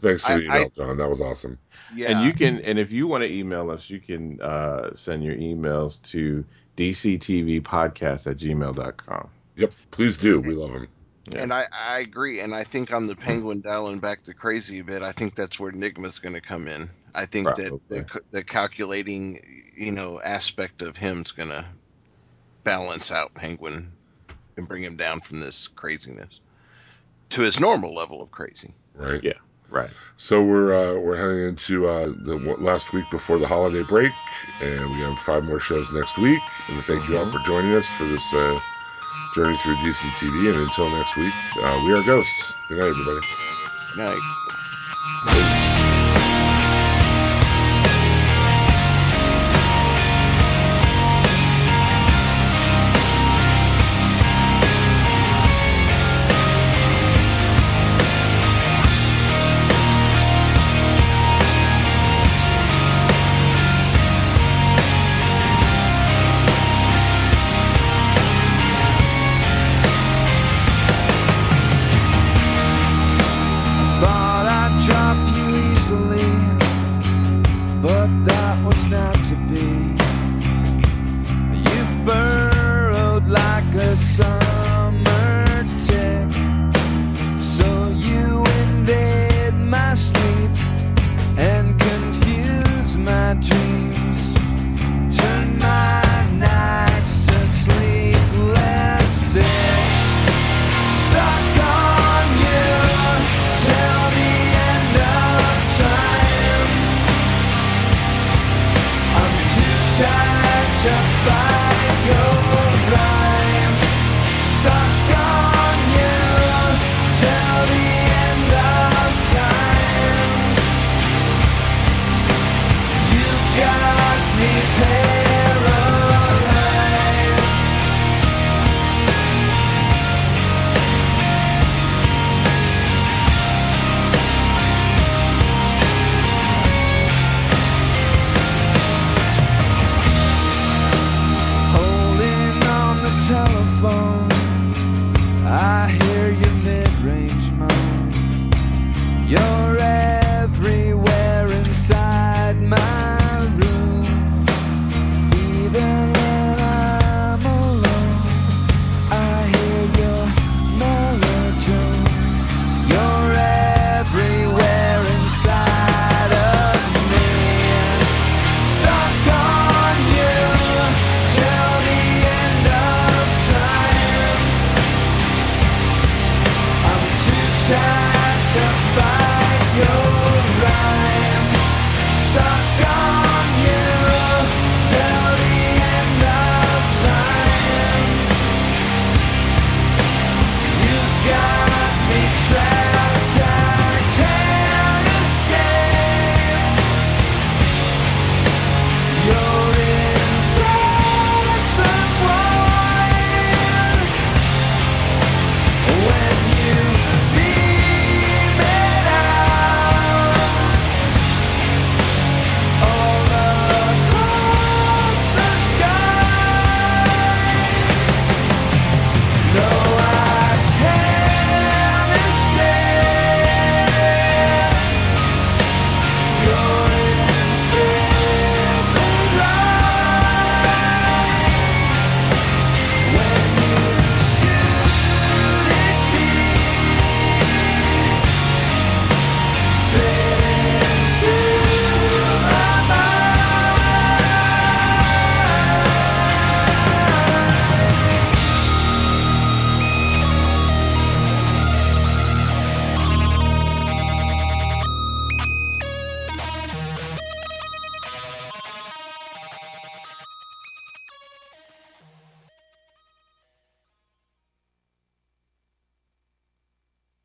Thanks 0.00 0.24
for 0.24 0.34
the 0.34 0.44
email, 0.44 0.64
I- 0.64 0.68
John. 0.68 0.96
That 0.96 1.08
was 1.08 1.20
awesome. 1.20 1.58
Yeah. 1.94 2.10
And 2.10 2.24
you 2.24 2.32
can, 2.32 2.60
and 2.60 2.78
if 2.78 2.92
you 2.92 3.06
want 3.06 3.22
to 3.22 3.30
email 3.30 3.70
us, 3.70 3.90
you 3.90 4.00
can 4.00 4.40
uh, 4.40 4.94
send 4.94 5.24
your 5.24 5.34
emails 5.34 6.00
to 6.02 6.44
dctvpodcast 6.76 8.26
at 8.26 8.36
gmail.com. 8.36 9.28
Yep, 9.56 9.72
please 9.90 10.18
do. 10.18 10.40
We 10.40 10.54
love 10.54 10.70
him. 10.70 10.88
Yeah. 11.30 11.42
And 11.42 11.52
I, 11.52 11.64
I 11.72 12.00
agree, 12.00 12.40
and 12.40 12.54
I 12.54 12.64
think 12.64 12.92
on 12.92 13.06
the 13.06 13.14
Penguin 13.14 13.60
dialing 13.60 14.00
back 14.00 14.24
the 14.24 14.34
crazy 14.34 14.80
a 14.80 14.84
bit, 14.84 15.02
I 15.02 15.12
think 15.12 15.34
that's 15.34 15.60
where 15.60 15.70
Enigma's 15.70 16.18
going 16.18 16.34
to 16.34 16.40
come 16.40 16.66
in. 16.66 16.88
I 17.14 17.26
think 17.26 17.46
that 17.46 17.80
the, 17.88 18.20
the 18.30 18.42
calculating, 18.42 19.40
you 19.76 19.92
know, 19.92 20.20
aspect 20.24 20.82
of 20.82 20.96
him's 20.96 21.30
going 21.32 21.50
to 21.50 21.64
balance 22.64 23.10
out 23.10 23.34
Penguin 23.34 23.92
and 24.56 24.68
bring 24.68 24.82
him 24.82 24.96
down 24.96 25.20
from 25.20 25.40
this 25.40 25.68
craziness 25.68 26.40
to 27.30 27.40
his 27.40 27.60
normal 27.60 27.94
level 27.94 28.22
of 28.22 28.30
crazy. 28.30 28.74
Right. 28.94 29.22
Yeah. 29.22 29.34
Right. 29.70 29.90
So 30.16 30.42
we're 30.42 30.74
uh, 30.74 30.98
we're 31.00 31.16
heading 31.16 31.48
into 31.48 31.88
uh, 31.88 32.06
the 32.06 32.36
w- 32.38 32.56
last 32.58 32.92
week 32.92 33.08
before 33.08 33.38
the 33.38 33.46
holiday 33.46 33.82
break, 33.82 34.12
and 34.60 34.90
we 34.90 35.00
have 35.02 35.18
five 35.18 35.44
more 35.44 35.60
shows 35.60 35.92
next 35.92 36.18
week. 36.18 36.42
And 36.68 36.82
thank 36.84 37.08
you 37.08 37.16
all 37.16 37.26
for 37.26 37.38
joining 37.38 37.74
us 37.74 37.88
for 37.88 38.04
this 38.04 38.34
uh, 38.34 38.58
journey 39.32 39.56
through 39.56 39.76
DC 39.76 40.02
TV. 40.18 40.52
And 40.52 40.58
until 40.58 40.90
next 40.90 41.16
week, 41.16 41.32
uh, 41.62 41.80
we 41.84 41.92
are 41.92 42.02
ghosts. 42.02 42.52
Good 42.68 42.78
night, 42.78 42.88
everybody. 42.88 43.20
Night. 43.96 44.20
Bye. 45.24 45.89